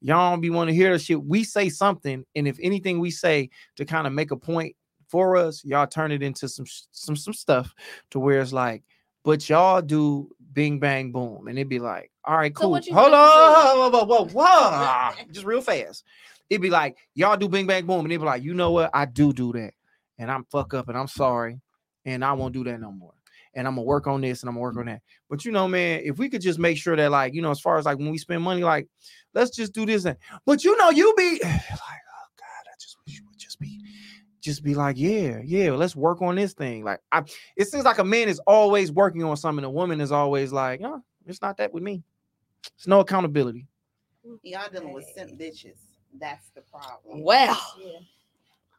y'all 0.00 0.32
don't 0.32 0.40
be 0.40 0.50
want 0.50 0.68
to 0.68 0.74
hear 0.74 0.92
the 0.92 0.98
shit. 0.98 1.22
We 1.22 1.44
say 1.44 1.68
something, 1.68 2.24
and 2.34 2.48
if 2.48 2.58
anything 2.60 2.98
we 2.98 3.10
say 3.10 3.50
to 3.76 3.84
kind 3.84 4.06
of 4.06 4.12
make 4.12 4.32
a 4.32 4.36
point 4.36 4.74
for 5.12 5.36
us, 5.36 5.62
y'all 5.62 5.86
turn 5.86 6.10
it 6.10 6.22
into 6.22 6.48
some 6.48 6.64
some 6.90 7.14
some 7.14 7.34
stuff 7.34 7.74
to 8.10 8.18
where 8.18 8.40
it's 8.40 8.52
like, 8.52 8.82
but 9.24 9.46
y'all 9.46 9.82
do 9.82 10.30
bing 10.54 10.80
bang 10.80 11.12
boom, 11.12 11.48
and 11.48 11.58
it'd 11.58 11.68
be 11.68 11.78
like, 11.78 12.10
all 12.24 12.38
right, 12.38 12.54
cool. 12.54 12.80
you 12.80 12.94
Hold 12.94 13.12
on, 13.12 13.76
whoa, 13.76 13.90
whoa, 13.90 14.04
whoa, 14.04 14.24
whoa, 14.32 15.12
just 15.30 15.44
real 15.44 15.60
fast. 15.60 16.04
It'd 16.48 16.62
be 16.62 16.70
like, 16.70 16.96
y'all 17.14 17.36
do 17.36 17.46
bing 17.46 17.66
bang 17.66 17.84
boom, 17.84 18.00
and 18.00 18.10
they'd 18.10 18.16
be 18.16 18.24
like, 18.24 18.42
you 18.42 18.54
know 18.54 18.72
what? 18.72 18.90
I 18.94 19.04
do 19.04 19.34
do 19.34 19.52
that, 19.52 19.74
and 20.18 20.30
I'm 20.30 20.44
fuck 20.50 20.72
up, 20.72 20.88
and 20.88 20.96
I'm 20.96 21.08
sorry, 21.08 21.60
and 22.06 22.24
I 22.24 22.32
won't 22.32 22.54
do 22.54 22.64
that 22.64 22.80
no 22.80 22.90
more. 22.90 23.12
And 23.54 23.68
I'm 23.68 23.74
gonna 23.74 23.84
work 23.84 24.06
on 24.06 24.22
this, 24.22 24.42
and 24.42 24.48
I'm 24.48 24.54
gonna 24.54 24.62
work 24.62 24.78
on 24.78 24.86
that. 24.86 25.02
But 25.28 25.44
you 25.44 25.52
know, 25.52 25.68
man, 25.68 26.00
if 26.04 26.16
we 26.16 26.30
could 26.30 26.40
just 26.40 26.58
make 26.58 26.78
sure 26.78 26.96
that, 26.96 27.10
like, 27.10 27.34
you 27.34 27.42
know, 27.42 27.50
as 27.50 27.60
far 27.60 27.76
as 27.76 27.84
like 27.84 27.98
when 27.98 28.10
we 28.10 28.16
spend 28.16 28.42
money, 28.42 28.62
like, 28.62 28.88
let's 29.34 29.54
just 29.54 29.74
do 29.74 29.84
this. 29.84 30.06
And 30.06 30.16
but 30.46 30.64
you 30.64 30.74
know, 30.78 30.88
you 30.88 31.12
be 31.18 31.32
like, 31.44 31.52
oh 31.52 32.28
God, 32.38 32.64
I 32.64 32.74
just 32.80 32.96
wish 33.04 33.18
you 33.18 33.26
would 33.26 33.38
just 33.38 33.60
be, 33.60 33.78
just 34.42 34.62
be 34.62 34.74
like, 34.74 34.98
yeah, 34.98 35.40
yeah, 35.44 35.70
let's 35.70 35.96
work 35.96 36.20
on 36.20 36.34
this 36.34 36.52
thing. 36.52 36.84
Like, 36.84 37.00
I, 37.10 37.22
it 37.56 37.68
seems 37.68 37.84
like 37.84 37.98
a 37.98 38.04
man 38.04 38.28
is 38.28 38.40
always 38.40 38.92
working 38.92 39.22
on 39.22 39.36
something. 39.36 39.64
A 39.64 39.70
woman 39.70 40.00
is 40.00 40.12
always 40.12 40.52
like, 40.52 40.80
no, 40.80 41.02
it's 41.26 41.40
not 41.40 41.56
that 41.58 41.72
with 41.72 41.82
me. 41.82 42.02
It's 42.76 42.86
no 42.86 43.00
accountability. 43.00 43.66
Y'all 44.42 44.68
dealing 44.70 44.92
with 44.92 45.06
simp 45.14 45.38
bitches. 45.40 45.78
That's 46.20 46.50
the 46.50 46.60
problem. 46.60 47.22
Well, 47.22 47.58
Yeah. 47.78 47.98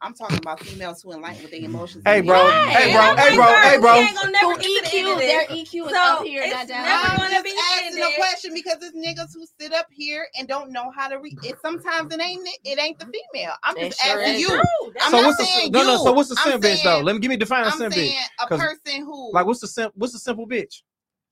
I'm 0.02 0.14
talking 0.14 0.38
about 0.38 0.60
females 0.60 1.02
who 1.02 1.12
enlighten 1.12 1.42
with 1.42 1.52
their 1.52 1.60
emotions. 1.62 2.02
Hey, 2.04 2.20
bro. 2.20 2.36
their 2.38 2.52
Hey, 2.52 2.92
bro. 2.92 3.14
Hey, 3.16 3.36
bro. 3.36 3.46
Hey, 3.62 3.78
bro. 3.78 3.94
We 3.94 4.00
ain't 4.00 4.16
gonna 4.16 4.32
never 4.32 4.52
who 4.52 4.58
get 4.58 4.68
to 4.68 4.90
the 4.90 4.98
end 4.98 5.08
EQ 5.08 5.18
their 5.18 5.40
EQ 5.46 5.74
is 5.74 5.92
So, 5.92 6.02
up 6.04 6.24
here, 6.24 6.42
it's 6.42 6.52
not 6.52 6.68
down. 6.68 6.84
never 6.84 7.06
I'm 7.06 7.16
gonna 7.16 7.30
just 7.30 7.44
be 7.44 7.50
asking 7.76 8.02
a 8.02 8.16
question 8.16 8.54
because 8.54 8.76
it's 8.82 8.96
niggas 8.96 9.34
who 9.34 9.46
sit 9.60 9.72
up 9.72 9.86
here 9.90 10.26
and 10.38 10.46
don't 10.48 10.72
know 10.72 10.90
how 10.94 11.08
to 11.08 11.18
read. 11.18 11.38
It 11.42 11.56
sometimes 11.62 12.12
it 12.12 12.20
ain't 12.20 12.48
it 12.64 12.78
ain't 12.78 12.98
the 12.98 13.06
female. 13.06 13.54
I'm 13.62 13.76
just 13.76 14.00
sure 14.00 14.20
asking 14.20 14.40
you. 14.40 14.48
True. 14.48 14.92
I'm 15.00 15.10
so 15.12 15.16
not 15.18 15.24
what's 15.24 15.38
the 15.38 15.44
saying 15.44 15.72
no 15.72 15.84
no? 15.84 15.92
you. 15.92 15.98
So 15.98 16.12
what's 16.12 16.28
the 16.28 16.36
I'm 16.36 16.50
simp 16.50 16.64
bitch 16.64 16.82
though? 16.84 17.00
Let 17.00 17.14
me 17.14 17.20
give 17.20 17.30
me 17.30 17.36
define 17.36 17.64
a 17.64 17.70
I'm 17.70 17.78
simp 17.78 17.94
bitch. 17.94 18.14
a 18.40 18.46
'cause, 18.48 18.60
person 18.60 19.04
who 19.04 19.32
Like 19.32 19.46
what's 19.46 19.60
the 19.60 19.68
simp? 19.68 19.92
What's 19.96 20.12
the 20.12 20.18
simple 20.18 20.46
bitch? 20.46 20.82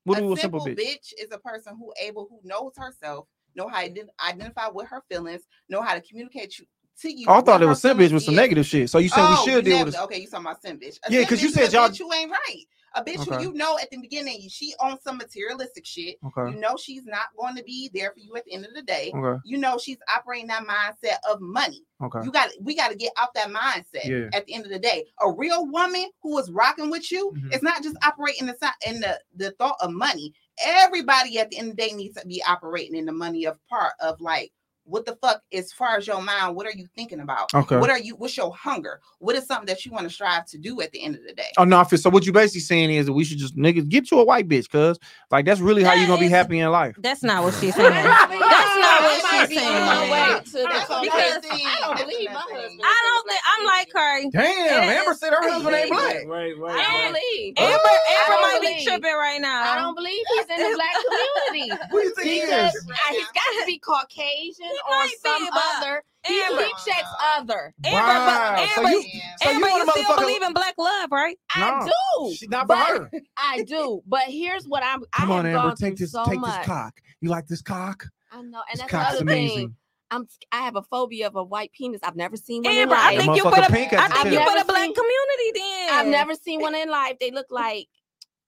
What 0.05 0.19
a 0.19 0.23
a 0.33 0.37
simple 0.37 0.61
simple 0.61 0.67
bitch? 0.67 0.77
bitch 0.77 1.13
is 1.19 1.29
a 1.33 1.39
person 1.39 1.77
who 1.77 1.93
able 2.03 2.27
who 2.31 2.41
knows 2.45 2.73
herself, 2.77 3.27
know 3.55 3.69
how 3.69 3.83
to 3.83 4.07
identify 4.27 4.69
with 4.69 4.89
her 4.89 5.03
feelings, 5.11 5.43
know 5.69 5.83
how 5.83 5.95
to 5.95 6.01
communicate 6.01 6.59
you, 6.59 6.67
to 7.01 7.10
you. 7.12 7.27
Oh, 7.28 7.35
I 7.35 7.40
thought 7.40 7.62
it 7.62 7.66
was 7.66 7.81
simp 7.81 7.98
bitch 8.01 8.12
with 8.12 8.23
some 8.23 8.35
negative 8.35 8.66
shit. 8.66 8.90
So 8.90 8.98
you 8.98 9.09
said 9.09 9.20
Oh, 9.24 9.31
we 9.44 9.51
should 9.52 9.66
you 9.66 9.73
deal 9.73 9.85
with 9.85 9.94
this? 9.94 10.02
Okay, 10.02 10.20
you 10.20 10.27
talking 10.27 10.47
about 10.47 10.60
simp 10.62 10.81
bitch? 10.82 10.98
A 11.09 11.12
Yeah, 11.12 11.20
because 11.20 11.43
you 11.43 11.51
said 11.51 11.73
y'all- 11.73 11.89
bitch 11.89 11.98
who 11.98 12.12
ain't 12.12 12.31
right. 12.31 12.64
A 12.94 13.02
bitch 13.02 13.27
Okay. 13.27 13.36
who 13.43 13.43
you 13.51 13.52
know 13.55 13.78
at 13.78 13.90
the 13.90 13.97
beginning 13.97 14.47
she 14.51 14.74
on 14.78 15.01
some 15.01 15.16
materialistic 15.16 15.86
shit. 15.86 16.16
Okay. 16.27 16.52
You 16.55 16.60
know 16.60 16.77
she's 16.77 17.06
not 17.06 17.28
going 17.39 17.56
to 17.56 17.62
be 17.64 17.90
there 17.94 18.12
for 18.12 18.19
you 18.20 18.36
at 18.36 18.44
the 18.44 18.52
end 18.52 18.66
of 18.66 18.74
the 18.74 18.82
day. 18.82 19.10
Okay. 19.14 19.40
You 19.47 19.56
know 19.56 19.78
she's 19.78 19.97
operating 20.14 20.48
that 20.48 20.66
mindset 20.66 21.16
of 21.27 21.40
money. 21.40 21.85
Okay. 22.05 22.19
You 22.23 22.31
got 22.31 22.51
we 22.60 22.77
got 22.77 22.90
to 22.90 22.94
get 22.94 23.12
out 23.16 23.32
that 23.35 23.48
mindset. 23.48 24.05
Yeah. 24.05 24.28
At 24.35 24.44
the 24.44 24.52
end 24.52 24.66
of 24.66 24.70
the 24.70 24.78
day, 24.78 25.06
a 25.23 25.32
real 25.32 25.66
woman 25.66 26.10
who 26.23 26.36
is 26.39 26.51
rocking 26.51 26.90
with 26.90 27.10
you 27.10 27.32
Mhm. 27.35 27.55
is 27.55 27.62
not 27.62 27.82
just 27.82 27.97
operating 28.05 28.47
the 28.47 28.73
in 28.86 29.01
the 29.01 29.19
the 29.36 29.52
thought 29.52 29.77
of 29.81 29.90
money. 29.90 30.35
Everybody 30.62 31.39
at 31.39 31.48
the 31.51 31.59
end 31.59 31.70
of 31.70 31.77
the 31.77 31.82
day 31.82 31.93
needs 31.94 32.20
to 32.20 32.27
be 32.27 32.43
operating 32.47 32.97
in 32.97 33.06
the 33.06 33.12
money 33.12 33.47
of 33.47 33.59
part 33.69 33.94
of 34.01 34.20
like 34.20 34.52
what 34.85 35.07
the 35.07 35.17
fuck 35.23 35.43
as 35.53 35.73
far 35.73 35.97
as 35.97 36.07
your 36.07 36.21
mind 36.21 36.57
what 36.57 36.67
are 36.67 36.73
you 36.73 36.87
thinking 36.97 37.21
about 37.21 37.53
Okay. 37.55 37.77
what 37.79 37.89
are 37.91 37.99
you 37.99 38.17
what's 38.17 38.37
your 38.37 38.55
hunger 38.55 39.01
what 39.21 39.37
is 39.37 39.47
something 39.47 39.67
that 39.67 39.85
you 39.85 39.93
want 39.93 40.05
to 40.05 40.11
strive 40.11 40.45
to 40.47 40.59
do 40.59 40.81
at 40.81 40.91
the 40.93 41.03
end 41.03 41.15
of 41.15 41.23
the 41.27 41.33
day 41.33 41.51
Oh 41.57 41.65
no, 41.65 41.79
I 41.79 41.85
feel 41.85 41.99
so. 41.99 42.11
What 42.11 42.27
you 42.27 42.33
basically 42.33 42.61
saying 42.61 42.91
is 42.91 43.07
that 43.07 43.13
we 43.13 43.25
should 43.25 43.39
just 43.39 43.57
niggas 43.57 43.89
get 43.89 44.11
you 44.11 44.19
a 44.19 44.25
white 44.25 44.49
bitch, 44.49 44.69
cause 44.71 44.99
like 45.31 45.45
that's 45.45 45.61
really 45.61 45.83
how 45.83 45.93
you 45.95 46.01
That 46.03 46.09
gonna 46.09 46.21
be 46.21 46.29
happy 46.29 46.59
in 46.59 46.71
life. 46.71 46.97
That's 46.99 47.23
not 47.23 47.43
what 47.45 47.55
she's 47.55 47.75
saying. 47.75 47.91
That's 47.93 48.33
not 48.33 49.03
what 49.03 49.15
she's 49.31 49.32
be 49.48 49.59
on 49.59 49.62
saying. 49.62 50.10
way 50.10 50.40
to 50.44 50.52
the 50.52 50.69
because 50.69 50.90
I 50.90 51.77
don't 51.81 51.98
believe 51.98 52.28
my 52.31 52.40
husband. 52.40 52.81
I 52.82 52.98
don't 53.06 53.27
think 53.28 53.40
I'm 53.47 53.64
like 53.66 53.90
her. 53.94 54.31
Damn, 54.31 54.82
It 54.90 54.97
Amber 54.98 55.14
said 55.14 55.31
her 55.31 55.43
husband 55.51 55.74
ain't 55.74 55.90
black. 55.90 56.14
Right, 56.27 56.56
right, 56.59 56.77
I 56.77 57.02
don't 57.02 57.12
believe. 57.12 57.55
Amber, 57.59 57.78
I 57.78 57.98
Amber 58.19 58.32
don't 58.32 58.43
might 58.43 58.60
be 58.78 58.85
tripping 58.85 59.16
right 59.16 59.40
now. 59.40 59.73
I 59.73 59.78
don't 59.78 59.94
believe 59.94 60.24
he's 60.35 60.47
in 60.51 60.70
the 60.70 60.77
black 60.77 60.94
community. 61.02 61.85
What 61.90 62.01
do 62.02 62.06
you 62.09 62.14
think 62.14 62.28
he 62.28 62.39
is? 62.40 62.73
he's 63.10 63.27
got 63.27 63.51
to 63.60 63.64
be 63.66 63.78
Caucasian 63.85 64.66
or 64.89 64.97
might 64.97 65.09
be, 65.23 65.28
some 65.28 65.48
other. 65.52 66.02
He, 66.24 66.40
Amber, 66.40 66.62
he 66.62 66.70
checks 66.86 67.09
other. 67.36 67.74
Amber, 67.85 67.97
Wow, 67.98 68.55
but 68.56 68.69
so 68.69 68.81
Amber, 68.86 68.90
you- 68.90 69.02
so 69.43 69.51
Amber, 69.51 69.66
you 69.69 69.74
you, 69.77 69.90
still 69.90 70.05
motherfucker- 70.05 70.19
believe 70.20 70.43
in 70.43 70.52
black 70.52 70.74
love, 70.78 71.10
right? 71.10 71.36
I 71.52 71.85
do. 71.89 72.32
She's 72.35 72.48
not 72.48 72.62
for 72.62 72.77
but 72.77 72.86
her. 72.86 73.10
I 73.36 73.62
do. 73.64 74.02
But 74.06 74.23
here's 74.28 74.64
what 74.66 74.85
I'm. 74.85 75.01
Come 75.12 75.32
I 75.32 75.39
on, 75.39 75.47
Amber, 75.47 75.74
take 75.74 75.97
this, 75.97 76.12
so 76.12 76.24
take 76.24 76.39
much. 76.39 76.59
this 76.59 76.66
cock. 76.66 77.01
You 77.20 77.28
like 77.28 77.48
this 77.48 77.60
cock? 77.60 78.06
I 78.33 78.43
know, 78.43 78.63
and 78.71 78.81
that's 78.81 78.91
cock's 78.91 79.11
the 79.11 79.17
other 79.19 79.23
amazing. 79.23 79.57
thing. 79.69 79.77
I'm. 80.11 80.27
I 80.51 80.63
have 80.63 80.77
a 80.77 80.83
phobia 80.83 81.27
of 81.27 81.37
a 81.37 81.45
white 81.45 81.73
penis. 81.73 82.01
I've 82.03 82.17
never 82.17 82.37
seen 82.37 82.63
one 82.63 82.73
in 82.73 82.79
Amber, 82.81 82.95
I 82.95 82.99
life. 82.99 83.17
That 83.19 83.25
think 83.25 83.37
you 83.37 83.43
put 83.45 83.59
a, 83.59 83.71
pink 83.73 83.93
I 83.93 84.09
think 84.23 84.35
you 84.35 84.41
put 84.41 84.61
a 84.61 84.65
black 84.65 84.83
seen- 84.85 84.95
community 84.95 85.53
then. 85.55 85.89
I've 85.93 86.07
never 86.07 86.35
seen 86.35 86.61
one 86.61 86.75
in 86.75 86.89
life. 86.91 87.17
They 87.21 87.31
look 87.31 87.47
like 87.51 87.89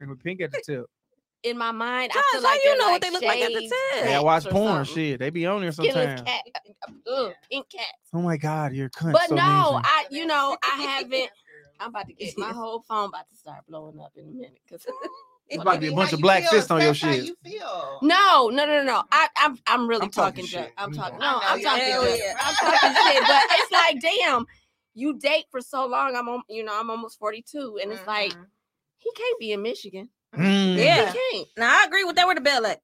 And 0.01 0.21
pink 0.23 0.41
at 0.43 0.53
the 0.53 0.63
tip. 0.65 0.85
in 1.43 1.57
my 1.59 1.71
mind. 1.73 2.11
I 2.13 2.17
Gosh, 2.17 2.25
feel 2.33 2.41
how 2.43 2.47
like 2.49 2.61
you 2.65 2.71
they're 2.71 2.79
know 2.79 2.91
what 2.91 3.01
they 3.03 3.11
look 3.11 3.23
like 3.23 3.41
at 3.41 3.53
the 3.53 3.61
shaved 3.61 3.73
tip? 3.95 4.05
Yeah, 4.07 4.19
I 4.19 4.23
watch 4.23 4.45
porn. 4.45 4.85
something. 4.85 4.95
Shit, 4.95 5.21
they 5.21 5.31
be 5.31 5.47
on 5.47 5.61
there 5.63 5.73
Skinless 5.73 5.95
sometimes. 5.95 6.23
cat, 6.23 6.43
ugh, 7.11 7.33
pink 7.51 7.69
cats. 7.71 7.87
Oh 8.13 8.21
my 8.23 8.37
god, 8.37 8.73
you're 8.75 8.87
a 8.87 8.91
cunt. 8.91 9.13
But 9.13 9.29
so 9.29 9.35
no, 9.35 9.43
amazing. 9.43 9.83
I 9.85 10.05
you 10.11 10.27
know 10.27 10.57
I 10.63 10.83
haven't. 10.83 11.31
I'm 11.81 11.89
about 11.91 12.07
to 12.09 12.13
get 12.15 12.37
my 12.39 12.51
whole 12.53 12.81
phone 12.89 13.09
about 13.09 13.29
to 13.31 13.37
start 13.37 13.67
blowing 13.67 13.99
up 14.01 14.13
in 14.17 14.25
a 14.25 14.31
minute 14.31 14.59
because 14.67 14.87
It's 15.49 15.61
about 15.63 15.75
to 15.75 15.79
be 15.81 15.89
a 15.89 15.93
bunch 15.93 16.13
of 16.13 16.21
black 16.21 16.43
feel, 16.43 16.51
fists 16.53 16.71
on 16.71 16.81
your 16.81 16.91
express 16.91 17.17
shit. 17.17 17.25
you 17.27 17.37
feel. 17.45 17.99
no, 18.03 18.49
no, 18.49 18.67
no, 18.67 18.83
no. 18.83 19.03
I, 19.13 19.29
I'm 19.37 19.59
I'm 19.67 19.87
really 19.87 20.03
I'm 20.03 20.11
talking 20.11 20.47
talking. 20.47 20.65
shit. 20.65 20.73
I'm 20.79 20.93
talking. 20.93 21.19
No, 21.19 21.27
I 21.27 21.31
know 21.33 21.41
I'm 21.47 21.59
you 21.59 21.65
talking. 21.65 21.85
hell 21.85 22.03
junk. 22.05 22.21
I'm 22.41 22.55
talking 22.55 22.95
shit. 22.95 23.23
But 23.27 23.43
it's 23.51 23.73
like, 23.73 24.01
damn, 24.01 24.47
you 24.95 25.19
date 25.19 25.45
for 25.51 25.61
so 25.61 25.87
long. 25.87 26.17
I'm 26.17 26.29
on. 26.29 26.43
You 26.49 26.65
know, 26.65 26.79
I'm 26.79 26.91
almost 26.91 27.19
42, 27.19 27.79
and 27.83 27.93
it's 27.93 28.07
like 28.07 28.33
Mhm. 28.33 28.47
he 28.99 29.11
can't 29.17 29.39
be 29.39 29.53
in 29.53 29.63
Michigan. 29.63 30.09
Mm. 30.35 30.77
Yeah. 30.77 31.13
He 31.13 31.19
can't. 31.33 31.49
Now 31.57 31.71
I 31.81 31.85
agree 31.87 32.05
with 32.05 32.17
that. 32.17 32.27
Where 32.27 32.35
the 32.35 32.41
bell 32.41 32.65
at? 32.67 32.81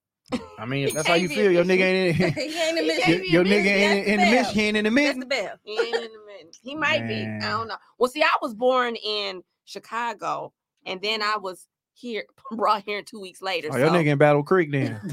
I 0.59 0.67
mean, 0.67 0.87
if 0.89 0.95
that's 0.95 1.09
how 1.09 1.15
you 1.15 1.29
feel. 1.29 1.51
Your 1.51 1.65
nigga 1.65 1.81
ain't 1.83 2.21
in. 2.21 2.33
he 2.35 2.61
ain't 2.61 2.79
in 2.79 2.87
Michigan. 2.87 3.15
can't 3.15 3.29
Your 3.29 3.45
nigga 3.45 3.67
ain't 3.67 4.07
in, 4.07 4.15
in 4.15 4.21
the 4.21 4.31
Michigan, 4.31 4.55
he 4.55 4.63
ain't 4.69 4.77
in 4.77 4.85
the 4.85 5.01
That's 5.03 5.19
the 5.19 5.27
bell. 5.27 5.53
He 5.65 5.73
ain't 5.73 5.97
in 5.97 6.13
the 6.13 6.27
minute. 6.27 6.57
He 6.63 6.77
might 6.77 7.07
be. 7.09 7.27
I 7.43 7.49
don't 7.49 7.69
know. 7.69 7.77
Well, 7.99 8.11
see, 8.11 8.23
I 8.23 8.37
was 8.43 8.55
born 8.55 8.95
in 8.97 9.43
Chicago, 9.65 10.53
and 10.87 11.01
then 11.01 11.23
I 11.23 11.37
was 11.39 11.67
here, 12.01 12.25
brought 12.53 12.83
here 12.85 13.03
two 13.03 13.21
weeks 13.21 13.43
later. 13.43 13.69
Oh, 13.71 13.77
your 13.77 13.89
so 13.89 13.93
nigga 13.95 14.07
in 14.07 14.19
Battle 14.19 14.43
Creek 14.43 14.71
then. 14.73 15.01
In 15.03 15.11
the 15.11 15.13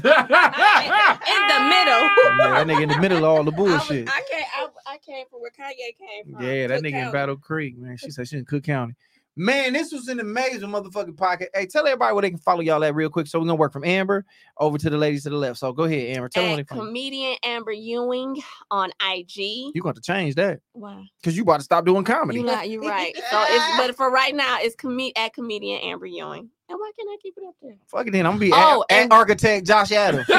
middle. 1.64 2.02
yeah, 2.38 2.64
that 2.64 2.66
nigga 2.66 2.82
in 2.82 2.88
the 2.88 2.98
middle 3.00 3.18
of 3.18 3.24
all 3.24 3.44
the 3.44 3.52
I, 3.52 3.60
was, 3.60 3.86
bullshit. 3.86 4.08
I 4.08 4.22
came. 4.30 4.44
I, 4.54 4.68
I 4.86 4.98
came 4.98 5.26
from 5.30 5.40
where 5.40 5.50
Kanye 5.50 5.96
came 5.98 6.32
from. 6.32 6.42
Yeah, 6.42 6.66
that 6.68 6.82
Cook 6.82 6.84
nigga 6.84 7.06
in 7.06 7.12
Battle 7.12 7.36
Creek, 7.36 7.76
man. 7.76 7.96
She 7.96 8.10
said 8.10 8.28
she 8.28 8.36
in 8.36 8.44
Cook 8.44 8.64
County. 8.64 8.94
Man, 9.38 9.72
this 9.72 9.92
was 9.92 10.08
an 10.08 10.18
amazing 10.18 10.68
motherfucking 10.68 11.14
podcast. 11.14 11.46
Hey, 11.54 11.66
tell 11.66 11.86
everybody 11.86 12.12
where 12.12 12.22
they 12.22 12.30
can 12.30 12.38
follow 12.40 12.60
y'all 12.60 12.82
at 12.82 12.92
real 12.94 13.08
quick. 13.08 13.28
So 13.28 13.38
we're 13.38 13.44
gonna 13.46 13.54
work 13.54 13.72
from 13.72 13.84
Amber 13.84 14.24
over 14.58 14.76
to 14.78 14.90
the 14.90 14.98
ladies 14.98 15.22
to 15.22 15.30
the 15.30 15.36
left. 15.36 15.58
So 15.60 15.72
go 15.72 15.84
ahead, 15.84 16.16
Amber. 16.16 16.28
Tell 16.28 16.42
them 16.42 16.50
where 16.52 16.60
At 16.60 16.66
they 16.68 16.74
find 16.74 16.80
you. 16.80 16.86
comedian 16.86 17.36
Amber 17.44 17.70
Ewing 17.72 18.42
on 18.72 18.90
IG. 19.00 19.36
You 19.38 19.80
got 19.82 19.94
to 19.94 20.00
change 20.00 20.34
that 20.34 20.58
Why? 20.72 21.04
because 21.22 21.36
you 21.36 21.44
about 21.44 21.58
to 21.58 21.62
stop 21.62 21.86
doing 21.86 22.02
comedy. 22.02 22.40
you 22.40 22.44
not, 22.44 22.68
you're 22.68 22.82
right. 22.82 23.14
So 23.30 23.44
it's 23.48 23.76
but 23.78 23.96
for 23.96 24.10
right 24.10 24.34
now, 24.34 24.58
it's 24.60 24.74
com- 24.74 24.98
at 25.16 25.32
comedian 25.34 25.80
Amber 25.82 26.06
Ewing. 26.06 26.50
And 26.70 26.78
why 26.78 26.90
can't 26.98 27.08
I 27.08 27.16
keep 27.22 27.34
it 27.36 27.44
up 27.46 27.54
there? 27.62 27.76
Fuck 27.86 28.08
it, 28.08 28.10
then 28.10 28.26
I'm 28.26 28.32
gonna 28.32 28.40
be 28.40 28.52
Oh, 28.52 28.84
at, 28.90 28.96
at 28.96 29.02
and- 29.04 29.12
architect 29.12 29.66
Josh 29.66 29.92
Adams. 29.92 30.28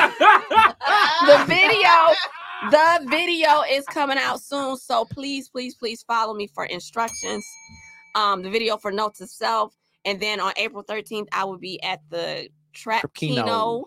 The 1.25 1.43
video, 1.47 1.89
the 2.71 3.07
video 3.09 3.61
is 3.69 3.85
coming 3.85 4.17
out 4.17 4.41
soon. 4.41 4.77
So 4.77 5.05
please, 5.05 5.49
please, 5.49 5.75
please 5.75 6.01
follow 6.03 6.33
me 6.33 6.47
for 6.47 6.65
instructions. 6.65 7.45
Um, 8.15 8.41
the 8.41 8.49
video 8.49 8.77
for 8.77 8.91
Notes 8.91 9.19
to 9.19 9.27
Self. 9.27 9.75
And 10.05 10.19
then 10.19 10.39
on 10.39 10.53
April 10.57 10.83
13th, 10.83 11.27
I 11.31 11.43
will 11.45 11.57
be 11.57 11.81
at 11.83 12.01
the 12.09 12.49
Trap. 12.73 13.13
Kino. 13.13 13.85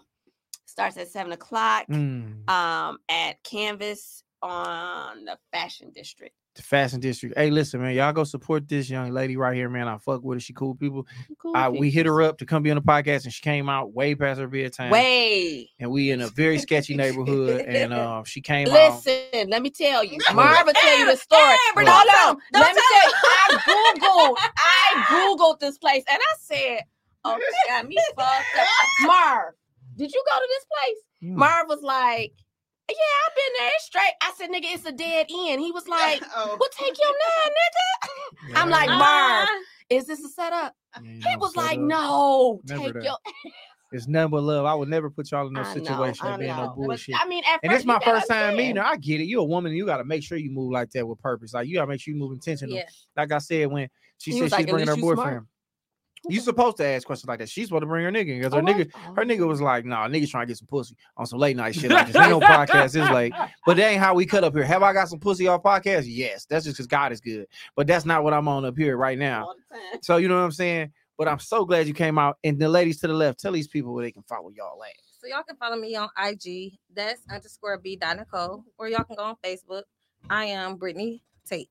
Starts 0.66 0.96
at 0.96 1.08
seven 1.08 1.32
o'clock. 1.32 1.86
Mm, 1.88 2.48
Um, 2.48 2.98
at 3.08 3.42
Canvas 3.44 4.22
on 4.40 5.24
the 5.26 5.38
Fashion 5.52 5.90
District. 5.94 6.34
The 6.54 6.62
Fashion 6.62 7.00
District. 7.00 7.36
Hey, 7.36 7.50
listen, 7.50 7.80
man, 7.80 7.94
y'all 7.94 8.12
go 8.12 8.24
support 8.24 8.68
this 8.68 8.90
young 8.90 9.10
lady 9.10 9.36
right 9.36 9.54
here, 9.54 9.68
man. 9.68 9.88
I 9.88 9.96
fuck 9.98 10.22
with 10.22 10.36
her. 10.36 10.40
She 10.40 10.52
cool 10.52 10.74
people. 10.74 11.06
Cool 11.38 11.56
I, 11.56 11.68
we 11.68 11.90
hit 11.90 12.06
her 12.06 12.22
up 12.22 12.38
to 12.38 12.46
come 12.46 12.62
be 12.62 12.70
on 12.70 12.76
the 12.76 12.82
podcast, 12.82 13.24
and 13.24 13.32
she 13.32 13.40
came 13.40 13.68
out 13.68 13.92
way 13.92 14.14
past 14.14 14.40
her 14.40 14.46
bedtime. 14.46 14.90
Way. 14.90 15.70
and 15.78 15.90
we 15.90 16.10
in 16.10 16.20
a 16.20 16.28
very 16.28 16.58
sketchy 16.58 16.94
neighborhood, 16.94 17.62
and 17.62 17.92
uh, 17.94 18.22
she 18.24 18.40
came 18.40 18.68
out. 18.68 19.04
Listen, 19.04 19.48
let 19.48 19.62
me 19.62 19.70
tell 19.70 20.04
you. 20.04 20.18
Marva 20.34 20.72
tell 20.72 20.98
you 20.98 21.06
the 21.06 21.16
story. 21.16 21.56
Amber, 21.68 21.84
don't 21.84 21.94
Hold 21.94 22.08
tell 22.08 22.28
on. 22.28 22.36
Don't 22.52 22.62
Let 22.62 22.74
me 22.74 22.82
tell 22.90 23.00
tell 23.00 23.10
you. 23.10 23.58
I 23.68 23.96
googled. 23.98 24.36
I 24.56 25.36
googled 25.38 25.60
this 25.60 25.78
place, 25.78 26.04
and 26.10 26.18
I 26.20 26.34
said, 26.38 26.82
"Oh, 27.24 27.36
this 27.38 27.54
got 27.68 27.88
me 27.88 27.96
fucked 28.16 28.44
up." 28.58 28.66
Marv, 29.06 29.54
did 29.96 30.12
you 30.12 30.24
go 30.30 30.38
to 30.38 30.48
this 30.48 30.66
place? 30.70 31.32
Mm. 31.32 31.36
Marv 31.36 31.68
was 31.68 31.82
like, 31.82 32.32
"Yeah, 32.96 33.28
I've 33.28 33.34
been 33.34 33.52
there. 33.58 33.70
Straight." 33.80 34.14
I 34.22 34.32
said, 34.36 34.50
"Nigga, 34.50 34.74
it's 34.74 34.86
a 34.86 34.92
dead 34.92 35.26
end." 35.30 35.60
He 35.60 35.72
was 35.72 35.86
like, 35.88 36.22
oh. 36.36 36.56
"Well, 36.58 36.68
take 36.78 36.96
your 36.98 37.12
nine, 37.12 37.52
nigga." 37.52 38.56
I'm 38.62 38.70
like, 38.70 38.88
Yeah, 38.88 38.98
Marv, 38.98 39.48
Uh, 39.48 39.60
Is 39.90 40.06
this 40.06 40.24
a 40.24 40.28
setup? 40.28 40.74
yeah, 41.02 41.10
He 41.10 41.18
no 41.34 41.38
was 41.38 41.56
like, 41.56 41.70
setup. 41.70 41.80
"No, 41.86 42.60
Never 42.64 42.80
take 42.84 42.94
that. 42.94 43.04
your." 43.04 43.16
It's 43.94 44.06
nothing 44.08 44.30
but 44.30 44.42
love. 44.42 44.64
I 44.64 44.72
would 44.72 44.88
never 44.88 45.10
put 45.10 45.30
y'all 45.30 45.46
in 45.48 45.52
no 45.52 45.60
I 45.60 45.74
situation 45.74 46.26
I 46.26 46.32
of 46.32 46.38
being 46.40 46.50
no 46.50 46.56
know. 46.62 46.74
But, 46.78 46.86
bullshit. 46.86 47.14
I 47.14 47.28
mean, 47.28 47.44
at 47.46 47.60
and 47.62 47.70
it's 47.74 47.84
my 47.84 47.98
first 48.02 48.26
time 48.26 48.56
meeting 48.56 48.76
her. 48.76 48.82
I 48.86 48.96
get 48.96 49.20
it. 49.20 49.24
You're 49.24 49.42
a 49.42 49.44
woman. 49.44 49.72
You 49.74 49.84
got 49.84 49.98
to 49.98 50.04
make 50.04 50.22
sure 50.22 50.38
you 50.38 50.50
move 50.50 50.72
like 50.72 50.90
that 50.92 51.06
with 51.06 51.18
purpose. 51.20 51.52
Like 51.52 51.68
you 51.68 51.74
got 51.74 51.82
to 51.82 51.86
make 51.88 52.00
sure 52.00 52.14
you 52.14 52.18
move 52.18 52.32
intentional. 52.32 52.74
yeah. 52.74 52.84
Like 53.14 53.32
I 53.32 53.36
said 53.36 53.66
when 53.70 53.90
she 54.16 54.30
He 54.30 54.38
said 54.38 54.44
she's 54.44 54.52
like, 54.52 54.66
bringing 54.70 54.88
her 54.88 54.96
boyfriend. 54.96 55.18
smart." 55.20 55.44
Boyfriend. 56.22 56.34
You 56.34 56.40
supposed 56.40 56.76
to 56.78 56.84
ask 56.86 57.06
questions 57.06 57.28
like 57.28 57.38
that. 57.40 57.48
She's 57.48 57.66
supposed 57.66 57.82
to 57.82 57.86
bring 57.86 58.04
her 58.04 58.10
nigga 58.10 58.38
because 58.38 58.52
her 58.52 58.60
Oh, 58.60 58.62
what? 58.62 58.76
nigga, 58.76 58.92
her 59.16 59.24
nigga 59.24 59.46
was 59.46 59.60
like, 59.60 59.84
"Nah, 59.84 60.08
niggas 60.08 60.30
trying 60.30 60.46
to 60.46 60.50
get 60.50 60.58
some 60.58 60.66
pussy 60.68 60.96
on 61.16 61.26
some 61.26 61.38
late 61.38 61.56
night 61.56 61.74
shit 61.74 61.90
like 61.90 62.06
this. 62.06 62.16
Ain't 62.16 62.30
no 62.30 62.40
podcast. 62.40 62.94
It's 62.96 63.10
late, 63.10 63.32
but 63.66 63.76
that 63.76 63.88
ain't 63.90 64.00
how 64.00 64.14
we 64.14 64.26
cut 64.26 64.44
up 64.44 64.54
here. 64.54 64.64
Have 64.64 64.82
I 64.82 64.92
got 64.92 65.08
some 65.08 65.18
pussy 65.20 65.48
off 65.48 65.62
podcast? 65.62 66.04
Yes, 66.06 66.46
that's 66.46 66.64
just 66.64 66.76
because 66.76 66.86
God 66.86 67.12
is 67.12 67.20
good. 67.20 67.46
But 67.76 67.86
that's 67.86 68.04
not 68.04 68.24
what 68.24 68.32
I'm 68.32 68.48
on 68.48 68.64
up 68.64 68.76
here 68.76 68.96
right 68.96 69.18
now. 69.18 69.44
All 69.46 69.54
the 69.70 69.76
time. 69.76 70.00
So 70.02 70.16
you 70.18 70.28
know 70.28 70.36
what 70.36 70.44
I'm 70.44 70.52
saying. 70.52 70.92
But 71.18 71.28
I'm 71.28 71.38
so 71.38 71.64
glad 71.64 71.86
you 71.86 71.94
came 71.94 72.18
out. 72.18 72.38
And 72.42 72.58
the 72.58 72.68
ladies 72.68 72.98
to 73.00 73.06
the 73.06 73.12
left, 73.14 73.38
tell 73.38 73.52
these 73.52 73.68
people 73.68 73.94
where 73.94 74.04
they 74.04 74.10
can 74.10 74.22
follow 74.22 74.50
y'all 74.50 74.82
at. 74.82 74.90
So 75.20 75.28
y'all 75.28 75.42
can 75.42 75.56
follow 75.56 75.76
me 75.76 75.94
on 75.94 76.08
IG. 76.18 76.72
That's 76.92 77.20
underscore 77.30 77.78
B 77.78 77.96
dot 77.96 78.16
Nicole. 78.16 78.64
Or 78.78 78.88
y'all 78.88 79.04
can 79.04 79.16
go 79.16 79.24
on 79.24 79.36
Facebook. 79.44 79.82
I 80.30 80.46
am 80.46 80.76
Brittany 80.76 81.22
Tate. 81.44 81.68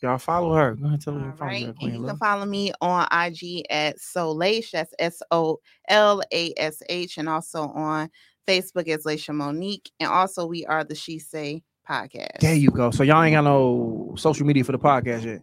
Y'all 0.00 0.18
follow 0.18 0.54
her. 0.54 0.74
Go 0.74 0.84
ahead 0.86 0.92
and 0.94 1.02
tell 1.02 1.14
her 1.14 1.30
All 1.30 1.36
follow 1.36 1.50
right. 1.50 1.66
her, 1.66 1.72
Queen 1.72 1.94
you 1.94 1.98
Love. 1.98 2.10
can 2.10 2.18
follow 2.18 2.44
me 2.44 2.72
on 2.80 3.02
IG 3.10 3.64
at 3.70 3.96
Solash. 3.98 4.70
That's 4.70 4.94
S 4.98 5.20
O 5.30 5.58
L 5.88 6.22
A 6.32 6.54
S 6.56 6.82
H. 6.88 7.18
And 7.18 7.28
also 7.28 7.62
on 7.68 8.08
Facebook 8.46 8.88
as 8.88 9.04
Laisha 9.04 9.34
Monique. 9.34 9.90
And 9.98 10.08
also 10.10 10.46
we 10.46 10.64
are 10.66 10.84
the 10.84 10.94
She 10.94 11.18
Say 11.18 11.62
podcast. 11.88 12.38
There 12.40 12.54
you 12.54 12.70
go. 12.70 12.90
So 12.92 13.02
y'all 13.02 13.22
ain't 13.22 13.34
got 13.34 13.42
no 13.44 14.14
social 14.16 14.46
media 14.46 14.62
for 14.62 14.72
the 14.72 14.78
podcast 14.78 15.24
yet. 15.24 15.40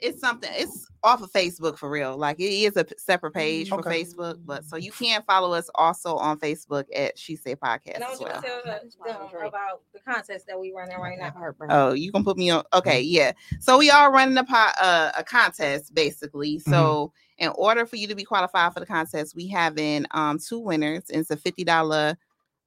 It's 0.00 0.20
something. 0.20 0.50
It's 0.54 0.86
off 1.02 1.22
of 1.22 1.32
Facebook 1.32 1.76
for 1.78 1.90
real. 1.90 2.16
Like 2.16 2.38
it 2.40 2.44
is 2.52 2.76
a 2.76 2.86
separate 2.98 3.32
page 3.32 3.68
for 3.68 3.80
Okay. 3.80 4.02
Facebook, 4.04 4.38
but 4.44 4.64
so 4.64 4.76
you 4.76 4.92
can 4.92 5.22
follow 5.26 5.52
us 5.52 5.70
also 5.74 6.16
on 6.16 6.38
Facebook 6.38 6.84
at 6.94 7.18
She 7.18 7.36
Say 7.36 7.54
Podcast 7.54 7.94
And 7.96 8.04
I 8.04 8.12
as 8.12 8.20
want 8.20 8.34
you 8.34 8.40
well. 8.50 8.62
tell 8.64 8.72
uh, 8.74 8.78
them 9.30 9.46
about 9.46 9.82
the 9.92 10.00
contest 10.00 10.46
that 10.46 10.58
we 10.58 10.72
running 10.72 10.98
right 10.98 11.18
now. 11.18 11.30
Heartburn. 11.30 11.68
Oh, 11.70 11.92
you 11.92 12.12
can 12.12 12.24
put 12.24 12.36
me 12.36 12.50
on. 12.50 12.64
Okay, 12.74 13.00
yeah. 13.00 13.32
So 13.60 13.78
we 13.78 13.90
are 13.90 14.12
running 14.12 14.36
a 14.38 14.44
po- 14.44 14.72
uh, 14.80 15.12
a 15.16 15.24
contest 15.24 15.94
basically. 15.94 16.58
So 16.58 17.12
in 17.38 17.50
order 17.56 17.86
for 17.86 17.96
you 17.96 18.06
to 18.08 18.14
be 18.14 18.24
qualified 18.24 18.72
for 18.74 18.80
the 18.80 18.86
contest, 18.86 19.34
we 19.36 19.46
having 19.48 20.06
um 20.12 20.38
two 20.38 20.58
winners. 20.58 21.04
And 21.10 21.20
it's 21.20 21.30
a 21.30 21.36
fifty 21.36 21.64
dollar. 21.64 22.16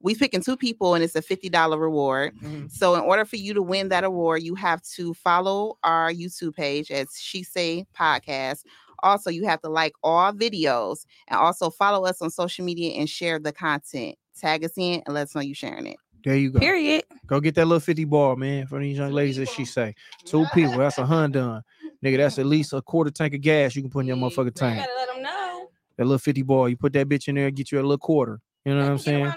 We 0.02 0.14
picking 0.14 0.40
two 0.42 0.56
people, 0.56 0.94
and 0.94 1.02
it's 1.04 1.14
a 1.14 1.22
fifty 1.22 1.48
dollar 1.48 1.78
reward. 1.78 2.34
Mhm. 2.40 2.70
So 2.70 2.94
in 2.94 3.00
order 3.02 3.24
for 3.24 3.36
you 3.36 3.54
to 3.54 3.62
win 3.62 3.88
that 3.90 4.04
award, 4.04 4.42
you 4.42 4.54
have 4.56 4.82
to 4.96 5.14
follow 5.14 5.78
our 5.84 6.12
YouTube 6.12 6.54
page 6.56 6.90
as 6.90 7.08
She 7.18 7.42
Say 7.42 7.86
Podcast. 7.96 8.64
Also, 9.04 9.30
you 9.30 9.44
have 9.46 9.60
to 9.62 9.68
like 9.68 9.92
all 10.02 10.32
videos 10.32 11.06
and 11.28 11.38
also 11.38 11.70
follow 11.70 12.04
us 12.04 12.20
on 12.22 12.30
social 12.30 12.64
media 12.64 12.92
and 12.98 13.08
share 13.08 13.38
the 13.38 13.52
content. 13.52 14.16
Tag 14.38 14.64
us 14.64 14.72
in 14.76 15.02
and 15.06 15.14
let 15.14 15.22
us 15.24 15.34
know 15.34 15.40
you 15.40 15.54
sharing 15.54 15.86
it. 15.86 15.96
There 16.24 16.36
you 16.36 16.50
go. 16.50 16.60
Period. 16.60 17.02
Go 17.26 17.40
get 17.40 17.56
that 17.56 17.66
little 17.66 17.80
50 17.80 18.04
ball, 18.04 18.36
man, 18.36 18.66
for 18.68 18.78
these 18.80 18.96
young 18.98 19.08
Two 19.10 19.14
ladies, 19.16 19.36
that 19.38 19.48
she 19.48 19.64
say. 19.64 19.94
Two 20.24 20.46
people. 20.54 20.78
That's 20.78 20.98
a 20.98 21.04
hun 21.06 21.32
done. 21.32 21.62
Nigga, 22.04 22.18
that's 22.18 22.38
at 22.38 22.46
least 22.46 22.72
a 22.72 22.80
quarter 22.82 23.10
tank 23.10 23.34
of 23.34 23.40
gas 23.40 23.74
you 23.74 23.82
can 23.82 23.90
put 23.90 24.00
in 24.00 24.06
your 24.06 24.16
motherfucking 24.16 24.44
You 24.46 24.50
tank. 24.52 24.78
gotta 24.80 24.92
let 24.96 25.08
them 25.14 25.22
know. 25.22 25.68
That 25.96 26.04
little 26.04 26.18
50 26.18 26.42
ball, 26.42 26.68
you 26.68 26.76
put 26.76 26.92
that 26.92 27.08
bitch 27.08 27.26
in 27.26 27.34
there, 27.34 27.50
get 27.50 27.72
you 27.72 27.78
a 27.78 27.82
little 27.82 27.98
quarter. 27.98 28.40
You 28.64 28.74
know 28.74 28.82
what 28.82 28.90
I'm 28.90 28.96
Get 28.98 29.04
saying? 29.04 29.32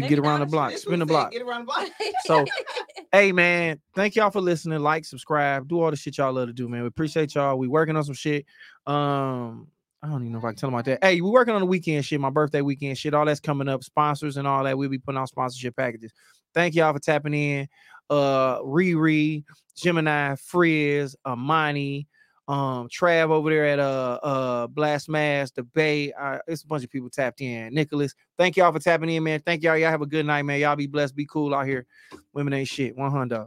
Maybe 0.00 0.08
get 0.08 0.18
around 0.18 0.40
the 0.40 0.46
block, 0.46 0.72
spin 0.72 0.98
the 0.98 1.06
block. 1.06 1.32
Get 1.32 1.42
around 1.42 1.60
the 1.62 1.66
block. 1.66 1.88
So, 2.24 2.44
hey 3.12 3.32
man, 3.32 3.80
thank 3.94 4.16
y'all 4.16 4.30
for 4.30 4.40
listening. 4.40 4.80
Like, 4.80 5.04
subscribe, 5.04 5.68
do 5.68 5.80
all 5.80 5.90
the 5.90 5.96
shit 5.96 6.18
y'all 6.18 6.32
love 6.32 6.48
to 6.48 6.52
do, 6.52 6.68
man. 6.68 6.82
We 6.82 6.88
appreciate 6.88 7.34
y'all. 7.34 7.58
We 7.58 7.68
working 7.68 7.96
on 7.96 8.04
some 8.04 8.14
shit. 8.14 8.46
Um, 8.86 9.68
I 10.02 10.08
don't 10.08 10.22
even 10.22 10.32
know 10.32 10.38
if 10.38 10.44
I 10.44 10.48
can 10.48 10.56
tell 10.56 10.68
them 10.68 10.74
about 10.74 10.86
that. 10.86 11.04
Hey, 11.04 11.20
we 11.20 11.30
working 11.30 11.54
on 11.54 11.60
the 11.60 11.66
weekend 11.66 12.04
shit, 12.04 12.20
my 12.20 12.30
birthday 12.30 12.60
weekend 12.60 12.98
shit. 12.98 13.14
All 13.14 13.24
that's 13.24 13.40
coming 13.40 13.68
up, 13.68 13.84
sponsors 13.84 14.36
and 14.36 14.48
all 14.48 14.64
that. 14.64 14.76
We'll 14.76 14.88
be 14.88 14.98
putting 14.98 15.18
out 15.18 15.28
sponsorship 15.28 15.76
packages. 15.76 16.12
Thank 16.54 16.74
y'all 16.74 16.92
for 16.92 16.98
tapping 16.98 17.34
in. 17.34 17.68
Uh, 18.10 18.58
Riri, 18.60 19.44
Gemini, 19.76 20.34
Frizz, 20.36 21.16
Amani, 21.24 22.08
um, 22.48 22.88
Trav 22.88 23.30
over 23.30 23.50
there 23.50 23.66
at 23.66 23.78
uh 23.78 24.18
uh 24.22 24.66
Blast 24.66 25.08
Mass, 25.08 25.50
the 25.50 25.62
Bay. 25.62 26.12
Uh, 26.12 26.38
it's 26.46 26.62
a 26.62 26.66
bunch 26.66 26.84
of 26.84 26.90
people 26.90 27.08
tapped 27.08 27.40
in. 27.40 27.72
Nicholas, 27.72 28.14
thank 28.38 28.56
y'all 28.56 28.72
for 28.72 28.80
tapping 28.80 29.10
in, 29.10 29.22
man. 29.22 29.40
Thank 29.40 29.62
y'all. 29.62 29.76
Y'all 29.76 29.90
have 29.90 30.02
a 30.02 30.06
good 30.06 30.26
night, 30.26 30.42
man. 30.42 30.60
Y'all 30.60 30.76
be 30.76 30.86
blessed, 30.86 31.14
be 31.14 31.26
cool 31.26 31.54
out 31.54 31.66
here. 31.66 31.86
Women 32.32 32.52
ain't 32.54 32.68
shit. 32.68 32.96
One 32.96 33.10
hundred. 33.10 33.46